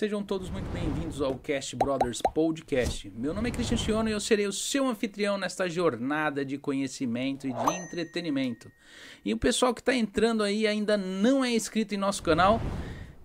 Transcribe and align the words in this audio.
Sejam 0.00 0.22
todos 0.22 0.48
muito 0.48 0.64
bem-vindos 0.70 1.20
ao 1.20 1.36
Cast 1.36 1.76
Brothers 1.76 2.22
Podcast. 2.34 3.12
Meu 3.14 3.34
nome 3.34 3.50
é 3.50 3.52
Cristian 3.52 3.76
Chiono 3.76 4.08
e 4.08 4.12
eu 4.12 4.18
serei 4.18 4.46
o 4.46 4.52
seu 4.52 4.88
anfitrião 4.88 5.36
nesta 5.36 5.68
jornada 5.68 6.42
de 6.42 6.56
conhecimento 6.56 7.46
e 7.46 7.52
de 7.52 7.72
entretenimento. 7.74 8.72
E 9.22 9.34
o 9.34 9.36
pessoal 9.36 9.74
que 9.74 9.82
está 9.82 9.94
entrando 9.94 10.42
aí 10.42 10.66
ainda 10.66 10.96
não 10.96 11.44
é 11.44 11.50
inscrito 11.50 11.94
em 11.94 11.98
nosso 11.98 12.22
canal, 12.22 12.62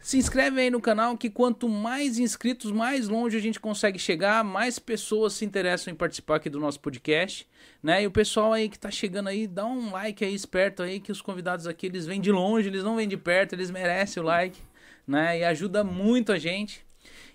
se 0.02 0.18
inscreve 0.18 0.60
aí 0.60 0.70
no 0.70 0.82
canal 0.82 1.16
que 1.16 1.30
quanto 1.30 1.70
mais 1.70 2.20
inscritos, 2.20 2.74
mais 2.74 3.08
longe 3.08 3.38
a 3.38 3.42
gente 3.42 3.58
consegue 3.58 3.98
chegar, 3.98 4.44
mais 4.44 4.78
pessoas 4.78 5.32
se 5.32 5.46
interessam 5.46 5.94
em 5.94 5.96
participar 5.96 6.36
aqui 6.36 6.50
do 6.50 6.60
nosso 6.60 6.82
podcast, 6.82 7.48
né? 7.82 8.04
E 8.04 8.06
o 8.06 8.12
pessoal 8.12 8.52
aí 8.52 8.68
que 8.68 8.78
tá 8.78 8.92
chegando 8.92 9.30
aí, 9.30 9.48
dá 9.48 9.66
um 9.66 9.94
like 9.94 10.26
aí 10.26 10.36
esperto 10.36 10.84
aí 10.84 11.00
que 11.00 11.14
os 11.14 11.22
convidados 11.22 11.68
aqui 11.68 11.86
eles 11.86 12.06
vêm 12.06 12.20
de 12.20 12.34
longe, 12.34 12.68
eles 12.68 12.84
não 12.84 12.98
vêm 12.98 13.08
de 13.08 13.16
perto, 13.16 13.54
eles 13.54 13.72
merecem 13.72 14.22
o 14.22 14.26
like, 14.26 14.60
né? 15.08 15.40
E 15.40 15.44
ajuda 15.44 15.84
muito 15.84 16.32
a 16.32 16.38
gente. 16.38 16.86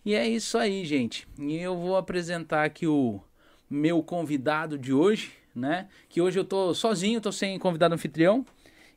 E 0.05 0.15
é 0.15 0.27
isso 0.27 0.57
aí, 0.57 0.85
gente. 0.85 1.27
E 1.39 1.57
eu 1.57 1.77
vou 1.77 1.97
apresentar 1.97 2.65
aqui 2.65 2.87
o 2.87 3.21
meu 3.69 4.03
convidado 4.03 4.79
de 4.79 4.93
hoje, 4.93 5.33
né? 5.55 5.89
Que 6.09 6.21
hoje 6.21 6.39
eu 6.39 6.45
tô 6.45 6.75
sozinho, 6.75 7.21
tô 7.21 7.31
sem 7.31 7.59
convidado 7.59 7.95
anfitrião. 7.95 8.45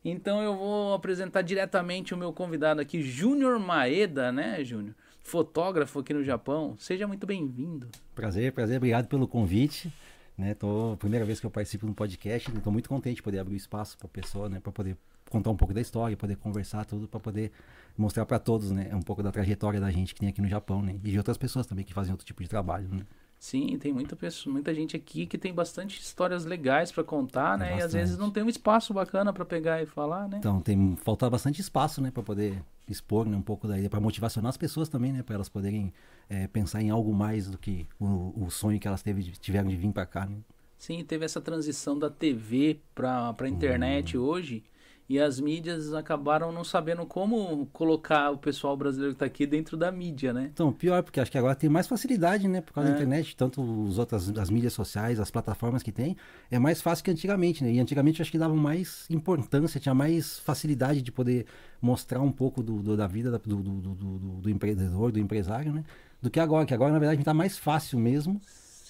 Então 0.04 0.42
eu 0.42 0.56
vou 0.56 0.94
apresentar 0.94 1.42
diretamente 1.42 2.14
o 2.14 2.18
meu 2.18 2.34
convidado 2.34 2.82
aqui, 2.82 3.02
Júnior 3.02 3.60
Maeda, 3.60 4.32
né, 4.32 4.64
Júnior? 4.64 4.96
Fotógrafo 5.22 6.00
aqui 6.00 6.14
no 6.14 6.24
Japão. 6.24 6.76
Seja 6.78 7.08
muito 7.08 7.26
bem-vindo. 7.26 7.88
Prazer, 8.14 8.52
prazer. 8.52 8.78
Obrigado 8.78 9.08
pelo 9.08 9.28
convite. 9.28 9.92
Né, 10.38 10.56
tô 10.56 10.98
primeira 10.98 11.24
vez 11.24 11.40
que 11.40 11.46
eu 11.46 11.52
participo 11.52 11.86
no 11.86 11.94
podcast, 11.94 12.50
estou 12.50 12.74
muito 12.74 12.90
contente 12.90 13.18
de 13.18 13.22
poder 13.22 13.38
abrir 13.38 13.56
espaço 13.56 13.96
para 13.96 14.08
a 14.08 14.10
pessoa, 14.10 14.50
né, 14.50 14.60
para 14.60 14.72
poder 14.72 14.98
contar 15.34 15.50
um 15.50 15.56
pouco 15.58 15.74
da 15.74 15.82
história, 15.82 16.16
poder 16.16 16.38
conversar 16.38 16.86
tudo, 16.86 17.08
para 17.08 17.20
poder 17.20 17.52
mostrar 17.98 18.26
para 18.26 18.40
todos, 18.40 18.72
né, 18.72 18.90
um 18.94 19.02
pouco 19.02 19.22
da 19.24 19.32
trajetória 19.32 19.80
da 19.82 19.92
gente 19.92 20.14
que 20.14 20.20
tem 20.20 20.30
aqui 20.30 20.42
no 20.42 20.48
Japão, 20.48 20.82
né, 20.82 20.96
e 21.04 21.12
de 21.12 21.18
outras 21.18 21.38
pessoas 21.38 21.66
também 21.66 21.84
que 21.84 21.94
fazem 21.94 22.12
outro 22.12 22.26
tipo 22.26 22.42
de 22.42 22.48
trabalho, 22.48 22.88
né. 22.88 23.02
Sim, 23.40 23.78
tem 23.78 23.92
muita 23.92 24.16
pessoa, 24.16 24.54
muita 24.54 24.74
gente 24.74 24.96
aqui 24.96 25.26
que 25.26 25.38
tem 25.38 25.54
bastante 25.54 26.00
histórias 26.00 26.46
legais 26.46 26.94
para 26.94 27.04
contar, 27.04 27.58
né? 27.58 27.78
E 27.78 27.82
às 27.82 27.92
vezes 27.92 28.18
não 28.18 28.32
tem 28.32 28.42
um 28.42 28.48
espaço 28.48 28.94
bacana 28.94 29.34
para 29.34 29.44
pegar 29.44 29.84
e 29.84 29.86
falar, 29.86 30.30
né? 30.30 30.38
Então, 30.40 30.62
tem 30.62 30.96
falta 30.96 31.30
bastante 31.30 31.60
espaço, 31.60 32.00
né, 32.02 32.10
para 32.10 32.24
poder 32.24 32.64
expor 32.90 33.26
né, 33.26 33.36
um 33.36 33.42
pouco 33.42 33.68
daí, 33.68 33.90
para 33.90 34.00
motivacionar 34.00 34.50
as 34.50 34.56
pessoas 34.56 34.88
também, 34.88 35.12
né, 35.12 35.24
para 35.24 35.36
elas 35.36 35.50
poderem 35.50 35.92
é, 36.30 36.48
pensar 36.48 36.82
em 36.82 36.90
algo 36.90 37.14
mais 37.14 37.50
do 37.50 37.58
que 37.58 37.86
o, 38.00 38.46
o 38.46 38.50
sonho 38.50 38.80
que 38.80 38.88
elas 38.88 39.02
teve, 39.02 39.24
tiveram 39.24 39.68
de 39.68 39.76
vir 39.76 39.92
para 39.92 40.06
cá, 40.06 40.26
né? 40.26 40.38
Sim, 40.78 41.04
teve 41.04 41.26
essa 41.26 41.42
transição 41.42 42.00
da 42.00 42.10
TV 42.10 42.80
para 42.96 43.36
a 43.38 43.50
internet 43.50 44.18
Uhum. 44.18 44.24
hoje 44.26 44.64
e 45.10 45.20
as 45.20 45.40
mídias 45.40 45.94
acabaram 45.94 46.52
não 46.52 46.64
sabendo 46.64 47.06
como 47.06 47.66
colocar 47.74 48.32
o 48.32 48.38
pessoal 48.38 48.76
brasileiro 48.78 49.14
que 49.14 49.18
está 49.18 49.26
aqui 49.26 49.46
dentro 49.46 49.76
da 49.76 49.92
mídia, 49.92 50.32
né? 50.32 50.50
Então, 50.54 50.72
pior, 50.72 51.04
porque 51.04 51.20
acho 51.20 51.30
que 51.32 51.38
agora 51.38 51.56
tem 51.56 51.70
mais 51.70 51.88
facilidade, 51.88 52.48
né? 52.48 52.62
Por 52.62 52.74
causa 52.74 52.90
É. 52.90 52.92
da 52.94 52.98
internet, 52.98 53.36
tanto 53.36 53.62
os 53.62 53.98
outras, 54.00 54.30
as 54.38 54.50
mídias 54.50 54.74
sociais, 54.74 55.20
as 55.20 55.30
plataformas 55.30 55.84
que 55.84 55.92
tem, 55.92 56.16
é 56.50 56.58
mais 56.58 56.82
fácil 56.82 57.04
que 57.04 57.12
antigamente, 57.12 57.64
né? 57.64 57.72
E 57.74 57.80
antigamente 57.80 58.22
acho 58.22 58.32
que 58.32 58.38
davam 58.38 58.56
mais 58.58 59.06
importância, 59.10 59.80
tinha 59.80 59.94
mais 59.94 60.40
facilidade 60.40 61.02
de 61.02 61.12
poder 61.12 61.46
mostrar 61.82 62.22
um 62.22 62.32
pouco 62.32 62.64
do, 62.64 62.82
do- 62.82 62.96
da 62.98 63.06
vida 63.08 63.30
da- 63.30 63.38
do, 63.38 63.58
do, 63.58 63.72
do, 63.82 63.94
do- 63.96 64.18
do 64.42 64.50
empreendedor, 64.50 65.12
do 65.12 65.20
empresário, 65.20 65.74
né? 65.74 65.84
Do 66.22 66.30
que 66.30 66.40
agora, 66.40 66.66
que 66.66 66.74
agora 66.74 66.94
na 66.94 67.00
verdade 67.00 67.22
tá 67.24 67.34
mais 67.34 67.58
fácil 67.58 68.00
mesmo, 68.00 68.42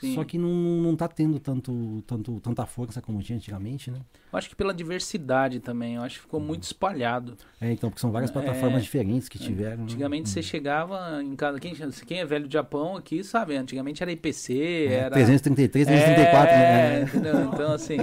Sim. 0.08 0.16
só 0.16 0.24
que 0.24 0.38
não, 0.38 0.50
não 0.50 0.96
tá 0.96 1.08
tendo 1.08 1.40
tanto, 1.40 2.04
tanto, 2.08 2.40
tanta 2.40 2.66
força 2.66 3.02
como 3.02 3.22
tinha 3.22 3.38
antigamente, 3.38 3.90
né? 3.92 4.00
Eu 4.32 4.38
acho 4.38 4.50
que 4.50 4.56
pela 4.56 4.74
diversidade 4.74 5.60
também, 5.60 5.96
eu 5.96 6.02
acho 6.02 6.16
que 6.16 6.22
ficou 6.22 6.40
muito 6.40 6.64
espalhado. 6.64 7.36
É, 7.62 7.72
então, 7.72 7.90
porque 7.90 8.02
são 8.02 8.12
várias 8.12 8.30
É. 8.30 8.34
plataformas 8.34 8.84
diferentes 8.84 9.30
que 9.30 9.38
tiveram. 9.40 9.78
né? 9.78 9.84
Antigamente 9.84 10.30
você 10.30 10.42
chegava 10.42 11.22
em 11.24 11.36
casa, 11.36 11.60
quem, 11.60 11.74
quem 12.06 12.20
é 12.20 12.26
velho 12.26 12.48
do 12.48 12.52
Japão 12.54 12.96
aqui 12.98 13.24
sabe, 13.24 13.56
antigamente 13.56 14.02
era 14.04 14.12
IPC, 14.12 14.54
É, 14.90 14.94
era 14.94 15.12
333, 15.12 15.88
334, 15.88 16.52
é, 16.54 16.58
né? 16.58 17.02
entendeu? 17.04 17.46
Então, 17.54 17.72
assim, 17.74 17.98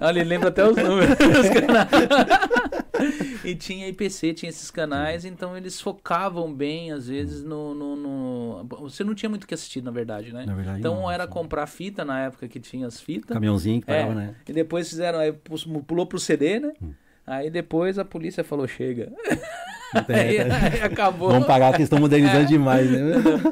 olha, 0.00 0.20
ele 0.20 0.28
lembra 0.28 0.48
até 0.48 0.64
os 0.68 0.76
números. 0.76 1.16
e 3.44 3.54
tinha 3.54 3.88
IPC, 3.88 4.34
tinha 4.34 4.50
esses 4.50 4.70
canais, 4.70 5.24
então 5.24 5.56
eles 5.56 5.80
focavam 5.80 6.52
bem, 6.52 6.92
às 6.92 7.08
vezes, 7.08 7.44
no, 7.44 7.74
no, 7.74 7.96
no- 7.96 8.64
Você 8.80 9.04
não 9.04 9.14
tinha 9.14 9.28
muito 9.28 9.44
o 9.44 9.46
que 9.46 9.54
assistir, 9.54 9.82
na 9.82 9.90
verdade, 9.90 10.32
né? 10.32 10.44
Na 10.46 10.54
verdade, 10.54 10.78
então 10.78 10.96
não, 10.96 11.10
era 11.10 11.24
sim. 11.24 11.30
comprar 11.30 11.66
fita 11.66 12.04
na 12.04 12.20
época 12.20 12.48
que 12.48 12.60
tinha 12.60 12.86
as 12.86 13.00
fitas. 13.00 13.34
Caminhãozinho 13.34 13.80
que 13.80 13.90
É, 13.90 14.00
parava, 14.02 14.14
né? 14.14 14.34
E 14.48 14.52
depois 14.52 14.88
fizeram, 14.88 15.18
aí 15.18 15.32
pulou 15.86 16.06
pro 16.06 16.18
CD, 16.18 16.60
né? 16.60 16.72
Hum. 16.82 16.92
Aí 17.26 17.50
depois 17.50 17.98
a 17.98 18.04
polícia 18.04 18.42
falou, 18.42 18.66
chega. 18.66 19.12
É, 20.08 20.14
aí, 20.20 20.36
é. 20.36 20.42
aí 20.52 20.82
acabou. 20.82 21.30
Vamos 21.30 21.46
pagar 21.46 21.70
que 21.70 21.76
eles 21.78 21.86
estão 21.86 22.00
modernizando 22.00 22.46
demais, 22.46 22.90
né? 22.90 23.00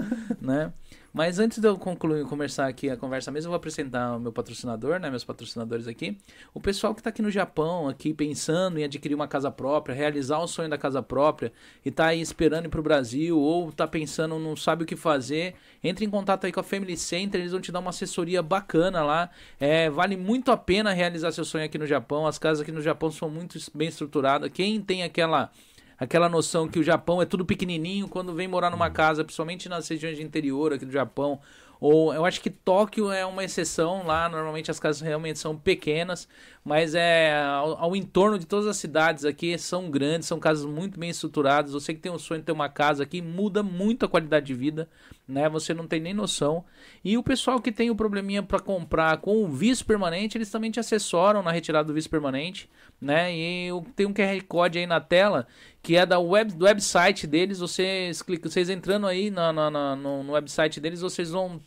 né? 0.41 0.72
Mas 1.12 1.38
antes 1.38 1.58
de 1.58 1.66
eu 1.66 1.76
concluir, 1.78 2.24
começar 2.26 2.66
aqui 2.66 2.91
a 2.91 2.96
conversa 2.96 3.30
mesmo, 3.30 3.48
eu 3.48 3.50
vou 3.50 3.56
apresentar 3.56 4.16
o 4.16 4.20
meu 4.20 4.32
patrocinador, 4.32 5.00
né? 5.00 5.08
Meus 5.08 5.24
patrocinadores 5.24 5.88
aqui. 5.88 6.19
O 6.52 6.60
pessoal 6.60 6.94
que 6.94 7.00
está 7.00 7.10
aqui 7.10 7.22
no 7.22 7.30
Japão, 7.30 7.88
aqui 7.88 8.12
pensando 8.12 8.78
em 8.78 8.84
adquirir 8.84 9.14
uma 9.14 9.26
casa 9.26 9.50
própria, 9.50 9.94
realizar 9.94 10.38
o 10.38 10.46
sonho 10.46 10.69
da 10.69 10.76
casa 10.76 11.02
própria 11.02 11.52
e 11.84 11.91
tá 11.91 12.08
aí 12.08 12.20
esperando 12.20 12.66
ir 12.66 12.69
pro 12.69 12.82
Brasil 12.82 13.38
ou 13.38 13.72
tá 13.72 13.86
pensando, 13.86 14.38
não 14.38 14.54
sabe 14.54 14.84
o 14.84 14.86
que 14.86 14.96
fazer, 14.96 15.54
entre 15.82 16.04
em 16.04 16.10
contato 16.10 16.44
aí 16.44 16.52
com 16.52 16.60
a 16.60 16.62
Family 16.62 16.96
Center, 16.96 17.40
eles 17.40 17.52
vão 17.52 17.60
te 17.60 17.72
dar 17.72 17.80
uma 17.80 17.90
assessoria 17.90 18.42
bacana 18.42 19.02
lá. 19.02 19.30
É, 19.58 19.88
vale 19.88 20.16
muito 20.16 20.50
a 20.50 20.56
pena 20.56 20.92
realizar 20.92 21.32
seu 21.32 21.44
sonho 21.44 21.64
aqui 21.64 21.78
no 21.78 21.86
Japão. 21.86 22.26
As 22.26 22.38
casas 22.38 22.60
aqui 22.60 22.72
no 22.72 22.82
Japão 22.82 23.10
são 23.10 23.30
muito 23.30 23.58
bem 23.75 23.88
estruturadas. 23.88 24.50
Quem 24.52 24.80
tem 24.80 25.02
aquela 25.02 25.50
aquela 25.98 26.28
noção 26.28 26.69
que 26.69 26.78
o 26.78 26.82
Japão 26.82 27.20
é 27.20 27.26
tudo 27.26 27.44
pequenininho 27.44 28.09
quando 28.09 28.34
vem 28.34 28.47
morar 28.47 28.70
numa 28.70 28.91
casa, 28.91 29.25
principalmente 29.25 29.69
nas 29.69 29.88
regiões 29.88 30.16
de 30.16 30.22
interior 30.22 30.72
aqui 30.72 30.86
do 30.86 30.92
Japão. 30.92 31.41
Ou 31.81 32.12
eu 32.12 32.25
acho 32.25 32.41
que 32.41 32.50
Tóquio 32.50 33.12
é 33.12 33.25
uma 33.25 33.44
exceção 33.44 34.04
lá, 34.04 34.28
normalmente 34.28 34.70
as 34.70 34.81
casas 34.81 35.00
realmente 35.00 35.38
são 35.38 35.56
pequenas, 35.56 36.28
mas 36.64 36.92
é 36.94 37.41
ao, 37.41 37.84
ao 37.84 37.97
entorno 37.97 38.37
de 38.37 38.47
todas 38.47 38.66
as 38.66 38.76
cidades 38.76 39.25
aqui 39.25 39.56
são 39.56 39.88
grandes, 39.88 40.26
são 40.26 40.41
casas 40.41 40.64
muito 40.64 40.98
bem 40.98 41.10
estruturadas. 41.10 41.72
Você 41.72 41.94
que 41.94 42.00
tem 42.00 42.10
um 42.10 42.19
sonho 42.19 42.41
de 42.41 42.47
ter 42.47 42.53
uma 42.53 42.69
casa 42.69 43.04
aqui 43.04 43.22
muda 43.22 43.62
muito 43.62 44.04
a 44.04 44.08
qualidade 44.08 44.47
de 44.47 44.54
vida, 44.54 44.88
né? 45.26 45.48
Você 45.48 45.72
não 45.72 45.87
tem 45.87 46.00
nem 46.00 46.12
noção. 46.12 46.64
E 47.04 47.16
o 47.16 47.22
pessoal 47.22 47.60
que 47.60 47.70
tem 47.70 47.91
o 47.91 47.94
probleminha 47.94 48.42
para 48.42 48.58
comprar 48.58 49.19
com 49.19 49.44
o 49.44 49.48
visto 49.48 49.87
permanente, 49.87 50.37
eles 50.37 50.50
também 50.50 50.72
te 50.72 50.81
assessoram 50.81 51.44
na 51.44 51.53
retirada 51.53 51.87
do 51.87 51.94
visto 51.94 52.10
permanente, 52.10 52.69
né? 53.00 53.34
E 53.34 53.66
eu 53.69 53.86
tenho 53.94 54.09
um 54.09 54.12
QR 54.12 54.42
Code 54.48 54.78
aí 54.78 54.86
na 54.86 55.00
tela 55.00 55.47
que 55.81 55.97
é 55.97 56.04
da 56.04 56.19
web, 56.19 56.53
do 56.53 56.64
website 56.64 57.26
deles. 57.26 57.60
Vocês, 57.60 58.20
clicam, 58.20 58.50
vocês 58.50 58.69
entrando 58.69 59.06
aí 59.06 59.31
na, 59.31 59.53
na- 59.53 59.70
na- 59.70 59.97
no, 59.97 60.22
no 60.25 60.32
website 60.32 60.81
deles, 60.81 61.00
vocês 61.00 61.31
vão 61.31 61.60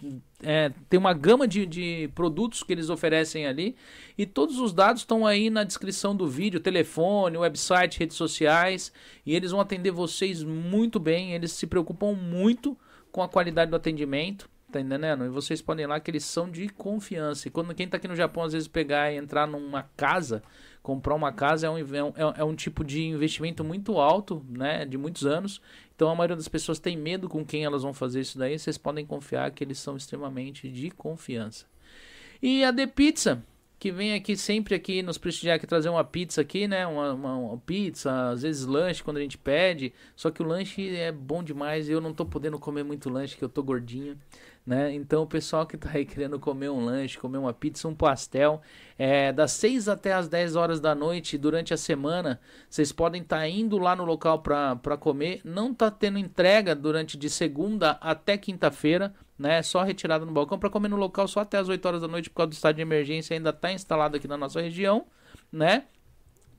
é, 0.44 0.72
ter 0.90 0.97
uma 0.97 1.14
gama 1.14 1.47
de, 1.47 1.66
de 1.66 2.09
produtos 2.14 2.62
que 2.64 2.74
eles 2.74 2.90
oferecem 2.90 3.47
ali. 3.47 3.75
E 4.18 4.25
todos 4.25 4.59
os 4.59 4.74
dados 4.74 5.02
estão 5.03 5.25
aí 5.25 5.50
na 5.50 5.64
descrição 5.64 6.16
do 6.16 6.28
vídeo: 6.28 6.59
telefone, 6.59 7.38
website, 7.38 7.97
redes 8.00 8.18
sociais. 8.18 8.91
E 9.25 9.34
eles 9.34 9.52
vão 9.52 9.62
atender 9.62 9.91
vocês 9.91 10.44
muito 10.44 11.00
bem. 11.00 11.34
Eles 11.34 11.53
se 11.53 11.66
preocupam 11.66 12.14
muito 12.14 12.78
com 13.12 13.24
a 13.24 13.30
qualidade 13.30 13.72
do 13.72 13.78
atendimento. 13.78 14.50
Tá 14.72 14.80
entendendo? 14.80 15.25
E 15.25 15.30
vocês 15.30 15.62
podem 15.62 15.84
ir 15.84 15.88
lá 15.88 16.00
que 16.00 16.09
eles 16.09 16.24
são 16.24 16.50
de 16.50 16.70
confiança. 16.70 17.46
E 17.47 17.52
quando 17.52 17.75
quem 17.75 17.90
tá 17.90 17.97
aqui 17.97 18.08
no 18.08 18.16
Japão 18.16 18.44
às 18.44 18.53
vezes 18.53 18.70
pegar 18.70 19.12
e 19.12 19.18
entrar 19.18 19.46
numa 19.46 19.84
casa, 19.97 20.41
comprar 20.81 21.14
uma 21.16 21.31
casa 21.31 21.68
é 21.68 21.69
um, 21.69 21.78
é 21.78 22.03
um, 22.03 22.34
é 22.38 22.44
um 22.44 22.56
tipo 22.56 22.84
de 22.84 23.03
investimento 23.03 23.64
muito 23.64 24.00
alto, 24.00 24.46
né? 24.50 24.86
De 24.86 24.97
muitos 24.97 25.25
anos. 25.25 25.62
Então 25.96 26.09
a 26.09 26.16
maioria 26.16 26.36
das 26.36 26.47
pessoas 26.47 26.80
tem 26.80 26.97
medo 26.97 27.30
com 27.30 27.46
quem 27.46 27.64
elas 27.66 27.84
vão 27.84 27.94
fazer 27.94 28.22
isso 28.22 28.38
daí. 28.38 28.58
Vocês 28.58 28.78
podem 28.78 29.06
confiar 29.06 29.52
que 29.52 29.64
eles 29.64 29.78
são 29.80 29.96
extremamente 29.96 30.68
de 30.70 30.90
confiança. 30.91 31.66
E 32.41 32.64
a 32.64 32.73
The 32.73 32.88
Pizza, 32.88 33.44
que 33.78 33.91
vem 33.91 34.14
aqui 34.14 34.35
sempre 34.35 34.73
aqui 34.76 35.02
nos 35.03 35.17
prestigiar 35.17 35.55
aqui 35.58 35.67
trazer 35.67 35.90
uma 35.90 36.03
pizza 36.03 36.41
aqui, 36.41 36.67
né? 36.67 36.85
Uma, 36.88 37.14
uma- 37.14 37.35
uma 37.38 37.58
pizza, 37.58 38.29
às 38.29 38.41
vezes 38.41 38.66
lanche 38.66 39.03
quando 39.03 39.17
a 39.17 39.22
gente 39.22 39.38
pede. 39.38 39.94
Só 40.16 40.32
que 40.32 40.41
o 40.41 40.46
lanche 40.46 40.96
é 40.96 41.11
bom 41.11 41.44
demais 41.44 41.90
eu 41.90 42.02
não 42.02 42.14
tô 42.14 42.26
podendo 42.26 42.58
comer 42.59 42.84
muito 42.84 43.09
lanche, 43.09 43.38
que 43.38 43.44
eu 43.44 43.50
tô 43.50 43.61
gordinho, 43.64 44.17
né? 44.66 44.93
Então 44.93 45.23
o 45.23 45.28
pessoal 45.28 45.66
que 45.66 45.78
tá 45.78 45.90
aí 45.93 46.05
querendo 46.05 46.40
comer 46.40 46.69
um 46.69 46.85
lanche, 46.85 47.17
comer 47.17 47.37
uma 47.37 47.53
pizza, 47.53 47.87
um 47.87 47.96
pastel, 47.96 48.61
é, 48.97 49.31
das 49.31 49.52
6 49.53 49.87
até 49.87 50.13
as 50.13 50.28
10 50.28 50.55
horas 50.55 50.79
da 50.79 50.93
noite 50.93 51.37
durante 51.37 51.73
a 51.73 51.78
semana, 51.78 52.40
vocês 52.69 52.91
podem 52.91 53.22
estar 53.22 53.47
indo 53.47 53.78
lá 53.78 53.96
no 53.96 54.05
local 54.05 54.40
para 54.40 54.97
comer. 54.99 55.41
Não 55.43 55.73
tá 55.73 55.90
tendo 55.90 56.19
entrega 56.19 56.75
durante 56.75 57.17
de 57.17 57.29
segunda 57.29 57.91
até 58.02 58.37
quinta-feira, 58.37 59.13
né? 59.37 59.63
Só 59.63 59.81
retirada 59.84 60.25
no 60.25 60.31
balcão 60.31 60.59
para 60.59 60.69
comer 60.69 60.90
no 60.90 60.97
local 60.97 61.28
só 61.28 61.40
até 61.40 61.57
as 61.57 61.67
8 61.67 61.84
horas 61.85 62.02
da 62.02 62.07
noite 62.07 62.29
por 62.29 62.37
causa 62.37 62.49
do 62.49 62.53
estado 62.53 62.75
de 62.75 62.81
emergência 62.81 63.35
ainda 63.35 63.49
está 63.49 63.72
instalado 63.72 64.17
aqui 64.17 64.28
na 64.28 64.37
nossa 64.37 64.61
região, 64.61 65.05
né? 65.52 65.85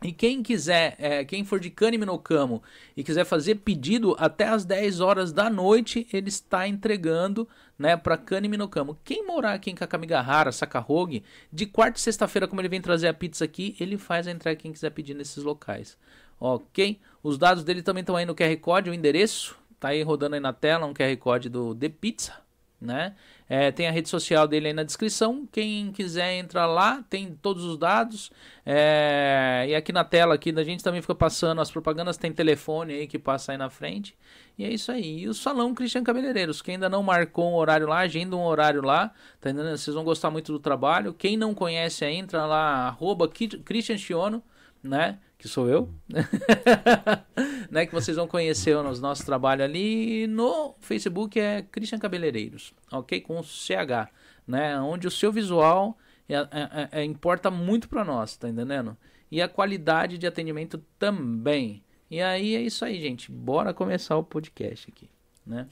E 0.02 0.12
quem 0.12 0.42
quiser, 0.42 0.96
é, 0.98 1.24
quem 1.24 1.44
for 1.44 1.60
de 1.60 1.70
Cânime 1.70 2.04
no 2.04 2.18
Camo 2.18 2.62
e 2.96 3.04
quiser 3.04 3.24
fazer 3.24 3.56
pedido 3.56 4.16
até 4.18 4.48
as 4.48 4.64
10 4.64 5.00
horas 5.00 5.32
da 5.32 5.48
noite, 5.48 6.06
ele 6.12 6.28
está 6.28 6.66
entregando, 6.66 7.48
né, 7.78 7.96
para 7.96 8.16
Cânime 8.16 8.56
no 8.56 8.68
Camo. 8.68 8.98
Quem 9.04 9.26
morar 9.26 9.54
aqui 9.54 9.70
em 9.70 9.74
Kakamigahara, 9.74 10.52
Sakahogi, 10.52 11.22
de 11.52 11.66
quarta 11.66 11.98
e 11.98 12.02
sexta-feira, 12.02 12.48
como 12.48 12.60
ele 12.60 12.68
vem 12.68 12.80
trazer 12.80 13.08
a 13.08 13.14
pizza 13.14 13.44
aqui, 13.44 13.76
ele 13.78 13.96
faz 13.96 14.26
a 14.26 14.32
entrega 14.32 14.60
quem 14.60 14.72
quiser 14.72 14.90
pedir 14.90 15.14
nesses 15.14 15.42
locais. 15.42 15.96
Ok? 16.38 16.98
Os 17.22 17.38
dados 17.38 17.62
dele 17.62 17.82
também 17.82 18.00
estão 18.00 18.16
aí 18.16 18.26
no 18.26 18.34
QR 18.34 18.56
Code, 18.56 18.90
o 18.90 18.94
endereço 18.94 19.56
tá 19.82 19.88
aí 19.88 20.02
rodando 20.02 20.36
aí 20.36 20.40
na 20.40 20.52
tela 20.52 20.86
um 20.86 20.94
QR 20.94 21.16
Code 21.16 21.48
do 21.48 21.74
The 21.74 21.88
Pizza, 21.88 22.34
né? 22.82 23.14
É, 23.48 23.70
tem 23.70 23.86
a 23.86 23.90
rede 23.90 24.08
social 24.08 24.48
dele 24.48 24.68
aí 24.68 24.72
na 24.72 24.82
descrição. 24.82 25.46
Quem 25.50 25.92
quiser 25.92 26.38
entrar 26.38 26.66
lá, 26.66 27.04
tem 27.08 27.34
todos 27.40 27.64
os 27.64 27.78
dados. 27.78 28.30
É, 28.64 29.66
e 29.68 29.74
aqui 29.74 29.92
na 29.92 30.04
tela 30.04 30.34
aqui 30.34 30.50
da 30.50 30.64
gente 30.64 30.82
também 30.82 31.00
fica 31.00 31.14
passando 31.14 31.60
as 31.60 31.70
propagandas, 31.70 32.16
tem 32.16 32.32
telefone 32.32 32.94
aí 32.94 33.06
que 33.06 33.18
passa 33.18 33.52
aí 33.52 33.58
na 33.58 33.68
frente. 33.70 34.16
E 34.58 34.64
é 34.64 34.70
isso 34.70 34.90
aí. 34.90 35.20
E 35.20 35.28
o 35.28 35.34
Salão 35.34 35.74
Cristian 35.74 36.02
Cabeleireiros, 36.02 36.60
quem 36.60 36.74
ainda 36.74 36.88
não 36.88 37.02
marcou 37.02 37.50
um 37.50 37.54
horário 37.54 37.86
lá, 37.86 37.98
agenda 37.98 38.36
um 38.36 38.44
horário 38.44 38.82
lá, 38.82 39.08
tá 39.40 39.50
entendendo? 39.50 39.76
Vocês 39.76 39.94
vão 39.94 40.04
gostar 40.04 40.30
muito 40.30 40.52
do 40.52 40.58
trabalho. 40.58 41.14
Quem 41.14 41.36
não 41.36 41.54
conhece, 41.54 42.04
entra 42.04 42.46
lá, 42.46 42.86
arroba 42.88 43.28
Christian 43.28 43.98
Chiono, 43.98 44.42
né? 44.82 45.18
que 45.42 45.48
sou 45.48 45.68
eu, 45.68 45.92
né? 47.68 47.84
Que 47.84 47.92
vocês 47.92 48.16
vão 48.16 48.28
conhecer 48.28 48.76
o 48.76 49.00
nosso 49.00 49.26
trabalho 49.26 49.64
ali. 49.64 50.28
No 50.28 50.76
Facebook 50.78 51.38
é 51.38 51.62
Christian 51.62 51.98
Cabeleireiros, 51.98 52.72
ok? 52.92 53.20
Com 53.20 53.42
CH, 53.42 54.08
né? 54.46 54.78
Onde 54.80 55.08
o 55.08 55.10
seu 55.10 55.32
visual 55.32 55.98
é, 56.28 56.36
é, 56.36 56.46
é, 56.52 56.88
é 57.00 57.04
importa 57.04 57.50
muito 57.50 57.88
para 57.88 58.04
nós, 58.04 58.36
tá 58.36 58.48
entendendo? 58.48 58.96
E 59.32 59.42
a 59.42 59.48
qualidade 59.48 60.16
de 60.16 60.28
atendimento 60.28 60.80
também. 60.96 61.82
E 62.08 62.20
aí 62.22 62.54
é 62.54 62.60
isso 62.60 62.84
aí, 62.84 63.00
gente. 63.00 63.28
Bora 63.32 63.74
começar 63.74 64.16
o 64.16 64.22
podcast 64.22 64.88
aqui, 64.88 65.10
né? 65.44 65.66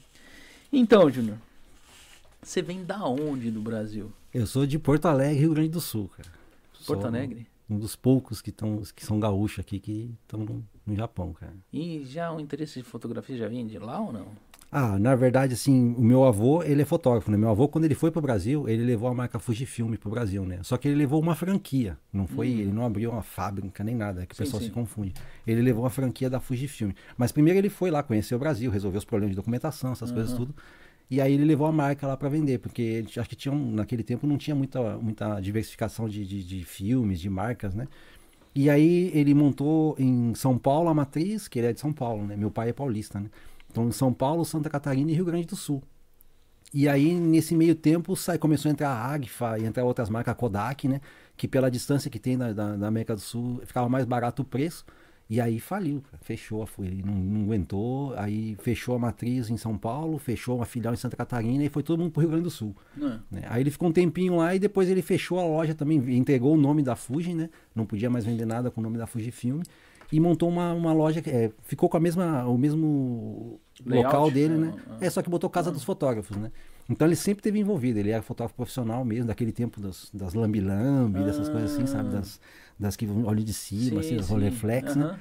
Então, 0.73 1.09
Júnior, 1.09 1.37
você 2.41 2.61
vem 2.61 2.83
da 2.83 3.05
onde 3.05 3.49
do 3.49 3.61
Brasil? 3.61 4.11
Eu 4.33 4.45
sou 4.45 4.65
de 4.65 4.77
Porto 4.77 5.05
Alegre, 5.05 5.39
Rio 5.39 5.53
Grande 5.53 5.69
do 5.69 5.79
Sul, 5.79 6.09
cara. 6.09 6.29
Porto 6.85 7.07
Alegre? 7.07 7.47
Um 7.71 7.79
dos 7.79 7.95
poucos 7.95 8.41
que, 8.41 8.51
tão, 8.51 8.81
que 8.95 9.05
são 9.05 9.19
gaúchos 9.19 9.59
aqui 9.59 9.79
que 9.79 10.13
estão 10.23 10.41
no, 10.41 10.63
no, 10.85 10.95
Japão, 10.95 11.31
cara. 11.31 11.53
E 11.71 12.03
já 12.03 12.31
o 12.31 12.39
interesse 12.39 12.79
de 12.79 12.83
fotografia 12.83 13.37
já 13.37 13.47
vinha 13.47 13.65
de 13.65 13.79
lá 13.79 14.01
ou 14.01 14.11
não? 14.11 14.27
Ah, 14.69 14.97
na 14.97 15.15
verdade, 15.15 15.53
assim, 15.53 15.93
o 15.97 16.01
meu 16.01 16.23
avô, 16.23 16.63
ele 16.63 16.81
é 16.81 16.85
fotógrafo, 16.85 17.29
né? 17.29 17.35
Meu 17.35 17.49
avô, 17.49 17.67
quando 17.67 17.83
ele 17.83 17.95
foi 17.95 18.09
para 18.09 18.19
o 18.19 18.21
Brasil, 18.21 18.69
ele 18.69 18.85
levou 18.85 19.09
a 19.09 19.13
marca 19.13 19.37
Fujifilm 19.37 19.95
para 19.95 20.07
o 20.07 20.11
Brasil, 20.11 20.45
né? 20.45 20.59
Só 20.63 20.77
que 20.77 20.87
ele 20.87 20.95
levou 20.95 21.19
uma 21.21 21.35
franquia, 21.35 21.97
não 22.11 22.25
foi, 22.25 22.47
hum. 22.47 22.59
ele 22.59 22.71
não 22.71 22.85
abriu 22.85 23.11
uma 23.11 23.21
fábrica 23.21 23.83
nem 23.83 23.95
nada, 23.95 24.23
é 24.23 24.25
que 24.25 24.33
o 24.33 24.37
sim, 24.37 24.43
pessoal 24.43 24.61
sim. 24.61 24.67
se 24.67 24.73
confunde. 24.73 25.13
Ele 25.45 25.61
levou 25.61 25.83
uma 25.83 25.89
franquia 25.89 26.29
da 26.29 26.39
Fujifilm. 26.39 26.91
Mas 27.17 27.33
primeiro 27.33 27.59
ele 27.59 27.69
foi 27.69 27.91
lá 27.91 28.01
conhecer 28.01 28.33
o 28.33 28.39
Brasil, 28.39 28.71
resolver 28.71 28.97
os 28.97 29.05
problemas 29.05 29.31
de 29.31 29.35
documentação, 29.35 29.91
essas 29.91 30.09
uhum. 30.09 30.15
coisas 30.15 30.37
tudo. 30.37 30.55
E 31.11 31.19
aí 31.19 31.33
ele 31.33 31.43
levou 31.43 31.67
a 31.67 31.73
marca 31.73 32.07
lá 32.07 32.15
para 32.15 32.29
vender, 32.29 32.59
porque 32.59 33.03
acho 33.17 33.29
que 33.29 33.35
tinha, 33.35 33.53
naquele 33.53 34.01
tempo 34.01 34.25
não 34.25 34.37
tinha 34.37 34.55
muita, 34.55 34.97
muita 34.97 35.41
diversificação 35.41 36.07
de, 36.07 36.25
de, 36.25 36.41
de 36.41 36.63
filmes, 36.63 37.19
de 37.19 37.29
marcas, 37.29 37.75
né? 37.75 37.85
E 38.55 38.69
aí 38.69 39.11
ele 39.13 39.33
montou 39.33 39.93
em 39.99 40.33
São 40.35 40.57
Paulo 40.57 40.87
a 40.87 40.93
matriz, 40.93 41.49
que 41.49 41.59
ele 41.59 41.67
é 41.67 41.73
de 41.73 41.81
São 41.81 41.91
Paulo, 41.91 42.25
né? 42.25 42.37
Meu 42.37 42.49
pai 42.49 42.69
é 42.69 42.73
paulista, 42.73 43.19
né? 43.19 43.29
Então 43.69 43.89
em 43.89 43.91
São 43.91 44.13
Paulo, 44.13 44.45
Santa 44.45 44.69
Catarina 44.69 45.11
e 45.11 45.13
Rio 45.13 45.25
Grande 45.25 45.47
do 45.47 45.55
Sul. 45.55 45.83
E 46.73 46.87
aí 46.87 47.13
nesse 47.13 47.55
meio 47.55 47.75
tempo 47.75 48.15
sai, 48.15 48.37
começou 48.37 48.69
a 48.69 48.71
entrar 48.71 48.89
a 48.89 49.13
Agfa 49.13 49.59
e 49.59 49.65
entrar 49.65 49.83
outras 49.83 50.09
marcas, 50.09 50.31
a 50.31 50.35
Kodak, 50.35 50.87
né? 50.87 51.01
Que 51.35 51.45
pela 51.45 51.69
distância 51.69 52.09
que 52.09 52.19
tem 52.19 52.37
da, 52.37 52.53
da, 52.53 52.77
da 52.77 52.87
América 52.87 53.15
do 53.15 53.21
Sul 53.21 53.61
ficava 53.65 53.89
mais 53.89 54.05
barato 54.05 54.43
o 54.43 54.45
preço. 54.45 54.85
E 55.31 55.39
aí 55.39 55.61
faliu, 55.61 56.01
cara. 56.01 56.17
fechou, 56.21 56.67
ele 56.79 57.01
não, 57.05 57.13
não, 57.13 57.43
aguentou, 57.45 58.13
aí 58.17 58.57
fechou 58.59 58.95
a 58.95 58.99
matriz 58.99 59.49
em 59.49 59.55
São 59.55 59.77
Paulo, 59.77 60.17
fechou 60.17 60.57
uma 60.57 60.65
filial 60.65 60.93
em 60.93 60.97
Santa 60.97 61.15
Catarina 61.15 61.63
e 61.63 61.69
foi 61.69 61.81
todo 61.81 61.99
mundo 61.99 62.11
pro 62.11 62.19
Rio 62.19 62.31
Grande 62.31 62.43
do 62.43 62.49
Sul. 62.49 62.75
É. 63.01 63.17
Né? 63.31 63.43
Aí 63.45 63.63
ele 63.63 63.71
ficou 63.71 63.87
um 63.87 63.93
tempinho 63.93 64.35
lá 64.35 64.53
e 64.53 64.59
depois 64.59 64.89
ele 64.89 65.01
fechou 65.01 65.39
a 65.39 65.45
loja 65.45 65.73
também, 65.73 65.99
entregou 66.17 66.53
o 66.53 66.57
nome 66.57 66.83
da 66.83 66.97
Fuji, 66.97 67.33
né? 67.33 67.49
Não 67.73 67.85
podia 67.85 68.09
mais 68.09 68.25
vender 68.25 68.43
nada 68.43 68.69
com 68.69 68.81
o 68.81 68.83
nome 68.83 68.97
da 68.97 69.07
Fuji 69.07 69.31
Filme 69.31 69.63
e 70.11 70.19
montou 70.19 70.49
uma, 70.49 70.73
uma 70.73 70.91
loja 70.91 71.21
que 71.21 71.29
é, 71.29 71.49
ficou 71.63 71.87
com 71.87 71.95
a 71.95 71.99
mesma, 72.01 72.45
o 72.45 72.57
mesmo 72.57 73.57
Layout, 73.85 74.07
local 74.07 74.29
dele, 74.29 74.55
né? 74.55 74.73
É, 74.99 75.09
só 75.09 75.21
que 75.21 75.29
botou 75.29 75.49
Casa 75.49 75.69
ah. 75.69 75.73
dos 75.73 75.85
Fotógrafos, 75.85 76.35
né? 76.35 76.51
Então 76.89 77.07
ele 77.07 77.15
sempre 77.15 77.41
teve 77.41 77.57
envolvido, 77.57 77.99
ele 77.99 78.09
era 78.09 78.21
fotógrafo 78.21 78.53
profissional 78.53 79.05
mesmo, 79.05 79.27
daquele 79.27 79.53
tempo 79.53 79.79
das, 79.79 80.09
das 80.13 80.33
lambi-lambi, 80.33 81.19
ah. 81.19 81.23
dessas 81.23 81.47
coisas 81.47 81.71
assim, 81.71 81.85
sabe? 81.85 82.09
Das, 82.09 82.37
das 82.81 82.95
que 82.95 83.05
olham 83.07 83.43
de 83.43 83.53
cima, 83.53 84.01
sim, 84.03 84.17
assim, 84.17 84.29
Rolleiflex, 84.29 84.95
uhum. 84.95 85.01
né? 85.01 85.19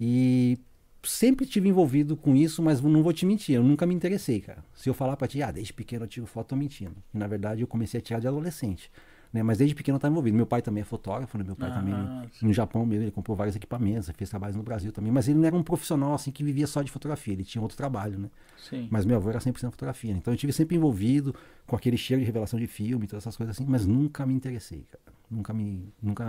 E 0.00 0.58
sempre 1.02 1.46
tive 1.46 1.68
envolvido 1.68 2.16
com 2.16 2.34
isso, 2.34 2.62
mas 2.62 2.80
não 2.80 3.02
vou 3.02 3.12
te 3.12 3.26
mentir, 3.26 3.54
eu 3.54 3.62
nunca 3.62 3.86
me 3.86 3.94
interessei, 3.94 4.40
cara. 4.40 4.64
Se 4.74 4.88
eu 4.88 4.94
falar 4.94 5.16
pra 5.16 5.28
ti, 5.28 5.42
ah, 5.42 5.50
desde 5.50 5.72
pequeno 5.72 6.04
eu 6.04 6.08
tiro 6.08 6.26
foto, 6.26 6.48
tô 6.48 6.56
mentindo. 6.56 6.96
E, 7.12 7.18
na 7.18 7.26
verdade, 7.26 7.62
eu 7.62 7.66
comecei 7.66 7.98
a 7.98 8.02
tirar 8.02 8.20
de 8.20 8.28
adolescente. 8.28 8.90
Né? 9.32 9.42
Mas 9.42 9.58
desde 9.58 9.74
pequeno 9.76 9.94
eu 9.94 9.98
estava 9.98 10.10
envolvido. 10.10 10.36
Meu 10.36 10.46
pai 10.46 10.60
também 10.60 10.80
é 10.82 10.84
fotógrafo, 10.84 11.38
né? 11.38 11.44
Meu 11.44 11.54
pai 11.54 11.70
ah, 11.70 11.74
também, 11.74 11.94
sim. 12.32 12.46
no 12.46 12.52
Japão 12.52 12.84
mesmo, 12.84 13.04
ele 13.04 13.12
comprou 13.12 13.36
vários 13.36 13.54
equipamentos, 13.54 14.10
fez 14.16 14.28
trabalhos 14.28 14.56
no 14.56 14.62
Brasil 14.62 14.90
também. 14.90 15.12
Mas 15.12 15.28
ele 15.28 15.38
não 15.38 15.46
era 15.46 15.54
um 15.54 15.62
profissional 15.62 16.14
assim 16.14 16.32
que 16.32 16.42
vivia 16.42 16.66
só 16.66 16.82
de 16.82 16.90
fotografia, 16.90 17.32
ele 17.32 17.44
tinha 17.44 17.62
outro 17.62 17.76
trabalho, 17.76 18.18
né? 18.18 18.30
Sim. 18.58 18.88
Mas 18.90 19.04
meu 19.04 19.16
avô 19.16 19.30
era 19.30 19.38
100% 19.38 19.70
fotografia. 19.70 20.12
Né? 20.12 20.18
Então 20.20 20.34
eu 20.34 20.38
tive 20.38 20.52
sempre 20.52 20.76
envolvido 20.76 21.34
com 21.66 21.76
aquele 21.76 21.96
cheiro 21.96 22.20
de 22.20 22.26
revelação 22.26 22.58
de 22.58 22.66
filme, 22.66 23.06
todas 23.06 23.22
essas 23.22 23.36
coisas 23.36 23.54
assim, 23.54 23.64
mas 23.68 23.86
nunca 23.86 24.26
me 24.26 24.34
interessei, 24.34 24.84
cara. 24.90 25.19
Nunca 25.30 25.54
me. 25.54 25.92
Nunca. 26.02 26.24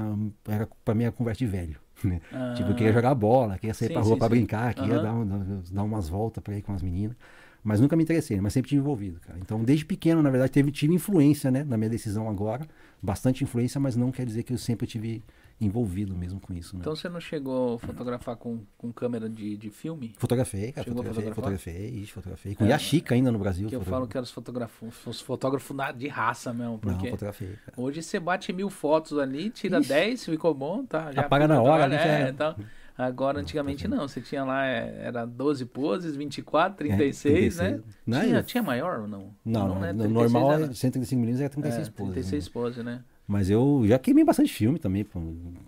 Era, 0.47 0.67
pra 0.85 0.93
mim 0.93 1.03
era 1.03 1.11
conversa 1.11 1.39
de 1.39 1.47
velho. 1.47 1.79
Né? 2.03 2.19
Ah. 2.33 2.55
Tipo, 2.57 2.71
eu 2.71 2.75
queria 2.75 2.91
jogar 2.91 3.13
bola, 3.13 3.59
queria 3.59 3.75
sair 3.75 3.89
sim, 3.89 3.93
pra 3.93 4.01
rua 4.01 4.13
sim, 4.13 4.17
pra 4.17 4.27
sim. 4.27 4.31
brincar, 4.31 4.73
queria 4.73 4.97
uhum. 4.97 5.23
dar, 5.23 5.61
dar 5.71 5.83
umas 5.83 6.09
voltas 6.09 6.43
pra 6.43 6.57
ir 6.57 6.63
com 6.63 6.73
as 6.73 6.81
meninas. 6.81 7.15
Mas 7.63 7.79
nunca 7.79 7.95
me 7.95 8.01
interessei, 8.01 8.41
mas 8.41 8.53
sempre 8.53 8.69
tive 8.69 8.81
envolvido, 8.81 9.19
cara. 9.19 9.37
Então, 9.39 9.63
desde 9.63 9.85
pequeno, 9.85 10.19
na 10.19 10.31
verdade, 10.31 10.51
teve, 10.51 10.71
tive 10.71 10.95
influência, 10.95 11.51
né, 11.51 11.63
na 11.63 11.77
minha 11.77 11.91
decisão 11.91 12.27
agora. 12.27 12.65
Bastante 12.99 13.43
influência, 13.43 13.79
mas 13.79 13.95
não 13.95 14.11
quer 14.11 14.25
dizer 14.25 14.41
que 14.41 14.51
eu 14.51 14.57
sempre 14.57 14.87
tive 14.87 15.21
envolvido 15.61 16.15
mesmo 16.15 16.39
com 16.39 16.53
isso. 16.53 16.75
Né? 16.75 16.81
Então 16.81 16.95
você 16.95 17.07
não 17.07 17.19
chegou 17.19 17.75
a 17.75 17.79
fotografar 17.79 18.35
com, 18.35 18.65
com 18.77 18.91
câmera 18.91 19.29
de, 19.29 19.55
de 19.55 19.69
filme? 19.69 20.13
Fotografei, 20.17 20.71
cara. 20.71 20.83
Chegou 20.83 21.03
fotografei, 21.03 21.33
fotografei, 21.33 21.89
isso, 21.89 22.13
fotografei. 22.13 22.55
Com 22.55 22.65
é, 22.65 22.69
Yashica 22.69 23.13
ainda 23.13 23.31
no 23.31 23.39
Brasil. 23.39 23.69
Que 23.69 23.75
eu 23.75 23.81
falo 23.81 24.07
que 24.07 24.17
era 24.17 24.23
os 24.23 24.31
fotógrafos, 24.31 25.05
os 25.05 25.21
fotógrafos 25.21 25.77
de 25.95 26.07
raça 26.07 26.51
mesmo. 26.51 26.79
Porque 26.79 27.05
não, 27.05 27.11
fotografei. 27.11 27.55
Cara. 27.65 27.73
Hoje 27.79 28.01
você 28.01 28.19
bate 28.19 28.51
mil 28.51 28.69
fotos 28.69 29.17
ali, 29.17 29.49
tira 29.49 29.79
Ixi. 29.79 29.89
10, 29.89 30.25
ficou 30.25 30.53
bom, 30.53 30.83
tá? 30.83 31.11
Já 31.11 31.21
Apaga 31.21 31.47
na 31.47 31.61
hora, 31.61 31.83
ali, 31.83 31.95
é, 31.95 32.29
então, 32.29 32.55
Agora, 32.97 33.39
antigamente 33.39 33.87
não, 33.87 34.07
você 34.07 34.21
tinha 34.21 34.43
lá, 34.43 34.67
é, 34.67 35.05
era 35.05 35.25
12 35.25 35.65
poses, 35.65 36.15
24, 36.15 36.77
36, 36.77 37.25
é, 37.25 37.39
36. 37.39 37.57
né? 37.57 37.83
Não, 38.05 38.21
tinha, 38.21 38.35
eu... 38.35 38.43
tinha 38.43 38.63
maior 38.63 38.99
ou 38.99 39.07
não? 39.07 39.33
Não, 39.43 39.67
não, 39.67 39.79
não, 39.79 39.93
não 39.93 40.09
normal, 40.09 40.53
era... 40.53 40.67
135mm 40.67 41.41
é 41.41 41.49
36 41.49 41.87
é, 41.87 41.91
poses. 41.91 42.13
36 42.13 42.45
né? 42.45 42.51
poses, 42.53 42.85
né? 42.85 43.03
Mas 43.31 43.49
eu 43.49 43.83
já 43.85 43.97
queimei 43.97 44.25
bastante 44.25 44.51
filme 44.53 44.77
também. 44.77 45.07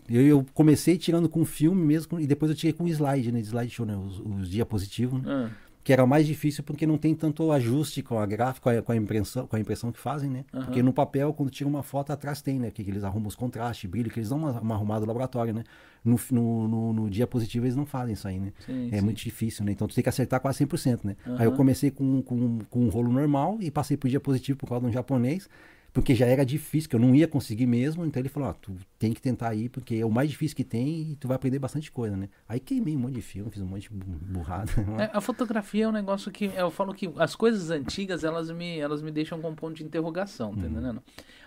Eu, 0.09 0.21
eu 0.21 0.45
comecei 0.53 0.97
tirando 0.97 1.29
com 1.29 1.45
filme 1.45 1.81
mesmo, 1.81 2.19
e 2.19 2.27
depois 2.27 2.51
eu 2.51 2.57
tirei 2.57 2.73
com 2.73 2.85
slide, 2.89 3.31
né? 3.31 3.39
Slide 3.39 3.71
show, 3.71 3.85
né? 3.85 3.95
Os, 3.95 4.19
os 4.19 4.49
diapositivos, 4.49 5.23
né? 5.23 5.31
Ah 5.31 5.63
que 5.83 5.91
era 5.91 6.05
mais 6.05 6.25
difícil 6.25 6.63
porque 6.63 6.87
não 6.87 6.97
tem 6.97 7.13
tanto 7.13 7.51
ajuste 7.51 8.01
com 8.01 8.17
a 8.17 8.25
gráfica, 8.25 8.81
com 8.81 8.91
a 8.91 8.95
impressão, 8.95 9.45
com 9.45 9.55
a 9.55 9.59
impressão 9.59 9.91
que 9.91 9.99
fazem, 9.99 10.29
né? 10.29 10.45
Uhum. 10.53 10.63
Porque 10.63 10.81
no 10.81 10.93
papel, 10.93 11.33
quando 11.33 11.49
tira 11.49 11.69
uma 11.69 11.83
foto, 11.83 12.13
atrás 12.13 12.41
tem, 12.41 12.57
né? 12.57 12.71
Que, 12.71 12.83
que 12.83 12.89
eles 12.89 13.03
arrumam 13.03 13.27
os 13.27 13.35
contrastes, 13.35 13.89
brilho, 13.89 14.09
que 14.09 14.17
eles 14.17 14.29
dão 14.29 14.37
uma, 14.37 14.61
uma 14.61 14.75
arrumada 14.75 15.01
no 15.01 15.07
laboratório, 15.07 15.53
né? 15.53 15.65
No, 16.03 16.17
no, 16.31 16.67
no, 16.67 16.93
no 16.93 17.09
diapositivo 17.09 17.65
eles 17.65 17.75
não 17.75 17.85
fazem 17.85 18.13
isso 18.13 18.25
aí, 18.25 18.39
né? 18.39 18.53
Sim, 18.65 18.89
é 18.93 18.99
sim. 18.99 19.03
muito 19.03 19.17
difícil, 19.17 19.65
né? 19.65 19.73
Então 19.73 19.85
tu 19.85 19.93
tem 19.93 20.01
que 20.01 20.09
acertar 20.09 20.39
quase 20.39 20.65
100%, 20.65 21.01
né? 21.03 21.17
Uhum. 21.27 21.35
Aí 21.37 21.45
eu 21.45 21.51
comecei 21.51 21.91
com, 21.91 22.21
com, 22.21 22.59
com 22.69 22.79
um 22.79 22.89
rolo 22.89 23.11
normal 23.11 23.57
e 23.59 23.69
passei 23.69 23.97
pro 23.97 24.07
diapositivo 24.07 24.57
por 24.57 24.69
causa 24.69 24.83
de 24.83 24.89
um 24.89 24.93
japonês 24.93 25.49
porque 25.93 26.15
já 26.15 26.25
era 26.25 26.43
difícil, 26.43 26.89
que 26.89 26.95
eu 26.95 26.99
não 26.99 27.13
ia 27.13 27.27
conseguir 27.27 27.67
mesmo, 27.67 28.03
então 28.03 28.19
ele 28.19 28.27
falou, 28.27 28.49
ó, 28.49 28.53
tu 28.53 28.75
tem 28.97 29.13
que 29.13 29.21
tentar 29.21 29.53
ir, 29.53 29.69
porque 29.69 29.95
é 29.95 30.05
o 30.05 30.09
mais 30.09 30.29
difícil 30.29 30.57
que 30.57 30.63
tem 30.63 31.11
e 31.11 31.15
tu 31.15 31.27
vai 31.27 31.35
aprender 31.35 31.59
bastante 31.59 31.91
coisa, 31.91 32.17
né? 32.17 32.29
Aí 32.49 32.59
queimei 32.59 32.95
um 32.97 32.99
monte 32.99 33.13
de 33.13 33.21
filme, 33.21 33.51
fiz 33.51 33.61
um 33.61 33.67
monte 33.67 33.83
de 33.83 33.89
burrada. 33.95 34.71
É, 34.97 35.11
a 35.13 35.21
fotografia 35.21 35.85
é 35.85 35.87
um 35.87 35.91
negócio 35.91 36.31
que, 36.31 36.45
eu 36.55 36.71
falo 36.71 36.93
que 36.93 37.11
as 37.17 37.35
coisas 37.35 37.69
antigas, 37.69 38.23
elas 38.23 38.49
me, 38.49 38.79
elas 38.79 39.03
me 39.03 39.11
deixam 39.11 39.39
com 39.39 39.49
um 39.49 39.55
ponto 39.55 39.75
de 39.75 39.83
interrogação, 39.83 40.55
tá 40.55 40.61
uhum. 40.61 40.71
entendendo? 40.71 41.03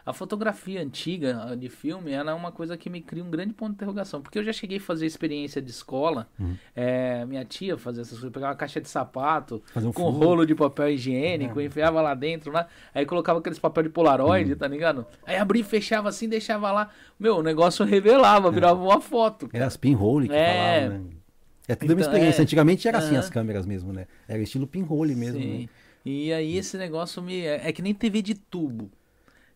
A 0.07 0.13
fotografia 0.13 0.81
antiga 0.81 1.57
de 1.59 1.69
filme, 1.69 2.13
ela 2.13 2.31
é 2.31 2.35
uma 2.35 2.53
coisa 2.53 2.77
que 2.77 2.89
me 2.89 3.01
cria 3.01 3.25
um 3.25 3.29
grande 3.29 3.53
ponto 3.53 3.71
de 3.71 3.75
interrogação. 3.75 4.23
Porque 4.23 4.39
eu 4.39 4.45
já 4.45 4.53
cheguei 4.53 4.79
a 4.79 4.81
fazer 4.81 5.05
experiência 5.05 5.61
de 5.61 5.69
escola. 5.69 6.29
Uhum. 6.39 6.55
É, 6.77 7.25
minha 7.27 7.45
tia 7.45 7.77
fazia 7.77 8.03
essas 8.03 8.13
coisas, 8.13 8.33
pegava 8.33 8.53
uma 8.53 8.57
caixa 8.57 8.81
de 8.81 8.89
sapato 8.89 9.61
um 9.75 9.91
com 9.91 10.05
um 10.05 10.11
rolo 10.11 10.47
de 10.47 10.55
papel 10.55 10.91
higiênico, 10.91 11.59
uhum. 11.59 11.67
enfiava 11.67 12.01
lá 12.01 12.15
dentro, 12.15 12.53
lá, 12.53 12.69
aí 12.95 13.05
colocava 13.05 13.41
aqueles 13.41 13.59
papel 13.59 13.83
de 13.83 13.89
polaroid, 13.89 14.53
uhum. 14.53 14.57
tá 14.57 14.69
ligado? 14.69 15.05
Aí 15.27 15.37
abria 15.37 15.63
e 15.63 15.65
fechava 15.65 16.09
assim, 16.09 16.29
deixava 16.29 16.71
lá. 16.71 16.89
Meu, 17.19 17.39
o 17.39 17.43
negócio 17.43 17.85
revelava, 17.85 18.47
é. 18.47 18.53
virava 18.53 18.81
uma 18.81 19.01
foto. 19.01 19.49
Era 19.53 19.67
as 19.67 19.77
pinhole 19.77 20.29
que 20.29 20.35
é... 20.35 20.83
falavam, 20.83 20.99
né? 21.05 21.17
É 21.67 21.75
tudo 21.75 21.87
então, 21.87 21.97
uma 21.97 22.03
experiência. 22.03 22.43
É... 22.43 22.45
Antigamente 22.45 22.87
era 22.87 22.99
assim 22.99 23.17
as 23.17 23.29
câmeras 23.29 23.67
mesmo, 23.67 23.93
né? 23.93 24.07
Era 24.29 24.41
estilo 24.41 24.69
pinhole 24.69 25.17
mesmo, 25.17 25.41
Sim. 25.41 25.63
né? 25.63 25.69
E 26.05 26.33
aí 26.33 26.57
esse 26.57 26.79
negócio 26.79 27.21
me. 27.21 27.41
É, 27.41 27.69
é 27.69 27.73
que 27.73 27.83
nem 27.83 27.93
TV 27.93 28.23
de 28.23 28.37
tubo. 28.37 28.89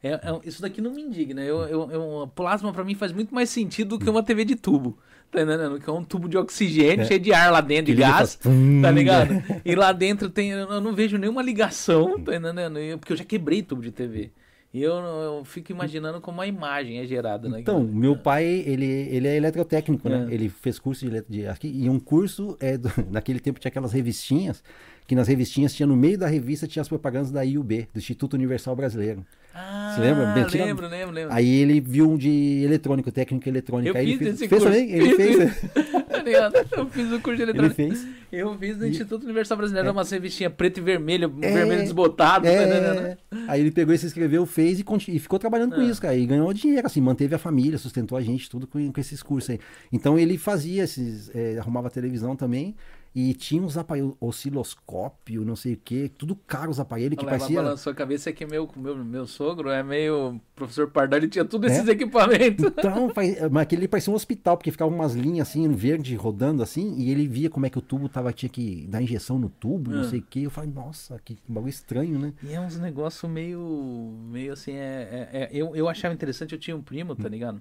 É, 0.03 0.13
é, 0.13 0.21
isso 0.45 0.63
daqui 0.63 0.81
não 0.81 0.93
me 0.93 1.03
indigna. 1.03 1.43
Eu, 1.43 1.63
eu, 1.63 1.91
eu, 1.91 2.33
plasma 2.35 2.73
para 2.73 2.85
mim 2.85 2.95
faz 2.95 3.13
muito 3.13 3.35
mais 3.35 3.51
sentido 3.51 3.99
do 3.99 4.05
que 4.05 4.11
uma 4.11 4.23
TV 4.23 4.45
de 4.45 4.57
tubo. 4.57 4.99
Tá 5.31 5.43
entendendo? 5.43 5.79
Que 5.79 5.89
é 5.89 5.93
um 5.93 6.03
tubo 6.03 6.29
de 6.29 6.37
oxigênio 6.37 7.03
é. 7.03 7.05
cheio 7.05 7.21
de 7.21 7.33
ar 7.33 7.53
lá 7.53 7.61
dentro, 7.61 7.95
de 7.95 8.01
gás. 8.01 8.35
Faz... 8.35 8.39
Tá 8.83 8.91
ligado? 8.91 9.35
e 9.65 9.75
lá 9.75 9.93
dentro 9.93 10.29
tem. 10.29 10.51
Eu 10.51 10.81
não 10.81 10.93
vejo 10.93 11.19
nenhuma 11.19 11.43
ligação, 11.43 12.19
tá 12.21 12.35
entendendo? 12.35 12.99
Porque 12.99 13.13
eu 13.13 13.17
já 13.17 13.25
quebrei 13.25 13.63
tubo 13.63 13.83
de 13.83 13.93
TV. 13.93 14.33
E 14.73 14.83
eu, 14.83 14.93
eu 14.93 15.45
fico 15.45 15.73
imaginando 15.73 16.21
como 16.21 16.41
a 16.41 16.47
imagem 16.47 16.99
é 16.99 17.07
gerada. 17.07 17.49
Né? 17.49 17.59
Então, 17.61 17.83
meu 17.83 18.17
pai, 18.17 18.45
ele, 18.45 18.87
ele 18.87 19.27
é 19.27 19.37
eletrotécnico, 19.37 20.09
né? 20.09 20.29
É. 20.31 20.35
Ele 20.35 20.49
fez 20.49 20.79
curso 20.79 21.11
de, 21.11 21.25
de 21.29 21.47
aqui, 21.49 21.69
e 21.69 21.91
um 21.91 21.99
curso, 21.99 22.57
é 22.61 22.79
do, 22.79 22.89
naquele 23.11 23.41
tempo 23.41 23.59
tinha 23.59 23.69
aquelas 23.69 23.93
revistinhas 23.93 24.63
que 25.11 25.15
nas 25.17 25.27
revistinhas 25.27 25.75
tinha 25.75 25.89
no 25.89 25.97
meio 25.97 26.17
da 26.17 26.29
revista 26.29 26.69
tinha 26.69 26.81
as 26.83 26.89
propagandas 26.89 27.33
da 27.33 27.43
IUB, 27.43 27.89
do 27.93 27.99
Instituto 27.99 28.35
Universal 28.35 28.77
Brasileiro. 28.77 29.27
Ah, 29.53 29.93
Você 29.93 30.01
lembra? 30.03 30.27
Bem, 30.27 30.45
tira- 30.47 30.65
lembro, 30.67 30.87
lembro, 30.87 31.13
lembro. 31.13 31.35
Aí 31.35 31.49
ele 31.53 31.81
viu 31.81 32.09
um 32.09 32.17
de 32.17 32.63
eletrônico, 32.65 33.11
técnico 33.11 33.49
eletrônico. 33.49 33.97
eu 33.97 34.01
aí 34.01 34.07
ele 34.13 34.19
fiz 34.19 34.27
fez, 34.29 34.35
esse 34.41 34.49
fez 34.49 34.63
curso. 34.63 34.67
também? 34.73 34.93
Ele 34.93 35.17
Fiz 35.17 35.17
fez. 35.17 35.71
Tá 36.11 36.23
ligado? 36.23 36.55
eu 36.77 36.87
fiz 36.91 37.07
o 37.13 37.19
curso 37.21 37.37
de 37.37 37.43
Ele 37.43 37.51
eletrônica. 37.59 37.75
fez. 37.75 38.07
Eu 38.31 38.57
fiz 38.57 38.77
no 38.79 38.87
Instituto 38.87 39.25
Universal 39.25 39.57
Brasileiro, 39.57 39.89
era 39.89 39.93
uma 39.93 40.05
revistinha 40.05 40.49
preto 40.49 40.79
e 40.79 40.81
vermelho, 40.81 41.33
É, 41.43 41.53
vermelho 41.55 41.81
desbotado. 41.83 42.45
tá 42.45 42.53
entendendo? 42.53 43.01
É, 43.07 43.17
aí 43.49 43.61
ele 43.61 43.73
pegou 43.73 43.93
e 43.93 43.99
se 43.99 44.07
inscreveu, 44.07 44.47
fez 44.47 44.79
e, 44.79 44.85
conti- 44.85 45.11
e 45.17 45.19
ficou 45.19 45.41
trabalhando 45.41 45.75
com 45.75 45.81
Ah. 45.81 45.85
isso, 45.85 46.01
cara. 46.01 46.15
E 46.15 46.25
ganhou 46.27 46.53
dinheiro, 46.53 46.87
assim, 46.87 47.01
manteve 47.01 47.35
a 47.35 47.39
família, 47.39 47.77
sustentou 47.79 48.17
a 48.17 48.21
gente, 48.21 48.49
tudo 48.49 48.69
com, 48.69 48.93
com 48.93 49.01
esses 49.01 49.21
cursos 49.25 49.51
aí. 49.51 49.59
Então 49.91 50.17
ele 50.17 50.39
fazia 50.39 50.85
esses, 50.85 51.31
é, 51.35 51.59
arrumava 51.59 51.91
televisão 51.91 52.37
também. 52.37 52.77
E 53.13 53.35
tinha 53.35 53.61
uns 53.61 53.77
aparelhos, 53.77 54.15
osciloscópio, 54.21 55.45
não 55.45 55.57
sei 55.57 55.75
o 55.75 55.77
que, 55.77 56.09
tudo 56.11 56.37
caro 56.47 56.71
os 56.71 56.79
aparelhos 56.79 57.19
que 57.19 57.25
parecia. 57.25 57.61
balançou 57.61 57.91
a 57.91 57.95
cabeça 57.95 58.33
que 58.33 58.47
meu, 58.47 58.71
meu, 58.77 58.97
meu 59.05 59.27
sogro 59.27 59.69
é 59.69 59.83
meio 59.83 60.41
professor 60.55 60.89
Pardal, 60.91 61.19
ele 61.19 61.29
tinha 61.29 61.45
todos 61.45 61.71
É? 61.71 61.75
esses 61.75 61.89
equipamentos. 61.89 62.65
Então, 62.67 63.11
mas 63.51 63.63
aquele 63.63 63.89
parecia 63.89 64.13
um 64.13 64.17
hospital, 64.17 64.57
porque 64.57 64.71
ficava 64.71 64.95
umas 64.95 65.15
linhas 65.15 65.49
assim, 65.49 65.69
verde, 65.73 66.15
rodando 66.15 66.63
assim, 66.63 66.95
e 66.99 67.11
ele 67.11 67.27
via 67.27 67.51
como 67.51 67.67
é 67.67 67.71
que 67.71 67.79
o 67.79 67.83
tubo 67.83 68.09
tava, 68.09 68.33
tinha 68.33 68.49
que 68.49 68.87
dar 68.89 69.03
injeção 69.03 69.39
no 69.41 69.49
tubo, 69.49 69.91
não 69.91 70.03
Ah. 70.03 70.09
sei 70.09 70.21
o 70.21 70.23
que. 70.23 70.45
Eu 70.45 70.51
falei, 70.51 70.71
nossa, 70.71 71.21
que 71.25 71.37
bagulho 71.49 71.71
estranho, 71.71 72.17
né? 72.17 72.33
E 72.45 72.53
é 72.53 72.61
uns 72.61 72.79
negócios 72.79 73.29
meio. 73.31 74.15
meio 74.31 74.53
assim, 74.53 74.73
é, 74.73 75.29
é- 75.33 75.43
é- 75.43 75.49
eu, 75.53 75.75
eu 75.75 75.89
achava 75.89 76.15
interessante, 76.15 76.53
eu 76.53 76.59
tinha 76.61 76.77
um 76.77 76.83
primo, 76.83 77.17
tá 77.17 77.29
ligado? 77.29 77.61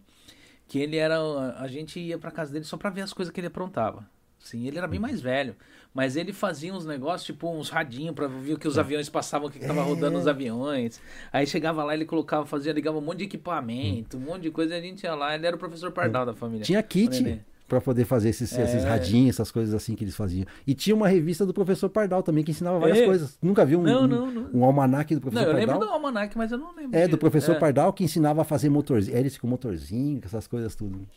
Que 0.67 0.77
ele 0.77 0.97
era. 0.97 1.17
A 1.57 1.67
gente 1.67 1.99
ia 1.99 2.19
pra 2.19 2.29
casa 2.29 2.53
dele 2.53 2.65
só 2.65 2.77
pra 2.77 2.91
ver 2.91 3.01
as 3.01 3.13
coisas 3.13 3.33
que 3.33 3.39
ele 3.39 3.47
aprontava. 3.47 4.07
Sim, 4.39 4.65
ele 4.67 4.77
era 4.77 4.87
bem 4.87 4.99
mais 4.99 5.19
velho. 5.21 5.55
Mas 5.93 6.15
ele 6.15 6.31
fazia 6.31 6.73
uns 6.73 6.85
negócios, 6.85 7.25
tipo 7.25 7.49
uns 7.51 7.69
radinhos 7.69 8.13
pra 8.15 8.27
ver 8.27 8.53
o 8.53 8.59
que 8.59 8.67
os 8.67 8.77
aviões 8.77 9.09
passavam, 9.09 9.47
o 9.47 9.51
que, 9.51 9.59
que 9.59 9.65
tava 9.65 9.81
É. 9.81 9.83
rodando 9.83 10.17
os 10.17 10.27
aviões. 10.27 11.01
Aí 11.33 11.45
chegava 11.47 11.83
lá, 11.83 11.93
ele 11.93 12.05
colocava, 12.05 12.45
fazia, 12.45 12.71
ligava 12.71 12.97
um 12.97 13.01
monte 13.01 13.19
de 13.19 13.23
equipamento, 13.25 14.17
um 14.17 14.21
monte 14.21 14.43
de 14.43 14.51
coisa, 14.51 14.75
e 14.75 14.77
a 14.77 14.81
gente 14.81 15.03
ia 15.03 15.15
lá, 15.15 15.35
ele 15.35 15.45
era 15.47 15.55
o 15.55 15.59
professor 15.59 15.91
Pardal 15.91 16.25
da 16.25 16.33
família. 16.33 16.63
Tinha 16.63 16.81
kit 16.83 17.41
pra 17.67 17.81
poder 17.81 18.05
fazer 18.05 18.29
esses, 18.29 18.51
esses 18.51 18.83
É. 18.83 18.87
radinhos, 18.87 19.35
essas 19.35 19.51
coisas 19.51 19.73
assim 19.75 19.93
que 19.95 20.03
eles 20.03 20.15
faziam. 20.15 20.45
E 20.65 20.73
tinha 20.73 20.95
uma 20.95 21.07
revista 21.07 21.45
do 21.45 21.53
professor 21.53 21.89
Pardal 21.89 22.21
também 22.23 22.43
que 22.43 22.51
ensinava 22.51 22.79
várias 22.79 22.99
É? 22.99 23.05
coisas. 23.05 23.37
Nunca 23.41 23.65
viu 23.65 23.79
um, 23.79 23.83
Não, 23.83 24.07
não, 24.07 24.31
não. 24.31 24.49
um 24.53 24.63
almanaque 24.63 25.15
do 25.15 25.17
Não, 25.17 25.21
professor 25.31 25.49
eu 25.49 25.55
lembro 25.55 25.71
Pardal? 25.79 25.87
do 25.89 25.93
almanac, 25.93 26.37
mas 26.37 26.51
eu 26.51 26.57
não 26.57 26.73
lembro. 26.75 26.97
É, 26.97 27.07
do 27.07 27.17
professor 27.17 27.55
é. 27.55 27.59
Pardal 27.59 27.91
que 27.93 28.03
ensinava 28.03 28.41
a 28.41 28.45
fazer 28.45 28.69
motorzinho, 28.69 29.15
hélice 29.17 29.39
com 29.39 29.47
motorzinho, 29.47 30.19
essas 30.23 30.47
coisas 30.47 30.75
tudo. 30.75 31.07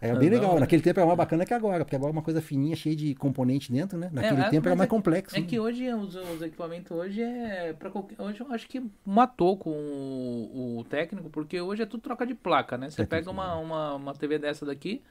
Era 0.00 0.16
bem 0.16 0.30
não, 0.30 0.30
legal. 0.30 0.54
né? 0.54 0.60
Naquele 0.60 0.82
tempo 0.82 0.98
era 1.00 1.06
mais 1.06 1.16
bacana 1.18 1.44
que 1.46 1.54
agora, 1.54 1.84
porque 1.84 1.96
agora 1.96 2.10
é 2.10 2.14
uma 2.14 2.22
coisa 2.22 2.40
fininha, 2.42 2.76
cheia 2.76 2.96
de 2.96 3.14
componente 3.14 3.70
dentro, 3.72 3.98
né? 3.98 4.10
Naquele 4.12 4.42
É, 4.42 4.44
tempo 4.44 4.66
era 4.68 4.76
mais 4.76 4.88
é 4.88 4.90
complexo. 4.90 5.38
É 5.38 5.40
né? 5.40 5.46
que 5.46 5.58
hoje 5.60 5.92
os, 5.94 6.14
os 6.14 6.42
equipamentos 6.42 6.90
hoje 6.90 7.22
é 7.22 7.72
para 7.74 7.90
qualquer, 7.90 8.20
hoje 8.20 8.40
eu 8.40 8.52
acho 8.52 8.68
que 8.68 8.82
matou 9.04 9.56
com 9.56 9.70
o, 9.70 10.78
o 10.80 10.84
técnico, 10.84 11.30
porque 11.30 11.60
hoje 11.60 11.82
é 11.82 11.86
tudo 11.86 12.00
troca 12.02 12.26
de 12.26 12.34
placa, 12.34 12.76
né? 12.78 12.90
Você 12.90 13.02
É 13.02 13.04
pega 13.04 13.30
uma, 13.30 13.56
uma, 13.56 13.94
uma 13.94 14.14
TV 14.14 14.38
dessa 14.38 14.66
daqui, 14.66 15.02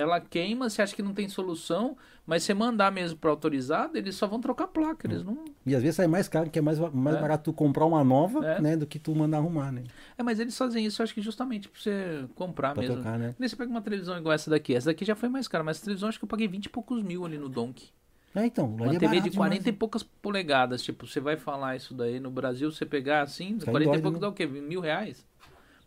ela 0.00 0.20
queima, 0.20 0.68
você 0.70 0.80
acha 0.82 0.94
que 0.94 1.02
não 1.02 1.12
tem 1.14 1.28
solução, 1.28 1.96
mas 2.26 2.42
você 2.42 2.52
mandar 2.54 2.90
mesmo 2.92 3.18
para 3.18 3.30
autorizado, 3.30 3.96
eles 3.96 4.14
só 4.14 4.26
vão 4.26 4.40
trocar 4.40 4.66
placa, 4.68 5.06
eles 5.06 5.24
não. 5.24 5.44
E 5.64 5.74
às 5.74 5.82
vezes 5.82 5.96
sai 5.96 6.06
mais 6.06 6.28
caro, 6.28 6.48
que 6.50 6.58
é 6.58 6.62
mais, 6.62 6.78
mais 6.78 7.16
É. 7.16 7.20
barato 7.20 7.44
tu 7.50 7.52
comprar 7.52 7.84
uma 7.86 8.02
nova, 8.04 8.44
É. 8.46 8.60
né? 8.60 8.76
Do 8.76 8.86
que 8.86 8.98
tu 8.98 9.14
mandar 9.14 9.38
arrumar, 9.38 9.72
né? 9.72 9.84
É, 10.16 10.22
mas 10.22 10.38
eles 10.38 10.56
fazem 10.56 10.84
isso, 10.84 11.00
eu 11.00 11.04
acho 11.04 11.14
que 11.14 11.20
justamente 11.22 11.68
para 11.68 11.80
você 11.80 12.24
comprar 12.34 12.72
Pra 12.74 12.82
mesmo. 12.82 12.96
trocar, 12.96 13.18
né? 13.18 13.34
Nem 13.38 13.48
Você 13.48 13.56
pega 13.56 13.70
uma 13.70 13.80
televisão 13.82 14.16
igual 14.18 14.32
essa 14.34 14.50
daqui, 14.50 14.74
essa 14.74 14.86
daqui 14.90 15.04
já 15.04 15.14
foi 15.16 15.28
mais 15.28 15.48
cara, 15.48 15.64
mas 15.64 15.76
essa 15.76 15.84
televisão 15.86 16.08
acho 16.08 16.18
que 16.18 16.24
eu 16.24 16.28
paguei 16.28 16.48
20 16.48 16.66
e 16.66 16.68
poucos 16.68 17.02
mil 17.02 17.24
ali 17.24 17.38
no 17.38 17.48
Donk. 17.48 17.88
É, 18.34 18.44
então. 18.44 18.66
Uma 18.66 18.86
é 18.86 18.90
TV 18.90 19.06
barato 19.06 19.30
de 19.30 19.36
40 19.36 19.54
demais, 19.58 19.66
e 19.66 19.72
poucas 19.72 20.02
polegadas. 20.02 20.82
Tipo, 20.82 21.06
você 21.06 21.18
vai 21.18 21.36
falar 21.36 21.76
isso 21.76 21.94
daí 21.94 22.20
no 22.20 22.30
Brasil, 22.30 22.70
você 22.70 22.84
pegar 22.84 23.22
assim, 23.22 23.58
Sai 23.58 23.70
40 23.72 23.96
e 23.96 24.02
poucos 24.02 24.20
né? 24.20 24.26
dá 24.26 24.28
o 24.28 24.32
quê? 24.34 24.46
Mil 24.46 24.80
reais? 24.80 25.26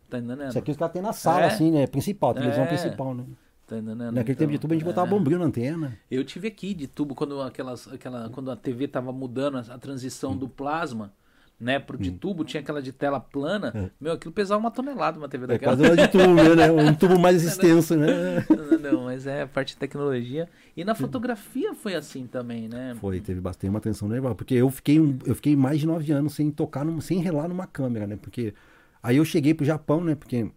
Tá 0.09 0.17
entendendo? 0.17 0.49
Isso 0.49 0.57
aqui 0.59 0.71
os 0.71 0.75
caras 0.75 0.91
têm 0.91 1.01
na 1.01 1.13
sala, 1.13 1.43
É. 1.43 1.45
assim, 1.45 1.71
né? 1.71 1.87
Principal, 1.87 2.33
televisão 2.33 2.63
É. 2.65 2.67
principal, 2.67 3.13
né? 3.13 3.23
Entendendo? 3.77 4.11
Naquele 4.11 4.35
tempo 4.37 4.51
de 4.51 4.59
tubo 4.59 4.73
a 4.73 4.75
gente 4.75 4.83
é. 4.83 4.87
botava 4.87 5.07
bombril 5.09 5.39
na 5.39 5.45
antena. 5.45 5.97
Eu 6.09 6.23
tive 6.23 6.47
aqui 6.47 6.73
de 6.73 6.87
tubo 6.87 7.15
quando 7.15 7.41
aquelas, 7.41 7.87
aquela, 7.91 8.29
quando 8.29 8.51
a 8.51 8.55
TV 8.55 8.87
tava 8.87 9.11
mudando 9.11 9.57
a, 9.57 9.61
a 9.61 9.77
transição 9.77 10.35
do 10.35 10.47
plasma, 10.47 11.13
né, 11.59 11.77
pro 11.77 11.95
de 11.95 12.09
tubo, 12.11 12.43
tinha 12.43 12.59
aquela 12.59 12.81
de 12.81 12.91
tela 12.91 13.19
plana. 13.19 13.71
Hum. 13.75 13.79
É. 13.85 13.91
Meu, 14.01 14.13
aquilo 14.13 14.33
pesava 14.33 14.59
uma 14.59 14.71
tonelada 14.71 15.19
uma 15.19 15.29
TV 15.29 15.43
É 15.43 15.47
daquela. 15.47 15.77
quase 15.77 15.87
uma 15.87 15.95
de 15.95 16.07
tubo, 16.07 16.55
né? 16.55 16.71
Um 16.91 16.95
tubo 16.95 17.19
mais 17.19 17.43
extenso, 17.43 17.95
né? 17.95 18.43
não, 18.49 18.79
não, 18.93 19.03
mas 19.03 19.27
é 19.27 19.43
a 19.43 19.47
parte 19.47 19.73
de 19.73 19.77
tecnologia. 19.77 20.49
E 20.75 20.83
na 20.83 20.95
fotografia 20.95 21.75
foi 21.75 21.93
assim 21.93 22.25
também, 22.25 22.67
né? 22.67 22.95
Foi, 22.99 23.21
teve 23.21 23.39
bastante 23.39 23.69
uma 23.69 23.77
atenção 23.77 24.07
nervosa. 24.07 24.33
Porque 24.33 24.55
eu 24.55 24.71
fiquei, 24.71 24.99
um- 24.99 25.19
eu 25.23 25.35
fiquei 25.35 25.55
mais 25.55 25.79
de 25.79 25.85
nove 25.85 26.11
anos 26.11 26.33
sem 26.33 26.49
tocar, 26.49 26.83
num- 26.83 26.99
sem 26.99 27.19
relar 27.19 27.47
numa 27.47 27.67
câmera, 27.67 28.07
né? 28.07 28.17
Porque 28.19 28.55
aí 29.03 29.17
eu 29.17 29.25
cheguei 29.25 29.53
pro 29.53 29.63
Japão, 29.63 30.03
né? 30.03 30.15
Porque 30.15 30.49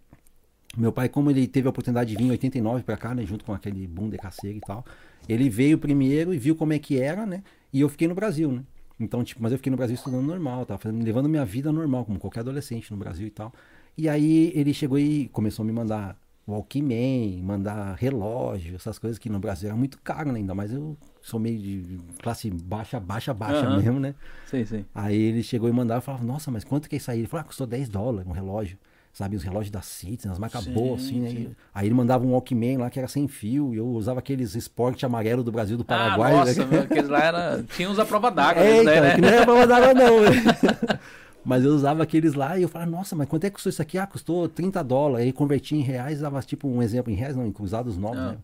meu 0.77 0.91
pai, 0.91 1.09
como 1.09 1.29
ele 1.29 1.47
teve 1.47 1.67
a 1.67 1.69
oportunidade 1.69 2.09
de 2.09 2.15
vir 2.15 2.25
em 2.25 2.31
89 2.31 2.83
pra 2.83 2.97
cá, 2.97 3.13
né? 3.15 3.25
Junto 3.25 3.45
com 3.45 3.53
aquele 3.53 3.87
boom 3.87 4.09
de 4.09 4.17
caceira 4.17 4.57
e 4.57 4.61
tal. 4.61 4.85
Ele 5.27 5.49
veio 5.49 5.77
primeiro 5.77 6.33
e 6.33 6.37
viu 6.37 6.55
como 6.55 6.73
é 6.73 6.79
que 6.79 6.99
era, 6.99 7.25
né? 7.25 7.43
E 7.71 7.81
eu 7.81 7.89
fiquei 7.89 8.07
no 8.07 8.15
Brasil, 8.15 8.51
né? 8.51 8.63
Então, 8.99 9.23
tipo, 9.23 9.41
mas 9.41 9.51
eu 9.51 9.57
fiquei 9.57 9.71
no 9.71 9.77
Brasil 9.77 9.95
estudando 9.95 10.25
normal, 10.25 10.65
fazendo, 10.79 11.03
levando 11.03 11.27
minha 11.27 11.43
vida 11.43 11.71
normal, 11.71 12.05
como 12.05 12.19
qualquer 12.19 12.41
adolescente 12.41 12.89
no 12.91 12.97
Brasil 12.97 13.27
e 13.27 13.31
tal. 13.31 13.53
E 13.97 14.07
aí 14.07 14.51
ele 14.55 14.73
chegou 14.73 14.97
e 14.99 15.27
começou 15.29 15.63
a 15.63 15.65
me 15.65 15.71
mandar 15.71 16.17
Walkman, 16.47 17.41
mandar 17.41 17.95
relógio, 17.95 18.75
essas 18.75 18.99
coisas 18.99 19.17
que 19.17 19.29
no 19.29 19.39
Brasil 19.39 19.69
era 19.69 19.77
muito 19.77 19.99
caro, 20.01 20.31
né? 20.31 20.39
Ainda 20.39 20.53
mais 20.53 20.71
eu 20.71 20.95
sou 21.21 21.39
meio 21.39 21.59
de 21.59 21.97
classe 22.21 22.49
baixa, 22.51 22.99
baixa, 22.99 23.33
baixa 23.33 23.65
Aham. 23.65 23.77
mesmo, 23.77 23.99
né? 23.99 24.15
Sim, 24.45 24.63
sim. 24.63 24.85
Aí 24.93 25.15
ele 25.15 25.43
chegou 25.43 25.67
e 25.67 25.71
mandava 25.71 25.99
e 25.99 26.03
falava, 26.03 26.23
nossa, 26.23 26.51
mas 26.51 26.63
quanto 26.63 26.87
que 26.87 26.95
é 26.95 26.97
isso 26.97 27.09
aí? 27.09 27.19
Ele 27.19 27.27
falou, 27.27 27.41
ah, 27.41 27.45
custou 27.45 27.65
10 27.65 27.89
dólares 27.89 28.27
um 28.27 28.31
relógio. 28.31 28.77
Sabe, 29.15 29.37
os 29.37 29.43
relógios 29.43 29.71
da 29.71 29.81
Citizen, 29.81 30.29
as 30.29 30.37
marcas 30.37 30.67
boas, 30.67 31.05
assim, 31.05 31.21
né? 31.21 31.29
sim. 31.29 31.55
Aí 31.73 31.87
ele 31.87 31.95
mandava 31.95 32.25
um 32.25 32.31
Walkman 32.33 32.79
lá 32.79 32.89
que 32.89 32.99
era 32.99 33.07
sem 33.07 33.29
fio, 33.29 33.73
e 33.73 33.77
eu 33.77 33.87
usava 33.87 34.19
aqueles 34.19 34.55
esporte 34.55 35.05
amarelo 35.05 35.41
do 35.41 35.53
Brasil, 35.53 35.77
do 35.77 35.85
Paraguai. 35.85 36.33
ah, 36.33 36.43
né? 36.43 36.53
nossa, 36.53 36.65
meu, 36.65 36.81
aqueles 36.81 37.07
lá 37.09 37.23
era... 37.23 37.63
tinha 37.63 37.89
uns 37.89 37.97
à 37.97 38.03
prova 38.03 38.29
d'água, 38.29 38.61
É, 38.61 38.71
esses 38.71 38.81
então, 38.81 39.01
daí, 39.01 39.15
que 39.15 39.21
né? 39.21 39.27
não 39.29 39.35
era 39.37 39.45
pra 39.45 39.55
mandar 39.55 39.77
água, 39.77 39.93
não. 39.93 40.21
né? 40.21 40.99
Mas 41.45 41.63
eu 41.63 41.71
usava 41.73 42.03
aqueles 42.03 42.33
lá 42.33 42.59
e 42.59 42.63
eu 42.63 42.67
falava, 42.67 42.91
nossa, 42.91 43.15
mas 43.15 43.29
quanto 43.29 43.45
é 43.45 43.49
que 43.49 43.53
custou 43.53 43.69
isso 43.69 43.81
aqui? 43.81 43.97
Ah, 43.97 44.05
custou 44.05 44.49
30 44.49 44.83
dólares. 44.83 45.25
Aí 45.27 45.31
convertia 45.31 45.77
em 45.77 45.81
reais, 45.81 46.19
dava 46.19 46.41
tipo 46.41 46.67
um 46.67 46.81
exemplo, 46.81 47.09
em 47.09 47.15
reais 47.15 47.37
não, 47.37 47.47
em 47.47 47.53
cruzados 47.53 47.97
novos, 47.97 48.17
Ah. 48.19 48.31
né? 48.33 48.37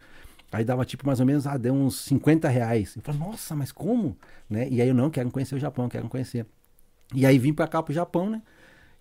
Aí 0.53 0.63
dava 0.63 0.85
tipo 0.85 1.05
mais 1.05 1.19
ou 1.19 1.25
menos, 1.25 1.47
ah, 1.47 1.57
deu 1.57 1.73
uns 1.73 1.99
50 2.01 2.47
reais. 2.47 2.95
Eu 2.95 3.01
falei, 3.01 3.19
nossa, 3.19 3.55
mas 3.55 3.71
como? 3.73 4.15
Né? 4.49 4.67
E 4.69 4.81
aí 4.81 4.87
eu 4.87 4.93
não 4.95 5.09
quero 5.09 5.29
conhecer 5.31 5.55
o 5.55 5.59
Japão, 5.59 5.89
quero 5.89 6.07
conhecer. 6.07 6.45
E 7.13 7.25
aí 7.25 7.37
vim 7.37 7.51
pra 7.53 7.67
cá 7.67 7.83
pro 7.83 7.93
Japão, 7.93 8.29
né? 8.29 8.41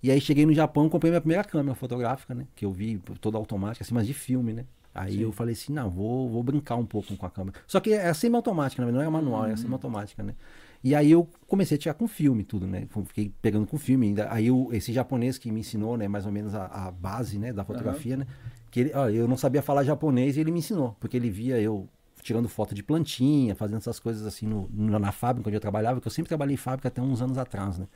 E 0.02 0.10
aí 0.10 0.20
cheguei 0.20 0.46
no 0.46 0.54
Japão, 0.54 0.88
comprei 0.88 1.10
minha 1.10 1.20
primeira 1.20 1.44
câmera 1.44 1.74
fotográfica, 1.74 2.34
né? 2.34 2.46
Que 2.56 2.64
eu 2.64 2.72
vi 2.72 2.98
toda 3.20 3.36
automática, 3.36 3.84
assim, 3.84 3.94
mas 3.94 4.06
de 4.06 4.14
filme, 4.14 4.52
né? 4.52 4.64
Aí 4.94 5.12
Sim. 5.14 5.20
eu 5.20 5.30
falei 5.32 5.52
assim, 5.52 5.72
não, 5.72 5.88
vou, 5.88 6.28
vou 6.28 6.42
brincar 6.42 6.74
um 6.76 6.84
pouco 6.86 7.16
com 7.16 7.24
a 7.26 7.30
câmera. 7.30 7.58
Só 7.66 7.78
que 7.78 7.92
é 7.92 8.12
semi-automática, 8.12 8.84
né? 8.84 8.90
não 8.90 9.00
é 9.00 9.08
manual, 9.08 9.42
Uhum. 9.44 9.50
é 9.50 9.56
semi-automática, 9.56 10.22
né? 10.22 10.34
E 10.82 10.94
aí 10.94 11.10
eu 11.10 11.28
comecei 11.46 11.76
a 11.76 11.78
tirar 11.78 11.94
com 11.94 12.08
filme 12.08 12.42
tudo, 12.42 12.66
né? 12.66 12.86
Fiquei 13.06 13.30
pegando 13.40 13.66
com 13.66 13.78
filme 13.78 14.06
ainda. 14.08 14.32
Aí 14.32 14.46
eu, 14.48 14.68
esse 14.72 14.92
japonês 14.92 15.36
que 15.38 15.52
me 15.52 15.60
ensinou, 15.60 15.96
né, 15.96 16.08
mais 16.08 16.24
ou 16.26 16.32
menos 16.32 16.54
a, 16.54 16.66
a 16.66 16.90
base, 16.90 17.38
né, 17.38 17.52
da 17.52 17.62
fotografia, 17.64 18.16
né? 18.16 18.26
Que 18.70 18.80
ele, 18.80 18.92
ó, 18.94 19.08
eu 19.08 19.28
não 19.28 19.36
sabia 19.36 19.62
falar 19.62 19.84
japonês 19.84 20.36
e 20.36 20.40
ele 20.40 20.50
me 20.50 20.58
ensinou, 20.60 20.96
porque 20.98 21.16
ele 21.16 21.28
via 21.30 21.60
eu 21.60 21.86
tirando 22.22 22.48
foto 22.48 22.74
de 22.74 22.82
plantinha, 22.82 23.54
fazendo 23.54 23.78
essas 23.78 23.98
coisas 24.00 24.26
assim 24.26 24.46
no, 24.46 24.68
no- 24.72 24.98
na 24.98 25.12
fábrica 25.12 25.48
onde 25.48 25.56
eu 25.56 25.60
trabalhava, 25.60 26.00
que 26.00 26.06
eu 26.06 26.12
sempre 26.12 26.28
trabalhei 26.28 26.54
em 26.54 26.56
fábrica 26.58 26.88
até 26.88 27.00
uns 27.00 27.20
anos 27.22 27.38
atrás, 27.38 27.78
né? 27.78 27.86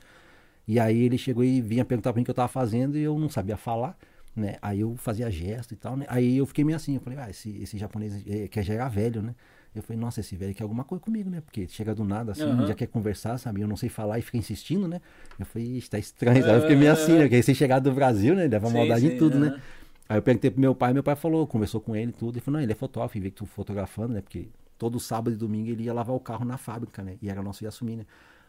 E 0.67 0.79
aí 0.79 1.03
ele 1.03 1.17
chegou 1.17 1.43
e 1.43 1.61
vinha 1.61 1.85
perguntar 1.85 2.11
pra 2.11 2.17
mim 2.17 2.23
o 2.23 2.25
que 2.25 2.31
eu 2.31 2.35
tava 2.35 2.47
fazendo 2.47 2.97
e 2.97 3.03
eu 3.03 3.17
não 3.19 3.29
sabia 3.29 3.55
falar, 3.57 3.97
né? 4.35 4.55
Aí 4.61 4.79
eu 4.81 4.95
fazia 4.97 5.29
gesto 5.29 5.73
e 5.73 5.77
tal, 5.77 5.95
né? 5.95 6.05
Aí 6.09 6.37
eu 6.37 6.45
fiquei 6.45 6.63
meio 6.63 6.75
assim, 6.75 6.95
eu 6.95 7.01
falei, 7.01 7.19
ah, 7.19 7.29
esse, 7.29 7.49
esse 7.61 7.77
japonês 7.77 8.23
eh, 8.27 8.47
que 8.47 8.61
já 8.63 8.73
era 8.73 8.87
velho, 8.89 9.21
né? 9.21 9.35
Eu 9.75 9.83
falei, 9.83 9.99
nossa, 9.99 10.21
esse 10.21 10.35
velho 10.35 10.55
quer 10.55 10.63
alguma 10.63 10.83
coisa 10.83 11.03
comigo, 11.03 11.29
né? 11.29 11.41
Porque 11.41 11.67
chega 11.67 11.93
do 11.93 12.03
nada 12.03 12.31
assim, 12.31 12.49
Aham. 12.49 12.65
já 12.65 12.73
quer 12.73 12.87
conversar, 12.87 13.37
sabe? 13.37 13.61
Eu 13.61 13.67
não 13.67 13.75
sei 13.75 13.89
falar 13.89 14.17
e 14.17 14.21
fica 14.21 14.37
insistindo, 14.37 14.87
né? 14.87 15.01
Eu 15.37 15.45
falei, 15.45 15.67
ixi, 15.77 15.89
tá 15.89 15.99
estranho, 15.99 16.41
sabe? 16.43 16.57
Eu 16.57 16.61
fiquei 16.61 16.75
meio 16.77 16.91
assim, 16.91 17.13
né? 17.13 17.23
Porque 17.23 17.35
recém 17.35 17.53
chegado 17.53 17.83
do 17.89 17.93
Brasil, 17.93 18.33
né? 18.35 18.47
Leva 18.47 18.69
maldade 18.69 19.01
sim, 19.01 19.13
em 19.13 19.17
tudo, 19.17 19.37
né? 19.37 19.47
aham. 19.47 19.61
Aí 20.07 20.17
eu 20.17 20.21
perguntei 20.21 20.51
pro 20.51 20.61
meu 20.61 20.75
pai, 20.75 20.93
meu 20.93 21.03
pai 21.03 21.15
falou, 21.15 21.45
conversou 21.47 21.81
com 21.81 21.95
ele 21.95 22.11
e 22.11 22.13
tudo. 22.13 22.35
Ele 22.35 22.41
falou, 22.41 22.59
não, 22.59 22.63
ele 22.63 22.71
é 22.71 22.75
fotógrafo, 22.75 23.19
vê 23.19 23.29
que 23.29 23.37
tu 23.37 23.45
fotografando, 23.45 24.13
né? 24.13 24.21
Porque 24.21 24.47
todo 24.77 24.99
sábado 24.99 25.33
e 25.33 25.37
domingo 25.37 25.69
ele 25.69 25.83
ia 25.83 25.93
lavar 25.93 26.15
o 26.15 26.19
carro 26.19 26.45
na 26.45 26.57
fábrica, 26.57 27.03
né? 27.03 27.17
E 27.21 27.29
era 27.29 27.41
nosso 27.41 27.63
ia 27.63 27.69
assumir, 27.69 27.97
né? 27.97 28.05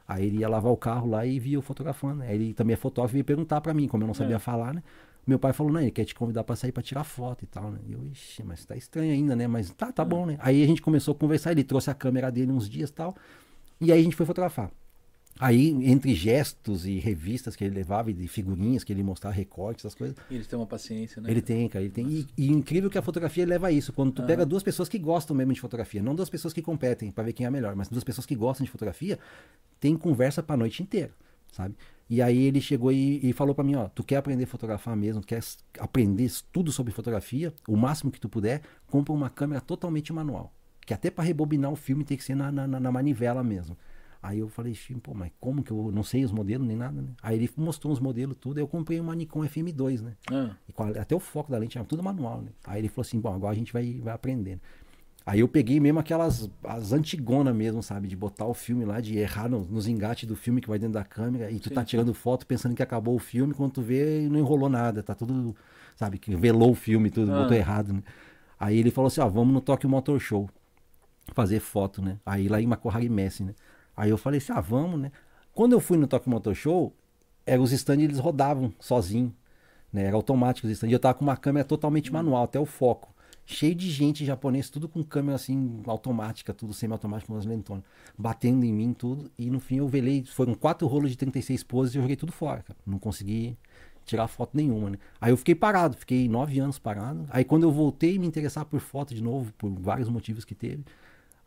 Aí 0.09 0.27
ele 0.27 0.39
ia 0.39 0.49
lavar 0.49 0.73
o 0.73 0.77
carro 0.77 1.09
lá 1.11 1.27
e 1.27 1.39
via 1.39 1.57
eu 1.57 1.63
fotografando. 1.63 2.17
né? 2.17 2.29
Aí 2.29 2.35
ele 2.37 2.55
também 2.55 2.75
é 2.75 2.77
fotógrafo 2.77 3.15
e 3.15 3.17
veio 3.17 3.25
perguntar 3.25 3.61
pra 3.61 3.75
mim, 3.75 3.89
como 3.89 4.05
eu 4.05 4.07
não 4.07 4.15
sabia 4.15 4.37
É. 4.37 4.39
falar, 4.39 4.73
né? 4.75 4.83
Meu 5.27 5.39
pai 5.41 5.53
falou, 5.53 5.73
não, 5.73 5.81
ele 5.81 5.91
quer 5.91 6.05
te 6.05 6.15
convidar 6.15 6.45
pra 6.45 6.55
sair 6.55 6.71
pra 6.71 6.81
tirar 6.83 7.03
foto 7.03 7.43
e 7.43 7.47
tal, 7.49 7.73
né? 7.73 7.81
E 7.89 7.93
eu, 7.93 8.07
ixi, 8.07 8.45
mas 8.45 8.65
tá 8.65 8.77
estranho 8.77 9.13
ainda, 9.13 9.35
né? 9.35 9.49
Mas 9.49 9.69
tá, 9.71 9.91
tá 9.91 10.05
bom, 10.05 10.25
né? 10.25 10.37
Aí 10.41 10.63
a 10.63 10.67
gente 10.67 10.81
começou 10.81 11.13
a 11.13 11.19
conversar, 11.19 11.51
ele 11.51 11.65
trouxe 11.65 11.91
a 11.91 11.95
câmera 11.95 12.31
dele 12.31 12.53
uns 12.53 12.69
dias 12.69 12.91
e 12.91 12.93
tal. 12.93 13.17
E 13.81 13.91
aí 13.91 13.99
a 14.01 14.03
gente 14.05 14.15
foi 14.15 14.25
fotografar. 14.25 14.71
Aí, 15.39 15.69
entre 15.91 16.15
gestos 16.15 16.87
e 16.87 16.99
revistas 16.99 17.55
que 17.55 17.63
ele 17.63 17.75
levava, 17.75 18.11
e 18.11 18.27
figurinhas 18.27 18.83
que 18.83 18.93
ele 18.93 19.03
mostrava, 19.03 19.37
recortes, 19.37 19.85
essas 19.85 19.95
coisas, 19.95 20.17
E 20.31 20.35
eles 20.35 20.47
têm 20.47 20.59
uma 20.59 20.67
paciência, 20.67 21.21
né? 21.21 21.31
ele 21.31 21.43
tem, 21.43 21.69
cara, 21.69 21.85
ele 21.85 21.93
tem. 21.93 22.07
E, 22.09 22.27
e 22.39 22.51
incrível 22.51 22.89
que 22.89 22.97
a 22.97 23.03
fotografia 23.03 23.45
leva 23.45 23.67
a 23.67 23.73
isso. 23.73 23.93
Quando 23.93 24.13
tu 24.13 24.23
pega 24.23 24.47
duas 24.47 24.63
pessoas 24.63 24.89
que 24.89 24.99
gostam 24.99 25.37
mesmo 25.37 25.53
de 25.53 25.61
fotografia, 25.61 26.03
não 26.03 26.15
duas 26.15 26.31
pessoas 26.31 26.55
que 26.55 26.63
competem 26.63 27.11
pra 27.11 27.23
ver 27.23 27.33
quem 27.35 27.45
é 27.45 27.51
melhor, 27.51 27.77
mas 27.77 27.89
duas 27.89 28.05
pessoas 28.05 28.27
que 28.27 28.35
gostam 28.35 28.65
de 28.65 28.71
fotografia, 28.71 29.19
tem 29.79 29.97
conversa 29.97 30.43
pra 30.43 30.57
noite 30.57 30.83
inteira, 30.83 31.13
sabe? 31.53 31.75
E 32.09 32.23
aí 32.23 32.45
ele 32.45 32.61
chegou 32.61 32.93
e, 32.93 33.21
e 33.23 33.33
falou 33.33 33.55
para 33.55 33.65
mim, 33.65 33.75
ó, 33.75 33.89
tu 33.89 34.05
quer 34.05 34.17
aprender 34.17 34.45
a 34.45 34.47
fotografar 34.47 34.97
mesmo, 34.97 35.21
tu 35.21 35.27
quer 35.27 35.43
aprender 35.79 36.31
tudo 36.53 36.71
sobre 36.71 36.93
fotografia, 36.93 37.53
o 37.69 37.77
máximo 37.77 38.11
que 38.11 38.21
tu 38.21 38.29
puder, 38.29 38.63
compra 38.87 39.13
uma 39.13 39.29
câmera 39.29 39.61
totalmente 39.61 40.13
manual. 40.13 40.53
Que 40.87 40.95
até 40.95 41.11
para 41.11 41.25
rebobinar 41.25 41.71
o 41.73 41.77
filme 41.77 42.05
tem 42.05 42.17
que 42.17 42.23
ser 42.23 42.37
na, 42.37 42.51
na, 42.53 42.67
na 42.67 42.93
manivela 42.93 43.43
mesmo. 43.43 43.77
Aí 44.23 44.39
eu 44.39 44.49
falei, 44.49 44.77
pô, 45.03 45.15
mas 45.15 45.31
como 45.39 45.63
que 45.63 45.71
eu 45.71 45.91
não 45.93 46.03
sei 46.03 46.25
os 46.25 46.33
modelos 46.33 46.67
nem 46.67 46.77
nada, 46.77 47.01
né? 47.01 47.09
Aí 47.23 47.37
ele 47.37 47.51
mostrou 47.57 47.93
os 47.93 48.01
modelos 48.01 48.37
tudo, 48.41 48.59
aí 48.59 48.63
eu 48.63 48.69
comprei 48.69 48.99
uma 48.99 49.15
Nikon 49.15 49.41
FM2, 49.41 50.01
né? 50.01 50.13
Ah. 50.31 50.51
E 50.69 50.99
até 50.99 51.15
o 51.15 51.21
foco 51.21 51.51
da 51.51 51.59
lente 51.59 51.79
era 51.79 51.87
tudo 51.87 52.03
manual, 52.03 52.43
né? 52.43 52.49
Aí 52.67 52.81
ele 52.81 52.89
falou 52.89 53.03
assim, 53.03 53.21
bom, 53.21 53.33
agora 53.33 53.53
a 53.53 53.57
gente 53.57 53.73
vai, 53.73 54.01
vai 54.03 54.15
aprendendo. 54.15 54.61
Aí 55.27 55.41
eu 55.41 55.49
peguei 55.49 55.81
mesmo 55.81 55.99
aquelas 55.99 56.49
as 56.63 56.93
antigonas 56.93 57.55
mesmo, 57.55 57.83
sabe? 57.83 58.07
De 58.07 58.15
botar 58.15 58.47
o 58.47 58.55
filme 58.55 58.85
lá, 58.85 59.01
de 59.01 59.19
errar 59.19 59.49
no, 59.49 59.65
nos 59.65 59.89
engates 59.89 60.27
do 60.27 60.37
filme 60.37 60.61
que 60.61 60.69
vai 60.69 60.79
dentro 60.79 60.95
da 60.95 61.05
câmera 61.05 61.51
e 61.51 61.59
tu 61.59 61.69
Sim. 61.69 61.75
tá 61.75 61.85
tirando 61.85 62.15
foto 62.15 62.47
pensando 62.47 62.77
que 62.77 62.83
acabou 62.83 63.17
o 63.17 63.19
filme, 63.19 63.53
quando 63.53 63.73
tu 63.73 63.83
vê 63.83 64.29
não 64.31 64.39
enrolou 64.39 64.69
nada, 64.69 65.03
tá 65.03 65.17
tudo, 65.17 65.55
sabe? 65.97 66.17
Que 66.19 66.37
velou 66.37 66.71
o 66.71 66.75
filme, 66.77 67.11
tudo, 67.11 67.33
ah. 67.33 67.43
botou 67.43 67.57
errado, 67.57 67.93
né? 67.93 68.05
Aí 68.59 68.79
ele 68.79 68.93
falou 68.93 69.09
assim, 69.09 69.21
ó, 69.21 69.29
vamos 69.29 69.53
no 69.53 69.61
Tokyo 69.61 69.91
Motor 69.91 70.21
Show 70.21 70.49
fazer 71.35 71.59
foto, 71.59 72.01
né? 72.01 72.19
Aí 72.25 72.49
lá 72.49 72.61
em 72.61 72.67
Makohari 72.67 73.09
Messi, 73.09 73.43
né? 73.43 73.55
Aí 73.97 74.11
eu 74.11 74.19
falei 74.19 74.39
assim, 74.39 74.53
ah, 74.53 74.61
vamos, 74.61 75.01
né? 75.01 75.13
Quando 75.55 75.73
eu 75.73 75.81
fui 75.81 75.97
no 75.97 76.07
Tokyo 76.07 76.31
Motor 76.31 76.55
Show, 76.55 76.93
era, 77.47 77.61
os 77.61 77.73
stands 77.73 78.05
eles 78.05 78.19
rodavam 78.19 78.73
sozinho, 78.79 79.35
né? 79.93 80.05
Era 80.05 80.17
automático 80.17 80.67
os 80.67 80.73
stands. 80.73 80.93
Eu 80.93 80.99
tava 80.99 81.15
com 81.15 81.25
uma 81.25 81.37
câmera 81.37 81.65
totalmente 81.65 82.13
manual, 82.13 82.45
até 82.45 82.61
o 82.61 82.67
foco 82.67 83.17
cheio 83.47 83.75
de 83.77 83.89
gente 83.91 84.25
japonês, 84.25 84.69
tudo 84.69 84.89
com 84.89 85.03
câmera 85.05 85.37
assim 85.37 85.81
automática, 85.87 86.53
tudo 86.53 86.75
semi-automático, 86.75 87.33
umas 87.33 87.47
lentonas, 87.47 87.85
batendo 88.19 88.65
em 88.65 88.73
mim 88.73 88.93
tudo. 88.93 89.31
E 89.39 89.49
no 89.49 89.61
fim 89.61 89.77
eu 89.77 89.89
velei, 89.89 90.25
foram 90.25 90.55
quatro 90.55 90.87
rolos 90.89 91.11
de 91.11 91.17
36 91.17 91.63
poses 91.63 91.95
e 91.95 91.99
eu 91.99 92.03
joguei 92.03 92.17
tudo 92.17 92.33
fora, 92.33 92.63
cara. 92.63 92.79
Não 92.85 92.99
consegui 92.99 93.57
tirar 94.05 94.27
foto 94.27 94.57
nenhuma, 94.57 94.91
né? 94.91 94.99
Aí 95.21 95.33
eu 95.33 95.37
fiquei 95.37 95.55
parado, 95.55 95.97
fiquei 95.97 96.29
nove 96.29 96.59
anos 96.59 96.79
parado. 96.79 97.27
Aí 97.31 97.45
quando 97.45 97.63
eu 97.63 97.71
voltei 97.71 98.17
a 98.17 98.21
me 98.21 98.27
interessar 98.27 98.65
por 98.65 98.81
foto 98.81 99.15
de 99.15 99.23
novo, 99.23 99.53
por 99.57 99.71
vários 99.71 100.09
motivos 100.09 100.45
que 100.45 100.55
teve, 100.55 100.85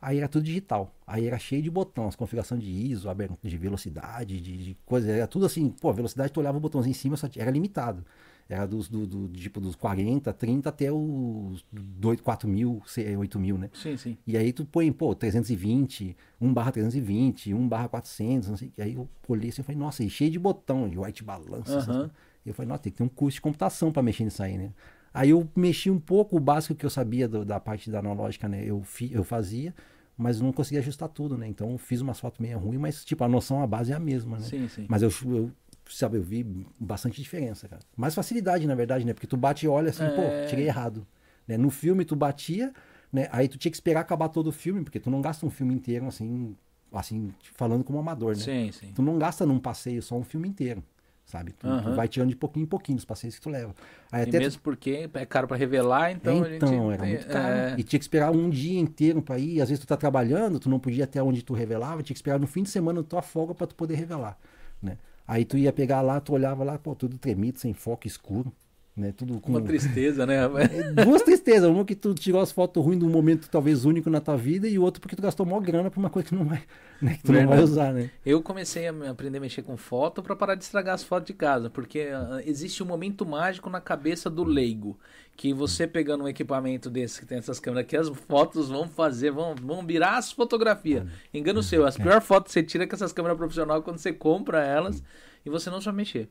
aí 0.02 0.18
era 0.18 0.28
tudo 0.28 0.44
digital. 0.44 0.94
Aí 1.06 1.28
era 1.28 1.38
cheio 1.38 1.62
de 1.62 1.70
botão, 1.70 2.08
as 2.08 2.16
configurações 2.16 2.62
de 2.62 2.70
ISO, 2.70 3.08
de 3.44 3.58
velocidade, 3.58 4.40
de, 4.40 4.58
de 4.58 4.78
coisa, 4.86 5.12
era 5.12 5.28
tudo 5.28 5.46
assim, 5.46 5.70
pô, 5.70 5.92
velocidade 5.92 6.32
tu 6.32 6.40
olhava 6.40 6.58
o 6.58 6.62
botãozinho 6.62 6.92
em 6.92 6.96
cima, 6.96 7.18
só 7.18 7.28
era 7.36 7.52
limitado. 7.52 8.06
Era 8.50 8.66
dos, 8.66 8.90
do, 8.90 9.06
do, 9.06 9.30
tipo, 9.30 9.62
dos 9.62 9.76
40, 9.76 10.34
30 10.34 10.70
até 10.70 10.92
os 10.92 11.64
2, 11.72 12.20
4 12.20 12.50
mil, 12.50 12.82
8 13.20 13.40
mil, 13.40 13.60
né? 13.60 13.70
Sim, 13.72 13.96
sim. 13.96 14.18
E 14.26 14.36
aí 14.36 14.52
tu 14.52 14.66
põe, 14.66 14.92
pô, 14.92 15.14
320, 15.14 16.18
1 16.42 16.52
barra 16.52 16.72
320, 16.72 17.54
1 17.54 17.68
barra 17.68 17.88
400, 17.88 18.50
não 18.50 18.58
sei. 18.58 18.74
E 18.76 18.82
aí 18.82 18.96
eu 18.96 19.08
olhei 19.28 19.50
assim 19.50 19.62
e 19.62 19.64
falei, 19.64 19.80
nossa, 19.80 20.04
e 20.04 20.10
cheio 20.10 20.32
de 20.32 20.40
botão, 20.40 20.90
de 20.90 20.98
white 20.98 21.24
balance. 21.24 21.72
Uhum. 21.72 22.10
E 22.44 22.50
eu 22.50 22.56
falei, 22.56 22.70
nossa, 22.70 22.82
tem 22.82 22.92
que 22.92 22.98
ter 22.98 23.04
um 23.04 23.08
curso 23.08 23.36
de 23.36 23.42
computação 23.42 23.92
para 23.92 24.02
mexer 24.02 24.24
nisso 24.24 24.42
aí, 24.42 24.58
né? 24.58 24.72
Aí 25.14 25.32
eu 25.32 25.48
mexi 25.56 25.90
um 25.90 26.00
pouco 26.00 26.38
o 26.38 26.40
básico 26.40 26.76
que 26.76 26.86
eu 26.86 26.90
sabia 26.90 27.28
do, 27.28 27.44
da 27.44 27.60
parte 27.60 27.90
da 27.90 28.00
analógica, 28.00 28.48
né? 28.48 28.64
Eu, 28.64 28.84
fi, 28.84 29.12
eu 29.12 29.24
fazia, 29.24 29.74
mas 30.18 30.40
não 30.40 30.52
conseguia 30.52 30.80
ajustar 30.80 31.10
tudo, 31.10 31.38
né? 31.38 31.48
Então 31.48 31.72
eu 31.72 31.78
fiz 31.78 32.02
umas 32.02 32.20
fotos 32.20 32.40
meio 32.40 32.58
ruins, 32.58 32.80
mas 32.80 33.06
tipo, 33.06 33.24
a 33.24 33.28
noção, 33.28 33.62
a 33.62 33.68
base 33.68 33.92
é 33.92 33.96
a 33.96 34.00
mesma, 34.00 34.38
né? 34.38 34.46
Sim, 34.46 34.68
sim. 34.68 34.86
Mas 34.88 35.02
eu, 35.02 35.12
eu 35.26 35.52
sabe, 35.90 36.18
eu 36.18 36.24
vi 36.24 36.46
bastante 36.80 37.22
diferença, 37.22 37.68
cara. 37.68 37.82
Mais 37.96 38.14
facilidade, 38.14 38.68
na 38.68 38.76
verdade, 38.76 39.06
né? 39.06 39.14
Porque 39.14 39.28
tu 39.28 39.38
bate 39.38 39.66
e 39.66 39.70
olha 39.70 39.90
assim, 39.90 40.04
é... 40.04 40.10
pô, 40.10 40.22
tirei 40.48 40.68
errado. 40.68 41.06
Né? 41.48 41.58
No 41.58 41.70
filme 41.70 42.06
tu 42.06 42.16
batia, 42.16 42.74
né? 43.12 43.28
Aí 43.32 43.48
tu 43.48 43.58
tinha 43.58 43.72
que 43.72 43.78
esperar 43.78 44.02
acabar 44.02 44.30
todo 44.30 44.48
o 44.48 44.52
filme, 44.52 44.84
porque 44.84 45.00
tu 45.00 45.10
não 45.10 45.22
gasta 45.22 45.46
um 45.46 45.50
filme 45.50 45.74
inteiro 45.74 46.06
assim, 46.08 46.56
assim, 46.92 47.34
falando 47.56 47.84
como 47.84 47.98
amador, 48.00 48.36
né? 48.36 48.44
Sim, 48.44 48.72
sim. 48.72 48.92
Tu 48.94 49.02
não 49.02 49.18
gasta 49.18 49.46
num 49.46 49.60
passeio 49.60 50.02
só 50.02 50.16
um 50.16 50.24
filme 50.24 50.48
inteiro. 50.48 50.84
Sabe? 51.30 51.52
Tu, 51.52 51.68
tu 51.84 51.94
vai 51.94 52.08
tirando 52.08 52.30
de 52.30 52.36
pouquinho 52.36 52.64
em 52.64 52.68
pouquinho 52.68 52.98
os 52.98 53.06
passeios 53.06 53.36
que 53.36 53.42
tu 53.42 53.52
leva. 53.52 53.72
Aí 54.12 54.28
e 54.28 54.32
mesmo 54.32 54.60
tu... 54.60 54.64
porque 54.64 55.08
é 55.14 55.26
caro 55.28 55.48
para 55.48 55.58
revelar, 55.58 56.12
então. 56.12 56.44
É, 56.44 56.56
então, 56.56 56.70
gente... 56.70 56.94
era 56.94 57.06
muito 57.06 57.28
caro. 57.28 57.54
É... 57.54 57.76
E 57.78 57.84
tinha 57.84 58.00
que 58.00 58.04
esperar 58.04 58.32
um 58.32 58.50
dia 58.50 58.80
inteiro 58.80 59.22
para 59.22 59.38
ir. 59.38 59.62
Às 59.62 59.70
vezes 59.70 59.86
tu 59.86 59.88
tá 59.88 59.96
trabalhando, 59.96 60.60
tu 60.60 60.68
não 60.68 60.80
podia 60.80 61.04
até 61.04 61.22
onde 61.22 61.44
tu 61.44 61.54
revelava, 61.54 62.02
tinha 62.02 62.16
que 62.16 62.18
esperar 62.18 62.40
no 62.40 62.48
fim 62.48 62.64
de 62.64 62.70
semana 62.72 63.04
tua 63.04 63.22
folga 63.22 63.54
para 63.54 63.68
tu 63.68 63.76
poder 63.76 63.94
revelar. 63.94 64.40
Né? 64.82 64.98
Aí 65.28 65.46
tu 65.46 65.56
ia 65.56 65.72
pegar 65.72 66.02
lá, 66.02 66.20
tu 66.20 66.34
olhava 66.34 66.64
lá, 66.64 66.80
pô, 66.80 66.96
tudo 66.96 67.16
tremido, 67.20 67.60
sem 67.60 67.74
foco, 67.74 68.08
escuro. 68.08 68.52
Né? 69.00 69.14
Tudo 69.16 69.40
com... 69.40 69.54
Uma 69.54 69.62
tristeza, 69.62 70.26
né? 70.26 70.36
É, 70.44 71.06
duas 71.06 71.22
tristezas. 71.22 71.70
Uma 71.70 71.86
que 71.86 71.96
tu 71.96 72.14
tirou 72.14 72.42
as 72.42 72.52
fotos 72.52 72.84
ruins 72.84 73.00
de 73.00 73.06
um 73.06 73.10
momento 73.10 73.50
talvez 73.50 73.86
único 73.86 74.10
na 74.10 74.20
tua 74.20 74.36
vida 74.36 74.68
e 74.68 74.78
o 74.78 74.84
outro 74.84 75.00
porque 75.00 75.16
tu 75.16 75.22
gastou 75.22 75.46
maior 75.46 75.62
grana 75.62 75.90
pra 75.90 76.00
uma 76.00 76.10
coisa 76.10 76.28
que 76.28 76.36
não 76.36 76.44
vai, 76.44 76.62
né? 77.02 77.16
que 77.16 77.24
tu 77.24 77.32
não 77.32 77.48
vai 77.48 77.64
usar, 77.64 77.94
né? 77.94 78.12
Eu 78.26 78.42
comecei 78.42 78.90
a 78.90 78.92
aprender 79.10 79.38
a 79.38 79.42
mexer 79.42 79.62
com 79.62 79.78
foto 79.78 80.22
para 80.22 80.36
parar 80.36 80.56
de 80.56 80.66
estragar 80.66 80.96
as 80.96 81.04
fotos 81.04 81.28
de 81.28 81.34
casa, 81.34 81.70
porque 81.70 82.08
uh, 82.08 82.42
existe 82.46 82.84
um 82.84 82.86
momento 82.86 83.26
mágico 83.26 83.70
na 83.70 83.80
cabeça 83.80 84.30
do 84.30 84.44
leigo, 84.44 85.00
que 85.38 85.54
você 85.54 85.88
pegando 85.88 86.26
um 86.26 86.28
equipamento 86.28 86.90
desse 86.90 87.22
que 87.22 87.26
tem 87.26 87.38
essas 87.38 87.58
câmeras 87.58 87.86
aqui, 87.86 87.96
as 87.96 88.10
fotos 88.10 88.68
vão 88.68 88.86
fazer, 88.86 89.32
vão, 89.32 89.56
vão 89.56 89.86
virar 89.86 90.18
as 90.18 90.30
fotografias. 90.30 91.06
Engano 91.34 91.64
seu, 91.64 91.86
as 91.86 91.98
é. 91.98 92.04
piores 92.04 92.26
fotos 92.26 92.50
que 92.50 92.60
você 92.60 92.64
tira 92.64 92.86
com 92.86 92.96
essas 92.96 93.14
câmeras 93.14 93.38
profissionais 93.38 93.82
quando 93.82 93.98
você 93.98 94.12
compra 94.12 94.62
elas 94.62 95.02
e 95.46 95.50
você 95.50 95.70
não 95.70 95.80
sabe 95.80 95.98
mexer. 95.98 96.28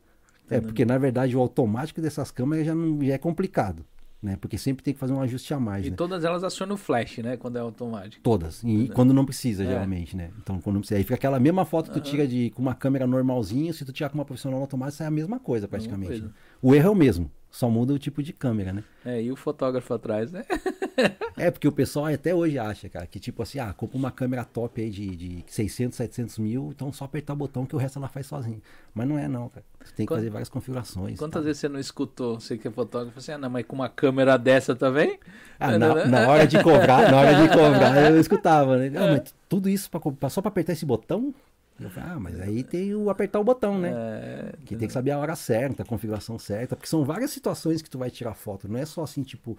É, 0.50 0.60
porque 0.60 0.84
na 0.84 0.98
verdade 0.98 1.36
o 1.36 1.40
automático 1.40 2.00
dessas 2.00 2.30
câmeras 2.30 2.66
já, 2.66 2.74
não, 2.74 3.02
já 3.02 3.14
é 3.14 3.18
complicado. 3.18 3.84
Né? 4.20 4.36
Porque 4.40 4.58
sempre 4.58 4.82
tem 4.82 4.92
que 4.92 4.98
fazer 4.98 5.12
um 5.12 5.20
ajuste 5.20 5.54
a 5.54 5.60
mais. 5.60 5.86
E 5.86 5.90
né? 5.90 5.96
todas 5.96 6.24
elas 6.24 6.42
acionam 6.42 6.74
o 6.74 6.78
flash, 6.78 7.18
né? 7.18 7.36
Quando 7.36 7.56
é 7.56 7.60
automático. 7.60 8.20
Todas. 8.20 8.64
E 8.64 8.88
né? 8.88 8.88
quando 8.92 9.14
não 9.14 9.24
precisa, 9.24 9.62
é. 9.62 9.66
geralmente, 9.66 10.16
né? 10.16 10.30
Então, 10.42 10.60
quando 10.60 10.74
não 10.74 10.80
precisa. 10.80 10.98
Aí 10.98 11.04
fica 11.04 11.14
aquela 11.14 11.38
mesma 11.38 11.64
foto 11.64 11.92
que 11.92 12.00
tu 12.00 12.02
tira 12.02 12.26
de, 12.26 12.50
com 12.50 12.60
uma 12.60 12.74
câmera 12.74 13.06
normalzinha, 13.06 13.72
se 13.72 13.84
tu 13.84 13.92
tirar 13.92 14.08
com 14.08 14.18
uma 14.18 14.24
profissional 14.24 14.60
automática, 14.60 15.04
é 15.04 15.06
a 15.06 15.10
mesma 15.10 15.38
coisa, 15.38 15.68
praticamente. 15.68 16.10
Mesma 16.10 16.28
coisa. 16.30 16.34
O 16.60 16.74
erro 16.74 16.88
é 16.88 16.90
o 16.90 16.96
mesmo. 16.96 17.30
Só 17.58 17.68
muda 17.68 17.92
o 17.92 17.98
tipo 17.98 18.22
de 18.22 18.32
câmera, 18.32 18.72
né? 18.72 18.84
É, 19.04 19.20
e 19.20 19.32
o 19.32 19.34
fotógrafo 19.34 19.92
atrás, 19.92 20.30
né? 20.30 20.44
é, 21.36 21.50
porque 21.50 21.66
o 21.66 21.72
pessoal 21.72 22.06
até 22.06 22.32
hoje 22.32 22.56
acha, 22.56 22.88
cara, 22.88 23.04
que 23.04 23.18
tipo 23.18 23.42
assim, 23.42 23.58
ah, 23.58 23.72
compra 23.72 23.98
uma 23.98 24.12
câmera 24.12 24.44
top 24.44 24.80
aí 24.80 24.88
de, 24.88 25.16
de 25.16 25.44
600, 25.48 25.96
700 25.96 26.38
mil, 26.38 26.70
então 26.72 26.92
só 26.92 27.04
apertar 27.04 27.32
o 27.32 27.36
botão 27.36 27.66
que 27.66 27.74
o 27.74 27.78
resto 27.78 27.98
ela 27.98 28.06
faz 28.06 28.28
sozinho. 28.28 28.62
Mas 28.94 29.08
não 29.08 29.18
é 29.18 29.26
não, 29.26 29.48
cara. 29.48 29.66
Você 29.84 29.92
tem 29.92 30.06
que 30.06 30.08
Quanto, 30.08 30.18
fazer 30.18 30.30
várias 30.30 30.48
configurações. 30.48 31.18
Quantas 31.18 31.42
tá? 31.42 31.44
vezes 31.46 31.60
você 31.60 31.68
não 31.68 31.80
escutou, 31.80 32.38
você 32.38 32.56
que 32.56 32.68
é 32.68 32.70
fotógrafo, 32.70 33.18
assim, 33.18 33.32
ah, 33.32 33.38
não, 33.38 33.50
mas 33.50 33.66
com 33.66 33.74
uma 33.74 33.88
câmera 33.88 34.38
dessa 34.38 34.76
também? 34.76 35.18
Ah, 35.58 35.76
na, 35.76 36.06
na 36.06 36.28
hora 36.28 36.46
de 36.46 36.62
cobrar, 36.62 37.10
na 37.10 37.16
hora 37.18 37.34
de 37.42 37.48
cobrar, 37.48 38.12
eu 38.12 38.20
escutava, 38.22 38.76
né? 38.76 38.92
Ah, 38.96 39.14
mas 39.14 39.34
tudo 39.48 39.68
isso 39.68 39.90
pra, 39.90 40.30
só 40.30 40.40
pra 40.40 40.50
apertar 40.50 40.74
esse 40.74 40.86
botão? 40.86 41.34
Eu 41.80 41.90
falei, 41.90 42.10
ah, 42.10 42.18
mas 42.18 42.40
aí 42.40 42.64
tem 42.64 42.94
o 42.94 43.08
apertar 43.08 43.38
o 43.38 43.44
botão, 43.44 43.78
né? 43.78 43.92
É... 43.92 44.52
Que 44.64 44.76
tem 44.76 44.88
que 44.88 44.92
saber 44.92 45.12
a 45.12 45.18
hora 45.18 45.36
certa, 45.36 45.82
a 45.82 45.86
configuração 45.86 46.38
certa, 46.38 46.74
porque 46.74 46.88
são 46.88 47.04
várias 47.04 47.30
situações 47.30 47.80
que 47.80 47.88
tu 47.88 47.98
vai 47.98 48.10
tirar 48.10 48.34
foto, 48.34 48.68
não 48.68 48.78
é 48.78 48.84
só 48.84 49.02
assim, 49.02 49.22
tipo, 49.22 49.56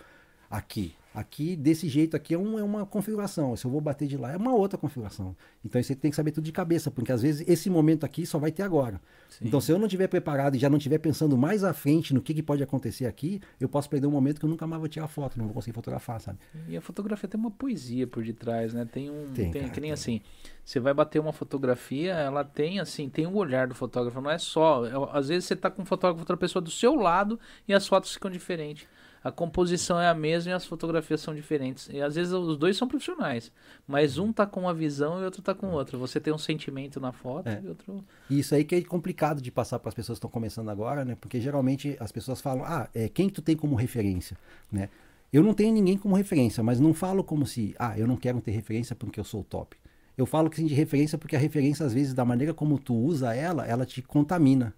aqui. 0.49 0.95
Aqui, 1.11 1.55
desse 1.55 1.89
jeito 1.89 2.15
aqui, 2.15 2.35
é, 2.35 2.37
um, 2.37 2.59
é 2.59 2.63
uma 2.63 2.85
configuração. 2.85 3.55
Se 3.55 3.65
eu 3.65 3.71
vou 3.71 3.81
bater 3.81 4.07
de 4.07 4.15
lá, 4.15 4.31
é 4.31 4.37
uma 4.37 4.53
outra 4.53 4.77
configuração. 4.77 5.35
Então 5.65 5.81
você 5.81 5.95
tem 5.95 6.11
que 6.11 6.15
saber 6.15 6.31
tudo 6.31 6.43
de 6.43 6.51
cabeça, 6.51 6.91
porque 6.91 7.11
às 7.11 7.23
vezes 7.23 7.47
esse 7.49 7.67
momento 7.67 8.05
aqui 8.05 8.27
só 8.27 8.37
vai 8.37 8.51
ter 8.51 8.61
agora. 8.61 9.01
Sim. 9.27 9.47
Então, 9.47 9.59
se 9.59 9.71
eu 9.71 9.79
não 9.79 9.87
estiver 9.87 10.07
preparado 10.07 10.55
e 10.55 10.59
já 10.59 10.69
não 10.69 10.77
estiver 10.77 10.99
pensando 10.99 11.35
mais 11.35 11.63
à 11.63 11.73
frente 11.73 12.13
no 12.13 12.21
que, 12.21 12.33
que, 12.33 12.43
pode 12.43 12.61
acontecer 12.61 13.07
aqui, 13.07 13.41
eu 13.59 13.67
posso 13.67 13.89
perder 13.89 14.05
um 14.05 14.11
momento 14.11 14.39
que 14.39 14.45
eu 14.45 14.49
nunca 14.49 14.67
mais 14.67 14.79
vou 14.79 14.87
tirar 14.87 15.07
foto, 15.07 15.37
não 15.37 15.45
vou 15.45 15.55
conseguir 15.55 15.73
fotografar, 15.73 16.21
sabe? 16.21 16.37
E 16.67 16.77
a 16.77 16.81
fotografia 16.81 17.27
tem 17.27 17.39
uma 17.39 17.51
poesia 17.51 18.05
por 18.05 18.23
detrás, 18.23 18.73
né? 18.73 18.85
Tem 18.85 19.09
um. 19.09 19.25
Tem, 19.33 19.49
tem 19.49 19.61
cara, 19.63 19.73
que 19.73 19.81
nem 19.81 19.89
tem. 19.89 19.91
assim. 19.91 20.21
Você 20.63 20.79
vai 20.79 20.93
bater 20.93 21.19
uma 21.19 21.33
fotografia, 21.33 22.13
ela 22.13 22.43
tem 22.43 22.79
assim, 22.79 23.09
tem 23.09 23.25
o 23.25 23.31
um 23.31 23.35
olhar 23.35 23.67
do 23.67 23.73
fotógrafo, 23.73 24.21
não 24.21 24.29
é 24.29 24.37
só. 24.37 24.85
É, 24.85 24.91
às 25.11 25.27
vezes 25.27 25.45
você 25.45 25.55
está 25.55 25.71
com 25.71 25.81
um 25.81 25.85
fotógrafo, 25.85 26.21
outra 26.21 26.37
pessoa 26.37 26.61
do 26.61 26.69
seu 26.69 26.93
lado 26.93 27.39
e 27.67 27.73
as 27.73 27.87
fotos 27.87 28.13
ficam 28.13 28.29
diferentes 28.29 28.87
a 29.23 29.31
composição 29.31 29.99
é 29.99 30.07
a 30.07 30.13
mesma 30.13 30.51
e 30.51 30.53
as 30.53 30.65
fotografias 30.65 31.21
são 31.21 31.35
diferentes. 31.35 31.89
E 31.91 32.01
às 32.01 32.15
vezes 32.15 32.31
os 32.31 32.57
dois 32.57 32.77
são 32.77 32.87
profissionais, 32.87 33.51
mas 33.87 34.17
um 34.17 34.31
tá 34.31 34.45
com 34.45 34.61
uma 34.61 34.73
visão 34.73 35.21
e 35.21 35.25
outro 35.25 35.41
tá 35.41 35.53
com 35.53 35.67
outra. 35.71 35.97
Você 35.97 36.19
tem 36.19 36.33
um 36.33 36.37
sentimento 36.37 36.99
na 36.99 37.11
foto 37.11 37.47
é. 37.47 37.61
e 37.63 37.67
outro. 37.67 38.03
Isso 38.29 38.55
aí 38.55 38.63
que 38.63 38.75
é 38.75 38.81
complicado 38.81 39.41
de 39.41 39.51
passar 39.51 39.79
para 39.79 39.89
as 39.89 39.95
pessoas 39.95 40.17
que 40.17 40.25
estão 40.25 40.29
começando 40.29 40.69
agora, 40.69 41.03
né? 41.03 41.17
Porque 41.19 41.41
geralmente 41.41 41.97
as 41.99 42.11
pessoas 42.11 42.39
falam: 42.39 42.63
"Ah, 42.65 42.89
é 42.93 43.09
quem 43.09 43.29
tu 43.29 43.41
tem 43.41 43.55
como 43.55 43.75
referência", 43.75 44.37
né? 44.71 44.89
Eu 45.31 45.43
não 45.43 45.53
tenho 45.53 45.71
ninguém 45.71 45.97
como 45.97 46.15
referência, 46.15 46.63
mas 46.63 46.79
não 46.79 46.91
falo 46.91 47.23
como 47.23 47.45
se, 47.45 47.75
ah, 47.77 47.97
eu 47.97 48.07
não 48.07 48.17
quero 48.17 48.41
ter 48.41 48.49
referência 48.49 48.95
porque 48.95 49.19
eu 49.19 49.23
sou 49.23 49.43
top. 49.43 49.77
Eu 50.17 50.25
falo 50.25 50.49
que 50.49 50.55
sim 50.55 50.65
de 50.65 50.73
referência 50.73 51.19
porque 51.19 51.35
a 51.35 51.39
referência 51.39 51.85
às 51.85 51.93
vezes 51.93 52.13
da 52.13 52.25
maneira 52.25 52.53
como 52.53 52.79
tu 52.79 52.95
usa 52.95 53.35
ela, 53.35 53.65
ela 53.65 53.85
te 53.85 54.01
contamina. 54.01 54.73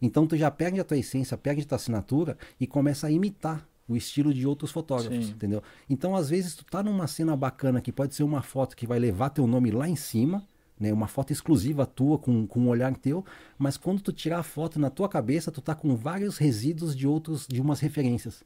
Então 0.00 0.26
tu 0.26 0.36
já 0.36 0.50
perde 0.50 0.80
a 0.80 0.84
tua 0.84 0.96
essência, 0.96 1.36
perde 1.36 1.62
a 1.62 1.64
tua 1.64 1.76
assinatura 1.76 2.38
e 2.58 2.66
começa 2.66 3.06
a 3.06 3.10
imitar 3.10 3.68
o 3.90 3.96
estilo 3.96 4.32
de 4.32 4.46
outros 4.46 4.70
fotógrafos, 4.70 5.26
Sim. 5.26 5.32
entendeu? 5.32 5.60
Então, 5.88 6.14
às 6.14 6.30
vezes, 6.30 6.54
tu 6.54 6.64
tá 6.64 6.80
numa 6.80 7.08
cena 7.08 7.36
bacana 7.36 7.80
que 7.80 7.90
pode 7.90 8.14
ser 8.14 8.22
uma 8.22 8.40
foto 8.40 8.76
que 8.76 8.86
vai 8.86 9.00
levar 9.00 9.30
teu 9.30 9.48
nome 9.48 9.72
lá 9.72 9.88
em 9.88 9.96
cima, 9.96 10.46
né? 10.78 10.92
Uma 10.92 11.08
foto 11.08 11.32
exclusiva 11.32 11.84
tua, 11.84 12.16
com, 12.16 12.46
com 12.46 12.60
um 12.60 12.68
olhar 12.68 12.96
teu, 12.96 13.24
mas 13.58 13.76
quando 13.76 14.00
tu 14.00 14.12
tirar 14.12 14.38
a 14.38 14.42
foto 14.44 14.78
na 14.78 14.88
tua 14.90 15.08
cabeça, 15.08 15.50
tu 15.50 15.60
tá 15.60 15.74
com 15.74 15.96
vários 15.96 16.38
resíduos 16.38 16.96
de 16.96 17.06
outros, 17.06 17.48
de 17.48 17.60
umas 17.60 17.80
referências. 17.80 18.44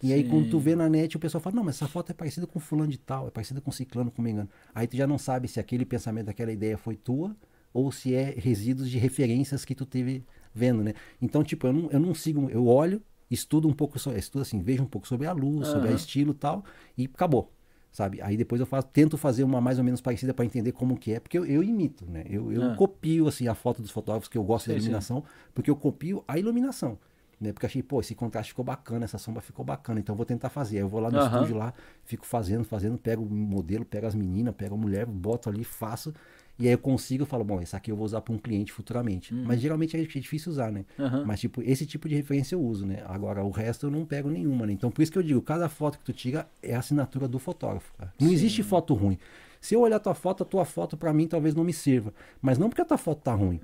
E 0.00 0.08
Sim. 0.08 0.12
aí, 0.14 0.24
quando 0.24 0.48
tu 0.48 0.60
vê 0.60 0.76
na 0.76 0.88
net, 0.88 1.16
o 1.16 1.20
pessoal 1.20 1.42
fala, 1.42 1.56
não, 1.56 1.64
mas 1.64 1.74
essa 1.74 1.88
foto 1.88 2.10
é 2.10 2.14
parecida 2.14 2.46
com 2.46 2.60
fulano 2.60 2.90
de 2.90 2.98
tal, 2.98 3.26
é 3.26 3.30
parecida 3.30 3.60
com 3.60 3.72
ciclano, 3.72 4.12
com 4.12 4.22
me 4.22 4.30
engano. 4.30 4.48
Aí 4.72 4.86
tu 4.86 4.96
já 4.96 5.06
não 5.08 5.18
sabe 5.18 5.48
se 5.48 5.58
aquele 5.58 5.84
pensamento, 5.84 6.28
aquela 6.28 6.52
ideia 6.52 6.78
foi 6.78 6.94
tua, 6.94 7.36
ou 7.72 7.90
se 7.90 8.14
é 8.14 8.32
resíduos 8.36 8.88
de 8.88 8.98
referências 8.98 9.64
que 9.64 9.74
tu 9.74 9.84
teve 9.84 10.24
vendo, 10.54 10.84
né? 10.84 10.94
Então, 11.20 11.42
tipo, 11.42 11.66
eu 11.66 11.72
não, 11.72 11.90
eu 11.90 11.98
não 11.98 12.14
sigo, 12.14 12.48
eu 12.48 12.66
olho, 12.66 13.02
estudo 13.30 13.68
um 13.68 13.72
pouco, 13.72 13.96
estudo 13.96 14.42
assim, 14.42 14.60
vejo 14.60 14.82
um 14.82 14.86
pouco 14.86 15.06
sobre 15.06 15.26
a 15.26 15.32
luz, 15.32 15.68
sobre 15.68 15.88
a 15.88 15.92
estilo 15.92 16.32
e 16.32 16.34
tal, 16.34 16.64
e 16.96 17.04
acabou 17.12 17.52
sabe? 17.94 18.20
Aí 18.20 18.36
depois 18.36 18.60
eu 18.60 18.66
faço, 18.66 18.88
tento 18.88 19.16
fazer 19.16 19.44
uma 19.44 19.60
mais 19.60 19.78
ou 19.78 19.84
menos 19.84 20.00
parecida 20.00 20.34
para 20.34 20.44
entender 20.44 20.72
como 20.72 20.98
que 20.98 21.12
é, 21.12 21.20
porque 21.20 21.38
eu, 21.38 21.46
eu 21.46 21.62
imito, 21.62 22.04
né? 22.04 22.24
Eu, 22.28 22.50
eu 22.50 22.72
ah. 22.72 22.74
copio 22.74 23.28
assim 23.28 23.46
a 23.46 23.54
foto 23.54 23.80
dos 23.80 23.92
fotógrafos 23.92 24.28
que 24.28 24.36
eu 24.36 24.42
gosto 24.42 24.66
da 24.66 24.74
iluminação, 24.74 25.20
sim. 25.20 25.26
porque 25.54 25.70
eu 25.70 25.76
copio 25.76 26.24
a 26.26 26.36
iluminação. 26.36 26.98
Né? 27.40 27.52
Porque 27.52 27.66
achei, 27.66 27.84
pô, 27.84 28.00
esse 28.00 28.12
contraste 28.14 28.50
ficou 28.50 28.64
bacana, 28.64 29.04
essa 29.04 29.16
sombra 29.16 29.40
ficou 29.40 29.64
bacana, 29.64 30.00
então 30.00 30.16
vou 30.16 30.26
tentar 30.26 30.48
fazer. 30.48 30.78
Aí 30.78 30.82
eu 30.82 30.88
vou 30.88 31.00
lá 31.00 31.08
no 31.08 31.20
uhum. 31.20 31.26
estúdio 31.26 31.56
lá, 31.56 31.72
fico 32.04 32.26
fazendo, 32.26 32.64
fazendo, 32.64 32.98
pego 32.98 33.22
o 33.22 33.30
modelo, 33.30 33.84
pego 33.84 34.08
as 34.08 34.14
meninas, 34.14 34.54
pego 34.56 34.74
a 34.74 34.78
mulher, 34.78 35.06
boto 35.06 35.48
ali, 35.48 35.62
faço. 35.62 36.12
E 36.58 36.66
aí 36.66 36.72
eu 36.72 36.78
consigo, 36.78 37.22
eu 37.22 37.26
falo, 37.26 37.42
bom, 37.44 37.60
esse 37.60 37.74
aqui 37.74 37.90
eu 37.90 37.96
vou 37.96 38.04
usar 38.04 38.20
para 38.20 38.32
um 38.32 38.38
cliente 38.38 38.72
futuramente. 38.72 39.34
Uhum. 39.34 39.44
Mas 39.44 39.60
geralmente 39.60 39.96
é 39.96 40.00
difícil 40.00 40.52
usar, 40.52 40.70
né? 40.70 40.84
Uhum. 40.98 41.24
Mas 41.24 41.40
tipo, 41.40 41.60
esse 41.62 41.84
tipo 41.84 42.08
de 42.08 42.14
referência 42.14 42.54
eu 42.54 42.62
uso, 42.62 42.86
né? 42.86 43.02
Agora 43.06 43.42
o 43.42 43.50
resto 43.50 43.86
eu 43.86 43.90
não 43.90 44.04
pego 44.04 44.30
nenhuma, 44.30 44.66
né? 44.66 44.72
Então 44.72 44.90
por 44.90 45.02
isso 45.02 45.10
que 45.10 45.18
eu 45.18 45.22
digo, 45.22 45.42
cada 45.42 45.68
foto 45.68 45.98
que 45.98 46.04
tu 46.04 46.12
tira 46.12 46.48
é 46.62 46.74
a 46.74 46.78
assinatura 46.78 47.26
do 47.26 47.38
fotógrafo. 47.38 47.92
Cara. 47.98 48.12
Não 48.20 48.28
Sim. 48.28 48.34
existe 48.34 48.62
foto 48.62 48.94
ruim. 48.94 49.18
Se 49.60 49.74
eu 49.74 49.80
olhar 49.80 49.98
tua 49.98 50.14
foto, 50.14 50.42
a 50.42 50.46
tua 50.46 50.64
foto 50.64 50.96
para 50.96 51.12
mim 51.12 51.26
talvez 51.26 51.54
não 51.54 51.64
me 51.64 51.72
sirva. 51.72 52.12
Mas 52.40 52.58
não 52.58 52.68
porque 52.68 52.82
a 52.82 52.84
tua 52.84 52.98
foto 52.98 53.22
tá 53.22 53.34
ruim. 53.34 53.60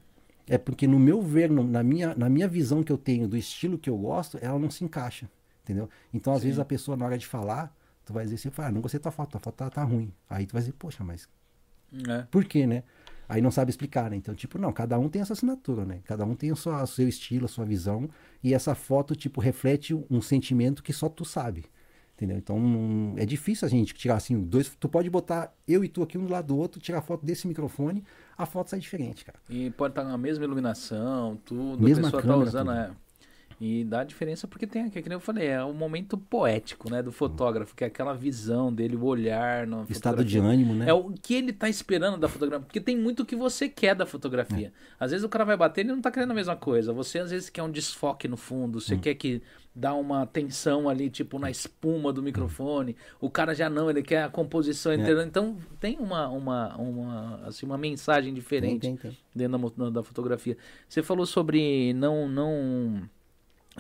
É 0.49 0.59
porque 0.59 0.87
no 0.87 0.99
meu 0.99 1.23
ver, 1.23 1.49
no, 1.49 1.63
na, 1.63 1.83
minha, 1.83 2.13
na 2.17 2.29
minha 2.29 2.49
visão 2.49 2.83
que 2.83 2.91
eu 2.91 2.99
tenho 2.99 3.29
do 3.29 3.37
estilo 3.37 3.79
que 3.79 3.89
eu 3.89 3.97
gosto, 3.97 4.37
ela 4.43 4.59
não 4.59 4.69
se 4.69 4.83
encaixa. 4.83 5.31
Entendeu? 5.63 5.89
Então, 6.13 6.33
às 6.33 6.41
Sim. 6.41 6.47
vezes, 6.47 6.59
a 6.59 6.65
pessoa, 6.65 6.97
na 6.97 7.05
hora 7.05 7.17
de 7.17 7.27
falar, 7.27 7.73
tu 8.05 8.13
vai 8.13 8.25
dizer 8.25 8.35
assim, 8.35 8.51
ah, 8.59 8.73
não 8.73 8.81
gostei 8.81 8.99
da 8.99 9.05
tua 9.05 9.13
foto, 9.13 9.31
tua 9.31 9.41
foto 9.41 9.55
tá, 9.55 9.71
tá 9.71 9.85
ruim. 9.85 10.13
Aí 10.29 10.47
tu 10.47 10.53
vai 10.53 10.63
dizer, 10.63 10.73
poxa, 10.73 11.05
mas. 11.05 11.29
É. 12.09 12.23
Por 12.31 12.45
quê, 12.45 12.67
né? 12.67 12.83
Aí 13.29 13.41
não 13.41 13.51
sabe 13.51 13.71
explicar, 13.71 14.11
né? 14.11 14.17
Então, 14.17 14.35
tipo, 14.35 14.59
não, 14.59 14.73
cada 14.73 14.99
um 14.99 15.09
tem 15.09 15.23
essa 15.23 15.35
assinatura, 15.35 15.85
né? 15.85 16.01
Cada 16.05 16.25
um 16.25 16.35
tem 16.35 16.51
o 16.51 16.57
seu, 16.57 16.73
o 16.73 16.87
seu 16.87 17.09
estilo, 17.09 17.45
a 17.45 17.49
sua 17.49 17.65
visão. 17.65 18.09
E 18.43 18.53
essa 18.53 18.75
foto, 18.75 19.15
tipo, 19.15 19.41
reflete 19.41 19.95
um 20.11 20.21
sentimento 20.21 20.83
que 20.83 20.93
só 20.93 21.09
tu 21.09 21.25
sabe. 21.25 21.65
Entendeu? 22.17 22.37
Então 22.37 23.15
é 23.17 23.25
difícil 23.25 23.67
a 23.67 23.71
gente 23.71 23.95
tirar 23.95 24.17
assim, 24.17 24.39
dois. 24.43 24.77
Tu 24.79 24.89
pode 24.89 25.09
botar 25.09 25.55
eu 25.67 25.83
e 25.83 25.89
tu 25.89 26.03
aqui 26.03 26.19
um 26.19 26.27
do 26.27 26.33
lado 26.33 26.49
do 26.49 26.57
outro, 26.59 26.79
tirar 26.79 27.01
foto 27.01 27.25
desse 27.25 27.49
microfone, 27.49 28.05
a 28.37 28.45
foto 28.45 28.69
sai 28.69 28.79
diferente, 28.79 29.25
cara. 29.25 29.39
E 29.49 29.71
pode 29.71 29.93
estar 29.93 30.05
na 30.05 30.19
mesma 30.19 30.45
iluminação, 30.45 31.39
tudo, 31.47 31.83
Mesma 31.83 32.09
a 32.09 32.11
pessoa 32.11 32.23
tá 32.23 32.29
câmera, 32.29 32.51
tá 32.51 32.59
usando, 32.59 32.67
tudo. 32.67 32.79
é. 32.79 33.10
E 33.61 33.85
dá 33.85 34.03
diferença 34.03 34.49
porque 34.49 34.67
tem 34.67 34.85
aqui, 34.85 35.03
que 35.03 35.13
eu 35.13 35.21
falei, 35.21 35.49
é 35.49 35.63
o 35.63 35.75
momento 35.75 36.17
poético, 36.17 36.91
né, 36.91 37.03
do 37.03 37.13
fotógrafo, 37.13 37.77
que 37.77 37.85
é 37.85 37.89
aquela 37.89 38.15
visão 38.15 38.73
dele, 38.73 38.97
o 38.97 39.05
olhar 39.05 39.67
no 39.67 39.85
estado 39.91 40.25
de 40.25 40.39
ânimo, 40.39 40.73
né? 40.73 40.89
É 40.89 40.95
o 40.95 41.11
que 41.11 41.35
ele 41.35 41.53
tá 41.53 41.69
esperando 41.69 42.17
da 42.17 42.27
fotografia, 42.27 42.65
porque 42.65 42.81
tem 42.81 42.97
muito 42.97 43.23
o 43.23 43.27
que 43.27 43.37
você 43.37 43.69
quer 43.69 43.95
da 43.95 44.07
fotografia. 44.07 44.69
É. 44.69 45.05
Às 45.05 45.11
vezes 45.11 45.25
o 45.25 45.29
cara 45.29 45.45
vai 45.45 45.59
bater, 45.59 45.83
ele 45.83 45.93
não 45.93 46.01
tá 46.01 46.11
querendo 46.11 46.31
a 46.31 46.35
mesma 46.35 46.57
coisa. 46.57 46.91
Você 46.95 47.19
às 47.19 47.31
vezes 47.31 47.51
quer 47.51 47.63
um 47.63 47.71
desfoque 47.71 48.27
no 48.27 48.37
fundo, 48.39 48.81
você 48.81 48.95
hum. 48.95 48.99
quer 48.99 49.15
que 49.15 49.43
dá 49.75 49.93
uma 49.93 50.25
tensão 50.25 50.89
ali, 50.89 51.11
tipo 51.11 51.39
na 51.39 51.51
espuma 51.51 52.15
do 52.15 52.23
microfone. 52.23 52.97
O 53.21 53.29
cara 53.29 53.55
já 53.55 53.69
não, 53.69 53.91
ele 53.91 54.03
quer 54.03 54.23
a 54.23 54.31
composição 54.31 54.91
é. 54.93 54.95
inteira. 54.95 55.23
Então 55.23 55.59
tem 55.79 55.99
uma, 55.99 56.29
uma, 56.29 56.77
uma, 56.79 57.41
assim, 57.45 57.67
uma 57.67 57.77
mensagem 57.77 58.33
diferente 58.33 58.81
tem, 58.81 58.97
tem, 58.97 59.11
tem. 59.11 59.19
dentro 59.35 59.71
da, 59.77 59.91
da 59.91 60.03
fotografia. 60.03 60.57
Você 60.89 61.03
falou 61.03 61.27
sobre 61.27 61.93
não 61.93 62.27
não 62.27 63.03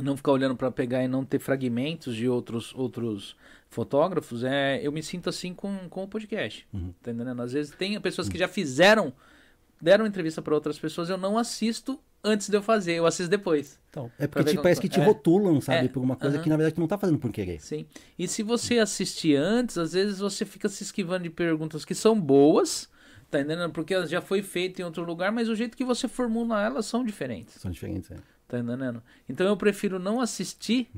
não 0.03 0.17
ficar 0.17 0.33
olhando 0.33 0.57
para 0.57 0.71
pegar 0.71 1.03
e 1.03 1.09
não 1.09 1.25
ter 1.25 1.39
fragmentos 1.39 2.15
de 2.15 2.29
outros 2.29 2.75
outros 2.75 3.37
fotógrafos, 3.69 4.43
é, 4.43 4.81
eu 4.83 4.91
me 4.91 5.03
sinto 5.03 5.29
assim 5.29 5.55
com, 5.55 5.89
com 5.89 6.03
o 6.03 6.09
podcast. 6.09 6.67
Uhum. 6.73 6.93
Tá 7.03 7.13
entendendo? 7.13 7.41
Às 7.41 7.53
vezes 7.53 7.73
tem 7.73 7.99
pessoas 8.01 8.29
que 8.29 8.37
já 8.37 8.49
fizeram, 8.49 9.13
deram 9.81 10.07
entrevista 10.07 10.43
para 10.43 10.55
outras 10.55 10.79
pessoas, 10.79 11.09
eu 11.09 11.17
não 11.17 11.39
assisto 11.39 12.01
antes 12.23 12.49
de 12.49 12.57
eu 12.57 12.63
fazer, 12.63 12.95
eu 12.95 13.07
assisto 13.07 13.31
depois. 13.31 13.79
Então, 13.89 14.11
é 14.19 14.27
porque 14.27 14.51
tipo, 14.51 14.63
parece 14.63 14.81
que 14.81 14.89
te 14.89 15.01
é, 15.01 15.05
rotulam, 15.05 15.61
sabe, 15.61 15.87
é, 15.87 15.89
por 15.89 16.03
uma 16.03 16.17
coisa 16.17 16.37
uh 16.37 16.41
-huh. 16.41 16.43
que 16.43 16.49
na 16.49 16.57
verdade 16.57 16.75
tu 16.75 16.81
não 16.81 16.89
tá 16.89 16.99
fazendo 16.99 17.19
por 17.19 17.31
querer. 17.33 17.61
Sim. 17.61 17.87
E 18.19 18.29
se 18.29 18.43
você 18.43 18.79
assistir 18.79 19.37
antes, 19.37 19.79
às 19.79 19.93
vezes 19.93 20.19
você 20.19 20.45
fica 20.45 20.69
se 20.69 20.83
esquivando 20.83 21.23
de 21.23 21.31
perguntas 21.31 21.85
que 21.85 21.95
são 21.95 22.21
boas, 22.21 22.91
tá 23.31 23.41
entendendo? 23.41 23.73
Porque 23.73 24.07
já 24.07 24.21
foi 24.21 24.43
feito 24.43 24.81
em 24.81 24.85
outro 24.85 25.05
lugar, 25.05 25.33
mas 25.33 25.49
o 25.49 25.55
jeito 25.55 25.77
que 25.77 25.85
você 25.85 26.09
formula 26.09 26.63
elas 26.63 26.87
são 26.87 27.05
diferentes. 27.05 27.55
São 27.55 27.71
diferentes, 27.71 28.11
é. 28.11 28.17
Tá 28.51 28.59
entendendo? 28.59 29.01
Então 29.29 29.47
eu 29.47 29.57
prefiro 29.57 30.01
não 30.01 30.21
assistir, 30.21 30.91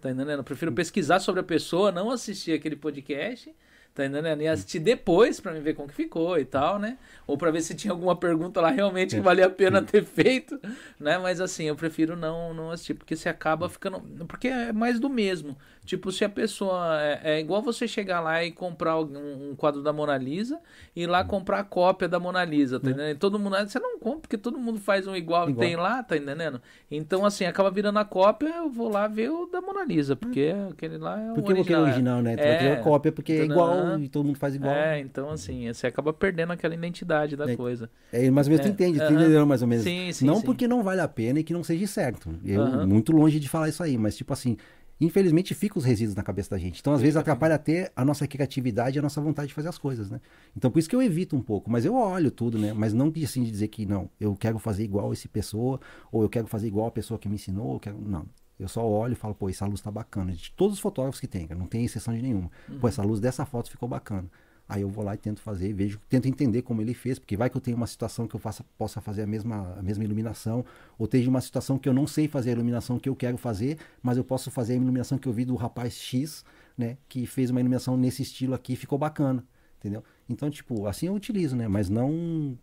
tá 0.00 0.08
entendendo? 0.08 0.38
Eu 0.38 0.44
prefiro 0.44 0.70
pesquisar 0.70 1.18
sobre 1.18 1.40
a 1.40 1.44
pessoa, 1.44 1.90
não 1.90 2.12
assistir 2.12 2.52
aquele 2.52 2.76
podcast 2.76 3.52
tá 3.94 4.06
entendendo? 4.06 4.40
E 4.42 4.48
assistir 4.48 4.78
depois 4.78 5.38
para 5.38 5.52
ver 5.60 5.74
como 5.74 5.88
que 5.88 5.94
ficou 5.94 6.38
e 6.38 6.44
tal, 6.44 6.78
né? 6.78 6.96
Ou 7.26 7.36
para 7.36 7.50
ver 7.50 7.60
se 7.60 7.74
tinha 7.74 7.92
alguma 7.92 8.16
pergunta 8.16 8.60
lá 8.60 8.70
realmente 8.70 9.14
que 9.14 9.20
valia 9.20 9.46
a 9.46 9.50
pena 9.50 9.82
ter 9.82 10.04
feito, 10.04 10.58
né? 10.98 11.18
Mas 11.18 11.40
assim, 11.40 11.64
eu 11.64 11.76
prefiro 11.76 12.16
não, 12.16 12.54
não 12.54 12.70
assistir, 12.70 12.94
porque 12.94 13.14
você 13.14 13.28
acaba 13.28 13.68
ficando. 13.68 14.00
Porque 14.26 14.48
é 14.48 14.72
mais 14.72 14.98
do 14.98 15.10
mesmo. 15.10 15.56
Tipo, 15.84 16.12
se 16.12 16.24
a 16.24 16.28
pessoa. 16.28 17.00
É, 17.02 17.34
é 17.36 17.40
igual 17.40 17.60
você 17.60 17.88
chegar 17.88 18.20
lá 18.20 18.44
e 18.44 18.52
comprar 18.52 19.00
um, 19.00 19.50
um, 19.50 19.56
quadro 19.56 19.82
da 19.82 19.92
Mona 19.92 20.16
Lisa 20.16 20.60
e 20.94 21.02
ir 21.02 21.06
lá 21.06 21.24
comprar 21.24 21.58
a 21.58 21.64
cópia 21.64 22.08
da 22.08 22.20
Mona 22.20 22.44
Lisa, 22.44 22.78
tá 22.78 22.88
entendendo? 22.88 23.10
E 23.10 23.18
todo 23.18 23.38
mundo. 23.38 23.56
Você 23.56 23.80
não 23.80 23.98
compra, 23.98 24.20
porque 24.20 24.38
todo 24.38 24.58
mundo 24.58 24.78
faz 24.78 25.08
um 25.08 25.16
igual, 25.16 25.50
igual. 25.50 25.66
tem 25.66 25.76
lá, 25.76 26.02
tá 26.02 26.16
entendendo? 26.16 26.62
Então, 26.88 27.26
assim, 27.26 27.44
acaba 27.46 27.70
virando 27.70 27.98
a 27.98 28.04
cópia, 28.04 28.48
eu 28.48 28.70
vou 28.70 28.88
lá 28.88 29.08
ver 29.08 29.30
o 29.30 29.46
da 29.46 29.60
Mona 29.60 29.84
Lisa, 29.84 30.14
porque 30.14 30.52
hum. 30.52 30.68
aquele 30.70 30.98
lá 30.98 31.20
é 31.20 31.32
o 31.32 31.34
porque 31.34 31.52
original. 31.52 31.64
Porque 31.64 31.72
é 31.72 31.78
original, 31.78 32.22
né? 32.22 32.36
Tu 32.36 32.42
é, 32.42 32.48
vai 32.48 32.58
ter 32.58 32.72
a 32.72 32.82
cópia, 32.82 33.12
porque 33.12 33.32
é 33.32 33.44
igual 33.44 33.98
e 33.98 34.08
todo 34.08 34.24
mundo 34.24 34.38
faz 34.38 34.54
igual. 34.54 34.72
É, 34.72 35.00
então, 35.00 35.30
assim, 35.30 35.72
você 35.72 35.88
acaba 35.88 36.12
perdendo 36.12 36.52
aquela 36.52 36.74
identidade 36.74 37.34
da 37.34 37.50
é, 37.50 37.56
coisa. 37.56 37.90
É, 38.12 38.30
mais 38.30 38.46
ou 38.46 38.52
menos 38.52 38.64
é, 38.64 38.68
tu 38.68 38.72
entende, 38.72 39.00
uh 39.00 39.02
-huh. 39.02 39.12
entendeu 39.12 39.44
mais 39.44 39.62
ou 39.62 39.68
menos. 39.68 39.82
Sim, 39.82 40.12
sim, 40.12 40.24
não 40.24 40.36
sim. 40.36 40.42
porque 40.42 40.68
não 40.68 40.82
vale 40.82 41.00
a 41.00 41.08
pena 41.08 41.40
e 41.40 41.42
que 41.42 41.52
não 41.52 41.64
seja 41.64 41.88
certo. 41.88 42.30
Eu, 42.44 42.62
uh 42.62 42.66
-huh. 42.66 42.86
muito 42.86 43.10
longe 43.10 43.40
de 43.40 43.48
falar 43.48 43.68
isso 43.68 43.82
aí, 43.82 43.98
mas 43.98 44.16
tipo 44.16 44.32
assim, 44.32 44.56
infelizmente 45.04 45.54
fica 45.54 45.78
os 45.78 45.84
resíduos 45.84 46.14
na 46.14 46.22
cabeça 46.22 46.50
da 46.50 46.58
gente. 46.58 46.80
Então, 46.80 46.92
às 46.92 47.00
vezes, 47.00 47.16
atrapalha 47.16 47.54
até 47.54 47.90
a 47.94 48.04
nossa 48.04 48.26
criatividade 48.26 48.96
e 48.96 49.00
a 49.00 49.02
nossa 49.02 49.20
vontade 49.20 49.48
de 49.48 49.54
fazer 49.54 49.68
as 49.68 49.78
coisas, 49.78 50.10
né? 50.10 50.20
Então, 50.56 50.70
por 50.70 50.78
isso 50.78 50.88
que 50.88 50.96
eu 50.96 51.02
evito 51.02 51.36
um 51.36 51.42
pouco. 51.42 51.70
Mas 51.70 51.84
eu 51.84 51.94
olho 51.94 52.30
tudo, 52.30 52.58
né? 52.58 52.72
Mas 52.72 52.92
não 52.92 53.12
assim 53.22 53.42
de 53.42 53.50
dizer 53.50 53.68
que, 53.68 53.86
não, 53.86 54.10
eu 54.20 54.34
quero 54.36 54.58
fazer 54.58 54.84
igual 54.84 55.12
esse 55.12 55.28
pessoa, 55.28 55.80
ou 56.10 56.22
eu 56.22 56.28
quero 56.28 56.46
fazer 56.46 56.66
igual 56.66 56.86
a 56.86 56.90
pessoa 56.90 57.18
que 57.18 57.28
me 57.28 57.34
ensinou, 57.34 57.74
eu 57.74 57.80
quero... 57.80 57.98
Não. 58.00 58.26
Eu 58.58 58.68
só 58.68 58.86
olho 58.86 59.12
e 59.12 59.16
falo, 59.16 59.34
pô, 59.34 59.48
essa 59.48 59.66
luz 59.66 59.80
tá 59.80 59.90
bacana. 59.90 60.32
De 60.32 60.52
todos 60.52 60.74
os 60.74 60.80
fotógrafos 60.80 61.20
que 61.20 61.26
tem, 61.26 61.48
não 61.48 61.66
tem 61.66 61.84
exceção 61.84 62.14
de 62.14 62.22
nenhuma. 62.22 62.50
Uhum. 62.68 62.78
Pô, 62.78 62.88
essa 62.88 63.02
luz 63.02 63.18
dessa 63.18 63.44
foto 63.44 63.70
ficou 63.70 63.88
bacana. 63.88 64.28
Aí 64.72 64.80
eu 64.80 64.88
vou 64.88 65.04
lá 65.04 65.14
e 65.14 65.18
tento 65.18 65.42
fazer, 65.42 65.70
vejo, 65.74 66.00
tento 66.08 66.26
entender 66.26 66.62
como 66.62 66.80
ele 66.80 66.94
fez, 66.94 67.18
porque 67.18 67.36
vai 67.36 67.50
que 67.50 67.56
eu 67.58 67.60
tenho 67.60 67.76
uma 67.76 67.86
situação 67.86 68.26
que 68.26 68.34
eu 68.34 68.40
faça, 68.40 68.64
possa 68.78 69.02
fazer 69.02 69.20
a 69.20 69.26
mesma, 69.26 69.74
a 69.78 69.82
mesma 69.82 70.02
iluminação, 70.02 70.64
ou 70.98 71.06
tenha 71.06 71.28
uma 71.28 71.42
situação 71.42 71.78
que 71.78 71.86
eu 71.86 71.92
não 71.92 72.06
sei 72.06 72.26
fazer 72.26 72.48
a 72.48 72.52
iluminação 72.54 72.98
que 72.98 73.06
eu 73.06 73.14
quero 73.14 73.36
fazer, 73.36 73.76
mas 74.02 74.16
eu 74.16 74.24
posso 74.24 74.50
fazer 74.50 74.72
a 74.72 74.76
iluminação 74.76 75.18
que 75.18 75.28
eu 75.28 75.32
vi 75.32 75.44
do 75.44 75.54
rapaz 75.56 75.92
X, 75.92 76.42
né, 76.76 76.96
que 77.06 77.26
fez 77.26 77.50
uma 77.50 77.60
iluminação 77.60 77.98
nesse 77.98 78.22
estilo 78.22 78.54
aqui, 78.54 78.74
ficou 78.74 78.98
bacana, 78.98 79.44
entendeu? 79.78 80.02
Então, 80.26 80.48
tipo, 80.48 80.86
assim 80.86 81.08
eu 81.08 81.12
utilizo, 81.12 81.54
né, 81.54 81.68
mas 81.68 81.90
não 81.90 82.56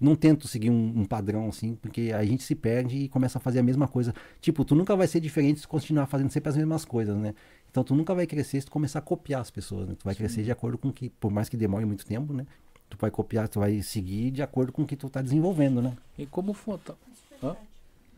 não 0.00 0.16
tento 0.16 0.48
seguir 0.48 0.70
um, 0.70 1.00
um, 1.00 1.04
padrão 1.04 1.46
assim, 1.50 1.74
porque 1.74 2.10
a 2.14 2.24
gente 2.24 2.42
se 2.42 2.54
perde 2.54 2.96
e 2.96 3.08
começa 3.08 3.36
a 3.36 3.40
fazer 3.40 3.58
a 3.58 3.62
mesma 3.62 3.86
coisa. 3.86 4.14
Tipo, 4.40 4.64
tu 4.64 4.74
nunca 4.74 4.96
vai 4.96 5.06
ser 5.06 5.20
diferente 5.20 5.60
se 5.60 5.68
continuar 5.68 6.06
fazendo 6.06 6.30
sempre 6.30 6.48
as 6.48 6.56
mesmas 6.56 6.86
coisas, 6.86 7.14
né? 7.18 7.34
Então 7.70 7.84
tu 7.84 7.94
nunca 7.94 8.14
vai 8.14 8.26
crescer 8.26 8.60
se 8.60 8.66
tu 8.66 8.72
começar 8.72 8.98
a 8.98 9.02
copiar 9.02 9.40
as 9.40 9.50
pessoas, 9.50 9.88
né? 9.88 9.94
Tu 9.98 10.04
vai 10.04 10.14
Sim. 10.14 10.18
crescer 10.18 10.42
de 10.42 10.50
acordo 10.50 10.76
com 10.76 10.92
que, 10.92 11.08
por 11.08 11.30
mais 11.30 11.48
que 11.48 11.56
demore 11.56 11.84
muito 11.84 12.04
tempo, 12.04 12.32
né? 12.32 12.46
Tu 12.88 12.96
vai 12.98 13.10
copiar, 13.10 13.48
tu 13.48 13.60
vai 13.60 13.80
seguir 13.82 14.32
de 14.32 14.42
acordo 14.42 14.72
com 14.72 14.82
o 14.82 14.86
que 14.86 14.96
tu 14.96 15.08
tá 15.08 15.22
desenvolvendo, 15.22 15.80
né? 15.80 15.96
E 16.18 16.26
como 16.26 16.52
foto? 16.52 16.96
Oh, 17.40 17.54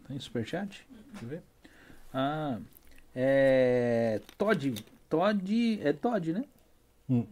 tem 0.08 0.18
superchat? 0.18 0.86
Deixa 1.10 1.24
eu 1.24 1.28
ver. 1.28 1.42
Ah, 2.14 2.58
é... 3.14 4.20
Todd. 4.38 4.82
Todd. 5.10 5.80
É 5.82 5.92
Todd, 5.92 6.32
né? 6.32 6.44
Hum. 7.08 7.26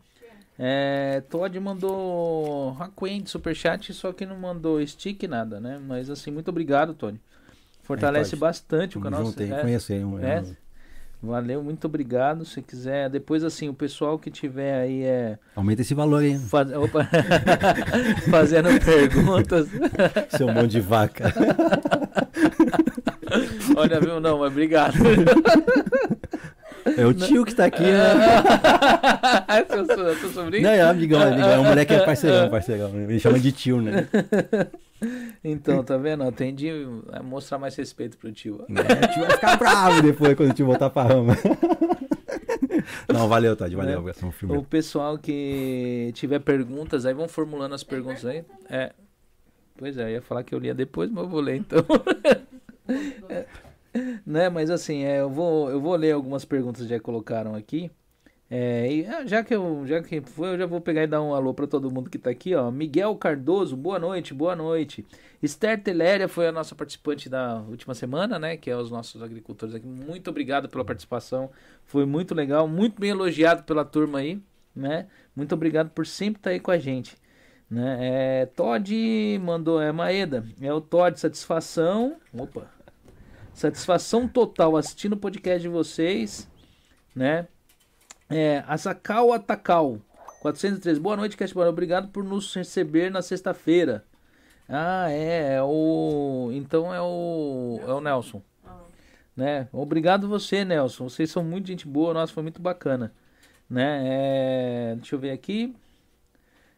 É, 0.62 1.22
Todd 1.30 1.59
mandou 1.59 2.76
Hakuen 2.78 3.22
de 3.22 3.30
superchat, 3.30 3.94
só 3.94 4.12
que 4.12 4.26
não 4.26 4.38
mandou 4.38 4.87
stick 4.87 5.22
nada, 5.26 5.59
né? 5.59 5.78
Mas 5.78 6.11
assim, 6.11 6.30
muito 6.30 6.48
obrigado, 6.48 6.92
Todd. 6.92 7.18
Fortalece 7.83 8.35
é, 8.35 8.38
bastante 8.38 8.98
o 8.98 9.00
canal. 9.00 9.24
Junto, 9.24 9.42
é, 9.42 9.62
conhecer, 9.62 10.04
é, 10.20 10.26
é, 10.26 10.56
Valeu, 11.22 11.62
muito 11.62 11.85
obrigado. 11.85 12.46
Se 12.46 12.62
quiser, 12.62 13.11
depois 13.11 13.44
assim, 13.44 13.68
o 13.68 13.74
pessoal 13.74 14.18
que 14.18 14.30
tiver 14.30 14.80
aí 14.80 15.02
é. 15.02 15.38
Aumenta 15.54 15.83
esse 15.83 15.92
valor 15.92 16.22
aí. 16.22 16.38
Faz... 16.38 16.72
Opa. 16.72 17.06
Fazendo 18.30 18.68
perguntas. 18.83 19.68
Seu 20.37 20.50
mão 20.50 20.66
de 20.66 20.80
vaca. 20.80 21.30
Olha, 23.76 24.00
viu? 24.00 24.18
Não, 24.18 24.38
mas 24.38 24.50
obrigado. 24.50 24.94
É 26.96 27.06
o 27.06 27.12
tio 27.12 27.44
que 27.44 27.54
tá 27.54 27.66
aqui, 27.66 27.83
né? 27.83 28.14
é 29.48 29.64
seu, 29.66 29.87
seu 30.16 30.30
sobrinho? 30.30 30.62
Não, 30.64 30.70
é 30.70 30.80
amigão, 30.80 31.20
é 31.20 31.28
amigão. 31.28 31.50
É 31.50 31.59
um 31.59 31.64
moleque 31.64 31.92
é 31.94 32.04
parceirão, 32.04 32.50
parceirão. 32.50 32.90
Ele 32.94 33.20
chama 33.20 33.38
de 33.38 33.52
tio, 33.52 33.80
né? 33.80 34.09
Então, 35.42 35.83
tá 35.83 35.96
vendo? 35.96 36.31
Tem 36.33 36.55
de 36.55 36.70
mostrar 37.24 37.59
mais 37.59 37.74
respeito 37.74 38.18
pro 38.18 38.31
tio. 38.31 38.64
É, 38.68 39.07
o 39.07 39.12
tio 39.12 39.22
vai 39.22 39.31
ficar 39.33 39.57
bravo 39.57 40.03
depois 40.03 40.35
quando 40.37 40.50
o 40.50 40.55
tio 40.55 40.66
voltar 40.66 40.90
pra 40.90 41.05
rama. 41.05 41.35
Não, 43.12 43.29
valeu, 43.29 43.57
Tade, 43.57 43.74
valeu. 43.74 44.05
É. 44.09 44.57
O 44.57 44.62
pessoal 44.62 45.18
que 45.18 46.11
tiver 46.14 46.38
perguntas, 46.40 47.07
aí 47.07 47.14
vão 47.14 47.29
formulando 47.29 47.74
as 47.74 47.83
perguntas 47.83 48.24
aí. 48.24 48.44
É. 48.68 48.92
Pois 49.76 49.96
é, 49.96 50.05
eu 50.05 50.09
ia 50.11 50.22
falar 50.22 50.44
que 50.44 50.55
eu 50.55 50.59
lia 50.59 50.74
depois, 50.74 51.11
mas 51.11 51.24
eu 51.24 51.31
vou 51.31 51.40
ler 51.40 51.57
então. 51.57 51.85
né, 54.26 54.48
mas 54.48 54.70
assim, 54.70 55.05
é, 55.05 55.20
eu, 55.20 55.31
vou, 55.31 55.70
eu 55.70 55.81
vou 55.81 55.96
ler 55.96 56.12
algumas 56.12 56.44
perguntas 56.44 56.83
que 56.83 56.88
já 56.88 57.00
colocaram 57.00 57.55
aqui. 57.55 57.90
É, 58.52 59.06
ah, 59.08 59.24
já 59.24 59.44
que 59.44 59.54
eu 59.54 59.86
já 59.86 60.02
que 60.02 60.20
foi, 60.20 60.48
eu 60.48 60.58
já 60.58 60.66
vou 60.66 60.80
pegar 60.80 61.04
e 61.04 61.06
dar 61.06 61.22
um 61.22 61.32
alô 61.32 61.54
para 61.54 61.68
todo 61.68 61.88
mundo 61.88 62.10
que 62.10 62.18
tá 62.18 62.30
aqui, 62.30 62.52
ó. 62.52 62.68
Miguel 62.68 63.14
Cardoso, 63.14 63.76
boa 63.76 63.96
noite, 63.96 64.34
boa 64.34 64.56
noite. 64.56 65.06
Esther 65.40 65.80
Teléria 65.80 66.26
foi 66.26 66.48
a 66.48 66.52
nossa 66.52 66.74
participante 66.74 67.28
da 67.28 67.60
última 67.68 67.94
semana, 67.94 68.40
né? 68.40 68.56
Que 68.56 68.68
é 68.68 68.76
os 68.76 68.90
nossos 68.90 69.22
agricultores 69.22 69.72
aqui. 69.72 69.86
Muito 69.86 70.28
obrigado 70.30 70.68
pela 70.68 70.84
participação. 70.84 71.48
Foi 71.84 72.04
muito 72.04 72.34
legal, 72.34 72.66
muito 72.66 73.00
bem 73.00 73.10
elogiado 73.10 73.62
pela 73.62 73.84
turma 73.84 74.18
aí, 74.18 74.42
né? 74.74 75.06
Muito 75.34 75.54
obrigado 75.54 75.90
por 75.90 76.04
sempre 76.04 76.40
estar 76.40 76.50
tá 76.50 76.54
aí 76.54 76.58
com 76.58 76.72
a 76.72 76.78
gente. 76.78 77.16
Né? 77.70 77.98
É, 78.42 78.46
Todd 78.46 78.92
mandou, 79.40 79.80
é 79.80 79.92
Maeda, 79.92 80.44
é 80.60 80.72
o 80.72 80.80
Todd, 80.80 81.18
satisfação. 81.20 82.16
Opa! 82.34 82.68
Satisfação 83.54 84.26
total 84.26 84.76
assistindo 84.76 85.12
o 85.12 85.16
podcast 85.16 85.62
de 85.62 85.68
vocês, 85.68 86.50
né? 87.14 87.46
É, 88.30 88.62
Asakal 88.68 89.32
Atakal, 89.32 89.98
403. 90.40 90.98
Boa 90.98 91.16
noite, 91.16 91.36
Cashbar. 91.36 91.66
Obrigado 91.66 92.08
por 92.08 92.22
nos 92.22 92.54
receber 92.54 93.10
na 93.10 93.22
sexta-feira. 93.22 94.04
Ah, 94.68 95.10
é, 95.10 95.54
é, 95.56 95.62
o. 95.62 96.50
Então 96.52 96.94
é 96.94 97.02
o. 97.02 97.80
É 97.82 97.92
o 97.92 98.00
Nelson. 98.00 98.40
Né? 99.36 99.68
Obrigado 99.72 100.28
você, 100.28 100.64
Nelson. 100.64 101.08
Vocês 101.08 101.28
são 101.28 101.42
muito 101.42 101.66
gente 101.66 101.88
boa. 101.88 102.14
Nossa, 102.14 102.32
foi 102.32 102.44
muito 102.44 102.62
bacana. 102.62 103.12
Né? 103.68 104.00
É, 104.04 104.94
deixa 104.96 105.16
eu 105.16 105.18
ver 105.18 105.32
aqui. 105.32 105.74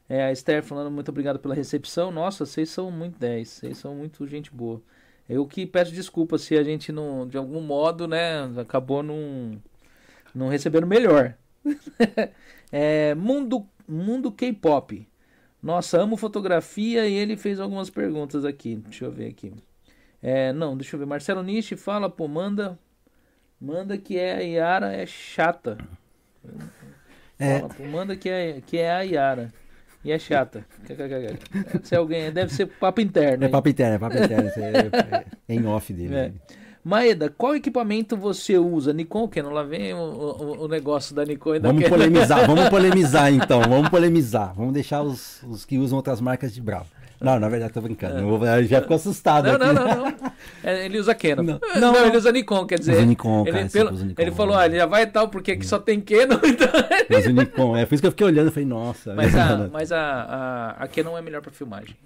É, 0.08 0.24
a 0.24 0.32
Esther 0.32 0.62
falando 0.62 0.90
muito 0.90 1.10
obrigado 1.10 1.38
pela 1.38 1.54
recepção. 1.54 2.10
Nossa, 2.10 2.46
vocês 2.46 2.70
são 2.70 2.90
muito 2.90 3.18
10. 3.18 3.48
Vocês 3.48 3.76
são 3.76 3.94
muito 3.94 4.26
gente 4.26 4.50
boa. 4.50 4.80
Eu 5.28 5.46
que 5.46 5.66
peço 5.66 5.92
desculpa 5.92 6.38
se 6.38 6.56
a 6.56 6.62
gente 6.62 6.90
não, 6.92 7.28
de 7.28 7.36
algum 7.36 7.60
modo, 7.60 8.08
né, 8.08 8.42
acabou 8.58 9.02
não, 9.02 9.60
não 10.34 10.48
recebendo 10.48 10.86
melhor. 10.86 11.36
é, 12.70 13.14
mundo 13.14 13.66
mundo 13.86 14.32
K-pop. 14.32 15.06
Nossa, 15.62 16.00
amo 16.00 16.16
fotografia 16.16 17.06
e 17.06 17.14
ele 17.14 17.36
fez 17.36 17.60
algumas 17.60 17.88
perguntas 17.88 18.44
aqui. 18.44 18.76
Deixa 18.76 19.04
eu 19.04 19.12
ver 19.12 19.28
aqui. 19.28 19.52
É, 20.20 20.52
não, 20.52 20.76
deixa 20.76 20.96
eu 20.96 21.00
ver. 21.00 21.06
Marcelo 21.06 21.42
Nishi 21.42 21.76
fala, 21.76 22.10
pô, 22.10 22.26
manda. 22.26 22.78
Manda 23.60 23.96
que 23.96 24.18
é 24.18 24.34
a 24.34 24.40
Yara 24.40 24.92
é 24.92 25.06
chata. 25.06 25.78
É. 27.38 27.60
Fala, 27.60 27.74
pô, 27.74 27.84
manda 27.84 28.16
que 28.16 28.28
é, 28.28 28.60
que 28.60 28.76
é 28.76 28.90
a 28.90 29.02
Yara. 29.02 29.52
E 30.04 30.10
é 30.10 30.18
chata. 30.18 30.66
Deve 30.84 31.86
ser 31.86 31.94
alguém, 31.96 32.32
deve 32.32 32.52
ser 32.52 32.66
papo 32.66 33.00
interno. 33.00 33.44
É 33.44 33.48
papo 33.48 33.68
interno, 33.68 33.94
é 33.94 33.98
papo 33.98 34.16
interno. 34.16 34.48
É, 34.48 35.16
é, 35.16 35.24
é, 35.48 35.54
em 35.54 35.64
off 35.64 35.92
dele. 35.92 36.14
É. 36.16 36.32
Maeda, 36.84 37.30
qual 37.30 37.54
equipamento 37.54 38.16
você 38.16 38.58
usa? 38.58 38.92
Nikon, 38.92 39.28
que 39.28 39.40
não 39.40 39.50
lá 39.50 39.62
vem 39.62 39.94
o, 39.94 39.98
o, 39.98 40.64
o 40.64 40.68
negócio 40.68 41.14
da 41.14 41.24
Nikon. 41.24 41.60
vamos 41.60 41.88
polemizar, 41.88 42.44
vamos 42.46 42.68
polemizar 42.68 43.32
então, 43.32 43.60
vamos 43.60 43.88
polemizar. 43.88 44.52
Vamos 44.54 44.72
deixar 44.72 45.02
os, 45.02 45.42
os 45.44 45.64
que 45.64 45.78
usam 45.78 45.96
outras 45.96 46.20
marcas 46.20 46.52
de 46.52 46.60
bravo. 46.60 46.86
Não, 47.20 47.38
na 47.38 47.48
verdade, 47.48 47.72
tô 47.72 47.80
brincando. 47.80 48.18
É. 48.18 48.22
Vou, 48.22 48.40
já 48.64 48.80
ficou 48.80 48.96
assustado. 48.96 49.46
Não, 49.46 49.54
aqui. 49.54 49.64
não, 49.64 49.74
não, 49.74 50.10
não. 50.10 50.32
É, 50.64 50.84
ele 50.84 50.98
usa 50.98 51.14
Canon. 51.14 51.42
Não, 51.44 51.60
não, 51.76 51.92
não 51.92 52.06
ele 52.06 52.16
usa 52.16 52.32
Nikon, 52.32 52.66
quer 52.66 52.80
dizer. 52.80 52.94
Usa 52.94 53.06
Nikon, 53.06 53.44
cara, 53.44 53.60
ele, 53.60 53.68
pelo, 53.68 53.90
Nikon, 53.92 54.22
ele 54.22 54.30
falou, 54.32 54.56
olha, 54.56 54.76
já 54.78 54.86
vai 54.86 55.06
tal, 55.06 55.28
porque 55.28 55.52
aqui 55.52 55.64
só 55.64 55.78
tem 55.78 56.00
Canon. 56.00 56.40
Então... 56.42 56.68
Mas 57.08 57.26
o 57.26 57.30
Nikon, 57.30 57.76
é 57.76 57.86
por 57.86 57.94
isso 57.94 58.02
que 58.02 58.06
eu 58.08 58.10
fiquei 58.10 58.26
olhando 58.26 58.48
e 58.48 58.50
falei, 58.50 58.68
nossa. 58.68 59.14
Mas, 59.14 59.34
a, 59.36 59.68
mas 59.72 59.92
a, 59.92 60.00
a, 60.00 60.70
a 60.82 60.88
Canon 60.88 61.16
é 61.16 61.22
melhor 61.22 61.42
para 61.42 61.52
filmagem, 61.52 61.96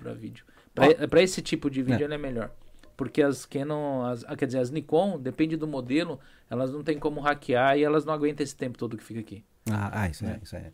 para 0.00 0.12
vídeo. 0.12 0.44
Para 0.72 1.20
esse 1.20 1.42
tipo 1.42 1.68
de 1.68 1.82
vídeo, 1.82 2.02
é. 2.02 2.04
ela 2.04 2.14
é 2.14 2.18
melhor. 2.18 2.50
Porque 3.00 3.22
as 3.22 3.46
Canon, 3.46 4.04
as, 4.04 4.26
ah, 4.28 4.36
quer 4.36 4.44
dizer, 4.44 4.58
as 4.58 4.70
Nikon, 4.70 5.18
depende 5.18 5.56
do 5.56 5.66
modelo, 5.66 6.20
elas 6.50 6.70
não 6.70 6.82
tem 6.82 6.98
como 6.98 7.18
hackear 7.18 7.78
e 7.78 7.82
elas 7.82 8.04
não 8.04 8.12
aguentam 8.12 8.44
esse 8.44 8.54
tempo 8.54 8.76
todo 8.76 8.94
que 8.94 9.02
fica 9.02 9.20
aqui. 9.20 9.42
Ah, 9.70 10.02
ah 10.02 10.08
isso 10.10 10.26
é, 10.26 10.32
é 10.32 10.40
isso 10.42 10.54
é. 10.54 10.70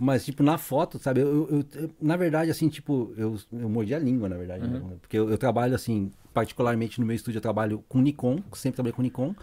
Mas, 0.00 0.24
tipo, 0.24 0.42
na 0.42 0.56
foto, 0.56 0.98
sabe? 0.98 1.20
Eu, 1.20 1.46
eu, 1.50 1.64
eu, 1.74 1.90
na 2.00 2.16
verdade, 2.16 2.50
assim, 2.50 2.70
tipo, 2.70 3.12
eu, 3.18 3.38
eu 3.52 3.68
mordi 3.68 3.94
a 3.94 3.98
língua, 3.98 4.30
na 4.30 4.36
verdade. 4.38 4.64
Uhum. 4.64 4.88
Né? 4.88 4.96
Porque 5.02 5.18
eu, 5.18 5.28
eu, 5.28 5.36
trabalho, 5.36 5.74
assim, 5.74 6.10
particularmente 6.32 6.98
no 6.98 7.04
meu 7.04 7.14
estúdio, 7.14 7.36
eu 7.36 7.42
trabalho 7.42 7.84
com 7.86 8.00
Nikon, 8.00 8.38
sempre 8.54 8.76
trabalhei 8.76 8.96
com 8.96 9.02
Nikon. 9.02 9.34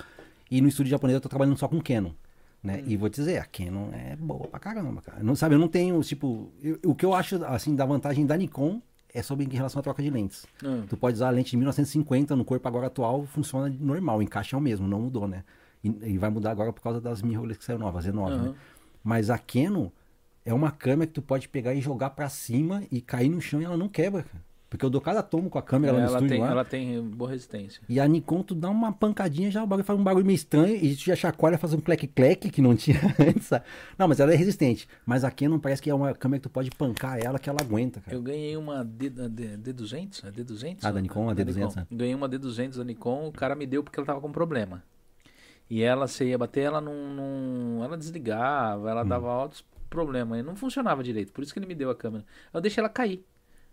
E 0.49 0.61
no 0.61 0.67
estúdio 0.67 0.89
japonês 0.89 1.13
eu 1.13 1.21
tô 1.21 1.29
trabalhando 1.29 1.59
só 1.59 1.67
com 1.67 1.79
Canon. 1.79 2.13
Né? 2.63 2.77
Uhum. 2.77 2.83
E 2.87 2.97
vou 2.97 3.07
te 3.07 3.17
dizer, 3.17 3.37
a 3.37 3.45
Canon 3.45 3.91
é 3.93 4.15
boa 4.15 4.47
pra 4.47 4.59
caramba, 4.59 4.99
cara. 5.03 5.21
Não, 5.21 5.35
sabe, 5.35 5.53
eu 5.53 5.59
não 5.59 5.67
tenho, 5.67 6.01
tipo... 6.01 6.51
Eu, 6.59 6.79
o 6.85 6.95
que 6.95 7.05
eu 7.05 7.13
acho, 7.13 7.45
assim, 7.45 7.75
da 7.75 7.85
vantagem 7.85 8.25
da 8.25 8.35
Nikon 8.35 8.81
é 9.13 9.21
sobre 9.21 9.45
em 9.45 9.49
relação 9.49 9.79
à 9.79 9.83
troca 9.83 10.01
de 10.01 10.09
lentes. 10.09 10.45
Uhum. 10.63 10.85
Tu 10.87 10.97
pode 10.97 11.15
usar 11.15 11.27
a 11.27 11.31
lente 11.31 11.51
de 11.51 11.57
1950 11.57 12.35
no 12.35 12.45
corpo 12.45 12.67
agora 12.67 12.87
atual, 12.87 13.25
funciona 13.25 13.73
normal, 13.79 14.19
o 14.19 14.21
encaixe 14.21 14.55
é 14.55 14.57
o 14.57 14.61
mesmo, 14.61 14.87
não 14.87 15.01
mudou, 15.01 15.27
né? 15.27 15.43
E, 15.83 15.87
e 16.13 16.17
vai 16.17 16.29
mudar 16.29 16.51
agora 16.51 16.71
por 16.71 16.81
causa 16.81 16.99
das 17.01 17.21
mirrorless 17.21 17.57
que 17.57 17.65
saiu 17.65 17.79
novas, 17.79 18.05
Z9, 18.05 18.17
uhum. 18.17 18.43
né? 18.43 18.55
Mas 19.03 19.29
a 19.29 19.37
Canon 19.37 19.89
é 20.45 20.53
uma 20.53 20.71
câmera 20.71 21.07
que 21.07 21.13
tu 21.13 21.21
pode 21.21 21.47
pegar 21.47 21.73
e 21.73 21.81
jogar 21.81 22.11
para 22.11 22.29
cima 22.29 22.83
e 22.91 23.01
cair 23.01 23.29
no 23.29 23.41
chão 23.41 23.61
e 23.61 23.65
ela 23.65 23.77
não 23.77 23.87
quebra, 23.87 24.23
cara. 24.23 24.48
Porque 24.69 24.85
eu 24.85 24.89
dou 24.89 25.01
cada 25.01 25.23
tomo 25.23 25.49
com 25.49 25.57
a 25.57 25.63
câmera 25.63 25.93
é, 25.93 25.95
lá 25.95 25.99
no 25.99 26.07
ela 26.07 26.17
estúdio 26.17 26.29
tem, 26.29 26.41
lá. 26.41 26.51
Ela 26.51 26.65
tem 26.65 27.01
boa 27.01 27.31
resistência. 27.31 27.81
E 27.89 27.99
a 27.99 28.07
Nikon, 28.07 28.43
tu 28.43 28.53
dá 28.53 28.69
uma 28.69 28.91
pancadinha, 28.91 29.49
já 29.49 29.63
o 29.63 29.67
bagulho 29.67 29.85
faz 29.85 29.99
um 29.99 30.03
bagulho 30.03 30.25
meio 30.25 30.35
estranho 30.35 30.75
e 30.75 30.95
tu 30.95 31.05
já 31.05 31.15
chacoalha, 31.15 31.57
faz 31.57 31.73
um 31.73 31.79
clec-clec 31.79 32.51
que 32.51 32.61
não 32.61 32.75
tinha 32.77 32.99
antes. 33.19 33.49
Não, 33.97 34.07
mas 34.07 34.19
ela 34.19 34.31
é 34.31 34.35
resistente. 34.35 34.87
Mas 35.05 35.23
a 35.23 35.31
Canon 35.31 35.57
parece 35.57 35.81
que 35.81 35.89
é 35.89 35.93
uma 35.93 36.13
câmera 36.13 36.39
que 36.39 36.47
tu 36.47 36.51
pode 36.51 36.69
pancar 36.71 37.19
ela 37.19 37.39
que 37.39 37.49
ela 37.49 37.59
aguenta, 37.61 37.99
cara. 37.99 38.15
Eu 38.15 38.21
ganhei 38.21 38.55
uma 38.55 38.85
D, 38.85 39.09
D, 39.09 39.57
D200, 39.57 40.25
a 40.25 40.31
D200? 40.31 40.79
Ah, 40.83 40.91
da 40.91 41.01
Nikon, 41.01 41.29
a 41.29 41.35
D200. 41.35 41.55
Nikon. 41.55 41.87
Ganhei 41.91 42.13
uma 42.13 42.29
D200 42.29 42.77
da 42.77 42.83
Nikon, 42.83 43.27
o 43.27 43.31
cara 43.31 43.55
me 43.55 43.65
deu 43.65 43.83
porque 43.83 43.99
ela 43.99 44.05
tava 44.05 44.21
com 44.21 44.31
problema. 44.31 44.83
E 45.67 45.81
ela, 45.81 46.07
você 46.07 46.25
ia 46.25 46.37
bater, 46.37 46.61
ela 46.61 46.81
não, 46.81 46.93
não 47.13 47.83
ela 47.83 47.97
desligava, 47.97 48.89
ela 48.89 49.03
hum. 49.03 49.07
dava 49.07 49.31
altos 49.31 49.63
problema. 49.89 50.37
E 50.37 50.43
não 50.43 50.55
funcionava 50.55 51.03
direito. 51.03 51.33
Por 51.33 51.43
isso 51.43 51.51
que 51.51 51.59
ele 51.59 51.65
me 51.65 51.75
deu 51.75 51.89
a 51.89 51.95
câmera. 51.95 52.23
Eu 52.53 52.61
deixei 52.61 52.81
ela 52.81 52.89
cair. 52.89 53.25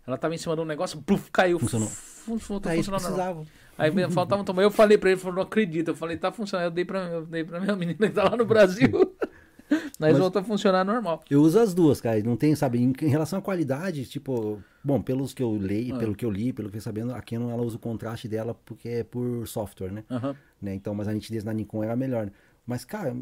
Ela 0.07 0.17
tava 0.17 0.33
em 0.33 0.37
cima 0.37 0.55
de 0.55 0.61
um 0.61 0.65
negócio, 0.65 1.01
pluf, 1.01 1.29
caiu. 1.29 1.59
Funcionou. 1.59 1.91
Voltou 2.25 2.71
é 2.71 2.75
funcionando. 2.77 3.45
Aí 3.77 3.91
faltava 4.09 4.41
um 4.41 4.45
tomar. 4.45 4.63
Eu 4.63 4.71
falei 4.71 4.97
pra 4.97 5.09
ele, 5.09 5.15
ele 5.15 5.21
falou, 5.21 5.35
não 5.35 5.43
acredito. 5.43 5.89
Eu 5.89 5.95
falei, 5.95 6.17
tá 6.17 6.31
funcionando. 6.31 6.65
Eu 6.65 6.71
dei 6.71 6.85
pra, 6.85 6.99
eu 7.03 7.25
dei 7.25 7.43
pra 7.43 7.59
minha 7.59 7.75
menina 7.77 8.07
que 8.07 8.13
tá 8.13 8.23
lá 8.23 8.37
no 8.37 8.45
Brasil. 8.45 8.89
Mas, 9.99 10.17
voltou 10.17 10.41
a 10.41 10.45
funcionar 10.45 10.85
normal. 10.85 11.21
Eu 11.29 11.41
uso 11.41 11.59
as 11.59 11.73
duas, 11.73 11.99
cara. 11.99 12.21
Não 12.23 12.37
tem, 12.37 12.55
sabe, 12.55 12.79
em, 12.79 12.93
em 13.01 13.09
relação 13.09 13.39
à 13.39 13.41
qualidade, 13.41 14.05
tipo, 14.05 14.61
bom, 14.81 15.01
pelos 15.01 15.33
que 15.33 15.43
eu 15.43 15.51
leio, 15.51 15.95
ah. 15.95 15.99
pelo 15.99 16.15
que 16.15 16.25
eu 16.25 16.31
li, 16.31 16.53
pelo 16.53 16.69
que 16.69 16.77
eu 16.77 16.81
sabendo, 16.81 17.13
a 17.13 17.21
Canon 17.21 17.51
ela 17.51 17.61
usa 17.61 17.75
o 17.75 17.79
contraste 17.79 18.29
dela 18.29 18.53
porque 18.53 18.87
é 18.87 19.03
por 19.03 19.45
software, 19.45 19.91
né? 19.91 20.03
Uhum. 20.09 20.35
né? 20.61 20.73
Então, 20.73 20.95
mas 20.95 21.09
a 21.09 21.13
nitidez 21.13 21.43
na 21.43 21.51
Nikon 21.51 21.83
era 21.83 21.97
melhor. 21.97 22.31
Mas, 22.65 22.85
cara, 22.85 23.13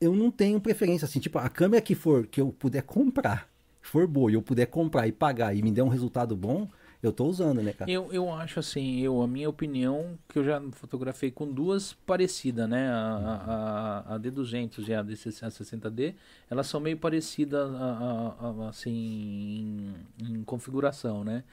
eu 0.00 0.12
não 0.12 0.30
tenho 0.30 0.60
preferência, 0.60 1.04
assim, 1.04 1.20
tipo, 1.20 1.38
a 1.38 1.48
câmera 1.48 1.80
que 1.80 1.94
for, 1.94 2.26
que 2.26 2.40
eu 2.40 2.52
puder 2.52 2.82
comprar, 2.82 3.48
for 3.86 4.06
boa 4.06 4.30
e 4.30 4.34
eu 4.34 4.42
puder 4.42 4.66
comprar 4.66 5.06
e 5.06 5.12
pagar 5.12 5.54
e 5.54 5.62
me 5.62 5.70
der 5.70 5.82
um 5.82 5.88
resultado 5.88 6.36
bom, 6.36 6.68
eu 7.02 7.12
tô 7.12 7.26
usando, 7.26 7.62
né, 7.62 7.72
cara? 7.72 7.90
Eu, 7.90 8.12
eu 8.12 8.32
acho 8.32 8.58
assim, 8.58 9.00
eu, 9.00 9.20
a 9.20 9.26
minha 9.26 9.48
opinião, 9.48 10.18
que 10.28 10.38
eu 10.38 10.44
já 10.44 10.60
fotografei 10.72 11.30
com 11.30 11.50
duas 11.50 11.92
parecidas, 11.92 12.68
né? 12.68 12.88
A, 12.88 14.04
a, 14.06 14.14
a 14.14 14.18
D200 14.18 14.88
e 14.88 14.94
a 14.94 15.04
D60D, 15.04 16.14
elas 16.50 16.66
são 16.66 16.80
meio 16.80 16.96
parecidas, 16.96 17.70
a, 17.74 18.68
assim, 18.68 19.94
em, 20.20 20.38
em, 20.38 20.44
configuração, 20.44 21.22
né? 21.22 21.44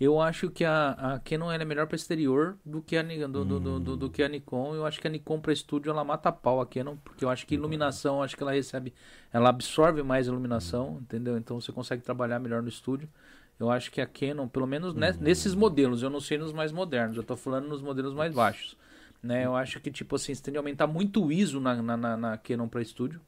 Eu 0.00 0.20
acho 0.20 0.50
que 0.50 0.64
a, 0.64 0.90
a 0.90 1.18
Canon 1.20 1.50
é 1.50 1.64
melhor 1.64 1.86
para 1.86 1.96
exterior 1.96 2.56
do 2.64 2.82
que 2.82 2.96
a, 2.96 3.02
do, 3.02 3.44
do, 3.44 3.60
do, 3.60 3.80
do, 3.80 3.96
do 3.96 4.10
que 4.10 4.22
a 4.22 4.28
Nikon. 4.28 4.74
Eu 4.74 4.84
acho 4.84 5.00
que 5.00 5.06
a 5.06 5.10
Nikon 5.10 5.40
para 5.40 5.52
estúdio 5.52 5.90
ela 5.90 6.02
mata 6.02 6.28
a 6.28 6.32
pau 6.32 6.60
a 6.60 6.66
Canon, 6.66 6.96
porque 7.04 7.24
eu 7.24 7.30
acho 7.30 7.46
que 7.46 7.54
iluminação, 7.54 8.22
acho 8.22 8.36
que 8.36 8.42
ela 8.42 8.52
recebe, 8.52 8.92
ela 9.32 9.48
absorve 9.48 10.02
mais 10.02 10.26
iluminação, 10.26 10.98
entendeu? 11.00 11.36
Então 11.36 11.60
você 11.60 11.70
consegue 11.70 12.02
trabalhar 12.02 12.38
melhor 12.38 12.62
no 12.62 12.68
estúdio. 12.68 13.08
Eu 13.62 13.70
acho 13.70 13.92
que 13.92 14.00
a 14.00 14.06
Canon, 14.06 14.48
pelo 14.48 14.66
menos 14.66 14.92
uhum. 14.92 15.00
nesses 15.20 15.54
modelos, 15.54 16.02
eu 16.02 16.10
não 16.10 16.20
sei 16.20 16.36
nos 16.36 16.52
mais 16.52 16.72
modernos, 16.72 17.16
eu 17.16 17.22
tô 17.22 17.36
falando 17.36 17.68
nos 17.68 17.80
modelos 17.80 18.12
mais 18.12 18.34
baixos. 18.34 18.76
Né? 19.22 19.46
Eu 19.46 19.54
acho 19.54 19.78
que, 19.78 19.88
tipo 19.88 20.16
assim, 20.16 20.34
você 20.34 20.42
tem 20.42 20.50
que 20.50 20.58
aumentar 20.58 20.88
muito 20.88 21.24
o 21.24 21.30
ISO 21.30 21.60
na, 21.60 21.80
na, 21.80 21.96
na, 21.96 22.16
na 22.16 22.36
Canon 22.36 22.66
para 22.66 22.82
estúdio. 22.82 23.20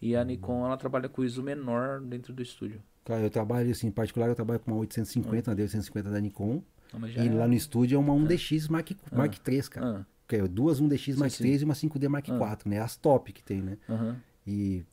E 0.00 0.14
a 0.14 0.20
uhum. 0.20 0.26
Nikon, 0.26 0.64
ela 0.64 0.76
trabalha 0.76 1.08
com 1.08 1.24
ISO 1.24 1.42
menor 1.42 2.00
dentro 2.00 2.32
do 2.32 2.40
estúdio. 2.40 2.80
Cara, 3.04 3.22
eu 3.22 3.30
trabalho, 3.30 3.68
assim, 3.68 3.88
em 3.88 3.90
particular, 3.90 4.28
eu 4.28 4.36
trabalho 4.36 4.60
com 4.60 4.70
uma 4.70 4.80
850, 4.80 5.50
uma 5.50 5.56
D850 5.56 6.02
da 6.04 6.20
Nikon. 6.20 6.62
Não, 6.92 7.08
e 7.08 7.18
é... 7.18 7.32
lá 7.32 7.48
no 7.48 7.54
estúdio 7.54 7.96
é 7.96 7.98
uma 7.98 8.14
1DX 8.14 8.70
Mark, 8.70 8.92
ah. 8.92 9.16
Mark 9.16 9.34
III, 9.44 9.62
cara. 9.64 9.86
Ah. 9.98 10.06
Que 10.28 10.36
é 10.36 10.46
duas 10.46 10.80
1DX 10.80 11.16
Mark 11.18 11.40
III 11.40 11.62
e 11.62 11.64
uma 11.64 11.74
5D 11.74 12.08
Mark 12.08 12.28
IV, 12.28 12.36
ah. 12.40 12.58
né? 12.64 12.78
As 12.78 12.96
top 12.96 13.32
que 13.32 13.42
tem, 13.42 13.60
né? 13.60 13.76
Uhum. 13.88 14.14
E 14.46 14.84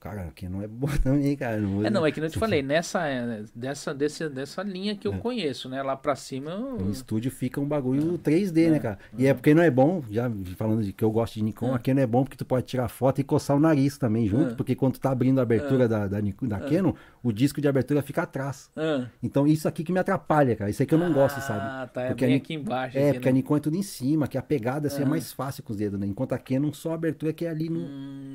Cara, 0.00 0.22
aqui 0.22 0.48
não 0.48 0.62
é 0.62 0.66
boa 0.66 0.96
também, 1.04 1.36
cara. 1.36 1.58
Não 1.58 1.84
é, 1.84 1.90
não, 1.90 2.06
é 2.06 2.10
que 2.10 2.18
eu 2.18 2.30
te 2.30 2.38
falei, 2.38 2.62
nessa, 2.62 3.06
é, 3.06 3.44
dessa, 3.54 3.92
desse, 3.92 4.30
dessa 4.30 4.62
linha 4.62 4.96
que 4.96 5.06
eu 5.06 5.12
é. 5.12 5.18
conheço, 5.18 5.68
né? 5.68 5.82
Lá 5.82 5.94
pra 5.94 6.16
cima. 6.16 6.52
Eu... 6.52 6.86
O 6.86 6.90
estúdio 6.90 7.30
fica 7.30 7.60
um 7.60 7.66
bagulho 7.66 8.18
3D, 8.18 8.66
é. 8.66 8.70
né, 8.70 8.78
cara? 8.78 8.98
E 9.18 9.26
é 9.26 9.34
porque 9.34 9.52
não 9.52 9.62
é 9.62 9.70
bom, 9.70 10.02
já 10.10 10.30
falando 10.56 10.82
de 10.82 10.94
que 10.94 11.04
eu 11.04 11.10
gosto 11.10 11.34
de 11.34 11.42
Nikon, 11.42 11.72
é. 11.72 11.74
aqui 11.74 11.92
não 11.92 12.02
é 12.02 12.06
bom 12.06 12.24
porque 12.24 12.38
tu 12.38 12.46
pode 12.46 12.64
tirar 12.64 12.88
foto 12.88 13.20
e 13.20 13.24
coçar 13.24 13.54
o 13.54 13.60
nariz 13.60 13.98
também 13.98 14.26
junto, 14.26 14.52
é. 14.52 14.54
porque 14.54 14.74
quando 14.74 14.94
tu 14.94 15.00
tá 15.00 15.10
abrindo 15.10 15.38
a 15.38 15.42
abertura 15.42 15.86
da, 15.86 16.08
da, 16.08 16.18
da 16.18 16.60
Canon, 16.60 16.94
o 17.22 17.32
disco 17.32 17.60
de 17.60 17.68
abertura 17.68 18.00
fica 18.02 18.22
atrás. 18.22 18.70
Ah. 18.76 19.06
Então 19.22 19.46
isso 19.46 19.68
aqui 19.68 19.84
que 19.84 19.92
me 19.92 19.98
atrapalha, 19.98 20.56
cara. 20.56 20.70
Isso 20.70 20.82
aí 20.82 20.86
que 20.86 20.94
eu 20.94 20.98
não 20.98 21.12
gosto, 21.12 21.40
sabe? 21.40 21.60
Ah, 21.62 21.88
tá. 21.92 22.02
É 22.02 22.08
Porque 22.08 22.24
bem 22.24 22.34
a 22.34 22.36
Ni- 22.36 22.42
aqui 22.42 22.54
embaixo. 22.54 22.96
É, 22.98 23.02
aqui, 23.10 23.12
porque 23.14 23.28
a 23.28 23.32
né? 23.32 23.36
Nikon 23.36 23.56
é 23.56 23.60
tudo 23.60 23.76
em 23.76 23.82
cima, 23.82 24.26
que 24.26 24.38
a 24.38 24.42
pegada 24.42 24.86
assim, 24.88 25.02
é 25.02 25.04
mais 25.04 25.32
fácil 25.32 25.62
com 25.62 25.72
os 25.72 25.78
dedos, 25.78 25.98
né? 26.00 26.06
Enquanto 26.06 26.32
a 26.32 26.38
Canon 26.38 26.72
só 26.72 26.92
a 26.92 26.94
abertura 26.94 27.32
que 27.32 27.44
é 27.44 27.50
ali 27.50 27.68
no, 27.68 27.80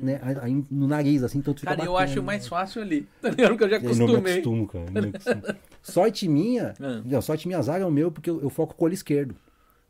né, 0.04 0.20
aí 0.40 0.64
no 0.70 0.86
nariz, 0.86 1.22
assim, 1.22 1.38
então 1.38 1.52
tu 1.52 1.60
fica 1.60 1.72
Hum. 1.72 1.76
Cara, 1.76 1.88
eu 1.88 1.92
batendo. 1.94 2.10
acho 2.12 2.22
mais 2.22 2.46
fácil 2.46 2.82
ali. 2.82 3.08
Tá 3.20 3.28
eu 3.30 3.36
já 3.36 3.44
Eu 3.44 3.58
não 3.58 3.58
me 3.58 3.76
acostumei. 3.76 4.32
acostumo, 4.34 4.66
cara. 4.68 4.84
não 4.92 5.02
me 5.02 5.08
acostumo. 5.08 5.42
sorte 5.82 6.28
minha, 6.28 6.74
Ah. 6.80 7.02
não, 7.04 7.20
sorte 7.22 7.48
minha 7.48 7.60
zaga 7.62 7.82
é 7.84 7.86
o 7.86 7.90
meu, 7.90 8.10
porque 8.12 8.30
eu, 8.30 8.40
eu 8.40 8.50
foco 8.50 8.74
com 8.74 8.84
o 8.84 8.86
olho 8.86 8.94
esquerdo. 8.94 9.34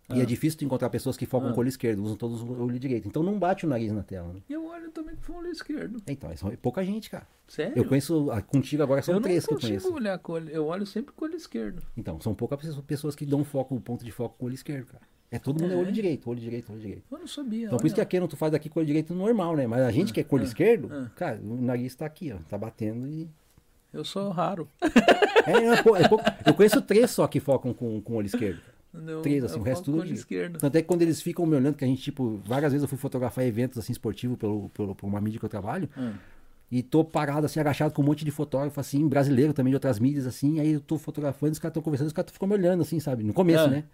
E 0.09 0.21
Ah. 0.21 0.23
é 0.23 0.25
difícil 0.25 0.59
tu 0.61 0.65
encontrar 0.65 0.89
pessoas 0.89 1.17
que 1.17 1.27
focam 1.27 1.51
com 1.51 1.57
o 1.57 1.61
olho 1.61 1.69
esquerdo, 1.69 2.01
usam 2.03 2.17
todos 2.17 2.41
o 2.41 2.63
olho 2.63 2.79
direito. 2.79 3.09
Então 3.09 3.23
não 3.25 3.39
bate 3.39 3.67
o 3.67 3.69
nariz 3.69 3.91
na 3.93 4.03
tela. 4.05 4.33
Né? 4.33 4.41
Eu 4.49 4.65
olho 4.67 4.91
também 4.93 5.17
com 5.17 5.33
o 5.33 5.37
olho 5.39 5.51
esquerdo. 5.51 6.01
Então, 6.07 6.31
é 6.31 6.57
pouca 6.57 6.85
gente, 6.85 7.11
cara. 7.11 7.27
Sério? 7.49 7.73
Eu 7.77 7.85
conheço, 7.85 8.31
ah, 8.31 8.41
contigo 8.41 8.83
agora 8.83 9.03
são 9.03 9.15
Eu 9.15 9.21
não 9.21 9.23
três 9.25 9.45
que 9.47 9.55
eu 9.55 9.59
conheço. 9.61 9.93
olhar 9.93 10.19
com 10.19 10.33
olho. 10.35 10.49
Eu 10.51 10.67
olho 10.67 10.87
sempre 10.87 11.13
com 11.13 11.25
o 11.25 11.29
olho 11.29 11.37
esquerdo. 11.37 11.83
Então, 11.97 12.21
são 12.21 12.35
poucas 12.35 12.61
pessoas- 12.87 13.17
que 13.17 13.27
dão 13.27 13.43
foco, 13.45 13.75
o 13.75 13.81
ponto 13.81 14.05
de 14.05 14.13
foco 14.13 14.37
com 14.39 14.45
o 14.45 14.47
olho 14.49 14.55
esquerdo, 14.55 14.87
cara. 14.87 15.03
É 15.29 15.41
todo 15.41 15.61
mundo 15.61 15.73
é, 15.73 15.75
É? 15.75 15.79
olho 15.79 15.91
direito, 15.91 16.31
olho 16.31 16.39
direito, 16.39 16.71
olho 16.73 16.81
direito. 16.81 17.03
Eu 17.11 17.19
não 17.19 17.27
sabia. 17.27 17.67
Então 17.67 17.79
por 17.79 17.87
isso 17.87 17.95
que 17.97 18.01
a 18.01 18.05
olha. 18.05 18.09
Canon 18.11 18.29
tu 18.29 18.37
faz 18.37 18.55
aqui 18.55 18.69
com 18.69 18.79
o 18.79 18.81
olho 18.81 18.87
direito 18.87 19.13
normal, 19.13 19.57
né? 19.57 19.67
Mas 19.67 19.83
a 19.83 19.91
gente 19.91 20.13
que 20.13 20.21
é 20.21 20.25
com 20.25 20.37
o 20.37 20.39
olho 20.39 20.47
esquerdo, 20.47 20.89
ah. 20.93 21.11
cara, 21.17 21.41
o 21.43 21.61
nariz 21.61 21.97
tá 21.97 22.07
aqui, 22.07 22.33
ó. 22.33 22.37
Tá 22.49 22.57
batendo 22.57 23.09
e. 23.09 23.29
Eu 23.93 24.05
sou 24.05 24.31
raro. 24.31 24.69
É, 25.47 25.53
é 25.53 25.83
pou- 25.83 25.97
é 25.97 26.09
pouco- 26.09 26.25
Eu 26.45 26.55
conheço 26.55 26.81
três 26.83 27.11
só 27.11 27.27
que 27.27 27.41
focam 27.41 27.75
com, 27.75 28.01
com 28.01 28.13
o 28.13 28.17
olho 28.17 28.27
esquerdo. 28.27 28.61
Eu, 29.07 29.23
Três, 29.23 29.45
assim, 29.45 29.57
eu 29.57 29.61
o 29.61 29.65
resto 29.65 29.85
tudo 29.85 30.05
esquerdo. 30.13 30.59
Tanto 30.59 30.77
é 30.77 30.83
que 30.83 30.89
quando 30.89 31.03
eles 31.03 31.21
ficam 31.21 31.45
me 31.47 31.57
olhando, 31.57 31.75
que 31.75 31.85
a 31.85 31.89
gente, 31.89 32.03
tipo, 32.03 32.41
várias 32.45 32.73
vezes 32.73 32.83
eu 32.83 32.89
fui 32.89 32.99
fotografar 32.99 33.45
eventos 33.45 33.79
assim 33.79 33.93
esportivos 33.93 34.37
pelo, 34.39 34.69
pelo, 34.71 34.95
por 34.95 35.07
uma 35.07 35.21
mídia 35.21 35.39
que 35.39 35.45
eu 35.45 35.49
trabalho, 35.51 35.89
Hum. 35.97 36.13
e 36.71 36.83
tô 36.83 37.05
parado 37.05 37.47
assim, 37.47 37.61
agachado 37.61 37.93
com 37.95 38.03
um 38.03 38.05
monte 38.05 38.25
de 38.25 38.31
fotógrafo, 38.31 38.79
assim, 38.81 39.07
brasileiro 39.09 39.53
também 39.53 39.71
de 39.71 39.77
outras 39.77 39.99
mídias, 39.99 40.27
assim, 40.27 40.61
aí 40.61 40.73
eu 40.73 40.81
tô 40.81 40.99
fotografando, 40.99 41.53
os 41.53 41.59
caras 41.59 41.73
estão 41.73 41.83
conversando, 41.83 42.09
os 42.09 42.13
caras 42.13 42.31
ficam 42.31 42.49
me 42.49 42.55
olhando, 42.55 42.83
assim, 42.83 42.99
sabe? 43.01 43.23
No 43.23 43.33
começo, 43.33 43.65
Ah. 43.65 43.69
né? 43.69 43.85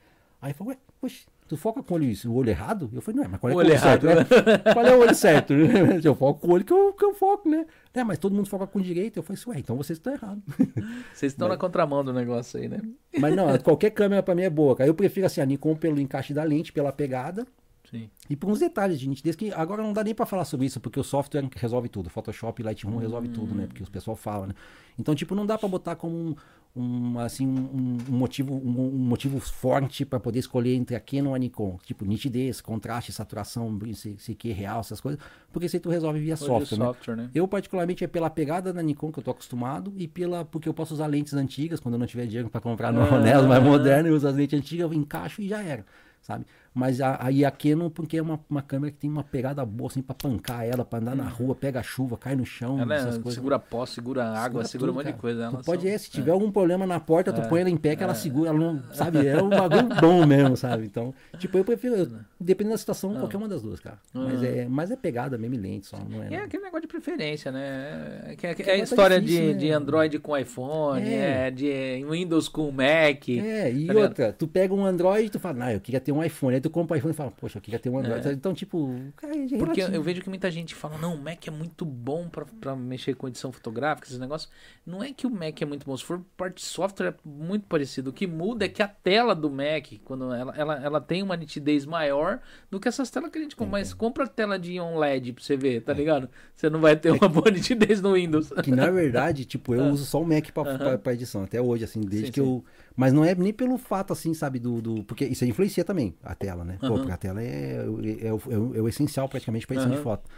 Aí 0.40 0.52
falou, 0.52 0.72
ué, 0.72 0.78
poxa, 1.00 1.24
tu 1.52 1.56
foca 1.58 1.82
com 1.82 1.92
o 1.92 1.96
olho, 1.98 2.10
o 2.24 2.34
olho 2.34 2.48
errado? 2.48 2.90
Eu 2.94 3.02
falei, 3.02 3.18
não, 3.18 3.24
é, 3.26 3.28
mas 3.28 3.38
qual 3.38 3.52
é, 3.52 3.54
O 3.54 3.60
é 3.60 3.64
olho 3.64 3.70
olho 3.70 3.78
certo? 3.78 4.06
errado, 4.06 4.26
né? 4.46 4.72
Qual 4.72 4.86
é 4.86 4.96
o 4.96 5.00
olho 5.00 5.14
certo? 5.14 5.52
eu 6.02 6.14
foco 6.14 6.40
com 6.40 6.48
o 6.48 6.52
olho 6.52 6.64
que 6.64 6.72
eu, 6.72 6.94
que 6.94 7.04
eu 7.04 7.12
foco, 7.12 7.46
né? 7.46 7.66
É, 7.92 8.02
mas 8.02 8.18
todo 8.18 8.34
mundo 8.34 8.48
foca 8.48 8.66
com 8.66 8.78
o 8.78 8.82
direito. 8.82 9.18
Eu 9.18 9.22
falei 9.22 9.38
assim, 9.38 9.50
ué, 9.50 9.58
então 9.58 9.76
vocês 9.76 9.98
estão 9.98 10.14
errados. 10.14 10.42
Vocês 11.12 11.32
estão 11.32 11.48
na 11.48 11.58
contramão 11.58 12.02
do 12.02 12.10
negócio 12.10 12.58
aí, 12.58 12.68
né? 12.68 12.80
mas 13.18 13.36
não, 13.36 13.58
qualquer 13.58 13.90
câmera 13.90 14.22
pra 14.22 14.34
mim 14.34 14.42
é 14.42 14.50
boa, 14.50 14.74
cara. 14.74 14.88
Eu 14.88 14.94
prefiro 14.94 15.26
assim, 15.26 15.42
a 15.42 15.44
Nikon 15.44 15.76
pelo 15.76 16.00
encaixe 16.00 16.32
da 16.32 16.42
lente, 16.42 16.72
pela 16.72 16.90
pegada, 16.90 17.46
Sim. 17.90 18.08
e 18.30 18.34
por 18.34 18.50
uns 18.50 18.60
detalhes 18.60 18.98
de 18.98 19.06
nitidez 19.06 19.36
que 19.36 19.52
agora 19.52 19.82
não 19.82 19.92
dá 19.92 20.02
nem 20.02 20.14
pra 20.14 20.24
falar 20.24 20.46
sobre 20.46 20.64
isso, 20.64 20.80
porque 20.80 20.98
o 20.98 21.04
software 21.04 21.46
resolve 21.54 21.90
tudo. 21.90 22.08
Photoshop 22.08 22.62
e 22.62 22.64
Lightroom 22.64 22.96
resolve 22.96 23.28
tudo, 23.28 23.54
né? 23.54 23.66
Porque 23.66 23.82
o 23.82 23.90
pessoal 23.90 24.16
fala, 24.16 24.46
né? 24.46 24.54
Então, 24.98 25.14
tipo, 25.14 25.34
não 25.34 25.44
dá 25.44 25.58
pra 25.58 25.68
botar 25.68 25.96
como 25.96 26.16
um, 26.16 26.34
um, 26.74 27.18
assim, 27.18 27.46
um, 27.46 27.98
um 28.08 28.16
motivo, 28.16 28.54
um, 28.54 28.86
um 28.86 28.98
motivo 28.98 29.38
forte 29.38 30.04
pra 30.06 30.18
poder 30.18 30.38
escolher 30.38 30.74
entre 30.74 30.96
a 30.96 31.00
Canon 31.00 31.32
e 31.32 31.36
a 31.36 31.38
Nikon. 31.38 31.78
Tipo, 31.84 32.04
nitidez, 32.04 32.60
contraste, 32.60 33.12
saturação, 33.12 33.78
se, 33.94 34.16
se 34.18 34.34
que 34.34 34.50
real, 34.52 34.80
essas 34.80 35.00
coisas. 35.00 35.20
Porque 35.52 35.66
isso 35.66 35.76
aí 35.76 35.80
tu 35.80 35.90
resolve 35.90 36.18
via 36.18 36.34
Hoje 36.34 36.44
software, 36.46 36.78
né? 36.78 36.84
software, 36.86 37.16
né? 37.16 37.30
Eu, 37.34 37.46
particularmente, 37.46 38.02
é 38.02 38.06
pela 38.06 38.30
pegada 38.30 38.72
da 38.72 38.82
Nikon 38.82 39.12
que 39.12 39.18
eu 39.18 39.22
tô 39.22 39.30
acostumado 39.32 39.92
e 39.96 40.08
pela 40.08 40.44
porque 40.44 40.68
eu 40.68 40.74
posso 40.74 40.94
usar 40.94 41.06
lentes 41.06 41.34
antigas 41.34 41.78
quando 41.78 41.94
eu 41.94 41.98
não 41.98 42.06
tiver 42.06 42.26
dinheiro 42.26 42.48
para 42.48 42.60
comprar 42.60 42.88
Ah. 42.88 42.92
no 42.92 43.20
Nelo 43.20 43.48
mais 43.48 43.62
moderno, 43.62 44.08
eu 44.08 44.14
uso 44.14 44.26
as 44.26 44.34
lentes 44.34 44.58
antigas, 44.58 44.90
eu 44.90 44.94
encaixo 44.94 45.42
e 45.42 45.48
já 45.48 45.62
era, 45.62 45.84
sabe? 46.22 46.46
Mas 46.74 47.00
a- 47.02 47.18
aí 47.20 47.44
a 47.44 47.50
Canon, 47.50 47.90
porque 47.90 48.16
é 48.16 48.22
uma, 48.22 48.40
uma 48.48 48.62
câmera 48.62 48.90
que 48.90 48.98
tem 48.98 49.10
uma 49.10 49.22
pegada 49.22 49.62
boa, 49.64 49.90
assim, 49.90 50.00
pra 50.00 50.14
pancar 50.14 50.64
ela, 50.64 50.84
pra 50.86 50.98
andar 51.00 51.14
na 51.14 51.28
rua, 51.28 51.54
pega 51.54 51.80
a 51.80 51.82
chuva, 51.82 52.16
cai 52.16 52.34
no 52.34 52.46
chão, 52.46 52.80
Ela 52.80 52.94
essas 52.94 53.16
é, 53.16 53.18
coisas. 53.20 53.34
segura 53.34 53.58
pó, 53.58 53.84
segura 53.84 54.24
água, 54.24 54.64
segura, 54.64 54.90
um 54.90 54.94
tudo, 54.94 55.04
monte 55.04 55.14
de 55.14 55.20
coisa. 55.20 55.50
Tu 55.50 55.64
pode, 55.66 55.82
são- 55.82 55.90
é, 55.90 55.98
se 55.98 56.10
tiver 56.10 56.30
algum 56.30 56.50
problema 56.50 56.86
na 56.86 56.98
porta, 56.98 57.30
tu 57.32 57.42
põe 57.48 57.60
ela 57.60 57.68
em 57.68 57.76
pé 57.76 57.94
que 57.94 58.02
ela 58.02 58.14
segura, 58.14 58.48
ela 58.50 58.58
não, 58.58 58.82
sabe? 58.92 59.26
É 59.26 59.42
um 59.42 59.50
bagulho 59.50 59.88
bom 60.00 60.24
mesmo, 60.26 60.56
sabe? 60.56 60.86
Então, 60.86 61.12
tipo, 61.38 61.58
eu 61.58 61.64
prefiro, 61.64 61.94
eu- 61.94 62.08
dependendo 62.40 62.72
da 62.74 62.78
situação, 62.78 63.14
qualquer 63.16 63.36
uma 63.36 63.48
das 63.48 63.60
duas, 63.60 63.78
cara. 63.78 63.98
Mas 64.14 64.42
é, 64.42 64.66
mas 64.66 64.90
é 64.90 64.96
pegada 64.96 65.36
mesmo 65.36 65.54
e 65.56 65.58
lente 65.58 65.86
só, 65.86 65.98
não 65.98 66.22
é... 66.22 66.32
É 66.34 66.36
aquele 66.44 66.62
negócio 66.62 66.80
de 66.82 66.88
preferência, 66.88 67.52
né? 67.52 68.36
É, 68.42 68.46
é, 68.46 68.62
é 68.68 68.72
a 68.72 68.76
história 68.78 69.20
difícil, 69.20 69.42
de, 69.48 69.52
né? 69.52 69.58
de 69.58 69.70
Android 69.72 70.18
com 70.20 70.34
iPhone, 70.36 71.06
É. 71.06 71.48
é. 71.48 71.50
de 71.50 72.02
Windows 72.08 72.48
com 72.48 72.70
Mac. 72.70 73.28
É, 73.28 73.70
e 73.70 73.86
tá 73.86 73.92
outra, 73.94 74.32
tu 74.32 74.48
pega 74.48 74.72
um 74.72 74.86
Android 74.86 75.26
e 75.26 75.30
tu 75.30 75.38
fala, 75.38 75.66
ah, 75.66 75.72
eu 75.74 75.80
queria 75.80 76.00
ter 76.00 76.12
um 76.12 76.24
iPhone. 76.24 76.61
Tu 76.62 76.70
compra 76.70 76.96
iPhone 76.96 77.12
e 77.12 77.16
fala, 77.16 77.30
poxa, 77.32 77.58
eu 77.58 77.62
queria 77.62 77.78
ter 77.78 77.90
um 77.90 77.98
Android. 77.98 78.28
Então, 78.30 78.54
tipo, 78.54 78.94
cara, 79.16 79.34
é 79.36 79.44
É. 79.44 79.48
Porque 79.48 79.56
eu, 79.58 79.58
relativo. 79.74 79.94
eu 79.96 80.02
vejo 80.02 80.22
que 80.22 80.28
muita 80.28 80.50
gente 80.50 80.74
fala, 80.74 80.96
não, 80.98 81.14
o 81.14 81.18
Mac 81.22 81.46
é 81.46 81.50
muito 81.50 81.84
bom 81.84 82.28
pra, 82.28 82.44
pra 82.60 82.76
mexer 82.76 83.14
com 83.14 83.26
edição 83.28 83.50
fotográfica, 83.52 84.06
esses 84.08 84.18
negócios. 84.18 84.50
Não 84.86 85.02
é 85.02 85.12
que 85.12 85.26
o 85.26 85.30
Mac 85.30 85.60
é 85.60 85.64
muito 85.64 85.84
bom, 85.84 85.96
se 85.96 86.04
for 86.04 86.20
parte 86.36 86.56
de 86.56 86.62
software 86.62 87.08
é 87.08 87.14
muito 87.24 87.66
parecido. 87.66 88.10
O 88.10 88.12
que 88.12 88.26
muda 88.26 88.64
é 88.64 88.68
que 88.68 88.82
a 88.82 88.88
tela 88.88 89.34
do 89.34 89.50
Mac, 89.50 89.86
quando 90.04 90.32
ela, 90.32 90.54
ela, 90.56 90.82
ela 90.82 91.00
tem 91.00 91.22
uma 91.22 91.36
nitidez 91.36 91.84
maior 91.84 92.40
do 92.70 92.78
que 92.78 92.88
essas 92.88 93.10
telas 93.10 93.30
que 93.30 93.38
a 93.38 93.42
gente 93.42 93.56
compra. 93.56 93.72
Mas 93.72 93.92
compra 93.92 94.24
a 94.24 94.26
tela 94.28 94.58
de 94.58 94.78
on 94.80 94.98
LED 94.98 95.32
pra 95.32 95.42
você 95.42 95.56
ver, 95.56 95.76
É. 95.76 95.80
tá 95.80 95.92
ligado? 95.92 96.28
Você 96.54 96.70
não 96.70 96.80
vai 96.80 96.96
ter 96.96 97.10
uma 97.10 97.28
boa 97.28 97.50
nitidez 97.50 98.00
no 98.00 98.12
Windows. 98.14 98.50
Que 98.62 98.70
na 98.70 98.90
verdade, 98.90 99.44
tipo, 99.44 99.74
eu 99.74 99.84
uso 99.92 100.04
só 100.04 100.20
o 100.22 100.26
Mac 100.26 100.50
pra, 100.52 100.76
pra, 100.78 100.98
pra 100.98 101.12
edição, 101.12 101.42
até 101.44 101.60
hoje, 101.60 101.84
assim, 101.84 102.00
desde 102.00 102.22
Ah. 102.22 102.26
Sim, 102.26 102.32
que 102.32 102.40
sim. 102.40 102.46
eu. 102.46 102.64
Mas 102.96 103.12
não 103.12 103.24
é 103.24 103.34
nem 103.34 103.52
pelo 103.52 103.78
fato, 103.78 104.12
assim, 104.12 104.34
sabe, 104.34 104.58
do. 104.58 104.80
do... 104.82 105.04
Porque 105.04 105.24
isso 105.24 105.44
aí 105.44 105.50
influencia 105.50 105.84
também 105.84 106.14
a 106.22 106.34
tela, 106.34 106.64
né? 106.64 106.76
Pô, 106.80 106.86
Aham. 106.86 106.96
porque 106.98 107.12
a 107.12 107.16
tela 107.16 107.42
é, 107.42 107.78
é, 107.78 108.26
é 108.26 108.32
o, 108.32 108.40
é 108.50 108.58
o- 108.82 108.86
é 108.86 108.88
essencial 108.90 109.28
praticamente 109.28 109.66
pra 109.66 109.74
edição 109.76 109.90
de 109.90 109.96
Aham. 109.96 110.04
foto. 110.04 110.28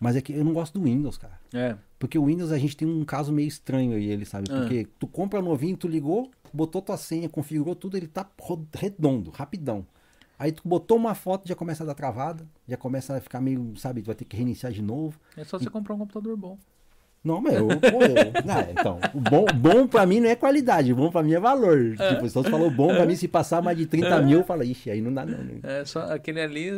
Mas 0.00 0.16
é 0.16 0.20
que 0.20 0.32
eu 0.32 0.44
não 0.44 0.52
gosto 0.52 0.78
do 0.78 0.84
Windows, 0.84 1.16
cara. 1.16 1.38
É. 1.52 1.76
Porque 1.98 2.18
o 2.18 2.24
Windows 2.26 2.50
a 2.52 2.58
gente 2.58 2.76
tem 2.76 2.86
um 2.86 3.04
caso 3.04 3.32
meio 3.32 3.46
estranho 3.48 3.96
aí, 3.96 4.04
ele 4.06 4.24
sabe? 4.24 4.48
Ah. 4.50 4.56
Porque 4.58 4.86
tu 4.98 5.06
compra 5.06 5.40
novinho, 5.40 5.76
tu 5.76 5.86
ligou, 5.88 6.30
botou 6.52 6.82
tua 6.82 6.96
senha, 6.96 7.28
configurou 7.28 7.74
tudo, 7.74 7.96
ele 7.96 8.08
tá 8.08 8.28
redondo, 8.74 9.30
rapidão. 9.30 9.86
Aí 10.36 10.50
tu 10.50 10.62
botou 10.66 10.96
uma 10.96 11.14
foto, 11.14 11.48
já 11.48 11.54
começa 11.54 11.84
a 11.84 11.86
dar 11.86 11.94
travada, 11.94 12.44
já 12.68 12.76
começa 12.76 13.16
a 13.16 13.20
ficar 13.20 13.40
meio, 13.40 13.72
sabe, 13.76 14.02
tu 14.02 14.06
vai 14.06 14.16
ter 14.16 14.24
que 14.24 14.36
reiniciar 14.36 14.72
de 14.72 14.82
novo. 14.82 15.18
É 15.36 15.44
só 15.44 15.58
você 15.58 15.70
comprar 15.70 15.94
um 15.94 15.98
computador 15.98 16.36
bom. 16.36 16.58
Não, 17.24 17.40
mas 17.40 17.54
eu, 17.54 17.66
pô, 17.68 18.02
eu 18.02 18.32
não, 18.44 18.70
então, 18.70 19.00
o 19.14 19.18
bom, 19.18 19.46
bom 19.54 19.86
pra 19.86 20.04
mim 20.04 20.20
não 20.20 20.28
é 20.28 20.36
qualidade, 20.36 20.92
o 20.92 20.96
bom 20.96 21.10
pra 21.10 21.22
mim 21.22 21.32
é 21.32 21.40
valor. 21.40 21.96
Tipo, 21.96 22.28
se 22.28 22.34
você 22.34 22.50
falou 22.50 22.70
bom 22.70 22.88
pra 22.88 23.06
mim, 23.06 23.16
se 23.16 23.26
passar 23.26 23.62
mais 23.62 23.78
de 23.78 23.86
30 23.86 24.20
mil, 24.20 24.40
eu 24.40 24.44
falo, 24.44 24.62
ixi, 24.62 24.90
aí 24.90 25.00
não 25.00 25.12
dá 25.12 25.24
não. 25.24 25.38
né? 25.38 25.58
É 25.62 25.84
só 25.86 26.00
aquele 26.12 26.40
ali, 26.42 26.68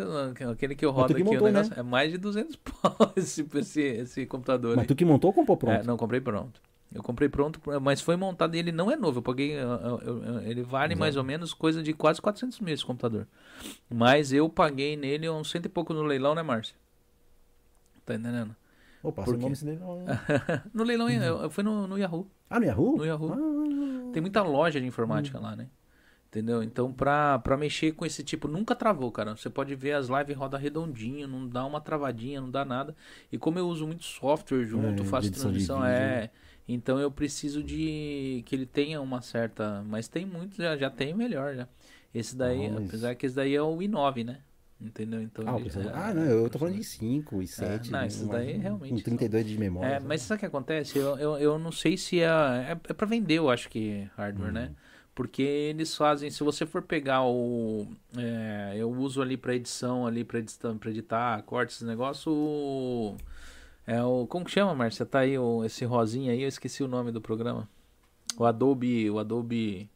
aquele 0.53 0.77
que 0.77 0.85
eu 0.87 0.93
rodo 0.93 1.13
aqui, 1.13 1.25
montou, 1.25 1.49
o 1.49 1.51
negócio 1.51 1.73
né? 1.75 1.81
é 1.81 1.83
mais 1.83 2.13
de 2.13 2.19
200 2.19 2.55
pau 2.63 3.13
esse, 3.17 3.45
esse, 3.55 3.81
esse 3.83 4.27
computador. 4.27 4.77
Mas 4.77 4.83
aí. 4.83 4.87
tu 4.87 4.95
que 4.95 5.05
montou 5.05 5.31
ou 5.31 5.35
comprou 5.35 5.57
pronto? 5.57 5.81
É, 5.81 5.83
não, 5.83 5.97
comprei 5.97 6.21
pronto. 6.21 6.61
Eu 6.95 7.03
comprei 7.03 7.29
pronto, 7.29 7.61
mas 7.83 8.01
foi 8.01 8.15
montado 8.15 8.55
e 8.55 8.59
ele 8.61 8.71
não 8.71 8.89
é 8.89 8.95
novo. 8.97 9.19
Eu 9.19 9.23
paguei. 9.23 9.53
eu- 9.53 10.01
eu- 10.05 10.43
ele 10.43 10.63
vale 10.63 10.95
mais 10.95 11.17
ou 11.17 11.25
menos 11.25 11.53
coisa 11.53 11.83
de 11.83 11.93
quase 11.93 12.23
400 12.23 12.61
mil 12.61 12.73
esse 12.73 12.87
computador. 12.87 13.27
Mas 13.91 14.33
eu 14.33 14.49
paguei 14.49 14.97
nele 14.97 15.29
uns 15.29 15.51
cento 15.51 15.67
e 15.67 15.69
pouco 15.69 15.93
no 15.93 16.05
leilão, 16.05 16.35
né, 16.37 16.43
Márcio? 16.45 16.77
Tá 18.07 18.15
entendendo? 18.15 18.55
Seu 19.25 19.35
quê? 19.35 19.43
nome 19.45 19.57
se 19.57 19.65
dele 19.65 19.79
não. 19.79 20.05
no 20.75 20.85
leilão, 20.85 21.11
eu, 21.11 21.43
eu 21.43 21.51
fui 21.51 21.63
no, 21.65 21.87
no 21.87 21.99
Yahoo. 21.99 22.27
Ah, 22.49 22.59
no 22.61 22.67
Yahoo? 22.67 22.97
No 22.97 23.05
Yahoo. 23.05 23.33
Ah, 23.33 24.13
Tem 24.13 24.21
muita 24.21 24.43
loja 24.43 24.81
de 24.81 24.87
informática 24.87 25.39
lá, 25.39 25.57
né? 25.57 25.69
Entendeu? 26.29 26.63
Então, 26.63 26.93
pra, 26.93 27.39
pra 27.39 27.57
mexer 27.57 27.93
com 27.93 28.05
esse 28.05 28.23
tipo, 28.23 28.47
nunca 28.47 28.75
travou, 28.75 29.11
cara. 29.11 29.37
Você 29.37 29.49
pode 29.49 29.75
ver 29.75 29.93
as 29.93 30.09
lives 30.09 30.37
roda 30.37 30.59
redondinho, 30.59 31.27
não 31.27 31.49
dá 31.49 31.65
uma 31.65 31.81
travadinha, 31.81 32.41
não 32.41 32.51
dá 32.51 32.65
nada. 32.65 32.95
E 33.33 33.39
como 33.39 33.59
eu 33.59 33.67
uso 33.69 33.87
muito 33.87 34.05
software 34.05 34.65
junto, 34.67 35.03
É, 35.03 35.07
faço 35.07 35.31
transmissão, 35.31 35.85
é. 35.85 36.31
Então 36.69 36.99
eu 36.99 37.11
preciso 37.11 37.63
de 37.63 38.43
que 38.45 38.55
ele 38.55 38.67
tenha 38.67 39.01
uma 39.01 39.23
certa. 39.23 39.83
Mas 39.87 40.09
tem 40.09 40.27
muitos, 40.27 40.59
já, 40.59 40.77
já 40.77 40.91
tem 40.91 41.15
o 41.15 41.17
melhor 41.17 41.55
já. 41.55 41.69
Esse 42.13 42.37
daí, 42.37 42.67
apesar 42.67 43.15
que 43.15 43.27
esse 43.27 43.35
daí 43.37 43.55
é 43.55 43.63
o 43.63 43.77
i9, 43.79 44.25
né? 44.25 44.41
Entendeu? 44.81 45.23
Então. 45.23 45.43
Ah, 45.49 45.59
ele- 45.59 45.69
é- 45.71 45.93
ah, 45.95 46.13
não, 46.15 46.23
eu 46.23 46.51
tô 46.51 46.59
falando 46.59 46.75
de 46.75 46.85
5 46.85 47.41
e 47.41 47.47
7. 47.47 47.91
não, 47.91 48.05
esses 48.05 48.29
daí 48.29 48.53
realmente 48.59 48.91
Com 48.95 49.01
32 49.01 49.47
de 49.47 49.59
memória. 49.59 49.89
é, 49.89 49.95
sabe? 49.95 50.07
mas 50.07 50.21
sabe 50.23 50.37
o 50.37 50.41
que 50.41 50.47
acontece? 50.47 50.99
Eu, 50.99 51.17
eu, 51.17 51.39
eu 51.39 51.59
não 51.59 51.73
sei 51.73 51.97
se 51.97 52.21
é. 52.21 52.25
É, 52.27 52.71
é 52.91 52.93
pra 52.93 53.07
vender, 53.07 53.35
eu 53.39 53.49
acho 53.49 53.71
que 53.71 54.07
hardware, 54.17 54.53
né? 54.53 54.73
Porque 55.15 55.41
eles 55.43 55.97
fazem. 55.97 56.29
Se 56.31 56.45
você 56.45 56.67
for 56.67 56.83
pegar 56.83 57.25
o. 57.25 57.87
é, 58.19 58.75
eu 58.77 58.91
uso 58.91 59.23
ali 59.23 59.39
pra 59.39 59.55
edição, 59.55 60.07
ali 60.07 60.23
pra 60.23 60.41
editar, 60.41 60.75
pra 60.75 60.91
editar 60.91 61.43
cortes, 61.45 61.77
esse 61.77 61.85
negócio. 61.87 62.31
O, 62.31 63.17
é 63.87 64.03
o. 64.03 64.27
Como 64.27 64.45
que 64.45 64.51
chama, 64.51 64.75
Márcia? 64.75 65.07
Tá 65.07 65.21
aí 65.21 65.39
o, 65.39 65.65
esse 65.65 65.87
rosinha 65.87 66.33
aí, 66.33 66.43
eu 66.43 66.49
esqueci 66.49 66.83
o 66.83 66.89
nome 66.89 67.11
do 67.11 67.21
programa. 67.23 67.67
O 68.37 68.45
Adobe. 68.45 69.11
O 69.11 69.19
Adobe. 69.19 69.89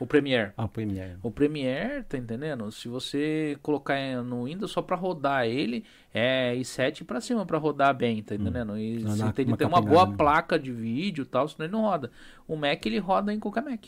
O 0.00 0.06
Premiere. 0.06 0.52
Ah, 0.56 0.66
Premiere. 0.66 1.18
O 1.22 1.30
Premiere, 1.30 2.02
tá 2.04 2.16
entendendo? 2.16 2.72
Se 2.72 2.88
você 2.88 3.58
colocar 3.62 3.96
no 4.24 4.44
Windows 4.46 4.70
só 4.72 4.80
pra 4.80 4.96
rodar 4.96 5.46
ele, 5.46 5.84
é 6.12 6.54
i7 6.56 7.04
pra 7.04 7.20
cima 7.20 7.44
pra 7.44 7.58
rodar 7.58 7.94
bem, 7.94 8.22
tá 8.22 8.34
entendendo? 8.34 8.78
E 8.78 9.00
Não 9.00 9.14
você 9.14 9.32
tem 9.34 9.46
que 9.46 9.56
ter 9.58 9.66
uma 9.66 9.82
boa 9.82 10.06
né? 10.06 10.14
placa 10.16 10.58
de 10.58 10.72
vídeo 10.72 11.22
e 11.22 11.26
tal, 11.26 11.46
senão 11.46 11.66
ele 11.66 11.72
não 11.72 11.82
roda. 11.82 12.10
O 12.48 12.56
Mac 12.56 12.84
ele 12.86 12.98
roda 12.98 13.32
em 13.32 13.38
qualquer 13.38 13.62
Mac. 13.62 13.84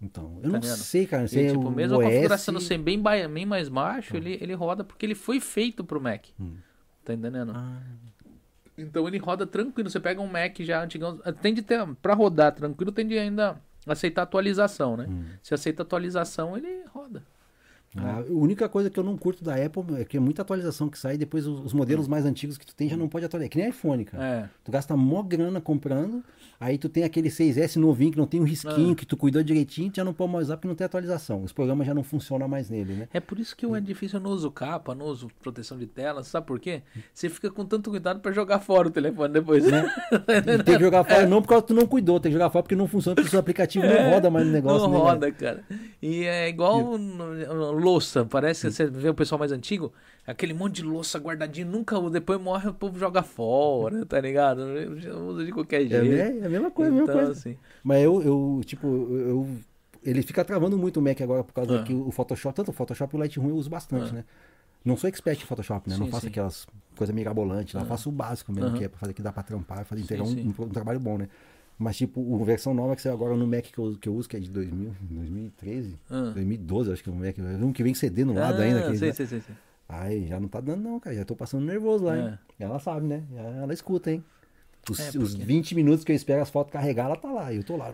Então, 0.00 0.36
eu 0.36 0.42
Tá 0.42 0.48
não 0.58 0.60
vendo? 0.60 0.76
sei, 0.76 1.06
cara. 1.06 1.22
Não 1.22 1.26
E, 1.26 1.28
sei, 1.30 1.48
tipo, 1.48 1.66
o 1.66 1.70
mesmo 1.72 1.96
a 1.96 1.98
OS... 1.98 2.04
configuração 2.04 2.60
ser 2.60 2.78
bem, 2.78 3.02
bem 3.02 3.44
mais 3.44 3.68
baixo, 3.68 4.16
ele, 4.16 4.38
ele 4.40 4.54
roda 4.54 4.84
porque 4.84 5.04
ele 5.04 5.16
foi 5.16 5.40
feito 5.40 5.82
pro 5.82 6.00
Mac. 6.00 6.26
Hum. 6.38 6.54
Tá 7.04 7.14
entendendo? 7.14 7.50
Ah, 7.52 7.82
Então 8.76 9.08
ele 9.08 9.18
roda 9.18 9.44
tranquilo. 9.44 9.90
Você 9.90 9.98
pega 9.98 10.20
um 10.20 10.28
Mac 10.28 10.56
já 10.60 10.84
antigão, 10.84 11.16
tem 11.42 11.52
de 11.52 11.62
ter 11.62 11.84
para 12.00 12.14
rodar 12.14 12.52
tranquilo, 12.54 12.92
tem 12.92 13.08
de 13.08 13.18
ainda 13.18 13.60
aceitar 13.92 14.22
atualização, 14.22 14.96
né? 14.96 15.06
Hum. 15.08 15.24
Se 15.42 15.54
aceita 15.54 15.82
atualização, 15.82 16.56
ele 16.56 16.84
roda. 16.92 17.22
A 17.96 18.22
única 18.30 18.68
coisa 18.68 18.90
que 18.90 18.98
eu 19.00 19.02
não 19.02 19.16
curto 19.16 19.42
da 19.42 19.54
Apple 19.54 19.82
é 19.98 20.04
que 20.04 20.16
é 20.16 20.20
muita 20.20 20.42
atualização 20.42 20.88
que 20.88 20.98
sai 20.98 21.16
depois 21.16 21.46
os, 21.46 21.64
os 21.66 21.72
modelos 21.72 22.06
mais 22.06 22.24
antigos 22.26 22.58
que 22.58 22.66
tu 22.66 22.74
tem 22.74 22.88
já 22.88 22.96
não 22.96 23.08
pode 23.08 23.24
atualizar. 23.24 23.46
É 23.46 23.48
que 23.48 23.58
nem 23.58 23.68
iPhone, 23.70 24.04
cara. 24.04 24.24
É. 24.24 24.48
Tu 24.62 24.70
gasta 24.70 24.94
mó 24.96 25.22
grana 25.22 25.58
comprando, 25.60 26.22
aí 26.60 26.76
tu 26.76 26.88
tem 26.88 27.02
aquele 27.02 27.28
6S 27.30 27.76
novinho 27.76 28.12
que 28.12 28.18
não 28.18 28.26
tem 28.26 28.40
um 28.40 28.44
risquinho, 28.44 28.92
Ah. 28.92 28.94
que 28.94 29.06
tu 29.06 29.16
cuidou 29.16 29.42
direitinho, 29.42 29.90
tu 29.90 29.96
já 29.96 30.04
não 30.04 30.12
pode 30.12 30.30
mais 30.32 30.44
usar 30.46 30.56
porque 30.58 30.68
não 30.68 30.74
tem 30.74 30.84
atualização. 30.84 31.42
Os 31.42 31.52
programas 31.52 31.86
já 31.86 31.94
não 31.94 32.02
funcionam 32.04 32.46
mais 32.46 32.68
nele, 32.68 32.92
né? 32.92 33.08
É 33.12 33.20
por 33.20 33.38
isso 33.38 33.56
que 33.56 33.64
eu 33.64 33.74
é 33.74 33.80
difícil, 33.80 34.18
eu 34.18 34.22
não 34.22 34.30
uso 34.32 34.50
capa, 34.50 34.94
não 34.94 35.06
uso 35.06 35.28
proteção 35.42 35.78
de 35.78 35.86
tela, 35.86 36.22
sabe 36.22 36.46
por 36.46 36.60
quê? 36.60 36.82
Você 37.14 37.28
fica 37.30 37.50
com 37.50 37.64
tanto 37.64 37.88
cuidado 37.90 38.20
pra 38.20 38.30
jogar 38.32 38.60
fora 38.60 38.88
o 38.88 38.90
telefone 38.90 39.32
depois, 39.32 39.64
né? 39.66 39.90
E 40.12 40.62
tem 40.62 40.76
que 40.76 40.84
jogar 40.84 41.04
fora 41.04 41.26
não 41.26 41.40
por 41.40 41.48
causa 41.48 41.62
que 41.62 41.68
tu 41.68 41.74
não 41.74 41.86
cuidou, 41.86 42.20
tem 42.20 42.30
que 42.30 42.34
jogar 42.34 42.50
fora 42.50 42.62
porque 42.62 42.76
não 42.76 42.86
funciona, 42.86 43.14
porque 43.16 43.28
o 43.28 43.30
seu 43.30 43.40
aplicativo 43.40 43.86
não 43.86 44.10
roda 44.10 44.30
mais 44.30 44.46
no 44.46 44.52
negócio, 44.52 44.84
É. 44.86 44.88
não 44.88 44.92
né? 44.92 45.10
roda, 45.10 45.32
cara. 45.32 45.64
E 46.02 46.24
é 46.24 46.48
igual 46.50 46.98
no- 46.98 47.34
no- 47.34 47.77
louça, 47.78 48.24
parece 48.24 48.66
que 48.68 48.72
você 48.72 48.86
vê 48.86 49.08
o 49.08 49.14
pessoal 49.14 49.38
mais 49.38 49.52
antigo, 49.52 49.92
aquele 50.26 50.52
monte 50.54 50.76
de 50.76 50.82
louça 50.82 51.18
guardadinho, 51.18 51.66
nunca 51.68 51.98
depois 52.10 52.40
morre, 52.40 52.68
o 52.68 52.74
povo 52.74 52.98
joga 52.98 53.22
fora, 53.22 54.04
tá 54.06 54.20
ligado? 54.20 54.60
Usa 55.28 55.44
de 55.44 55.52
qualquer 55.52 55.82
É, 55.84 55.88
jeito. 55.88 56.42
é 56.42 56.46
a 56.46 56.48
mesma 56.48 56.70
coisa, 56.70 56.90
a 56.90 56.94
mesma 56.94 57.04
Então, 57.04 57.14
coisa. 57.16 57.32
assim, 57.32 57.56
Mas 57.82 58.02
eu, 58.02 58.22
eu 58.22 58.60
tipo, 58.64 58.86
eu, 58.86 59.46
ele 60.04 60.22
fica 60.22 60.44
travando 60.44 60.76
muito 60.78 60.98
o 60.98 61.02
Mac 61.02 61.20
agora 61.20 61.42
por 61.44 61.52
causa 61.52 61.80
Ah. 61.80 61.82
que 61.82 61.92
o 61.94 62.10
Photoshop, 62.10 62.54
tanto 62.54 62.70
o 62.70 62.72
Photoshop 62.74 63.14
e 63.14 63.16
o 63.16 63.20
Lightroom 63.20 63.48
eu 63.48 63.56
uso 63.56 63.70
bastante, 63.70 64.10
Ah. 64.10 64.14
né? 64.14 64.24
Não 64.84 64.96
sou 64.96 65.08
expert 65.08 65.38
em 65.42 65.44
Photoshop, 65.44 65.88
né? 65.90 65.96
não 65.98 66.06
Sim, 66.06 66.10
faço 66.12 66.22
sim. 66.22 66.28
aquelas 66.28 66.66
coisas 66.96 67.14
mirabolantes 67.14 67.74
lá, 67.74 67.82
Ah. 67.82 67.84
faço 67.84 68.08
o 68.08 68.12
básico 68.12 68.52
mesmo, 68.52 68.76
que 68.78 68.84
é 68.84 68.88
pra 68.88 68.98
fazer 68.98 69.12
que 69.12 69.20
dá 69.22 69.32
pra 69.32 69.42
trampar, 69.42 69.84
fazer 69.84 70.00
Sim, 70.00 70.04
entregar 70.04 70.22
um, 70.22 70.26
sim. 70.26 70.54
um- 70.58 70.62
um 70.64 70.68
trabalho 70.68 71.00
bom, 71.00 71.18
né? 71.18 71.28
Mas, 71.78 71.96
tipo, 71.96 72.40
a 72.40 72.44
versão 72.44 72.74
nova 72.74 72.96
que 72.96 73.02
saiu 73.02 73.14
agora 73.14 73.36
no 73.36 73.46
Mac 73.46 73.62
que 73.64 73.78
eu, 73.78 73.96
que 74.00 74.08
eu 74.08 74.14
uso, 74.14 74.28
que 74.28 74.36
é 74.36 74.40
de 74.40 74.50
2000, 74.50 74.90
2013, 75.00 75.96
Ah. 76.10 76.32
2012, 76.34 76.92
acho 76.92 77.02
que 77.04 77.08
é 77.08 77.12
o 77.12 77.14
Mac. 77.14 77.36
Um 77.62 77.72
que 77.72 77.82
vem 77.84 77.94
CD 77.94 78.24
no 78.24 78.34
lado 78.34 78.60
ainda. 78.60 78.78
Ah, 78.80 78.82
aquele, 78.82 78.98
sei, 78.98 79.08
né? 79.08 79.14
sei, 79.14 79.26
sei, 79.26 79.40
sei. 79.40 79.54
Aí 79.88 80.26
já 80.26 80.38
não 80.40 80.48
tá 80.48 80.60
dando, 80.60 80.82
não, 80.82 80.98
cara. 81.00 81.14
Já 81.14 81.24
tô 81.24 81.36
passando 81.36 81.64
nervoso 81.64 82.04
lá, 82.04 82.18
hein? 82.18 82.38
Ela 82.58 82.78
sabe, 82.78 83.06
né? 83.06 83.22
Ela 83.62 83.72
escuta, 83.72 84.10
hein? 84.10 84.22
Os, 84.90 84.98
É, 85.00 85.08
os 85.18 85.32
porque- 85.32 85.44
20 85.44 85.74
minutos 85.74 86.02
que 86.04 86.10
eu 86.12 86.16
espero 86.16 86.40
as 86.40 86.48
fotos 86.48 86.72
carregar, 86.72 87.06
ela 87.06 87.16
tá 87.16 87.30
lá. 87.30 87.52
Eu 87.52 87.62
tô 87.62 87.76
lá. 87.76 87.92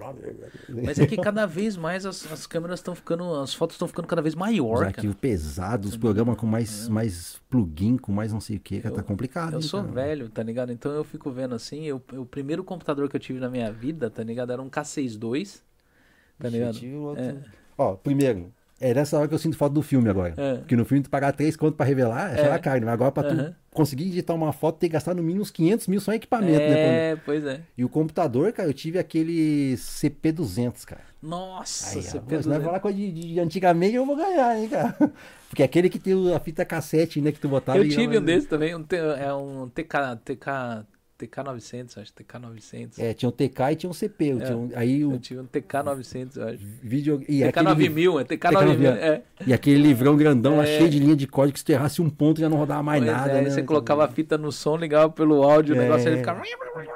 Mas 0.68 0.98
é 0.98 1.06
que 1.06 1.16
cada 1.16 1.44
vez 1.44 1.76
mais 1.76 2.06
as, 2.06 2.30
as 2.30 2.46
câmeras 2.46 2.78
estão 2.78 2.94
ficando, 2.94 3.34
as 3.40 3.52
fotos 3.52 3.74
estão 3.74 3.88
ficando 3.88 4.06
cada 4.06 4.22
vez 4.22 4.34
Os 4.34 4.38
maior, 4.38 4.74
cara. 4.76 4.86
arquivos 4.88 5.16
pesados, 5.16 5.90
os 5.90 5.96
programas 5.96 6.36
com 6.36 6.46
mais, 6.46 6.88
mais 6.88 7.40
plugin, 7.50 7.96
com 7.96 8.12
mais 8.12 8.32
não 8.32 8.40
sei 8.40 8.58
o 8.58 8.60
que, 8.60 8.80
cara. 8.80 8.94
Tá 8.94 9.02
complicado. 9.02 9.54
Eu 9.54 9.62
sou 9.62 9.80
cara? 9.82 9.92
velho, 9.92 10.28
tá 10.28 10.42
ligado? 10.42 10.70
Então 10.72 10.92
eu 10.92 11.02
fico 11.02 11.30
vendo 11.32 11.54
assim, 11.54 11.82
eu, 11.84 12.00
o 12.12 12.24
primeiro 12.24 12.62
computador 12.62 13.08
que 13.08 13.16
eu 13.16 13.20
tive 13.20 13.40
na 13.40 13.48
minha 13.50 13.72
vida, 13.72 14.08
tá 14.08 14.22
ligado? 14.22 14.52
Era 14.52 14.62
um 14.62 14.70
K62, 14.70 15.62
tá 16.38 16.48
ligado? 16.48 16.78
É. 17.16 17.34
Ó, 17.76 17.94
primeiro, 17.96 18.52
é 18.80 18.92
nessa 18.94 19.18
hora 19.18 19.28
que 19.28 19.34
eu 19.34 19.38
sinto 19.38 19.56
falta 19.56 19.74
do 19.74 19.82
filme 19.82 20.08
agora. 20.08 20.34
É. 20.36 20.56
Porque 20.56 20.76
no 20.76 20.84
filme 20.84 21.02
tu 21.02 21.10
pagar 21.10 21.32
3 21.32 21.56
conto 21.56 21.76
pra 21.76 21.86
revelar, 21.86 22.36
é, 22.36 22.40
É. 22.42 22.46
é. 22.48 22.58
carne. 22.58 22.84
Mas 22.84 22.94
agora 22.94 23.12
pra 23.12 23.22
tu 23.24 23.54
conseguir 23.72 24.04
editar 24.08 24.34
uma 24.34 24.52
foto, 24.52 24.78
tem 24.78 24.88
que 24.88 24.94
gastar 24.94 25.14
no 25.14 25.22
mínimo 25.22 25.42
uns 25.42 25.50
500 25.50 25.86
mil 25.88 26.00
só 26.00 26.12
em 26.12 26.16
equipamento, 26.16 26.58
né? 26.58 27.10
É, 27.12 27.16
pois 27.16 27.44
é. 27.44 27.60
E 27.76 27.84
o 27.84 27.88
computador, 27.88 28.52
cara, 28.52 28.68
eu 28.68 28.72
tive 28.74 28.98
aquele 28.98 29.76
CP200, 29.76 30.84
cara. 30.84 31.00
Nossa, 31.22 31.96
Aí, 31.98 32.02
você 32.02 32.18
ó, 32.18 32.20
pô, 32.20 32.26
pegou- 32.26 32.42
se 32.42 32.48
nós 32.48 32.62
falar 32.62 32.80
coisa 32.80 32.98
de, 32.98 33.10
de 33.10 33.40
antigamente, 33.40 33.94
eu 33.96 34.04
vou 34.04 34.14
ganhar, 34.16 34.58
hein, 34.58 34.68
cara. 34.68 34.94
Porque 35.48 35.62
aquele 35.62 35.88
que 35.88 35.98
tem 35.98 36.34
a 36.34 36.40
fita 36.40 36.64
cassete, 36.64 37.20
né, 37.20 37.32
que 37.32 37.38
tu 37.40 37.48
botava... 37.48 37.78
Eu 37.78 37.84
e- 37.84 37.88
tive 37.88 38.18
um 38.18 38.22
desse 38.22 38.46
também, 38.46 38.74
um, 38.74 38.84
é 39.18 39.32
um 39.34 39.68
TK, 39.68 40.16
TK, 40.24 40.84
TK900, 41.18 41.98
acho, 42.02 42.12
TK900. 42.12 42.98
É, 42.98 43.14
tinha 43.14 43.28
um 43.28 43.32
TK 43.32 43.60
e 43.72 43.76
tinha 43.76 43.90
um 43.90 43.92
CP. 43.92 44.24
eu 44.26 44.40
É. 44.40 44.44
tinha 44.44 44.56
um- 44.56 44.70
aí 44.74 45.04
o 45.04 45.18
tive 45.18 45.40
um 45.40 45.46
TK900, 45.46 46.36
eu 46.36 46.48
acho. 46.48 46.58
vídeo... 46.82 47.22
E 47.28 47.44
aquele, 47.44 47.66
TK9000, 47.66 48.20
é 48.20 48.24
TK9000, 48.24 48.86
é. 48.96 49.22
e 49.46 49.52
aquele 49.52 49.82
livrão 49.82 50.16
grandão 50.16 50.56
lá, 50.56 50.64
É. 50.64 50.78
cheio 50.78 50.90
de 50.90 50.98
linha 50.98 51.16
de 51.16 51.26
código, 51.26 51.52
que 51.54 51.58
se 51.60 51.64
tu 51.64 51.70
errasse 51.70 52.02
um 52.02 52.10
ponto 52.10 52.40
já 52.40 52.48
não 52.48 52.56
rodava 52.56 52.82
mais 52.82 53.02
Pois 53.02 53.12
nada, 53.16 53.32
é, 53.32 53.42
né? 53.42 53.50
Você 53.50 53.62
colocava 53.62 54.04
a 54.04 54.08
fita 54.08 54.36
no 54.36 54.50
som, 54.52 54.76
ligava 54.76 55.10
pelo 55.10 55.42
áudio, 55.42 55.74
o 55.74 55.78
É. 55.78 55.82
negócio 55.82 56.08
ele 56.08 56.16
ficava... 56.18 56.42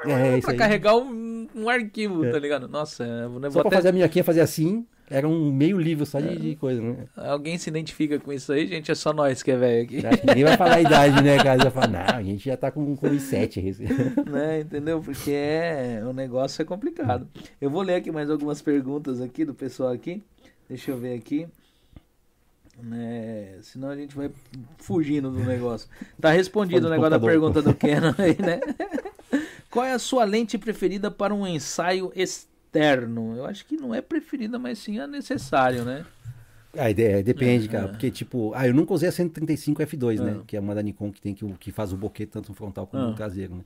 É, 0.07 0.41
pra 0.41 0.55
carregar 0.55 0.97
um, 0.97 1.47
um 1.55 1.69
arquivo, 1.69 2.31
tá 2.31 2.39
ligado? 2.39 2.69
Nossa, 2.69 3.05
eu 3.05 3.31
vou 3.31 3.41
Só 3.51 3.61
pra 3.61 3.69
até- 3.69 3.77
fazer 3.77 3.89
a 3.89 3.93
minhaquinha 3.93 4.25
fazer 4.25 4.41
assim, 4.41 4.87
era 5.11 5.27
um 5.27 5.51
meio 5.51 5.81
livro 5.81 6.05
só 6.05 6.21
de, 6.21 6.37
de 6.37 6.57
coisa, 6.57 6.83
né? 6.83 7.07
Alguém 7.17 7.57
se 7.57 7.71
identifica 7.71 8.19
com 8.19 8.33
isso 8.33 8.53
aí, 8.53 8.67
gente? 8.67 8.91
É 8.91 8.95
só 8.95 9.13
nós 9.13 9.43
que 9.43 9.51
é 9.51 9.57
velho 9.57 9.85
aqui. 9.85 10.03
Ninguém 10.27 10.45
vai 10.45 10.57
falar 10.57 10.77
a 10.77 10.81
idade, 10.83 11.23
né, 11.23 11.37
cara? 11.39 11.63
Já 11.63 11.71
fala, 11.71 11.87
não, 11.87 12.17
a 12.17 12.23
gente 12.23 12.45
já 12.45 12.57
tá 12.57 12.71
com, 12.71 12.95
com 12.95 13.07
os 13.09 13.23
sete. 13.23 13.61
né? 14.31 14.61
Entendeu? 14.61 15.01
Porque 15.01 15.31
é, 15.31 16.03
o 16.05 16.13
negócio 16.13 16.61
é 16.61 16.65
complicado. 16.65 17.27
Eu 17.61 17.71
vou 17.71 17.83
ler 17.83 17.97
aqui 17.97 18.11
mais 18.11 18.29
algumas 18.29 18.61
perguntas 18.61 19.21
aqui 19.21 19.45
do 19.45 19.55
pessoal 19.55 19.93
aqui. 19.93 20.23
Deixa 20.69 20.91
eu 20.91 20.99
ver 20.99 21.15
aqui. 21.15 21.49
Né? 22.83 23.59
Senão 23.63 23.89
a 23.89 23.97
gente 23.97 24.15
vai 24.15 24.31
fugindo 24.77 25.31
do 25.31 25.41
negócio. 25.41 25.89
Tá 26.21 26.31
respondido 26.31 26.87
o 26.87 26.91
negócio 26.91 27.11
da 27.11 27.21
pergunta 27.21 27.63
do 27.63 27.75
Canon 27.75 28.15
aí, 28.19 28.37
né? 28.41 28.61
Qual 29.71 29.85
é 29.85 29.93
a 29.93 29.99
sua 29.99 30.25
lente 30.25 30.59
preferida 30.59 31.11
para 31.11 31.35
um 31.35 31.47
ensaio 31.47 32.13
externo? 32.15 32.58
Eu 33.37 33.45
acho 33.47 33.65
que 33.67 33.77
não 33.77 33.95
é 33.95 34.01
preferida, 34.01 34.59
mas 34.59 34.79
sim 34.79 34.99
é 34.99 35.07
necessário, 35.07 35.85
né? 35.85 36.05
Ah, 36.77 36.93
de- 36.93 37.23
depende, 37.23 37.67
É, 37.67 37.71
cara. 37.71 37.85
é. 37.87 37.89
Porque, 37.89 38.11
tipo, 38.11 38.53
ah, 38.55 38.67
eu 38.69 38.75
nunca 38.75 38.93
usei 38.93 39.09
a 39.09 39.13
135 39.13 39.83
F2, 39.83 40.21
né? 40.21 40.37
Ah. 40.41 40.45
Que 40.47 40.57
é 40.57 40.61
uma 40.61 40.75
da 40.75 40.83
Nikon 40.83 41.11
que 41.11 41.21
tem 41.21 41.35
que, 41.35 41.45
que 41.55 41.73
faz 41.73 41.93
o 41.93 41.97
boquete 41.97 42.31
tanto 42.33 42.51
no 42.51 42.55
frontal 42.55 42.87
como 42.87 43.03
no 43.03 43.15
traseiro, 43.15 43.55
né? 43.57 43.63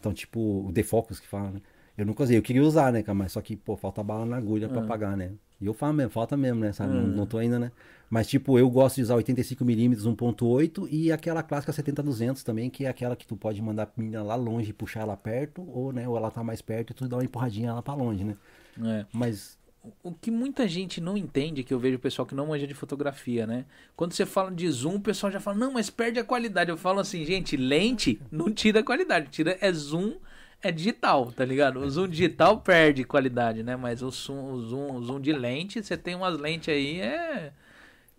Então, 0.00 0.12
tipo, 0.12 0.66
o 0.66 0.72
defocus 0.72 1.20
que 1.20 1.26
fala, 1.28 1.50
né? 1.50 1.60
Eu 1.96 2.04
nunca 2.04 2.22
usei, 2.22 2.36
eu 2.36 2.42
queria 2.42 2.62
usar, 2.62 2.92
né, 2.92 3.02
cara? 3.02 3.14
Mas 3.14 3.32
só 3.32 3.40
que, 3.40 3.56
pô, 3.56 3.76
falta 3.76 4.02
bala 4.02 4.26
na 4.26 4.36
agulha 4.36 4.68
pra 4.68 4.82
Ah. 4.82 4.86
pagar, 4.86 5.16
né? 5.16 5.30
E 5.60 5.64
eu 5.66 5.72
falo 5.72 5.94
mesmo, 5.94 6.10
falta 6.10 6.36
mesmo, 6.36 6.60
né? 6.60 6.72
Sabe? 6.72 6.92
Não, 6.92 7.04
Ah. 7.04 7.06
não 7.06 7.26
tô 7.26 7.38
ainda, 7.38 7.58
né? 7.58 7.70
Mas, 8.10 8.26
tipo, 8.28 8.58
eu 8.58 8.68
gosto 8.70 8.96
de 8.96 9.02
usar 9.02 9.14
85mm 9.16 10.06
1.8 10.06 10.86
e 10.90 11.10
aquela 11.10 11.42
clássica 11.42 11.72
70-200 11.72 12.42
também, 12.44 12.68
que 12.70 12.84
é 12.84 12.88
aquela 12.88 13.16
que 13.16 13.26
tu 13.26 13.36
pode 13.36 13.60
mandar 13.62 13.84
a 13.84 13.88
menina 13.96 14.22
lá 14.22 14.34
longe 14.34 14.70
e 14.70 14.72
puxar 14.72 15.00
ela 15.00 15.16
perto, 15.16 15.62
ou, 15.72 15.92
né, 15.92 16.06
ou 16.08 16.16
ela 16.16 16.30
tá 16.30 16.44
mais 16.44 16.60
perto 16.62 16.90
e 16.90 16.94
tu 16.94 17.08
dá 17.08 17.16
uma 17.16 17.24
empurradinha 17.24 17.72
lá 17.72 17.82
pra 17.82 17.94
longe, 17.94 18.22
né? 18.24 18.36
É. 18.84 19.06
Mas 19.12 19.56
O 20.02 20.10
que 20.12 20.30
muita 20.32 20.66
gente 20.66 21.00
não 21.00 21.16
entende, 21.16 21.62
que 21.62 21.72
eu 21.72 21.78
vejo 21.78 21.96
o 21.96 22.00
pessoal 22.00 22.26
que 22.26 22.34
não 22.34 22.48
manja 22.48 22.66
de 22.66 22.74
fotografia, 22.74 23.46
né? 23.46 23.64
Quando 23.94 24.12
você 24.14 24.26
fala 24.26 24.50
de 24.50 24.68
zoom, 24.68 24.96
o 24.96 25.00
pessoal 25.00 25.30
já 25.30 25.38
fala, 25.38 25.56
não, 25.56 25.72
mas 25.72 25.88
perde 25.90 26.18
a 26.18 26.24
qualidade. 26.24 26.70
Eu 26.70 26.76
falo 26.76 26.98
assim, 26.98 27.24
gente, 27.24 27.56
lente 27.56 28.20
não 28.32 28.52
tira 28.52 28.80
a 28.80 28.82
qualidade, 28.82 29.28
tira 29.30 29.56
é 29.60 29.72
zoom, 29.72 30.14
é 30.60 30.72
digital, 30.72 31.30
tá 31.30 31.44
ligado? 31.44 31.78
O 31.78 31.88
zoom 31.88 32.08
digital 32.08 32.58
perde 32.60 33.04
qualidade, 33.04 33.62
né? 33.62 33.76
Mas 33.76 34.02
o 34.02 34.10
zoom, 34.10 34.52
o 34.54 34.60
zoom, 34.60 34.92
o 34.96 35.02
zoom 35.04 35.20
de 35.20 35.32
lente, 35.32 35.80
você 35.82 35.96
tem 35.96 36.16
umas 36.16 36.36
lentes 36.36 36.68
aí, 36.68 37.00
é. 37.00 37.52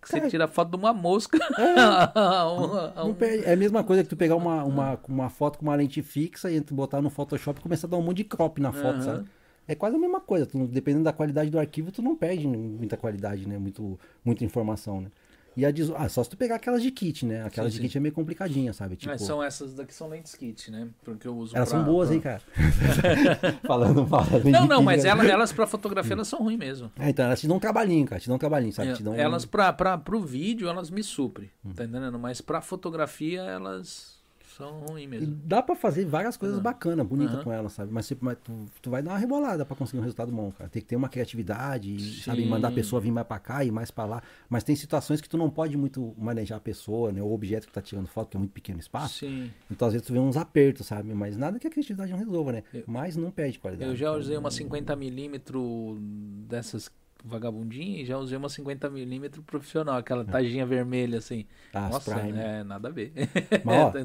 Que 0.00 0.08
você 0.08 0.30
tira 0.30 0.46
foto 0.48 0.70
de 0.70 0.76
uma 0.76 0.94
mosca. 0.94 1.36
Um- 2.16 3.10
um- 3.10 3.14
perde- 3.14 3.44
É 3.44 3.52
a 3.52 3.56
mesma 3.56 3.82
coisa 3.84 4.02
que 4.02 4.08
tu 4.08 4.16
pegar 4.16 4.36
uma, 4.36 4.64
uma, 4.64 4.98
uma 5.08 5.28
foto 5.28 5.58
com 5.58 5.66
uma 5.66 5.74
lente 5.74 6.00
fixa 6.02 6.50
e 6.50 6.60
tu 6.60 6.74
botar 6.74 7.02
no 7.02 7.10
Photoshop 7.10 7.58
e 7.58 7.62
começar 7.62 7.86
a 7.86 7.90
dar 7.90 7.96
um 7.96 8.02
monte 8.02 8.18
de 8.18 8.24
crop 8.24 8.58
na 8.60 8.72
foto, 8.72 8.86
Aham. 8.96 9.02
sabe? 9.02 9.28
É 9.68 9.74
quase 9.74 9.96
a 9.96 9.98
mesma 9.98 10.20
coisa. 10.20 10.46
Tu, 10.46 10.66
dependendo 10.66 11.04
da 11.04 11.12
qualidade 11.12 11.50
do 11.50 11.58
arquivo, 11.58 11.92
tu 11.92 12.00
não 12.02 12.16
perde 12.16 12.48
muita 12.48 12.96
qualidade, 12.96 13.46
né? 13.46 13.58
Muito, 13.58 14.00
muita 14.24 14.42
informação, 14.44 15.00
né? 15.02 15.10
E 15.56 15.66
a 15.66 15.72
de 15.72 15.92
Ah, 15.96 16.08
só 16.08 16.22
se 16.22 16.30
tu 16.30 16.36
pegar 16.36 16.54
aquelas 16.54 16.80
de 16.80 16.90
kit, 16.92 17.26
né? 17.26 17.42
Aquelas 17.44 17.72
Sim, 17.72 17.78
de 17.78 17.82
sim. 17.82 17.88
kit 17.88 17.98
é 17.98 18.00
meio 18.00 18.14
complicadinha, 18.14 18.72
sabe? 18.72 18.94
Tipo, 18.94 19.10
Mas 19.10 19.22
são 19.22 19.42
essas 19.42 19.74
daqui 19.74 19.92
são 19.92 20.08
lentes 20.08 20.34
kit, 20.36 20.70
né? 20.70 20.88
Porque 21.04 21.26
eu 21.26 21.36
uso 21.36 21.56
elas 21.56 21.68
pra- 21.68 21.78
são 21.78 21.84
boas, 21.84 22.08
pra- 22.08 22.14
hein, 22.14 22.20
cara? 22.20 22.42
falando 23.66 24.06
mal. 24.06 24.24
Não, 24.30 24.40
de 24.40 24.50
não, 24.68 24.76
kit, 24.78 24.84
mas 24.84 25.04
né? 25.04 25.10
elas, 25.10 25.26
elas 25.28 25.52
pra 25.52 25.66
fotografia 25.66 26.12
elas 26.14 26.28
são 26.28 26.38
ruins 26.38 26.58
mesmo. 26.58 26.90
É, 26.98 27.10
então, 27.10 27.24
elas 27.24 27.40
te 27.40 27.48
dão 27.48 27.56
um 27.56 27.60
trabalhinho, 27.60 28.06
cara. 28.06 28.20
Te 28.20 28.28
dão 28.28 28.36
um 28.36 28.38
trabalhinho, 28.38 28.72
sabe? 28.72 28.90
É, 28.90 28.94
dão 28.94 29.14
Elas 29.14 29.44
pra, 29.44 29.72
pra, 29.72 29.98
pro 29.98 30.20
vídeo 30.20 30.68
elas 30.68 30.90
me 30.90 31.02
suprem, 31.02 31.50
tá 31.74 31.84
entendendo? 31.84 32.18
Mas 32.20 32.40
pra 32.40 32.60
fotografia 32.60 33.40
elas 33.42 34.17
são 34.58 34.80
ruins 34.80 35.04
E 35.04 35.06
mesmo. 35.06 35.40
dá 35.44 35.62
pra 35.62 35.74
fazer 35.74 36.04
várias 36.04 36.36
coisas 36.36 36.58
bacanas, 36.58 37.06
bonitas 37.06 37.36
Aham. 37.36 37.44
com 37.44 37.52
ela, 37.52 37.68
sabe? 37.70 37.92
Mas, 37.92 38.04
você- 38.06 38.16
mas 38.20 38.36
tu, 38.44 38.52
tu 38.82 38.90
vai 38.90 39.02
dar 39.02 39.12
uma 39.12 39.18
rebolada 39.18 39.64
pra 39.64 39.74
conseguir 39.76 39.98
um 39.98 40.02
resultado 40.02 40.30
bom, 40.32 40.50
cara. 40.52 40.68
Tem 40.68 40.82
que 40.82 40.88
ter 40.88 40.96
uma 40.96 41.08
criatividade, 41.08 41.94
e, 41.94 42.22
sabe? 42.22 42.42
Sim. 42.42 42.48
Mandar 42.48 42.68
a 42.68 42.72
pessoa 42.72 43.00
vir 43.00 43.10
mais 43.12 43.26
pra 43.26 43.38
cá 43.38 43.64
e 43.64 43.70
mais 43.70 43.90
pra 43.90 44.04
lá. 44.04 44.22
Mas 44.50 44.64
tem 44.64 44.74
situações 44.76 45.20
que 45.20 45.28
tu 45.28 45.38
não 45.38 45.48
pode 45.48 45.76
muito 45.76 46.12
manejar 46.18 46.56
a 46.56 46.60
pessoa, 46.60 47.12
né? 47.12 47.22
O 47.22 47.30
objeto 47.32 47.66
que 47.66 47.72
tá 47.72 47.80
tirando 47.80 48.06
foto, 48.08 48.30
que 48.30 48.36
é 48.36 48.40
muito 48.40 48.52
pequeno 48.52 48.78
espaço. 48.80 49.20
Sim. 49.20 49.50
Então, 49.70 49.86
às 49.88 49.94
vezes, 49.94 50.06
tu 50.06 50.12
vê 50.12 50.18
uns 50.18 50.36
apertos, 50.36 50.86
sabe? 50.86 51.14
Mas 51.14 51.36
nada 51.36 51.58
que 51.58 51.66
a 51.66 51.70
criatividade 51.70 52.10
não 52.10 52.18
resolva, 52.18 52.52
né? 52.52 52.64
Eu- 52.74 52.84
Mas 52.86 53.16
não 53.16 53.30
perde 53.30 53.58
qualidade. 53.58 53.88
Eu 53.90 53.96
já 53.96 54.10
usei 54.12 54.36
uma 54.36 54.50
50mm 54.50 55.98
dessas 56.48 56.90
vagabundinhas 57.24 58.00
e 58.02 58.04
já 58.04 58.16
usei 58.18 58.36
uma 58.38 58.48
50mm 58.48 59.42
profissional, 59.44 59.96
aquela 59.96 60.24
taginha 60.24 60.64
vermelha 60.66 61.18
assim. 61.18 61.44
Ah, 61.72 61.88
Nossa, 61.88 62.14
Prime. 62.14 62.38
é 62.38 62.62
nada 62.64 62.88
a 62.88 62.90
ver. 62.90 63.12
Mas, 63.64 63.76
ó, 63.78 63.90
tá? 63.90 63.98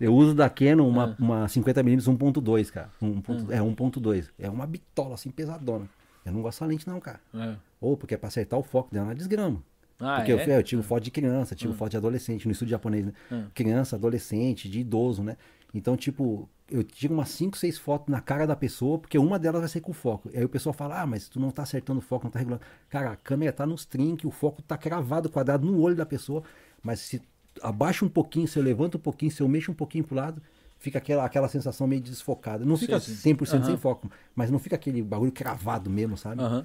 Eu 0.00 0.14
uso 0.14 0.34
da 0.34 0.48
Canon 0.48 0.88
uma, 0.88 1.10
Ah. 1.10 1.16
uma 1.18 1.46
50mm 1.48 2.08
1.2, 2.08 2.70
cara. 2.70 2.90
Um 3.02 3.20
ponto- 3.20 3.52
É 3.52 3.60
1.2. 3.60 4.30
É 4.38 4.48
uma 4.48 4.66
bitola, 4.66 5.14
assim, 5.14 5.30
pesadona. 5.30 5.88
Eu 6.24 6.32
não 6.32 6.42
gosto 6.42 6.60
da 6.60 6.66
lente, 6.66 6.86
não, 6.86 7.00
cara. 7.00 7.20
É. 7.34 7.54
Ou 7.80 7.96
porque 7.96 8.14
é 8.14 8.16
pra 8.16 8.28
acertar 8.28 8.58
o 8.58 8.62
foco 8.62 8.92
dela 8.92 9.06
na 9.06 9.14
desgrama. 9.14 9.62
Ah, 10.02 10.16
Porque 10.16 10.32
é? 10.32 10.34
eu, 10.34 10.38
eu 10.56 10.62
tiro 10.62 10.82
foto 10.82 11.02
de 11.02 11.10
criança, 11.10 11.54
tiro 11.54 11.72
Hum. 11.72 11.74
foto 11.74 11.90
de 11.90 11.96
adolescente, 11.98 12.46
no 12.46 12.52
estúdio 12.52 12.70
japonês, 12.70 13.04
né? 13.04 13.12
Hum. 13.30 13.44
Criança, 13.54 13.96
adolescente, 13.96 14.66
de 14.66 14.80
idoso, 14.80 15.22
né? 15.22 15.36
Então, 15.72 15.96
tipo, 15.96 16.48
eu 16.70 16.84
tiro 16.84 17.14
umas 17.14 17.28
5, 17.30 17.56
6 17.56 17.78
fotos 17.78 18.08
na 18.08 18.20
cara 18.20 18.46
da 18.46 18.56
pessoa, 18.56 18.98
porque 18.98 19.18
uma 19.18 19.38
delas 19.38 19.60
vai 19.60 19.68
ser 19.68 19.80
com 19.80 19.92
foco. 19.92 20.28
Aí 20.34 20.44
o 20.44 20.48
pessoal 20.48 20.72
fala, 20.72 21.02
ah, 21.02 21.06
mas 21.06 21.28
tu 21.28 21.40
não 21.40 21.50
tá 21.50 21.62
acertando 21.62 21.98
o 21.98 22.02
foco, 22.02 22.24
não 22.24 22.30
tá 22.30 22.38
regulando. 22.38 22.62
Cara, 22.88 23.12
a 23.12 23.16
câmera 23.16 23.52
tá 23.52 23.66
nos 23.66 23.84
trinques, 23.84 24.24
o 24.24 24.30
foco 24.30 24.62
tá 24.62 24.76
cravado, 24.76 25.28
quadrado 25.28 25.66
no 25.66 25.80
olho 25.80 25.96
da 25.96 26.06
pessoa, 26.06 26.42
mas 26.82 27.00
se 27.00 27.22
abaixa 27.62 28.04
um 28.04 28.08
pouquinho, 28.08 28.46
se 28.46 28.58
eu 28.58 28.62
levanto 28.62 28.96
um 28.96 29.00
pouquinho, 29.00 29.30
se 29.30 29.42
eu 29.42 29.48
mexo 29.48 29.70
um 29.70 29.74
pouquinho 29.74 30.04
pro 30.04 30.14
lado, 30.14 30.40
fica 30.78 30.98
aquela, 30.98 31.24
aquela 31.24 31.48
sensação 31.48 31.86
meio 31.86 32.00
desfocada. 32.00 32.64
Não 32.64 32.76
fica 32.76 32.98
sim, 33.00 33.14
sim. 33.14 33.34
100% 33.34 33.58
uhum. 33.58 33.64
sem 33.64 33.76
foco, 33.76 34.10
mas 34.34 34.50
não 34.50 34.58
fica 34.58 34.76
aquele 34.76 35.02
bagulho 35.02 35.32
cravado 35.32 35.90
mesmo, 35.90 36.16
sabe? 36.16 36.42
Uhum. 36.42 36.64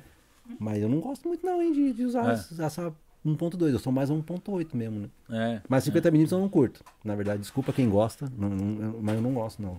Mas 0.59 0.81
eu 0.81 0.87
não 0.87 0.99
gosto 0.99 1.27
muito 1.27 1.45
não, 1.45 1.61
hein, 1.61 1.71
de, 1.71 1.93
de 1.93 2.05
usar 2.05 2.31
é. 2.31 2.63
essa 2.63 2.93
1.2, 3.25 3.71
eu 3.71 3.79
sou 3.79 3.91
mais 3.91 4.11
1.8 4.11 4.75
mesmo, 4.75 4.99
né? 4.99 5.09
É, 5.31 5.61
mas 5.67 5.83
50 5.83 6.07
é. 6.07 6.11
eu 6.11 6.39
não 6.39 6.47
curto. 6.47 6.83
Na 7.03 7.15
verdade, 7.15 7.39
desculpa 7.39 7.73
quem 7.73 7.89
gosta, 7.89 8.31
não, 8.37 8.49
não, 8.49 9.01
mas 9.01 9.15
eu 9.15 9.21
não 9.21 9.33
gosto 9.33 9.61
não. 9.61 9.75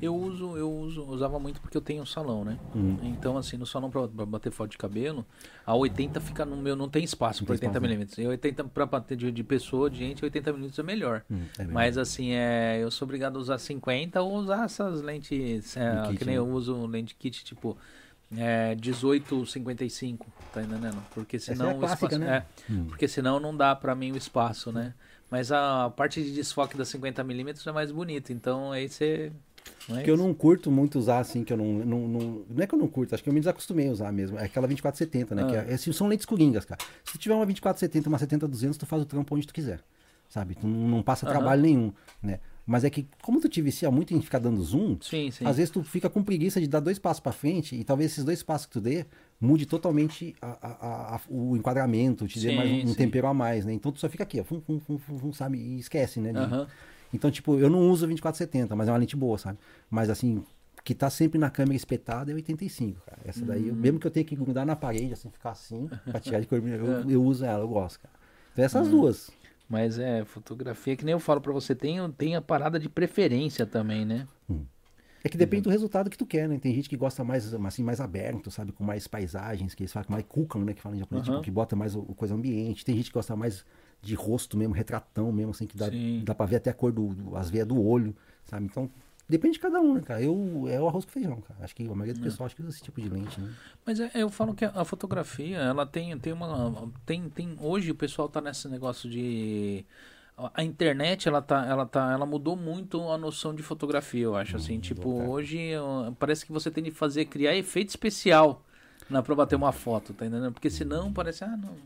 Eu 0.00 0.14
uso, 0.14 0.56
eu 0.56 0.72
uso, 0.72 1.04
usava 1.04 1.40
muito 1.40 1.60
porque 1.60 1.76
eu 1.76 1.80
tenho 1.80 2.02
um 2.02 2.06
salão, 2.06 2.44
né? 2.44 2.56
Hum. 2.74 2.96
Então 3.02 3.36
assim, 3.36 3.56
no 3.56 3.66
salão 3.66 3.90
para 3.90 4.06
bater 4.06 4.52
foto 4.52 4.70
de 4.70 4.78
cabelo, 4.78 5.26
a 5.66 5.74
80 5.74 6.20
fica 6.20 6.44
no 6.44 6.56
meu, 6.56 6.76
não 6.76 6.88
tem 6.88 7.02
espaço 7.02 7.44
para 7.44 7.54
80 7.54 7.80
milímetros. 7.80 8.18
E 8.18 8.26
80 8.26 8.64
para 8.64 8.86
bater 8.86 9.16
de, 9.16 9.32
de, 9.32 9.42
pessoa, 9.42 9.90
de 9.90 9.98
gente, 9.98 10.24
80 10.24 10.52
milímetros 10.52 10.78
é 10.78 10.82
melhor. 10.84 11.24
Hum, 11.28 11.42
é 11.58 11.64
mas 11.64 11.98
assim, 11.98 12.30
é, 12.30 12.78
eu 12.80 12.90
sou 12.92 13.06
obrigado 13.06 13.36
a 13.36 13.40
usar 13.40 13.58
50 13.58 14.22
ou 14.22 14.34
usar 14.34 14.64
essas 14.64 15.02
lentes, 15.02 15.76
é, 15.76 16.02
kit, 16.06 16.18
que 16.18 16.24
nem 16.24 16.36
né? 16.36 16.38
eu 16.38 16.48
uso 16.48 16.86
lente 16.86 17.16
kit 17.16 17.44
tipo 17.44 17.76
é, 18.36 18.74
1855, 18.74 20.26
tá 20.52 20.62
entendendo? 20.62 21.02
Porque 21.14 21.38
senão 21.38 21.70
é 21.70 21.74
clássica, 21.74 22.06
espaço, 22.06 22.18
né? 22.18 22.44
é, 22.68 22.72
hum. 22.72 22.86
porque 22.86 23.08
senão 23.08 23.40
não 23.40 23.56
dá 23.56 23.74
para 23.74 23.94
mim 23.94 24.12
o 24.12 24.16
espaço, 24.16 24.72
né? 24.72 24.94
Mas 25.30 25.50
a 25.50 25.90
parte 25.90 26.22
de 26.22 26.32
desfoque 26.32 26.76
da 26.76 26.84
50 26.84 27.24
mm 27.24 27.54
é 27.66 27.72
mais 27.72 27.90
bonita, 27.90 28.32
então 28.32 28.72
aí 28.72 28.88
você 28.88 29.32
é 29.90 30.02
que 30.02 30.10
eu 30.10 30.16
não 30.16 30.32
curto 30.32 30.70
muito 30.70 30.98
usar 30.98 31.18
assim, 31.18 31.44
que 31.44 31.52
eu 31.52 31.56
não, 31.56 31.66
não, 31.66 32.08
não. 32.08 32.44
Não 32.48 32.62
é 32.62 32.66
que 32.66 32.74
eu 32.74 32.78
não 32.78 32.88
curto, 32.88 33.14
acho 33.14 33.22
que 33.22 33.28
eu 33.28 33.32
me 33.32 33.40
desacostumei 33.40 33.88
a 33.88 33.92
usar 33.92 34.12
mesmo. 34.12 34.38
É 34.38 34.44
aquela 34.44 34.66
2470, 34.66 35.34
né? 35.34 35.42
Ah. 35.42 35.46
Que 35.46 35.56
é, 35.72 35.74
assim, 35.74 35.92
são 35.92 36.06
lentes 36.06 36.24
coringas, 36.24 36.64
cara. 36.64 36.80
Se 37.04 37.12
tu 37.12 37.18
tiver 37.18 37.34
uma 37.34 37.44
2470, 37.44 38.08
uma 38.08 38.18
70-200, 38.18 38.76
tu 38.76 38.86
faz 38.86 39.02
o 39.02 39.04
trampo 39.04 39.34
onde 39.34 39.46
tu 39.46 39.52
quiser. 39.52 39.80
Sabe? 40.28 40.54
Tu 40.54 40.66
não, 40.66 40.88
não 40.88 41.02
passa 41.02 41.26
trabalho 41.26 41.62
nenhum, 41.62 41.92
né? 42.22 42.40
Mas 42.66 42.82
é 42.82 42.90
que, 42.90 43.06
como 43.20 43.40
tu 43.40 43.48
te 43.48 43.60
vicia 43.60 43.90
muito 43.90 44.14
em 44.14 44.22
ficar 44.22 44.38
dando 44.38 44.62
zoom, 44.62 44.96
sim, 45.00 45.30
sim. 45.30 45.44
às 45.44 45.58
vezes 45.58 45.70
tu 45.70 45.82
fica 45.82 46.08
com 46.08 46.22
preguiça 46.22 46.60
de 46.60 46.66
dar 46.66 46.80
dois 46.80 46.98
passos 46.98 47.20
para 47.20 47.32
frente 47.32 47.76
e 47.76 47.84
talvez 47.84 48.12
esses 48.12 48.24
dois 48.24 48.42
passos 48.42 48.66
que 48.66 48.72
tu 48.72 48.80
dê 48.80 49.04
mude 49.38 49.66
totalmente 49.66 50.34
a, 50.40 50.58
a, 50.62 51.16
a, 51.16 51.20
o 51.28 51.56
enquadramento, 51.56 52.26
te 52.26 52.40
sim, 52.40 52.48
dê 52.48 52.56
mais 52.56 52.70
um, 52.70 52.90
um, 52.90 52.94
tempero 52.94 53.26
a 53.26 53.34
mais, 53.34 53.66
né? 53.66 53.74
Então 53.74 53.92
tu 53.92 54.00
só 54.00 54.08
fica 54.08 54.22
aqui, 54.22 54.40
ó, 54.40 54.44
fum, 54.44 54.62
fum, 54.62 54.80
fum, 54.80 54.98
fum, 54.98 55.32
sabe? 55.32 55.58
E 55.58 55.78
esquece, 55.78 56.20
né? 56.20 56.32
De... 56.32 56.38
Uhum. 56.38 56.66
Então, 57.12 57.30
tipo, 57.30 57.58
eu 57.58 57.70
não 57.70 57.80
uso 57.90 58.06
2470, 58.06 58.74
mas 58.74 58.88
é 58.88 58.92
uma 58.92 58.98
lente 58.98 59.14
boa, 59.14 59.38
sabe? 59.38 59.58
Mas 59.90 60.08
assim, 60.08 60.42
que 60.82 60.94
tá 60.94 61.08
sempre 61.08 61.38
na 61.38 61.48
câmera 61.48 61.76
espetada 61.76 62.32
é 62.32 62.34
85, 62.34 63.00
cara. 63.06 63.20
Essa 63.24 63.44
daí, 63.44 63.70
uhum. 63.70 63.76
mesmo 63.76 63.98
que 64.00 64.06
eu 64.06 64.10
tenha 64.10 64.24
que 64.24 64.34
grudar 64.34 64.66
na 64.66 64.74
parede, 64.74 65.12
assim, 65.12 65.30
ficar 65.30 65.50
assim, 65.50 65.88
pra 66.10 66.18
tirar 66.18 66.40
de 66.40 66.46
cor, 66.46 66.66
eu, 66.66 67.04
eu 67.08 67.22
uso 67.22 67.44
ela, 67.44 67.62
eu 67.62 67.68
gosto, 67.68 68.00
cara. 68.00 68.14
Então 68.52 68.64
essas 68.64 68.86
uhum. 68.86 69.00
duas. 69.00 69.30
Mas 69.68 69.98
é, 69.98 70.24
fotografia, 70.24 70.96
que 70.96 71.04
nem 71.04 71.12
eu 71.12 71.20
falo 71.20 71.40
para 71.40 71.52
você, 71.52 71.74
tem, 71.74 71.98
tem 72.12 72.36
a 72.36 72.42
parada 72.42 72.78
de 72.78 72.88
preferência 72.88 73.64
também, 73.64 74.04
né? 74.04 74.26
Hum. 74.48 74.64
É 75.24 75.28
que 75.28 75.38
depende 75.38 75.62
do 75.62 75.70
resultado 75.70 76.10
que 76.10 76.18
tu 76.18 76.26
quer, 76.26 76.46
né? 76.46 76.58
Tem 76.58 76.74
gente 76.74 76.86
que 76.86 76.98
gosta 76.98 77.24
mais, 77.24 77.54
assim, 77.54 77.82
mais 77.82 77.98
aberto, 77.98 78.50
sabe? 78.50 78.72
Com 78.72 78.84
mais 78.84 79.08
paisagens, 79.08 79.74
que 79.74 79.82
eles 79.82 79.92
falam 79.92 80.06
mais 80.10 80.24
kukan, 80.28 80.58
né? 80.66 80.74
Que 80.74 80.82
falam 80.82 80.96
em 80.96 81.00
japonês, 81.00 81.26
uhum. 81.26 81.34
tipo, 81.36 81.44
que 81.44 81.50
bota 81.50 81.74
mais 81.74 81.96
o, 81.96 82.02
coisa 82.02 82.34
ambiente. 82.34 82.84
Tem 82.84 82.94
gente 82.94 83.06
que 83.06 83.14
gosta 83.14 83.34
mais 83.34 83.64
de 84.02 84.14
rosto 84.14 84.54
mesmo, 84.54 84.74
retratão 84.74 85.32
mesmo, 85.32 85.52
assim, 85.52 85.66
que 85.66 85.78
dá, 85.78 85.86
dá 86.22 86.34
pra 86.34 86.44
ver 86.44 86.56
até 86.56 86.68
a 86.68 86.74
cor 86.74 86.92
do, 86.92 87.14
do 87.14 87.36
as 87.36 87.48
veias 87.48 87.66
do 87.66 87.82
olho, 87.82 88.14
sabe? 88.44 88.66
Então, 88.66 88.90
Depende 89.28 89.54
de 89.54 89.60
cada 89.60 89.80
um, 89.80 89.94
né, 89.94 90.02
cara? 90.02 90.22
Eu, 90.22 90.66
é 90.68 90.78
o 90.78 90.86
arroz 90.86 91.04
com 91.04 91.12
feijão, 91.12 91.40
cara. 91.40 91.64
Acho 91.64 91.74
que 91.74 91.82
a 91.82 91.94
maioria 91.94 92.12
do 92.12 92.20
é. 92.20 92.24
pessoal 92.24 92.46
acha 92.46 92.54
que 92.54 92.62
usa 92.62 92.70
esse 92.70 92.82
tipo 92.82 93.00
de 93.00 93.08
lente, 93.08 93.40
né? 93.40 93.50
Mas 93.84 93.98
é, 93.98 94.10
eu 94.14 94.28
falo 94.28 94.54
que 94.54 94.64
a 94.64 94.84
fotografia, 94.84 95.56
ela 95.56 95.86
tem, 95.86 96.16
tem 96.18 96.32
uma. 96.32 96.90
Tem, 97.06 97.28
tem, 97.30 97.56
hoje 97.58 97.90
o 97.90 97.94
pessoal 97.94 98.28
tá 98.28 98.40
nesse 98.40 98.68
negócio 98.68 99.08
de. 99.08 99.84
A 100.52 100.64
internet, 100.64 101.28
ela 101.28 101.40
tá, 101.40 101.64
ela 101.64 101.86
tá, 101.86 102.12
ela 102.12 102.26
mudou 102.26 102.56
muito 102.56 103.00
a 103.08 103.16
noção 103.16 103.54
de 103.54 103.62
fotografia, 103.62 104.24
eu 104.24 104.36
acho, 104.36 104.56
assim. 104.56 104.76
Hum, 104.76 104.80
tipo, 104.80 105.08
hoje 105.08 105.70
parece 106.18 106.44
que 106.44 106.52
você 106.52 106.70
tem 106.70 106.82
de 106.82 106.90
fazer, 106.90 107.24
criar 107.26 107.56
efeito 107.56 107.90
especial 107.90 108.62
na, 109.08 109.22
pra 109.22 109.34
bater 109.34 109.54
uma 109.54 109.72
foto, 109.72 110.12
tá 110.12 110.26
entendendo? 110.26 110.52
Porque 110.52 110.68
senão 110.68 111.12
parece, 111.12 111.44
ah, 111.44 111.56
não 111.56 111.76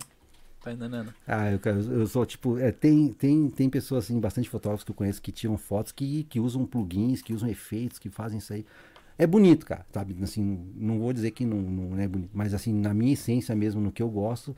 Tá 0.68 0.72
entendendo? 0.72 1.14
Ah, 1.26 1.50
eu, 1.50 1.60
eu 1.92 2.06
sou 2.06 2.26
tipo. 2.26 2.58
É, 2.58 2.70
tem, 2.70 3.12
tem, 3.12 3.48
tem 3.48 3.70
pessoas, 3.70 4.04
assim, 4.04 4.20
bastante 4.20 4.48
fotógrafos 4.48 4.84
que 4.84 4.90
eu 4.90 4.94
conheço 4.94 5.22
que 5.22 5.32
tiram 5.32 5.56
fotos, 5.56 5.92
que, 5.92 6.24
que 6.24 6.38
usam 6.38 6.66
plugins, 6.66 7.22
que 7.22 7.32
usam 7.32 7.48
efeitos, 7.48 7.98
que 7.98 8.10
fazem 8.10 8.38
isso 8.38 8.52
aí. 8.52 8.66
É 9.16 9.26
bonito, 9.26 9.66
cara, 9.66 9.84
sabe? 9.92 10.16
Assim, 10.22 10.72
não 10.76 10.98
vou 10.98 11.12
dizer 11.12 11.30
que 11.30 11.44
não, 11.44 11.58
não 11.58 11.98
é 11.98 12.06
bonito, 12.06 12.30
mas 12.32 12.54
assim, 12.54 12.72
na 12.72 12.94
minha 12.94 13.14
essência 13.14 13.54
mesmo, 13.54 13.80
no 13.80 13.90
que 13.90 14.02
eu 14.02 14.08
gosto, 14.08 14.54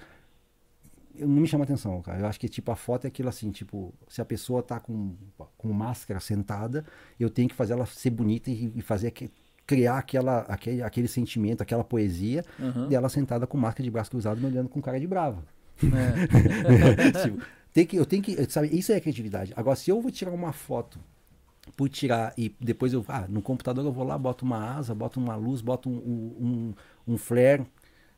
eu 1.15 1.27
não 1.27 1.41
me 1.41 1.47
chama 1.47 1.65
atenção, 1.65 2.03
cara. 2.03 2.19
Eu 2.19 2.27
acho 2.27 2.39
que 2.39 2.49
tipo 2.49 2.71
a 2.71 2.77
foto 2.77 3.07
é 3.07 3.09
aquilo 3.09 3.29
assim, 3.29 3.51
tipo, 3.51 3.95
se 4.09 4.21
a 4.21 4.25
pessoa 4.25 4.63
tá 4.63 4.79
com, 4.79 5.15
com 5.57 5.73
máscara 5.73 6.21
sentada, 6.21 6.85
eu 7.19 7.31
tenho 7.31 7.49
que 7.49 7.55
fazer 7.55 7.73
ela 7.73 7.87
ser 7.87 8.11
bonita 8.11 8.51
e, 8.51 8.73
e 8.75 8.83
fazer 8.83 9.13
que, 9.13 9.31
criar 9.71 9.99
aquela, 9.99 10.41
aquele, 10.41 10.83
aquele 10.83 11.07
sentimento, 11.07 11.63
aquela 11.63 11.85
poesia 11.85 12.45
uhum. 12.59 12.89
dela 12.89 13.09
sentada 13.09 13.47
com 13.47 13.57
máscara 13.57 13.85
de 13.85 13.91
braço 13.91 14.11
cruzado 14.11 14.41
me 14.41 14.47
olhando 14.47 14.69
com 14.69 14.83
cara 14.83 14.99
de 14.99 15.07
brava. 15.07 15.45
É. 15.87 17.13
tipo, 17.25 17.43
tem 17.73 17.87
que, 17.87 17.97
eu 17.97 18.07
tenho 18.07 18.23
que, 18.23 18.51
sabe, 18.51 18.69
isso 18.77 18.93
é 18.93 19.01
criatividade. 19.01 19.53
Agora, 19.57 19.77
se 19.77 19.91
eu 19.91 20.01
vou 20.01 20.11
tirar 20.11 20.33
uma 20.33 20.53
foto 20.53 20.99
por 21.77 21.89
tirar 21.89 22.33
e 22.37 22.55
depois 22.61 22.93
eu, 22.93 23.05
ah, 23.09 23.27
no 23.29 23.43
computador 23.43 23.85
eu 23.85 23.93
vou 23.93 24.05
lá, 24.05 24.19
boto 24.19 24.45
uma 24.45 24.77
asa, 24.77 24.95
boto 24.95 25.21
uma 25.21 25.37
luz, 25.37 25.61
boto 25.61 25.89
um, 25.89 25.95
um, 25.97 26.75
um 27.07 27.17
flare, 27.17 27.67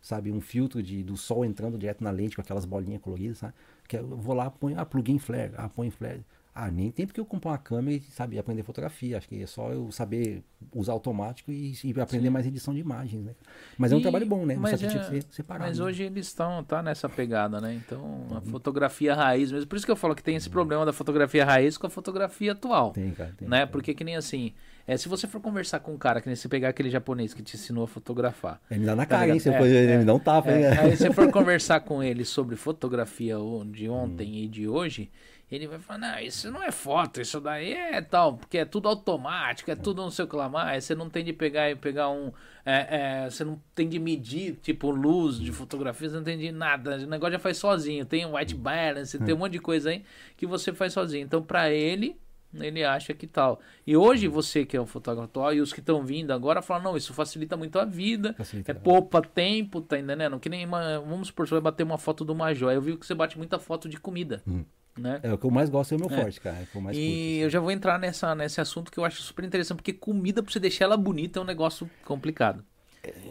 sabe, 0.00 0.30
um 0.32 0.40
filtro 0.40 0.82
de, 0.82 1.02
do 1.02 1.16
sol 1.16 1.44
entrando 1.44 1.78
direto 1.78 2.02
na 2.02 2.10
lente 2.10 2.36
com 2.36 2.42
aquelas 2.42 2.64
bolinhas 2.64 3.00
coloridas, 3.00 3.38
sabe? 3.38 3.54
Que 3.86 3.98
eu 3.98 4.06
vou 4.16 4.34
lá, 4.34 4.50
põe, 4.50 4.74
ah, 4.76 4.84
plugin 4.86 5.18
flare, 5.18 5.52
ah, 5.56 5.68
põe 5.68 5.90
flare. 5.90 6.24
Ah, 6.54 6.70
nem 6.70 6.90
tem 6.90 7.06
porque 7.06 7.18
eu 7.18 7.24
comprar 7.24 7.52
uma 7.52 7.58
câmera 7.58 7.96
e 7.96 8.00
saber 8.00 8.38
aprender 8.38 8.62
fotografia. 8.62 9.16
Acho 9.16 9.26
que 9.26 9.42
é 9.42 9.46
só 9.46 9.70
eu 9.70 9.90
saber 9.90 10.42
usar 10.74 10.92
automático 10.92 11.50
e, 11.50 11.72
e 11.82 12.00
aprender 12.00 12.26
Sim. 12.26 12.30
mais 12.30 12.46
edição 12.46 12.74
de 12.74 12.80
imagens, 12.80 13.24
né? 13.24 13.34
Mas 13.78 13.90
e, 13.90 13.94
é 13.94 13.96
um 13.96 14.02
trabalho 14.02 14.26
bom, 14.26 14.44
né? 14.44 14.54
Mas, 14.56 14.82
é, 14.82 15.20
separado, 15.30 15.66
mas 15.66 15.78
né? 15.78 15.84
hoje 15.84 16.02
eles 16.02 16.26
estão 16.26 16.62
tá 16.62 16.82
nessa 16.82 17.08
pegada, 17.08 17.58
né? 17.58 17.72
Então, 17.74 18.26
a 18.30 18.34
uhum. 18.34 18.40
fotografia 18.42 19.14
raiz 19.14 19.50
mesmo. 19.50 19.66
Por 19.66 19.76
isso 19.76 19.86
que 19.86 19.92
eu 19.92 19.96
falo 19.96 20.14
que 20.14 20.22
tem 20.22 20.36
esse 20.36 20.48
uhum. 20.48 20.52
problema 20.52 20.84
da 20.84 20.92
fotografia 20.92 21.42
raiz 21.42 21.78
com 21.78 21.86
a 21.86 21.90
fotografia 21.90 22.52
atual. 22.52 22.90
Tem, 22.92 23.12
cara. 23.12 23.34
Tem, 23.34 23.48
né? 23.48 23.60
Cara. 23.60 23.70
Porque 23.70 23.94
que 23.94 24.04
nem 24.04 24.16
assim, 24.16 24.52
é, 24.86 24.94
se 24.98 25.08
você 25.08 25.26
for 25.26 25.40
conversar 25.40 25.80
com 25.80 25.94
um 25.94 25.98
cara, 25.98 26.20
que 26.20 26.26
nem 26.26 26.36
se 26.36 26.48
pegar 26.48 26.68
aquele 26.68 26.90
japonês 26.90 27.32
que 27.32 27.42
te 27.42 27.56
ensinou 27.56 27.84
a 27.84 27.88
fotografar. 27.88 28.60
Ele 28.70 28.80
me 28.80 28.86
dá 28.86 28.94
na 28.94 29.06
tá 29.06 29.16
cara, 29.16 29.32
hein? 29.32 29.38
Você 29.38 29.48
é, 29.48 29.62
ele 29.62 29.92
é, 29.92 29.98
me 29.98 30.04
dá 30.04 30.14
um 30.14 30.18
tapa, 30.18 30.50
é, 30.50 30.58
hein? 30.58 30.78
Aí 30.78 30.96
você 30.96 31.10
for 31.10 31.30
conversar 31.32 31.80
com 31.80 32.02
ele 32.02 32.26
sobre 32.26 32.56
fotografia 32.56 33.36
de 33.70 33.88
ontem 33.88 34.32
hum. 34.32 34.34
e 34.34 34.48
de 34.48 34.68
hoje 34.68 35.10
ele 35.54 35.66
vai 35.66 35.78
falar, 35.78 35.98
não, 35.98 36.18
isso 36.18 36.50
não 36.50 36.62
é 36.62 36.70
foto, 36.70 37.20
isso 37.20 37.38
daí 37.38 37.74
é 37.74 38.00
tal, 38.00 38.38
porque 38.38 38.56
é 38.56 38.64
tudo 38.64 38.88
automático, 38.88 39.70
é 39.70 39.76
tudo 39.76 40.00
não 40.00 40.10
sei 40.10 40.24
o 40.24 40.28
que 40.28 40.34
lá 40.34 40.48
mais, 40.48 40.84
você 40.84 40.94
não 40.94 41.10
tem 41.10 41.22
de 41.22 41.32
pegar 41.32 41.70
e 41.70 41.76
pegar 41.76 42.08
um. 42.08 42.32
É, 42.64 43.24
é, 43.24 43.30
você 43.30 43.44
não 43.44 43.60
tem 43.74 43.86
de 43.86 43.98
medir, 43.98 44.56
tipo, 44.62 44.90
luz 44.90 45.38
de 45.38 45.52
fotografia, 45.52 46.08
você 46.08 46.16
não 46.16 46.24
tem 46.24 46.38
de 46.38 46.50
nada. 46.50 46.96
O 46.96 47.06
negócio 47.06 47.32
já 47.32 47.38
faz 47.38 47.58
sozinho. 47.58 48.06
Tem 48.06 48.24
um 48.24 48.36
white 48.36 48.54
balance, 48.54 49.18
tem 49.18 49.34
um 49.34 49.38
monte 49.38 49.52
de 49.52 49.58
coisa 49.58 49.90
aí 49.90 50.04
que 50.36 50.46
você 50.46 50.72
faz 50.72 50.92
sozinho. 50.92 51.24
Então, 51.24 51.42
para 51.42 51.70
ele, 51.70 52.16
ele 52.54 52.84
acha 52.84 53.12
que 53.12 53.26
tal. 53.26 53.60
E 53.86 53.96
hoje 53.96 54.28
você 54.28 54.64
que 54.64 54.76
é 54.76 54.80
um 54.80 54.86
fotógrafo 54.86 55.28
atual 55.28 55.52
e 55.52 55.60
os 55.60 55.72
que 55.72 55.80
estão 55.80 56.02
vindo 56.02 56.32
agora 56.32 56.62
falam, 56.62 56.84
não, 56.84 56.96
isso 56.96 57.12
facilita 57.12 57.56
muito 57.56 57.78
a 57.78 57.84
vida, 57.84 58.32
facilita, 58.34 58.70
é 58.70 58.74
poupa 58.74 59.20
tempo, 59.20 59.80
tá 59.82 59.98
entendendo? 59.98 60.38
Que 60.38 60.48
nem 60.48 60.64
uma, 60.64 61.00
vamos 61.00 61.28
supor, 61.28 61.46
você 61.46 61.54
vai 61.54 61.60
bater 61.60 61.82
uma 61.82 61.98
foto 61.98 62.24
do 62.24 62.34
Major. 62.34 62.72
Eu 62.72 62.80
vi 62.80 62.96
que 62.96 63.04
você 63.04 63.14
bate 63.14 63.36
muita 63.36 63.58
foto 63.58 63.88
de 63.88 63.98
comida. 63.98 64.42
Hum. 64.46 64.64
Né? 64.96 65.20
É 65.22 65.32
o 65.32 65.38
que 65.38 65.46
eu 65.46 65.50
mais 65.50 65.70
gosto 65.70 65.92
é 65.92 65.96
o 65.96 66.00
meu 66.00 66.10
é. 66.10 66.22
forte, 66.22 66.40
cara. 66.40 66.56
É 66.56 66.62
e 66.62 66.66
curto, 66.66 66.88
assim. 66.90 67.34
eu 67.36 67.50
já 67.50 67.60
vou 67.60 67.70
entrar 67.70 67.98
nessa, 67.98 68.34
nesse 68.34 68.60
assunto 68.60 68.92
que 68.92 68.98
eu 68.98 69.04
acho 69.04 69.22
super 69.22 69.44
interessante, 69.44 69.78
porque 69.78 69.92
comida, 69.92 70.42
pra 70.42 70.52
você 70.52 70.60
deixar 70.60 70.84
ela 70.84 70.96
bonita, 70.96 71.38
é 71.38 71.42
um 71.42 71.46
negócio 71.46 71.88
complicado. 72.04 72.64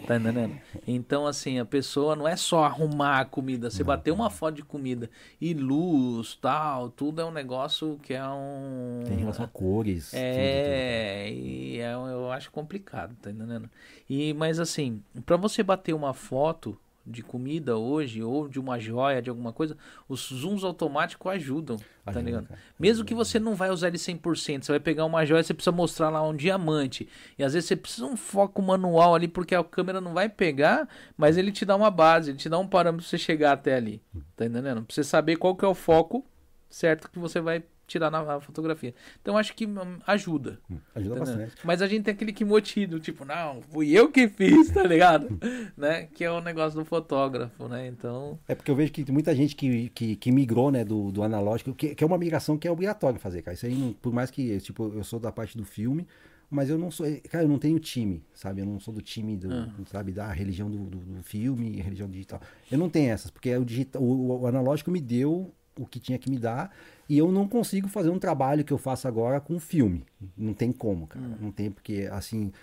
Tá 0.05 0.17
entendendo? 0.17 0.59
Então, 0.85 1.25
assim, 1.25 1.57
a 1.57 1.63
pessoa 1.63 2.13
não 2.13 2.27
é 2.27 2.35
só 2.35 2.65
arrumar 2.65 3.21
a 3.21 3.25
comida, 3.25 3.69
você 3.69 3.83
não, 3.83 3.87
bater 3.87 4.11
uma 4.11 4.29
foto 4.29 4.55
de 4.55 4.63
comida 4.63 5.09
e 5.39 5.53
luz, 5.53 6.37
tal, 6.41 6.89
tudo 6.89 7.21
é 7.21 7.25
um 7.25 7.31
negócio 7.31 7.97
que 8.03 8.13
é 8.13 8.27
um. 8.27 9.03
Tem 9.05 9.17
relação 9.17 9.45
a 9.45 9.47
cores. 9.47 10.13
É, 10.13 11.27
tudo, 11.29 11.35
tudo. 11.35 11.47
e 11.47 11.79
é, 11.79 11.93
eu 11.93 12.31
acho 12.31 12.51
complicado, 12.51 13.15
tá 13.21 13.31
entendendo? 13.31 13.69
E, 14.09 14.33
mas 14.33 14.59
assim, 14.59 15.01
para 15.25 15.37
você 15.37 15.63
bater 15.63 15.93
uma 15.93 16.13
foto, 16.13 16.77
de 17.05 17.21
comida 17.21 17.77
hoje 17.77 18.21
ou 18.21 18.47
de 18.47 18.59
uma 18.59 18.79
joia, 18.79 19.21
de 19.21 19.29
alguma 19.29 19.51
coisa, 19.51 19.75
os 20.07 20.29
zooms 20.29 20.63
automáticos 20.63 21.31
ajudam, 21.31 21.77
tá 21.77 22.11
Ajuda, 22.11 22.25
ligado? 22.25 22.47
Cara. 22.47 22.59
Mesmo 22.79 23.03
que 23.05 23.13
você 23.13 23.39
não 23.39 23.55
vai 23.55 23.69
usar 23.69 23.87
ele 23.87 23.97
100%, 23.97 24.63
você 24.63 24.71
vai 24.71 24.79
pegar 24.79 25.05
uma 25.05 25.25
joia, 25.25 25.43
você 25.43 25.53
precisa 25.53 25.75
mostrar 25.75 26.09
lá 26.09 26.21
um 26.21 26.35
diamante. 26.35 27.07
E 27.37 27.43
às 27.43 27.53
vezes 27.53 27.67
você 27.67 27.75
precisa 27.75 28.05
um 28.05 28.15
foco 28.15 28.61
manual 28.61 29.15
ali 29.15 29.27
porque 29.27 29.55
a 29.55 29.63
câmera 29.63 29.99
não 29.99 30.13
vai 30.13 30.29
pegar, 30.29 30.87
mas 31.17 31.37
ele 31.37 31.51
te 31.51 31.65
dá 31.65 31.75
uma 31.75 31.89
base, 31.89 32.31
ele 32.31 32.37
te 32.37 32.49
dá 32.49 32.57
um 32.59 32.67
parâmetro 32.67 33.03
pra 33.03 33.09
você 33.09 33.17
chegar 33.17 33.53
até 33.53 33.75
ali. 33.75 34.01
Tá 34.35 34.45
entendendo? 34.45 34.83
Pra 34.83 34.93
você 34.93 35.03
saber 35.03 35.37
qual 35.37 35.55
que 35.55 35.65
é 35.65 35.67
o 35.67 35.75
foco 35.75 36.25
certo 36.71 37.11
que 37.11 37.19
você 37.19 37.41
vai 37.41 37.63
tirar 37.91 38.09
na 38.09 38.39
fotografia. 38.39 38.93
Então 39.21 39.37
acho 39.37 39.53
que 39.53 39.65
hum, 39.65 39.99
ajuda. 40.07 40.59
Hum, 40.69 40.77
ajuda 40.95 41.15
entendeu? 41.15 41.35
bastante. 41.35 41.65
Mas 41.65 41.81
a 41.81 41.87
gente 41.87 42.03
tem 42.05 42.13
aquele 42.13 42.31
que 42.31 42.45
motivo, 42.45 42.99
tipo, 42.99 43.25
não, 43.25 43.61
fui 43.61 43.91
eu 43.91 44.09
que 44.09 44.27
fiz, 44.27 44.71
tá 44.71 44.83
ligado? 44.83 45.27
né? 45.75 46.07
Que 46.13 46.23
é 46.23 46.31
o 46.31 46.41
negócio 46.41 46.79
do 46.79 46.85
fotógrafo, 46.85 47.67
né? 47.67 47.87
Então. 47.87 48.39
É 48.47 48.55
porque 48.55 48.71
eu 48.71 48.75
vejo 48.75 48.91
que 48.91 49.03
tem 49.03 49.13
muita 49.13 49.35
gente 49.35 49.55
que, 49.55 49.89
que, 49.89 50.15
que 50.15 50.31
migrou, 50.31 50.71
né, 50.71 50.83
do, 50.83 51.11
do 51.11 51.23
analógico, 51.23 51.73
que, 51.73 51.93
que 51.93 52.03
é 52.03 52.07
uma 52.07 52.17
migração 52.17 52.57
que 52.57 52.67
é 52.67 52.71
obrigatória 52.71 53.19
fazer, 53.19 53.41
cara. 53.41 53.55
Isso 53.55 53.65
aí, 53.65 53.95
por 54.01 54.13
mais 54.13 54.31
que, 54.31 54.59
tipo, 54.59 54.93
eu 54.95 55.03
sou 55.03 55.19
da 55.19 55.31
parte 55.31 55.57
do 55.57 55.65
filme, 55.65 56.07
mas 56.51 56.69
eu 56.69 56.77
não 56.77 56.91
sou, 56.91 57.05
cara, 57.29 57.45
eu 57.45 57.47
não 57.47 57.57
tenho 57.57 57.79
time, 57.79 58.21
sabe? 58.33 58.61
Eu 58.61 58.65
não 58.65 58.77
sou 58.77 58.93
do 58.93 59.01
time 59.01 59.37
do, 59.37 59.47
uhum. 59.47 59.85
sabe, 59.85 60.11
da 60.11 60.29
religião 60.33 60.69
do, 60.69 60.79
do, 60.79 60.97
do 60.97 61.23
filme, 61.23 61.79
religião 61.81 62.09
digital. 62.09 62.41
Eu 62.69 62.77
não 62.77 62.89
tenho 62.89 63.09
essas, 63.09 63.31
porque 63.31 63.55
o, 63.55 63.63
digital, 63.63 64.03
o, 64.03 64.41
o, 64.41 64.47
analógico 64.47 64.91
me 64.91 64.99
deu 64.99 65.53
o 65.77 65.85
que 65.85 65.99
tinha 65.99 66.17
que 66.17 66.29
me 66.29 66.37
dar 66.37 66.71
e 67.11 67.17
eu 67.17 67.29
não 67.29 67.47
consigo 67.47 67.89
fazer 67.89 68.09
um 68.09 68.17
trabalho 68.17 68.63
que 68.63 68.71
eu 68.71 68.77
faço 68.77 69.07
agora 69.07 69.39
com 69.41 69.59
filme. 69.59 70.05
Não 70.37 70.53
tem 70.53 70.71
como, 70.71 71.07
cara. 71.07 71.25
Uhum. 71.25 71.35
Não 71.41 71.51
tem 71.51 71.69
porque, 71.69 72.07
assim, 72.09 72.53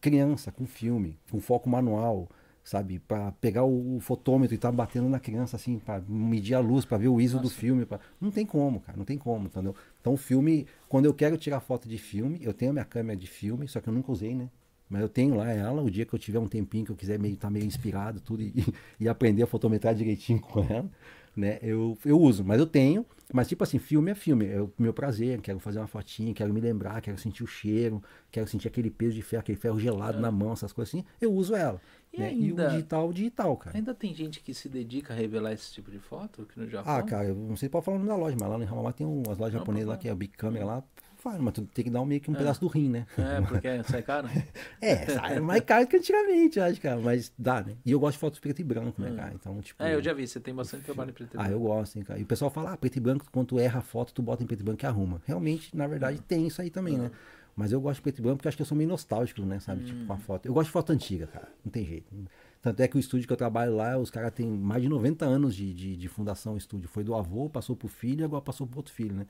criança 0.00 0.50
com 0.50 0.64
filme, 0.64 1.18
com 1.30 1.40
foco 1.40 1.68
manual, 1.68 2.26
sabe? 2.64 2.98
Para 3.00 3.32
pegar 3.32 3.64
o, 3.64 3.98
fotômetro 4.00 4.54
e 4.54 4.56
estar 4.56 4.70
tá 4.70 4.72
batendo 4.72 5.10
na 5.10 5.20
criança, 5.20 5.56
assim, 5.56 5.78
para 5.78 6.02
medir 6.08 6.54
a 6.54 6.60
luz, 6.60 6.86
para 6.86 6.96
ver 6.96 7.08
o 7.08 7.20
ISO 7.20 7.36
Nossa. 7.36 7.48
do 7.48 7.54
filme. 7.54 7.84
Pra... 7.84 8.00
Não 8.18 8.30
tem 8.30 8.46
como, 8.46 8.80
cara, 8.80 8.96
não 8.96 9.04
tem 9.04 9.18
como, 9.18 9.46
entendeu? 9.46 9.74
Então, 10.00 10.14
o 10.14 10.16
filme, 10.16 10.66
quando 10.88 11.04
eu 11.04 11.12
quero 11.12 11.36
tirar 11.36 11.60
foto 11.60 11.86
de 11.86 11.98
filme, 11.98 12.38
eu 12.42 12.54
tenho 12.54 12.70
a 12.70 12.74
minha 12.74 12.86
câmera 12.86 13.18
de 13.18 13.26
filme, 13.26 13.68
só 13.68 13.78
que 13.80 13.88
eu 13.88 13.92
nunca 13.92 14.10
usei, 14.10 14.34
né? 14.34 14.48
Mas 14.88 15.02
eu 15.02 15.08
tenho 15.08 15.34
lá 15.34 15.50
ela, 15.50 15.82
o 15.82 15.90
dia 15.90 16.06
que 16.06 16.14
eu 16.14 16.18
tiver 16.18 16.38
um 16.38 16.48
tempinho 16.48 16.84
que 16.84 16.92
eu 16.92 16.96
quiser 16.96 17.18
meio 17.18 17.34
estar 17.34 17.48
tá 17.48 17.50
meio 17.50 17.64
inspirado, 17.64 18.20
tudo, 18.20 18.42
e, 18.42 18.54
e 19.00 19.06
aprender 19.06 19.42
a 19.42 19.46
fotometrar 19.46 19.94
direitinho 19.94 20.40
com 20.40 20.60
ela 20.64 20.90
né? 21.36 21.58
Eu, 21.62 21.96
eu 22.04 22.20
uso, 22.20 22.44
mas 22.44 22.58
eu 22.58 22.66
tenho. 22.66 23.06
Mas, 23.32 23.48
tipo 23.48 23.64
assim, 23.64 23.78
filme 23.78 24.10
é 24.10 24.14
filme. 24.14 24.46
É 24.46 24.60
o 24.60 24.70
meu 24.78 24.92
prazer. 24.92 25.40
Quero 25.40 25.58
fazer 25.58 25.78
uma 25.78 25.86
fotinha, 25.86 26.34
quero 26.34 26.52
me 26.52 26.60
lembrar, 26.60 27.00
quero 27.00 27.16
sentir 27.16 27.42
o 27.42 27.46
cheiro, 27.46 28.02
quero 28.30 28.46
sentir 28.46 28.68
aquele 28.68 28.90
peso 28.90 29.14
de 29.14 29.22
ferro, 29.22 29.40
aquele 29.40 29.58
ferro 29.58 29.80
gelado 29.80 30.18
é. 30.18 30.20
na 30.20 30.30
mão, 30.30 30.52
essas 30.52 30.72
coisas 30.72 30.94
assim. 30.94 31.04
Eu 31.20 31.32
uso 31.32 31.54
ela. 31.54 31.80
E, 32.12 32.20
né? 32.20 32.26
ainda, 32.26 32.64
e 32.64 32.66
o 32.66 32.70
digital, 32.70 33.12
digital, 33.12 33.56
cara. 33.56 33.76
Ainda 33.76 33.94
tem 33.94 34.14
gente 34.14 34.40
que 34.40 34.52
se 34.52 34.68
dedica 34.68 35.14
a 35.14 35.16
revelar 35.16 35.52
esse 35.52 35.72
tipo 35.72 35.90
de 35.90 35.98
foto 35.98 36.42
aqui 36.42 36.60
no 36.60 36.68
Japão? 36.68 36.94
Ah, 36.94 37.02
cara, 37.02 37.28
eu 37.28 37.34
não 37.34 37.56
sei 37.56 37.68
se 37.68 37.70
pode 37.70 37.86
falar 37.86 37.98
na 37.98 38.16
loja, 38.16 38.36
mas 38.38 38.50
lá 38.50 38.58
no 38.58 38.64
Hamamá 38.64 38.92
tem 38.92 39.06
umas 39.06 39.38
lojas 39.38 39.54
japonesas 39.54 39.88
lá 39.88 39.96
que 39.96 40.08
é 40.08 40.10
a 40.10 40.14
Big 40.14 40.36
Camera 40.36 40.64
lá 40.66 40.84
Faz, 41.22 41.40
mas 41.40 41.54
tu 41.54 41.62
tem 41.62 41.84
que 41.84 41.90
dar 41.90 42.00
um, 42.00 42.04
meio 42.04 42.20
que 42.20 42.28
um 42.28 42.34
é. 42.34 42.38
pedaço 42.38 42.60
do 42.60 42.66
rim, 42.66 42.88
né? 42.88 43.06
É, 43.16 43.40
porque 43.42 43.82
sai 43.84 44.02
caro? 44.02 44.28
é, 44.82 45.06
sai 45.06 45.38
mais 45.38 45.62
caro 45.62 45.86
que 45.86 45.96
antigamente, 45.96 46.58
acho, 46.58 46.80
cara. 46.80 47.00
Mas 47.00 47.32
dá, 47.38 47.62
né? 47.62 47.76
E 47.86 47.92
eu 47.92 48.00
gosto 48.00 48.14
de 48.14 48.18
fotos 48.18 48.40
preto 48.40 48.58
e 48.58 48.64
branco, 48.64 49.00
né, 49.00 49.10
hum. 49.12 49.16
cara? 49.16 49.32
Então, 49.32 49.60
tipo. 49.60 49.80
É, 49.80 49.94
eu 49.94 50.02
já 50.02 50.12
vi, 50.12 50.26
você 50.26 50.40
tem 50.40 50.52
bastante 50.52 50.82
trabalho 50.82 51.10
em 51.10 51.12
preto 51.12 51.34
e 51.34 51.36
branco. 51.36 51.48
Ah, 51.48 51.52
eu 51.52 51.60
gosto, 51.60 51.96
hein, 51.96 52.02
cara. 52.02 52.18
E 52.18 52.24
o 52.24 52.26
pessoal 52.26 52.50
fala, 52.50 52.72
ah, 52.72 52.76
preto 52.76 52.96
e 52.96 53.00
branco, 53.00 53.24
quando 53.30 53.46
tu 53.46 53.58
erra 53.60 53.78
a 53.78 53.82
foto, 53.82 54.12
tu 54.12 54.20
bota 54.20 54.42
em 54.42 54.46
preto 54.48 54.62
e 54.62 54.64
branco 54.64 54.84
e 54.84 54.86
arruma. 54.86 55.22
Realmente, 55.24 55.76
na 55.76 55.86
verdade, 55.86 56.18
hum. 56.18 56.24
tem 56.26 56.44
isso 56.44 56.60
aí 56.60 56.70
também, 56.70 56.98
hum. 56.98 57.04
né? 57.04 57.10
Mas 57.54 57.70
eu 57.70 57.80
gosto 57.80 57.98
de 57.98 58.02
preto 58.02 58.18
e 58.18 58.22
branco 58.22 58.38
porque 58.38 58.48
acho 58.48 58.56
que 58.56 58.62
eu 58.62 58.66
sou 58.66 58.76
meio 58.76 58.90
nostálgico, 58.90 59.42
né? 59.42 59.60
Sabe? 59.60 59.82
Hum. 59.82 59.86
Tipo, 59.86 60.06
com 60.06 60.12
a 60.12 60.18
foto. 60.18 60.46
Eu 60.46 60.52
gosto 60.52 60.66
de 60.66 60.72
foto 60.72 60.90
antiga, 60.90 61.28
cara. 61.28 61.48
Não 61.64 61.70
tem 61.70 61.84
jeito. 61.84 62.12
Tanto 62.60 62.80
é 62.80 62.88
que 62.88 62.96
o 62.96 62.98
estúdio 62.98 63.28
que 63.28 63.32
eu 63.32 63.36
trabalho 63.36 63.76
lá, 63.76 63.96
os 63.96 64.10
caras 64.10 64.32
têm 64.32 64.48
mais 64.48 64.82
de 64.82 64.88
90 64.88 65.24
anos 65.24 65.54
de, 65.54 65.72
de, 65.72 65.96
de 65.96 66.08
fundação 66.08 66.54
o 66.54 66.56
estúdio. 66.56 66.88
Foi 66.88 67.04
do 67.04 67.14
avô, 67.14 67.48
passou 67.48 67.76
pro 67.76 67.86
filho 67.86 68.22
e 68.22 68.24
agora 68.24 68.42
passou 68.42 68.66
pro 68.66 68.78
outro 68.78 68.92
filho, 68.92 69.14
né? 69.14 69.26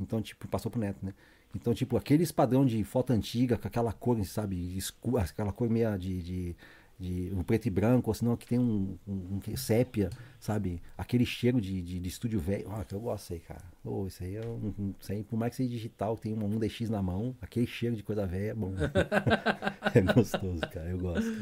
Então, 0.00 0.20
tipo, 0.20 0.48
passou 0.48 0.70
pro 0.70 0.80
neto, 0.80 1.04
né? 1.04 1.12
Então, 1.54 1.72
tipo, 1.72 1.96
aquele 1.96 2.26
padrão 2.32 2.66
de 2.66 2.82
foto 2.82 3.12
antiga, 3.12 3.56
com 3.56 3.68
aquela 3.68 3.92
cor, 3.92 4.22
sabe, 4.24 4.76
escura, 4.76 5.22
aquela 5.22 5.52
cor 5.52 5.70
meia 5.70 5.96
de, 5.96 6.22
de, 6.22 6.56
de 6.98 7.32
um 7.34 7.42
preto 7.44 7.66
e 7.66 7.70
branco, 7.70 8.10
ou 8.10 8.14
senão 8.14 8.36
que 8.36 8.46
tem 8.46 8.58
um, 8.58 8.98
um, 9.06 9.40
um 9.48 9.56
sépia, 9.56 10.10
sabe? 10.44 10.82
Aquele 10.96 11.24
cheiro 11.24 11.58
de, 11.58 11.80
de, 11.80 11.98
de 11.98 12.08
estúdio 12.08 12.38
velho. 12.38 12.70
Ah, 12.70 12.84
que 12.84 12.94
eu 12.94 13.00
gosto 13.00 13.32
aí, 13.32 13.40
cara. 13.40 13.62
Oh, 13.82 14.06
isso 14.06 14.22
aí 14.22 14.36
é 14.36 14.46
um, 14.46 14.92
isso 15.00 15.10
aí, 15.10 15.22
por 15.24 15.38
mais 15.38 15.50
que 15.50 15.56
seja 15.56 15.70
digital, 15.70 16.18
tem 16.18 16.34
um, 16.34 16.44
um 16.44 16.58
DX 16.58 16.90
na 16.90 17.02
mão, 17.02 17.34
aquele 17.40 17.66
cheiro 17.66 17.96
de 17.96 18.02
coisa 18.02 18.26
velha 18.26 18.50
é 18.50 18.54
bom. 18.54 18.74
é 19.94 20.00
gostoso, 20.02 20.60
cara. 20.70 20.90
Eu 20.90 20.98
gosto. 20.98 21.34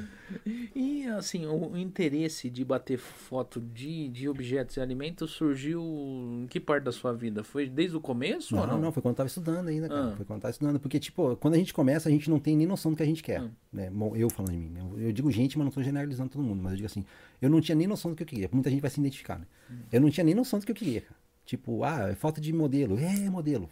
E 0.72 1.05
assim, 1.09 1.46
o 1.46 1.76
interesse 1.76 2.48
de 2.48 2.64
bater 2.64 2.96
foto 2.96 3.61
de, 3.61 4.09
de 4.09 4.28
objetos 4.28 4.76
e 4.76 4.80
alimentos 4.80 5.32
surgiu 5.32 5.82
em 5.82 6.46
que 6.46 6.61
parte 6.61 6.84
da 6.84 6.92
sua 6.92 7.12
vida? 7.12 7.42
Foi 7.42 7.68
desde 7.68 7.96
o 7.96 8.00
começo? 8.00 8.55
Não, 8.55 8.66
não? 8.68 8.80
não, 8.80 8.92
foi 8.92 9.03
quando 9.03 9.14
eu 9.14 9.16
tava 9.16 9.26
estudando 9.26 9.66
ainda, 9.66 9.88
cara. 9.88 10.12
Ah. 10.12 10.16
Foi 10.16 10.24
quando 10.24 10.36
eu 10.38 10.42
tava 10.42 10.53
estudando. 10.53 10.78
Porque, 10.78 11.00
tipo, 11.00 11.36
quando 11.36 11.55
a 11.55 11.59
gente 11.59 11.74
começa, 11.74 12.09
a 12.09 12.12
gente 12.12 12.30
não 12.30 12.38
tem 12.38 12.57
nem 12.57 12.68
noção 12.68 12.92
do 12.92 12.96
que 12.96 13.03
a 13.03 13.07
gente 13.07 13.22
quer. 13.22 13.40
Ah. 13.40 13.50
Né? 13.72 13.90
Bom, 13.90 14.14
eu 14.14 14.30
falando 14.30 14.53
de 14.53 14.59
mim. 14.59 14.70
Né? 14.70 14.80
Eu 14.96 15.12
digo 15.12 15.28
gente, 15.32 15.59
mas 15.59 15.64
não 15.64 15.72
tô 15.72 15.82
generalizando 15.82 16.30
todo 16.30 16.42
mundo. 16.42 16.62
Mas 16.62 16.72
eu 16.72 16.76
digo 16.76 16.86
assim, 16.86 17.05
eu 17.40 17.50
não 17.50 17.61
tinha 17.61 17.74
nem 17.74 17.88
noção 17.88 18.12
do 18.12 18.16
que 18.16 18.22
eu 18.22 18.26
queria. 18.26 18.48
Muita 18.53 18.70
gente 18.70 18.80
vai 18.80 18.90
se 18.93 19.01
identificar, 19.01 19.38
né? 19.38 19.47
Hum. 19.70 19.78
Eu 19.90 20.01
não 20.01 20.11
tinha 20.11 20.24
nem 20.24 20.34
noção 20.34 20.59
do 20.59 20.66
que 20.66 20.72
eu 20.72 20.76
queria, 20.76 21.01
cara. 21.01 21.16
Tipo, 21.45 21.84
ah, 21.84 22.11
é 22.11 22.14
foto 22.14 22.40
de 22.40 22.53
modelo. 22.53 22.99
É, 22.99 23.28
modelo. 23.28 23.68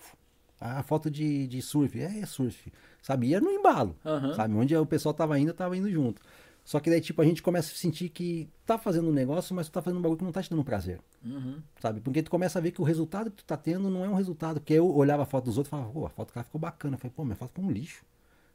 Ah, 0.60 0.82
foto 0.82 1.10
de, 1.10 1.46
de 1.46 1.62
surf. 1.62 1.98
É, 1.98 2.26
surf. 2.26 2.72
Sabe? 3.00 3.28
Ia 3.28 3.40
no 3.40 3.50
embalo. 3.50 3.96
Uhum. 4.04 4.34
Sabe? 4.34 4.54
Onde 4.54 4.76
o 4.76 4.84
pessoal 4.84 5.14
tava 5.14 5.38
indo, 5.38 5.48
eu 5.48 5.54
tava 5.54 5.76
indo 5.76 5.90
junto. 5.90 6.20
Só 6.64 6.78
que 6.78 6.90
daí, 6.90 7.00
tipo, 7.00 7.20
a 7.22 7.24
gente 7.24 7.42
começa 7.42 7.72
a 7.72 7.74
sentir 7.74 8.10
que 8.10 8.48
tá 8.66 8.76
fazendo 8.76 9.08
um 9.08 9.12
negócio, 9.12 9.54
mas 9.54 9.68
tu 9.68 9.72
tá 9.72 9.80
fazendo 9.80 9.98
um 9.98 10.02
bagulho 10.02 10.18
que 10.18 10.24
não 10.24 10.32
tá 10.32 10.42
te 10.42 10.50
dando 10.50 10.62
prazer. 10.62 11.00
Uhum. 11.24 11.60
Sabe? 11.80 12.00
Porque 12.00 12.22
tu 12.22 12.30
começa 12.30 12.58
a 12.58 12.62
ver 12.62 12.70
que 12.72 12.80
o 12.80 12.84
resultado 12.84 13.30
que 13.30 13.38
tu 13.38 13.44
tá 13.44 13.56
tendo 13.56 13.88
não 13.88 14.04
é 14.04 14.08
um 14.08 14.14
resultado. 14.14 14.60
Porque 14.60 14.74
eu 14.74 14.94
olhava 14.94 15.22
a 15.22 15.26
foto 15.26 15.46
dos 15.46 15.56
outros 15.56 15.68
e 15.68 15.70
falava, 15.70 15.90
pô, 15.90 16.06
a 16.06 16.10
foto 16.10 16.28
do 16.28 16.34
cara 16.34 16.44
ficou 16.44 16.60
bacana. 16.60 16.94
Eu 16.94 16.98
falei, 16.98 17.12
pô, 17.16 17.24
minha 17.24 17.36
foto 17.36 17.48
ficou 17.48 17.64
um 17.64 17.70
lixo. 17.70 18.04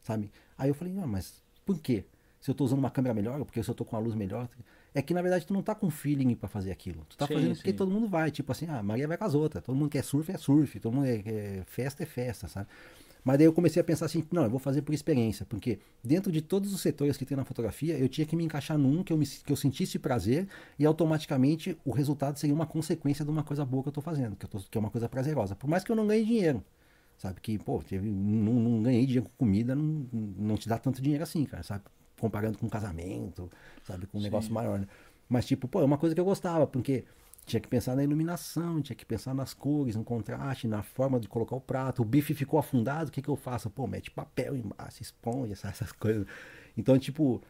Sabe? 0.02 0.30
Aí 0.56 0.68
eu 0.70 0.74
falei, 0.74 0.94
não, 0.94 1.06
mas 1.06 1.42
por 1.64 1.78
quê? 1.80 2.04
Se 2.40 2.50
eu 2.50 2.54
tô 2.54 2.64
usando 2.64 2.78
uma 2.78 2.90
câmera 2.90 3.12
melhor, 3.12 3.44
porque 3.44 3.60
se 3.62 3.68
eu 3.68 3.74
tô 3.74 3.84
com 3.84 3.96
a 3.96 3.98
luz 3.98 4.14
melhor. 4.14 4.48
É 4.96 5.02
que 5.02 5.12
na 5.12 5.20
verdade 5.20 5.44
tu 5.44 5.52
não 5.52 5.62
tá 5.62 5.74
com 5.74 5.90
feeling 5.90 6.34
para 6.34 6.48
fazer 6.48 6.72
aquilo. 6.72 7.04
Tu 7.06 7.18
tá 7.18 7.26
sim, 7.26 7.34
fazendo 7.34 7.54
porque 7.54 7.70
sim. 7.70 7.76
todo 7.76 7.90
mundo 7.90 8.08
vai. 8.08 8.30
Tipo 8.30 8.50
assim, 8.50 8.66
ah, 8.66 8.82
Maria 8.82 9.06
vai 9.06 9.18
com 9.18 9.24
as 9.24 9.34
outras. 9.34 9.62
Todo 9.62 9.76
mundo 9.76 9.90
quer 9.90 10.02
surf, 10.02 10.32
é 10.32 10.38
surf. 10.38 10.80
Todo 10.80 10.94
mundo 10.94 11.04
quer 11.22 11.64
festa, 11.66 12.02
é 12.02 12.06
festa, 12.06 12.48
sabe? 12.48 12.66
Mas 13.22 13.36
daí 13.36 13.46
eu 13.46 13.52
comecei 13.52 13.78
a 13.78 13.84
pensar 13.84 14.06
assim, 14.06 14.24
não, 14.32 14.44
eu 14.44 14.48
vou 14.48 14.58
fazer 14.58 14.80
por 14.80 14.94
experiência, 14.94 15.44
porque 15.44 15.80
dentro 16.02 16.32
de 16.32 16.40
todos 16.40 16.72
os 16.72 16.80
setores 16.80 17.18
que 17.18 17.26
tem 17.26 17.36
na 17.36 17.44
fotografia, 17.44 17.98
eu 17.98 18.08
tinha 18.08 18.26
que 18.26 18.34
me 18.34 18.42
encaixar 18.44 18.78
num 18.78 19.02
que 19.02 19.12
eu, 19.12 19.18
me, 19.18 19.26
que 19.26 19.52
eu 19.52 19.56
sentisse 19.56 19.98
prazer 19.98 20.48
e 20.78 20.86
automaticamente 20.86 21.76
o 21.84 21.90
resultado 21.90 22.38
seria 22.38 22.54
uma 22.54 22.66
consequência 22.66 23.22
de 23.22 23.30
uma 23.30 23.42
coisa 23.42 23.66
boa 23.66 23.82
que 23.82 23.88
eu 23.88 23.90
estou 23.90 24.02
fazendo, 24.02 24.34
que, 24.36 24.46
eu 24.46 24.48
tô, 24.48 24.60
que 24.60 24.78
é 24.78 24.80
uma 24.80 24.90
coisa 24.90 25.10
prazerosa. 25.10 25.54
Por 25.54 25.68
mais 25.68 25.84
que 25.84 25.92
eu 25.92 25.96
não 25.96 26.06
ganhe 26.06 26.24
dinheiro, 26.24 26.64
sabe? 27.18 27.40
Que, 27.40 27.58
pô, 27.58 27.82
teve, 27.82 28.08
não, 28.08 28.54
não 28.54 28.82
ganhei 28.82 29.04
dinheiro 29.04 29.28
com 29.28 29.36
comida, 29.36 29.74
não, 29.74 30.06
não 30.12 30.56
te 30.56 30.68
dá 30.68 30.78
tanto 30.78 31.02
dinheiro 31.02 31.24
assim, 31.24 31.44
cara, 31.44 31.64
sabe? 31.64 31.82
Comparando 32.20 32.58
com 32.58 32.66
um 32.66 32.70
casamento, 32.70 33.50
sabe? 33.84 34.06
Com 34.06 34.18
um 34.18 34.20
Sim. 34.20 34.24
negócio 34.24 34.52
maior, 34.52 34.78
né? 34.78 34.86
Mas, 35.28 35.46
tipo, 35.46 35.66
pô, 35.68 35.80
é 35.80 35.84
uma 35.84 35.98
coisa 35.98 36.14
que 36.14 36.20
eu 36.20 36.24
gostava, 36.24 36.66
porque 36.66 37.04
tinha 37.46 37.60
que 37.60 37.68
pensar 37.68 37.94
na 37.94 38.02
iluminação, 38.02 38.82
tinha 38.82 38.96
que 38.96 39.06
pensar 39.06 39.34
nas 39.34 39.54
cores, 39.54 39.94
no 39.94 40.04
contraste, 40.04 40.66
na 40.66 40.82
forma 40.82 41.20
de 41.20 41.28
colocar 41.28 41.56
o 41.56 41.60
prato. 41.60 42.02
O 42.02 42.04
bife 42.04 42.34
ficou 42.34 42.58
afundado, 42.58 43.08
o 43.08 43.12
que, 43.12 43.22
que 43.22 43.28
eu 43.28 43.36
faço? 43.36 43.70
Pô, 43.70 43.86
mete 43.86 44.10
papel 44.10 44.56
embaixo, 44.56 45.00
esponja, 45.00 45.52
essas 45.68 45.92
coisas. 45.92 46.26
Então, 46.76 46.98
tipo, 46.98 47.40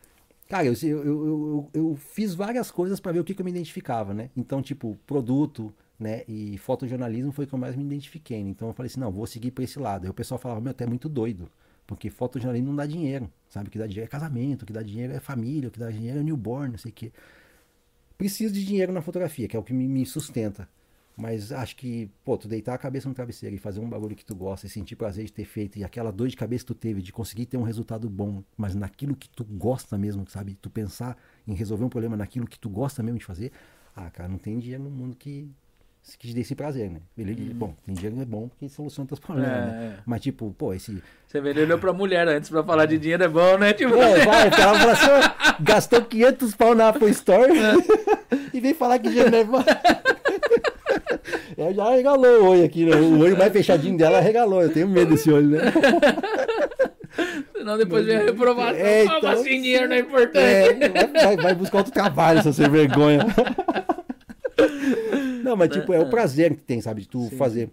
cara, 0.48 0.66
eu, 0.66 0.74
eu, 0.82 1.04
eu, 1.04 1.70
eu 1.72 1.96
fiz 1.96 2.34
várias 2.34 2.70
coisas 2.70 3.00
para 3.00 3.12
ver 3.12 3.20
o 3.20 3.24
que, 3.24 3.34
que 3.34 3.40
eu 3.40 3.44
me 3.44 3.50
identificava, 3.50 4.12
né? 4.12 4.30
Então, 4.36 4.60
tipo, 4.60 4.98
produto, 5.06 5.72
né? 5.98 6.22
E 6.28 6.58
fotojornalismo 6.58 7.32
foi 7.32 7.46
o 7.46 7.48
que 7.48 7.54
eu 7.54 7.58
mais 7.58 7.74
me 7.74 7.82
identifiquei. 7.84 8.44
Né? 8.44 8.50
Então 8.50 8.68
eu 8.68 8.74
falei 8.74 8.88
assim, 8.88 9.00
não, 9.00 9.10
vou 9.10 9.26
seguir 9.26 9.50
para 9.50 9.64
esse 9.64 9.78
lado. 9.78 10.04
Aí 10.04 10.10
o 10.10 10.14
pessoal 10.14 10.38
falava, 10.38 10.60
meu, 10.60 10.70
até 10.70 10.84
é 10.84 10.86
muito 10.86 11.08
doido. 11.08 11.48
Porque 11.86 12.10
fotojornalismo 12.10 12.68
não 12.68 12.76
dá 12.76 12.86
dinheiro, 12.86 13.30
sabe? 13.48 13.68
O 13.68 13.70
que 13.70 13.78
dá 13.78 13.86
dinheiro 13.86 14.06
é 14.06 14.10
casamento, 14.10 14.62
o 14.62 14.66
que 14.66 14.72
dá 14.72 14.82
dinheiro 14.82 15.12
é 15.12 15.20
família, 15.20 15.68
o 15.68 15.70
que 15.70 15.78
dá 15.78 15.90
dinheiro 15.90 16.18
é 16.18 16.22
newborn, 16.22 16.72
não 16.72 16.78
sei 16.78 16.90
o 16.90 16.94
quê 16.94 17.12
preciso 18.16 18.52
de 18.54 18.64
dinheiro 18.64 18.92
na 18.92 19.02
fotografia, 19.02 19.46
que 19.48 19.56
é 19.56 19.58
o 19.58 19.62
que 19.62 19.72
me, 19.72 19.86
me, 19.86 20.04
sustenta. 20.06 20.68
Mas 21.16 21.50
acho 21.50 21.76
que, 21.76 22.10
pô, 22.24 22.36
tu 22.36 22.46
deitar 22.46 22.74
a 22.74 22.78
cabeça 22.78 23.08
no 23.08 23.14
travesseiro 23.14 23.56
e 23.56 23.58
fazer 23.58 23.80
um 23.80 23.88
bagulho 23.88 24.14
que 24.14 24.24
tu 24.24 24.34
gosta 24.34 24.66
e 24.66 24.70
sentir 24.70 24.96
prazer 24.96 25.24
de 25.24 25.32
ter 25.32 25.46
feito 25.46 25.78
e 25.78 25.84
aquela 25.84 26.12
dor 26.12 26.28
de 26.28 26.36
cabeça 26.36 26.62
que 26.62 26.68
tu 26.68 26.74
teve 26.74 27.00
de 27.00 27.10
conseguir 27.10 27.46
ter 27.46 27.56
um 27.56 27.62
resultado 27.62 28.08
bom, 28.08 28.44
mas 28.54 28.74
naquilo 28.74 29.16
que 29.16 29.28
tu 29.30 29.42
gosta 29.42 29.96
mesmo, 29.96 30.28
sabe? 30.28 30.54
Tu 30.60 30.68
pensar 30.68 31.16
em 31.46 31.54
resolver 31.54 31.84
um 31.84 31.88
problema 31.88 32.18
naquilo 32.18 32.46
que 32.46 32.58
tu 32.58 32.68
gosta 32.68 33.02
mesmo 33.02 33.18
de 33.18 33.24
fazer. 33.24 33.50
Ah, 33.94 34.10
cara, 34.10 34.28
não 34.28 34.36
tem 34.36 34.58
dinheiro 34.58 34.84
no 34.84 34.90
mundo 34.90 35.16
que, 35.16 35.50
que 36.14 36.28
te 36.28 36.34
dê 36.34 36.42
esse 36.42 36.54
prazer, 36.54 36.88
né? 36.88 37.00
Ele, 37.18 37.32
hum. 37.32 37.54
Bom, 37.54 37.74
dinheiro 37.88 38.20
é 38.22 38.24
bom 38.24 38.46
porque 38.48 38.68
soluciona 38.68 39.08
teus 39.08 39.18
problemas, 39.18 39.50
é, 39.50 39.60
né? 39.60 39.94
É. 39.98 40.02
Mas 40.06 40.20
tipo, 40.20 40.54
pô, 40.56 40.72
esse. 40.72 41.02
Você 41.26 41.40
vê, 41.40 41.50
ele 41.50 41.62
olhou 41.62 41.78
pra 41.78 41.92
mulher 41.92 42.28
antes 42.28 42.48
pra 42.48 42.62
falar 42.62 42.86
de 42.86 42.96
dinheiro 42.96 43.24
é 43.24 43.28
bom, 43.28 43.58
né? 43.58 43.72
Tipo... 43.72 43.96
É, 43.96 44.24
vai, 44.24 44.46
ela 44.46 44.78
falou 44.78 44.92
assim, 44.92 45.06
gastou 45.60 46.02
500 46.02 46.54
pau 46.54 46.74
na 46.76 46.90
Apple 46.90 47.10
Store 47.10 47.50
é. 47.50 47.74
e 48.54 48.60
vem 48.60 48.72
falar 48.72 49.00
que 49.00 49.08
dinheiro 49.08 49.34
é 49.34 49.42
bom. 49.42 49.64
Ela 51.58 51.74
já 51.74 51.90
regalou 51.90 52.42
o 52.42 52.48
olho 52.50 52.64
aqui, 52.64 52.84
né? 52.84 52.94
O 52.94 53.18
olho 53.18 53.36
mais 53.36 53.52
fechadinho 53.52 53.98
dela 53.98 54.20
regalou. 54.20 54.62
Eu 54.62 54.72
tenho 54.72 54.88
medo 54.88 55.10
desse 55.10 55.30
olho, 55.32 55.48
né? 55.48 55.72
Senão 57.56 57.76
depois 57.76 58.06
vem 58.06 58.16
a 58.16 58.20
reprovação. 58.20 58.76
É, 58.76 59.04
então, 59.04 59.30
assim 59.30 59.60
dinheiro 59.60 59.88
não 59.88 59.96
é 59.96 60.00
importante. 60.00 60.38
É, 60.38 61.06
vai, 61.24 61.36
vai 61.36 61.54
buscar 61.54 61.78
outro 61.78 61.92
trabalho, 61.92 62.38
essa 62.38 62.52
sem 62.52 62.68
vergonha. 62.68 63.26
Não, 65.56 65.66
mas 65.66 65.70
tipo, 65.70 65.92
é 65.92 65.98
o 65.98 66.08
prazer 66.08 66.54
que 66.54 66.62
tem, 66.62 66.80
sabe, 66.80 67.02
de 67.02 67.08
tu 67.08 67.28
Sim. 67.28 67.36
fazer. 67.36 67.70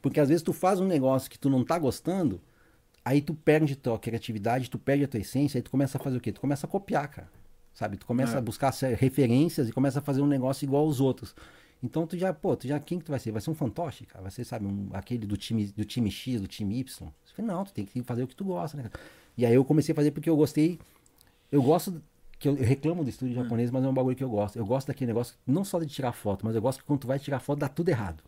Porque 0.00 0.18
às 0.18 0.28
vezes 0.28 0.42
tu 0.42 0.52
faz 0.52 0.80
um 0.80 0.86
negócio 0.86 1.30
que 1.30 1.38
tu 1.38 1.50
não 1.50 1.64
tá 1.64 1.78
gostando, 1.78 2.40
aí 3.04 3.20
tu 3.20 3.34
perde 3.34 3.76
tua 3.76 3.98
criatividade, 3.98 4.70
tu 4.70 4.78
perde 4.78 5.04
a 5.04 5.08
tua 5.08 5.20
essência, 5.20 5.58
aí 5.58 5.62
tu 5.62 5.70
começa 5.70 5.98
a 5.98 6.00
fazer 6.00 6.16
o 6.16 6.20
quê? 6.20 6.32
Tu 6.32 6.40
começa 6.40 6.66
a 6.66 6.70
copiar, 6.70 7.08
cara. 7.08 7.28
Sabe? 7.74 7.96
Tu 7.96 8.06
começa 8.06 8.34
é. 8.34 8.38
a 8.38 8.40
buscar 8.40 8.72
referências 8.72 9.68
e 9.68 9.72
começa 9.72 9.98
a 10.00 10.02
fazer 10.02 10.20
um 10.20 10.26
negócio 10.26 10.64
igual 10.64 10.84
aos 10.84 11.00
outros. 11.00 11.34
Então 11.82 12.06
tu 12.06 12.16
já, 12.16 12.32
pô, 12.32 12.54
tu 12.56 12.66
já, 12.66 12.78
quem 12.78 12.98
que 12.98 13.04
tu 13.04 13.10
vai 13.10 13.18
ser? 13.18 13.30
Vai 13.32 13.40
ser 13.40 13.50
um 13.50 13.54
fantoche, 13.54 14.04
cara? 14.04 14.22
Vai 14.22 14.30
ser, 14.30 14.44
sabe, 14.44 14.66
um, 14.66 14.88
aquele 14.92 15.26
do 15.26 15.36
time, 15.36 15.66
do 15.66 15.84
time 15.84 16.10
X, 16.10 16.40
do 16.40 16.46
time 16.46 16.78
Y? 16.78 17.08
Falei, 17.34 17.50
não, 17.50 17.64
tu 17.64 17.72
tem 17.72 17.84
que 17.84 18.02
fazer 18.02 18.22
o 18.22 18.26
que 18.26 18.36
tu 18.36 18.44
gosta, 18.44 18.76
né? 18.76 18.84
cara? 18.84 19.04
E 19.36 19.46
aí 19.46 19.54
eu 19.54 19.64
comecei 19.64 19.92
a 19.92 19.96
fazer 19.96 20.10
porque 20.10 20.28
eu 20.28 20.36
gostei, 20.36 20.78
eu 21.50 21.62
gosto, 21.62 22.02
que 22.40 22.48
eu, 22.48 22.56
eu 22.56 22.64
reclamo 22.64 23.04
do 23.04 23.10
estúdio 23.10 23.34
japonês, 23.34 23.70
mas 23.70 23.84
é 23.84 23.88
um 23.88 23.94
bagulho 23.94 24.16
que 24.16 24.24
eu 24.24 24.30
gosto. 24.30 24.56
Eu 24.56 24.66
gosto 24.66 24.88
daquele 24.88 25.08
negócio, 25.08 25.36
não 25.46 25.62
só 25.62 25.78
de 25.78 25.86
tirar 25.86 26.12
foto, 26.12 26.44
mas 26.44 26.56
eu 26.56 26.62
gosto 26.62 26.80
que 26.80 26.84
quando 26.86 27.00
tu 27.00 27.06
vai 27.06 27.18
tirar 27.18 27.38
foto 27.38 27.60
dá 27.60 27.68
tudo 27.68 27.90
errado. 27.90 28.24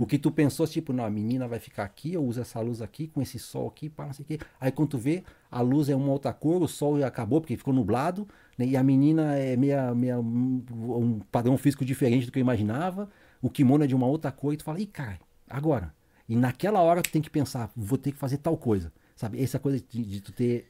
O 0.00 0.06
que 0.06 0.18
tu 0.18 0.30
pensou, 0.30 0.66
tipo, 0.66 0.92
não, 0.92 1.04
a 1.04 1.10
menina 1.10 1.46
vai 1.46 1.58
ficar 1.58 1.84
aqui, 1.84 2.12
eu 2.12 2.24
uso 2.24 2.40
essa 2.40 2.60
luz 2.60 2.82
aqui, 2.82 3.06
com 3.06 3.22
esse 3.22 3.38
sol 3.38 3.68
aqui, 3.68 3.88
pá, 3.88 4.06
não 4.06 4.12
sei 4.12 4.24
o 4.24 4.26
quê. 4.26 4.38
Aí 4.60 4.70
quando 4.72 4.90
tu 4.90 4.98
vê, 4.98 5.22
a 5.50 5.60
luz 5.60 5.88
é 5.88 5.94
uma 5.96 6.10
outra 6.10 6.32
cor, 6.32 6.60
o 6.62 6.68
sol 6.68 6.98
já 6.98 7.06
acabou, 7.06 7.40
porque 7.40 7.56
ficou 7.56 7.72
nublado, 7.72 8.26
né? 8.58 8.66
E 8.66 8.76
a 8.76 8.82
menina 8.82 9.36
é 9.36 9.56
meia, 9.56 9.94
meia, 9.94 10.18
um 10.18 10.62
um 10.72 11.20
padrão 11.30 11.56
físico 11.56 11.84
diferente 11.84 12.26
do 12.26 12.32
que 12.32 12.38
eu 12.38 12.42
imaginava, 12.42 13.08
o 13.40 13.48
kimono 13.48 13.84
é 13.84 13.86
de 13.86 13.94
uma 13.94 14.06
outra 14.06 14.30
cor, 14.32 14.52
e 14.52 14.56
tu 14.56 14.64
fala, 14.64 14.80
ih, 14.80 14.86
cara, 14.86 15.18
agora. 15.48 15.94
E 16.28 16.36
naquela 16.36 16.80
hora 16.80 17.00
tu 17.00 17.10
tem 17.10 17.22
que 17.22 17.30
pensar, 17.30 17.70
vou 17.74 17.96
ter 17.96 18.12
que 18.12 18.18
fazer 18.18 18.38
tal 18.38 18.56
coisa, 18.56 18.92
sabe? 19.16 19.42
Essa 19.42 19.58
coisa 19.58 19.82
de, 19.88 20.02
de 20.04 20.20
tu 20.20 20.32
ter. 20.32 20.68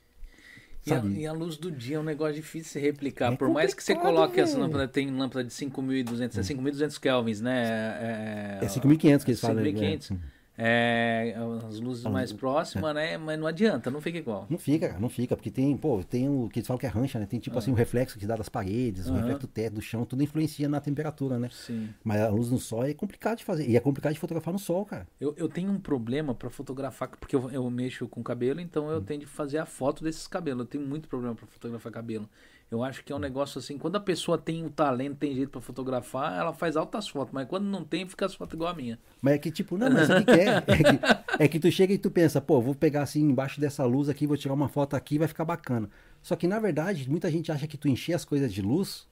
E 0.87 0.93
a, 0.93 0.99
e 1.05 1.27
a 1.27 1.33
luz 1.33 1.57
do 1.57 1.71
dia 1.71 1.97
é 1.97 2.01
um 2.01 2.03
negócio 2.03 2.35
difícil 2.35 2.63
de 2.63 2.69
se 2.71 2.79
replicar. 2.81 3.33
É 3.33 3.37
Por 3.37 3.51
mais 3.51 3.75
que 3.75 3.83
você 3.85 3.95
coloque 3.95 4.41
essa 4.41 4.59
lâmpada, 4.59 4.89
tem 4.89 5.11
lâmpada 5.11 5.45
de 5.45 5.53
5.200, 5.53 6.39
é 6.39 6.41
5.200 6.41 6.99
kelvins, 6.99 7.41
né? 7.41 8.59
É, 8.61 8.65
É 8.65 8.67
5.500 8.67 9.25
que 9.25 9.31
eles 9.31 9.41
falam. 9.41 9.63
5.500. 9.63 10.11
né? 10.13 10.19
É, 10.63 11.35
as 11.67 11.81
luzes 11.81 12.05
mais 12.05 12.35
próximas, 12.35 12.95
né? 12.95 13.17
Mas 13.17 13.39
não 13.39 13.47
adianta, 13.47 13.91
não 13.91 13.99
fica 13.99 14.19
igual. 14.19 14.47
Não 14.51 14.59
fica, 14.59 14.89
cara, 14.89 15.01
não 15.01 15.09
fica, 15.09 15.35
porque 15.35 15.51
tem, 15.51 15.75
pô, 15.75 16.05
tem 16.05 16.29
o 16.29 16.51
que 16.51 16.59
eles 16.59 16.67
falam 16.67 16.79
que 16.79 16.85
é 16.85 16.89
rancha, 16.89 17.19
né? 17.19 17.25
Tem 17.25 17.41
tipo 17.41 17.59
assim 17.59 17.71
o 17.71 17.75
reflexo 17.75 18.19
que 18.19 18.27
dá 18.27 18.37
das 18.37 18.51
paredes, 18.51 19.09
o 19.09 19.13
Aham. 19.13 19.21
reflexo 19.21 19.47
do 19.47 19.51
teto, 19.51 19.75
do 19.75 19.81
chão, 19.81 20.05
tudo 20.05 20.23
influencia 20.23 20.69
na 20.69 20.79
temperatura, 20.79 21.39
né? 21.39 21.49
Sim. 21.51 21.89
Mas 22.05 22.21
a 22.21 22.29
luz 22.29 22.51
no 22.51 22.59
sol 22.59 22.85
é 22.85 22.93
complicado 22.93 23.39
de 23.39 23.45
fazer. 23.45 23.67
E 23.71 23.75
é 23.75 23.81
complicado 23.81 24.13
de 24.13 24.21
fotografar 24.21 24.53
no 24.53 24.59
sol, 24.59 24.85
cara. 24.85 25.09
Eu, 25.19 25.35
eu 25.39 25.49
tenho 25.49 25.71
um 25.73 25.81
problema 25.81 26.35
pra 26.35 26.51
fotografar, 26.51 27.09
porque 27.09 27.35
eu, 27.35 27.51
eu 27.51 27.71
mexo 27.71 28.07
com 28.07 28.23
cabelo, 28.23 28.61
então 28.61 28.91
eu 28.91 29.01
tenho 29.01 29.21
de 29.21 29.27
fazer 29.27 29.57
a 29.57 29.65
foto 29.65 30.05
desses 30.05 30.27
cabelos. 30.27 30.61
Eu 30.61 30.67
tenho 30.67 30.87
muito 30.87 31.09
problema 31.09 31.35
pra 31.35 31.47
fotografar 31.47 31.91
cabelo. 31.91 32.29
Eu 32.71 32.85
acho 32.85 33.01
Hum. 33.01 33.03
que 33.05 33.13
é 33.13 33.17
um 33.17 33.19
negócio 33.19 33.59
assim, 33.59 33.77
quando 33.77 33.97
a 33.97 34.01
pessoa 34.01 34.39
tem 34.39 34.65
o 34.65 34.71
talento, 34.71 35.17
tem 35.17 35.35
jeito 35.35 35.51
pra 35.51 35.61
fotografar, 35.61 36.39
ela 36.39 36.53
faz 36.53 36.77
altas 36.77 37.09
fotos, 37.09 37.33
mas 37.33 37.49
quando 37.49 37.65
não 37.65 37.83
tem, 37.85 38.07
fica 38.07 38.27
as 38.27 38.35
fotos 38.35 38.55
igual 38.55 38.71
a 38.71 38.75
minha. 38.75 38.99
Mas 39.21 39.35
é 39.35 39.39
que 39.39 39.51
tipo, 39.51 39.77
não, 39.77 39.91
mas 39.91 40.09
o 40.09 40.15
que, 40.17 40.25
que 40.25 40.31
é? 40.41 40.63
É 40.69 40.77
que, 40.77 41.43
é 41.45 41.49
que 41.49 41.59
tu 41.59 41.71
chega 41.73 41.93
e 41.93 41.99
tu 41.99 42.11
pensa, 42.11 42.41
pô, 42.41 42.61
vou 42.61 42.75
pegar 42.75 43.03
assim 43.03 43.23
embaixo 43.23 43.61
dessa 43.61 43.85
luz 43.85 44.09
aqui, 44.09 44.27
vou 44.27 44.37
tirar 44.37 44.55
uma 44.55 44.69
foto 44.69 44.95
aqui, 44.95 45.19
vai 45.19 45.27
ficar 45.27 45.45
bacana. 45.45 45.91
Só 46.23 46.37
que 46.37 46.47
na 46.47 46.61
verdade, 46.61 47.11
muita 47.11 47.31
gente 47.31 47.51
acha 47.51 47.67
que 47.67 47.77
tu 47.77 47.89
encher 47.89 48.13
as 48.15 48.25
coisas 48.25 48.53
de 48.53 48.63
luz, 48.63 49.09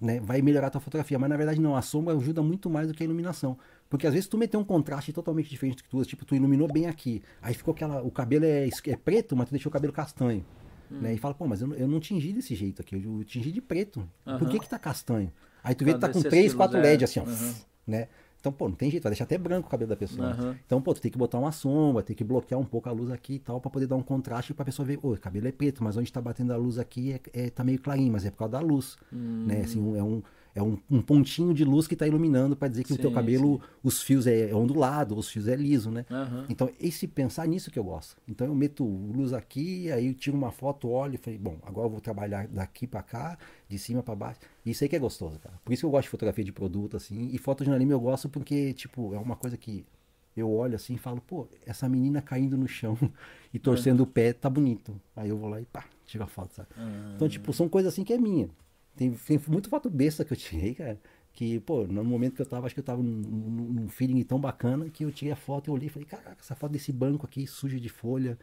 né, 0.00 0.20
vai 0.20 0.42
melhorar 0.42 0.70
tua 0.70 0.80
fotografia, 0.80 1.18
mas 1.18 1.30
na 1.30 1.36
verdade 1.36 1.60
não, 1.60 1.74
a 1.74 1.82
sombra 1.82 2.14
ajuda 2.14 2.42
muito 2.42 2.68
mais 2.68 2.88
do 2.88 2.94
que 2.94 3.02
a 3.02 3.06
iluminação. 3.06 3.56
Porque 3.88 4.06
às 4.06 4.12
vezes 4.12 4.28
tu 4.28 4.36
meteu 4.36 4.60
um 4.60 4.64
contraste 4.64 5.12
totalmente 5.14 5.48
diferente 5.48 5.78
do 5.78 5.82
que 5.84 5.88
tu, 5.88 6.04
tipo, 6.04 6.24
tu 6.26 6.34
iluminou 6.36 6.68
bem 6.70 6.86
aqui, 6.86 7.22
aí 7.40 7.54
ficou 7.54 7.72
aquela, 7.72 8.02
o 8.02 8.10
cabelo 8.10 8.44
é, 8.44 8.68
é 8.68 8.96
preto, 8.96 9.34
mas 9.34 9.48
tu 9.48 9.52
deixou 9.52 9.70
o 9.70 9.72
cabelo 9.72 9.92
castanho. 9.92 10.44
Né, 10.90 11.14
e 11.14 11.18
fala, 11.18 11.34
pô, 11.34 11.46
mas 11.46 11.60
eu, 11.60 11.68
não- 11.68 11.76
eu 11.76 11.86
não 11.88 12.00
tingi 12.00 12.32
desse 12.32 12.54
jeito 12.54 12.80
aqui, 12.82 12.94
eu 13.02 13.24
tingi 13.24 13.52
de 13.52 13.60
preto. 13.60 14.08
Por 14.24 14.32
Aham. 14.42 14.48
que 14.48 14.60
que 14.60 14.68
tá 14.68 14.78
castanho? 14.78 15.30
Aí 15.62 15.74
tu 15.74 15.84
vê 15.84 15.92
que 15.94 16.00
tá 16.00 16.08
com 16.08 16.14
desses 16.14 16.30
três, 16.30 16.44
estilos, 16.46 16.56
quatro 16.56 16.78
é. 16.78 16.82
LED 16.82 17.04
assim, 17.04 17.20
ó, 17.20 17.24
Aham. 17.24 17.54
né? 17.86 18.08
Então, 18.40 18.52
pô, 18.52 18.68
não 18.68 18.76
tem 18.76 18.88
jeito, 18.90 19.02
vai 19.02 19.10
deixar 19.10 19.24
até 19.24 19.36
branco 19.36 19.66
o 19.66 19.70
cabelo 19.70 19.88
da 19.88 19.96
pessoa. 19.96 20.28
Aham. 20.30 20.56
Então, 20.64 20.80
pô, 20.80 20.94
tu 20.94 21.00
tem 21.00 21.10
que 21.10 21.18
botar 21.18 21.38
uma 21.38 21.50
sombra, 21.50 22.02
tem 22.04 22.14
que 22.14 22.22
bloquear 22.22 22.60
um 22.60 22.64
pouco 22.64 22.88
a 22.88 22.92
luz 22.92 23.10
aqui 23.10 23.34
e 23.34 23.38
tal, 23.40 23.60
pra 23.60 23.68
poder 23.70 23.86
dar 23.88 23.96
um 23.96 24.02
contraste 24.02 24.54
pra 24.54 24.64
pessoa 24.64 24.86
ver, 24.86 24.98
ô, 25.02 25.12
o 25.12 25.18
cabelo 25.18 25.48
é 25.48 25.52
preto, 25.52 25.82
mas 25.82 25.96
onde 25.96 26.12
tá 26.12 26.20
batendo 26.20 26.52
a 26.52 26.56
luz 26.56 26.78
aqui 26.78 27.12
é, 27.12 27.20
é- 27.46 27.50
tá 27.50 27.64
meio 27.64 27.80
clarinho, 27.80 28.12
mas 28.12 28.24
é 28.24 28.30
por 28.30 28.38
causa 28.38 28.52
da 28.52 28.60
luz, 28.60 28.96
Hum. 29.12 29.44
né? 29.46 29.62
Assim, 29.62 29.96
é 29.96 30.02
um, 30.02 30.22
é 30.58 30.62
um, 30.62 30.76
um 30.90 31.00
pontinho 31.00 31.54
de 31.54 31.64
luz 31.64 31.86
que 31.86 31.94
tá 31.94 32.06
iluminando 32.06 32.56
pra 32.56 32.66
dizer 32.66 32.82
que 32.82 32.92
o 32.92 32.96
teu 32.96 33.10
Sim, 33.10 33.14
cabelo, 33.14 33.60
os 33.82 34.02
fios 34.02 34.26
é, 34.26 34.50
é 34.50 34.54
ondulado, 34.54 35.16
os 35.16 35.30
fios 35.30 35.46
é 35.46 35.54
liso, 35.54 35.88
né? 35.90 36.04
Aham. 36.10 36.46
Então, 36.48 36.68
esse 36.80 37.06
pensar 37.06 37.46
nisso 37.46 37.70
que 37.70 37.78
eu 37.78 37.84
gosto. 37.84 38.16
Então, 38.26 38.46
eu 38.46 38.54
meto 38.54 38.84
luz 38.84 39.32
aqui, 39.32 39.90
aí 39.92 40.08
eu 40.08 40.14
tiro 40.14 40.36
uma 40.36 40.50
foto, 40.50 40.88
olho 40.88 41.14
e 41.14 41.16
falei, 41.16 41.38
bom, 41.38 41.58
agora 41.62 41.86
eu 41.86 41.90
vou 41.90 42.00
trabalhar 42.00 42.48
daqui 42.48 42.88
pra 42.88 43.02
cá, 43.02 43.38
de 43.68 43.78
cima 43.78 44.02
pra 44.02 44.16
baixo. 44.16 44.40
Isso 44.66 44.82
aí 44.82 44.88
que 44.88 44.96
é 44.96 44.98
gostoso, 44.98 45.38
cara. 45.38 45.54
Por 45.64 45.72
isso 45.72 45.82
que 45.82 45.86
eu 45.86 45.90
gosto 45.90 46.04
de 46.04 46.10
fotografia 46.10 46.44
de 46.44 46.52
produto, 46.52 46.96
assim. 46.96 47.30
E 47.32 47.38
foto 47.38 47.64
de 47.64 47.70
anime 47.70 47.92
eu 47.92 48.00
gosto 48.00 48.28
porque, 48.28 48.72
tipo, 48.72 49.14
é 49.14 49.18
uma 49.18 49.36
coisa 49.36 49.56
que 49.56 49.86
eu 50.36 50.50
olho 50.50 50.74
assim 50.74 50.94
e 50.94 50.98
falo, 50.98 51.20
pô, 51.20 51.46
essa 51.66 51.88
menina 51.88 52.20
caindo 52.20 52.56
no 52.56 52.66
chão 52.66 52.96
e 53.54 53.58
torcendo 53.58 54.00
o 54.00 54.06
pé, 54.06 54.32
tá 54.32 54.50
bonito. 54.50 55.00
Aí 55.14 55.28
eu 55.28 55.38
vou 55.38 55.48
lá 55.48 55.60
e 55.60 55.64
pá, 55.64 55.84
tiro 56.04 56.24
a 56.24 56.26
foto, 56.26 56.54
sabe? 56.54 56.68
Então, 57.14 57.28
tipo, 57.28 57.52
são 57.52 57.68
coisas 57.68 57.92
assim 57.92 58.04
que 58.04 58.12
é 58.12 58.18
minha. 58.18 58.48
Tem, 58.98 59.12
tem 59.12 59.40
muito 59.46 59.68
foto 59.68 59.88
besta 59.88 60.24
que 60.24 60.32
eu 60.32 60.36
tirei, 60.36 60.74
cara. 60.74 61.00
Que, 61.32 61.60
pô, 61.60 61.86
no 61.86 62.04
momento 62.04 62.34
que 62.34 62.42
eu 62.42 62.46
tava, 62.46 62.66
acho 62.66 62.74
que 62.74 62.80
eu 62.80 62.84
tava 62.84 63.00
num, 63.00 63.12
num, 63.12 63.88
feeling 63.88 64.24
tão 64.24 64.40
bacana 64.40 64.90
que 64.90 65.04
eu 65.04 65.12
tirei 65.12 65.32
a 65.32 65.36
foto 65.36 65.68
e 65.68 65.70
olhei 65.70 65.86
e 65.86 65.90
falei, 65.90 66.08
caraca, 66.08 66.36
essa 66.40 66.56
foto 66.56 66.72
desse 66.72 66.92
banco 66.92 67.24
aqui, 67.24 67.46
suja 67.46 67.78
de 67.78 67.88
folha, 67.88 68.36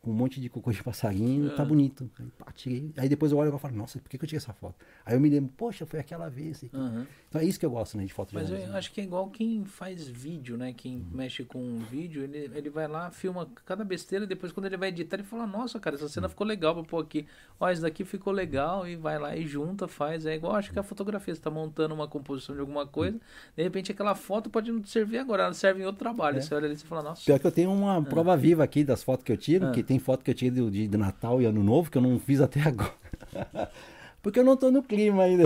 com 0.00 0.10
um 0.10 0.14
monte 0.14 0.40
de 0.40 0.48
cocô 0.48 0.70
de 0.70 0.82
passarinho, 0.82 1.50
tá 1.56 1.64
bonito. 1.64 2.08
Aí, 2.18 2.26
pá, 2.38 2.52
tirei. 2.52 2.92
Aí 2.96 3.08
depois 3.08 3.32
eu 3.32 3.38
olho 3.38 3.54
e 3.54 3.58
falo, 3.58 3.74
nossa, 3.76 3.98
por 3.98 4.08
que, 4.08 4.16
que 4.16 4.24
eu 4.24 4.28
tirei 4.28 4.38
essa 4.38 4.52
foto? 4.52 4.76
Aí 5.04 5.14
eu 5.14 5.20
me 5.20 5.28
lembro, 5.28 5.52
poxa, 5.56 5.84
foi 5.84 5.98
aquela 5.98 6.28
vez. 6.28 6.64
Aham. 6.72 7.06
Então 7.28 7.40
é 7.40 7.44
isso 7.44 7.58
que 7.58 7.66
eu 7.66 7.70
gosto, 7.70 7.96
né, 7.98 8.04
de 8.04 8.12
foto 8.12 8.30
de 8.30 8.34
Mas 8.36 8.44
eu 8.44 8.50
jornalismo. 8.50 8.78
acho 8.78 8.92
que 8.92 9.00
é 9.00 9.04
igual 9.04 9.28
quem 9.28 9.64
faz 9.64 10.08
vídeo, 10.08 10.56
né? 10.56 10.72
Quem 10.72 11.04
mexe 11.12 11.44
com 11.44 11.78
vídeo, 11.90 12.22
ele, 12.22 12.50
ele 12.54 12.70
vai 12.70 12.88
lá, 12.88 13.10
filma 13.10 13.46
cada 13.66 13.84
besteira 13.84 14.24
e 14.24 14.28
depois 14.28 14.50
quando 14.50 14.66
ele 14.66 14.76
vai 14.76 14.88
editar, 14.88 15.16
ele 15.16 15.24
fala, 15.24 15.46
nossa, 15.46 15.78
cara, 15.78 15.96
essa 15.96 16.08
cena 16.08 16.28
ficou 16.28 16.46
legal 16.46 16.74
pra 16.74 16.84
pôr 16.84 17.02
aqui. 17.02 17.26
Ó, 17.60 17.70
isso 17.70 17.82
daqui 17.82 18.04
ficou 18.04 18.32
legal 18.32 18.86
e 18.88 18.96
vai 18.96 19.18
lá 19.18 19.36
e 19.36 19.46
junta, 19.46 19.86
faz. 19.86 20.24
É 20.24 20.34
igual, 20.36 20.54
acho 20.54 20.72
que 20.72 20.78
a 20.78 20.82
fotografia, 20.82 21.34
você 21.34 21.40
tá 21.40 21.50
montando 21.50 21.94
uma 21.94 22.08
composição 22.08 22.54
de 22.54 22.60
alguma 22.60 22.86
coisa, 22.86 23.20
de 23.56 23.62
repente 23.62 23.92
aquela 23.92 24.14
foto 24.14 24.48
pode 24.48 24.72
não 24.72 24.80
te 24.80 24.88
servir 24.88 25.18
agora, 25.18 25.42
ela 25.44 25.52
serve 25.52 25.82
em 25.82 25.84
outro 25.84 25.98
trabalho. 25.98 26.40
Você 26.40 26.54
olha 26.54 26.66
ali 26.66 26.74
e 26.74 26.78
fala, 26.78 27.02
nossa. 27.02 27.24
Pior 27.24 27.38
que 27.38 27.46
eu 27.46 27.52
tenho 27.52 27.70
uma 27.72 28.02
prova 28.02 28.36
viva 28.36 28.64
aqui 28.64 28.84
das 28.84 29.02
fotos 29.02 29.24
que 29.24 29.32
eu 29.32 29.36
tiro, 29.36 29.70
que 29.72 29.82
tem 29.88 29.98
foto 29.98 30.22
que 30.22 30.30
eu 30.30 30.34
tirei 30.34 30.70
de, 30.70 30.86
de 30.86 30.98
Natal 30.98 31.40
e 31.40 31.46
Ano 31.46 31.64
Novo, 31.64 31.90
que 31.90 31.96
eu 31.96 32.02
não 32.02 32.18
fiz 32.18 32.42
até 32.42 32.60
agora. 32.60 32.92
Porque 34.22 34.38
eu 34.38 34.44
não 34.44 34.54
tô 34.54 34.70
no 34.70 34.82
clima 34.82 35.22
ainda. 35.22 35.44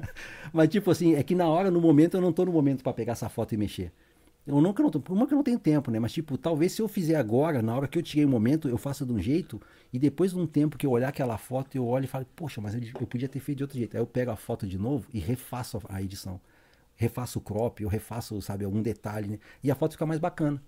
Mas 0.54 0.70
tipo 0.70 0.90
assim, 0.90 1.14
é 1.14 1.22
que 1.22 1.34
na 1.34 1.46
hora, 1.46 1.70
no 1.70 1.82
momento, 1.82 2.16
eu 2.16 2.20
não 2.22 2.32
tô 2.32 2.46
no 2.46 2.52
momento 2.52 2.82
pra 2.82 2.94
pegar 2.94 3.12
essa 3.12 3.28
foto 3.28 3.52
e 3.52 3.58
mexer. 3.58 3.92
Eu 4.46 4.58
nunca 4.58 4.82
não 4.82 4.90
por 4.90 5.12
uma 5.12 5.26
que 5.26 5.34
eu 5.34 5.36
não 5.36 5.42
tenho 5.42 5.58
tempo, 5.58 5.90
né? 5.90 5.98
Mas 5.98 6.12
tipo, 6.14 6.38
talvez 6.38 6.72
se 6.72 6.80
eu 6.80 6.88
fizer 6.88 7.16
agora, 7.16 7.60
na 7.60 7.76
hora 7.76 7.86
que 7.86 7.98
eu 7.98 8.02
tirei 8.02 8.24
o 8.24 8.28
momento, 8.28 8.70
eu 8.70 8.78
faça 8.78 9.04
de 9.04 9.12
um 9.12 9.18
jeito, 9.18 9.60
e 9.92 9.98
depois 9.98 10.32
de 10.32 10.38
um 10.38 10.46
tempo 10.46 10.78
que 10.78 10.86
eu 10.86 10.90
olhar 10.90 11.08
aquela 11.08 11.36
foto, 11.36 11.76
eu 11.76 11.86
olho 11.86 12.04
e 12.04 12.08
falo, 12.08 12.26
poxa, 12.34 12.62
mas 12.62 12.74
eu, 12.74 12.80
eu 12.98 13.06
podia 13.06 13.28
ter 13.28 13.40
feito 13.40 13.58
de 13.58 13.64
outro 13.64 13.76
jeito. 13.76 13.94
Aí 13.96 14.02
eu 14.02 14.06
pego 14.06 14.30
a 14.30 14.36
foto 14.36 14.66
de 14.66 14.78
novo 14.78 15.06
e 15.12 15.18
refaço 15.18 15.78
a 15.90 16.00
edição. 16.00 16.40
Refaço 16.96 17.38
o 17.38 17.42
crop, 17.42 17.82
eu 17.82 17.88
refaço, 17.88 18.40
sabe, 18.40 18.64
algum 18.64 18.80
detalhe, 18.80 19.28
né? 19.28 19.38
E 19.62 19.70
a 19.70 19.74
foto 19.74 19.92
fica 19.92 20.06
mais 20.06 20.20
bacana. 20.20 20.62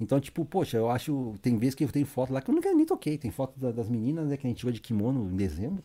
Então, 0.00 0.20
tipo, 0.20 0.44
poxa, 0.44 0.76
eu 0.76 0.90
acho. 0.90 1.34
Tem 1.40 1.56
vezes 1.56 1.74
que 1.74 1.84
eu 1.84 1.88
tenho 1.92 2.06
foto 2.06 2.32
lá 2.32 2.40
que 2.40 2.50
eu 2.50 2.54
nunca 2.54 2.72
nem 2.72 2.84
toquei. 2.86 3.16
Tem 3.18 3.30
foto 3.30 3.58
da- 3.58 3.72
das 3.72 3.88
meninas, 3.88 4.28
né, 4.28 4.36
que 4.36 4.46
a 4.46 4.50
gente 4.50 4.58
tirou 4.58 4.72
de 4.72 4.80
kimono 4.80 5.30
em 5.30 5.36
dezembro. 5.36 5.82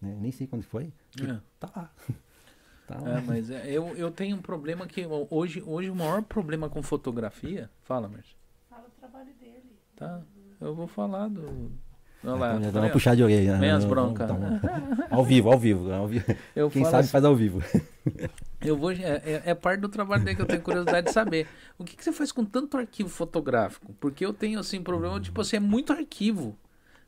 Né? 0.00 0.16
Nem 0.20 0.32
sei 0.32 0.46
quando 0.46 0.62
foi. 0.62 0.92
É. 1.22 1.40
Tá 1.58 1.70
lá. 1.76 1.92
tá 2.86 2.98
lá. 3.00 3.18
É, 3.18 3.20
mas 3.20 3.50
é, 3.50 3.70
eu, 3.70 3.88
eu 3.96 4.10
tenho 4.10 4.36
um 4.36 4.42
problema 4.42 4.86
que 4.86 5.04
hoje, 5.30 5.62
hoje 5.66 5.90
o 5.90 5.94
maior 5.96 6.22
problema 6.22 6.68
com 6.68 6.82
fotografia. 6.82 7.70
Fala, 7.82 8.08
Márcio. 8.08 8.36
Fala 8.68 8.86
o 8.86 8.90
trabalho 8.98 9.32
dele. 9.40 9.76
Tá. 9.96 10.22
Eu 10.60 10.74
vou 10.74 10.86
falar 10.86 11.28
do. 11.28 11.72
Ah, 12.22 12.34
lá, 12.34 12.50
então 12.50 12.60
já 12.64 12.66
tá 12.66 12.80
dá 12.80 12.80
uma 12.86 12.90
puxada 12.92 13.16
de 13.16 13.22
orelha. 13.22 13.56
Não, 13.56 13.88
broncas. 13.88 14.28
não, 14.28 14.38
não. 14.38 14.60
Ao 15.10 15.24
vivo, 15.24 15.50
ao 15.50 15.58
vivo. 15.58 15.90
Ao 15.92 16.06
vivo. 16.06 16.24
Quem 16.70 16.84
sabe 16.84 16.98
assim, 16.98 17.08
faz 17.08 17.24
ao 17.24 17.34
vivo. 17.34 17.62
Eu 18.60 18.76
vou. 18.76 18.90
É, 18.92 18.96
é- 19.24 19.42
é 19.46 19.54
parte 19.54 19.80
do 19.80 19.88
trabalho 19.88 20.22
dele 20.22 20.36
que 20.36 20.42
eu 20.42 20.46
tenho 20.46 20.60
curiosidade 20.60 21.06
de 21.06 21.12
saber. 21.12 21.46
O 21.78 21.84
que, 21.84 21.96
que 21.96 22.04
você 22.04 22.12
faz 22.12 22.30
com 22.30 22.44
tanto 22.44 22.76
arquivo 22.76 23.08
fotográfico? 23.08 23.94
Porque 23.98 24.24
eu 24.24 24.32
tenho, 24.34 24.58
assim, 24.60 24.82
problema, 24.82 25.18
tipo 25.20 25.40
assim, 25.40 25.56
é 25.56 25.60
muito 25.60 25.92
arquivo. 25.92 26.56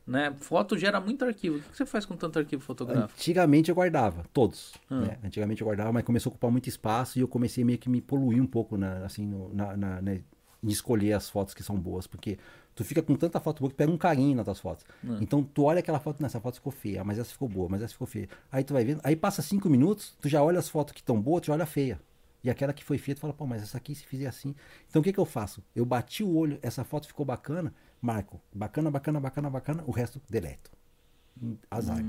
Né? 0.05 0.33
Foto 0.37 0.77
gera 0.77 0.99
muito 0.99 1.23
arquivo. 1.23 1.57
O 1.57 1.61
que, 1.61 1.77
você 1.77 1.85
faz 1.85 2.05
com 2.05 2.15
tanto 2.17 2.37
arquivo 2.37 2.61
fotográfico? 2.61 3.13
Antigamente 3.15 3.69
eu 3.69 3.75
guardava, 3.75 4.25
todos. 4.33 4.73
Ah. 4.89 4.99
né? 4.99 5.17
Antigamente 5.23 5.61
eu 5.61 5.65
guardava, 5.65 5.93
mas 5.93 6.03
começou 6.03 6.29
a 6.29 6.31
ocupar 6.33 6.51
muito 6.51 6.67
espaço 6.67 7.17
e 7.17 7.21
eu 7.21 7.27
comecei 7.27 7.63
meio 7.63 7.77
que 7.77 7.87
me 7.89 8.01
poluir 8.01 8.41
um 8.41 8.45
pouco 8.47 8.75
na, 8.75 9.05
assim, 9.05 9.25
no- 9.25 9.53
na, 9.53 9.77
na- 9.77 10.01
né, 10.01 10.19
em 10.61 10.67
escolher 10.69 11.13
as 11.13 11.29
fotos 11.29 11.53
que 11.53 11.63
são 11.63 11.77
boas, 11.77 12.05
porque 12.07 12.37
tu 12.75 12.83
fica 12.83 13.01
com 13.01 13.15
tanta 13.15 13.39
foto 13.39 13.59
boa 13.59 13.69
que 13.69 13.75
pega 13.75 13.91
um 13.91 13.97
carinho 13.97 14.35
nas 14.35 14.45
tuas 14.45 14.59
fotos. 14.59 14.85
Ah. 15.03 15.17
Então 15.21 15.43
tu 15.43 15.63
olha 15.63 15.79
aquela 15.79 15.99
foto, 15.99 16.21
nessa 16.21 16.39
foto 16.39 16.55
ficou 16.55 16.71
feia, 16.71 17.03
mas 17.03 17.19
essa 17.19 17.31
ficou 17.31 17.47
boa, 17.49 17.67
mas 17.69 17.81
essa 17.81 17.93
ficou 17.93 18.07
feia. 18.07 18.27
Aí 18.51 18.63
tu 18.63 18.73
vai 18.73 18.83
vendo, 18.83 19.01
aí 19.03 19.15
passa 19.15 19.41
cinco 19.41 19.69
minutos, 19.69 20.15
tu 20.21 20.27
já 20.29 20.41
olha 20.43 20.59
as 20.59 20.69
fotos 20.69 20.93
que 20.93 20.99
estão 21.01 21.19
boas, 21.21 21.41
tu 21.41 21.47
já 21.47 21.53
olha 21.53 21.63
a 21.63 21.67
feia. 21.67 21.99
E 22.43 22.49
aquela 22.49 22.73
que 22.73 22.83
foi 22.83 22.97
feia, 22.97 23.15
tu 23.15 23.21
fala, 23.21 23.33
pô, 23.33 23.45
mas 23.47 23.61
essa 23.63 23.77
aqui 23.77 23.95
se 23.95 24.05
fizer 24.05 24.27
assim. 24.27 24.53
Então 24.89 24.99
o 25.01 25.03
que 25.03 25.13
que 25.13 25.19
eu 25.19 25.25
faço? 25.25 25.63
Eu 25.75 25.85
bati 25.85 26.23
o 26.23 26.35
olho, 26.35 26.59
essa 26.61 26.83
foto 26.83 27.07
ficou 27.07 27.25
bacana, 27.25 27.73
marco. 28.01 28.41
Bacana, 28.53 28.91
bacana, 28.91 29.19
bacana, 29.19 29.49
bacana, 29.49 29.83
o 29.87 29.91
resto 29.91 30.21
deleto. 30.29 30.69
Azar. 31.71 32.03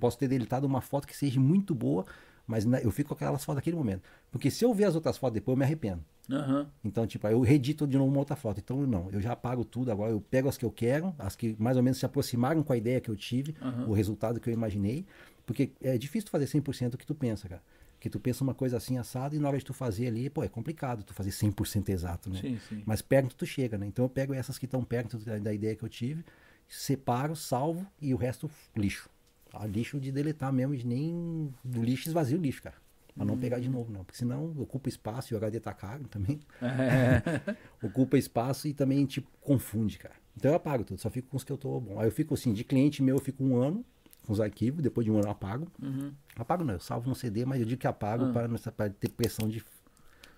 Posso 0.00 0.18
ter 0.18 0.28
deletado 0.28 0.66
uma 0.66 0.80
foto 0.80 1.06
que 1.06 1.16
seja 1.16 1.38
muito 1.38 1.74
boa, 1.74 2.04
mas 2.46 2.64
na- 2.64 2.80
eu 2.80 2.90
fico 2.90 3.08
com 3.08 3.14
aquelas 3.14 3.44
fotos 3.44 3.56
daquele 3.56 3.76
momento. 3.76 4.02
Porque 4.30 4.50
se 4.50 4.64
eu 4.64 4.74
ver 4.74 4.84
as 4.84 4.94
outras 4.94 5.16
fotos 5.16 5.34
depois, 5.34 5.54
eu 5.54 5.58
me 5.58 5.64
arrependo. 5.64 6.04
Aham. 6.30 6.70
Então, 6.84 7.06
tipo, 7.06 7.26
aí 7.26 7.32
eu 7.32 7.40
redito 7.40 7.86
de 7.86 7.96
novo 7.96 8.10
uma 8.10 8.18
outra 8.18 8.36
foto. 8.36 8.60
Então, 8.60 8.86
não, 8.86 9.10
eu 9.10 9.20
já 9.20 9.32
apago 9.32 9.64
tudo 9.64 9.90
agora, 9.90 10.12
eu 10.12 10.20
pego 10.20 10.48
as 10.48 10.56
que 10.56 10.64
eu 10.64 10.70
quero, 10.70 11.14
as 11.18 11.34
que 11.34 11.56
mais 11.58 11.76
ou 11.76 11.82
menos 11.82 11.98
se 11.98 12.06
aproximaram 12.06 12.62
com 12.62 12.72
a 12.72 12.76
ideia 12.76 13.00
que 13.00 13.10
eu 13.10 13.16
tive, 13.16 13.54
Aham. 13.60 13.86
o 13.88 13.92
resultado 13.92 14.38
que 14.38 14.48
eu 14.48 14.52
imaginei. 14.52 15.06
Porque 15.46 15.72
é 15.82 15.96
difícil 15.96 16.30
fazer 16.30 16.46
100% 16.46 16.94
o 16.94 16.98
que 16.98 17.06
tu 17.06 17.14
pensa, 17.14 17.48
cara. 17.48 17.62
Porque 17.94 18.10
tu 18.10 18.20
pensa 18.20 18.44
uma 18.44 18.54
coisa 18.54 18.76
assim 18.76 18.98
assada 18.98 19.34
e 19.34 19.38
na 19.38 19.48
hora 19.48 19.56
de 19.56 19.64
tu 19.64 19.72
fazer 19.72 20.08
ali, 20.08 20.28
pô, 20.28 20.42
é 20.42 20.48
complicado 20.48 21.02
tu 21.02 21.14
fazer 21.14 21.30
100% 21.30 21.88
exato, 21.88 22.28
né? 22.28 22.38
Sim, 22.40 22.58
sim. 22.68 22.82
Mas 22.84 23.00
perto 23.00 23.34
tu 23.34 23.46
chega, 23.46 23.78
né? 23.78 23.86
Então 23.86 24.04
eu 24.04 24.08
pego 24.10 24.34
essas 24.34 24.58
que 24.58 24.66
estão 24.66 24.84
perto 24.84 25.16
da, 25.18 25.38
da 25.38 25.54
ideia 25.54 25.74
que 25.74 25.82
eu 25.82 25.88
tive, 25.88 26.22
separo, 26.68 27.34
salvo 27.34 27.86
e 28.00 28.12
o 28.12 28.16
resto 28.16 28.50
lixo. 28.76 29.08
Ah, 29.52 29.66
lixo 29.66 29.98
de 29.98 30.12
deletar 30.12 30.52
mesmo, 30.52 30.76
de 30.76 30.86
nem 30.86 31.54
do 31.64 31.82
lixo 31.82 32.08
esvazio 32.08 32.38
o 32.38 32.42
lixo, 32.42 32.62
cara. 32.62 32.76
Pra 33.16 33.24
não 33.24 33.38
pegar 33.38 33.60
de 33.60 33.68
novo, 33.68 33.92
não. 33.92 34.02
Porque 34.04 34.18
senão 34.18 34.52
ocupa 34.58 34.88
espaço 34.88 35.32
e 35.32 35.34
o 35.34 35.36
HD 35.36 35.60
tá 35.60 35.72
caro 35.72 36.04
também. 36.08 36.40
É. 36.60 37.54
ocupa 37.86 38.18
espaço 38.18 38.66
e 38.66 38.74
também, 38.74 39.06
tipo, 39.06 39.28
confunde, 39.40 39.98
cara. 39.98 40.14
Então 40.36 40.50
eu 40.50 40.56
apago 40.56 40.82
tudo, 40.82 41.00
só 41.00 41.08
fico 41.08 41.28
com 41.28 41.36
os 41.36 41.44
que 41.44 41.52
eu 41.52 41.56
tô 41.56 41.78
bom. 41.80 42.00
Aí 42.00 42.08
eu 42.08 42.10
fico 42.12 42.34
assim, 42.34 42.52
de 42.52 42.64
cliente 42.64 43.02
meu 43.02 43.16
eu 43.16 43.20
fico 43.22 43.44
um 43.44 43.56
ano 43.56 43.84
com 44.26 44.32
os 44.32 44.40
arquivos, 44.40 44.82
depois 44.82 45.04
de 45.04 45.12
um 45.12 45.16
ano 45.16 45.26
eu 45.26 45.30
apago. 45.30 45.68
Uhum. 45.80 46.12
Apago 46.34 46.64
não, 46.64 46.74
eu 46.74 46.80
salvo 46.80 47.08
no 47.08 47.14
CD, 47.14 47.44
mas 47.44 47.60
eu 47.60 47.66
digo 47.66 47.80
que 47.80 47.86
apago 47.86 48.32
para, 48.32 48.48
não- 48.48 48.58
para 48.58 48.90
ter 48.90 49.10
pressão 49.10 49.48
de 49.48 49.62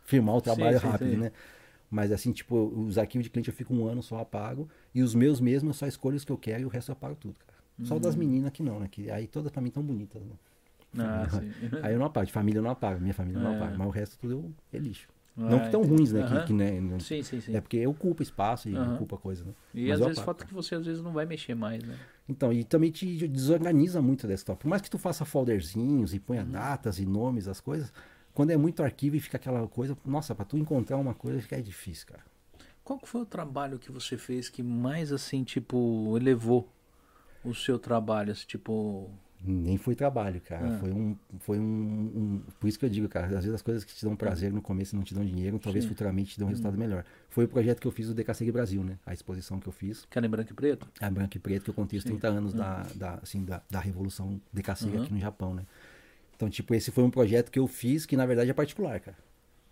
firmar 0.05 0.37
o 0.37 0.41
trabalho 0.43 0.77
Ah. 0.77 0.81
sim, 0.81 0.87
rápido, 0.87 1.11
sim. 1.13 1.17
né? 1.17 1.33
Mas 1.91 2.13
assim, 2.13 2.33
tipo, 2.33 2.57
os 2.57 2.99
arquivos 2.99 3.25
de 3.25 3.31
cliente 3.31 3.49
eu 3.49 3.55
fico 3.55 3.73
um 3.73 3.87
ano 3.87 4.03
só 4.03 4.19
apago. 4.19 4.69
E 4.95 5.03
os 5.03 5.15
meus 5.15 5.41
mesmo 5.41 5.71
eu 5.71 5.75
só 5.75 5.87
escolho 5.87 6.17
os 6.17 6.25
que 6.27 6.33
eu 6.33 6.37
quero 6.37 6.63
e 6.63 6.67
o 6.67 6.69
resto 6.69 6.91
eu 6.91 6.93
apago 6.95 7.15
tudo, 7.15 7.39
cara. 7.47 7.57
Só 7.85 7.97
o 7.97 8.01
das 8.01 8.17
meninas 8.17 8.51
que 8.53 8.63
não, 8.63 8.81
né? 8.81 8.89
Que 8.91 9.11
aí 9.11 9.27
todas 9.27 9.51
pra 9.53 9.63
mim 9.63 9.71
tão 9.71 9.83
bonitas, 9.83 10.23
né? 10.23 10.33
Uhum. 10.97 11.05
Ah. 11.05 11.83
Aí 11.83 11.93
eu 11.95 11.99
não 11.99 12.07
apago, 12.07 12.27
de 12.27 12.33
família 12.33 12.59
eu 12.59 12.63
não 12.63 12.71
apago, 12.71 13.01
minha 13.01 13.15
família 13.15 13.39
eu 13.39 13.43
não 13.43 13.51
É. 13.53 13.57
apago. 13.57 13.79
Mas 13.79 13.87
o 13.87 13.91
resto 13.91 14.19
tudo 14.19 14.33
eu 14.33 14.53
é 14.73 14.79
lixo. 14.79 15.09
Ah, 15.39 15.51
não 15.51 15.61
que 15.61 15.71
tão 15.71 15.83
ruins, 15.83 16.13
né? 16.13 16.23
Que, 16.23 16.47
que, 16.47 16.53
né, 16.53 16.81
não- 16.81 16.99
Sim, 16.99 17.23
sim, 17.23 17.41
sim. 17.41 17.55
É 17.55 17.61
porque 17.61 17.87
ocupa 17.87 18.23
espaço 18.23 18.69
e 18.71 18.75
ocupa 18.77 19.19
coisa, 19.19 19.45
né? 19.45 19.53
E 19.75 19.83
Mas 19.85 19.95
às 19.95 20.01
eu 20.01 20.07
vezes 20.09 20.23
foto 20.23 20.47
que 20.47 20.55
você 20.55 20.75
às 20.75 20.87
vezes 20.87 21.03
não 21.03 21.13
vai 21.13 21.27
mexer 21.27 21.55
mais, 21.55 21.83
né? 21.85 21.95
Então, 22.29 22.53
e 22.53 22.65
também 22.65 22.91
te 22.91 23.29
desorganiza 23.29 24.01
muito 24.01 24.25
o 24.25 24.27
desktop. 24.27 24.63
Por 24.63 24.69
mais 24.69 24.81
que 24.83 24.91
tu 24.91 24.99
faça 24.99 25.25
folderzinhos 25.25 26.15
e 26.15 26.17
Uhum. 26.17 26.23
ponha 26.25 26.45
datas 26.45 26.99
e 26.99 27.05
nomes, 27.07 27.47
as 27.49 27.61
coisas, 27.61 27.93
quando 28.33 28.51
é 28.51 28.57
muito 28.57 28.83
arquivo 28.83 29.15
e 29.17 29.21
fica 29.21 29.37
aquela 29.37 29.67
coisa, 29.69 29.97
nossa, 30.05 30.35
pra 30.35 30.45
tu 30.45 30.57
encontrar 30.57 30.97
uma 30.97 31.15
coisa 31.15 31.41
fica 31.41 31.63
difícil, 31.63 32.07
cara. 32.09 32.25
Qual 32.83 32.99
foi 33.05 33.21
o 33.21 33.27
trabalho 33.27 33.79
que 33.79 33.93
você 33.93 34.17
fez 34.17 34.49
que 34.49 34.63
mais 34.63 35.13
assim, 35.13 35.45
tipo, 35.45 36.17
elevou 36.17 36.69
o 37.45 37.55
seu 37.55 37.79
trabalho, 37.79 38.33
assim, 38.33 38.47
tipo, 38.47 39.11
Nem 39.45 39.77
foi 39.77 39.95
trabalho, 39.95 40.41
cara. 40.41 40.75
Ah. 40.75 40.79
Foi 40.79 40.91
um. 40.93 41.17
Foi 41.41 41.59
um, 41.59 41.63
um- 41.63 42.43
Por 42.59 42.67
isso 42.69 42.79
que 42.79 42.85
eu 42.85 42.89
digo, 42.89 43.09
cara, 43.09 43.27
às 43.27 43.33
vezes 43.45 43.55
as 43.55 43.63
coisas 43.63 43.85
que 43.85 43.95
te 43.95 44.05
dão 44.05 44.17
prazer 44.17 44.53
no 44.53 44.61
começo 44.63 44.97
não 44.97 45.03
te 45.05 45.15
dão 45.15 45.25
dinheiro, 45.25 45.59
talvez 45.59 45.85
Sim. 45.85 45.91
Futuramente 45.91 46.33
te 46.35 46.39
dão 46.39 46.47
um 46.49 46.51
resultado 46.51 46.77
melhor. 46.77 47.05
Foi 47.29 47.45
o 47.45 47.49
projeto 47.49 47.79
que 47.81 47.87
eu 47.87 47.93
fiz 47.93 48.09
do 48.09 48.15
DKCG 48.15 48.51
Brasil, 48.51 48.83
né? 48.83 48.99
A 49.07 49.13
exposição 49.13 49.61
que 49.61 49.69
eu 49.69 49.73
fiz. 49.73 50.05
que 50.11 50.19
era 50.19 50.27
em 50.27 50.31
branco 50.31 50.51
e 50.51 50.55
preto? 50.55 50.89
a 51.01 51.11
branco 51.11 51.37
e 51.37 51.41
preto 51.41 51.65
que 51.65 51.71
eu 51.71 51.75
contei 51.75 51.99
os 51.99 52.03
Sim. 52.03 52.11
Uhum. 52.13 52.19
30 52.19 52.29
anos 52.29 52.53
da, 52.55 52.83
da, 52.95 53.15
assim, 53.23 53.45
da, 53.45 53.63
da 53.71 53.79
revolução 53.79 54.41
decacega 54.53 54.97
Uhum. 54.97 55.03
aqui 55.05 55.13
no 55.15 55.21
Japão, 55.21 55.55
né? 55.55 55.65
Então, 56.35 56.49
tipo, 56.51 56.75
esse 56.75 56.91
foi 56.91 57.05
um 57.05 57.11
projeto 57.11 57.51
que 57.51 57.59
eu 57.59 57.67
fiz 57.67 58.05
que 58.05 58.17
na 58.17 58.27
verdade 58.27 58.51
é 58.51 58.55
particular, 58.55 58.99
cara. 59.01 59.17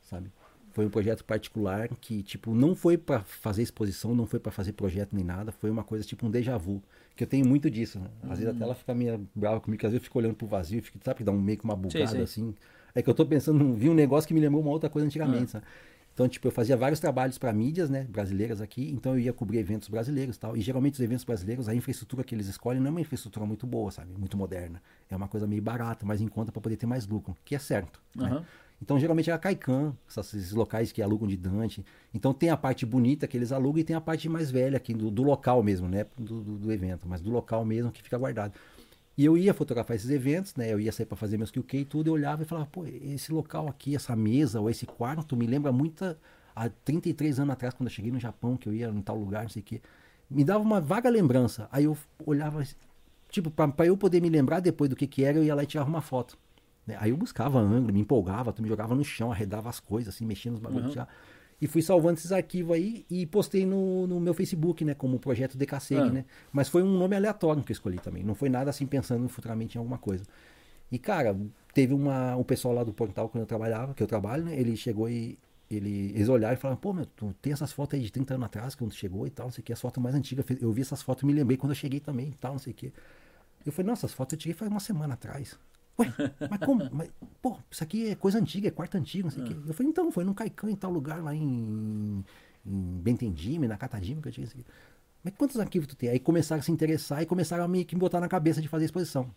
Sabe? 0.03 0.31
Foi 0.73 0.85
um 0.87 0.91
projeto 0.91 1.25
particular 1.25 1.89
que, 2.01 2.23
tipo, 2.23 2.55
não 2.55 2.75
foi 2.75 2.99
pra 2.99 3.21
fazer 3.23 3.63
exposição, 3.63 4.15
não 4.15 4.27
foi 4.27 4.41
pra 4.41 4.51
fazer 4.51 4.73
projeto 4.73 5.11
nem 5.15 5.25
nada, 5.25 5.53
foi 5.53 5.71
uma 5.71 5.85
coisa 5.85 6.05
tipo 6.05 6.27
um 6.27 6.31
déjà 6.31 6.57
vu. 6.59 6.83
Que 7.17 7.23
eu 7.25 7.29
tenho 7.29 7.47
muito 7.47 7.71
disso, 7.71 7.99
né? 8.01 8.09
Às 8.25 8.39
vezes 8.39 8.45
Uhum. 8.47 8.51
até 8.57 8.65
ela 8.65 8.75
fica 8.75 8.93
meio 8.95 9.29
brava 9.35 9.61
comigo, 9.61 9.79
que 9.81 9.87
às 9.87 9.93
vezes 9.93 10.03
eu 10.03 10.05
fico 10.05 10.19
olhando 10.19 10.35
pro 10.35 10.47
vazio, 10.47 10.83
fico, 10.83 10.99
sabe, 11.05 11.23
dá 11.23 11.31
um 11.31 11.41
meio 11.41 11.59
que 11.59 11.65
uma 11.65 11.77
bugada 11.77 12.07
sim. 12.09 12.23
assim. 12.23 12.55
É 12.95 13.03
que 13.03 13.09
eu 13.11 13.15
tô 13.15 13.25
pensando, 13.27 13.73
vi 13.75 13.89
um 13.89 13.95
negócio 13.95 14.27
que 14.27 14.35
me 14.35 14.41
lembrou 14.41 14.61
uma 14.63 14.71
outra 14.71 14.89
coisa 14.91 15.07
antigamente, 15.07 15.45
Ah. 15.45 15.49
sabe? 15.61 15.65
Então, 16.13 16.29
tipo, 16.29 16.47
eu 16.47 16.53
fazia 16.53 16.77
vários 16.77 17.01
trabalhos 17.01 17.39
para 17.39 17.53
mídias, 17.53 17.91
né, 17.91 18.07
brasileiras 18.09 18.61
aqui, 18.61 18.89
então 18.93 19.15
eu 19.15 19.19
ia 19.19 19.33
cobrir 19.33 19.59
eventos 19.59 19.89
brasileiros 19.89 20.37
e 20.37 20.39
tal. 20.39 20.57
E 20.57 20.61
geralmente 20.61 20.95
os 20.95 21.01
eventos 21.01 21.25
brasileiros, 21.25 21.69
a 21.69 21.75
infraestrutura 21.75 22.23
que 22.23 22.33
eles 22.33 22.47
escolhem 22.47 22.81
não 22.81 22.87
é 22.87 22.91
uma 22.91 23.01
infraestrutura 23.01 23.45
muito 23.45 23.67
boa, 23.67 23.91
sabe? 23.91 24.13
Muito 24.17 24.37
moderna. 24.37 24.81
É 25.11 25.17
uma 25.17 25.27
coisa 25.27 25.45
meio 25.45 25.61
barata, 25.61 26.07
mais 26.07 26.21
em 26.21 26.29
conta 26.29 26.53
para 26.53 26.61
poder 26.63 26.77
ter 26.77 26.87
mais 26.87 27.05
lucro, 27.05 27.37
que 27.45 27.57
é 27.57 27.59
certo. 27.59 28.01
né? 28.15 28.45
Então, 28.85 28.99
geralmente 28.99 29.31
é 29.31 29.33
a 29.33 29.41
essas- 30.07 30.35
esses 30.35 30.53
locais 30.53 30.93
que 30.93 31.01
alugam 31.01 31.27
de 31.27 31.39
Dante. 31.39 31.83
Então, 32.13 32.35
tem 32.35 32.51
a 32.51 32.57
parte 32.57 32.85
bonita 32.85 33.27
que 33.27 33.35
eles 33.35 33.51
alugam 33.51 33.81
e 33.81 33.85
tem 33.85 33.97
a 33.97 34.01
parte 34.01 34.29
mais 34.29 34.51
velha 34.51 34.77
aqui 34.77 34.93
do, 34.93 35.11
do 35.11 35.23
local 35.23 35.63
mesmo, 35.63 35.89
né? 35.89 36.05
Do, 36.19 36.43
do, 36.43 36.59
do 36.59 36.71
evento, 36.73 37.09
mas 37.09 37.23
do 37.23 37.31
local 37.31 37.65
mesmo 37.65 37.91
que 37.91 38.03
fica 38.03 38.19
guardado. 38.19 38.53
E 39.17 39.25
eu 39.25 39.39
ia 39.39 39.55
fotografar 39.55 39.97
esses 39.97 40.11
eventos, 40.11 40.55
né? 40.55 40.71
Eu 40.71 40.79
ia 40.79 40.93
sair 40.93 41.07
para 41.07 41.17
fazer 41.17 41.39
meus 41.39 41.51
QK 41.51 41.79
e 41.79 41.85
tudo. 41.87 42.09
Eu 42.09 42.13
olhava 42.13 42.43
e 42.43 42.45
falava, 42.45 42.67
pô, 42.67 42.85
esse 42.87 43.33
local 43.33 43.69
aqui, 43.69 43.97
essa 43.97 44.15
mesa 44.15 44.61
ou 44.61 44.69
esse 44.69 44.85
quarto 44.85 45.35
me 45.35 45.47
lembra 45.47 45.73
muito 45.73 46.15
há 46.55 46.69
33 46.69 47.41
anos 47.41 47.55
atrás, 47.55 47.73
quando 47.73 47.87
eu 47.89 47.95
cheguei 47.95 48.13
no 48.13 48.21
Japão, 48.21 48.55
que 48.57 48.69
eu 48.69 48.75
ia 48.75 48.89
em 48.89 49.01
tal 49.01 49.17
lugar, 49.17 49.45
não 49.45 49.49
sei 49.51 49.63
o 49.63 49.65
quê. 49.65 49.81
Me 50.29 50.45
dava 50.45 50.63
uma 50.63 50.79
vaga 50.81 51.09
lembrança. 51.09 51.69
Aí 51.73 51.85
eu 51.85 51.97
olhava, 52.27 52.63
tipo, 53.31 53.51
para 53.51 53.87
eu 53.87 53.97
poder 53.97 54.21
me 54.21 54.29
lembrar 54.29 54.61
depois 54.61 54.91
do 54.91 54.97
que 54.97 55.07
que 55.07 55.25
era, 55.25 55.39
eu 55.39 55.45
ia 55.45 55.55
lá 55.55 55.63
e 55.63 55.67
tirava 55.67 55.89
uma 55.89 56.03
foto. 56.03 56.37
Né? 56.87 56.97
Aí 57.01 57.11
eu 57.11 57.17
buscava 57.17 57.59
ângulo, 57.59 57.93
me 57.93 58.01
empolgava, 58.01 58.53
tu 58.53 58.63
me 58.63 58.69
jogava 58.69 58.95
no 58.95 59.05
chão, 59.05 59.31
arredava 59.33 59.69
as 59.69 59.81
coisas, 59.81 60.15
assim, 60.15 60.25
mexia 60.27 60.51
nos 60.51 60.61
bagulhos. 60.61 60.95
Uhum. 60.95 61.07
E 61.61 61.67
fui 61.67 61.81
salvando 61.83 62.19
esses 62.19 62.33
arquivos 62.33 62.75
aí 62.75 63.07
e 63.09 63.25
postei 63.27 63.65
no, 63.65 64.07
no 64.07 64.21
meu 64.21 64.35
Facebook, 64.35 64.85
né? 64.85 64.93
Como 64.95 65.19
projeto 65.19 65.57
DKSEG, 65.57 66.01
Ah. 66.01 66.11
né? 66.11 66.25
Mas 66.53 66.69
foi 66.69 66.83
um 66.83 66.99
nome 66.99 67.17
aleatório 67.17 67.63
que 67.63 67.73
eu 67.73 67.75
escolhi 67.75 67.99
também. 67.99 68.23
Não 68.23 68.35
foi 68.35 68.49
nada 68.49 68.71
assim 68.71 68.87
pensando 68.87 69.29
futuramente 69.29 69.77
em 69.77 69.79
alguma 69.79 69.97
coisa. 69.97 70.25
E, 70.91 70.99
cara, 70.99 71.37
teve 71.73 71.95
uma, 71.95 72.37
um 72.37 72.43
pessoal 72.43 72.75
lá 72.75 72.85
do 72.85 72.93
portal 72.93 73.29
quando 73.29 73.43
eu 73.43 73.47
trabalhava, 73.47 73.95
que 73.95 74.03
eu 74.03 74.07
trabalho, 74.07 74.45
né? 74.45 74.59
Ele 74.59 74.77
chegou 74.77 75.09
e. 75.09 75.39
Ele, 75.71 76.13
eles 76.15 76.29
olharam 76.29 76.55
e 76.55 76.59
falaram, 76.59 76.79
pô, 76.79 76.93
meu, 76.93 77.07
tu 77.07 77.35
tem 77.41 77.53
essas 77.53 77.73
fotos 77.73 77.99
aí 77.99 78.05
de 78.05 78.13
30 78.13 78.35
anos 78.35 78.47
atrás, 78.47 78.75
quando 78.75 78.93
chegou 78.93 79.27
e 79.27 79.31
tal, 79.31 79.47
não 79.47 79.51
sei 79.51 79.63
o 79.63 79.65
que, 79.65 79.73
as 79.73 79.81
fotos 79.81 80.01
mais 80.03 80.15
antigas. 80.15 80.45
Eu 80.61 80.71
vi 80.71 80.83
essas 80.83 81.03
fotos 81.03 81.23
e 81.23 81.27
me 81.27 81.33
lembrei 81.33 81.57
quando 81.57 81.71
eu 81.73 81.77
cheguei 81.77 81.99
também 82.01 82.29
e 82.29 82.35
tal, 82.35 82.53
não 82.53 82.59
sei 82.59 82.73
o 82.73 82.77
que. 82.77 82.93
Eu 83.65 83.73
falei, 83.73 83.89
nossa, 83.89 84.01
essas 84.07 84.13
fotos 84.15 84.35
eu 84.35 84.39
tirei 84.39 84.55
faz 84.55 84.71
uma 84.71 84.79
semana 84.79 85.15
atrás. 85.15 85.59
Ué, 85.99 86.13
mas 86.51 86.59
como? 86.61 86.89
Mas, 86.93 87.09
pô, 87.41 87.57
isso 87.71 87.83
aqui 87.85 88.09
é 88.09 88.15
coisa 88.15 88.39
antiga, 88.39 88.69
é 88.69 88.71
quarto 88.71 88.97
antigo, 88.97 89.25
não 89.29 89.31
sei 89.31 89.43
o 89.45 89.47
quê. 89.47 89.57
Eu 89.67 89.75
falei, 89.75 89.91
então, 89.91 90.11
foi 90.11 90.25
no 90.25 90.35
Caican 90.35 90.71
em 90.71 90.77
tal 90.77 90.91
lugar 90.91 91.23
lá 91.23 91.35
em, 91.35 92.25
em 92.67 93.01
Bentendime, 93.01 93.69
na 93.69 93.77
Catadime, 93.77 94.21
que 94.21 94.29
eu 94.29 94.33
tinha 94.33 94.45
isso 94.45 94.55
aqui. 94.55 94.65
Mas 95.23 95.35
quantos 95.37 95.59
arquivos 95.59 95.87
tu 95.89 95.97
tem? 95.97 96.09
Aí 96.11 96.19
começaram 96.19 96.61
a 96.61 96.63
se 96.63 96.73
interessar 96.73 97.23
e 97.23 97.27
começaram 97.27 97.65
a 97.65 97.85
que 97.85 97.95
me 97.95 98.01
botar 98.01 98.21
na 98.21 98.29
cabeça 98.29 98.61
de 98.61 98.69
fazer 98.69 98.85
exposição. 98.87 99.31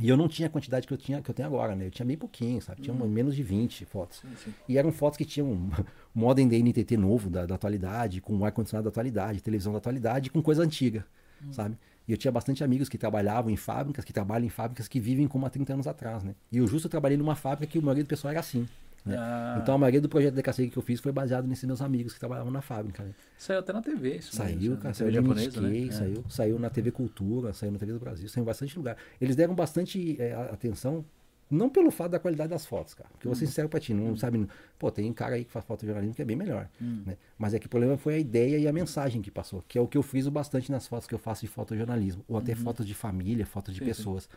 E 0.00 0.08
eu 0.10 0.16
não 0.16 0.28
tinha 0.28 0.46
a 0.46 0.50
quantidade 0.50 0.86
que 0.86 0.92
eu, 0.92 0.98
tinha, 0.98 1.22
que 1.22 1.30
eu 1.30 1.34
tenho 1.34 1.48
agora, 1.48 1.74
né? 1.74 1.86
Eu 1.86 1.90
tinha 1.90 2.04
bem 2.04 2.18
pouquinho, 2.18 2.60
sabe? 2.60 2.82
Tinha 2.82 2.92
uma- 2.92 3.06
menos 3.06 3.34
de 3.34 3.42
20 3.42 3.84
fotos. 3.86 4.18
Sim, 4.18 4.28
sim. 4.44 4.54
E 4.68 4.76
eram 4.76 4.92
fotos 4.92 5.16
que 5.16 5.24
tinham 5.24 5.48
um 5.50 5.70
modem 6.14 6.46
da 6.46 6.54
NTT 6.54 6.98
novo, 6.98 7.30
da, 7.30 7.46
da 7.46 7.54
atualidade, 7.54 8.20
com 8.20 8.44
ar-condicionado 8.44 8.84
da 8.84 8.90
atualidade, 8.90 9.42
televisão 9.42 9.72
da 9.72 9.78
atualidade, 9.78 10.28
com 10.30 10.42
coisa 10.42 10.62
antiga, 10.62 11.06
sabe? 11.50 11.78
E 12.08 12.12
eu 12.12 12.16
tinha 12.16 12.30
bastante 12.30 12.62
amigos 12.62 12.88
que 12.88 12.96
trabalhavam 12.96 13.50
em 13.50 13.56
fábricas, 13.56 14.04
que 14.04 14.12
trabalham 14.12 14.46
em 14.46 14.50
fábricas 14.50 14.86
que 14.86 15.00
vivem 15.00 15.26
como 15.26 15.44
há 15.46 15.50
30 15.50 15.72
anos 15.72 15.86
atrás, 15.86 16.22
né? 16.22 16.34
E 16.52 16.58
eu 16.58 16.66
justo 16.66 16.88
trabalhei 16.88 17.16
numa 17.16 17.34
fábrica 17.34 17.70
que 17.72 17.78
o 17.78 17.82
maioria 17.82 18.04
do 18.04 18.08
pessoal 18.08 18.30
era 18.30 18.40
assim. 18.40 18.66
Né? 19.04 19.16
Ah. 19.16 19.58
Então 19.62 19.74
a 19.74 19.78
maioria 19.78 20.00
do 20.00 20.08
projeto 20.08 20.34
de 20.34 20.42
DKC 20.42 20.68
que 20.68 20.76
eu 20.76 20.82
fiz 20.82 21.00
foi 21.00 21.12
baseado 21.12 21.46
nesses 21.46 21.64
meus 21.64 21.80
amigos 21.80 22.12
que 22.12 22.18
trabalhavam 22.18 22.50
na 22.50 22.60
fábrica. 22.60 23.04
Né? 23.04 23.10
Saiu 23.38 23.60
até 23.60 23.72
na 23.72 23.80
TV 23.80 24.16
isso. 24.16 24.36
né? 24.36 24.44
Saiu, 24.48 24.70
Na 24.72 24.76
cara, 24.78 24.94
TV 24.94 25.10
saiu 25.12 25.22
japonesa, 25.22 25.60
né? 25.60 25.86
É. 25.86 25.90
saiu, 25.92 26.24
saiu 26.28 26.58
na 26.58 26.70
TV 26.70 26.90
Cultura, 26.90 27.52
saiu 27.52 27.70
na 27.70 27.78
TV 27.78 27.92
do 27.92 28.00
Brasil, 28.00 28.28
saiu 28.28 28.42
em 28.42 28.46
bastante 28.46 28.76
lugar. 28.76 28.96
Eles 29.20 29.36
deram 29.36 29.54
bastante 29.54 30.20
é, 30.20 30.32
atenção, 30.52 31.04
não 31.50 31.68
pelo 31.70 31.90
fato 31.90 32.10
da 32.12 32.18
qualidade 32.18 32.50
das 32.50 32.66
fotos, 32.66 32.94
cara. 32.94 33.08
Porque 33.12 33.26
eu 33.26 33.30
vou 33.30 33.36
ser 33.38 33.46
sincero 33.46 33.68
pra 33.68 33.78
ti, 33.78 33.94
não 33.94 34.16
sabe. 34.16 34.46
Pô, 34.78 34.90
tem 34.90 35.12
cara 35.12 35.36
aí 35.36 35.44
que 35.44 35.50
faz 35.50 35.64
fotojornalismo 35.64 36.14
que 36.14 36.22
é 36.22 36.24
bem 36.24 36.36
melhor. 36.36 36.68
Né? 36.80 37.16
Mas 37.38 37.54
é 37.54 37.58
que 37.58 37.66
o 37.66 37.68
problema 37.70 37.96
foi 37.96 38.14
a 38.14 38.18
ideia 38.18 38.58
e 38.58 38.66
a 38.66 38.72
mensagem 38.72 39.22
que 39.22 39.30
passou, 39.30 39.62
que 39.68 39.78
é 39.78 39.80
o 39.80 39.86
que 39.86 39.96
eu 39.96 40.02
friso 40.02 40.30
bastante 40.30 40.70
nas 40.72 40.86
fotos 40.86 41.06
que 41.06 41.14
eu 41.14 41.18
faço 41.18 41.42
de 41.42 41.48
fotojornalismo, 41.48 42.24
ou 42.28 42.36
até 42.36 42.54
fotos 42.54 42.86
de 42.86 42.94
família, 42.94 43.46
fotos 43.46 43.72
de 43.74 43.80
Sim, 43.80 43.84
sim. 43.84 43.90
pessoas. 43.90 44.28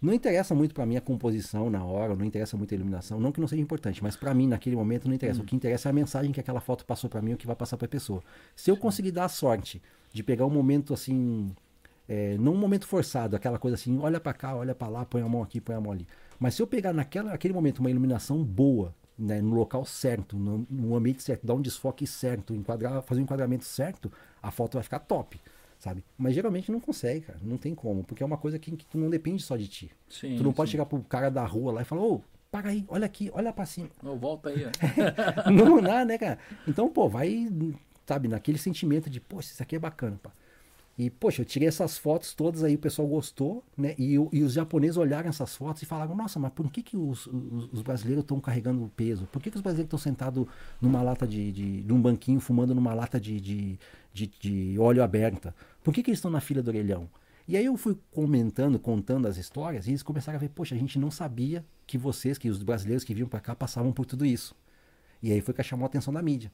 Não 0.00 0.12
interessa 0.12 0.54
muito 0.54 0.74
pra 0.74 0.86
mim 0.86 0.96
a 0.96 1.00
composição 1.00 1.68
na 1.68 1.84
hora, 1.84 2.14
não 2.14 2.24
interessa 2.24 2.56
muito 2.56 2.72
a 2.72 2.76
iluminação, 2.76 3.18
não 3.18 3.32
que 3.32 3.40
não 3.40 3.48
seja 3.48 3.60
importante, 3.60 4.00
mas 4.00 4.14
pra 4.14 4.32
mim 4.32 4.46
naquele 4.46 4.76
momento 4.76 5.08
não 5.08 5.14
interessa. 5.14 5.42
O 5.42 5.44
que 5.44 5.56
interessa 5.56 5.88
é 5.88 5.90
a 5.90 5.92
mensagem 5.92 6.30
que 6.30 6.38
aquela 6.38 6.60
foto 6.60 6.84
passou 6.84 7.10
pra 7.10 7.20
mim, 7.20 7.32
o 7.32 7.36
que 7.36 7.48
vai 7.48 7.56
passar 7.56 7.76
pra 7.76 7.88
pessoa. 7.88 8.22
Se 8.54 8.70
eu 8.70 8.76
conseguir 8.76 9.10
dar 9.10 9.24
a 9.24 9.28
sorte 9.28 9.82
de 10.12 10.22
pegar 10.22 10.46
um 10.46 10.50
momento 10.50 10.94
assim, 10.94 11.50
é, 12.08 12.38
não 12.38 12.54
um 12.54 12.56
momento 12.56 12.86
forçado, 12.86 13.36
aquela 13.36 13.58
coisa 13.58 13.74
assim, 13.74 13.98
olha 13.98 14.18
pra 14.18 14.32
cá, 14.32 14.56
olha 14.56 14.74
pra 14.74 14.88
lá, 14.88 15.04
põe 15.04 15.20
a 15.20 15.28
mão 15.28 15.42
aqui, 15.42 15.60
põe 15.60 15.76
a 15.76 15.80
mão 15.80 15.92
ali. 15.92 16.06
Mas 16.40 16.54
se 16.54 16.62
eu 16.62 16.66
pegar 16.66 16.92
naquela, 16.92 17.30
naquele 17.30 17.52
momento 17.52 17.80
uma 17.80 17.90
iluminação 17.90 18.42
boa, 18.42 18.94
né, 19.18 19.42
no 19.42 19.54
local 19.54 19.84
certo, 19.84 20.36
no, 20.38 20.66
no 20.70 20.96
ambiente 20.96 21.22
certo, 21.22 21.46
dar 21.46 21.54
um 21.54 21.60
desfoque 21.60 22.06
certo, 22.06 22.54
enquadrar, 22.54 23.02
fazer 23.02 23.20
um 23.20 23.24
enquadramento 23.24 23.64
certo, 23.64 24.10
a 24.42 24.50
foto 24.50 24.74
vai 24.74 24.82
ficar 24.82 25.00
top, 25.00 25.38
sabe? 25.78 26.02
Mas 26.16 26.34
geralmente 26.34 26.72
não 26.72 26.80
consegue, 26.80 27.26
cara, 27.26 27.38
não 27.42 27.58
tem 27.58 27.74
como, 27.74 28.02
porque 28.04 28.22
é 28.22 28.26
uma 28.26 28.38
coisa 28.38 28.58
que, 28.58 28.74
que 28.74 28.86
tu 28.86 28.96
não 28.96 29.10
depende 29.10 29.42
só 29.42 29.56
de 29.56 29.68
ti. 29.68 29.90
Sim, 30.08 30.36
tu 30.36 30.44
não 30.44 30.52
pode 30.52 30.70
sim. 30.70 30.72
chegar 30.72 30.86
pro 30.86 31.02
cara 31.02 31.30
da 31.30 31.44
rua 31.44 31.72
lá 31.72 31.82
e 31.82 31.84
falar, 31.84 32.02
ô, 32.02 32.22
para 32.50 32.70
aí, 32.70 32.86
olha 32.88 33.04
aqui, 33.04 33.30
olha 33.34 33.52
pra 33.52 33.66
cima. 33.66 33.90
Ô, 34.02 34.16
volta 34.16 34.48
aí, 34.48 34.64
ó. 34.64 35.50
não 35.50 35.82
dá, 35.82 36.06
né, 36.06 36.16
cara? 36.16 36.38
Então, 36.66 36.88
pô, 36.88 37.06
vai, 37.06 37.48
sabe, 38.06 38.28
naquele 38.28 38.56
sentimento 38.56 39.10
de, 39.10 39.20
poxa, 39.20 39.52
isso 39.52 39.62
aqui 39.62 39.76
é 39.76 39.78
bacana, 39.78 40.18
pá. 40.22 40.32
E, 40.98 41.08
poxa, 41.10 41.42
eu 41.42 41.46
tirei 41.46 41.68
essas 41.68 41.96
fotos 41.96 42.34
todas 42.34 42.64
aí, 42.64 42.74
o 42.74 42.78
pessoal 42.78 43.06
gostou, 43.06 43.62
né? 43.76 43.94
E, 43.96 44.14
e 44.14 44.42
os 44.42 44.52
japoneses 44.52 44.96
olharam 44.96 45.28
essas 45.28 45.54
fotos 45.54 45.80
e 45.82 45.86
falaram, 45.86 46.16
nossa, 46.16 46.40
mas 46.40 46.52
por 46.52 46.70
que, 46.72 46.82
que 46.82 46.96
os, 46.96 47.26
os- 47.28 47.72
os 47.72 47.82
brasileiros 47.82 48.24
estão 48.24 48.40
carregando 48.40 48.90
peso? 48.96 49.26
Por 49.30 49.40
que, 49.40 49.48
que 49.50 49.56
os 49.56 49.62
brasileiros 49.62 49.86
estão 49.86 49.98
sentados 49.98 50.44
numa 50.80 51.00
lata 51.00 51.24
de, 51.26 51.52
de, 51.52 51.84
num 51.86 52.02
banquinho, 52.02 52.40
fumando 52.40 52.74
numa 52.74 52.94
lata 52.94 53.20
de, 53.20 53.40
de, 53.40 53.78
de, 54.12 54.26
de 54.40 54.76
óleo 54.78 55.02
aberta? 55.02 55.54
Por 55.84 55.94
que, 55.94 56.02
que 56.02 56.10
eles 56.10 56.18
estão 56.18 56.32
na 56.32 56.40
fila 56.40 56.62
do 56.62 56.68
orelhão? 56.68 57.08
E 57.46 57.56
aí 57.56 57.64
eu 57.64 57.76
fui 57.76 57.96
comentando, 58.10 58.76
contando 58.78 59.26
as 59.28 59.36
histórias, 59.36 59.86
e 59.86 59.90
eles 59.90 60.02
começaram 60.02 60.36
a 60.36 60.40
ver, 60.40 60.48
poxa, 60.50 60.74
a 60.74 60.78
gente 60.78 60.98
não 60.98 61.10
sabia 61.12 61.64
que 61.86 61.96
vocês, 61.96 62.36
que 62.36 62.50
os 62.50 62.62
brasileiros 62.62 63.04
que 63.04 63.14
vinham 63.14 63.28
para 63.28 63.40
cá, 63.40 63.54
passavam 63.54 63.92
por 63.92 64.04
tudo 64.04 64.26
isso. 64.26 64.54
E 65.22 65.32
aí 65.32 65.40
foi 65.40 65.54
que 65.54 65.62
chamou 65.62 65.84
a 65.84 65.88
atenção 65.88 66.12
da 66.12 66.22
mídia. 66.22 66.50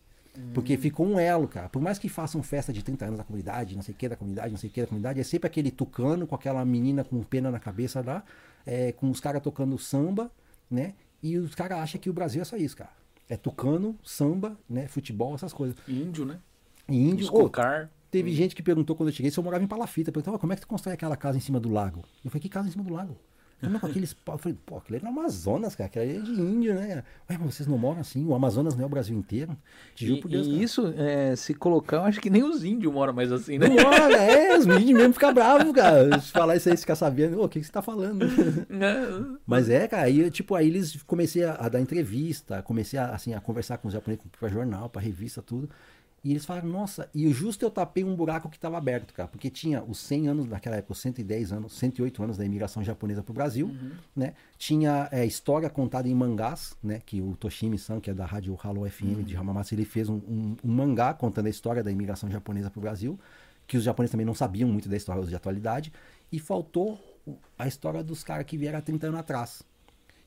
Porque 0.52 0.76
ficou 0.76 1.06
um 1.06 1.18
elo, 1.18 1.46
cara. 1.46 1.68
Por 1.68 1.80
mais 1.80 1.98
que 1.98 2.08
façam 2.08 2.42
festa 2.42 2.72
de 2.72 2.82
30 2.82 3.04
anos 3.04 3.18
da 3.18 3.24
comunidade, 3.24 3.76
não 3.76 3.82
sei 3.82 3.94
o 3.94 3.96
que 3.96 4.08
da 4.08 4.16
comunidade, 4.16 4.50
não 4.50 4.58
sei 4.58 4.68
o 4.68 4.72
que 4.72 4.80
da 4.80 4.86
comunidade, 4.86 5.20
é 5.20 5.22
sempre 5.22 5.46
aquele 5.46 5.70
tucano 5.70 6.26
com 6.26 6.34
aquela 6.34 6.64
menina 6.64 7.04
com 7.04 7.22
pena 7.22 7.50
na 7.50 7.60
cabeça 7.60 8.02
lá, 8.04 8.24
é, 8.66 8.92
com 8.92 9.10
os 9.10 9.20
caras 9.20 9.42
tocando 9.42 9.78
samba, 9.78 10.30
né? 10.70 10.94
E 11.22 11.38
os 11.38 11.54
caras 11.54 11.78
acham 11.78 12.00
que 12.00 12.10
o 12.10 12.12
Brasil 12.12 12.42
é 12.42 12.44
só 12.44 12.56
isso, 12.56 12.76
cara. 12.76 12.90
É 13.28 13.36
tucano, 13.36 13.96
samba, 14.02 14.58
né? 14.68 14.86
Futebol, 14.88 15.34
essas 15.34 15.52
coisas. 15.52 15.76
Índio, 15.88 16.24
né? 16.24 16.38
E 16.88 16.96
índio. 16.96 17.26
Ô, 17.32 17.48
teve 18.10 18.32
gente 18.34 18.54
que 18.54 18.62
perguntou 18.62 18.94
quando 18.94 19.08
eu 19.08 19.14
cheguei 19.14 19.30
se 19.30 19.38
eu 19.38 19.44
morava 19.44 19.64
em 19.64 19.66
Palafita. 19.66 20.12
Perguntou, 20.12 20.34
"Ó, 20.34 20.38
como 20.38 20.52
é 20.52 20.56
que 20.56 20.62
tu 20.62 20.68
constrói 20.68 20.94
aquela 20.94 21.16
casa 21.16 21.38
em 21.38 21.40
cima 21.40 21.58
do 21.58 21.70
lago? 21.70 22.04
Eu 22.24 22.30
falei, 22.30 22.42
que 22.42 22.48
casa 22.48 22.68
em 22.68 22.70
cima 22.70 22.84
do 22.84 22.92
lago? 22.92 23.16
Não, 23.62 23.80
com 23.80 23.86
aqueles 23.86 24.12
pau. 24.12 24.34
Eu 24.34 24.38
falei, 24.38 24.58
pô, 24.66 24.76
aquilo 24.76 24.96
ali 24.98 25.06
é 25.06 25.10
no 25.10 25.18
Amazonas, 25.18 25.74
cara. 25.74 25.86
Aquilo 25.86 26.04
ali 26.04 26.16
é 26.16 26.20
de 26.20 26.40
índio, 26.40 26.74
né? 26.74 27.02
Ué, 27.30 27.38
mas 27.38 27.54
vocês 27.54 27.66
não 27.66 27.78
moram 27.78 28.00
assim? 28.00 28.24
O 28.26 28.34
Amazonas 28.34 28.74
não 28.74 28.82
é 28.82 28.86
o 28.86 28.90
Brasil 28.90 29.16
inteiro? 29.16 29.56
Te 29.94 30.06
juro 30.06 30.18
E, 30.18 30.22
por 30.22 30.30
Deus, 30.30 30.46
e 30.46 30.50
cara. 30.50 30.62
isso, 30.62 30.94
é, 30.96 31.34
se 31.36 31.54
colocar, 31.54 31.96
eu 31.98 32.02
acho 32.04 32.20
que 32.20 32.28
nem 32.28 32.42
os 32.42 32.62
índios 32.62 32.92
moram 32.92 33.12
mais 33.12 33.32
assim, 33.32 33.58
né? 33.58 33.68
Não 33.68 33.76
mora, 33.82 34.16
é, 34.16 34.56
os 34.58 34.66
índios 34.66 34.98
mesmo 34.98 35.12
ficam 35.14 35.32
bravos, 35.32 35.72
cara. 35.72 36.20
Se 36.20 36.30
falar 36.30 36.56
isso 36.56 36.68
aí, 36.68 36.76
ficar 36.76 36.96
sabendo, 36.96 37.40
ô, 37.40 37.44
o 37.44 37.48
que, 37.48 37.60
que 37.60 37.66
você 37.66 37.72
tá 37.72 37.80
falando? 37.82 38.26
Mas 39.46 39.68
é, 39.70 39.86
cara, 39.88 40.02
aí, 40.04 40.30
tipo, 40.30 40.54
aí 40.54 40.66
eles 40.66 41.02
comecei 41.02 41.44
a, 41.44 41.54
a 41.54 41.68
dar 41.68 41.80
entrevista, 41.80 42.62
comecei 42.62 42.98
a, 42.98 43.10
assim, 43.10 43.34
a 43.34 43.40
conversar 43.40 43.78
com 43.78 43.88
os 43.88 43.94
japoneses 43.94 44.24
pra 44.38 44.48
jornal, 44.48 44.88
pra 44.88 45.00
revista, 45.00 45.42
tudo. 45.42 45.68
E 46.24 46.30
eles 46.30 46.46
falaram, 46.46 46.68
nossa, 46.70 47.08
e 47.14 47.30
justo 47.32 47.62
eu 47.66 47.70
tapei 47.70 48.02
um 48.02 48.16
buraco 48.16 48.48
que 48.48 48.56
estava 48.56 48.78
aberto, 48.78 49.12
cara, 49.12 49.28
porque 49.28 49.50
tinha 49.50 49.84
os 49.84 49.98
100 49.98 50.28
anos, 50.28 50.46
naquela 50.46 50.76
época, 50.76 50.94
os 50.94 50.98
110 51.00 51.52
anos, 51.52 51.74
108 51.74 52.22
anos 52.22 52.38
da 52.38 52.44
imigração 52.46 52.82
japonesa 52.82 53.22
pro 53.22 53.34
Brasil, 53.34 53.70
né? 54.16 54.32
Tinha 54.56 55.06
é, 55.12 55.26
história 55.26 55.68
contada 55.68 56.08
em 56.08 56.14
mangás, 56.14 56.74
né? 56.82 57.02
Que 57.04 57.20
o 57.20 57.36
Toshimi-san, 57.36 58.00
que 58.00 58.08
é 58.08 58.14
da 58.14 58.24
rádio 58.24 58.58
Halo 58.62 58.88
FM 58.90 59.22
de 59.22 59.36
Hamamatsu, 59.36 59.74
ele 59.74 59.84
fez 59.84 60.08
um, 60.08 60.14
um- 60.14 60.56
um 60.64 60.72
mangá 60.72 61.12
contando 61.12 61.44
a 61.46 61.50
história 61.50 61.82
da 61.84 61.90
imigração 61.92 62.30
japonesa 62.30 62.70
pro 62.70 62.80
Brasil, 62.80 63.20
que 63.66 63.76
os 63.76 63.84
japoneses 63.84 64.10
também 64.12 64.24
não 64.26 64.34
sabiam 64.34 64.68
muito 64.68 64.88
da 64.88 64.96
história 64.96 65.22
de 65.24 65.34
atualidade, 65.36 65.92
e 66.32 66.38
faltou 66.38 66.98
o- 67.26 67.36
a 67.58 67.68
história 67.68 68.02
dos 68.02 68.24
caras 68.24 68.46
que 68.46 68.56
vieram 68.56 68.78
há 68.78 68.82
30 68.82 69.08
anos 69.08 69.20
atrás. 69.20 69.62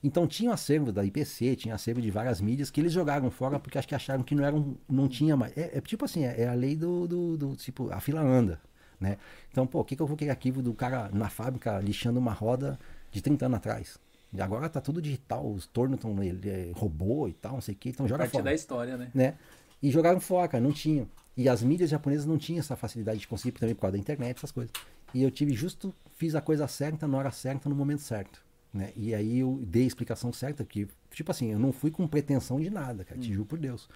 Então 0.04 0.28
tinha 0.28 0.50
um 0.52 0.54
acervo 0.54 0.92
da 0.92 1.04
IPC, 1.04 1.56
tinha 1.56 1.74
acervo 1.76 2.02
de 2.02 2.12
várias 2.12 2.40
mídias 2.40 2.70
que 2.70 2.80
eles 2.80 2.94
jogaram 2.94 3.30
fora 3.32 3.60
porque 3.60 3.78
acho 3.78 3.88
que 3.88 3.96
acharam 3.96 4.24
que 4.24 4.36
não 4.36 4.44
eram, 4.46 4.78
não 4.88 5.08
tinha 5.08 5.36
mais. 5.36 5.56
É, 5.58 5.78
é 5.78 5.82
tipo 5.82 6.06
assim, 6.06 6.24
é, 6.26 6.42
é 6.42 6.48
a 6.48 6.54
lei 6.54 6.76
do, 6.76 7.08
do, 7.08 7.38
do- 7.38 7.56
tipo, 7.56 7.92
a 7.92 8.00
fila 8.00 8.22
anda, 8.22 8.62
né? 9.00 9.18
Então, 9.52 9.66
pô, 9.66 9.80
o 9.80 9.84
que, 9.86 9.96
que 9.96 10.02
eu 10.02 10.08
vou 10.08 10.16
querer 10.16 10.32
arquivo 10.32 10.62
do 10.62 10.74
cara 10.74 11.10
na 11.14 11.30
fábrica 11.30 11.80
lixando 11.80 12.20
uma 12.20 12.32
roda 12.34 12.80
de 13.12 13.22
30 13.22 13.48
anos 13.48 13.58
atrás? 13.58 14.00
E 14.34 14.42
agora 14.42 14.70
tá 14.70 14.80
tudo 14.82 15.02
digital, 15.02 15.50
os 15.50 15.66
tornos 15.66 15.96
estão 15.98 16.16
é, 16.22 16.72
robô 16.76 17.28
e 17.28 17.34
tal, 17.34 17.54
não 17.54 17.62
sei 17.62 17.74
o 17.74 17.78
que, 17.78 17.90
então 17.90 18.08
joga 18.08 18.24
Parte 18.24 18.32
fora 18.34 18.44
da 18.44 18.54
história, 18.54 18.98
né? 18.98 19.10
né? 19.14 19.34
E 19.82 19.90
jogaram 19.90 20.20
fora, 20.20 20.48
cara, 20.48 20.64
não 20.64 20.72
tinham. 20.72 21.08
E 21.36 21.48
as 21.48 21.62
mídias 21.64 21.90
japonesas 21.90 22.26
não 22.26 22.38
tinham 22.38 22.60
essa 22.60 22.76
facilidade 22.76 23.20
de 23.20 23.28
conseguir 23.28 23.58
também 23.58 23.74
por 23.76 23.82
causa 23.82 23.94
da 23.94 24.00
internet, 24.00 24.38
essas 24.38 24.52
coisas. 24.52 24.72
E 25.14 25.24
eu 25.24 25.32
tive 25.32 25.54
justo, 25.54 25.94
fiz 26.18 26.36
a 26.36 26.42
coisa 26.42 26.68
certa 26.68 27.08
na 27.08 27.18
hora 27.18 27.32
certa, 27.32 27.70
no 27.70 27.76
momento 27.76 28.02
certo. 28.02 28.44
Né? 28.74 28.92
E 28.96 29.14
aí 29.16 29.40
eu 29.40 29.62
dei 29.66 29.84
a 29.84 29.88
explicação 29.88 30.32
certa, 30.32 30.64
que, 30.64 30.88
tipo 31.12 31.32
assim, 31.32 31.52
eu 31.52 31.60
não 31.60 31.72
fui 31.72 31.90
com 31.90 32.08
pretensão 32.08 32.60
de 32.60 32.70
nada, 32.70 33.04
cara, 33.04 33.20
te 33.20 33.34
juro 33.34 33.46
por 33.46 33.60
Deus. 33.60 33.90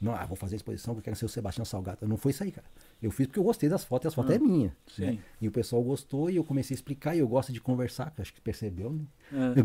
Não, 0.00 0.14
ah, 0.16 0.26
vou 0.26 0.36
fazer 0.36 0.56
a 0.56 0.56
exposição 0.56 0.94
porque 0.94 1.08
eu 1.08 1.12
quero 1.12 1.16
ser 1.16 1.26
o 1.26 1.28
Sebastião 1.28 1.64
Salgado. 1.64 2.08
Não 2.08 2.16
foi 2.16 2.32
isso 2.32 2.42
aí, 2.42 2.50
cara. 2.50 2.66
Eu 3.00 3.12
fiz 3.12 3.26
porque 3.28 3.38
eu 3.38 3.44
gostei 3.44 3.68
das 3.68 3.84
fotos 3.84 4.06
e 4.06 4.08
as 4.08 4.14
fotos 4.14 4.34
é 4.34 4.38
minha. 4.38 4.74
Sim. 4.88 5.02
Né? 5.02 5.18
E 5.40 5.46
o 5.46 5.52
pessoal 5.52 5.80
gostou 5.80 6.28
e 6.28 6.34
eu 6.34 6.42
comecei 6.42 6.74
a 6.74 6.76
explicar 6.76 7.14
e 7.14 7.20
eu 7.20 7.28
gosto 7.28 7.52
de 7.52 7.60
conversar, 7.60 8.10
que 8.10 8.20
acho 8.20 8.34
que 8.34 8.40
percebeu, 8.40 8.92
né? 8.92 9.04
É. 9.32 9.60
Eu 9.60 9.64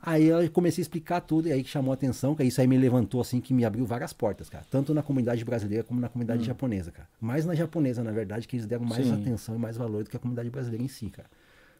Aí 0.00 0.26
eu 0.26 0.48
comecei 0.52 0.80
a 0.80 0.84
explicar 0.84 1.20
tudo 1.20 1.48
e 1.48 1.52
aí 1.52 1.62
que 1.62 1.68
chamou 1.68 1.90
a 1.90 1.94
atenção, 1.94 2.34
que 2.34 2.44
isso 2.44 2.60
aí 2.60 2.68
me 2.68 2.78
levantou 2.78 3.20
assim, 3.20 3.40
que 3.40 3.52
me 3.52 3.64
abriu 3.64 3.84
várias 3.84 4.12
portas, 4.12 4.48
cara. 4.48 4.64
Tanto 4.70 4.94
na 4.94 5.02
comunidade 5.02 5.44
brasileira 5.44 5.82
como 5.82 6.00
na 6.00 6.08
comunidade 6.08 6.44
japonesa, 6.44 6.92
cara. 6.92 7.08
Mais 7.20 7.44
na 7.44 7.54
japonesa, 7.54 8.02
na 8.04 8.12
verdade, 8.12 8.46
que 8.46 8.56
eles 8.56 8.66
deram 8.66 8.84
mais 8.84 9.04
Sim. 9.04 9.12
atenção 9.12 9.56
e 9.56 9.58
mais 9.58 9.76
valor 9.76 10.04
do 10.04 10.10
que 10.10 10.16
a 10.16 10.20
comunidade 10.20 10.50
brasileira 10.50 10.84
em 10.84 10.88
si, 10.88 11.10
cara. 11.10 11.28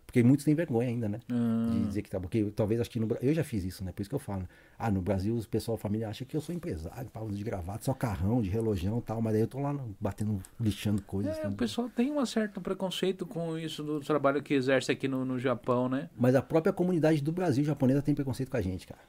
Porque 0.08 0.22
muitos 0.22 0.42
têm 0.42 0.54
vergonha 0.54 0.88
ainda, 0.88 1.06
né? 1.06 1.20
Ah. 1.30 1.68
De 1.70 1.84
dizer 1.84 2.00
que 2.00 2.08
tá. 2.08 2.18
Porque 2.18 2.42
talvez 2.56 2.80
acho 2.80 2.88
que 2.88 2.98
no 2.98 3.06
Eu 3.20 3.34
já 3.34 3.44
fiz 3.44 3.62
isso, 3.62 3.84
né? 3.84 3.92
Por 3.92 4.00
isso 4.00 4.08
que 4.08 4.14
eu 4.14 4.18
falo. 4.18 4.40
né? 4.40 4.48
Ah, 4.78 4.90
no 4.90 5.02
Brasil, 5.02 5.34
os 5.34 5.46
pessoal, 5.46 5.74
a 5.74 5.78
família 5.78 6.08
acha 6.08 6.24
que 6.24 6.34
eu 6.34 6.40
sou 6.40 6.54
empresário, 6.54 7.10
pau 7.10 7.28
de 7.28 7.44
gravata, 7.44 7.84
só 7.84 7.92
carrão, 7.92 8.40
de 8.40 8.48
relojão 8.48 9.00
e 9.00 9.02
tal. 9.02 9.20
Mas 9.20 9.34
aí 9.34 9.42
eu 9.42 9.46
tô 9.46 9.60
lá 9.60 9.78
batendo, 10.00 10.40
lixando 10.58 11.02
coisas. 11.02 11.36
É, 11.36 11.40
o 11.40 11.42
tudo. 11.44 11.56
pessoal 11.56 11.90
tem 11.90 12.10
um 12.10 12.24
certo 12.24 12.58
preconceito 12.58 13.26
com 13.26 13.58
isso 13.58 13.82
do 13.82 14.00
trabalho 14.00 14.42
que 14.42 14.54
exerce 14.54 14.90
aqui 14.90 15.06
no, 15.06 15.26
no 15.26 15.38
Japão, 15.38 15.90
né? 15.90 16.08
Mas 16.16 16.34
a 16.34 16.40
própria 16.40 16.72
comunidade 16.72 17.20
do 17.20 17.30
Brasil 17.30 17.62
japonesa 17.62 18.00
tem 18.00 18.14
preconceito 18.14 18.50
com 18.50 18.56
a 18.56 18.62
gente, 18.62 18.86
cara. 18.86 19.02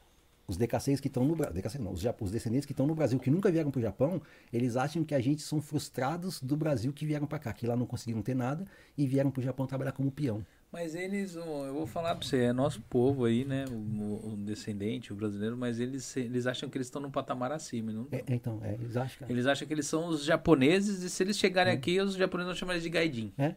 Os 0.46 0.58
DKCs 0.58 1.00
que 1.00 1.06
estão 1.08 1.24
no 1.24 1.34
Brasil, 1.34 1.62
os, 1.92 2.04
os 2.20 2.30
descendentes 2.30 2.66
que 2.66 2.72
estão 2.72 2.86
no 2.86 2.94
Brasil, 2.94 3.18
que 3.18 3.30
nunca 3.30 3.50
vieram 3.50 3.70
pro 3.70 3.80
Japão, 3.80 4.20
eles 4.52 4.76
acham 4.76 5.02
que 5.02 5.14
a 5.14 5.20
gente 5.20 5.40
são 5.40 5.62
frustrados 5.62 6.42
do 6.42 6.56
Brasil 6.58 6.92
que 6.92 7.06
vieram 7.06 7.26
para 7.26 7.38
cá, 7.38 7.52
que 7.54 7.66
lá 7.66 7.74
não 7.74 7.86
conseguiram 7.86 8.20
ter 8.20 8.34
nada 8.34 8.66
e 8.98 9.06
vieram 9.06 9.30
pro 9.30 9.40
Japão 9.40 9.66
trabalhar 9.66 9.92
como 9.92 10.10
peão. 10.10 10.44
Mas 10.72 10.94
eles, 10.94 11.34
eu 11.34 11.74
vou 11.74 11.84
falar 11.84 12.14
pra 12.14 12.24
você, 12.24 12.42
é 12.44 12.52
nosso 12.52 12.80
povo 12.82 13.24
aí, 13.24 13.44
né? 13.44 13.64
O, 13.68 13.74
o- 13.74 14.36
descendente, 14.38 15.12
o 15.12 15.16
brasileiro, 15.16 15.56
mas 15.56 15.80
eles, 15.80 16.16
eles 16.16 16.46
acham 16.46 16.68
que 16.68 16.78
eles 16.78 16.86
estão 16.86 17.02
num 17.02 17.10
patamar 17.10 17.50
acima. 17.50 17.92
Não... 17.92 18.06
É, 18.12 18.18
é, 18.18 18.22
então, 18.34 18.60
é, 18.62 18.74
eles 18.74 18.96
acham. 18.96 19.26
Eles 19.28 19.46
acham 19.46 19.66
que 19.66 19.74
eles 19.74 19.86
são 19.86 20.06
os 20.08 20.24
japoneses 20.24 21.02
e 21.02 21.10
se 21.10 21.22
eles 21.24 21.36
chegarem 21.36 21.72
aqui, 21.72 22.00
os 22.00 22.14
japoneses 22.14 22.46
vão 22.52 22.56
chamar 22.56 22.74
eles 22.74 22.84
de 22.84 22.90
gaidin. 22.90 23.32
É. 23.36 23.54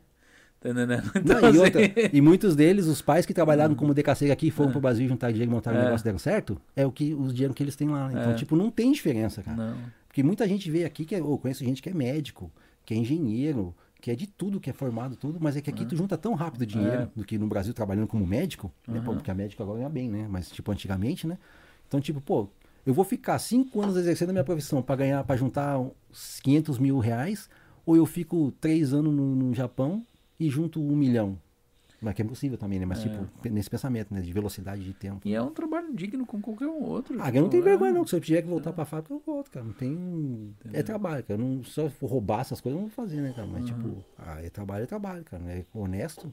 Tá? 0.59 0.73
Não, 0.73 0.83
Então, 1.15 1.39
e, 1.41 1.45
assim, 1.45 1.57
outra, 1.59 1.81
e 2.13 2.21
muitos 2.21 2.55
deles, 2.55 2.87
os 2.87 3.01
pais 3.01 3.25
que 3.27 3.33
trabalharam 3.33 3.75
como 3.75 3.93
DKC 3.93 4.31
aqui, 4.31 4.49
foram 4.49 4.71
pro 4.71 4.79
Brasil 4.81 5.07
juntar 5.07 5.29
dinheiro 5.29 5.51
e 5.51 5.53
montaram 5.53 5.77
É. 5.77 5.81
um 5.81 5.85
negócio 5.85 6.03
deram 6.05 6.17
certo, 6.17 6.59
é 6.75 6.83
o 6.85 6.91
que 6.91 7.13
os 7.13 7.31
dinheiro 7.33 7.53
que 7.53 7.61
eles 7.61 7.75
têm 7.75 7.89
lá. 7.89 8.09
Então, 8.11 8.31
É. 8.31 8.33
tipo, 8.35 8.55
não 8.55 8.71
tem 8.71 8.91
diferença, 8.91 9.43
cara. 9.43 9.57
Não. 9.57 9.77
Porque 10.07 10.23
muita 10.23 10.47
gente 10.47 10.71
vê 10.71 10.83
aqui 10.85 11.05
que 11.05 11.13
é, 11.15 11.19
eu 11.19 11.37
conheço 11.37 11.63
gente 11.65 11.81
que 11.81 11.89
é 11.89 11.93
médico, 11.93 12.49
que 12.85 12.93
é 12.93 12.97
engenheiro, 12.97 13.75
que 14.03 14.11
é 14.11 14.15
de 14.15 14.27
tudo, 14.27 14.59
que 14.59 14.69
é 14.69 14.73
formado 14.73 15.15
tudo, 15.15 15.37
mas 15.39 15.55
é 15.55 15.61
que 15.61 15.69
aqui 15.69 15.85
tu 15.85 15.95
junta 15.95 16.17
tão 16.17 16.33
rápido 16.33 16.65
dinheiro 16.65 17.03
É. 17.03 17.09
do 17.15 17.23
que 17.23 17.37
no 17.37 17.47
Brasil 17.47 17.73
trabalhando 17.73 18.05
como 18.05 18.27
médico, 18.27 18.69
né? 18.85 18.99
Pô, 18.99 19.13
porque 19.13 19.31
a 19.31 19.33
médico 19.33 19.63
agora 19.63 19.77
ganha 19.77 19.89
bem, 19.89 20.09
né? 20.09 20.27
Mas 20.29 20.49
tipo 20.51 20.69
antigamente, 20.73 21.25
né? 21.25 21.37
Então, 21.87 22.01
tipo, 22.01 22.19
pô, 22.19 22.49
eu 22.85 22.93
vou 22.93 23.05
ficar 23.05 23.39
cinco 23.39 23.81
anos 23.81 23.95
exercendo 23.95 24.31
a 24.31 24.33
minha 24.33 24.43
profissão 24.43 24.81
para 24.81 24.97
ganhar, 24.97 25.23
para 25.23 25.37
juntar 25.37 25.79
uns 25.79 26.41
500 26.41 26.79
mil 26.79 26.99
reais, 26.99 27.49
ou 27.85 27.95
eu 27.95 28.05
fico 28.05 28.51
três 28.59 28.91
anos 28.93 29.13
no, 29.15 29.35
no 29.37 29.53
Japão 29.53 30.05
e 30.37 30.49
junto 30.49 30.81
um 30.81 30.97
milhão. 30.97 31.37
Mas 32.03 32.13
que 32.13 32.21
é 32.21 32.25
impossível 32.25 32.57
também, 32.57 32.79
né? 32.79 32.85
Mas 32.85 33.01
tipo, 33.01 33.27
nesse 33.49 33.69
pensamento, 33.69 34.13
né? 34.13 34.21
De 34.21 34.31
velocidade 34.33 34.83
de 34.83 34.93
tempo. 34.93 35.21
E 35.25 35.33
é 35.33 35.41
um 35.41 35.51
trabalho 35.51 35.93
digno 35.95 36.25
com 36.25 36.41
qualquer 36.41 36.67
um 36.67 36.83
outro. 36.83 37.17
Ah, 37.21 37.29
eu 37.29 37.41
não 37.41 37.49
tenho 37.49 37.63
Tipo, 37.63 37.67
é- 37.67 37.71
vergonha 37.71 37.91
não, 37.93 38.05
se 38.05 38.15
eu 38.15 38.19
tiver 38.21 38.41
que 38.41 38.47
voltar 38.47 38.73
pra 38.73 38.85
fábrica, 38.85 39.13
eu 39.13 39.19
volto, 39.25 39.49
cara. 39.49 39.65
Não 39.65 39.73
tem. 39.73 40.53
É 40.73 40.83
trabalho, 40.83 41.23
cara. 41.23 41.39
Eu 41.41 41.45
não, 41.45 41.63
se 41.63 41.79
eu 41.79 41.89
for 41.89 42.07
roubar 42.07 42.41
essas 42.41 42.59
coisas, 42.59 42.77
eu 42.77 42.81
não 42.81 42.89
vou 42.89 42.95
fazer, 42.95 43.21
né, 43.21 43.31
cara? 43.33 43.47
Mas, 43.47 43.65
tipo, 43.65 44.03
ah, 44.17 44.41
é 44.43 44.49
trabalho, 44.49 44.83
é 44.83 44.87
trabalho, 44.87 45.23
cara. 45.23 45.43
É 45.47 45.65
honesto. 45.73 46.31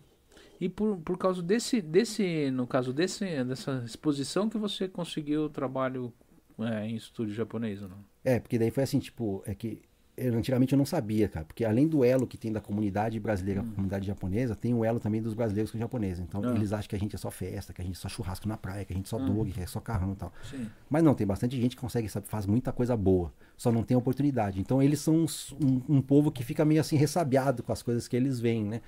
E 0.60 0.68
por, 0.68 0.98
por 0.98 1.16
causa 1.16 1.42
desse, 1.42 1.80
desse, 1.80 2.50
no 2.50 2.66
caso 2.66 2.92
desse, 2.92 3.24
dessa 3.44 3.82
exposição 3.86 4.48
que 4.48 4.58
você 4.58 4.86
conseguiu 4.88 5.44
o 5.44 5.48
trabalho 5.48 6.12
é, 6.58 6.86
em 6.86 6.96
estúdio 6.96 7.34
japonês 7.34 7.80
ou 7.82 7.88
não? 7.88 7.98
É, 8.22 8.38
porque 8.38 8.58
daí 8.58 8.70
foi 8.70 8.82
assim, 8.82 8.98
tipo, 8.98 9.42
é 9.46 9.54
que 9.54 9.80
eu, 10.16 10.34
antigamente 10.34 10.72
eu 10.72 10.78
não 10.78 10.84
sabia, 10.84 11.28
cara. 11.28 11.44
Porque 11.46 11.64
além 11.64 11.88
do 11.88 12.04
elo 12.04 12.26
que 12.26 12.36
tem 12.36 12.52
da 12.52 12.60
comunidade 12.60 13.18
brasileira 13.18 13.62
com 13.62 13.68
a 13.68 13.72
comunidade 13.72 14.06
japonesa, 14.06 14.54
tem 14.54 14.74
o 14.74 14.84
elo 14.84 15.00
também 15.00 15.22
dos 15.22 15.32
brasileiros 15.34 15.70
com 15.70 15.76
os 15.78 15.80
japoneses. 15.80 16.20
Então, 16.20 16.42
Ah. 16.44 16.54
eles 16.54 16.72
acham 16.72 16.88
que 16.88 16.94
a 16.96 16.98
gente 16.98 17.14
é 17.14 17.18
só 17.18 17.30
festa, 17.30 17.72
que 17.72 17.80
a 17.80 17.84
gente 17.84 17.96
é 17.96 17.98
só 17.98 18.08
churrasco 18.08 18.46
na 18.48 18.56
praia, 18.56 18.84
que 18.84 18.92
a 18.92 18.96
gente 18.96 19.08
só 19.08 19.18
dog, 19.18 19.50
que 19.50 19.60
é 19.60 19.66
só 19.66 19.80
carrão 19.80 20.12
e 20.12 20.16
tal. 20.16 20.32
Sim. 20.50 20.66
Mas 20.88 21.02
não, 21.02 21.14
tem 21.14 21.26
bastante 21.26 21.58
gente 21.60 21.74
que 21.74 21.80
consegue, 21.80 22.08
sabe, 22.08 22.26
faz 22.28 22.44
muita 22.46 22.70
coisa 22.72 22.96
boa, 22.96 23.32
só 23.56 23.72
não 23.72 23.82
tem 23.82 23.96
oportunidade. 23.96 24.60
Então 24.60 24.82
eles 24.82 25.00
são 25.00 25.24
um, 25.60 25.82
um 25.96 26.02
povo 26.02 26.30
que 26.30 26.44
fica 26.44 26.64
meio 26.64 26.80
assim 26.80 26.96
ressabiado 26.96 27.62
com 27.62 27.72
as 27.72 27.82
coisas 27.82 28.06
que 28.06 28.16
eles 28.16 28.38
veem, 28.40 28.64
né? 28.64 28.80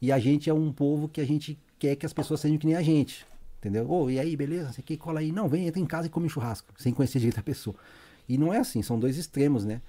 E 0.00 0.10
a 0.12 0.18
gente 0.18 0.48
é 0.48 0.54
um 0.54 0.72
povo 0.72 1.08
que 1.08 1.20
a 1.20 1.26
gente 1.26 1.58
quer 1.78 1.96
que 1.96 2.06
as 2.06 2.12
pessoas 2.12 2.40
sejam 2.40 2.56
que 2.56 2.66
nem 2.66 2.76
a 2.76 2.82
gente, 2.82 3.26
entendeu? 3.58 3.90
Ô, 3.90 4.08
e 4.08 4.18
aí, 4.18 4.36
beleza? 4.36 4.72
Você 4.72 4.80
quer 4.80 4.96
cola 4.96 5.20
aí? 5.20 5.32
Não, 5.32 5.48
vem, 5.48 5.66
entra 5.66 5.80
em 5.80 5.86
casa 5.86 6.06
e 6.06 6.10
come 6.10 6.26
um 6.26 6.28
churrasco, 6.28 6.72
sem 6.78 6.92
conhecer 6.94 7.18
direito 7.18 7.40
a 7.40 7.42
pessoa. 7.42 7.74
E 8.28 8.38
não 8.38 8.54
é 8.54 8.58
assim, 8.58 8.80
são 8.82 8.98
dois 8.98 9.16
extremos, 9.18 9.64
né? 9.64 9.80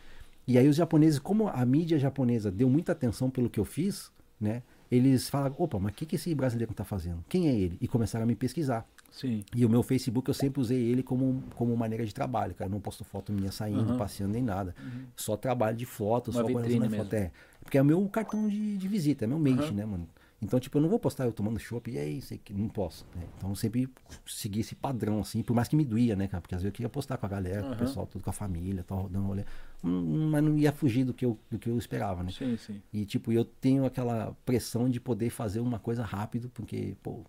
E 0.48 0.58
aí 0.58 0.68
os 0.68 0.76
japoneses, 0.76 1.20
como 1.20 1.48
a 1.48 1.64
mídia 1.66 2.00
japonesa 2.00 2.52
deu 2.52 2.70
muita 2.70 2.92
atenção 2.92 3.30
pelo 3.30 3.50
que 3.50 3.60
eu 3.60 3.66
fiz, 3.66 4.12
né? 4.40 4.64
Eles 4.92 5.30
falaram, 5.30 5.54
opa, 5.60 5.78
mas 5.78 5.92
o 5.92 5.96
que, 5.96 6.06
que 6.06 6.16
esse 6.16 6.34
brasileiro 6.34 6.74
tá 6.74 6.84
fazendo? 6.84 7.24
Quem 7.30 7.48
é 7.48 7.54
ele? 7.54 7.78
E 7.80 7.88
começaram 7.88 8.24
a 8.24 8.26
me 8.26 8.36
pesquisar. 8.36 8.88
Sim. 9.12 9.44
E 9.56 9.64
o 9.66 9.70
meu 9.70 9.84
Facebook 9.84 10.28
eu 10.28 10.34
sempre 10.34 10.60
usei 10.60 10.82
ele 10.82 11.04
como, 11.04 11.44
como 11.56 11.76
maneira 11.78 12.04
de 12.06 12.14
trabalho, 12.14 12.56
cara. 12.56 12.68
Eu 12.70 12.74
não 12.74 12.80
posto 12.82 13.04
foto 13.04 13.32
minha 13.32 13.52
saindo, 13.52 13.82
Aham. 13.82 13.98
passeando 13.98 14.34
nem 14.34 14.42
nada. 14.42 14.74
Só 15.16 15.38
trabalho 15.38 15.78
de 15.78 15.86
foto, 15.86 16.32
Uma 16.32 16.42
só 16.42 16.48
mesmo. 16.90 17.04
foto. 17.04 17.14
É. 17.14 17.32
Porque 17.64 17.78
é 17.78 17.82
o 17.82 17.86
meu 17.86 18.04
cartão 18.10 18.48
de, 18.48 18.78
de 18.78 18.88
visita, 18.88 19.26
é 19.26 19.28
meu 19.28 19.38
mate, 19.38 19.66
Aham. 19.66 19.74
né, 19.74 19.86
mano? 19.86 20.08
Então, 20.42 20.60
tipo, 20.60 20.78
eu 20.78 20.82
não 20.82 20.90
vou 20.90 21.00
postar 21.00 21.26
eu 21.26 21.34
tomando 21.34 21.60
chopp 21.60 21.92
e 21.92 21.98
aí, 21.98 22.22
sei 22.22 22.38
que 22.38 22.54
não 22.54 22.70
posso. 22.70 23.06
né? 23.14 23.24
Então 23.38 23.50
eu 23.50 23.56
sempre 23.56 23.90
segui 24.26 24.62
esse 24.62 24.74
padrão, 24.74 25.20
assim, 25.20 25.44
por 25.44 25.54
mais 25.54 25.68
que 25.68 25.76
me 25.76 25.84
doía, 25.84 26.16
né, 26.16 26.28
cara? 26.28 26.42
Porque 26.42 26.56
às 26.56 26.62
vezes 26.62 26.72
eu 26.72 26.76
queria 26.76 26.90
postar 26.90 27.18
com 27.18 27.26
a 27.26 27.30
galera, 27.30 27.64
com 27.64 27.74
o 27.74 27.78
pessoal, 27.78 28.08
tudo 28.08 28.24
com 28.24 28.30
a 28.30 28.34
família, 28.34 28.84
tal, 28.88 29.10
dando 29.10 29.28
rolê. 29.28 29.44
hum, 29.84 30.30
mas 30.32 30.42
não 30.44 30.58
ia 30.58 30.72
fugir 30.72 31.04
do 31.04 31.14
que 31.14 31.26
eu, 31.26 31.38
do 31.52 31.60
que 31.60 31.70
eu 31.70 31.78
esperava, 31.78 32.24
né? 32.24 32.32
Sim, 32.32 32.56
sim. 32.58 32.82
E, 32.94 33.06
tipo, 33.06 33.32
eu 33.34 33.44
tenho 33.44 33.86
aquela 33.86 34.34
pressão 34.46 34.90
de 34.90 35.00
poder 35.00 35.30
fazer 35.30 35.60
uma 35.60 35.78
coisa 35.78 36.04
rápido, 36.04 36.50
porque, 36.50 36.96
pô, 37.04 37.20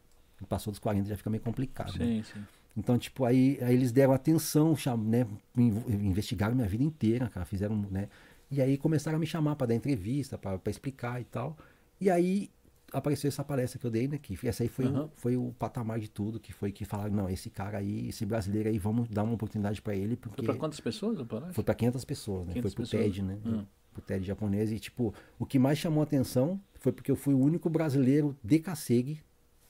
passou 0.48 0.70
dos 0.70 0.78
40 0.78 1.08
já 1.08 1.16
fica 1.16 1.28
meio 1.30 1.42
complicado, 1.42 1.98
né? 1.98 2.06
Sim, 2.06 2.22
sim. 2.22 2.46
Então, 2.76 2.96
tipo, 2.96 3.24
aí, 3.24 3.58
aí 3.60 3.74
eles 3.74 3.90
deram 3.92 4.12
atenção, 4.12 4.76
cham, 4.76 4.96
né, 4.96 5.26
in- 5.56 5.82
investigaram 6.06 6.54
minha 6.54 6.68
vida 6.68 6.84
inteira, 6.84 7.28
cara, 7.28 7.44
fizeram, 7.44 7.76
né? 7.90 8.08
E 8.50 8.60
aí 8.62 8.78
começaram 8.78 9.16
a 9.16 9.20
me 9.20 9.26
chamar 9.26 9.56
para 9.56 9.66
dar 9.68 9.74
entrevista, 9.74 10.38
para 10.38 10.58
explicar 10.68 11.20
e 11.20 11.24
tal. 11.24 11.56
E 12.00 12.08
aí 12.08 12.48
apareceu 12.92 13.28
essa 13.28 13.44
palestra 13.44 13.78
que 13.78 13.86
eu 13.86 13.90
dei, 13.90 14.08
né, 14.08 14.18
que 14.18 14.38
essa 14.46 14.62
aí 14.62 14.68
foi, 14.68 14.86
Aham. 14.86 15.04
o, 15.04 15.10
foi 15.16 15.36
o 15.36 15.54
patamar 15.58 15.98
de 15.98 16.08
tudo, 16.08 16.38
que 16.40 16.52
foi 16.52 16.72
que 16.72 16.84
falaram, 16.84 17.14
não, 17.14 17.28
esse 17.28 17.50
cara 17.50 17.78
aí, 17.78 18.08
esse 18.08 18.24
brasileiro 18.26 18.68
aí, 18.68 18.78
vamos 18.78 19.08
dar 19.08 19.22
uma 19.22 19.34
oportunidade 19.34 19.80
para 19.80 19.94
ele, 19.94 20.16
porque 20.16 20.36
Foi 20.36 20.44
pra 20.44 20.54
quantas 20.54 20.80
pessoas 20.80 21.18
a 21.18 21.24
palestra? 21.24 21.54
foi 21.54 21.64
para 21.64 21.74
500 21.74 22.04
pessoas, 22.04 22.46
né? 22.46 22.52
500 22.54 22.62
foi 22.62 22.74
pro 22.74 22.82
pessoas. 22.84 23.02
TED, 23.02 23.22
né? 23.22 23.38
Hum. 23.44 23.64
Pro 23.92 24.02
TED 24.02 24.24
japonês. 24.24 24.70
E, 24.70 24.78
tipo, 24.78 25.12
o 25.38 25.44
que 25.44 25.58
mais 25.58 25.78
chamou 25.78 26.00
a 26.00 26.04
atenção 26.04 26.60
foi 26.74 26.92
porque 26.92 27.10
eu 27.10 27.16
fui 27.16 27.34
o 27.34 27.38
único 27.40 27.68
brasileiro 27.68 28.36
de 28.42 28.58
Kasegi. 28.60 29.20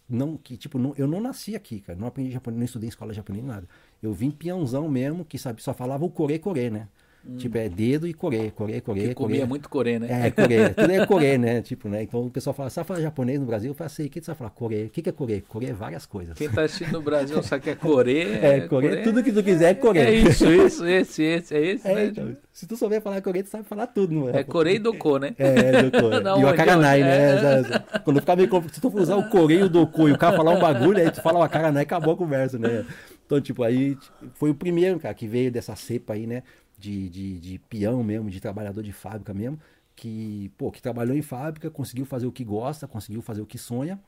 Não, 0.08 0.36
que, 0.36 0.56
tipo, 0.56 0.78
não, 0.78 0.92
eu 0.98 1.06
não 1.06 1.20
nasci 1.20 1.54
aqui, 1.54 1.80
cara. 1.80 1.98
Não 1.98 2.06
aprendi 2.08 2.30
japonês, 2.30 2.58
não 2.58 2.64
estudei 2.64 2.88
em 2.88 2.90
escola 2.90 3.14
japonesa, 3.14 3.46
nada. 3.46 3.68
Eu 4.02 4.12
vim 4.12 4.30
peãozão 4.30 4.88
mesmo, 4.88 5.24
que 5.24 5.38
sabe, 5.38 5.62
só 5.62 5.72
falava 5.72 6.04
o 6.04 6.10
core 6.10 6.38
core, 6.38 6.68
né? 6.68 6.88
Tipo, 7.36 7.58
é 7.58 7.68
dedo 7.68 8.06
e 8.08 8.14
core, 8.14 8.50
core, 8.50 8.80
core, 8.80 9.00
Hum. 9.00 9.08
Que 9.08 9.14
core. 9.14 9.14
comia 9.14 9.46
muito 9.46 9.68
corê, 9.68 9.98
né? 9.98 10.26
É, 10.26 10.30
core. 10.30 10.70
Tudo 10.74 10.90
é 10.92 11.06
core, 11.06 11.38
né? 11.38 11.60
Tipo, 11.60 11.88
né? 11.88 12.02
Então 12.02 12.24
o 12.24 12.30
pessoal 12.30 12.54
fala, 12.54 12.70
sabe 12.70 12.88
falar 12.88 13.00
japonês 13.00 13.38
no 13.38 13.46
Brasil? 13.46 13.70
Eu 13.70 13.74
falo 13.74 13.86
assim, 13.86 14.06
o 14.06 14.10
que 14.10 14.20
você 14.20 14.26
vai 14.28 14.36
falar? 14.36 14.50
Core. 14.50 14.84
O 14.84 14.90
que 14.90 15.02
que 15.02 15.08
é 15.10 15.12
core? 15.12 15.40
Core 15.42 15.66
é 15.66 15.72
várias 15.72 16.06
coisas. 16.06 16.36
Quem 16.36 16.48
tá 16.48 16.62
assistindo 16.62 16.92
no 16.92 17.02
Brasil 17.02 17.42
sabe 17.42 17.64
que 17.64 17.70
é 17.70 17.74
corê. 17.74 18.20
É, 18.40 18.60
core, 18.60 19.02
tudo 19.02 19.22
que 19.22 19.32
tu 19.32 19.42
quiser 19.42 19.70
é 19.70 19.74
core. 19.74 19.98
É 19.98 20.12
isso, 20.12 20.50
isso, 20.50 20.86
esse, 20.86 21.22
esse, 21.22 21.54
é 21.54 21.66
esse, 21.66 21.86
É, 21.86 21.94
né? 21.94 22.06
então, 22.06 22.36
se 22.52 22.66
tu 22.66 22.76
souber 22.76 23.02
falar 23.02 23.20
core, 23.20 23.42
tu 23.42 23.50
sabe 23.50 23.64
falar 23.64 23.86
tudo, 23.86 24.14
não 24.14 24.28
é? 24.30 24.40
É 24.40 24.44
corê 24.44 24.76
e 24.76 24.78
do 24.78 24.92
né? 25.18 25.34
É, 25.38 25.82
doutor. 25.82 26.20
Da 26.22 26.38
e 26.38 26.44
o 26.44 26.48
Akaranai, 26.48 27.02
né? 27.02 27.60
É. 27.94 27.98
Quando 28.00 28.20
ficar 28.20 28.36
meio 28.36 28.48
complicado, 28.48 28.74
se 28.74 28.80
tu 28.80 28.90
for 28.90 29.00
usar 29.00 29.16
o 29.16 29.28
Corei 29.28 29.60
e 29.60 29.62
o 29.62 29.68
Doku 29.68 30.08
e 30.08 30.12
o 30.12 30.18
cara 30.18 30.36
falar 30.36 30.52
um 30.52 30.60
bagulho, 30.60 30.98
aí 30.98 31.10
tu 31.10 31.22
fala 31.22 31.38
o 31.38 31.42
Akaranai 31.42 31.82
e 31.82 31.84
acabou 31.84 32.14
a 32.14 32.16
conversa, 32.16 32.58
né? 32.58 32.84
Então, 33.30 33.40
tipo, 33.40 33.62
aí 33.62 33.96
foi 34.34 34.50
o 34.50 34.54
primeiro, 34.54 34.98
cara, 34.98 35.14
que 35.14 35.26
veio 35.26 35.52
dessa 35.52 35.76
cepa 35.76 36.14
aí, 36.14 36.26
né? 36.26 36.42
De, 36.80 37.10
de, 37.10 37.38
de 37.38 37.58
peão 37.58 38.02
mesmo, 38.02 38.30
de 38.30 38.40
trabalhador 38.40 38.82
de 38.82 38.92
fábrica 38.92 39.34
mesmo, 39.34 39.58
que, 39.94 40.50
pô, 40.56 40.70
que 40.72 40.80
trabalhou 40.80 41.14
em 41.14 41.20
fábrica, 41.20 41.70
conseguiu 41.70 42.06
fazer 42.06 42.26
o 42.26 42.32
que 42.32 42.42
gosta, 42.42 42.88
conseguiu 42.88 43.20
fazer 43.20 43.42
o 43.42 43.46
que 43.46 43.58
sonha, 43.58 44.00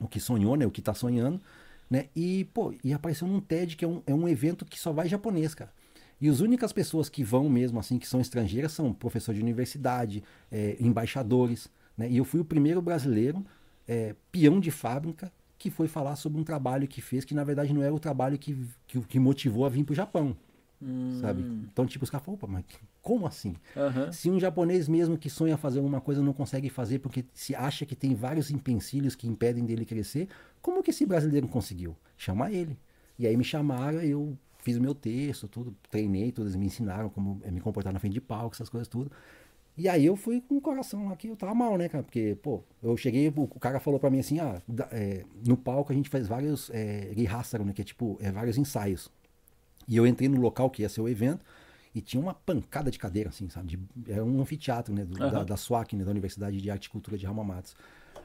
o 0.00 0.08
que 0.08 0.18
sonhou, 0.18 0.56
né? 0.56 0.66
O 0.66 0.70
que 0.70 0.82
tá 0.82 0.92
sonhando, 0.94 1.40
né? 1.88 2.06
E, 2.14 2.44
pô, 2.52 2.74
e 2.82 2.92
apareceu 2.92 3.28
num 3.28 3.40
TED, 3.40 3.76
que 3.76 3.84
é 3.84 3.88
um, 3.88 4.02
é 4.06 4.12
um 4.12 4.28
evento 4.28 4.64
que 4.64 4.78
só 4.80 4.92
vai 4.92 5.08
japonês, 5.08 5.54
cara. 5.54 5.72
E 6.20 6.28
as 6.28 6.40
únicas 6.40 6.72
pessoas 6.72 7.08
que 7.08 7.22
vão 7.22 7.48
mesmo, 7.48 7.78
assim, 7.78 7.98
que 7.98 8.08
são 8.08 8.20
estrangeiras, 8.20 8.72
são 8.72 8.92
professor 8.92 9.32
de 9.32 9.40
universidade, 9.40 10.24
é, 10.50 10.76
embaixadores, 10.80 11.68
né? 11.96 12.10
E 12.10 12.16
eu 12.16 12.24
fui 12.24 12.40
o 12.40 12.44
primeiro 12.44 12.82
brasileiro, 12.82 13.44
é, 13.86 14.16
peão 14.32 14.58
de 14.58 14.72
fábrica, 14.72 15.32
que 15.56 15.70
foi 15.70 15.88
falar 15.88 16.16
sobre 16.16 16.40
um 16.40 16.44
trabalho 16.44 16.86
que 16.88 17.00
fez, 17.00 17.24
que 17.24 17.34
na 17.34 17.44
verdade 17.44 17.72
não 17.72 17.82
era 17.82 17.94
o 17.94 17.98
trabalho 17.98 18.38
que, 18.38 18.56
que, 18.86 19.00
que 19.02 19.18
motivou 19.18 19.66
a 19.66 19.68
vir 19.68 19.84
pro 19.84 19.94
Japão, 19.94 20.36
Hum, 20.82 21.18
sabe? 21.20 21.44
Então, 21.72 21.86
tipo, 21.86 22.04
os 22.04 22.10
caras 22.10 22.24
falam, 22.24 22.36
opa, 22.36 22.46
mas 22.46 22.64
como 23.02 23.26
assim? 23.26 23.56
aham. 23.76 24.12
Se 24.12 24.30
um 24.30 24.38
japonês 24.38 24.88
mesmo 24.88 25.18
que 25.18 25.28
sonha 25.28 25.56
fazer 25.56 25.78
alguma 25.78 26.00
coisa 26.00 26.22
não 26.22 26.32
consegue 26.32 26.70
fazer 26.70 26.98
porque 27.00 27.24
se 27.34 27.54
acha 27.54 27.84
que 27.84 27.96
tem 27.96 28.14
vários 28.14 28.50
empecilhos 28.50 29.14
que 29.14 29.26
impedem 29.26 29.64
dele 29.64 29.84
crescer, 29.84 30.28
como 30.62 30.82
que 30.82 30.90
esse 30.90 31.04
brasileiro 31.04 31.48
conseguiu? 31.48 31.96
Chama 32.16 32.50
ele. 32.50 32.78
E 33.18 33.26
aí 33.26 33.36
me 33.36 33.44
chamaram, 33.44 34.00
eu 34.00 34.36
fiz 34.58 34.76
o 34.76 34.80
meu 34.80 34.94
texto, 34.94 35.48
tudo, 35.48 35.74
treinei, 35.90 36.32
eles 36.36 36.54
me 36.54 36.66
ensinaram 36.66 37.08
como 37.08 37.40
eh, 37.44 37.50
me 37.50 37.60
comportar 37.60 37.92
na 37.92 37.98
frente 37.98 38.14
de 38.14 38.20
palco, 38.20 38.54
essas 38.54 38.68
coisas 38.68 38.86
tudo. 38.88 39.10
E 39.76 39.88
aí 39.88 40.04
eu 40.04 40.16
fui 40.16 40.40
com 40.40 40.56
o 40.56 40.60
coração 40.60 41.14
que 41.16 41.28
eu 41.28 41.36
tava 41.36 41.54
mal, 41.54 41.78
né, 41.78 41.88
cara? 41.88 42.02
Porque, 42.02 42.36
pô, 42.42 42.62
eu 42.82 42.96
cheguei, 42.96 43.32
o 43.34 43.46
cara 43.60 43.78
falou 43.78 44.00
pra 44.00 44.10
mim 44.10 44.18
assim, 44.18 44.40
ah, 44.40 44.60
é, 44.90 45.24
no 45.46 45.56
palco 45.56 45.92
a 45.92 45.94
gente 45.94 46.08
faz 46.08 46.26
vários 46.26 46.68
é, 46.70 47.12
né, 47.64 47.72
que 47.72 47.82
é 47.82 47.84
tipo, 47.84 48.18
é, 48.20 48.32
vários 48.32 48.58
ensaios. 48.58 49.08
E 49.88 49.96
eu 49.96 50.06
entrei 50.06 50.28
no 50.28 50.40
local 50.40 50.68
que 50.70 50.82
ia 50.82 50.88
ser 50.88 51.00
o 51.00 51.08
evento 51.08 51.44
e 51.94 52.00
tinha 52.00 52.20
uma 52.22 52.34
pancada 52.34 52.90
de 52.90 52.98
cadeira, 52.98 53.30
assim, 53.30 53.48
sabe? 53.48 53.76
De- 53.96 54.12
era 54.12 54.22
um 54.24 54.40
anfiteatro, 54.40 54.94
né? 54.94 55.04
do- 55.04 55.14
da, 55.18 55.26
Aham. 55.26 55.44
da 55.44 55.56
SWAC, 55.56 55.96
né? 55.96 56.04
Da 56.04 56.10
Universidade 56.10 56.60
de 56.60 56.70
Arte 56.70 56.84
e 56.84 56.90
Cultura 56.90 57.16
de 57.16 57.24
Ramamatsu. 57.26 57.74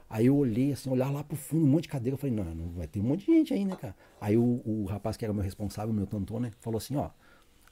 Aí 0.09 0.25
eu 0.27 0.35
olhei, 0.35 0.73
assim, 0.73 0.89
olhar 0.89 1.09
lá 1.09 1.23
pro 1.23 1.35
fundo, 1.37 1.65
um 1.65 1.69
monte 1.69 1.83
de 1.83 1.89
cadeira. 1.89 2.13
Eu 2.15 2.17
falei, 2.19 2.35
não, 2.35 2.43
não 2.53 2.69
vai 2.73 2.85
ter 2.87 2.99
um 2.99 3.03
monte 3.03 3.25
de 3.25 3.31
gente 3.31 3.53
aí, 3.53 3.65
né, 3.65 3.75
cara? 3.75 3.95
Aí 4.21 4.37
o, 4.37 4.61
o 4.65 4.85
rapaz 4.85 5.15
que 5.17 5.23
era 5.25 5.33
meu 5.33 5.41
responsável, 5.41 5.93
meu 5.93 6.05
tantô, 6.05 6.39
né? 6.39 6.51
Falou 6.59 6.77
assim, 6.77 6.95
ó. 6.97 7.09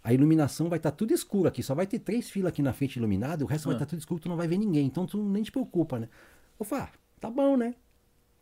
A 0.04 0.12
iluminação 0.12 0.68
vai 0.68 0.78
estar 0.80 0.90
tudo 0.92 1.14
escuro 1.14 1.48
aqui, 1.48 1.62
só 1.62 1.76
vai 1.76 1.86
ter 1.86 2.00
três 2.00 2.28
filas 2.28 2.50
aqui 2.50 2.64
na 2.64 2.74
frente 2.74 2.96
iluminado, 2.96 3.44
o 3.44 3.46
resto 3.46 3.66
vai 3.66 3.76
estar 3.76 3.86
tudo 3.86 4.00
escuro, 4.00 4.20
tu 4.20 4.28
não 4.30 4.36
vai 4.36 4.48
ver 4.48 4.58
ninguém, 4.58 4.88
então 4.88 5.06
tu 5.06 5.22
nem 5.22 5.44
te 5.44 5.52
preocupa, 5.52 6.00
né? 6.00 6.10
Eu 6.60 6.66
falei, 6.66 6.86
ah, 6.86 6.90
tá 7.20 7.30
bom, 7.30 7.56
né? 7.56 7.76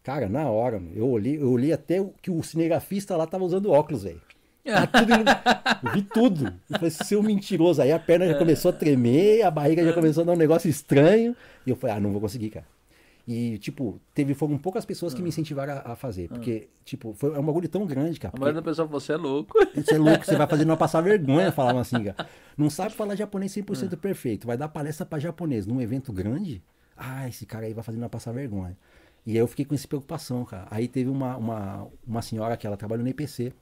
Cara, 0.01 0.29
na 0.29 0.49
hora, 0.49 0.81
eu 0.95 1.05
olhei, 1.09 1.35
eu 1.37 1.51
olhei 1.51 1.73
até 1.73 1.99
o- 1.99 2.13
que 2.21 2.31
o 2.31 2.41
cinegrafista 2.41 3.17
lá 3.17 3.27
tava 3.27 3.43
usando 3.43 3.69
óculos, 3.71 4.03
velho. 4.03 4.21
Tá 4.71 4.87
tudo 4.87 5.11
ilu- 5.13 5.23
eu 5.83 5.91
vi 5.93 6.01
tudo. 6.03 6.45
Eu 6.69 6.75
falei, 6.77 6.89
seu 6.91 7.23
mentiroso. 7.23 7.81
Aí 7.81 7.91
a 7.91 7.99
perna 7.99 8.27
já 8.27 8.35
começou 8.37 8.69
a 8.69 8.73
tremer, 8.73 9.43
a 9.43 9.51
barriga 9.51 9.83
já 9.83 9.93
começou 9.93 10.23
a 10.23 10.25
dar 10.25 10.33
um 10.33 10.37
negócio 10.37 10.69
estranho. 10.69 11.35
E 11.65 11.69
eu 11.69 11.75
falei, 11.75 11.95
ah, 11.95 11.99
não 11.99 12.11
vou 12.11 12.21
conseguir, 12.21 12.49
cara. 12.49 12.65
E, 13.27 13.59
tipo, 13.59 14.01
teve, 14.13 14.33
foram 14.33 14.57
poucas 14.57 14.85
pessoas 14.85 15.13
que 15.13 15.21
me 15.21 15.29
incentivaram 15.29 15.73
a, 15.85 15.91
a 15.91 15.95
fazer. 15.95 16.27
Porque, 16.29 16.67
tipo, 16.83 17.13
foi 17.13 17.35
é 17.35 17.39
um 17.39 17.43
bagulho 17.45 17.69
tão 17.69 17.85
grande, 17.85 18.19
cara. 18.19 18.29
A 18.29 18.31
porque- 18.31 18.41
maioria 18.41 18.61
da 18.61 18.67
pessoa 18.67 18.87
fala, 18.87 18.99
você 18.99 19.13
é 19.13 19.17
louco. 19.17 19.53
você 19.75 19.93
é 19.93 19.97
louco, 19.99 20.25
você 20.25 20.35
vai 20.35 20.47
fazer 20.47 20.65
não 20.65 20.75
passar 20.75 21.01
vergonha, 21.01 21.51
falavam 21.53 21.79
assim, 21.81 22.03
cara. 22.05 22.27
Não 22.57 22.71
sabe 22.71 22.95
falar 22.95 23.15
japonês 23.15 23.53
100% 23.55 23.95
perfeito. 23.97 24.47
Vai 24.47 24.57
dar 24.57 24.67
palestra 24.67 25.05
para 25.05 25.19
japonês 25.19 25.67
num 25.67 25.79
evento 25.79 26.11
grande? 26.11 26.63
Ah, 26.97 27.27
esse 27.29 27.45
cara 27.45 27.67
aí 27.67 27.73
vai 27.73 27.83
fazer 27.83 27.99
não 27.99 28.09
passar 28.09 28.31
vergonha. 28.31 28.75
E 29.27 29.33
aí 29.33 29.37
eu 29.37 29.47
fiquei 29.47 29.63
com 29.63 29.75
essa 29.75 29.87
preocupação, 29.87 30.43
cara. 30.43 30.65
Aí 30.71 30.87
teve 30.87 31.09
uma, 31.11 31.37
uma, 31.37 31.87
uma 32.07 32.21
senhora 32.23 32.57
que 32.57 32.65
ela 32.65 32.75
trabalhou 32.77 33.03
no 33.03 33.09
IPC, 33.11 33.53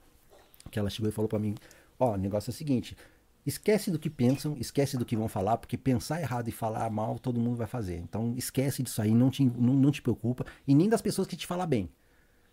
que 0.70 0.78
ela 0.78 0.90
chegou 0.90 1.08
e 1.08 1.12
falou 1.12 1.28
para 1.28 1.38
mim, 1.38 1.54
ó, 1.98 2.14
o 2.14 2.16
negócio 2.16 2.50
é 2.50 2.52
o 2.52 2.54
seguinte, 2.54 2.96
esquece 3.44 3.90
do 3.90 3.98
que 3.98 4.10
pensam, 4.10 4.56
esquece 4.58 4.96
do 4.96 5.04
que 5.04 5.16
vão 5.16 5.28
falar, 5.28 5.56
porque 5.56 5.76
pensar 5.76 6.20
errado 6.20 6.48
e 6.48 6.52
falar 6.52 6.90
mal, 6.90 7.18
todo 7.18 7.40
mundo 7.40 7.56
vai 7.56 7.66
fazer. 7.66 7.96
Então 7.96 8.34
esquece 8.36 8.82
disso 8.82 9.00
aí, 9.00 9.12
não 9.14 9.30
te, 9.30 9.44
não, 9.44 9.74
não 9.74 9.90
te 9.90 10.02
preocupa, 10.02 10.44
e 10.66 10.74
nem 10.74 10.88
das 10.88 11.02
pessoas 11.02 11.26
que 11.26 11.36
te 11.36 11.46
falam 11.46 11.66
bem. 11.66 11.88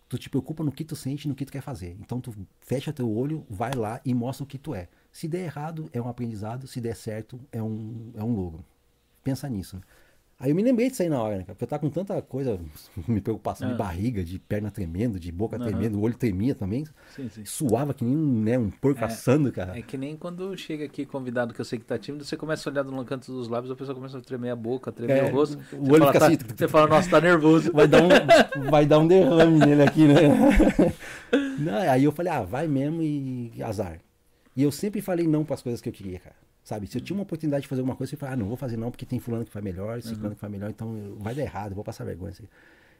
Tu 0.08 0.18
te 0.20 0.30
preocupa 0.30 0.64
no 0.64 0.72
que 0.72 0.86
tu 0.86 0.96
sente, 0.96 1.28
no 1.28 1.34
que 1.34 1.46
tu 1.46 1.52
quer 1.52 1.62
fazer. 1.62 1.98
Então 2.00 2.22
tu 2.22 2.34
fecha 2.60 2.94
teu 2.94 3.12
olho, 3.12 3.46
vai 3.50 3.74
lá 3.74 4.00
e 4.06 4.14
mostra 4.14 4.44
o 4.44 4.48
que 4.48 4.58
tu 4.58 4.76
é. 4.76 4.88
Se 5.12 5.28
der 5.28 5.46
errado, 5.46 5.90
é 5.92 6.00
um 6.00 6.08
aprendizado. 6.08 6.68
Se 6.68 6.80
der 6.80 6.96
certo, 6.96 7.40
é 7.52 7.62
um, 7.62 8.12
é 8.14 8.24
um 8.24 8.36
logo. 8.36 8.64
Pensa 9.24 9.50
nisso. 9.50 9.78
né? 9.78 9.82
Aí 10.38 10.50
eu 10.52 10.56
me 10.56 10.62
lembrei 10.62 10.90
disso 10.90 11.02
aí 11.02 11.08
na 11.08 11.22
hora, 11.24 11.38
né? 11.38 11.44
Porque 11.48 11.64
eu 11.64 11.68
tava 11.68 11.80
com 11.80 11.90
tanta 11.90 12.22
coisa, 12.22 12.60
me 13.08 13.22
preocupação 13.22 13.70
Ah. 13.70 13.72
de 13.72 13.78
barriga, 13.78 14.22
de 14.22 14.38
perna 14.38 14.70
tremendo, 14.70 15.18
de 15.18 15.32
boca 15.32 15.58
tremendo, 15.58 15.98
o 15.98 16.02
olho 16.02 16.14
tremia 16.18 16.54
também. 16.54 16.86
Sim, 17.16 17.30
sim. 17.30 17.46
Suava 17.46 17.94
que 17.94 18.04
nem 18.04 18.18
um, 18.18 18.42
né, 18.42 18.58
um 18.60 18.70
porco 18.70 19.00
É, 19.00 19.06
assando, 19.06 19.50
cara. 19.50 19.78
É 19.80 19.82
que 19.82 19.98
nem 19.98 20.18
quando 20.18 20.56
chega 20.58 20.84
aqui 20.84 21.06
convidado 21.06 21.54
que 21.54 21.62
eu 21.62 21.66
sei 21.66 21.80
que 21.80 21.86
tá 21.86 21.98
tímido, 21.98 22.26
você 22.26 22.36
começa 22.36 22.70
a 22.70 22.72
olhar 22.72 22.84
no 22.84 23.06
canto 23.06 23.32
dos 23.32 23.48
lábios, 23.48 23.72
a 23.72 23.76
pessoa 23.78 23.96
começa 23.96 24.18
a 24.18 24.22
tremer 24.22 24.50
a 24.50 24.56
boca, 24.58 24.92
tremer 24.92 25.20
É, 25.20 25.24
o 25.24 25.32
rosto. 25.34 25.58
o 25.58 25.86
você 25.86 25.92
olho 25.92 26.00
fala, 26.00 26.12
fica 26.12 26.20
tá- 26.20 26.28
assim. 26.28 26.36
Você 26.58 26.68
fala, 26.68 26.88
nossa, 26.88 27.10
tá 27.10 27.22
nervoso. 27.22 27.72
Vai 27.72 27.88
dar 27.88 28.04
um, 28.04 28.10
vai 28.70 28.86
dar 28.86 29.00
um 29.00 29.08
derrame 29.08 29.60
nele 29.60 29.84
aqui, 29.84 30.06
né? 30.06 30.16
Não, 31.60 31.78
aí 31.78 32.04
eu 32.04 32.12
falei, 32.12 32.34
ah, 32.34 32.42
vai 32.44 32.68
mesmo 32.68 33.02
e 33.02 33.54
azar. 33.64 34.00
E 34.56 34.64
eu 34.64 34.72
sempre 34.72 35.02
falei 35.02 35.28
não 35.28 35.44
para 35.46 35.56
as 35.56 35.62
coisas 35.62 35.80
que 35.82 35.88
eu 35.90 35.94
queria, 35.94 36.20
cara. 36.20 36.36
Sabe? 36.66 36.88
Se 36.88 36.98
eu 36.98 37.02
tinha 37.02 37.16
uma 37.16 37.22
oportunidade 37.22 37.62
de 37.62 37.68
fazer 37.68 37.82
alguma 37.82 37.96
coisa, 37.96 38.16
eu 38.16 38.18
falei, 38.18 38.34
ah, 38.34 38.38
não 38.38 38.48
vou 38.48 38.58
fazer 38.58 38.76
não, 38.76 38.90
porque 38.90 39.06
tem 39.06 39.20
fulano 39.20 39.46
que 39.46 39.52
faz 39.52 39.64
melhor, 39.64 40.02
ciclano 40.02 40.34
que 40.34 40.42
faz 40.42 40.52
melhor, 40.52 40.72
então 40.72 41.16
vai 41.20 41.36
dar 41.36 41.44
errado, 41.44 41.70
eu 41.72 41.76
vou 41.76 41.84
passar 41.84 42.04
vergonha. 42.04 42.32
assim. 42.32 42.46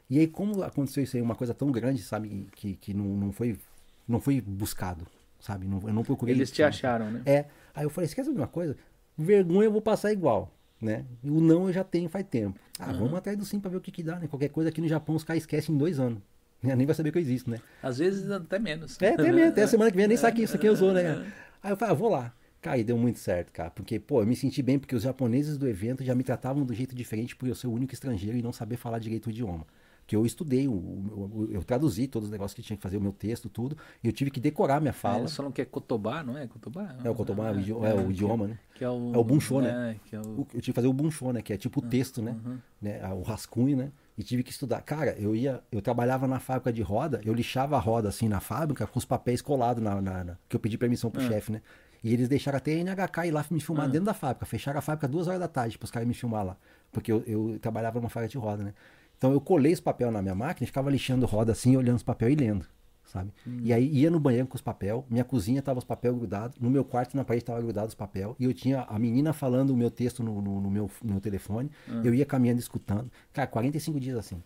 E 0.08 0.20
aí, 0.20 0.28
como 0.28 0.62
aconteceu 0.62 1.02
isso 1.02 1.16
aí, 1.16 1.22
uma 1.22 1.34
coisa 1.34 1.52
tão 1.52 1.72
grande, 1.72 2.00
sabe, 2.00 2.46
que, 2.54 2.76
que 2.76 2.94
não, 2.94 3.04
não, 3.04 3.32
foi, 3.32 3.58
não 4.06 4.20
foi 4.20 4.40
buscado, 4.40 5.04
sabe? 5.40 5.66
Não, 5.66 5.80
eu 5.84 5.92
não 5.92 6.04
procurei. 6.04 6.32
Eles 6.32 6.48
te 6.48 6.58
sabe? 6.58 6.68
acharam, 6.68 7.10
né? 7.10 7.22
É. 7.26 7.46
Aí 7.74 7.84
eu 7.84 7.90
falei, 7.90 8.06
esquece 8.06 8.30
de 8.30 8.36
uma 8.38 8.46
coisa? 8.46 8.76
Vergonha 9.18 9.64
eu 9.64 9.72
vou 9.72 9.82
passar 9.82 10.12
igual, 10.12 10.54
né? 10.80 11.04
E 11.24 11.28
o 11.28 11.40
não 11.40 11.66
eu 11.66 11.72
já 11.72 11.82
tenho 11.82 12.08
faz 12.08 12.24
tempo. 12.24 12.60
Ah, 12.78 12.92
vamos 12.92 13.14
atrás 13.14 13.36
do 13.36 13.44
sim 13.44 13.58
pra 13.58 13.68
ver 13.68 13.78
o 13.78 13.80
que 13.80 13.90
que 13.90 14.02
dá, 14.04 14.16
né? 14.20 14.28
Qualquer 14.28 14.50
coisa 14.50 14.68
aqui 14.70 14.80
no 14.80 14.86
Japão 14.86 15.16
os 15.16 15.24
caras 15.24 15.42
esquecem 15.42 15.74
em 15.74 15.78
dois 15.78 15.98
anos. 15.98 16.20
né? 16.62 16.76
Nem 16.76 16.86
vai 16.86 16.94
saber 16.94 17.10
que 17.10 17.18
eu 17.18 17.22
existo, 17.22 17.50
né? 17.50 17.58
Às 17.82 17.98
vezes 17.98 18.30
até 18.30 18.60
menos. 18.60 18.96
É, 19.02 19.08
até 19.08 19.32
mesmo. 19.32 19.48
Até 19.48 19.64
a 19.64 19.66
semana 19.68 19.90
que 19.90 19.96
vem 19.96 20.06
nem 20.06 20.16
sabe 20.16 20.36
que 20.36 20.42
isso 20.44 20.54
aqui 20.54 20.66
eu 20.66 20.76
sou, 20.76 20.92
né? 20.92 21.26
Aí 21.60 21.72
eu 21.72 21.76
falei, 21.76 21.92
ah, 21.92 21.96
vou 21.96 22.10
lá. 22.10 22.32
Cara, 22.66 22.78
e 22.78 22.84
deu 22.84 22.98
muito 22.98 23.18
certo, 23.18 23.52
cara. 23.52 23.70
Porque, 23.70 23.98
pô, 23.98 24.20
eu 24.22 24.26
me 24.26 24.34
senti 24.36 24.60
bem 24.62 24.78
porque 24.78 24.94
os 24.96 25.02
japoneses 25.02 25.56
do 25.56 25.68
evento 25.68 26.04
já 26.04 26.14
me 26.14 26.22
tratavam 26.24 26.64
do 26.64 26.74
jeito 26.74 26.94
diferente 26.94 27.34
por 27.36 27.48
eu 27.48 27.54
ser 27.54 27.66
o 27.68 27.72
único 27.72 27.94
estrangeiro 27.94 28.36
e 28.36 28.42
não 28.42 28.52
saber 28.52 28.76
falar 28.76 28.98
direito 28.98 29.26
o 29.26 29.30
idioma. 29.30 29.66
Que 30.06 30.14
eu 30.14 30.24
estudei, 30.24 30.68
o- 30.68 30.72
o- 30.72 31.48
eu 31.50 31.64
traduzi 31.64 32.06
todos 32.06 32.28
os 32.28 32.32
negócios 32.32 32.54
que 32.54 32.62
tinha 32.62 32.76
que 32.76 32.82
fazer, 32.82 32.96
o 32.96 33.00
meu 33.00 33.12
texto, 33.12 33.48
tudo. 33.48 33.76
E 34.04 34.06
eu 34.06 34.12
tive 34.12 34.30
que 34.30 34.38
decorar 34.38 34.80
minha 34.80 34.92
fala. 34.92 35.24
É, 35.24 35.26
só 35.28 35.42
não 35.42 35.50
quer 35.50 35.64
Kotobá, 35.66 36.22
não 36.22 36.38
é? 36.38 36.46
Kotobá? 36.46 36.94
É 37.04 37.10
o 37.10 37.14
Kotoba, 37.14 37.48
é, 37.48 37.52
o 37.52 37.58
idi- 37.58 37.72
é 37.72 37.74
o 37.94 38.10
idioma, 38.10 38.46
né? 38.46 38.58
Que 38.74 38.84
é 38.84 38.88
o, 38.88 39.12
É 39.14 39.18
o 39.18 39.24
Bunshô, 39.24 39.60
né? 39.60 39.96
É, 40.04 40.08
que 40.08 40.14
é 40.14 40.20
o... 40.20 40.46
Eu 40.54 40.60
tive 40.60 40.62
que 40.62 40.72
fazer 40.72 40.86
o 40.86 40.92
bunshô, 40.92 41.32
né? 41.32 41.42
Que 41.42 41.52
é 41.52 41.56
tipo 41.56 41.80
o 41.80 41.82
texto, 41.82 42.22
né? 42.22 42.36
né? 42.80 43.00
ah, 43.02 43.14
O 43.14 43.22
rascunho, 43.22 43.76
né? 43.76 43.90
E 44.16 44.22
tive 44.22 44.42
que 44.44 44.50
estudar. 44.52 44.80
Cara, 44.82 45.16
eu 45.18 45.34
ia, 45.34 45.60
eu 45.72 45.82
trabalhava 45.82 46.26
na 46.28 46.38
fábrica 46.38 46.72
de 46.72 46.82
roda, 46.82 47.20
eu 47.24 47.34
lixava 47.34 47.76
a 47.76 47.80
roda 47.80 48.08
assim 48.08 48.28
na 48.28 48.38
fábrica 48.40 48.86
com 48.86 48.98
os 48.98 49.04
papéis 49.04 49.42
colados 49.42 49.82
na, 49.82 50.00
na- 50.00 50.24
na- 50.24 50.38
que 50.48 50.54
eu 50.56 50.60
pedi 50.60 50.78
permissão 50.78 51.10
pro 51.10 51.20
chefe, 51.28 51.50
né? 51.52 51.60
E 52.06 52.12
eles 52.12 52.28
deixaram 52.28 52.58
até 52.58 52.72
a 52.74 52.78
NHK 52.78 53.26
ir 53.26 53.30
lá 53.32 53.44
me 53.50 53.60
filmar 53.60 53.86
Ah. 53.86 53.88
dentro 53.88 54.06
da 54.06 54.14
fábrica. 54.14 54.46
Fecharam 54.46 54.78
a 54.78 54.82
fábrica 54.82 55.08
duas 55.08 55.26
horas 55.26 55.40
da 55.40 55.48
tarde 55.48 55.76
para 55.76 55.84
os 55.86 55.90
caras 55.90 56.06
me 56.06 56.14
filmar 56.14 56.44
lá. 56.44 56.56
Porque 56.92 57.10
eu, 57.10 57.22
eu 57.26 57.58
trabalhava 57.60 57.98
numa 58.00 58.08
fábrica 58.08 58.30
de 58.30 58.38
roda, 58.38 58.62
né? 58.62 58.74
Então 59.18 59.32
eu 59.32 59.40
colei 59.40 59.72
os 59.72 59.80
papel 59.80 60.10
na 60.10 60.22
minha 60.22 60.34
máquina 60.34 60.64
e 60.64 60.66
ficava 60.66 60.90
lixando 60.90 61.26
roda 61.26 61.50
assim, 61.52 61.76
olhando 61.76 61.96
os 61.96 62.02
papel 62.02 62.28
e 62.30 62.34
lendo, 62.36 62.64
sabe? 63.06 63.32
E 63.62 63.72
aí 63.72 63.88
ia 63.88 64.10
no 64.10 64.20
banheiro 64.20 64.46
com 64.46 64.54
os 64.54 64.60
papel, 64.60 65.04
minha 65.10 65.24
cozinha 65.24 65.60
tava 65.62 65.78
os 65.78 65.84
papel 65.84 66.14
grudados, 66.14 66.58
no 66.60 66.68
meu 66.70 66.84
quarto 66.84 67.16
na 67.16 67.24
parede 67.24 67.44
tava 67.44 67.60
grudado 67.62 67.88
os 67.88 67.94
papel, 67.94 68.36
e 68.38 68.44
eu 68.44 68.52
tinha 68.54 68.82
a 68.82 68.98
menina 68.98 69.32
falando 69.32 69.70
o 69.70 69.76
meu 69.76 69.90
texto 69.90 70.22
no, 70.22 70.40
no- 70.42 70.60
no 70.60 70.70
meu, 70.70 70.90
no 71.02 71.12
meu 71.12 71.20
telefone, 71.20 71.70
eu 72.04 72.14
ia 72.14 72.26
caminhando 72.26 72.60
escutando. 72.60 73.10
Cara, 73.32 73.48
45 73.48 73.98
dias 73.98 74.16
assim. 74.18 74.42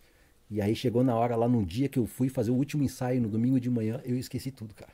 E 0.48 0.62
aí 0.62 0.74
chegou 0.74 1.02
na 1.04 1.14
hora 1.16 1.34
lá 1.36 1.46
no 1.48 1.64
dia 1.66 1.88
que 1.88 1.98
eu 1.98 2.06
fui 2.06 2.28
fazer 2.28 2.52
o 2.52 2.54
último 2.54 2.82
ensaio 2.84 3.20
no 3.20 3.28
domingo 3.28 3.58
de 3.60 3.68
manhã, 3.68 4.00
eu 4.04 4.16
esqueci 4.16 4.50
tudo, 4.52 4.72
cara. 4.74 4.92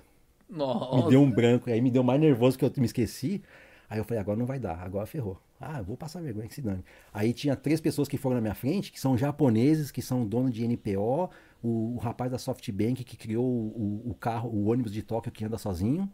Nossa. 0.48 1.05
Me 1.05 1.10
deu 1.10 1.20
um 1.20 1.31
branco, 1.31 1.70
aí 1.70 1.81
me 1.81 1.90
deu 1.90 2.02
mais 2.02 2.20
nervoso 2.20 2.59
que 2.59 2.64
eu 2.64 2.73
me 2.78 2.86
esqueci. 2.86 3.43
Aí 3.89 3.98
eu 3.98 4.05
falei, 4.05 4.20
agora 4.20 4.39
não 4.39 4.47
vai 4.47 4.59
dar, 4.59 4.81
agora 4.82 5.06
ferrou. 5.06 5.40
Ah, 5.60 5.81
vou 5.81 5.97
passar 5.97 6.20
vergonha 6.20 6.48
que 6.48 6.55
se 6.55 6.60
dane. 6.60 6.85
Aí 7.12 7.32
tinha 7.32 7.56
três 7.56 7.81
pessoas 7.81 8.09
que 8.09 8.18
foram 8.18 8.36
na 8.36 8.43
minha 8.43 8.55
frente, 8.55 8.93
que 8.93 9.01
são 9.01 9.16
japoneses, 9.16 9.90
que 9.90 10.02
são 10.02 10.27
dono 10.27 10.51
de 10.51 10.66
NPO, 10.66 11.31
o, 11.62 11.94
o 11.94 11.97
rapaz 11.97 12.31
da 12.31 12.39
SoftBank 12.39 13.05
que 13.05 13.16
criou 13.16 13.44
o, 13.44 14.02
o 14.06 14.14
carro, 14.14 14.51
o 14.51 14.66
ônibus 14.66 14.93
de 14.93 15.02
Tóquio 15.02 15.32
que 15.32 15.44
anda 15.44 15.56
sozinho, 15.56 16.10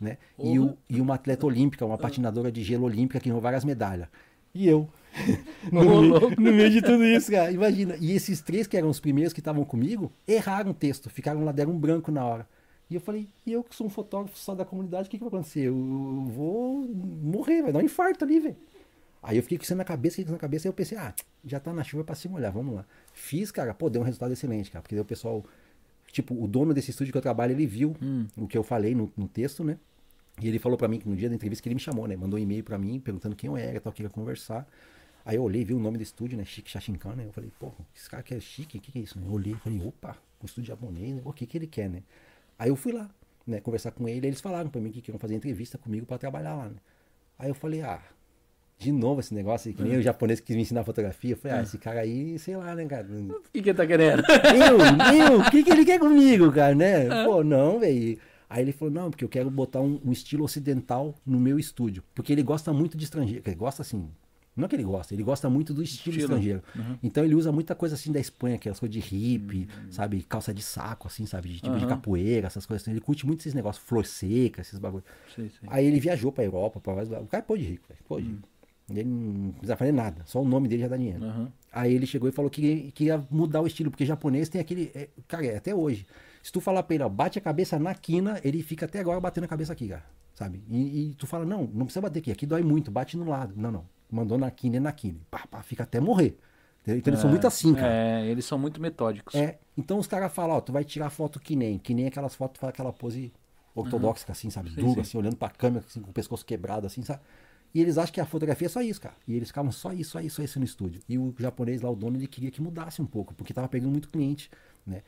né? 0.00 0.18
E, 0.38 0.58
o, 0.58 0.76
e 0.88 1.00
uma 1.00 1.14
atleta 1.14 1.46
olímpica, 1.46 1.84
uma 1.84 1.98
patinadora 1.98 2.50
de 2.50 2.62
gelo 2.62 2.84
olímpica 2.84 3.20
que 3.20 3.28
ganhou 3.28 3.40
várias 3.40 3.64
medalhas. 3.64 4.08
E 4.54 4.66
eu. 4.66 4.88
No, 5.72 5.82
meio, 5.82 6.30
no 6.38 6.52
meio 6.52 6.70
de 6.70 6.80
tudo 6.80 7.04
isso, 7.04 7.30
cara. 7.32 7.50
Imagina. 7.50 7.96
E 7.98 8.12
esses 8.12 8.40
três 8.40 8.66
que 8.66 8.76
eram 8.76 8.88
os 8.88 9.00
primeiros 9.00 9.32
que 9.32 9.40
estavam 9.40 9.64
comigo, 9.64 10.12
erraram 10.28 10.70
o 10.70 10.74
texto, 10.74 11.10
ficaram 11.10 11.44
lá, 11.44 11.50
deram 11.50 11.72
um 11.72 11.78
branco 11.78 12.12
na 12.12 12.24
hora. 12.24 12.46
E 12.88 12.94
eu 12.94 13.00
falei, 13.00 13.28
e 13.44 13.52
eu 13.52 13.64
que 13.64 13.74
sou 13.74 13.86
um 13.86 13.90
fotógrafo 13.90 14.38
só 14.38 14.54
da 14.54 14.64
comunidade, 14.64 15.08
o 15.08 15.10
que, 15.10 15.18
que 15.18 15.24
vai 15.24 15.28
acontecer? 15.28 15.62
Eu 15.62 15.74
vou 15.74 16.86
morrer, 16.86 17.62
vai 17.62 17.72
dar 17.72 17.80
um 17.80 17.82
infarto 17.82 18.24
ali, 18.24 18.38
velho. 18.38 18.56
Aí 19.22 19.36
eu 19.36 19.42
fiquei 19.42 19.58
com 19.58 19.64
isso 19.64 19.74
na 19.74 19.84
cabeça, 19.84 20.16
com 20.16 20.22
isso 20.22 20.32
na 20.32 20.38
cabeça, 20.38 20.68
aí 20.68 20.70
eu 20.70 20.72
pensei, 20.72 20.96
ah, 20.96 21.12
já 21.44 21.58
tá 21.58 21.72
na 21.72 21.82
chuva 21.82 22.04
pra 22.04 22.14
se 22.14 22.28
molhar, 22.28 22.52
vamos 22.52 22.76
lá. 22.76 22.86
Fiz, 23.12 23.50
cara, 23.50 23.74
pô, 23.74 23.90
deu 23.90 24.02
um 24.02 24.04
resultado 24.04 24.32
excelente, 24.32 24.70
cara, 24.70 24.82
porque 24.82 24.94
daí 24.94 25.02
o 25.02 25.04
pessoal, 25.06 25.44
tipo, 26.12 26.40
o 26.40 26.46
dono 26.46 26.72
desse 26.72 26.90
estúdio 26.92 27.10
que 27.10 27.18
eu 27.18 27.22
trabalho, 27.22 27.52
ele 27.52 27.66
viu 27.66 27.96
o 28.36 28.46
que 28.46 28.56
eu 28.56 28.62
falei 28.62 28.94
no, 28.94 29.12
no 29.16 29.26
texto, 29.26 29.64
né? 29.64 29.78
E 30.40 30.46
ele 30.46 30.58
falou 30.58 30.78
pra 30.78 30.86
mim 30.86 30.98
que 30.98 31.08
no 31.08 31.16
dia 31.16 31.28
da 31.28 31.34
entrevista 31.34 31.62
que 31.62 31.68
ele 31.68 31.74
me 31.74 31.80
chamou, 31.80 32.06
né? 32.06 32.14
Mandou 32.14 32.38
um 32.38 32.42
e-mail 32.42 32.62
pra 32.62 32.78
mim 32.78 33.00
perguntando 33.00 33.34
quem 33.34 33.48
eu 33.48 33.56
era, 33.56 33.80
tal, 33.80 33.92
que 33.92 34.02
ia 34.02 34.10
conversar. 34.10 34.68
Aí 35.24 35.36
eu 35.36 35.42
olhei, 35.42 35.64
vi 35.64 35.74
o 35.74 35.80
nome 35.80 35.96
do 35.96 36.02
estúdio, 36.02 36.38
né? 36.38 36.44
Chique 36.44 36.70
Shashinkan, 36.70 37.16
né? 37.16 37.24
Eu 37.26 37.32
falei, 37.32 37.50
pô, 37.58 37.72
esse 37.96 38.08
cara 38.08 38.22
que 38.22 38.34
é 38.34 38.38
chique, 38.38 38.78
o 38.78 38.80
que, 38.80 38.92
que 38.92 38.98
é 38.98 39.02
isso? 39.02 39.18
Né? 39.18 39.26
Eu 39.26 39.32
olhei 39.32 39.54
falei, 39.54 39.80
opa, 39.84 40.16
um 40.40 40.46
estúdio 40.46 40.68
japonês, 40.68 41.16
né? 41.16 41.22
o 41.24 41.32
que, 41.32 41.46
que 41.46 41.58
ele 41.58 41.66
quer, 41.66 41.88
né? 41.88 42.02
Aí 42.58 42.68
eu 42.68 42.76
fui 42.76 42.92
lá, 42.92 43.08
né, 43.46 43.60
conversar 43.60 43.90
com 43.90 44.08
ele, 44.08 44.26
eles 44.26 44.40
falaram 44.40 44.70
pra 44.70 44.80
mim 44.80 44.90
que 44.90 45.00
queriam 45.00 45.18
fazer 45.18 45.34
entrevista 45.34 45.76
comigo 45.78 46.06
pra 46.06 46.18
trabalhar 46.18 46.54
lá, 46.54 46.68
né? 46.68 46.76
Aí 47.38 47.48
eu 47.48 47.54
falei, 47.54 47.82
ah, 47.82 48.00
de 48.78 48.92
novo 48.92 49.20
esse 49.20 49.34
negócio, 49.34 49.72
que 49.72 49.82
nem 49.82 49.98
o 49.98 50.02
japonês 50.02 50.40
que 50.40 50.46
quis 50.46 50.56
me 50.56 50.62
ensinar 50.62 50.84
fotografia. 50.84 51.32
Eu 51.32 51.36
falei, 51.36 51.58
ah, 51.58 51.62
esse 51.62 51.78
cara 51.78 52.00
aí, 52.00 52.38
sei 52.38 52.56
lá, 52.56 52.74
né, 52.74 52.84
cara? 52.86 53.06
O 53.30 53.40
que, 53.52 53.62
que 53.62 53.70
ele 53.70 53.76
tá 53.76 53.86
querendo? 53.86 54.22
Eu, 54.28 55.32
eu, 55.32 55.40
o 55.40 55.50
que, 55.50 55.62
que 55.62 55.70
ele 55.70 55.84
quer 55.84 55.98
comigo, 55.98 56.50
cara, 56.52 56.74
né? 56.74 57.24
Pô, 57.24 57.42
não, 57.42 57.78
velho. 57.78 58.18
Aí 58.48 58.62
ele 58.62 58.72
falou, 58.72 58.92
não, 58.92 59.10
porque 59.10 59.24
eu 59.24 59.28
quero 59.28 59.50
botar 59.50 59.80
um, 59.80 60.00
um 60.04 60.12
estilo 60.12 60.44
ocidental 60.44 61.14
no 61.26 61.40
meu 61.40 61.58
estúdio. 61.58 62.02
Porque 62.14 62.32
ele 62.32 62.42
gosta 62.42 62.72
muito 62.72 62.96
de 62.96 63.04
estrangeiro. 63.04 63.42
Ele 63.46 63.56
gosta 63.56 63.82
assim. 63.82 64.08
Não 64.56 64.64
é 64.64 64.68
que 64.68 64.74
ele 64.76 64.84
gosta, 64.84 65.12
ele 65.12 65.22
gosta 65.22 65.50
muito 65.50 65.74
do 65.74 65.82
estilo, 65.82 66.16
Estilo. 66.16 66.22
estrangeiro. 66.38 66.62
Então 67.02 67.22
ele 67.24 67.34
usa 67.34 67.52
muita 67.52 67.74
coisa 67.74 67.94
assim 67.94 68.10
da 68.10 68.18
Espanha, 68.18 68.56
aquelas 68.56 68.80
coisas 68.80 68.92
de 68.94 69.00
hippie, 69.00 69.68
sabe? 69.90 70.22
Calça 70.22 70.54
de 70.54 70.62
saco, 70.62 71.06
assim, 71.06 71.26
sabe? 71.26 71.48
De, 71.50 71.60
tipo 71.60 71.76
de 71.76 71.84
Aham. 71.84 71.88
capoeira, 71.88 72.46
essas 72.46 72.64
coisas 72.64 72.82
assim. 72.82 72.92
Ele 72.92 73.00
curte 73.00 73.26
muito 73.26 73.40
esses 73.40 73.52
negócios, 73.52 73.84
flor 73.86 74.06
seca, 74.06 74.62
esses 74.62 74.78
bagulho. 74.78 75.04
Sim, 75.34 75.48
sim. 75.50 75.66
Aí 75.68 75.84
ele 75.84 76.00
viajou 76.00 76.32
pra 76.32 76.42
Europa, 76.42 76.80
pra 76.80 76.94
vários 76.94 77.10
lugares. 77.10 77.26
O 77.26 77.30
cara 77.30 77.42
é 77.42 77.46
pô 77.46 77.56
de 77.56 77.64
rico, 77.64 77.84
velho. 77.88 78.00
Pô 78.08 78.18
de 78.18 78.28
rico. 78.28 78.48
Ele 78.88 79.04
não 79.04 79.50
precisa 79.50 79.76
fazer 79.76 79.92
nada, 79.92 80.22
só 80.26 80.40
o 80.40 80.44
nome 80.44 80.68
dele 80.68 80.82
já 80.82 80.88
dá 80.88 80.96
dinheiro. 80.96 81.22
Aham. 81.24 81.52
Aí 81.72 81.92
ele 81.92 82.06
chegou 82.06 82.28
e 82.28 82.32
falou 82.32 82.50
que 82.50 82.92
que 82.92 83.04
ia 83.04 83.22
mudar 83.30 83.60
o 83.60 83.66
estilo, 83.66 83.90
porque 83.90 84.06
japonês 84.06 84.48
tem 84.48 84.60
aquele. 84.60 84.90
é, 84.94 85.08
cara, 85.28 85.44
é 85.44 85.56
até 85.56 85.74
hoje. 85.74 86.06
Se 86.42 86.50
tu 86.52 86.60
falar 86.60 86.82
pra 86.84 86.94
ele, 86.94 87.02
ó, 87.04 87.08
bate 87.08 87.38
a 87.38 87.42
cabeça 87.42 87.78
na 87.78 87.92
quina, 87.94 88.40
ele 88.44 88.62
fica 88.62 88.86
até 88.86 89.00
agora 89.00 89.20
batendo 89.20 89.44
a 89.44 89.48
cabeça 89.48 89.72
aqui, 89.72 89.88
cara. 89.88 90.04
Sabe? 90.34 90.62
E, 90.68 91.10
e 91.10 91.14
tu 91.14 91.26
fala, 91.26 91.44
não, 91.44 91.62
não 91.72 91.84
precisa 91.86 92.00
bater 92.00 92.20
aqui, 92.20 92.30
aqui 92.30 92.46
dói 92.46 92.62
muito, 92.62 92.90
bate 92.90 93.16
no 93.16 93.28
lado. 93.28 93.54
Não, 93.56 93.72
não. 93.72 93.84
Mandou 94.10 94.38
na 94.38 94.50
quina 94.50 94.76
é 94.76 94.80
na 94.80 94.92
quina. 94.92 95.18
Pá, 95.30 95.46
pá, 95.50 95.62
fica 95.62 95.82
até 95.82 96.00
morrer. 96.00 96.38
Então 96.86 97.12
eles 97.12 97.20
são 97.20 97.30
muito 97.30 97.46
assim, 97.46 97.74
cara. 97.74 97.92
É, 97.92 98.26
eles 98.26 98.44
são 98.44 98.58
muito 98.58 98.80
metódicos. 98.80 99.34
É, 99.34 99.58
então 99.76 99.98
os 99.98 100.06
caras 100.06 100.32
falam, 100.32 100.56
ó, 100.56 100.60
tu 100.60 100.72
vai 100.72 100.84
tirar 100.84 101.10
foto 101.10 101.40
que 101.40 101.56
nem, 101.56 101.78
que 101.78 101.92
nem 101.92 102.06
aquelas 102.06 102.34
fotos, 102.34 102.62
aquela 102.62 102.92
pose 102.92 103.32
ortodoxa, 103.74 104.24
assim, 104.30 104.50
sabe? 104.50 104.70
Sim, 104.70 104.80
Dura, 104.80 104.94
sim. 104.94 105.00
assim, 105.00 105.18
olhando 105.18 105.36
pra 105.36 105.50
câmera, 105.50 105.84
assim, 105.86 106.00
com 106.00 106.10
o 106.10 106.14
pescoço 106.14 106.46
quebrado, 106.46 106.86
assim, 106.86 107.02
sabe? 107.02 107.20
E 107.74 107.80
eles 107.80 107.98
acham 107.98 108.12
que 108.12 108.20
a 108.20 108.26
fotografia 108.26 108.66
é 108.66 108.68
só 108.68 108.80
isso, 108.80 109.00
cara. 109.00 109.14
E 109.26 109.34
eles 109.34 109.48
ficavam 109.48 109.72
só 109.72 109.92
isso, 109.92 110.12
só 110.12 110.20
isso, 110.20 110.36
só 110.36 110.42
isso 110.42 110.58
no 110.60 110.64
estúdio. 110.64 111.02
E 111.08 111.18
o 111.18 111.34
japonês 111.38 111.82
lá, 111.82 111.90
o 111.90 111.96
dono, 111.96 112.16
ele 112.16 112.28
queria 112.28 112.50
que 112.50 112.62
mudasse 112.62 113.02
um 113.02 113.06
pouco, 113.06 113.34
porque 113.34 113.52
tava 113.52 113.68
pegando 113.68 113.90
muito 113.90 114.08
cliente, 114.08 114.48
né? 114.86 115.02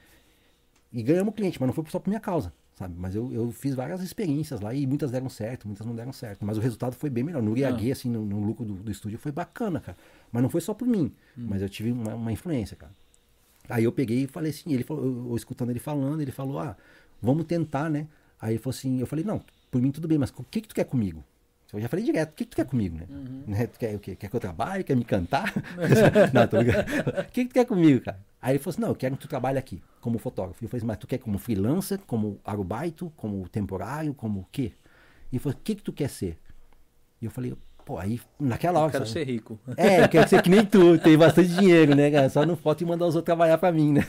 E 0.92 1.02
ganhamos 1.02 1.34
cliente, 1.34 1.60
mas 1.60 1.68
não 1.68 1.74
foi 1.74 1.84
só 1.88 1.98
por 1.98 2.08
minha 2.08 2.20
causa, 2.20 2.52
sabe? 2.78 2.94
Mas 2.96 3.14
eu, 3.14 3.32
eu 3.32 3.50
fiz 3.50 3.74
várias 3.74 4.00
experiências 4.00 4.60
lá 4.60 4.72
e 4.72 4.86
muitas 4.86 5.10
deram 5.10 5.28
certo, 5.28 5.66
muitas 5.66 5.84
não 5.84 5.94
deram 5.94 6.12
certo. 6.12 6.44
Mas 6.44 6.56
o 6.56 6.60
resultado 6.60 6.94
foi 6.94 7.10
bem 7.10 7.24
melhor. 7.24 7.42
No 7.42 7.56
IAG, 7.56 7.90
assim, 7.90 8.08
no, 8.08 8.24
no 8.24 8.40
lucro 8.40 8.64
do, 8.64 8.74
do 8.74 8.90
estúdio 8.90 9.18
foi 9.18 9.32
bacana, 9.32 9.80
cara. 9.80 9.98
Mas 10.30 10.42
não 10.42 10.48
foi 10.48 10.60
só 10.60 10.72
por 10.72 10.86
mim, 10.86 11.12
mas 11.36 11.60
eu 11.60 11.68
tive 11.68 11.90
uma, 11.90 12.14
uma 12.14 12.32
influência, 12.32 12.76
cara. 12.76 12.92
Aí 13.68 13.84
eu 13.84 13.92
peguei 13.92 14.22
e 14.22 14.26
falei 14.26 14.50
assim, 14.50 14.72
ele 14.72 14.84
falou, 14.84 15.04
eu, 15.04 15.26
eu 15.30 15.36
escutando 15.36 15.70
ele 15.70 15.80
falando, 15.80 16.20
ele 16.20 16.30
falou, 16.30 16.58
ah, 16.60 16.76
vamos 17.20 17.44
tentar, 17.44 17.90
né? 17.90 18.06
Aí 18.40 18.52
ele 18.52 18.58
falou 18.58 18.76
assim, 18.76 19.00
eu 19.00 19.06
falei, 19.06 19.24
não, 19.24 19.42
por 19.70 19.82
mim 19.82 19.90
tudo 19.90 20.06
bem, 20.06 20.16
mas 20.16 20.30
o 20.30 20.44
que 20.44 20.60
que 20.60 20.68
tu 20.68 20.74
quer 20.74 20.84
comigo? 20.84 21.24
Eu 21.72 21.80
já 21.80 21.88
falei 21.88 22.04
direto, 22.04 22.30
o 22.30 22.34
que 22.34 22.44
que 22.44 22.50
tu 22.50 22.56
quer 22.56 22.64
comigo, 22.64 22.96
né? 22.96 23.06
Né? 23.46 23.66
Tu 23.66 23.78
quer 23.78 23.94
o 23.94 23.98
quê? 23.98 24.16
Quer 24.16 24.30
que 24.30 24.34
eu 24.36 24.40
trabalhe? 24.40 24.82
Quer 24.82 24.96
me 24.96 25.04
cantar? 25.04 25.52
não, 26.32 26.48
tô 26.48 26.58
brincando. 26.58 26.84
O 27.20 27.24
que 27.30 27.44
que 27.44 27.48
tu 27.48 27.54
quer 27.54 27.66
comigo, 27.66 28.04
cara? 28.04 28.18
Aí 28.40 28.52
ele 28.52 28.58
falou 28.58 28.72
assim, 28.72 28.80
não, 28.80 28.88
eu 28.88 28.94
quero 28.94 29.16
que 29.16 29.22
tu 29.22 29.28
trabalhe 29.28 29.58
aqui, 29.58 29.82
como 30.00 30.18
fotógrafo. 30.18 30.64
Eu 30.64 30.68
falei 30.68 30.78
assim, 30.78 30.86
mas 30.86 30.96
tu 30.96 31.06
quer 31.06 31.18
como 31.18 31.38
freelancer, 31.38 31.98
como 32.06 32.40
arubaito, 32.42 33.12
como 33.16 33.46
temporário, 33.48 34.14
como 34.14 34.40
o 34.40 34.46
quê? 34.50 34.72
E 35.30 35.36
ele 35.36 35.40
falou, 35.40 35.58
o 35.58 35.62
que 35.62 35.74
que 35.74 35.82
tu 35.82 35.92
quer 35.92 36.08
ser? 36.08 36.38
E 37.20 37.26
eu 37.26 37.30
falei, 37.30 37.54
pô, 37.88 37.96
aí 37.96 38.20
naquela 38.38 38.80
hora... 38.80 38.92
Quero 38.92 39.06
sabe? 39.06 39.18
ser 39.18 39.24
rico. 39.24 39.58
É, 39.74 40.04
eu 40.04 40.08
quero 40.10 40.28
ser 40.28 40.42
que 40.42 40.50
nem 40.50 40.62
tu, 40.62 40.98
tem 40.98 41.16
bastante 41.16 41.48
dinheiro, 41.48 41.94
né, 41.94 42.10
cara? 42.10 42.28
Só 42.28 42.44
não 42.44 42.54
foto 42.54 42.82
e 42.82 42.84
mandar 42.84 43.06
os 43.06 43.14
outros 43.16 43.24
trabalhar 43.24 43.56
pra 43.56 43.72
mim, 43.72 43.94
né? 43.94 44.06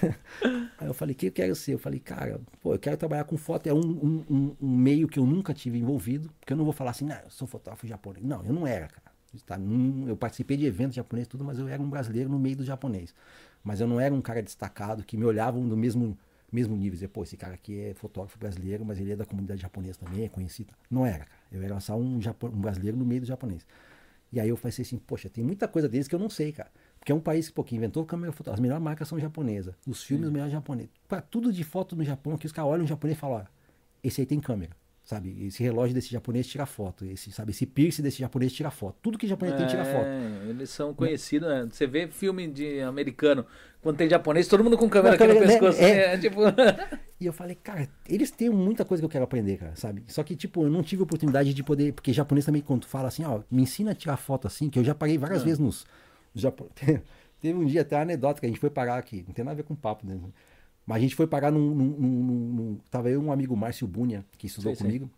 Aí 0.77 0.85
eu 0.85 0.93
falei, 0.93 1.15
o 1.15 1.17
que 1.17 1.27
eu 1.27 1.31
quero 1.31 1.55
ser? 1.55 1.75
Eu 1.75 1.79
falei, 1.79 1.97
cara, 1.97 2.41
pô, 2.61 2.73
eu 2.73 2.79
quero 2.79 2.97
trabalhar 2.97 3.23
com 3.23 3.37
foto, 3.37 3.67
é 3.67 3.73
um, 3.73 3.79
um, 3.79 4.25
um- 4.29 4.55
meio 4.59 5.07
que 5.07 5.17
eu 5.17 5.25
nunca 5.25 5.53
tive 5.53 5.79
envolvido, 5.79 6.29
porque 6.41 6.51
eu 6.51 6.57
não 6.57 6.65
vou 6.65 6.73
falar 6.73 6.91
assim, 6.91 7.05
não, 7.05 7.15
eu 7.15 7.29
sou 7.29 7.47
fotógrafo 7.47 7.87
japonês. 7.87 8.25
Não, 8.25 8.43
eu 8.43 8.51
não 8.51 8.67
era, 8.67 8.89
cara. 8.89 9.09
Tá, 9.45 9.57
eu 10.07 10.17
participei 10.17 10.57
de 10.57 10.65
eventos 10.65 10.95
japoneses 10.95 11.29
tudo, 11.29 11.45
mas 11.45 11.57
eu 11.57 11.69
era 11.69 11.81
um 11.81 11.89
brasileiro 11.89 12.29
no 12.29 12.37
meio 12.37 12.57
do 12.57 12.65
japonês. 12.65 13.15
Mas 13.63 13.79
eu 13.79 13.87
não 13.87 13.97
era 13.97 14.13
um 14.13 14.19
cara 14.21 14.43
destacado 14.43 15.05
que 15.05 15.15
me 15.15 15.23
olhavam 15.23 15.61
no 15.63 15.77
mesmo, 15.77 16.17
mesmo 16.51 16.75
nível. 16.75 16.95
Dizer, 16.95 17.07
pô, 17.07 17.23
esse 17.23 17.37
cara 17.37 17.53
aqui 17.53 17.79
é 17.79 17.93
fotógrafo 17.93 18.37
brasileiro, 18.37 18.83
mas 18.83 18.99
ele 18.99 19.13
é 19.13 19.15
da 19.15 19.25
comunidade 19.25 19.61
japonesa 19.61 19.99
também, 19.99 20.25
é 20.25 20.29
conhecido. 20.29 20.73
Não 20.91 21.05
era, 21.05 21.19
cara. 21.25 21.38
Eu 21.51 21.61
era 21.63 21.79
só 21.79 21.97
um, 21.97 22.17
um 22.17 22.61
brasileiro 22.61 22.97
no 22.97 23.05
meio 23.05 23.21
do 23.21 23.27
japonês. 23.27 23.65
E 24.31 24.39
aí 24.39 24.49
eu 24.49 24.55
falei 24.55 24.75
assim, 24.79 24.97
poxa, 24.97 25.29
tem 25.29 25.43
muita 25.43 25.67
coisa 25.67 25.89
deles 25.89 26.07
que 26.07 26.13
eu 26.13 26.19
não 26.19 26.29
sei, 26.29 26.51
cara. 26.51 26.71
Porque 26.99 27.11
é 27.11 27.15
um 27.15 27.19
país 27.19 27.47
que, 27.47 27.53
pô, 27.53 27.63
que 27.63 27.75
inventou 27.75 28.05
câmera 28.05 28.31
fotográfica. 28.31 28.59
As 28.59 28.61
melhores 28.61 28.83
marcas 28.83 29.07
são 29.07 29.19
japonesas. 29.19 29.73
Os 29.87 30.03
filmes, 30.03 30.27
os 30.27 30.31
melhores 30.31 30.51
japoneses. 30.51 30.91
Pra 31.07 31.21
tudo 31.21 31.51
de 31.51 31.63
foto 31.63 31.95
no 31.95 32.03
Japão, 32.03 32.37
que 32.37 32.45
os 32.45 32.51
caras 32.51 32.71
olham 32.71 32.85
o 32.85 32.87
japonês 32.87 33.17
e 33.17 33.19
falam, 33.19 33.37
ó, 33.37 33.45
esse 34.03 34.21
aí 34.21 34.27
tem 34.27 34.39
câmera. 34.39 34.75
Sabe? 35.09 35.47
Esse 35.47 35.63
relógio 35.63 35.95
desse 35.95 36.11
japonês 36.11 36.45
tira 36.45 36.67
foto. 36.67 37.03
Esse, 37.03 37.31
sabe? 37.31 37.49
Esse 37.49 37.65
piercing 37.65 38.03
desse 38.03 38.19
japonês 38.19 38.53
tira 38.53 38.69
foto. 38.69 38.95
Tudo 39.01 39.17
que 39.17 39.25
japonês 39.25 39.57
tem 39.57 39.65
tira 39.65 39.83
foto. 39.83 40.05
É, 40.05 40.49
eles 40.51 40.69
são 40.69 40.93
conhecidos, 40.93 41.49
né? 41.49 41.67
Você 41.67 41.87
vê 41.87 42.07
filme 42.07 42.47
de 42.47 42.79
americano, 42.81 43.43
quando 43.81 43.97
tem 43.97 44.07
japonês, 44.07 44.47
todo 44.47 44.63
mundo 44.63 44.77
com 44.77 44.87
câmera 44.87 45.17
Com 45.17 45.23
aqui 45.23 45.33
no 45.33 45.39
câmera, 45.39 45.51
né? 45.51 45.59
pescoço. 45.59 45.83
É. 45.83 46.13
É, 46.13 46.17
tipo... 46.21 46.41
E 47.19 47.25
eu 47.25 47.33
falei, 47.33 47.55
cara, 47.55 47.89
eles 48.07 48.29
têm 48.29 48.51
muita 48.51 48.85
coisa 48.85 49.01
que 49.01 49.05
eu 49.05 49.09
quero 49.09 49.23
aprender, 49.23 49.57
cara, 49.57 49.75
sabe? 49.75 50.03
Só 50.05 50.21
que, 50.21 50.35
tipo, 50.35 50.61
eu 50.61 50.69
não 50.69 50.83
tive 50.83 51.01
oportunidade 51.01 51.55
de 51.55 51.63
poder. 51.63 51.91
Porque 51.91 52.13
japonês 52.13 52.45
também, 52.45 52.61
quando 52.61 52.85
fala 52.85 53.07
assim, 53.07 53.25
ó, 53.25 53.41
me 53.49 53.63
ensina 53.63 53.93
a 53.93 53.95
tirar 53.95 54.15
foto 54.15 54.45
assim, 54.45 54.69
que 54.69 54.77
eu 54.77 54.83
já 54.83 54.93
parei 54.93 55.17
várias 55.17 55.41
vezes 55.41 55.57
nos. 55.57 55.87
nos 56.35 56.43
Japo... 56.43 56.69
Teve 57.41 57.57
um 57.57 57.65
dia 57.65 57.81
até 57.81 57.95
uma 57.95 58.03
anedota 58.03 58.39
que 58.39 58.45
a 58.45 58.49
gente 58.49 58.59
foi 58.59 58.69
parar 58.69 58.97
aqui, 58.97 59.23
não 59.25 59.33
tem 59.33 59.43
nada 59.43 59.53
a 59.53 59.55
ver 59.55 59.63
com 59.63 59.73
papo, 59.73 60.05
né? 60.05 60.19
Mas 60.89 60.97
a 60.97 61.01
gente 61.01 61.15
foi 61.15 61.27
parar 61.27 61.51
num. 61.51 61.75
num, 61.75 61.85
num- 61.85 62.53
num- 62.55 62.79
Tava 62.89 63.11
eu 63.11 63.21
e 63.21 63.23
um 63.23 63.31
amigo 63.31 63.55
Márcio 63.55 63.85
Bunha, 63.87 64.25
que 64.39 64.47
estudou 64.47 64.71
Sei, 64.71 64.77
sei. 64.77 64.87
comigo. 64.87 65.11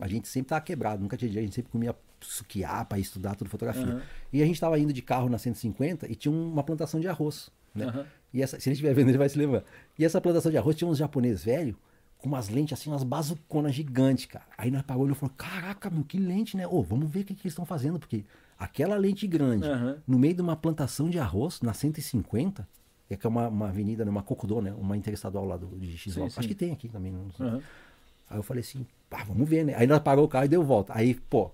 A 0.00 0.08
gente 0.08 0.26
sempre 0.26 0.48
tava 0.48 0.60
quebrado, 0.62 1.00
nunca 1.00 1.16
tinha 1.16 1.28
dinheiro, 1.28 1.44
a 1.44 1.46
gente 1.46 1.54
sempre 1.54 1.70
comia 1.70 1.94
suquiá 2.20 2.84
pra 2.84 2.98
estudar 2.98 3.36
tudo 3.36 3.48
fotografia. 3.48 3.84
Aham. 3.84 4.02
E 4.32 4.42
a 4.42 4.44
gente 4.46 4.58
tava 4.60 4.76
indo 4.80 4.92
de 4.92 5.00
carro 5.02 5.28
na 5.28 5.38
150 5.38 6.10
e 6.10 6.16
tinha 6.16 6.32
uma 6.32 6.64
plantação 6.64 6.98
de 6.98 7.06
arroz, 7.06 7.50
né? 7.72 7.84
Aham. 7.86 8.04
E 8.34 8.42
essa, 8.42 8.58
se 8.58 8.68
ele 8.68 8.74
estiver 8.74 8.92
vendo, 8.94 9.10
ele 9.10 9.16
vai 9.18 9.28
se 9.28 9.38
lembrar. 9.38 9.62
E 9.96 10.04
essa 10.04 10.20
plantação 10.20 10.50
de 10.50 10.58
arroz 10.58 10.74
tinha 10.74 10.88
uns 10.88 10.98
japoneses 10.98 11.44
velhos 11.44 11.76
com 12.18 12.28
umas 12.28 12.48
lentes 12.48 12.76
assim, 12.76 12.90
umas 12.90 13.04
bazuconas 13.04 13.76
gigantes, 13.76 14.26
cara. 14.26 14.44
Aí 14.58 14.72
nós 14.72 14.82
pagou 14.82 15.08
e 15.08 15.14
falou: 15.14 15.32
Caraca, 15.36 15.88
meu, 15.88 16.02
que 16.02 16.18
lente, 16.18 16.56
né? 16.56 16.66
Ô, 16.66 16.82
vamos 16.82 17.08
ver 17.08 17.20
o 17.20 17.24
que, 17.24 17.34
que 17.36 17.42
eles 17.42 17.52
estão 17.52 17.64
fazendo, 17.64 17.98
porque 18.00 18.24
aquela 18.58 18.96
lente 18.96 19.24
grande, 19.28 19.68
Aham. 19.68 19.98
no 20.04 20.18
meio 20.18 20.34
de 20.34 20.42
uma 20.42 20.56
plantação 20.56 21.08
de 21.08 21.18
arroz, 21.20 21.60
na 21.62 21.72
150, 21.72 22.68
é 23.14 23.16
que 23.16 23.26
é 23.26 23.28
uma, 23.30 23.48
uma 23.48 23.68
avenida, 23.68 24.04
né, 24.04 24.10
uma 24.10 24.22
Cocodô, 24.22 24.60
né? 24.60 24.72
Uma 24.76 24.96
interestadual 24.96 25.44
lá 25.44 25.56
do, 25.56 25.66
de 25.78 25.96
X 25.96 26.14
Sim, 26.14 26.24
Acho 26.24 26.42
sim. 26.42 26.48
que 26.48 26.54
tem 26.54 26.72
aqui 26.72 26.88
também. 26.88 27.12
Não 27.12 27.30
sei. 27.30 27.46
Aham. 27.46 27.60
Aí 28.28 28.38
eu 28.38 28.42
falei 28.42 28.60
assim, 28.62 28.84
pá, 29.08 29.22
vamos 29.22 29.48
ver, 29.48 29.64
né? 29.64 29.74
Aí 29.76 29.86
nós 29.86 30.00
parou 30.00 30.24
o 30.24 30.28
carro 30.28 30.46
e 30.46 30.48
deu 30.48 30.64
volta. 30.64 30.92
Aí, 30.96 31.14
pô, 31.14 31.52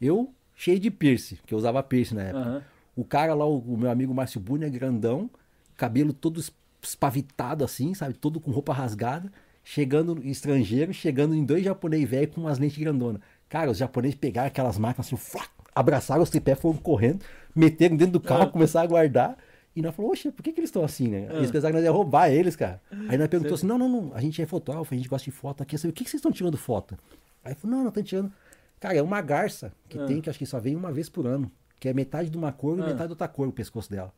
eu 0.00 0.32
cheio 0.54 0.80
de 0.80 0.90
piercing, 0.90 1.38
que 1.46 1.54
eu 1.54 1.58
usava 1.58 1.82
piercing 1.82 2.16
na 2.16 2.22
época. 2.22 2.38
Aham. 2.44 2.62
O 2.96 3.04
cara 3.04 3.32
lá, 3.34 3.46
o, 3.46 3.58
o 3.58 3.76
meu 3.76 3.90
amigo 3.90 4.12
Márcio 4.12 4.40
Bunha, 4.40 4.68
grandão, 4.68 5.30
cabelo 5.76 6.12
todo 6.12 6.40
es- 6.40 6.52
espavitado 6.82 7.64
assim, 7.64 7.94
sabe? 7.94 8.14
Todo 8.14 8.40
com 8.40 8.50
roupa 8.50 8.72
rasgada, 8.72 9.30
chegando 9.62 10.20
estrangeiro, 10.26 10.92
chegando 10.92 11.34
em 11.34 11.44
dois 11.44 11.64
japoneses 11.64 12.08
velhos 12.10 12.34
com 12.34 12.40
umas 12.40 12.58
lentes 12.58 12.76
grandonas. 12.78 13.22
Cara, 13.48 13.70
os 13.70 13.78
japoneses 13.78 14.16
pegaram 14.16 14.48
aquelas 14.48 14.76
máquinas 14.78 15.06
assim, 15.12 15.38
abraçaram 15.74 16.22
os 16.22 16.30
tripés, 16.30 16.58
foram 16.58 16.76
correndo, 16.78 17.24
meteram 17.54 17.96
dentro 17.96 18.14
do 18.14 18.20
carro, 18.20 18.42
Ah. 18.42 18.46
começaram 18.48 18.86
a 18.86 18.88
guardar. 18.90 19.36
E 19.74 19.80
nós 19.82 19.94
falamos, 19.94 20.18
oxe, 20.18 20.30
por 20.32 20.42
que, 20.42 20.52
que 20.52 20.60
eles 20.60 20.68
estão 20.68 20.84
assim, 20.84 21.08
né? 21.08 21.28
Eles 21.32 21.50
pensaram 21.50 21.72
que 21.72 21.76
nós 21.78 21.84
ia 21.84 21.90
roubar 21.92 22.28
eles, 22.30 22.56
cara. 22.56 22.80
Aí 23.08 23.16
nós 23.16 23.28
perguntou 23.28 23.54
assim, 23.54 23.66
não, 23.66 23.78
não, 23.78 23.88
não, 23.88 24.14
a 24.14 24.20
gente 24.20 24.40
é 24.42 24.46
fotógrafo, 24.46 24.92
a 24.92 24.96
gente 24.96 25.08
gosta 25.08 25.24
de 25.24 25.30
foto 25.30 25.62
aqui. 25.62 25.78
Falei, 25.78 25.90
o 25.90 25.94
que, 25.94 26.02
que 26.04 26.10
vocês 26.10 26.18
estão 26.18 26.32
tirando 26.32 26.56
foto? 26.56 26.96
Aí 27.44 27.54
falou, 27.54 27.76
não, 27.76 27.82
não 27.84 27.88
estão 27.90 28.02
tirando. 28.02 28.32
Cara, 28.80 28.96
é 28.96 29.02
uma 29.02 29.20
garça 29.20 29.72
que 29.88 29.98
Ah. 29.98 30.06
tem, 30.06 30.20
que 30.20 30.28
acho 30.28 30.38
que 30.38 30.46
só 30.46 30.58
vem 30.58 30.74
uma 30.74 30.90
vez 30.90 31.08
por 31.08 31.26
ano. 31.26 31.50
Que 31.78 31.88
é 31.88 31.94
metade 31.94 32.28
de 32.28 32.36
uma 32.36 32.50
cor 32.52 32.78
e 32.78 32.82
Ah. 32.82 32.86
metade 32.86 33.06
de 33.06 33.12
outra 33.12 33.28
cor 33.28 33.46
o 33.48 33.52
pescoço 33.52 33.88
dela. 33.90 34.12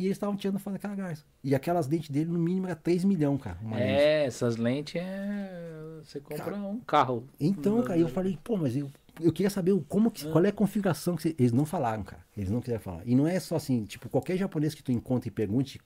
E 0.00 0.04
eles 0.06 0.16
estavam 0.16 0.34
tirando 0.34 0.58
foto 0.58 0.72
daquela 0.72 0.94
garça. 0.94 1.22
E 1.44 1.54
aquelas 1.54 1.86
dentes 1.86 2.08
dele, 2.08 2.30
no 2.30 2.38
mínimo, 2.38 2.66
era 2.66 2.74
3 2.74 3.04
milhões, 3.04 3.38
cara. 3.42 3.58
uma 3.60 3.76
lente. 3.76 3.90
É, 3.90 4.24
essas 4.24 4.56
lentes 4.56 4.94
é. 4.96 6.00
Você 6.02 6.18
compra 6.20 6.56
um 6.56 6.80
carro. 6.80 7.26
Então, 7.38 7.82
cara, 7.82 7.98
eu 7.98 8.08
falei, 8.08 8.38
pô, 8.42 8.56
mas 8.56 8.74
eu, 8.74 8.90
eu 9.20 9.30
queria 9.30 9.50
saber 9.50 9.78
como 9.86 10.08
Ah. 10.08 10.10
que, 10.10 10.24
qual 10.30 10.42
é 10.42 10.48
a 10.48 10.52
configuração 10.52 11.16
que 11.16 11.22
você... 11.22 11.36
Eles 11.38 11.52
não 11.52 11.66
falaram, 11.66 12.02
cara. 12.02 12.24
Eles 12.34 12.48
não 12.50 12.62
quiseram 12.62 12.80
falar. 12.80 13.02
E 13.06 13.14
não 13.14 13.28
é 13.28 13.38
só 13.38 13.56
assim, 13.56 13.84
tipo, 13.84 14.08
qualquer 14.08 14.38
japonês 14.38 14.74
que 14.74 14.82
tu 14.82 14.90
encontra 14.90 15.28
e 15.28 15.30
pergunte 15.30 15.78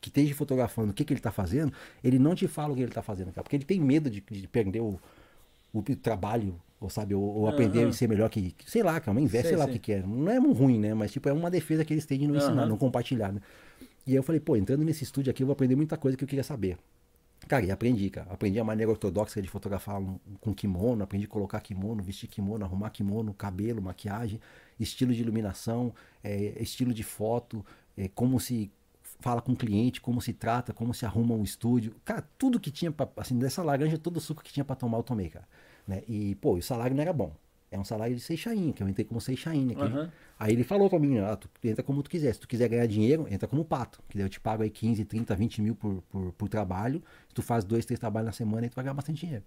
que 0.00 0.08
esteja 0.08 0.34
fotografando 0.34 0.90
o 0.90 0.94
que, 0.94 1.04
que 1.04 1.12
ele 1.12 1.20
tá 1.20 1.30
fazendo, 1.30 1.72
ele 2.02 2.18
não 2.18 2.34
te 2.34 2.48
fala 2.48 2.72
o 2.72 2.76
que 2.76 2.82
ele 2.82 2.90
tá 2.90 3.02
fazendo, 3.02 3.26
cara. 3.32 3.44
Porque 3.44 3.54
ele 3.54 3.64
tem 3.64 3.78
medo 3.80 4.10
de, 4.10 4.20
de 4.20 4.48
perder 4.48 4.80
o, 4.80 4.98
o 5.72 5.82
trabalho, 5.94 6.60
ou 6.80 6.88
sabe, 6.90 7.14
ou, 7.14 7.22
ou 7.22 7.48
aprender 7.48 7.80
Aham. 7.80 7.90
a 7.90 7.92
ser 7.92 8.08
melhor 8.08 8.30
que, 8.30 8.52
que- 8.52 8.70
sei 8.70 8.82
lá, 8.82 8.98
cara, 9.00 9.12
uma 9.12 9.20
inveja, 9.20 9.42
Sei, 9.42 9.50
sei 9.50 9.58
lá 9.58 9.64
sei. 9.64 9.74
o 9.74 9.78
que, 9.78 9.82
que 9.84 9.92
é. 9.92 10.02
Não 10.02 10.30
é 10.30 10.38
ruim, 10.38 10.78
né? 10.78 10.94
Mas, 10.94 11.12
tipo, 11.12 11.28
é 11.28 11.32
uma 11.32 11.50
defesa 11.50 11.84
que 11.84 11.92
eles 11.92 12.06
têm 12.06 12.18
de 12.18 12.26
não 12.26 12.36
ensinar, 12.36 12.62
Aham. 12.62 12.70
não 12.70 12.76
compartilhar, 12.78 13.32
né? 13.32 13.40
E 14.06 14.12
aí 14.12 14.16
eu 14.16 14.22
falei, 14.22 14.40
pô, 14.40 14.56
entrando 14.56 14.84
nesse 14.84 15.04
estúdio 15.04 15.30
aqui, 15.30 15.42
eu 15.42 15.46
vou 15.46 15.52
aprender 15.52 15.76
muita 15.76 15.96
coisa 15.96 16.16
que 16.16 16.24
eu 16.24 16.28
queria 16.28 16.44
saber. 16.44 16.78
Cara, 17.48 17.64
e 17.64 17.70
aprendi, 17.70 18.10
cara. 18.10 18.30
Aprendi 18.32 18.60
a 18.60 18.64
maneira 18.64 18.90
ortodoxa 18.90 19.40
de 19.40 19.48
fotografar 19.48 19.98
um- 20.00 20.18
com 20.40 20.54
kimono, 20.54 21.02
aprendi 21.02 21.24
a 21.24 21.28
colocar 21.28 21.60
kimono, 21.60 22.02
vestir 22.02 22.28
kimono, 22.28 22.64
arrumar 22.64 22.90
kimono, 22.90 23.34
cabelo, 23.34 23.80
maquiagem, 23.82 24.40
estilo 24.78 25.12
de 25.14 25.20
iluminação, 25.22 25.92
é, 26.22 26.62
estilo 26.62 26.92
de 26.94 27.02
foto, 27.02 27.64
é, 27.96 28.08
como 28.08 28.38
se 28.38 28.70
fala 29.20 29.40
com 29.42 29.52
o 29.52 29.56
cliente, 29.56 30.00
como 30.00 30.20
se 30.20 30.32
trata, 30.32 30.72
como 30.72 30.94
se 30.94 31.04
arruma 31.06 31.34
um 31.34 31.42
estúdio. 31.42 31.94
Cara, 32.04 32.22
tudo 32.38 32.60
que 32.60 32.70
tinha, 32.70 32.90
pra, 32.92 33.08
assim, 33.16 33.38
dessa 33.38 33.62
laranja, 33.62 33.98
todo 33.98 34.16
o 34.18 34.20
suco 34.20 34.42
que 34.42 34.52
tinha 34.52 34.64
pra 34.64 34.76
tomar, 34.76 34.98
eu 34.98 35.02
tomei, 35.02 35.28
cara. 35.30 35.46
Né? 35.90 36.04
E, 36.06 36.36
pô, 36.36 36.54
o 36.54 36.62
salário 36.62 36.94
não 36.94 37.02
era 37.02 37.12
bom. 37.12 37.32
É 37.68 37.76
um 37.78 37.82
salário 37.84 38.14
de 38.14 38.20
Seixain, 38.20 38.70
que 38.70 38.80
eu 38.80 38.88
entrei 38.88 39.04
como 39.04 39.20
Seixain 39.20 39.72
aqui. 39.72 39.82
Aham. 39.82 40.08
Aí 40.38 40.52
ele 40.52 40.62
falou 40.62 40.88
pra 40.88 41.00
mim, 41.00 41.18
ah, 41.18 41.34
tu 41.36 41.48
entra 41.64 41.82
como 41.82 42.00
tu 42.00 42.08
quiser. 42.08 42.32
Se 42.32 42.40
tu 42.40 42.46
quiser 42.46 42.68
ganhar 42.68 42.86
dinheiro, 42.86 43.26
entra 43.28 43.48
como 43.48 43.64
pato. 43.64 44.00
Que 44.08 44.16
daí 44.16 44.24
eu 44.24 44.28
te 44.30 44.38
pago 44.38 44.62
aí 44.62 44.70
15, 44.70 45.04
30, 45.04 45.34
20 45.34 45.60
mil 45.62 45.74
por, 45.74 46.00
por, 46.08 46.32
por 46.32 46.48
trabalho. 46.48 47.02
Se 47.28 47.34
tu 47.34 47.42
faz 47.42 47.64
dois, 47.64 47.84
três 47.84 47.98
trabalhos 47.98 48.26
na 48.26 48.32
semana, 48.32 48.66
aí 48.66 48.70
tu 48.70 48.76
vai 48.76 48.84
ganhar 48.84 48.94
bastante 48.94 49.20
dinheiro. 49.20 49.44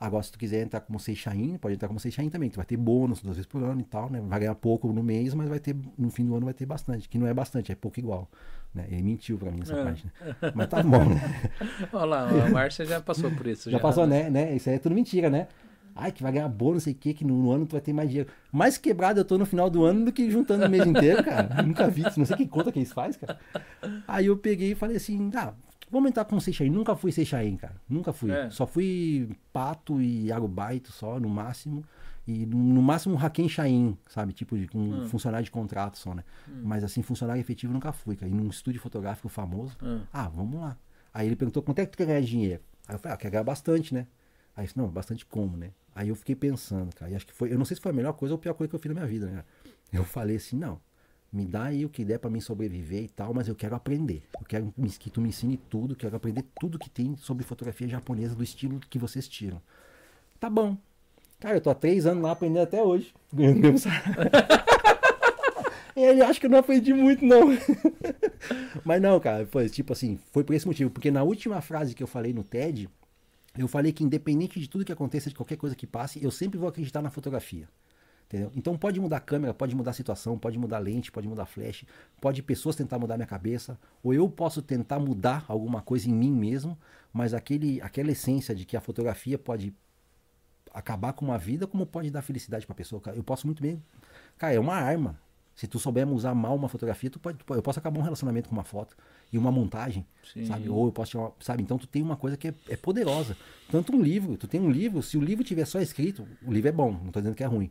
Agora, 0.00 0.22
se 0.22 0.32
tu 0.32 0.38
quiser 0.38 0.62
entrar 0.62 0.80
como 0.80 0.98
Seixain, 0.98 1.58
pode 1.58 1.74
entrar 1.74 1.88
como 1.88 2.00
Seixain 2.00 2.30
também. 2.30 2.48
Tu 2.48 2.56
vai 2.56 2.64
ter 2.64 2.76
bônus 2.78 3.20
duas 3.20 3.36
vezes 3.36 3.46
por 3.46 3.62
ano 3.62 3.82
e 3.82 3.84
tal, 3.84 4.10
né? 4.10 4.20
Vai 4.26 4.40
ganhar 4.40 4.54
pouco 4.54 4.90
no 4.92 5.02
mês, 5.02 5.34
mas 5.34 5.48
vai 5.48 5.60
ter, 5.60 5.76
no 5.98 6.10
fim 6.10 6.24
do 6.24 6.34
ano 6.34 6.46
vai 6.46 6.54
ter 6.54 6.64
bastante. 6.66 7.06
Que 7.08 7.18
não 7.18 7.26
é 7.26 7.34
bastante, 7.34 7.70
é 7.70 7.74
pouco 7.74 8.00
igual. 8.00 8.28
Né? 8.74 8.86
Ele 8.90 9.02
mentiu 9.02 9.38
pra 9.38 9.50
mim 9.50 9.60
essa 9.62 9.74
É. 9.76 9.84
parte, 9.84 10.06
né? 10.06 10.52
Mas 10.54 10.68
tá 10.68 10.82
bom, 10.82 11.04
né? 11.04 11.50
Olha 11.92 12.04
lá, 12.04 12.46
a 12.46 12.50
Márcia 12.50 12.86
já 12.86 13.00
passou 13.00 13.30
por 13.30 13.46
isso. 13.46 13.70
Já 13.70 13.78
passou, 13.78 14.06
né? 14.06 14.30
né? 14.30 14.54
Isso 14.56 14.68
aí 14.70 14.76
é 14.76 14.78
tudo 14.78 14.94
mentira, 14.94 15.28
né? 15.30 15.46
Ai, 15.94 16.10
que 16.12 16.22
vai 16.22 16.32
ganhar 16.32 16.48
bônus, 16.48 16.74
não 16.74 16.80
sei 16.80 16.92
o 16.92 16.96
que, 16.96 17.12
que 17.14 17.24
no, 17.24 17.36
no 17.42 17.50
ano 17.52 17.66
tu 17.66 17.72
vai 17.72 17.80
ter 17.80 17.92
mais 17.92 18.08
dinheiro. 18.08 18.30
Mais 18.50 18.78
quebrado 18.78 19.20
eu 19.20 19.24
tô 19.24 19.36
no 19.38 19.44
final 19.46 19.68
do 19.68 19.84
ano 19.84 20.06
do 20.06 20.12
que 20.12 20.30
juntando 20.30 20.64
o 20.66 20.70
mês 20.70 20.86
inteiro, 20.86 21.22
cara. 21.22 21.54
Eu 21.58 21.66
nunca 21.68 21.88
vi 21.88 22.02
isso, 22.06 22.18
não 22.18 22.26
sei 22.26 22.36
que 22.36 22.46
conta 22.46 22.72
que 22.72 22.78
eles 22.78 22.92
fazem, 22.92 23.20
cara. 23.20 23.38
Aí 24.08 24.26
eu 24.26 24.36
peguei 24.36 24.72
e 24.72 24.74
falei 24.74 24.96
assim, 24.96 25.30
ah, 25.34 25.52
vamos 25.90 26.08
entrar 26.10 26.24
com 26.24 26.38
Seixain. 26.40 26.70
Nunca 26.70 26.96
fui 26.96 27.12
Seixain, 27.12 27.56
cara. 27.56 27.74
Nunca 27.88 28.12
fui. 28.12 28.30
É. 28.30 28.48
Só 28.50 28.66
fui 28.66 29.30
pato 29.52 30.00
e 30.00 30.32
arubaito 30.32 30.90
só, 30.92 31.20
no 31.20 31.28
máximo. 31.28 31.84
E 32.26 32.46
no, 32.46 32.80
máximo 32.80 33.16
um 33.16 33.18
Haken 33.18 33.48
Shain, 33.48 33.98
sabe? 34.08 34.32
Tipo, 34.32 34.56
de, 34.56 34.68
com 34.68 34.78
Hum. 34.78 35.08
funcionário 35.08 35.44
de 35.44 35.50
contrato 35.50 35.98
só, 35.98 36.14
né? 36.14 36.22
Mas 36.62 36.84
assim, 36.84 37.02
funcionário 37.02 37.40
efetivo 37.40 37.72
nunca 37.72 37.90
fui, 37.92 38.14
cara. 38.14 38.30
E 38.30 38.34
num 38.34 38.48
estúdio 38.48 38.80
fotográfico 38.80 39.28
famoso, 39.28 39.76
Hum. 39.82 40.00
ah, 40.12 40.28
vamos 40.28 40.60
lá. 40.60 40.76
Aí 41.12 41.26
ele 41.26 41.34
perguntou 41.36 41.62
quanto 41.64 41.80
é 41.80 41.84
que 41.84 41.90
tu 41.92 41.98
quer 41.98 42.06
ganhar 42.06 42.20
dinheiro? 42.22 42.62
Aí 42.88 42.94
eu 42.94 42.98
falei, 43.00 43.14
ah, 43.14 43.16
quer 43.18 43.28
ganhar 43.30 43.42
bastante, 43.44 43.92
né? 43.92 44.06
Aí 44.56 44.62
eu 44.62 44.66
disse, 44.66 44.78
não, 44.78 44.86
bastante 44.88 45.26
como, 45.26 45.56
né? 45.56 45.70
Aí 45.94 46.08
eu 46.08 46.16
fiquei 46.16 46.34
pensando, 46.34 46.94
cara, 46.94 47.10
e 47.10 47.14
acho 47.14 47.26
que 47.26 47.32
foi, 47.32 47.52
eu 47.52 47.58
não 47.58 47.64
sei 47.64 47.76
se 47.76 47.82
foi 47.82 47.90
a 47.90 47.94
melhor 47.94 48.12
coisa 48.14 48.34
ou 48.34 48.38
a 48.38 48.40
pior 48.40 48.54
coisa 48.54 48.68
que 48.70 48.74
eu 48.74 48.80
fiz 48.80 48.88
na 48.88 49.00
minha 49.00 49.06
vida, 49.06 49.26
né? 49.26 49.44
Eu 49.92 50.04
falei 50.04 50.36
assim, 50.36 50.56
não, 50.56 50.80
me 51.32 51.46
dá 51.46 51.64
aí 51.64 51.84
o 51.84 51.88
que 51.88 52.04
der 52.04 52.18
pra 52.18 52.30
mim 52.30 52.40
sobreviver 52.40 53.02
e 53.02 53.08
tal, 53.08 53.34
mas 53.34 53.48
eu 53.48 53.54
quero 53.54 53.74
aprender. 53.74 54.22
Eu 54.38 54.46
quero 54.46 54.74
que 54.98 55.10
tu 55.10 55.20
me 55.20 55.28
ensine 55.28 55.56
tudo, 55.56 55.94
quero 55.94 56.16
aprender 56.16 56.44
tudo 56.58 56.78
que 56.78 56.88
tem 56.88 57.16
sobre 57.16 57.44
fotografia 57.44 57.88
japonesa 57.88 58.34
do 58.34 58.42
estilo 58.42 58.80
que 58.80 58.98
vocês 58.98 59.28
tiram. 59.28 59.60
Tá 60.40 60.48
bom. 60.48 60.76
Cara, 61.40 61.56
eu 61.56 61.60
tô 61.60 61.70
há 61.70 61.74
três 61.74 62.06
anos 62.06 62.22
lá 62.22 62.32
aprendendo 62.32 62.62
até 62.62 62.82
hoje, 62.82 63.12
ganhando 63.32 63.60
mesmo 63.60 63.78
salário. 63.78 64.30
Ele 65.94 66.22
acha 66.22 66.40
que 66.40 66.46
eu 66.46 66.50
não 66.50 66.58
aprendi 66.58 66.94
muito, 66.94 67.24
não. 67.24 67.48
Mas 68.84 69.02
não, 69.02 69.20
cara, 69.20 69.46
foi 69.46 69.68
tipo 69.68 69.92
assim, 69.92 70.18
foi 70.32 70.42
por 70.42 70.54
esse 70.54 70.66
motivo. 70.66 70.90
Porque 70.90 71.10
na 71.10 71.22
última 71.22 71.60
frase 71.60 71.94
que 71.94 72.02
eu 72.02 72.06
falei 72.06 72.32
no 72.32 72.42
TED, 72.42 72.88
eu 73.56 73.68
falei 73.68 73.92
que 73.92 74.02
independente 74.02 74.58
de 74.58 74.68
tudo 74.68 74.84
que 74.84 74.92
aconteça, 74.92 75.28
de 75.28 75.34
qualquer 75.34 75.56
coisa 75.56 75.76
que 75.76 75.86
passe, 75.86 76.22
eu 76.22 76.30
sempre 76.30 76.58
vou 76.58 76.68
acreditar 76.68 77.02
na 77.02 77.10
fotografia. 77.10 77.68
Entendeu? 78.26 78.50
Então 78.56 78.78
pode 78.78 78.98
mudar 78.98 79.18
a 79.18 79.20
câmera, 79.20 79.52
pode 79.52 79.76
mudar 79.76 79.90
a 79.90 79.94
situação, 79.94 80.38
pode 80.38 80.58
mudar 80.58 80.78
a 80.78 80.80
lente, 80.80 81.12
pode 81.12 81.28
mudar 81.28 81.42
a 81.42 81.46
flash, 81.46 81.84
pode 82.18 82.42
pessoas 82.42 82.74
tentar 82.74 82.98
mudar 82.98 83.18
minha 83.18 83.26
cabeça, 83.26 83.78
ou 84.02 84.14
eu 84.14 84.26
posso 84.26 84.62
tentar 84.62 84.98
mudar 84.98 85.44
alguma 85.48 85.82
coisa 85.82 86.08
em 86.08 86.14
mim 86.14 86.32
mesmo, 86.32 86.78
mas 87.12 87.34
aquele, 87.34 87.78
aquela 87.82 88.10
essência 88.10 88.54
de 88.54 88.64
que 88.64 88.74
a 88.74 88.80
fotografia 88.80 89.36
pode 89.36 89.74
acabar 90.72 91.12
com 91.12 91.26
uma 91.26 91.36
vida, 91.36 91.66
como 91.66 91.84
pode 91.84 92.10
dar 92.10 92.22
felicidade 92.22 92.64
pra 92.64 92.74
pessoa. 92.74 93.02
cara. 93.02 93.14
Eu 93.14 93.22
posso 93.22 93.46
muito 93.46 93.62
bem. 93.62 93.82
Cara, 94.38 94.54
é 94.54 94.58
uma 94.58 94.76
arma. 94.76 95.20
Se 95.54 95.66
tu 95.66 95.78
souber 95.78 96.08
usar 96.08 96.34
mal 96.34 96.56
uma 96.56 96.70
fotografia, 96.70 97.10
tu 97.10 97.20
pode, 97.20 97.36
tu 97.36 97.44
pode- 97.44 97.58
eu 97.58 97.62
posso 97.62 97.78
acabar 97.78 98.00
um 98.00 98.02
relacionamento 98.02 98.48
com 98.48 98.54
uma 98.54 98.64
foto 98.64 98.96
e 99.32 99.38
uma 99.38 99.50
montagem, 99.50 100.06
Sim. 100.32 100.44
sabe? 100.44 100.68
Ou 100.68 100.86
eu 100.86 100.92
posso 100.92 101.12
tirar 101.12 101.22
uma, 101.22 101.32
sabe? 101.40 101.62
Então 101.62 101.78
tu 101.78 101.86
tem 101.86 102.02
uma 102.02 102.16
coisa 102.16 102.36
que 102.36 102.48
é, 102.48 102.54
é 102.68 102.76
poderosa. 102.76 103.36
Tanto 103.70 103.96
um 103.96 104.02
livro, 104.02 104.36
tu 104.36 104.46
tem 104.46 104.60
um 104.60 104.70
livro, 104.70 105.02
se 105.02 105.16
o 105.16 105.20
livro 105.20 105.42
tiver 105.42 105.64
só 105.64 105.80
escrito, 105.80 106.26
o 106.46 106.52
livro 106.52 106.68
é 106.68 106.72
bom, 106.72 106.92
não 106.92 107.10
tô 107.10 107.20
dizendo 107.20 107.34
que 107.34 107.42
é 107.42 107.46
ruim. 107.46 107.70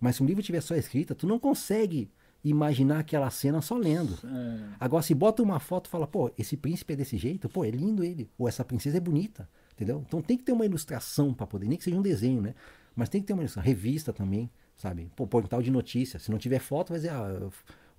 Mas 0.00 0.16
se 0.16 0.22
o 0.22 0.26
livro 0.26 0.42
tiver 0.42 0.60
só 0.62 0.74
escrita, 0.74 1.14
tu 1.14 1.26
não 1.26 1.38
consegue 1.38 2.10
imaginar 2.42 3.00
aquela 3.00 3.30
cena 3.30 3.60
só 3.60 3.76
lendo. 3.76 4.18
É. 4.24 4.74
Agora, 4.80 5.02
se 5.02 5.14
bota 5.14 5.42
uma 5.42 5.60
foto 5.60 5.86
e 5.86 5.90
fala, 5.90 6.06
pô, 6.06 6.32
esse 6.36 6.56
príncipe 6.56 6.94
é 6.94 6.96
desse 6.96 7.16
jeito, 7.16 7.48
pô, 7.48 7.64
é 7.64 7.70
lindo 7.70 8.02
ele. 8.02 8.28
Ou 8.36 8.48
essa 8.48 8.64
princesa 8.64 8.96
é 8.96 9.00
bonita, 9.00 9.48
entendeu? 9.74 10.02
Então 10.06 10.20
tem 10.20 10.36
que 10.36 10.42
ter 10.42 10.52
uma 10.52 10.64
ilustração 10.64 11.32
para 11.32 11.46
poder, 11.46 11.68
nem 11.68 11.78
que 11.78 11.84
seja 11.84 11.96
um 11.96 12.02
desenho, 12.02 12.40
né? 12.40 12.54
Mas 12.96 13.08
tem 13.08 13.20
que 13.20 13.26
ter 13.26 13.32
uma 13.32 13.42
ilustração. 13.42 13.66
Revista 13.66 14.12
também, 14.12 14.50
sabe? 14.76 15.10
Pô, 15.14 15.26
portal 15.26 15.62
de 15.62 15.70
notícias. 15.70 16.22
Se 16.22 16.30
não 16.30 16.38
tiver 16.38 16.58
foto, 16.58 16.88
vai 16.88 16.98
dizer, 16.98 17.10
ah, 17.10 17.48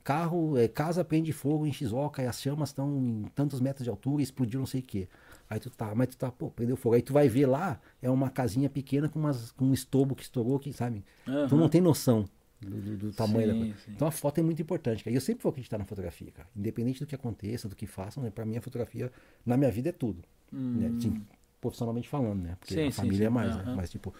carro, 0.03 0.57
é, 0.57 0.67
casa 0.67 1.03
prende 1.03 1.31
fogo 1.31 1.65
em 1.65 1.71
Shizuoka 1.73 2.21
e 2.21 2.27
as 2.27 2.41
chamas 2.41 2.69
estão 2.69 2.97
em 2.97 3.23
tantos 3.35 3.59
metros 3.61 3.83
de 3.83 3.89
altura 3.89 4.21
e 4.21 4.23
explodiu 4.23 4.59
não 4.59 4.67
sei 4.67 4.81
o 4.81 4.83
quê. 4.83 5.07
Aí 5.49 5.59
tu 5.59 5.69
tá, 5.69 5.93
mas 5.95 6.09
tu 6.09 6.17
tá, 6.17 6.31
pô, 6.31 6.49
prendeu 6.49 6.75
fogo. 6.75 6.95
Aí 6.95 7.01
tu 7.01 7.13
vai 7.13 7.27
ver 7.29 7.45
lá, 7.45 7.79
é 8.01 8.09
uma 8.09 8.29
casinha 8.29 8.69
pequena 8.69 9.07
com, 9.09 9.19
umas, 9.19 9.51
com 9.51 9.65
um 9.65 9.73
estobo 9.73 10.15
que 10.15 10.23
estourou, 10.23 10.59
que, 10.59 10.73
sabe? 10.73 11.03
Tu 11.25 11.31
Aham. 11.31 11.57
não 11.57 11.69
tem 11.69 11.81
noção 11.81 12.25
do, 12.61 12.81
do- 12.81 12.97
do 12.97 13.11
tamanho 13.13 13.47
da 13.47 13.53
Sim, 13.53 13.59
coisa. 13.59 13.73
sim. 13.85 13.91
Então 13.95 14.07
a 14.07 14.11
foto 14.11 14.39
é 14.39 14.43
muito 14.43 14.61
importante, 14.61 15.03
cara. 15.03 15.13
E 15.13 15.17
eu 15.17 15.21
sempre 15.21 15.43
vou 15.43 15.49
acreditar 15.51 15.77
na 15.77 15.85
fotografia, 15.85 16.31
cara. 16.31 16.47
Independente 16.55 16.99
do 16.99 17.05
que 17.05 17.15
aconteça, 17.15 17.67
do 17.69 17.75
que 17.75 17.85
façam, 17.85 18.23
né? 18.23 18.29
pra 18.31 18.45
mim 18.45 18.57
a 18.57 18.61
fotografia, 18.61 19.11
na 19.45 19.57
minha 19.57 19.71
vida, 19.71 19.89
é 19.89 19.91
tudo. 19.91 20.23
Né? 20.73 20.91
Assim, 20.97 21.13
profissionalmente 21.61 22.09
falando, 22.09 22.41
né? 22.43 22.55
Porque 22.59 22.73
Hum. 22.73 22.77
Sim, 22.77 22.87
a 22.87 22.91
sim, 22.91 23.01
família 23.01 23.23
sim. 23.23 23.27
é 23.27 23.29
mais, 23.29 23.55
né? 23.55 23.63
Aham. 23.63 23.75
Mas, 23.75 23.89
tipo, 23.89 24.13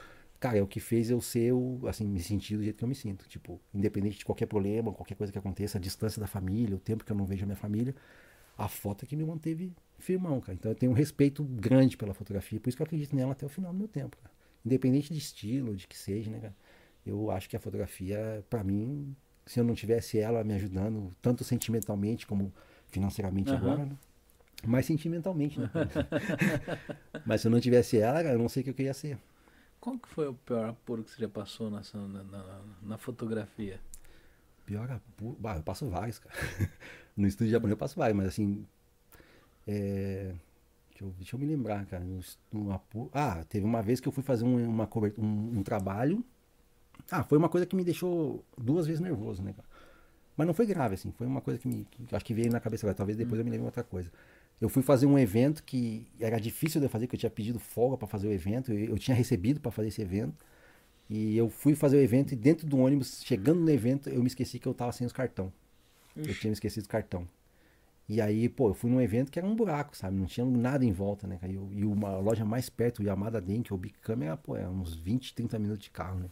cara, 0.43 0.57
é 0.57 0.61
o 0.61 0.67
que 0.67 0.81
fez 0.81 1.09
eu 1.09 1.21
ser, 1.21 1.53
o, 1.53 1.87
assim, 1.87 2.05
me 2.05 2.19
sentir 2.21 2.57
do 2.57 2.63
jeito 2.63 2.77
que 2.77 2.83
eu 2.83 2.87
me 2.87 2.93
sinto. 2.95 3.29
Tipo, 3.29 3.61
independente 3.73 4.17
de 4.17 4.25
qualquer 4.25 4.45
problema, 4.45 4.91
qualquer 4.91 5.15
coisa 5.15 5.31
que 5.31 5.39
aconteça, 5.39 5.77
a 5.77 5.81
distância 5.81 6.19
da 6.19 6.27
família, 6.27 6.75
o 6.75 6.79
tempo 6.79 7.05
que 7.05 7.11
eu 7.13 7.15
não 7.15 7.25
vejo 7.25 7.43
a 7.43 7.45
minha 7.45 7.55
família, 7.55 7.95
a 8.57 8.67
foto 8.67 9.05
é 9.05 9.07
que 9.07 9.15
me 9.15 9.23
manteve 9.23 9.71
firmão, 9.97 10.41
cara. 10.41 10.53
Então 10.53 10.69
eu 10.69 10.75
tenho 10.75 10.91
um 10.91 10.95
respeito 10.95 11.45
grande 11.45 11.95
pela 11.95 12.13
fotografia, 12.13 12.59
por 12.59 12.67
isso 12.67 12.75
que 12.75 12.83
eu 12.83 12.85
acredito 12.85 13.15
nela 13.15 13.31
até 13.31 13.45
o 13.45 13.49
final 13.49 13.71
do 13.71 13.79
meu 13.79 13.87
tempo, 13.87 14.17
cara. 14.17 14.33
Independente 14.65 15.13
de 15.13 15.17
estilo, 15.17 15.77
de 15.77 15.87
que 15.87 15.97
seja, 15.97 16.29
né, 16.29 16.39
cara? 16.39 16.55
Eu 17.05 17.31
acho 17.31 17.49
que 17.49 17.55
a 17.55 17.59
fotografia, 17.59 18.43
pra 18.49 18.65
mim, 18.65 19.15
se 19.45 19.61
eu 19.61 19.63
não 19.63 19.73
tivesse 19.73 20.19
ela 20.19 20.43
me 20.43 20.53
ajudando, 20.55 21.15
tanto 21.21 21.45
sentimentalmente 21.45 22.27
como 22.27 22.51
financeiramente 22.89 23.55
Aham. 23.55 23.57
agora, 23.59 23.85
né? 23.85 23.95
Mais 24.65 24.85
sentimentalmente, 24.85 25.57
né? 25.57 25.69
Mas 27.25 27.39
se 27.39 27.47
eu 27.47 27.51
não 27.51 27.61
tivesse 27.61 27.97
ela, 27.97 28.21
cara, 28.21 28.35
eu 28.35 28.39
não 28.39 28.49
sei 28.49 28.59
o 28.59 28.63
que 28.65 28.69
eu 28.71 28.73
queria 28.73 28.93
ser. 28.93 29.17
Qual 29.83 29.99
que 29.99 30.07
foi 30.07 30.29
o 30.29 30.33
pior 30.33 30.69
apuro 30.69 31.03
que 31.03 31.11
você 31.11 31.19
já 31.19 31.27
passou 31.27 31.69
na, 31.69 31.81
na, 32.23 32.61
na 32.83 32.97
fotografia? 32.97 33.81
Pior 34.65 34.89
apuro. 34.89 35.35
Bah, 35.37 35.57
eu 35.57 35.61
passo 35.61 35.89
vários, 35.89 36.19
cara. 36.19 36.33
No 37.17 37.27
estúdio 37.27 37.51
japonês 37.51 37.71
eu 37.73 37.77
passo 37.77 37.99
vários, 37.99 38.15
mas 38.17 38.27
assim. 38.29 38.65
É... 39.67 40.33
Deixa 40.89 41.03
eu, 41.03 41.09
deixa 41.17 41.35
eu 41.35 41.39
me 41.41 41.45
lembrar, 41.45 41.85
cara. 41.85 42.01
No, 42.01 42.21
no 42.53 42.71
Apu- 42.71 43.09
ah, 43.13 43.43
teve 43.43 43.65
uma 43.65 43.81
vez 43.83 43.99
que 43.99 44.07
eu 44.07 44.11
fui 44.13 44.23
fazer 44.23 44.45
um, 44.45 44.69
uma, 44.69 44.87
cober- 44.87 45.13
um, 45.19 45.59
um 45.59 45.63
trabalho. 45.63 46.23
Ah, 47.11 47.21
foi 47.21 47.37
uma 47.37 47.49
coisa 47.49 47.65
que 47.67 47.75
me 47.75 47.83
deixou 47.83 48.41
duas 48.57 48.87
vezes 48.87 49.01
nervoso, 49.01 49.43
né, 49.43 49.51
cara? 49.51 49.67
Mas 50.37 50.47
não 50.47 50.53
foi 50.53 50.65
grave, 50.65 50.95
assim. 50.95 51.11
Foi 51.11 51.27
uma 51.27 51.41
coisa 51.41 51.59
que 51.59 51.67
me. 51.67 51.83
que 51.83 52.15
acho 52.15 52.23
que 52.23 52.33
veio 52.33 52.49
na 52.49 52.61
cabeça 52.61 52.85
agora. 52.85 52.95
Talvez 52.95 53.17
depois 53.17 53.37
eu 53.37 53.43
me 53.43 53.51
lembre 53.51 53.65
outra 53.65 53.83
coisa. 53.83 54.09
Eu 54.61 54.69
fui 54.69 54.81
fazer 54.83 55.05
um 55.05 55.19
evento 55.19 55.63
que 55.63 56.05
era 56.19 56.39
difícil 56.39 56.79
de 56.79 56.85
eu 56.87 56.89
fazer, 56.89 57.07
que 57.07 57.15
eu 57.15 57.19
tinha 57.19 57.29
pedido 57.29 57.59
folga 57.59 57.97
para 57.97 58.07
fazer 58.07 58.27
o 58.27 58.33
evento. 58.33 58.71
Eu, 58.71 58.91
eu 58.91 58.97
tinha 58.97 59.15
recebido 59.15 59.59
para 59.59 59.71
fazer 59.71 59.89
esse 59.89 60.01
evento. 60.01 60.35
E 61.09 61.37
eu 61.37 61.49
fui 61.49 61.75
fazer 61.75 61.97
o 61.97 62.01
evento 62.01 62.33
e 62.33 62.35
dentro 62.37 62.67
do 62.67 62.77
ônibus, 62.79 63.23
chegando 63.23 63.61
no 63.61 63.69
evento, 63.71 64.09
eu 64.09 64.21
me 64.21 64.27
esqueci 64.27 64.59
que 64.59 64.67
eu 64.67 64.73
tava 64.73 64.91
sem 64.93 65.05
os 65.07 65.13
cartão. 65.13 65.53
Eu 66.25 66.35
tinha 66.35 66.49
me 66.49 66.53
esquecido 66.55 66.83
os 66.83 66.87
cartão. 66.87 67.27
E 68.09 68.21
aí, 68.21 68.49
pô, 68.49 68.69
eu 68.69 68.73
fui 68.73 68.89
num 68.91 69.01
evento 69.01 69.31
que 69.31 69.39
era 69.39 69.47
um 69.47 69.55
buraco, 69.55 69.95
sabe? 69.97 70.17
Não 70.17 70.25
tinha 70.25 70.45
nada 70.45 70.85
em 70.85 70.91
volta, 70.91 71.27
né? 71.27 71.39
E, 71.43 71.55
eu- 71.55 71.69
e 71.71 71.85
uma 71.85 72.17
loja 72.17 72.45
mais 72.45 72.69
perto, 72.69 72.99
o 72.99 73.03
Yamada 73.03 73.41
Denki, 73.41 73.73
o 73.73 73.77
Big 73.77 73.95
Câmera, 74.01 74.37
pô, 74.37 74.55
é 74.57 74.67
uns 74.67 74.95
20, 74.95 75.33
30 75.33 75.57
minutos 75.59 75.85
de 75.85 75.91
carro, 75.91 76.19
né? 76.19 76.27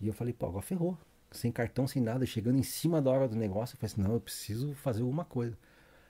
E 0.00 0.06
eu 0.06 0.12
falei, 0.12 0.32
pô, 0.32 0.46
agora 0.46 0.62
ferrou. 0.62 0.96
Sem 1.30 1.50
cartão, 1.50 1.86
sem 1.86 2.00
nada, 2.02 2.24
chegando 2.26 2.58
em 2.58 2.62
cima 2.62 3.02
da 3.02 3.10
hora 3.10 3.28
do 3.28 3.36
negócio, 3.36 3.74
eu 3.74 3.80
falei 3.80 3.92
assim, 3.92 4.02
não, 4.02 4.14
eu 4.14 4.20
preciso 4.20 4.74
fazer 4.74 5.02
alguma 5.02 5.24
coisa. 5.24 5.56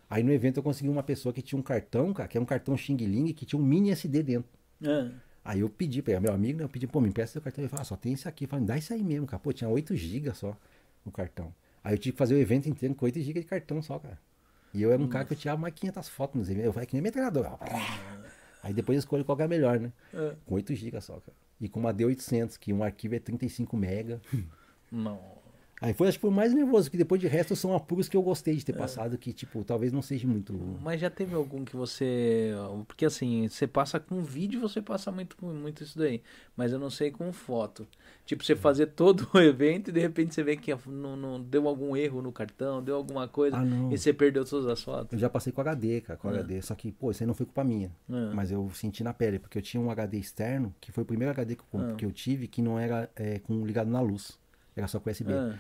Aí 0.09 0.23
no 0.23 0.33
evento 0.33 0.59
eu 0.59 0.63
consegui 0.63 0.89
uma 0.89 1.03
pessoa 1.03 1.33
que 1.33 1.43
tinha 1.43 1.59
um 1.59 1.63
cartão, 1.63 2.13
cara, 2.13 2.29
que 2.29 2.37
era 2.37 2.43
um 2.43 2.47
cartão 2.47 2.77
Xing 2.77 2.97
Ling, 2.97 3.33
que 3.33 3.45
tinha 3.47 3.61
um 3.61 3.65
mini 3.65 3.91
SD 3.91 4.23
dentro. 4.23 4.51
Ah, 4.85 5.11
Aí 5.45 5.61
eu 5.61 5.69
pedi 5.69 6.03
ele, 6.07 6.21
meu 6.21 6.33
amigo, 6.33 6.59
né? 6.59 6.65
Eu 6.65 6.69
pedi, 6.69 6.87
pô, 6.87 7.01
me 7.01 7.09
empresta 7.09 7.35
seu 7.35 7.43
cartão. 7.43 7.63
Ele 7.63 7.69
falou, 7.69 7.83
ah, 7.83 7.85
só 7.85 7.97
tem 7.97 8.15
esse 8.15 8.27
aqui. 8.27 8.45
Eu 8.45 8.49
falei, 8.49 8.65
dá 8.65 8.79
isso 8.79 8.95
aí 8.95 9.03
mesmo, 9.05 9.27
cara. 9.27 9.39
Pô, 9.39 9.53
tinha 9.53 9.69
8 9.69 9.95
GB 9.95 10.33
só 10.35 10.57
no 11.05 11.13
cartão. 11.13 11.55
Aí 11.83 11.93
eu 11.95 11.99
tive 11.99 12.13
que 12.13 12.19
fazer 12.19 12.35
o 12.35 12.39
evento 12.39 12.67
inteiro 12.67 12.95
com 12.95 13.05
8 13.05 13.21
GB 13.21 13.41
de 13.41 13.47
cartão 13.47 13.83
só, 13.83 13.99
cara. 13.99 14.19
E 14.73 14.83
eu 14.83 14.91
era 14.91 15.01
um 15.01 15.07
cara 15.07 15.25
que 15.25 15.35
eu 15.35 15.37
tirava 15.37 15.61
mais 15.61 15.75
500 15.75 16.09
fotos 16.09 16.39
nos 16.39 16.49
eventos. 16.49 16.67
Eu 16.67 16.73
falei, 16.73 16.87
que 16.87 16.95
nem 16.95 17.03
metralhador. 17.03 17.47
Aí 18.63 18.73
depois 18.73 18.97
eu 18.97 19.01
escolho 19.01 19.25
qual 19.25 19.37
que 19.37 19.43
é 19.43 19.45
a 19.45 19.49
melhor, 19.49 19.79
né? 19.79 19.93
ah. 20.15 20.35
Com 20.47 20.55
8 20.55 20.75
GB 20.75 21.01
só, 21.01 21.21
cara. 21.21 21.37
E 21.61 21.69
com 21.69 21.79
uma 21.79 21.93
D800, 21.93 22.59
que 22.59 22.73
um 22.73 22.83
arquivo 22.83 23.15
é 23.15 23.19
35 23.19 23.77
mega. 23.77 24.21
Não. 24.91 25.21
Aí 25.81 25.93
foi, 25.93 26.09
acho 26.09 26.19
que 26.19 26.23
foi 26.23 26.31
mais 26.31 26.55
nervoso, 26.55 26.91
que 26.91 26.97
depois 26.97 27.21
de 27.21 27.27
resto 27.27 27.55
são 27.57 27.75
apuros 27.75 28.09
que 28.09 28.17
eu 28.17 28.23
gostei 28.23 28.55
de 28.57 28.65
ter 28.65 28.73
passado, 28.75 29.19
que, 29.19 29.33
tipo, 29.33 29.63
talvez 29.65 29.93
não 29.93 30.01
seja 30.01 30.27
muito... 30.27 30.55
Mas 30.81 31.01
já 31.01 31.11
teve 31.11 31.35
algum 31.35 31.65
que 31.65 31.77
você. 31.77 32.53
Porque 32.87 33.05
assim, 33.05 33.49
você 33.49 33.67
passa 33.67 33.99
com 33.99 34.23
vídeo, 34.23 34.61
você 34.61 34.81
passa 34.81 35.11
muito, 35.11 35.37
muito 35.45 35.83
isso 35.83 35.99
daí. 35.99 36.23
Mas 36.57 36.73
eu 36.73 36.79
não 36.79 36.89
sei 36.91 37.11
com 37.11 37.33
foto. 37.33 37.87
Tipo, 38.25 38.43
você 38.45 38.55
fazer 38.57 38.87
todo 38.87 39.29
o 39.35 39.39
evento 39.43 39.89
e 39.91 39.93
de 39.93 40.01
repente 40.01 40.33
você 40.35 40.43
vê 40.43 40.57
que 40.57 40.73
não, 40.87 41.17
não 41.17 41.43
deu 41.43 41.69
algum 41.69 41.97
erro 41.97 42.23
no 42.23 42.33
cartão, 42.33 42.83
deu 42.83 42.97
alguma 42.97 43.27
coisa 43.29 43.59
Ah, 43.59 43.65
e 43.93 43.99
você 43.99 44.13
perdeu 44.13 44.45
todas 44.45 44.67
as 44.67 44.83
fotos. 44.83 45.13
Eu 45.13 45.19
já 45.19 45.29
passei 45.29 45.53
com 45.53 45.61
HD, 45.61 46.01
cara, 46.01 46.19
com 46.19 46.31
É. 46.31 46.39
HD. 46.39 46.63
Só 46.63 46.75
que, 46.75 46.91
pô, 46.93 47.11
isso 47.11 47.23
aí 47.23 47.27
não 47.27 47.35
foi 47.35 47.45
culpa 47.47 47.65
minha. 47.65 47.91
É. 48.09 48.33
Mas 48.33 48.51
eu 48.51 48.71
senti 48.71 49.03
na 49.05 49.13
pele, 49.13 49.39
porque 49.39 49.59
eu 49.59 49.63
tinha 49.63 49.83
um 49.83 49.91
HD 49.91 50.19
externo, 50.19 50.75
que 50.81 50.91
foi 50.93 51.03
o 51.03 51.07
primeiro 51.07 51.33
HD 51.33 51.57
que 51.57 51.63
eu, 51.73 51.81
Ah. 51.81 51.95
que 51.97 52.05
eu 52.07 52.13
tive, 52.13 52.47
que 52.49 52.63
não 52.63 52.79
era 52.79 53.11
é, 53.17 53.41
com, 53.41 53.67
ligado 53.67 53.91
na 53.91 54.01
luz. 54.01 54.39
Era 54.77 54.87
só 54.89 54.99
com 55.01 55.11
USB. 55.11 55.33
Ah, 55.33 55.57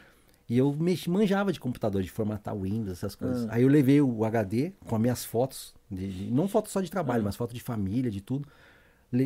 E 0.48 0.58
eu 0.58 0.76
manjava 1.08 1.52
de 1.52 1.58
computador, 1.60 2.02
de 2.02 2.10
formatar 2.10 2.54
Windows, 2.56 2.98
essas 2.98 3.14
coisas. 3.14 3.46
Ah. 3.48 3.54
Aí 3.54 3.62
eu 3.62 3.68
levei 3.68 4.00
o 4.00 4.24
HD 4.24 4.72
com 4.86 4.94
as 4.96 5.00
minhas 5.00 5.24
fotos, 5.24 5.74
de, 5.90 6.30
não 6.30 6.46
fotos 6.48 6.72
só 6.72 6.80
de 6.80 6.90
trabalho, 6.90 7.22
Ah. 7.22 7.24
mas 7.24 7.36
fotos 7.36 7.54
de 7.54 7.62
família, 7.62 8.10
de 8.10 8.20
tudo, 8.20 8.46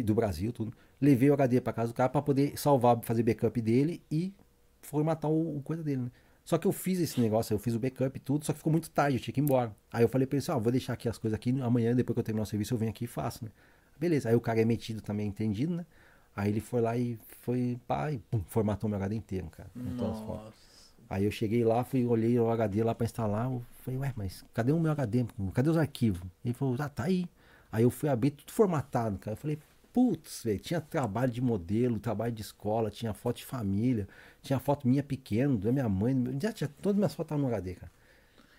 do 0.04 0.14
Brasil, 0.14 0.52
tudo. 0.52 0.72
Levei 1.00 1.30
o 1.30 1.32
HD 1.34 1.60
pra 1.60 1.72
casa 1.72 1.92
do 1.92 1.94
cara 1.94 2.08
pra 2.08 2.20
poder 2.22 2.58
salvar, 2.58 2.98
fazer 3.02 3.22
backup 3.22 3.60
dele 3.60 4.02
e 4.10 4.32
formatar 4.82 5.30
o, 5.30 5.56
o 5.58 5.62
coisa 5.62 5.82
dele, 5.82 6.02
né? 6.02 6.10
Só 6.44 6.56
que 6.56 6.66
eu 6.66 6.72
fiz 6.72 6.98
esse 6.98 7.20
negócio, 7.20 7.52
eu 7.52 7.58
fiz 7.58 7.74
o 7.74 7.78
backup 7.78 8.16
e 8.16 8.20
tudo, 8.20 8.44
só 8.44 8.52
que 8.52 8.58
ficou 8.58 8.70
muito 8.72 8.88
tarde, 8.90 9.16
eu 9.18 9.20
tinha 9.22 9.34
que 9.34 9.40
ir 9.40 9.44
embora. 9.44 9.74
Aí 9.92 10.02
eu 10.02 10.08
falei 10.08 10.26
pra 10.26 10.36
ele 10.36 10.42
assim, 10.42 10.50
ó, 10.52 10.58
vou 10.58 10.72
deixar 10.72 10.94
aqui 10.94 11.06
as 11.08 11.18
coisas 11.18 11.34
aqui, 11.36 11.50
amanhã, 11.60 11.94
depois 11.94 12.14
que 12.14 12.20
eu 12.20 12.24
terminar 12.24 12.44
o 12.44 12.46
serviço, 12.46 12.72
eu 12.74 12.78
venho 12.78 12.90
aqui 12.90 13.04
e 13.04 13.06
faço, 13.06 13.44
né? 13.44 13.50
Beleza, 14.00 14.28
aí 14.30 14.34
o 14.34 14.40
cara 14.40 14.60
é 14.60 14.64
metido 14.64 15.02
também, 15.02 15.26
entendido, 15.28 15.74
né? 15.74 15.84
Aí 16.38 16.50
ele 16.50 16.60
foi 16.60 16.80
lá 16.80 16.96
e 16.96 17.18
foi, 17.40 17.76
pá, 17.88 18.12
e 18.12 18.18
pum, 18.30 18.40
formatou 18.46 18.88
meu 18.88 18.96
HD 18.96 19.16
inteiro, 19.16 19.48
cara. 19.50 19.68
fotos. 19.74 20.20
nossa. 20.44 20.52
Aí 21.10 21.24
eu 21.24 21.30
cheguei 21.32 21.64
lá, 21.64 21.82
fui, 21.82 22.04
olhei 22.06 22.38
o 22.38 22.48
HD 22.48 22.84
lá 22.84 22.94
pra 22.94 23.04
instalar. 23.04 23.46
Eu 23.46 23.60
falei, 23.82 23.98
ué, 23.98 24.12
mas 24.14 24.44
cadê 24.54 24.70
o 24.70 24.78
meu 24.78 24.92
HD? 24.92 25.26
Cadê 25.52 25.68
os 25.68 25.76
arquivos? 25.76 26.22
Ele 26.44 26.54
falou, 26.54 26.76
ah, 26.78 26.88
tá 26.88 27.04
aí. 27.04 27.26
Aí 27.72 27.82
eu 27.82 27.90
fui 27.90 28.08
abrir 28.08 28.30
tudo 28.30 28.52
formatado, 28.52 29.18
cara. 29.18 29.32
Eu 29.32 29.36
falei, 29.36 29.58
putz, 29.92 30.42
velho, 30.44 30.60
tinha 30.60 30.80
trabalho 30.80 31.32
de 31.32 31.40
modelo, 31.40 31.98
trabalho 31.98 32.30
de 32.32 32.42
escola, 32.42 32.88
tinha 32.88 33.12
foto 33.12 33.38
de 33.38 33.44
família, 33.46 34.06
tinha 34.40 34.60
foto 34.60 34.86
minha 34.86 35.02
pequena, 35.02 35.56
da 35.56 35.72
minha 35.72 35.88
mãe, 35.88 36.14
já 36.40 36.52
tinha 36.52 36.68
todas 36.68 36.94
as 36.94 36.98
minhas 36.98 37.14
fotos 37.14 37.32
estavam 37.34 37.48
no 37.48 37.52
HD, 37.52 37.74
cara. 37.74 37.90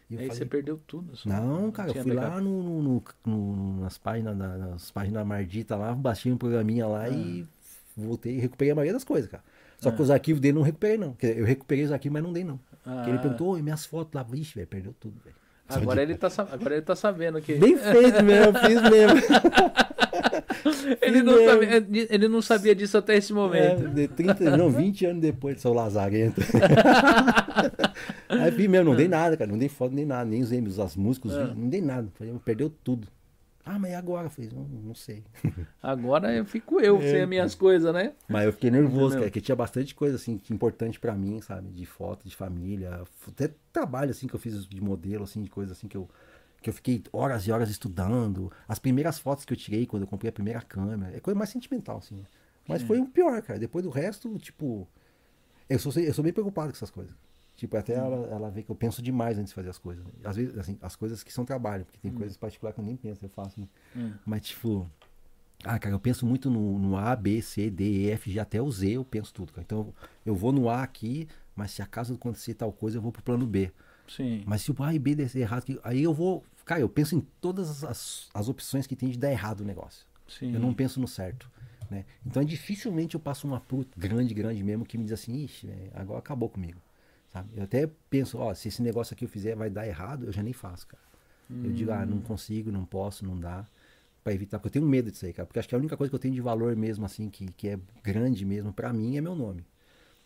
E 0.09 0.17
Aí 0.17 0.25
você 0.25 0.33
falei, 0.33 0.49
perdeu 0.49 0.77
tudo. 0.87 1.15
só. 1.15 1.29
não, 1.29 1.71
cara, 1.71 1.91
eu 1.91 2.03
fui 2.03 2.13
backup. 2.15 2.35
lá 2.35 2.41
no, 2.41 2.81
no- 2.81 3.03
no- 3.25 3.79
nas 3.81 3.97
páginas 3.99 4.35
nas 4.35 4.89
páginas 4.91 5.25
Mardita 5.25 5.75
lá, 5.77 5.93
baixei 5.93 6.31
um 6.31 6.37
programinha 6.37 6.87
lá 6.87 7.07
e 7.07 7.47
voltei 8.07 8.35
e 8.35 8.39
recuperei 8.39 8.71
a 8.71 8.75
maioria 8.75 8.93
das 8.93 9.03
coisas, 9.03 9.29
cara. 9.29 9.43
Só 9.77 9.91
que 9.91 10.01
os 10.01 10.09
arquivos 10.11 10.41
dele 10.41 10.55
não 10.55 10.61
recuperei, 10.61 10.97
não. 10.97 11.15
Eu 11.21 11.45
recuperei 11.45 11.83
os 11.85 11.91
arquivos, 11.91 12.13
mas 12.13 12.23
não 12.23 12.33
dei, 12.33 12.43
não. 12.43 12.59
Porque 12.83 13.09
ele 13.09 13.17
Ah. 13.17 13.21
perguntou, 13.21 13.47
oi, 13.49 13.61
minhas 13.61 13.85
fotos 13.85 14.13
lá. 14.13 14.23
Vixe, 14.23 14.55
velho, 14.55 14.67
perdeu 14.67 14.93
tudo, 14.99 15.15
velho. 15.23 15.35
Agora 15.69 16.01
ele, 16.01 16.15
tá, 16.15 16.27
agora 16.51 16.73
ele 16.75 16.81
tá 16.81 16.95
sabendo 16.95 17.39
que. 17.39 17.53
Bem 17.55 17.77
feito 17.77 18.23
mesmo, 18.23 18.57
fiz 18.57 18.81
mesmo. 18.89 19.19
ele, 21.01 21.21
não 21.21 21.35
mesmo. 21.35 21.49
sabia, 21.51 22.07
ele 22.09 22.27
não 22.27 22.41
sabia 22.41 22.75
disso 22.75 22.97
até 22.97 23.15
esse 23.15 23.31
É, 23.31 23.35
momento. 23.35 23.87
de 23.89 24.07
30, 24.07 24.57
não, 24.57 24.69
20 24.71 25.05
anos 25.05 25.21
depois, 25.21 25.61
sou 25.61 25.71
lazarento. 25.73 26.41
Aí 28.29 28.51
fiz 28.51 28.67
mesmo, 28.67 28.89
não 28.89 28.95
dei 28.95 29.07
nada, 29.07 29.37
cara. 29.37 29.49
Não 29.51 29.57
dei 29.57 29.69
foto 29.69 29.93
nem 29.93 30.05
nada, 30.05 30.25
nem 30.29 30.41
os 30.41 30.51
M's, 30.51 30.79
as 30.79 30.95
músicas, 30.95 31.31
os 31.31 31.37
É. 31.37 31.41
vídeos, 31.41 31.57
não 31.59 31.69
dei 31.69 31.81
nada. 31.81 32.07
Falei, 32.15 32.33
perdeu 32.43 32.69
tudo. 32.83 33.07
Ah, 33.71 33.77
mas 33.77 33.91
e 33.91 33.93
agora? 33.93 34.25
Eu 34.25 34.31
falei, 34.31 34.49
não, 34.51 34.63
não 34.63 34.95
sei. 34.95 35.23
Agora 35.81 36.33
eu 36.33 36.43
fico 36.43 36.81
eu 36.81 36.97
É, 36.97 37.11
sem 37.11 37.21
as 37.21 37.29
minhas 37.29 37.53
coisas, 37.53 37.93
né? 37.93 38.13
Mas 38.27 38.45
eu 38.45 38.53
fiquei 38.53 38.71
nervoso, 38.71 39.15
cara, 39.15 39.29
que 39.29 39.39
tinha 39.39 39.55
bastante 39.55 39.93
coisa 39.93 40.15
assim 40.15 40.41
importante 40.49 40.99
pra 40.99 41.13
mim, 41.13 41.39
sabe? 41.39 41.69
De 41.69 41.85
foto, 41.85 42.27
de 42.27 42.35
família, 42.35 43.03
até 43.27 43.51
trabalho 43.71 44.09
assim 44.09 44.25
que 44.25 44.33
eu 44.33 44.39
fiz 44.39 44.65
de 44.67 44.81
modelo, 44.81 45.23
assim, 45.23 45.43
de 45.43 45.51
coisa 45.51 45.73
assim 45.73 45.87
que 45.87 45.95
eu 45.95 46.09
que 46.61 46.69
eu 46.69 46.73
fiquei 46.73 47.03
horas 47.13 47.45
e 47.47 47.51
horas 47.51 47.69
estudando. 47.69 48.51
As 48.67 48.79
primeiras 48.79 49.19
fotos 49.19 49.45
que 49.45 49.53
eu 49.53 49.57
tirei 49.57 49.85
quando 49.85 50.01
eu 50.01 50.07
comprei 50.07 50.29
a 50.29 50.33
primeira 50.33 50.61
câmera, 50.61 51.15
é 51.15 51.19
coisa 51.19 51.37
mais 51.37 51.51
sentimental 51.51 51.97
assim. 51.99 52.25
Mas 52.67 52.81
foi 52.81 52.99
o 52.99 53.05
pior, 53.05 53.39
cara. 53.43 53.59
Depois 53.59 53.85
do 53.85 53.91
resto, 53.91 54.35
tipo, 54.39 54.87
eu 55.69 55.77
sou 55.77 55.93
eu 56.01 56.13
sou 56.13 56.23
bem 56.23 56.33
preocupado 56.33 56.71
com 56.71 56.75
essas 56.75 56.89
coisas. 56.89 57.15
Tipo, 57.59 57.75
até 57.75 57.95
ela, 57.95 58.25
ela 58.27 58.49
vê 58.49 58.63
que 58.63 58.69
eu 58.69 58.75
penso 58.75 59.01
demais 59.01 59.37
antes 59.37 59.49
de 59.49 59.53
fazer 59.53 59.69
as 59.69 59.77
coisas. 59.77 60.05
Às 60.23 60.37
vezes, 60.37 60.57
assim, 60.57 60.77
as 60.81 60.95
coisas 60.95 61.23
que 61.23 61.33
são 61.33 61.43
trabalho, 61.43 61.83
porque 61.83 61.99
tem 61.99 62.09
coisas 62.09 62.37
particulares 62.37 62.73
que 62.73 62.79
eu 62.79 62.85
nem 62.85 62.95
penso, 62.95 63.25
eu 63.25 63.27
faço, 63.27 63.59
né? 63.59 63.67
Hum. 63.93 64.13
Mas, 64.25 64.43
tipo, 64.43 64.89
ah, 65.65 65.77
cara, 65.77 65.93
eu 65.93 65.99
penso 65.99 66.25
muito 66.25 66.49
no, 66.49 66.79
no 66.79 66.95
A, 66.95 67.13
B, 67.17 67.41
C, 67.41 67.69
D, 67.69 67.83
E, 67.83 68.11
F, 68.11 68.31
G, 68.31 68.39
até 68.39 68.61
o 68.61 68.71
Z, 68.71 68.91
eu 68.91 69.03
penso 69.03 69.33
tudo, 69.33 69.51
cara. 69.51 69.65
Então, 69.65 69.93
eu 70.25 70.33
vou 70.33 70.53
no 70.53 70.69
A 70.69 70.83
aqui, 70.83 71.27
mas 71.53 71.71
se 71.71 71.81
acaso 71.81 72.13
acontecer 72.13 72.53
tal 72.53 72.71
coisa, 72.71 72.97
eu 72.97 73.01
vou 73.01 73.11
pro 73.11 73.21
plano 73.21 73.45
B. 73.45 73.73
Sim. 74.07 74.41
Mas 74.45 74.61
se 74.61 74.71
o 74.71 74.75
A 74.81 74.93
e 74.93 74.97
B 74.97 75.13
der 75.13 75.35
errado, 75.35 75.65
aí 75.83 76.01
eu 76.01 76.13
vou. 76.13 76.45
Cara, 76.63 76.79
eu 76.79 76.87
penso 76.87 77.13
em 77.13 77.19
todas 77.41 77.83
as, 77.83 78.29
as 78.33 78.47
opções 78.47 78.87
que 78.87 78.95
tem 78.95 79.09
de 79.09 79.17
dar 79.17 79.31
errado 79.31 79.61
o 79.61 79.65
negócio. 79.65 80.05
Sim. 80.29 80.53
Eu 80.53 80.61
não 80.61 80.73
penso 80.73 81.01
no 81.01 81.09
certo. 81.09 81.51
Né? 81.91 82.05
Então, 82.25 82.41
dificilmente 82.41 83.15
eu 83.15 83.19
passo 83.19 83.45
um 83.45 83.53
apuro 83.53 83.85
grande, 83.97 84.33
grande 84.33 84.63
mesmo, 84.63 84.85
que 84.85 84.97
me 84.97 85.03
diz 85.03 85.11
assim, 85.11 85.43
ixi, 85.43 85.69
agora 85.93 86.19
acabou 86.19 86.47
comigo. 86.47 86.79
Sabe? 87.31 87.49
Eu 87.55 87.63
até 87.63 87.87
penso, 88.09 88.37
ó, 88.39 88.53
se 88.53 88.67
esse 88.67 88.81
negócio 88.81 89.13
aqui 89.13 89.25
eu 89.25 89.29
fizer 89.29 89.55
vai 89.55 89.69
dar 89.69 89.87
errado, 89.87 90.25
eu 90.25 90.31
já 90.31 90.41
nem 90.41 90.53
faço, 90.53 90.87
cara. 90.87 91.03
Eu 91.63 91.71
digo, 91.71 91.91
ah, 91.91 92.05
não 92.05 92.21
consigo, 92.21 92.71
não 92.71 92.85
posso, 92.85 93.25
não 93.25 93.39
dá. 93.39 93.65
Pra 94.23 94.33
evitar, 94.33 94.59
porque 94.59 94.67
eu 94.67 94.81
tenho 94.81 94.85
medo 94.85 95.11
disso 95.11 95.25
aí, 95.25 95.33
cara. 95.33 95.45
Porque 95.45 95.59
acho 95.59 95.67
que 95.69 95.75
a 95.75 95.77
única 95.77 95.95
coisa 95.97 96.09
que 96.09 96.15
eu 96.15 96.19
tenho 96.19 96.33
de 96.33 96.41
valor 96.41 96.75
mesmo, 96.75 97.05
assim, 97.05 97.29
que, 97.29 97.47
que 97.53 97.69
é 97.69 97.79
grande 98.03 98.45
mesmo 98.45 98.71
pra 98.73 98.91
mim 98.93 99.17
é 99.17 99.21
meu 99.21 99.35
nome. 99.35 99.65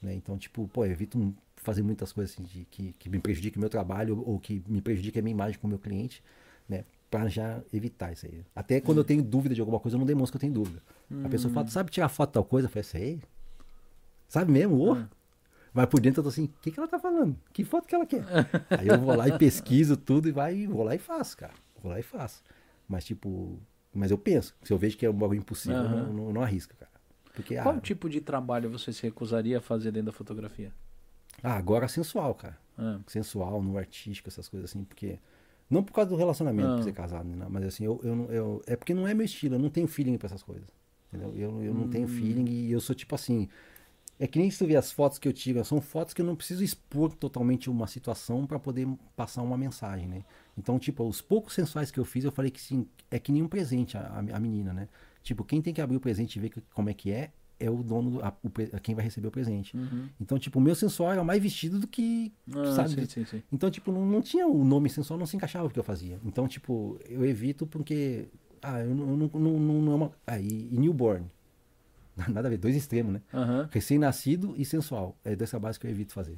Né? 0.01 0.13
Então, 0.15 0.37
tipo, 0.37 0.67
pô, 0.67 0.85
eu 0.85 0.91
evito 0.91 1.17
um- 1.17 1.33
fazer 1.57 1.81
muitas 1.81 2.11
coisas 2.11 2.33
assim, 2.33 2.43
de, 2.43 2.65
que, 2.69 2.93
que 2.99 3.09
me 3.09 3.19
prejudiquem 3.19 3.57
o 3.57 3.61
meu 3.61 3.69
trabalho 3.69 4.21
ou 4.25 4.37
que 4.39 4.61
me 4.67 4.81
prejudiquem 4.81 5.19
a 5.19 5.23
minha 5.23 5.31
imagem 5.33 5.57
com 5.59 5.67
o 5.67 5.69
meu 5.69 5.79
cliente, 5.79 6.21
né? 6.67 6.83
Pra 7.09 7.27
já 7.29 7.61
evitar 7.71 8.11
isso 8.11 8.25
aí. 8.25 8.43
Até 8.55 8.81
quando 8.81 8.97
eu 8.97 9.03
tenho 9.03 9.23
dúvida 9.23 9.53
de 9.55 9.61
alguma 9.61 9.79
coisa, 9.79 9.95
eu 9.95 9.99
não 9.99 10.05
demonstro 10.05 10.37
que 10.37 10.45
eu 10.45 10.51
tenho 10.51 10.63
dúvida. 10.63 10.81
A 11.23 11.29
pessoa 11.29 11.53
fala, 11.53 11.67
sabe 11.67 11.91
tirar 11.91 12.09
foto 12.09 12.29
de 12.29 12.33
tal 12.33 12.43
coisa? 12.43 12.65
Eu 12.67 12.71
falei, 12.71 12.83
sei. 12.83 13.21
Sabe 14.27 14.51
mesmo? 14.51 14.75
Ô. 14.81 14.93
Mas 15.73 15.87
por 15.87 15.99
dentro 15.99 16.19
eu 16.19 16.23
tô 16.23 16.29
assim, 16.29 16.45
o 16.45 16.49
que, 16.61 16.71
que 16.71 16.79
ela 16.79 16.87
tá 16.87 16.99
falando? 16.99 17.35
Que 17.51 17.63
foto 17.63 17.87
que 17.87 17.95
ela 17.95 18.05
quer? 18.05 18.23
Aí 18.75 18.87
eu 18.87 18.97
vou 18.99 19.13
lá 19.15 19.27
e 19.27 19.31
pesquiso 19.33 19.97
tudo 19.97 20.27
e 20.27 20.31
vai, 20.31 20.67
vou 20.67 20.83
lá 20.83 20.95
e 20.95 20.99
faço, 20.99 21.37
cara. 21.37 21.53
Vou 21.81 21.91
lá 21.91 21.99
e 21.99 22.03
faço. 22.03 22.43
Mas 22.87 23.05
tipo, 23.05 23.59
mas 23.93 24.11
eu 24.11 24.17
penso, 24.17 24.55
se 24.63 24.71
eu 24.71 24.77
vejo 24.77 24.97
que 24.97 25.05
é 25.05 25.09
um 25.09 25.13
bagulho 25.13 25.39
impossível, 25.39 25.85
eu 25.85 25.89
Aham. 25.89 26.05
não, 26.07 26.13
não, 26.13 26.33
não 26.33 26.41
arrisco, 26.43 26.75
cara. 26.75 26.91
Porque, 27.33 27.55
Qual 27.57 27.75
ah, 27.75 27.81
tipo 27.81 28.07
de 28.09 28.21
trabalho 28.21 28.69
você 28.69 28.93
se 28.93 29.01
recusaria 29.03 29.57
a 29.57 29.61
fazer 29.61 29.91
dentro 29.91 30.07
da 30.07 30.17
fotografia? 30.17 30.71
ah, 31.41 31.55
agora 31.55 31.87
sensual, 31.87 32.33
cara. 32.35 32.57
Ah, 32.77 32.99
sensual, 33.07 33.61
no 33.61 33.77
artístico, 33.77 34.29
essas 34.29 34.47
coisas 34.47 34.69
assim, 34.69 34.83
porque. 34.83 35.19
Não 35.69 35.83
por 35.83 35.93
causa 35.93 36.09
do 36.09 36.15
relacionamento, 36.15 36.75
por 36.75 36.83
ser 36.83 36.91
casado, 36.93 37.25
né, 37.27 37.47
mas 37.49 37.63
assim, 37.65 37.85
eu, 37.85 37.99
eu, 38.03 38.31
eu- 38.31 38.61
é 38.67 38.75
porque 38.75 38.93
não 38.93 39.07
é 39.07 39.13
meu 39.13 39.25
estilo, 39.25 39.55
eu 39.55 39.59
não 39.59 39.69
tenho 39.69 39.87
feeling 39.87 40.17
pra 40.17 40.27
essas 40.27 40.43
coisas. 40.43 40.67
Entendeu? 41.11 41.33
Eu, 41.35 41.63
eu 41.63 41.73
não 41.73 41.87
tenho 41.87 42.07
feeling 42.07 42.45
e 42.47 42.71
eu 42.71 42.79
sou 42.81 42.95
tipo 42.95 43.15
assim. 43.15 43.49
É 44.23 44.27
que 44.27 44.39
nem 44.39 44.49
se 44.49 44.57
tu 44.57 44.65
vê 44.65 44.77
as 44.77 44.89
fotos 44.89 45.19
que 45.19 45.27
eu 45.27 45.33
tiro, 45.33 45.61
são 45.65 45.81
fotos 45.81 46.13
que 46.13 46.21
eu 46.21 46.25
não 46.25 46.33
preciso 46.33 46.63
expor 46.63 47.13
totalmente 47.13 47.69
uma 47.69 47.87
situação 47.87 48.47
para 48.47 48.57
poder 48.57 48.87
passar 49.17 49.41
uma 49.41 49.57
mensagem, 49.57 50.07
né? 50.07 50.23
Então, 50.57 50.79
tipo, 50.79 51.05
os 51.05 51.19
poucos 51.21 51.53
sensuais 51.53 51.91
que 51.91 51.99
eu 51.99 52.05
fiz, 52.05 52.23
eu 52.23 52.31
falei 52.31 52.49
que 52.49 52.61
sim, 52.61 52.87
é 53.11 53.19
que 53.19 53.33
nem 53.33 53.43
um 53.43 53.49
presente 53.49 53.97
a, 53.97 54.23
a 54.33 54.39
menina, 54.39 54.71
né? 54.71 54.87
Tipo, 55.21 55.43
quem 55.43 55.61
tem 55.61 55.73
que 55.73 55.81
abrir 55.81 55.97
o 55.97 55.99
presente 55.99 56.37
e 56.37 56.39
ver 56.39 56.47
que, 56.51 56.61
como 56.73 56.89
é 56.89 56.93
que 56.93 57.11
é, 57.11 57.31
é 57.59 57.69
o 57.69 57.83
dono, 57.83 58.11
do, 58.11 58.23
a, 58.23 58.33
o, 58.41 58.49
quem 58.79 58.95
vai 58.95 59.03
receber 59.03 59.27
o 59.27 59.31
presente. 59.31 59.75
Uhum. 59.75 60.07
Então, 60.21 60.39
tipo, 60.39 60.57
o 60.57 60.61
meu 60.61 60.73
sensual 60.73 61.11
era 61.11 61.21
mais 61.21 61.43
vestido 61.43 61.77
do 61.77 61.85
que, 61.85 62.31
Ah, 62.55 62.75
sabe? 62.77 62.91
sim, 62.91 63.05
sim, 63.05 63.25
sim. 63.25 63.43
Então, 63.51 63.69
tipo, 63.69 63.91
não, 63.91 64.05
não 64.05 64.21
tinha 64.21 64.47
o 64.47 64.63
nome 64.63 64.89
sensual, 64.89 65.19
não 65.19 65.25
se 65.25 65.35
encaixava 65.35 65.67
o 65.67 65.69
que 65.69 65.77
eu 65.77 65.83
fazia. 65.83 66.17
Então, 66.23 66.47
tipo, 66.47 66.97
eu 67.09 67.25
evito 67.25 67.67
porque, 67.67 68.29
ah, 68.61 68.79
eu 68.79 68.95
não, 68.95 69.17
não, 69.17 69.29
não, 69.33 69.59
não, 69.59 69.81
não 69.81 69.91
é 69.91 69.95
uma... 69.95 70.11
Ah, 70.25 70.39
e, 70.39 70.69
e 70.71 70.77
newborn. 70.77 71.25
Nada 72.29 72.47
a 72.47 72.49
ver, 72.49 72.57
dois 72.57 72.75
extremos, 72.75 73.13
né? 73.13 73.21
Aham. 73.33 73.69
Recém-nascido 73.71 74.53
e 74.57 74.65
sensual. 74.65 75.15
É 75.23 75.35
dessa 75.35 75.59
base 75.59 75.79
que 75.79 75.87
eu 75.87 75.91
evito 75.91 76.13
fazer. 76.13 76.37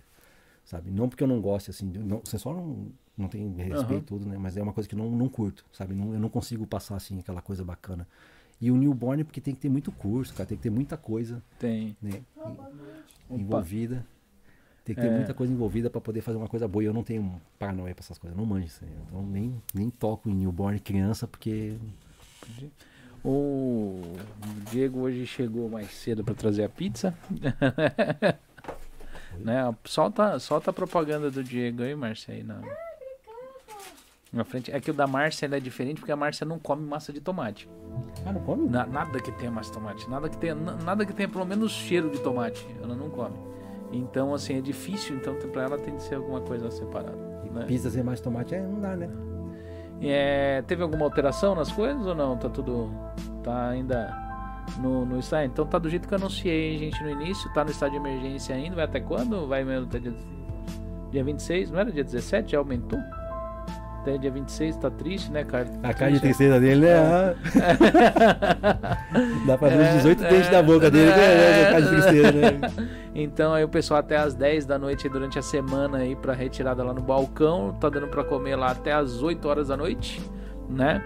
Sabe? 0.64 0.90
Não 0.90 1.08
porque 1.08 1.24
eu 1.24 1.28
não 1.28 1.40
goste, 1.42 1.70
assim. 1.70 1.86
Não, 1.86 2.22
sensual 2.26 2.56
não, 2.56 2.88
não 3.18 3.28
tem 3.28 3.54
respeito 3.56 3.94
Aham. 3.94 4.02
tudo, 4.20 4.26
né? 4.26 4.38
Mas 4.38 4.58
é 4.58 4.64
uma 4.64 4.74
coisa 4.74 4.90
que 4.90 4.96
eu 4.96 5.00
não, 5.00 5.12
não 5.12 5.30
curto, 5.30 5.64
sabe? 5.72 5.94
Não, 5.94 6.14
eu 6.14 6.20
não 6.20 6.30
consigo 6.30 6.66
passar, 6.66 6.96
assim, 6.96 7.20
aquela 7.20 7.42
coisa 7.42 7.64
bacana. 7.64 8.08
E 8.60 8.72
o 8.72 8.78
newborn, 8.78 9.24
porque 9.24 9.42
tem 9.42 9.54
que 9.54 9.60
ter 9.62 9.70
muito 9.70 9.92
curso, 9.92 10.34
cara. 10.34 10.48
Tem 10.48 10.58
que 10.58 10.64
ter 10.64 10.70
muita 10.70 10.98
coisa, 10.98 11.44
Tem. 11.60 11.96
né? 12.02 12.22
Opa. 12.36 12.72
Envolvida. 13.30 14.06
Tem 14.84 14.96
que 14.96 15.02
ter 15.02 15.08
É. 15.08 15.12
muita 15.12 15.34
coisa 15.34 15.52
envolvida 15.52 15.90
para 15.90 16.00
poder 16.00 16.22
fazer 16.22 16.38
uma 16.38 16.48
coisa 16.48 16.68
boa. 16.68 16.84
E 16.84 16.88
eu 16.88 16.94
não 16.94 17.04
tenho 17.04 17.42
paranoia 17.60 17.94
pra 17.94 18.04
essas 18.04 18.18
coisas. 18.18 18.38
Eu 18.38 18.42
não 18.42 18.48
manjo 18.50 18.68
isso 18.68 18.84
aí. 18.84 18.92
Então 19.08 19.26
nem, 19.26 19.62
nem 19.74 19.90
toco 19.90 20.30
em 20.30 20.34
newborn 20.34 20.80
criança, 20.80 21.28
porque... 21.28 21.78
O 23.28 24.02
Diego 24.70 25.00
hoje 25.00 25.26
chegou 25.26 25.68
mais 25.68 25.90
cedo 25.92 26.24
para 26.24 26.36
trazer 26.36 26.64
a 26.64 26.70
pizza. 26.70 27.12
né? 29.40 29.76
Solta, 29.84 30.38
solta 30.38 30.70
a 30.70 30.74
propaganda 30.74 31.32
do 31.32 31.44
Diego 31.44 31.82
aí, 31.82 31.96
Márcia, 31.96 32.36
aí 32.36 32.44
na, 32.44 32.62
na 34.32 34.44
frente. 34.44 34.72
É 34.72 34.80
que 34.80 34.92
o 34.92 34.94
da 34.94 35.08
Márcia 35.08 35.48
é 35.48 35.60
diferente 35.60 36.00
porque 36.02 36.12
a 36.12 36.16
Márcia 36.16 36.46
não 36.46 36.60
come 36.60 36.86
massa 36.88 37.12
de 37.12 37.20
tomate. 37.20 37.68
Ah, 38.26 38.32
não 38.32 38.42
come? 38.42 38.70
Na- 38.70 38.86
nada 38.86 39.20
que 39.20 39.32
tenha 39.32 39.50
massa 39.50 39.70
de 39.72 39.78
tomate. 39.78 40.08
Nada 40.08 40.30
que 40.30 40.38
tenha, 40.38 40.54
na- 40.54 40.76
nada 40.76 41.04
que 41.04 41.14
tenha 41.14 41.28
pelo 41.28 41.46
menos 41.46 41.72
cheiro 41.72 42.12
de 42.12 42.20
tomate. 42.22 42.64
Ela 42.80 42.96
não 42.96 43.10
come. 43.10 43.36
Então, 43.92 44.36
assim, 44.36 44.58
é 44.58 44.62
difícil. 44.62 45.16
Então, 45.16 45.36
pra 45.52 45.64
ela 45.64 45.80
tem 45.80 45.96
que 45.96 46.04
ser 46.04 46.16
alguma 46.16 46.42
coisa 46.42 46.70
separada. 46.70 47.18
Né? 47.52 47.66
Pizza 47.66 47.90
sem 47.90 48.04
mais 48.04 48.20
tomate, 48.22 48.54
é, 48.54 48.62
não 48.62 48.80
dá, 48.80 48.96
né? 48.96 49.10
É, 50.02 50.62
teve 50.68 50.84
alguma 50.84 51.06
alteração 51.06 51.56
nas 51.56 51.72
coisas 51.72 52.06
ou 52.06 52.16
não? 52.16 52.38
Tá 52.38 52.50
tudo. 52.50 52.92
Tá 53.44 53.70
ainda 53.70 54.14
no, 54.78 55.06
no 55.06 55.20
estado? 55.20 55.46
Então 55.46 55.66
tá 55.66 55.78
do 55.78 55.90
jeito 55.90 56.08
que 56.08 56.14
eu 56.14 56.18
anunciei, 56.18 56.78
gente, 56.78 57.02
no 57.04 57.10
início. 57.10 57.52
Tá 57.54 57.64
no 57.64 57.72
estado 57.72 57.92
de 57.92 57.98
emergência 57.98 58.56
ainda. 58.56 58.76
Vai 58.76 58.86
até 58.86 59.00
quando? 59.00 59.48
Vai 59.48 59.64
mesmo 59.64 59.88
até 59.88 60.00
dia, 60.00 60.14
dia 61.12 61.24
26? 61.24 61.72
Não 61.72 61.80
era 61.80 61.92
dia 61.92 62.04
17? 62.04 62.52
Já 62.52 62.58
aumentou? 62.58 63.00
Até 64.06 64.20
dia 64.20 64.30
26, 64.30 64.78
tá 64.78 64.92
triste, 64.92 65.32
né, 65.32 65.44
cara? 65.44 65.66
A 65.82 65.92
cara 65.92 66.12
de 66.12 66.20
Triste, 66.20 66.38
tristeza 66.38 66.60
dele, 66.60 66.82
né? 66.82 66.94
Ah. 66.96 67.34
Dá 69.48 69.58
pra 69.58 69.70
ver 69.70 69.80
É, 69.80 69.90
os 69.90 69.96
18 69.96 70.24
é, 70.24 70.30
dentes 70.30 70.50
da 70.52 70.62
boca 70.62 70.92
dele, 70.92 71.10
é. 71.10 71.16
né? 71.16 71.64
A 71.64 71.72
cara 71.72 71.82
de 71.82 71.90
tristeza, 71.90 72.32
né? 72.32 72.62
Então 73.18 73.54
aí 73.54 73.64
o 73.64 73.70
pessoal 73.70 74.02
até 74.02 74.18
às 74.18 74.36
10 74.36 74.66
da 74.66 74.78
noite 74.78 75.08
durante 75.08 75.40
a 75.40 75.42
semana 75.42 76.00
aí 76.00 76.18
para 76.18 76.34
retirada 76.34 76.84
lá 76.84 76.94
no 76.94 77.02
balcão, 77.02 77.72
tá 77.80 77.88
dando 77.90 78.10
para 78.10 78.26
comer 78.26 78.58
lá 78.58 78.72
até 78.72 78.92
às 78.92 79.24
8 79.24 79.48
horas 79.48 79.70
da 79.70 79.78
noite, 79.78 80.22
né? 80.70 81.02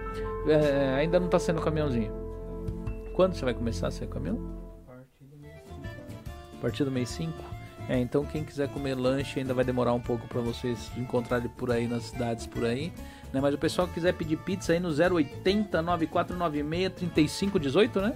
É, 0.47 0.95
ainda 0.95 1.19
não 1.19 1.27
tá 1.29 1.37
sendo 1.39 1.61
caminhãozinho. 1.61 2.11
Quando 3.15 3.35
você 3.35 3.45
vai 3.45 3.53
começar 3.53 3.87
a 3.87 3.91
ser 3.91 4.07
caminhão? 4.07 4.39
A 6.57 6.61
partir 6.61 6.83
do 6.83 6.89
mês 6.91 7.07
5. 7.09 7.31
É, 7.89 7.97
então 7.97 8.23
quem 8.23 8.43
quiser 8.43 8.69
comer 8.69 8.93
lanche 8.93 9.39
ainda 9.39 9.51
vai 9.51 9.65
demorar 9.65 9.93
um 9.93 9.99
pouco 9.99 10.27
para 10.27 10.39
vocês 10.39 10.91
encontrarem 10.95 11.49
por 11.49 11.71
aí 11.71 11.87
nas 11.87 12.03
cidades 12.03 12.45
por 12.45 12.63
aí, 12.63 12.93
né? 13.33 13.41
Mas 13.41 13.51
o 13.55 13.57
pessoal 13.57 13.87
que 13.87 13.95
quiser 13.95 14.13
pedir 14.13 14.37
pizza 14.37 14.73
aí 14.73 14.79
no 14.79 14.89
080 14.89 15.81
9496 15.81 16.93
3518, 16.93 17.99
né? 17.99 18.13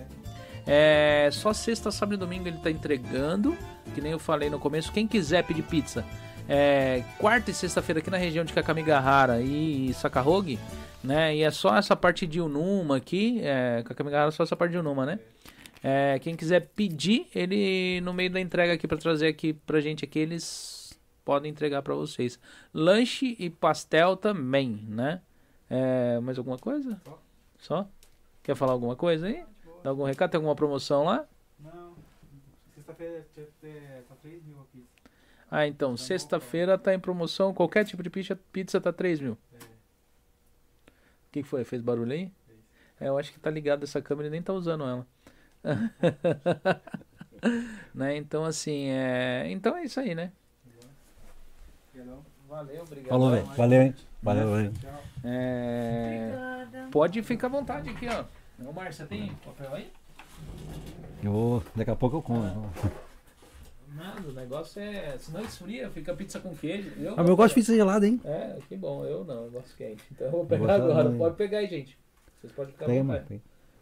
É, 0.67 1.27
só 1.31 1.51
sexta, 1.53 1.89
sábado 1.89 2.13
e 2.13 2.17
domingo 2.17 2.47
ele 2.47 2.59
tá 2.59 2.69
entregando, 2.69 3.57
que 3.95 3.99
nem 3.99 4.11
eu 4.11 4.19
falei 4.19 4.47
no 4.47 4.59
começo. 4.59 4.91
Quem 4.91 5.07
quiser 5.07 5.43
pedir 5.43 5.63
pizza, 5.63 6.05
é, 6.47 7.03
quarta 7.17 7.49
e 7.49 7.53
sexta-feira 7.53 7.99
aqui 7.99 8.11
na 8.11 8.17
região 8.17 8.45
de 8.45 8.53
Kakamigahara 8.53 9.41
e 9.41 9.91
Sakahogi, 9.95 10.59
né? 11.03 11.35
E 11.35 11.41
é 11.41 11.49
só 11.49 11.75
essa 11.75 11.95
parte 11.95 12.27
de 12.27 12.39
Unuma 12.39 12.97
aqui, 12.97 13.41
é, 13.41 13.81
Kakamigahara 13.83 14.27
é 14.27 14.31
só 14.31 14.43
essa 14.43 14.55
parte 14.55 14.73
de 14.73 14.77
Unuma, 14.77 15.03
né? 15.03 15.17
É, 15.85 16.17
quem 16.19 16.33
quiser 16.33 16.61
pedir, 16.69 17.27
ele 17.35 17.99
no 18.01 18.13
meio 18.13 18.31
da 18.31 18.39
entrega 18.39 18.71
aqui 18.71 18.87
pra 18.87 18.97
trazer 18.97 19.27
aqui 19.27 19.51
pra 19.51 19.81
gente 19.81 20.05
aqui, 20.05 20.17
eles 20.17 20.97
podem 21.25 21.51
entregar 21.51 21.81
pra 21.81 21.93
vocês. 21.93 22.39
Lanche 22.73 23.35
e 23.37 23.49
pastel 23.49 24.15
também, 24.15 24.79
né? 24.87 25.21
É, 25.69 26.21
mais 26.21 26.37
alguma 26.37 26.57
coisa? 26.57 27.01
Só. 27.59 27.85
Quer 28.41 28.55
falar 28.55 28.71
alguma 28.71 28.95
coisa 28.95 29.27
aí? 29.27 29.43
Dá 29.83 29.89
algum 29.89 30.03
recado? 30.03 30.31
Tem 30.31 30.37
alguma 30.37 30.55
promoção 30.55 31.03
lá? 31.03 31.25
Não, 31.59 31.95
sexta-feira 32.73 33.25
tá 34.07 34.15
3 34.21 34.43
mil 34.45 34.59
a 34.61 34.63
pizza. 34.71 34.87
Ah, 35.51 35.67
então, 35.67 35.97
sexta-feira 35.97 36.77
tá 36.77 36.93
em 36.93 36.99
promoção. 36.99 37.53
Qualquer 37.53 37.85
tipo 37.85 38.01
de 38.01 38.09
pizza, 38.09 38.39
pizza 38.53 38.79
tá 38.79 38.93
3 38.93 39.19
mil. 39.19 39.37
É. 39.53 39.57
O 39.57 41.31
que, 41.31 41.43
que 41.43 41.49
foi? 41.49 41.63
Fez 41.65 41.81
barulho 41.81 42.13
aí? 42.13 42.31
É, 42.99 43.09
eu 43.09 43.17
acho 43.17 43.33
que 43.33 43.39
tá 43.39 43.49
ligado 43.49 43.83
essa 43.83 44.01
câmera 44.01 44.27
e 44.27 44.31
nem 44.31 44.41
tá 44.41 44.53
usando 44.53 44.83
ela. 44.85 45.05
né? 47.93 48.17
Então, 48.17 48.45
assim, 48.45 48.89
é... 48.89 49.45
Então 49.49 49.75
é 49.77 49.83
isso 49.83 49.99
aí, 49.99 50.13
né? 50.13 50.31
Valeu, 52.53 52.83
obrigado. 52.83 53.09
Falou, 53.09 53.31
velho. 53.31 53.45
Valeu, 53.45 53.81
hein? 53.81 53.95
Valeu. 54.21 54.73
Tchau. 54.73 55.03
É... 55.23 56.31
Obrigada. 56.31 56.87
Pode 56.91 57.23
ficar 57.23 57.47
à 57.47 57.49
vontade 57.49 57.89
aqui, 57.89 58.07
ó. 58.07 58.25
Ô, 58.63 58.71
Márcia, 58.71 59.07
tem 59.07 59.31
papel 59.43 59.73
aí? 59.73 59.91
Eu 61.23 61.31
vou, 61.31 61.63
daqui 61.75 61.89
a 61.89 61.95
pouco 61.95 62.17
eu 62.17 62.21
como. 62.21 62.43
Nada, 63.95 64.27
o 64.27 64.33
negócio 64.33 64.79
é... 64.79 65.17
Senão 65.17 65.41
esfria, 65.41 65.89
fica 65.89 66.13
pizza 66.13 66.39
com 66.39 66.55
queijo. 66.55 66.91
Eu, 66.99 67.13
Ah, 67.13 67.17
mas 67.17 67.29
eu 67.29 67.35
gosto 67.35 67.49
de 67.49 67.61
pizza 67.61 67.73
gelada, 67.73 68.05
hein? 68.05 68.21
É, 68.23 68.59
que 68.69 68.77
bom. 68.77 69.03
Eu 69.03 69.25
não, 69.25 69.45
eu 69.45 69.51
gosto 69.51 69.75
quente. 69.75 70.03
Então 70.11 70.27
eu 70.27 70.31
vou 70.31 70.45
pegar 70.45 70.75
agora. 70.75 71.09
Pode 71.09 71.35
pegar 71.35 71.57
aí, 71.57 71.67
gente. 71.67 71.97
Vocês 72.39 72.53
podem 72.53 72.71
ficar 72.71 72.85
pega. 72.85 73.25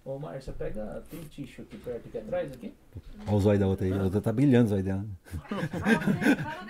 Ô, 0.03 0.18
Márcia, 0.18 0.52
pega. 0.53 1.03
Tem 1.11 1.19
tixo 1.26 1.61
aqui 1.61 1.78
perto, 1.78 2.07
aqui 2.07 2.18
atrás, 2.18 2.52
aqui? 2.52 2.73
Olha 3.28 3.36
o 3.36 3.40
zóio 3.40 3.60
da 3.60 3.68
outra 3.68 3.86
aí. 3.86 3.94
A 3.94 4.03
outra 4.03 4.19
tá 4.22 4.32
brilhando 4.34 4.65
o 4.65 4.69
zóio 4.69 4.84
dela. 4.84 5.06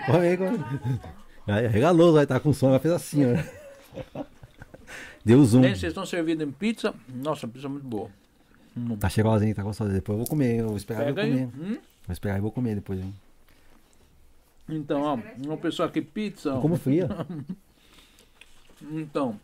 Olha 0.09 0.19
aí, 0.21 0.37
olha. 0.37 0.59
Aí, 1.47 1.67
regalou 1.67 2.09
o 2.09 2.11
zóio, 2.13 2.27
tá 2.27 2.39
com 2.39 2.51
som, 2.53 2.67
ela 2.69 2.79
fez 2.79 2.93
assim, 2.93 3.21
ó. 3.25 4.23
Deu 5.23 5.43
zoom. 5.45 5.63
Gente, 5.63 5.79
vocês 5.79 5.91
estão 5.91 6.05
servindo 6.05 6.43
em 6.43 6.51
pizza. 6.51 6.93
Nossa, 7.07 7.47
pizza 7.47 7.67
é 7.67 7.69
muito 7.69 7.87
boa. 7.87 8.09
Hum. 8.75 8.97
Tá 8.97 9.07
cheirosinho, 9.09 9.55
tá 9.55 9.63
gostoso. 9.63 9.91
Depois 9.91 10.13
eu 10.17 10.25
vou 10.25 10.27
comer, 10.29 10.59
eu 10.59 10.67
vou 10.69 10.77
esperar 10.77 11.03
e 11.03 11.05
vou 11.05 11.15
Pega 11.15 11.27
aí. 11.27 11.31
comer. 11.47 11.47
Hum? 11.57 11.77
Vou 12.07 12.13
esperar 12.13 12.37
e 12.37 12.41
vou 12.41 12.51
comer 12.51 12.75
depois, 12.75 12.99
hein? 12.99 13.13
Então, 14.67 15.01
ó, 15.01 15.19
uma 15.45 15.57
pessoa 15.57 15.87
aqui, 15.87 16.01
pizza. 16.01 16.53
ó. 16.55 16.59
Como 16.61 16.75
fria? 16.77 17.07
Então. 18.91 19.39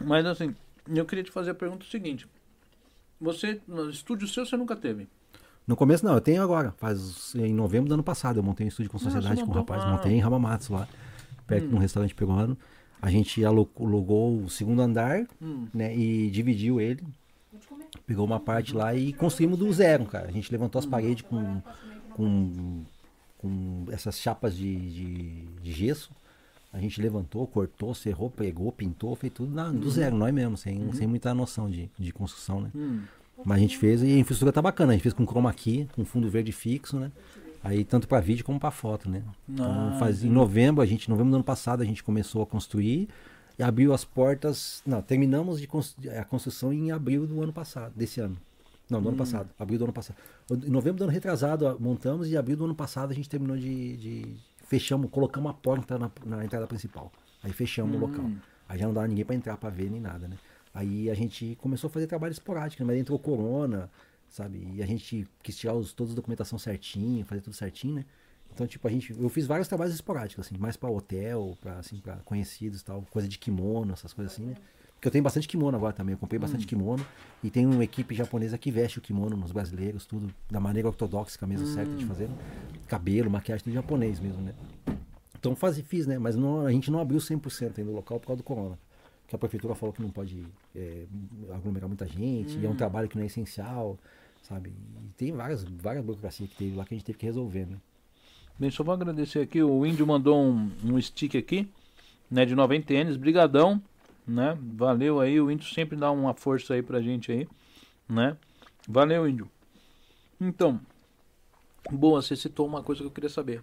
Mas 0.00 0.24
assim, 0.24 0.54
eu 0.88 1.04
queria 1.06 1.24
te 1.24 1.30
fazer 1.30 1.50
a 1.50 1.54
pergunta 1.54 1.84
seguinte. 1.90 2.26
Você, 3.20 3.60
no 3.68 3.88
estúdio 3.90 4.26
seu, 4.26 4.44
você 4.44 4.56
nunca 4.56 4.74
teve? 4.74 5.06
No 5.66 5.76
começo 5.76 6.04
não, 6.04 6.14
eu 6.14 6.20
tenho 6.20 6.42
agora. 6.42 6.72
Faz 6.72 7.34
em 7.36 7.52
novembro 7.54 7.88
do 7.88 7.94
ano 7.94 8.02
passado 8.02 8.38
eu 8.38 8.42
montei 8.42 8.66
um 8.66 8.68
estúdio 8.68 8.90
com 8.90 8.96
Ah, 8.96 9.00
sociedade 9.00 9.36
você 9.36 9.44
com 9.46 9.52
o 9.52 9.54
montou? 9.54 9.74
rapaz. 9.76 9.82
Ah. 9.82 9.96
Montei 9.96 10.12
em 10.12 10.18
Ramamatsu 10.20 10.72
lá, 10.72 10.88
perto 11.46 11.66
Hum. 11.66 11.68
de 11.68 11.74
um 11.76 11.78
restaurante 11.78 12.14
peruano. 12.14 12.58
A 13.00 13.10
gente 13.10 13.44
alu- 13.44 13.68
alugou 13.78 14.42
o 14.42 14.50
segundo 14.50 14.82
andar, 14.82 15.26
Hum. 15.40 15.66
né? 15.72 15.96
E 15.96 16.30
dividiu 16.30 16.80
ele. 16.80 17.02
Pegou 18.06 18.24
uma 18.24 18.40
parte 18.40 18.74
lá 18.74 18.94
e 18.94 19.12
construímos 19.12 19.58
do 19.58 19.72
zero, 19.72 20.04
cara. 20.06 20.28
A 20.28 20.32
gente 20.32 20.50
levantou 20.50 20.80
Hum. 20.80 20.84
as 20.84 20.90
paredes 20.90 21.22
com, 21.22 21.62
com, 22.14 22.82
com 23.38 23.84
essas 23.90 24.18
chapas 24.18 24.56
de, 24.56 24.74
de, 24.90 25.44
de 25.62 25.72
gesso. 25.72 26.10
A 26.72 26.78
gente 26.80 27.00
levantou, 27.02 27.46
cortou, 27.46 27.94
serrou, 27.94 28.30
pegou, 28.30 28.72
pintou, 28.72 29.14
fez 29.14 29.32
tudo 29.32 29.52
na- 29.54 29.70
do 29.70 29.90
zero, 29.90 30.16
nós 30.16 30.32
mesmo, 30.32 30.56
sem, 30.56 30.90
sem 30.94 31.06
muita 31.06 31.34
noção 31.34 31.70
de, 31.70 31.90
de 31.98 32.12
construção, 32.12 32.60
né? 32.62 32.70
Hum. 32.74 33.00
Mas 33.44 33.58
a 33.58 33.60
gente 33.60 33.76
fez 33.76 34.02
e 34.02 34.06
a 34.06 34.18
infraestrutura 34.18 34.52
tá 34.52 34.62
bacana. 34.62 34.92
A 34.92 34.94
gente 34.94 35.02
fez 35.02 35.12
com 35.12 35.26
chroma 35.26 35.52
key, 35.52 35.88
com 35.94 36.04
fundo 36.04 36.30
verde 36.30 36.50
fixo, 36.52 36.98
né? 36.98 37.10
Aí 37.64 37.84
tanto 37.84 38.08
para 38.08 38.20
vídeo 38.20 38.44
como 38.44 38.58
para 38.58 38.70
foto, 38.70 39.08
né? 39.10 39.22
Então, 39.48 39.66
Ah, 39.66 39.96
faz, 39.98 40.24
em 40.24 40.30
novembro, 40.30 40.80
a 40.82 40.86
gente, 40.86 41.06
em 41.06 41.10
novembro 41.10 41.30
do 41.32 41.36
ano 41.36 41.44
passado, 41.44 41.82
a 41.82 41.84
gente 41.84 42.02
começou 42.02 42.42
a 42.42 42.46
construir 42.46 43.08
e 43.58 43.62
abriu 43.62 43.92
as 43.92 44.04
portas. 44.04 44.82
Não, 44.86 45.02
terminamos 45.02 45.60
de 45.60 45.66
cons- 45.66 45.94
a 46.18 46.24
construção 46.24 46.72
em 46.72 46.90
abril 46.90 47.26
do 47.26 47.42
ano 47.42 47.52
passado, 47.52 47.92
desse 47.94 48.20
ano. 48.20 48.36
Não, 48.88 49.00
do 49.00 49.08
ano 49.08 49.16
passado. 49.18 49.48
Abril 49.58 49.78
do 49.78 49.84
ano 49.84 49.92
passado. 49.92 50.16
Em 50.50 50.70
novembro 50.70 50.98
do 50.98 51.04
ano 51.04 51.12
retrasado, 51.12 51.76
montamos 51.80 52.28
e 52.30 52.36
abril 52.36 52.56
do 52.56 52.64
ano 52.64 52.74
passado 52.74 53.10
a 53.10 53.14
gente 53.14 53.28
terminou 53.28 53.56
de. 53.56 53.96
de- 53.96 54.36
fechamos, 54.72 55.10
colocamos 55.10 55.50
a 55.50 55.52
porta 55.52 55.98
na, 55.98 56.10
na 56.24 56.42
entrada 56.42 56.66
principal. 56.66 57.12
Aí 57.42 57.52
fechamos 57.52 57.94
o 57.94 57.98
local. 57.98 58.24
Aí 58.66 58.78
já 58.78 58.86
não 58.86 58.94
dava 58.94 59.06
ninguém 59.06 59.22
para 59.22 59.34
entrar 59.34 59.58
para 59.58 59.68
ver 59.68 59.90
nem 59.90 60.00
nada, 60.00 60.26
né? 60.26 60.38
Aí 60.72 61.10
a 61.10 61.14
gente 61.14 61.58
começou 61.60 61.88
a 61.88 61.90
fazer 61.90 62.06
trabalho 62.06 62.32
esporádico, 62.32 62.82
né? 62.82 62.86
mas 62.86 62.98
entrou 62.98 63.18
corona, 63.18 63.90
sabe? 64.30 64.66
E 64.74 64.82
a 64.82 64.86
gente 64.86 65.28
quis 65.42 65.58
tirar 65.58 65.74
os, 65.74 65.92
toda 65.92 66.12
a 66.12 66.14
documentação 66.14 66.58
certinho, 66.58 67.22
fazer 67.26 67.42
tudo 67.42 67.54
certinho, 67.54 67.96
né? 67.96 68.06
Então, 68.54 68.66
tipo, 68.66 68.88
a 68.88 68.90
gente, 68.90 69.12
eu 69.12 69.28
fiz 69.28 69.46
vários 69.46 69.68
trabalhos 69.68 69.94
esporádicos, 69.94 70.46
assim, 70.46 70.56
mais 70.56 70.74
para 70.74 70.90
hotel, 70.90 71.56
para 71.60 71.78
assim, 71.78 71.98
para 71.98 72.16
conhecidos 72.24 72.80
e 72.80 72.84
tal, 72.84 73.02
coisa 73.10 73.28
de 73.28 73.38
kimono, 73.38 73.92
essas 73.92 74.14
coisas 74.14 74.32
assim, 74.32 74.46
né? 74.46 74.56
Porque 75.02 75.08
eu 75.08 75.12
tenho 75.14 75.24
bastante 75.24 75.48
kimono 75.48 75.76
agora 75.76 75.92
também, 75.92 76.12
eu 76.12 76.16
comprei 76.16 76.38
bastante 76.38 76.64
kimono 76.64 77.04
e 77.42 77.50
tem 77.50 77.66
uma 77.66 77.82
equipe 77.82 78.14
japonesa 78.14 78.56
que 78.56 78.70
veste 78.70 78.98
o 78.98 79.00
kimono 79.00 79.36
nos 79.36 79.50
brasileiros, 79.50 80.06
tudo 80.06 80.32
da 80.48 80.60
maneira 80.60 80.86
ortodoxa 80.86 81.44
mesmo, 81.44 81.66
certa 81.66 81.92
de 81.96 82.06
fazer. 82.06 82.30
Cabelo, 82.86 83.28
maquiagem, 83.28 83.64
tudo 83.64 83.72
japonês 83.74 84.20
mesmo, 84.20 84.40
né? 84.40 84.54
Então 85.36 85.56
faz, 85.56 85.76
fiz, 85.80 86.06
né? 86.06 86.20
Mas 86.20 86.36
não, 86.36 86.64
a 86.64 86.70
gente 86.70 86.88
não 86.88 87.00
abriu 87.00 87.18
100% 87.18 87.78
ainda 87.78 87.90
o 87.90 87.94
local 87.96 88.20
por 88.20 88.28
causa 88.28 88.40
do 88.40 88.44
corona. 88.44 88.78
Que 89.26 89.34
a 89.34 89.38
prefeitura 89.40 89.74
falou 89.74 89.92
que 89.92 90.00
não 90.00 90.08
pode 90.08 90.46
é, 90.72 91.04
aglomerar 91.52 91.88
muita 91.88 92.06
gente, 92.06 92.56
e 92.56 92.64
é 92.64 92.68
um 92.68 92.76
trabalho 92.76 93.08
que 93.08 93.16
não 93.16 93.24
é 93.24 93.26
essencial, 93.26 93.98
sabe? 94.40 94.70
E 94.70 95.08
tem 95.16 95.32
várias, 95.32 95.64
várias 95.64 96.04
burocracias 96.04 96.48
que 96.48 96.54
teve 96.54 96.76
lá 96.76 96.84
que 96.84 96.94
a 96.94 96.96
gente 96.96 97.04
teve 97.04 97.18
que 97.18 97.26
resolver, 97.26 97.66
né? 97.66 97.76
Bem, 98.56 98.70
só 98.70 98.84
vou 98.84 98.94
agradecer 98.94 99.40
aqui. 99.40 99.60
O 99.64 99.84
Índio 99.84 100.06
mandou 100.06 100.40
um, 100.40 100.70
um 100.84 101.02
stick 101.02 101.34
aqui, 101.34 101.68
né? 102.30 102.46
De 102.46 102.54
90 102.54 102.94
Ns. 103.02 103.16
Brigadão, 103.16 103.82
né? 104.26 104.56
Valeu 104.74 105.20
aí. 105.20 105.40
O 105.40 105.50
Índio 105.50 105.66
sempre 105.72 105.96
dá 105.96 106.10
uma 106.10 106.34
força 106.34 106.74
aí 106.74 106.82
pra 106.82 107.00
gente 107.00 107.30
aí, 107.32 107.48
né? 108.08 108.36
Valeu, 108.88 109.28
Índio. 109.28 109.48
Então, 110.40 110.80
boa, 111.90 112.20
você 112.20 112.34
citou 112.36 112.66
uma 112.66 112.82
coisa 112.82 113.00
que 113.02 113.06
eu 113.06 113.10
queria 113.12 113.30
saber. 113.30 113.62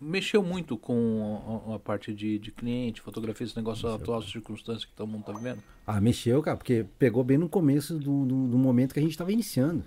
Mexeu 0.00 0.42
muito 0.42 0.76
com 0.76 1.68
a, 1.70 1.76
a 1.76 1.78
parte 1.78 2.12
de, 2.12 2.36
de 2.36 2.50
cliente, 2.50 3.00
fotografia, 3.00 3.46
esse 3.46 3.56
negócio 3.56 3.88
atual, 3.88 4.18
as 4.18 4.28
circunstâncias 4.28 4.84
que 4.84 4.92
todo 4.94 5.06
mundo 5.08 5.22
tá 5.22 5.32
vivendo? 5.32 5.62
Ah, 5.86 6.00
mexeu, 6.00 6.42
cara, 6.42 6.56
porque 6.56 6.84
pegou 6.98 7.22
bem 7.22 7.38
no 7.38 7.48
começo 7.48 7.96
do, 7.98 8.24
do, 8.26 8.48
do 8.48 8.58
momento 8.58 8.92
que 8.92 8.98
a 8.98 9.02
gente 9.02 9.12
estava 9.12 9.30
iniciando. 9.30 9.84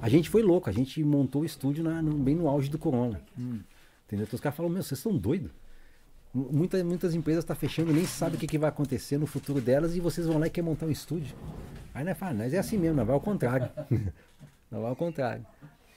A 0.00 0.08
gente 0.08 0.28
foi 0.28 0.42
louco, 0.42 0.68
a 0.68 0.72
gente 0.72 1.02
montou 1.04 1.42
o 1.42 1.44
estúdio 1.44 1.84
na- 1.84 2.02
no- 2.02 2.18
bem 2.18 2.34
no 2.34 2.48
auge 2.48 2.68
do 2.68 2.76
corona. 2.78 3.22
Entendeu? 3.38 4.24
Então 4.26 4.34
os 4.34 4.40
caras 4.40 4.56
falam, 4.56 4.70
meu, 4.72 4.82
vocês 4.82 4.98
estão 4.98 5.16
doidos? 5.16 5.52
Muita, 6.34 6.82
muitas 6.82 7.14
empresas 7.14 7.42
estão 7.44 7.54
fechando, 7.54 7.92
nem 7.92 8.06
sabem 8.06 8.36
o 8.36 8.38
que, 8.38 8.46
que 8.46 8.56
vai 8.58 8.70
acontecer 8.70 9.18
no 9.18 9.26
futuro 9.26 9.60
delas 9.60 9.94
e 9.94 10.00
vocês 10.00 10.26
vão 10.26 10.38
lá 10.38 10.46
e 10.46 10.50
querem 10.50 10.68
montar 10.70 10.86
um 10.86 10.90
estúdio. 10.90 11.36
Aí 11.94 12.02
nós 12.04 12.16
falamos, 12.16 12.40
nós 12.42 12.54
é 12.54 12.58
assim 12.58 12.78
mesmo, 12.78 12.96
nós 12.96 13.06
vai 13.06 13.14
ao 13.14 13.20
contrário. 13.20 13.68
nós 14.70 14.80
vai 14.80 14.88
ao 14.90 14.96
contrário. 14.96 15.44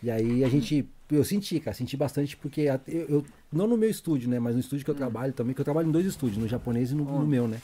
E 0.04 0.12
aí 0.12 0.44
a 0.44 0.50
gente, 0.50 0.86
eu 1.10 1.24
senti, 1.24 1.58
cara, 1.62 1.74
senti 1.74 1.96
bastante 1.96 2.36
porque 2.36 2.62
eu, 2.88 3.02
eu- 3.08 3.26
não 3.52 3.66
no 3.66 3.78
meu 3.78 3.90
estúdio, 3.90 4.30
né, 4.30 4.38
mas 4.38 4.56
no 4.56 4.60
estúdio 4.60 4.84
que 4.84 4.92
eu 4.92 4.96
trabalho 4.96 5.32
também, 5.32 5.54
que 5.56 5.62
eu 5.62 5.66
trabalho 5.66 5.88
em 5.88 5.92
dois 5.92 6.06
estúdios, 6.06 6.38
no 6.38 6.48
japonês 6.50 6.92
e 6.92 6.96
no, 6.96 7.06
no 7.06 7.26
meu, 7.26 7.48
né. 7.48 7.62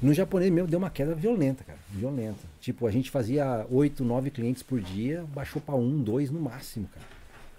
No 0.00 0.14
japonês 0.14 0.50
mesmo 0.50 0.66
deu 0.68 0.78
uma 0.78 0.88
queda 0.88 1.14
violenta, 1.14 1.62
cara. 1.64 1.78
Violenta. 1.90 2.38
Tipo, 2.62 2.86
a 2.86 2.90
gente 2.90 3.10
fazia 3.10 3.66
oito, 3.70 4.02
nove 4.02 4.30
clientes 4.30 4.62
por 4.62 4.80
dia, 4.80 5.22
baixou 5.34 5.60
pra 5.60 5.74
um, 5.74 6.00
dois 6.02 6.30
no 6.30 6.40
máximo, 6.40 6.88
cara. 6.94 7.06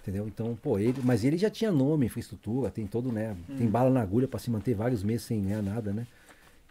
Entendeu? 0.02 0.26
Então, 0.26 0.58
pô, 0.60 0.78
ele, 0.78 1.00
mas 1.04 1.22
ele 1.22 1.38
já 1.38 1.48
tinha 1.48 1.70
nome, 1.70 2.06
infraestrutura, 2.06 2.70
tem 2.70 2.86
todo, 2.88 3.12
né? 3.12 3.36
Tem 3.56 3.68
bala 3.68 3.88
na 3.88 4.02
agulha 4.02 4.26
pra 4.26 4.40
se 4.40 4.50
manter 4.50 4.74
vários 4.74 5.02
meses 5.04 5.22
sem 5.26 5.40
ganhar 5.40 5.62
nada, 5.62 5.92
né? 5.92 6.06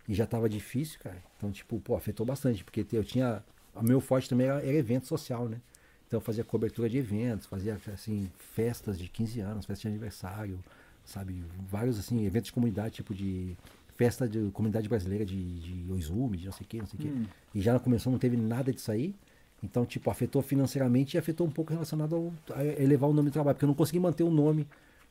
E 0.07 0.13
já 0.13 0.27
tava 0.27 0.49
difícil, 0.49 0.99
cara. 0.99 1.17
Então, 1.37 1.49
tipo, 1.49 1.79
pô, 1.79 1.95
afetou 1.95 2.25
bastante, 2.25 2.61
porque 2.63 2.85
eu 2.91 3.03
tinha. 3.03 3.41
O 3.73 3.81
meu 3.83 4.01
forte 4.01 4.27
também 4.27 4.47
era, 4.47 4.59
era 4.61 4.77
evento 4.77 5.07
social, 5.07 5.47
né? 5.47 5.61
Então 6.05 6.17
eu 6.17 6.21
fazia 6.21 6.43
cobertura 6.43 6.89
de 6.89 6.97
eventos, 6.97 7.47
fazia 7.47 7.79
assim, 7.93 8.29
festas 8.53 8.99
de 8.99 9.07
15 9.07 9.39
anos, 9.39 9.65
festa 9.65 9.83
de 9.83 9.87
aniversário, 9.87 10.59
sabe? 11.05 11.41
Vários 11.69 11.97
assim, 11.97 12.25
eventos 12.25 12.47
de 12.47 12.51
comunidade, 12.51 12.95
tipo 12.95 13.15
de 13.15 13.55
festa 13.95 14.27
de 14.27 14.49
comunidade 14.51 14.89
brasileira 14.89 15.23
de, 15.23 15.59
de 15.59 15.89
Oizumi, 15.89 16.35
de 16.35 16.47
não 16.47 16.51
sei 16.51 16.65
o 16.65 16.67
que, 16.67 16.79
não 16.79 16.85
sei 16.85 16.99
o 16.99 17.01
que. 17.01 17.07
E 17.55 17.61
já 17.61 17.71
na 17.71 17.79
começou 17.79 18.11
não 18.11 18.19
teve 18.19 18.35
nada 18.35 18.73
disso 18.73 18.91
aí. 18.91 19.15
Então, 19.63 19.85
tipo, 19.85 20.09
afetou 20.09 20.41
financeiramente 20.41 21.15
e 21.15 21.19
afetou 21.19 21.45
um 21.47 21.51
pouco 21.51 21.71
relacionado 21.71 22.15
ao, 22.15 22.33
a 22.57 22.63
elevar 22.65 23.09
o 23.09 23.13
nome 23.13 23.29
do 23.29 23.33
trabalho, 23.33 23.55
porque 23.55 23.65
eu 23.65 23.67
não 23.67 23.75
consegui 23.75 23.99
manter 23.99 24.23
o 24.23 24.31
nome 24.31 24.67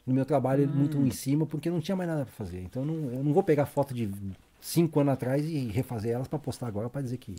no 0.07 0.15
meu 0.15 0.25
trabalho 0.25 0.69
muito 0.73 1.05
em 1.07 1.11
cima, 1.11 1.47
porque 1.47 1.71
não 1.71 1.81
tinha 1.81 1.97
mais 1.97 2.09
nada 2.11 2.25
para 2.25 2.33
fazer. 2.35 2.61
Então, 2.63 2.83
eu 2.83 2.87
não, 2.87 3.11
eu 3.13 3.25
não 3.25 3.33
vou 3.33 3.43
pegar 3.45 3.67
foto 3.67 3.95
de 3.95 4.11
cinco 4.61 5.01
anos 5.01 5.13
atrás 5.15 5.45
e 5.47 5.69
refazer 5.69 6.13
elas 6.15 6.29
para 6.29 6.39
postar 6.39 6.67
agora 6.67 6.91
para 6.91 7.03
dizer 7.03 7.19
que, 7.19 7.35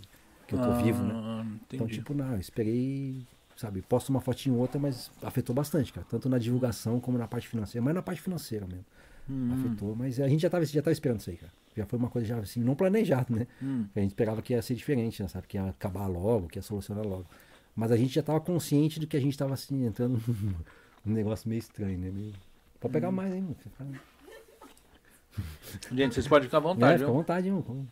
que 0.46 0.54
eu 0.54 0.58
tô 0.58 0.72
vivo, 0.72 1.04
né? 1.04 1.14
Ah, 1.14 1.44
Então, 1.74 1.86
entendi. 1.86 1.94
tipo, 1.94 2.14
não, 2.14 2.32
eu 2.34 2.40
esperei, 2.40 3.26
sabe, 3.56 3.82
posto 3.82 4.10
uma 4.10 4.20
fotinho 4.20 4.56
ou 4.56 4.62
outra, 4.62 4.80
mas 4.80 5.10
afetou 5.22 5.54
bastante, 5.54 5.92
cara. 5.92 6.06
Tanto 6.08 6.28
na 6.28 6.38
divulgação 6.38 7.00
como 7.00 7.18
na 7.18 7.28
parte 7.28 7.48
financeira, 7.48 7.84
mas 7.84 7.94
na 7.94 8.02
parte 8.02 8.20
financeira 8.22 8.66
mesmo. 8.66 8.84
Hum. 9.30 9.50
Afetou, 9.52 9.94
mas 9.94 10.20
a 10.20 10.28
gente 10.28 10.40
já 10.40 10.50
tava, 10.50 10.64
já 10.64 10.82
tava 10.82 10.92
esperando 10.92 11.20
isso 11.20 11.30
aí, 11.30 11.36
cara. 11.36 11.52
Já 11.76 11.86
foi 11.86 11.98
uma 11.98 12.10
coisa 12.10 12.26
já 12.26 12.38
assim, 12.38 12.60
não 12.60 12.74
planejado, 12.74 13.34
né? 13.34 13.46
Hum. 13.62 13.86
A 13.94 14.00
gente 14.00 14.10
esperava 14.10 14.42
que 14.42 14.52
ia 14.52 14.60
ser 14.60 14.74
diferente, 14.74 15.22
né, 15.22 15.28
sabe? 15.28 15.46
Que 15.46 15.56
ia 15.56 15.64
acabar 15.64 16.06
logo, 16.06 16.48
que 16.48 16.58
ia 16.58 16.62
solucionar 16.62 17.06
logo. 17.06 17.26
Mas 17.74 17.90
a 17.90 17.96
gente 17.96 18.14
já 18.14 18.22
tava 18.22 18.40
consciente 18.40 19.00
do 19.00 19.06
que 19.06 19.16
a 19.16 19.20
gente 19.20 19.36
tava 19.36 19.54
assim, 19.54 19.86
entrando 19.86 20.20
num 21.04 21.14
negócio 21.14 21.48
meio 21.48 21.60
estranho, 21.60 21.98
né? 21.98 22.10
Meio... 22.10 22.34
Pode 22.78 22.92
pegar 22.92 23.10
mais, 23.10 23.32
hein, 23.32 23.42
mano? 23.78 24.00
Gente, 25.92 26.14
vocês 26.14 26.28
podem 26.28 26.48
ficar 26.48 26.58
à 26.58 26.60
É, 26.60 26.62
vontade, 26.62 26.98
fica 26.98 27.10
à 27.10 27.14
vontade, 27.14 27.50
mano. 27.50 27.88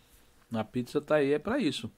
A 0.53 0.65
pizza 0.65 1.01
tá 1.01 1.17
aí, 1.17 1.33
é 1.33 1.39
pra 1.39 1.59
isso. 1.59 1.91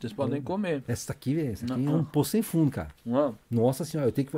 Vocês 0.00 0.12
podem 0.14 0.40
comer. 0.40 0.82
Essa 0.88 1.12
aqui, 1.12 1.34
velho, 1.34 1.52
essa 1.52 1.66
aqui 1.66 1.76
Não. 1.82 1.92
é 1.92 1.96
um 1.96 2.04
poço 2.04 2.30
sem 2.30 2.40
fundo, 2.40 2.70
cara. 2.70 2.88
Ó, 3.06 3.32
Nossa 3.50 3.84
senhora, 3.84 4.08
eu 4.08 4.12
tenho 4.12 4.26
que. 4.26 4.36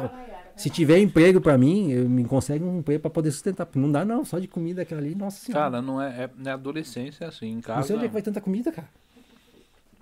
Se 0.56 0.68
tiver 0.68 0.98
emprego 0.98 1.40
pra 1.40 1.56
mim, 1.56 1.90
eu 1.92 2.08
me 2.08 2.24
consegue 2.24 2.64
um 2.64 2.78
emprego 2.80 3.00
pra 3.00 3.10
poder 3.10 3.30
sustentar. 3.30 3.68
Não 3.76 3.90
dá, 3.90 4.04
não, 4.04 4.24
só 4.24 4.38
de 4.40 4.48
comida 4.48 4.82
aquela 4.82 5.00
ali, 5.00 5.14
nossa 5.14 5.38
senhora. 5.44 5.64
Cara, 5.64 5.80
não 5.82 6.02
é, 6.02 6.24
é, 6.24 6.30
na 6.36 6.54
adolescência, 6.54 7.24
é 7.24 7.28
assim, 7.28 7.46
em 7.46 7.54
não 7.54 7.62
casa. 7.62 7.86
sei 7.86 7.96
onde 7.96 8.04
é 8.06 8.08
que 8.08 8.12
vai 8.12 8.22
tanta 8.22 8.40
comida, 8.40 8.72
cara. 8.72 8.88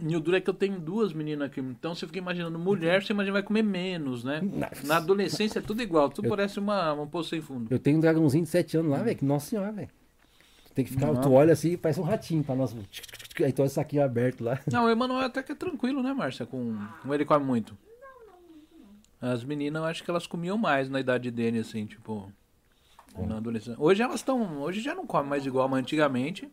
E 0.03 0.17
o 0.17 0.21
duro 0.21 0.35
é 0.39 0.41
que 0.41 0.49
eu 0.49 0.55
tenho 0.55 0.81
duas 0.81 1.13
meninas 1.13 1.49
aqui. 1.49 1.61
Então 1.61 1.95
você 1.95 2.07
fica 2.07 2.19
imaginando, 2.19 2.59
mulher, 2.59 3.03
você 3.03 3.13
imagina 3.13 3.35
vai 3.35 3.43
comer 3.43 3.63
menos, 3.63 4.25
né? 4.25 4.41
Na 4.85 4.97
adolescência 4.97 5.59
é 5.59 5.63
tudo 5.63 5.83
igual, 5.83 6.09
tudo 6.09 6.27
parece 6.31 6.59
uma, 6.59 6.95
uma 6.95 7.07
poça 7.07 7.29
sem 7.31 7.43
fundo. 7.43 7.67
Eu 7.71 7.79
tenho 7.79 7.99
um 7.99 8.01
dragãozinho 8.01 8.45
de 8.45 8.49
7 8.51 8.79
anos 8.79 8.91
lá, 8.93 9.03
velho. 9.03 9.19
que 9.19 9.25
Nossa 9.27 9.51
senhora, 9.51 9.71
velho. 9.71 9.89
Tem 10.75 10.85
que 10.85 10.93
ficar, 10.93 11.13
Não. 11.13 11.21
tu 11.21 11.33
olha 11.33 11.53
assim, 11.53 11.77
parece 11.77 12.01
um 12.01 12.05
ratinho 12.05 12.43
pra 12.43 12.55
nós. 12.55 12.75
Aí 13.45 13.53
tu 13.53 13.63
olha 13.63 13.69
o 13.69 13.71
saquinho 13.71 14.05
aberto 14.05 14.43
lá. 14.43 14.59
Não, 14.71 14.85
o 14.85 14.91
Emanuel 14.91 15.27
até 15.27 15.43
que 15.43 15.53
é 15.53 15.55
tranquilo, 15.55 16.03
né, 16.03 16.13
Márcia? 16.13 16.47
Com, 16.47 16.77
com 17.03 17.15
ele 17.15 17.25
come 17.25 17.45
muito. 17.45 17.77
As 19.21 19.45
meninas, 19.45 19.83
eu 19.83 19.89
acho 19.89 20.03
que 20.03 20.11
elas 20.11 20.27
comiam 20.27 20.57
mais 20.57 20.89
na 20.89 20.99
idade 20.99 21.31
dele, 21.31 21.59
assim, 21.59 21.87
tipo. 21.87 22.33
Na 23.19 23.37
adolescência. 23.37 23.81
Hoje 23.81 24.03
elas 24.03 24.17
estão. 24.17 24.61
Hoje 24.63 24.81
já 24.81 24.95
não 24.95 25.07
comem 25.07 25.29
mais 25.29 25.45
igual, 25.45 25.69
mas 25.69 25.81
antigamente. 25.81 26.49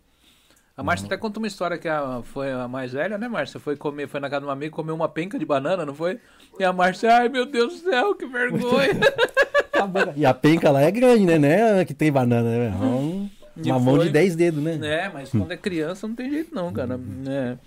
A 0.75 0.83
Márcia 0.83 1.07
até 1.07 1.17
conta 1.17 1.39
uma 1.39 1.47
história 1.47 1.75
que 1.77 1.87
a, 1.87 2.21
foi 2.23 2.51
a 2.51 2.67
mais 2.67 2.93
velha, 2.93 3.17
né, 3.17 3.27
Márcia? 3.27 3.59
Foi 3.59 3.75
comer, 3.75 4.07
foi 4.07 4.19
na 4.19 4.29
casa 4.29 4.41
de 4.41 4.45
uma 4.45 4.53
amiga 4.53 4.75
comeu 4.75 4.93
uma 4.93 5.09
penca 5.09 5.39
de 5.39 5.45
banana, 5.45 5.83
não 5.83 5.95
foi? 5.95 6.19
E 6.59 6.63
a 6.63 6.71
Márcia, 6.71 7.15
ai 7.15 7.29
meu 7.29 7.47
Deus 7.47 7.81
do 7.81 7.89
céu, 7.89 8.13
que 8.13 8.25
vergonha! 8.27 8.99
E 10.15 10.23
a 10.23 10.33
penca 10.35 10.69
lá 10.69 10.81
é 10.81 10.91
grande, 10.91 11.25
né? 11.25 11.39
Né? 11.39 11.85
Que 11.85 11.95
tem 11.95 12.11
banana, 12.11 12.47
né? 12.47 12.69
velho? 12.69 13.29
E 13.63 13.71
uma 13.71 13.79
mão 13.79 13.95
foi- 13.95 14.05
de 14.05 14.11
10 14.11 14.35
dedos, 14.35 14.63
né? 14.63 14.79
É, 14.81 15.09
mas 15.09 15.29
quando 15.31 15.51
é 15.51 15.57
criança 15.57 16.07
não 16.07 16.15
tem 16.15 16.29
jeito 16.29 16.53
não, 16.53 16.71
cara. 16.71 16.99
É. 17.27 17.57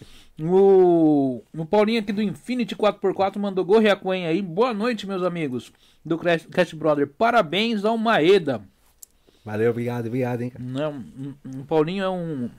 O, 0.42 1.42
o 1.56 1.66
Paulinho 1.66 2.00
aqui 2.00 2.12
do 2.12 2.22
Infinity 2.22 2.74
4x4 2.74 3.38
mandou 3.38 3.64
Gorriacuen 3.64 4.26
aí. 4.26 4.40
Boa 4.40 4.72
noite, 4.72 5.06
meus 5.06 5.22
amigos 5.22 5.72
do 6.04 6.16
Crash, 6.16 6.46
Cast 6.46 6.74
Brother. 6.76 7.06
Parabéns 7.06 7.84
ao 7.84 7.98
Maeda. 7.98 8.62
Valeu, 9.44 9.70
obrigado, 9.70 10.06
obrigado, 10.06 10.42
hein, 10.42 10.50
cara. 10.50 10.64
Não, 10.64 11.04
o 11.58 11.64
Paulinho 11.64 12.04
é 12.04 12.10
um 12.10 12.50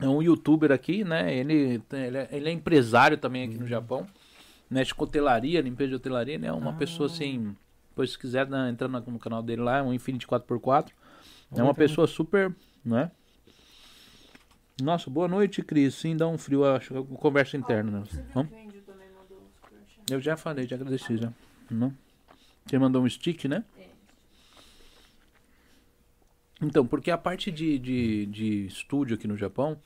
é 0.00 0.08
um 0.08 0.22
youtuber 0.22 0.70
aqui, 0.70 1.02
né? 1.04 1.34
Ele, 1.34 1.82
ele, 1.92 2.18
é, 2.18 2.28
ele 2.30 2.48
é 2.48 2.52
empresário 2.52 3.18
também 3.18 3.44
aqui 3.44 3.58
no 3.58 3.66
Japão. 3.66 4.06
Mexe 4.70 4.94
com 4.94 5.04
hotelaria, 5.04 5.60
limpeza 5.60 5.90
de 5.90 5.96
hotelaria, 5.96 6.38
né? 6.38 6.52
Uma 6.52 6.72
pessoa 6.74 7.06
assim. 7.06 7.54
Depois, 7.90 8.12
se 8.12 8.18
quiser, 8.18 8.46
né, 8.46 8.70
entrar 8.70 8.86
no, 8.86 9.00
no 9.00 9.18
canal 9.18 9.42
dele 9.42 9.62
lá, 9.62 9.78
é 9.78 9.82
um 9.82 9.92
Infinity 9.92 10.26
4x4. 10.26 10.90
É 11.56 11.62
uma 11.62 11.74
pessoa 11.74 12.06
super, 12.06 12.54
né? 12.84 13.10
Nossa, 14.80 15.10
boa 15.10 15.26
noite, 15.26 15.62
Cris. 15.62 15.94
Sim, 15.94 16.16
dá 16.16 16.28
um 16.28 16.38
frio, 16.38 16.64
acho. 16.64 17.04
que 17.04 17.16
Conversa 17.16 17.56
interna, 17.56 17.90
né? 17.90 18.04
Você 18.08 18.22
viu 18.22 18.30
Hã? 18.36 18.46
que 18.46 18.54
o 18.54 18.58
Índio 18.58 18.82
também 18.82 19.08
mandou 19.10 19.38
uns 19.38 19.58
crochê? 19.60 20.14
Eu 20.14 20.20
já 20.20 20.36
falei, 20.36 20.66
já 20.68 20.76
agradeci 20.76 21.16
já. 21.16 21.32
Não? 21.70 21.92
Você 22.64 22.78
mandou 22.78 23.02
um 23.02 23.08
stick, 23.08 23.46
né? 23.46 23.64
É. 23.76 23.88
Então, 26.62 26.86
porque 26.86 27.10
a 27.10 27.18
parte 27.18 27.50
de, 27.50 27.78
de, 27.78 28.26
de 28.26 28.66
estúdio 28.66 29.16
aqui 29.16 29.26
no 29.26 29.36
Japão, 29.36 29.80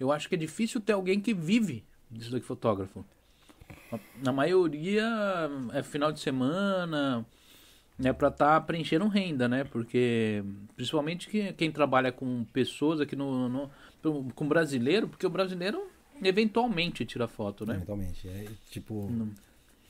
eu 0.00 0.10
acho 0.10 0.28
que 0.28 0.34
é 0.34 0.38
difícil 0.38 0.80
ter 0.80 0.92
alguém 0.92 1.20
que 1.20 1.34
vive 1.34 1.84
disso 2.10 2.32
daqui 2.32 2.46
fotógrafo. 2.46 3.04
Na 4.22 4.32
maioria 4.32 5.04
é 5.72 5.82
final 5.82 6.10
de 6.10 6.20
semana, 6.20 7.26
né, 8.02 8.12
pra 8.12 8.28
estar 8.28 8.60
preenchendo 8.62 9.06
renda, 9.08 9.48
né? 9.48 9.64
Porque 9.64 10.42
principalmente 10.76 11.28
que, 11.28 11.52
quem 11.52 11.70
trabalha 11.70 12.10
com 12.10 12.44
pessoas 12.52 13.00
aqui 13.00 13.14
no, 13.14 13.48
no 13.48 13.70
com 14.34 14.48
brasileiro, 14.48 15.06
porque 15.08 15.26
o 15.26 15.30
brasileiro 15.30 15.86
eventualmente 16.22 17.04
tira 17.04 17.28
foto, 17.28 17.64
né? 17.64 17.74
Eventualmente. 17.76 18.28
É 18.28 18.46
tipo. 18.70 19.08
Não. 19.10 19.28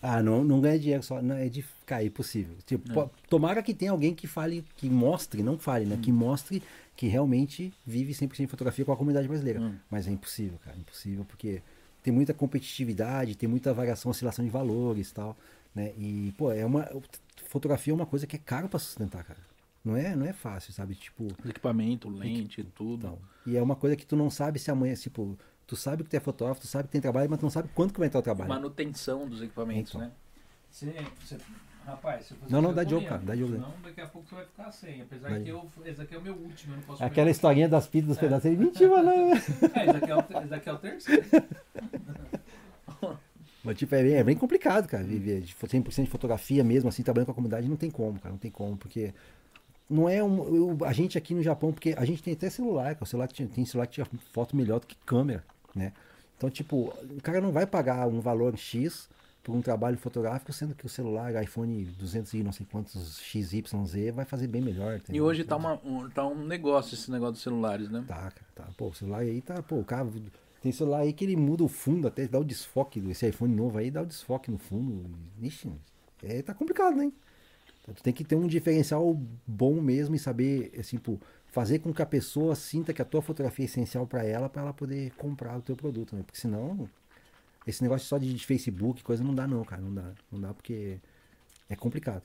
Ah, 0.04 0.20
não, 0.20 0.42
não 0.42 0.60
ganha 0.60 0.78
dinheiro 0.78 1.02
só. 1.02 1.22
Não, 1.22 1.36
é 1.36 1.48
de 1.48 1.64
cair 1.86 2.10
possível. 2.10 2.56
Tipo, 2.66 3.00
É. 3.00 3.08
tomara 3.28 3.62
que 3.62 3.72
tenha 3.72 3.92
alguém 3.92 4.12
que 4.14 4.26
fale, 4.26 4.64
que 4.76 4.90
mostre, 4.90 5.42
não 5.44 5.56
fale, 5.56 5.84
né? 5.86 5.96
Que 6.02 6.10
Hum. 6.10 6.16
mostre 6.16 6.60
que 6.96 7.06
realmente 7.06 7.72
vive 7.86 8.12
100% 8.12 8.46
de 8.46 8.50
fotografia 8.50 8.84
com 8.84 8.92
a 8.92 8.96
comunidade 8.96 9.28
brasileira. 9.28 9.60
Hum. 9.60 9.74
Mas 9.88 10.08
é 10.08 10.10
impossível, 10.10 10.58
cara. 10.64 10.76
Impossível, 10.76 11.24
porque 11.24 11.62
tem 12.02 12.12
muita 12.12 12.34
competitividade, 12.34 13.36
tem 13.36 13.48
muita 13.48 13.72
variação, 13.72 14.10
oscilação 14.10 14.44
de 14.44 14.50
valores 14.50 15.10
e 15.10 15.14
tal, 15.14 15.36
né? 15.72 15.92
E, 15.96 16.34
pô, 16.36 16.50
é 16.52 16.66
uma 16.66 16.88
fotografia 17.52 17.92
é 17.92 17.94
uma 17.94 18.06
coisa 18.06 18.26
que 18.26 18.34
é 18.36 18.38
caro 18.38 18.68
para 18.68 18.78
sustentar, 18.78 19.22
cara. 19.24 19.38
Não 19.84 19.96
é, 19.96 20.16
não 20.16 20.24
é 20.26 20.32
fácil, 20.32 20.72
sabe? 20.72 20.94
Tipo, 20.94 21.26
Equipamento, 21.46 22.08
lente, 22.08 22.62
tudo. 22.64 23.06
então, 23.06 23.18
e 23.46 23.56
é 23.56 23.62
uma 23.62 23.76
coisa 23.76 23.94
que 23.96 24.06
tu 24.06 24.16
não 24.16 24.30
sabe 24.30 24.58
se 24.58 24.70
amanhã, 24.70 24.94
tipo, 24.94 25.36
tu 25.66 25.76
sabe 25.76 26.02
que 26.04 26.08
tu 26.10 26.14
é 26.16 26.20
fotógrafo, 26.20 26.60
tu 26.60 26.66
sabe 26.66 26.84
que 26.88 26.92
tem 26.92 27.00
trabalho, 27.00 27.28
mas 27.28 27.38
tu 27.38 27.42
não 27.42 27.50
sabe 27.50 27.68
quanto 27.74 27.92
que 27.92 27.98
vai 27.98 28.06
entrar 28.06 28.20
o 28.20 28.22
trabalho. 28.22 28.48
Manutenção 28.48 29.28
dos 29.28 29.42
equipamentos, 29.42 29.92
Então. 29.94 30.06
né? 30.06 30.12
Você, 30.70 30.86
você, 31.20 31.36
rapaz, 31.84 32.26
se 32.26 32.34
fosse 32.34 32.50
Não, 32.52 32.62
não, 32.62 32.70
você, 32.70 32.76
dá 32.76 32.84
jogo, 32.90 33.06
cara, 33.06 33.22
dá 33.22 33.36
jogo. 33.36 33.58
Não, 33.58 33.74
daqui 33.82 34.00
a 34.00 34.06
pouco 34.06 34.26
você 34.28 34.34
vai 34.36 34.44
ficar 34.46 34.70
sem. 34.72 35.02
Apesar 35.02 35.28
Dá 35.30 35.40
que 35.40 35.48
eu, 35.50 35.68
esse 35.84 36.00
aqui 36.00 36.14
é 36.14 36.18
o 36.18 36.22
meu 36.22 36.34
último, 36.34 36.72
eu 36.72 36.76
não 36.76 36.84
posso 36.84 37.04
Aquela 37.04 37.30
historinha 37.30 37.68
das 37.68 37.86
pitas 37.86 38.08
dos 38.08 38.16
É. 38.18 38.20
pedaços, 38.20 38.44
ele 38.46 38.56
mentiu, 38.56 39.02
né? 39.02 39.32
É, 39.74 39.86
esse 39.86 39.96
aqui 39.96 40.10
é 40.10 40.16
o, 40.16 40.44
esse 40.44 40.54
aqui 40.54 40.68
é 40.68 40.72
o 40.72 40.78
terceiro. 40.78 41.22
Mas, 43.64 43.78
tipo, 43.78 43.94
é 43.94 44.02
bem, 44.02 44.14
é 44.14 44.24
bem 44.24 44.36
complicado, 44.36 44.88
cara, 44.88 45.04
viver 45.04 45.40
de 45.40 45.54
fo- 45.54 45.66
100% 45.68 46.04
de 46.04 46.10
fotografia 46.10 46.64
mesmo, 46.64 46.88
assim, 46.88 47.02
trabalhando 47.02 47.26
com 47.26 47.32
a 47.32 47.34
comunidade, 47.34 47.68
não 47.68 47.76
tem 47.76 47.90
como, 47.90 48.18
cara, 48.18 48.32
não 48.32 48.38
tem 48.38 48.50
como, 48.50 48.76
porque 48.76 49.14
não 49.88 50.08
é 50.08 50.22
um... 50.22 50.54
eu- 50.54 50.84
a 50.84 50.92
gente 50.92 51.16
aqui 51.16 51.34
no 51.34 51.42
Japão, 51.42 51.72
porque 51.72 51.94
a 51.96 52.04
gente 52.04 52.22
tem 52.22 52.32
até 52.34 52.50
celular, 52.50 52.94
cara, 52.94 53.04
o 53.04 53.06
celular 53.06 53.28
tinha- 53.28 53.48
tem 53.48 53.64
celular 53.64 53.86
que 53.86 53.94
tira 53.94 54.06
foto 54.32 54.56
melhor 54.56 54.80
do 54.80 54.86
que 54.86 54.96
câmera, 55.06 55.44
né? 55.74 55.92
Então, 56.36 56.50
tipo, 56.50 56.92
o 57.16 57.22
cara 57.22 57.40
não 57.40 57.52
vai 57.52 57.66
pagar 57.66 58.08
um 58.08 58.20
valor 58.20 58.56
X 58.56 59.08
por 59.44 59.54
um 59.54 59.60
trabalho 59.62 59.96
fotográfico, 59.98 60.52
sendo 60.52 60.74
que 60.74 60.86
o 60.86 60.88
celular 60.88 61.40
iPhone 61.42 61.84
200 61.98 62.32
e 62.34 62.42
não 62.42 62.52
sei 62.52 62.66
quantos 62.70 63.20
XYZ 63.20 64.12
vai 64.14 64.24
fazer 64.24 64.46
bem 64.46 64.60
melhor. 64.62 64.94
E 64.94 64.96
entendeu? 64.96 65.24
hoje 65.24 65.44
tá, 65.44 65.56
uma, 65.56 65.80
um, 65.84 66.08
tá 66.10 66.26
um 66.26 66.44
negócio 66.44 66.94
esse 66.94 67.10
negócio 67.10 67.34
dos 67.34 67.42
celulares, 67.42 67.88
né? 67.90 68.04
Tá, 68.06 68.16
cara, 68.30 68.34
tá. 68.54 68.68
Pô, 68.76 68.88
o 68.88 68.94
celular 68.94 69.20
aí 69.20 69.40
tá, 69.40 69.62
pô, 69.62 69.76
o 69.76 69.84
cara 69.84 70.08
tem 70.62 70.70
celular 70.70 71.00
aí 71.00 71.12
que 71.12 71.24
ele 71.24 71.36
muda 71.36 71.64
o 71.64 71.68
fundo, 71.68 72.06
até 72.06 72.26
dá 72.28 72.38
o 72.38 72.44
desfoque, 72.44 73.02
esse 73.10 73.28
iPhone 73.28 73.52
novo 73.52 73.78
aí 73.78 73.90
dá 73.90 74.02
o 74.02 74.06
desfoque 74.06 74.48
no 74.48 74.58
fundo. 74.58 75.10
Ixi, 75.40 75.72
é, 76.22 76.40
tá 76.40 76.54
complicado, 76.54 76.96
né? 76.96 77.12
Então, 77.82 77.92
tu 77.92 78.02
tem 78.02 78.12
que 78.12 78.22
ter 78.22 78.36
um 78.36 78.46
diferencial 78.46 79.20
bom 79.44 79.80
mesmo 79.80 80.14
e 80.14 80.18
saber, 80.20 80.72
assim, 80.78 80.98
pô, 80.98 81.18
fazer 81.48 81.80
com 81.80 81.92
que 81.92 82.00
a 82.00 82.06
pessoa 82.06 82.54
sinta 82.54 82.94
que 82.94 83.02
a 83.02 83.04
tua 83.04 83.20
fotografia 83.20 83.64
é 83.64 83.66
essencial 83.66 84.06
para 84.06 84.24
ela, 84.24 84.48
para 84.48 84.62
ela 84.62 84.72
poder 84.72 85.10
comprar 85.16 85.58
o 85.58 85.62
teu 85.62 85.74
produto, 85.74 86.14
né? 86.14 86.22
Porque 86.22 86.38
senão, 86.38 86.88
esse 87.66 87.82
negócio 87.82 88.06
só 88.06 88.16
de, 88.16 88.32
de 88.32 88.46
Facebook, 88.46 89.02
coisa 89.02 89.24
não 89.24 89.34
dá 89.34 89.48
não, 89.48 89.64
cara, 89.64 89.82
não 89.82 89.92
dá, 89.92 90.12
não 90.30 90.40
dá 90.40 90.54
porque 90.54 91.00
é 91.68 91.74
complicado. 91.74 92.22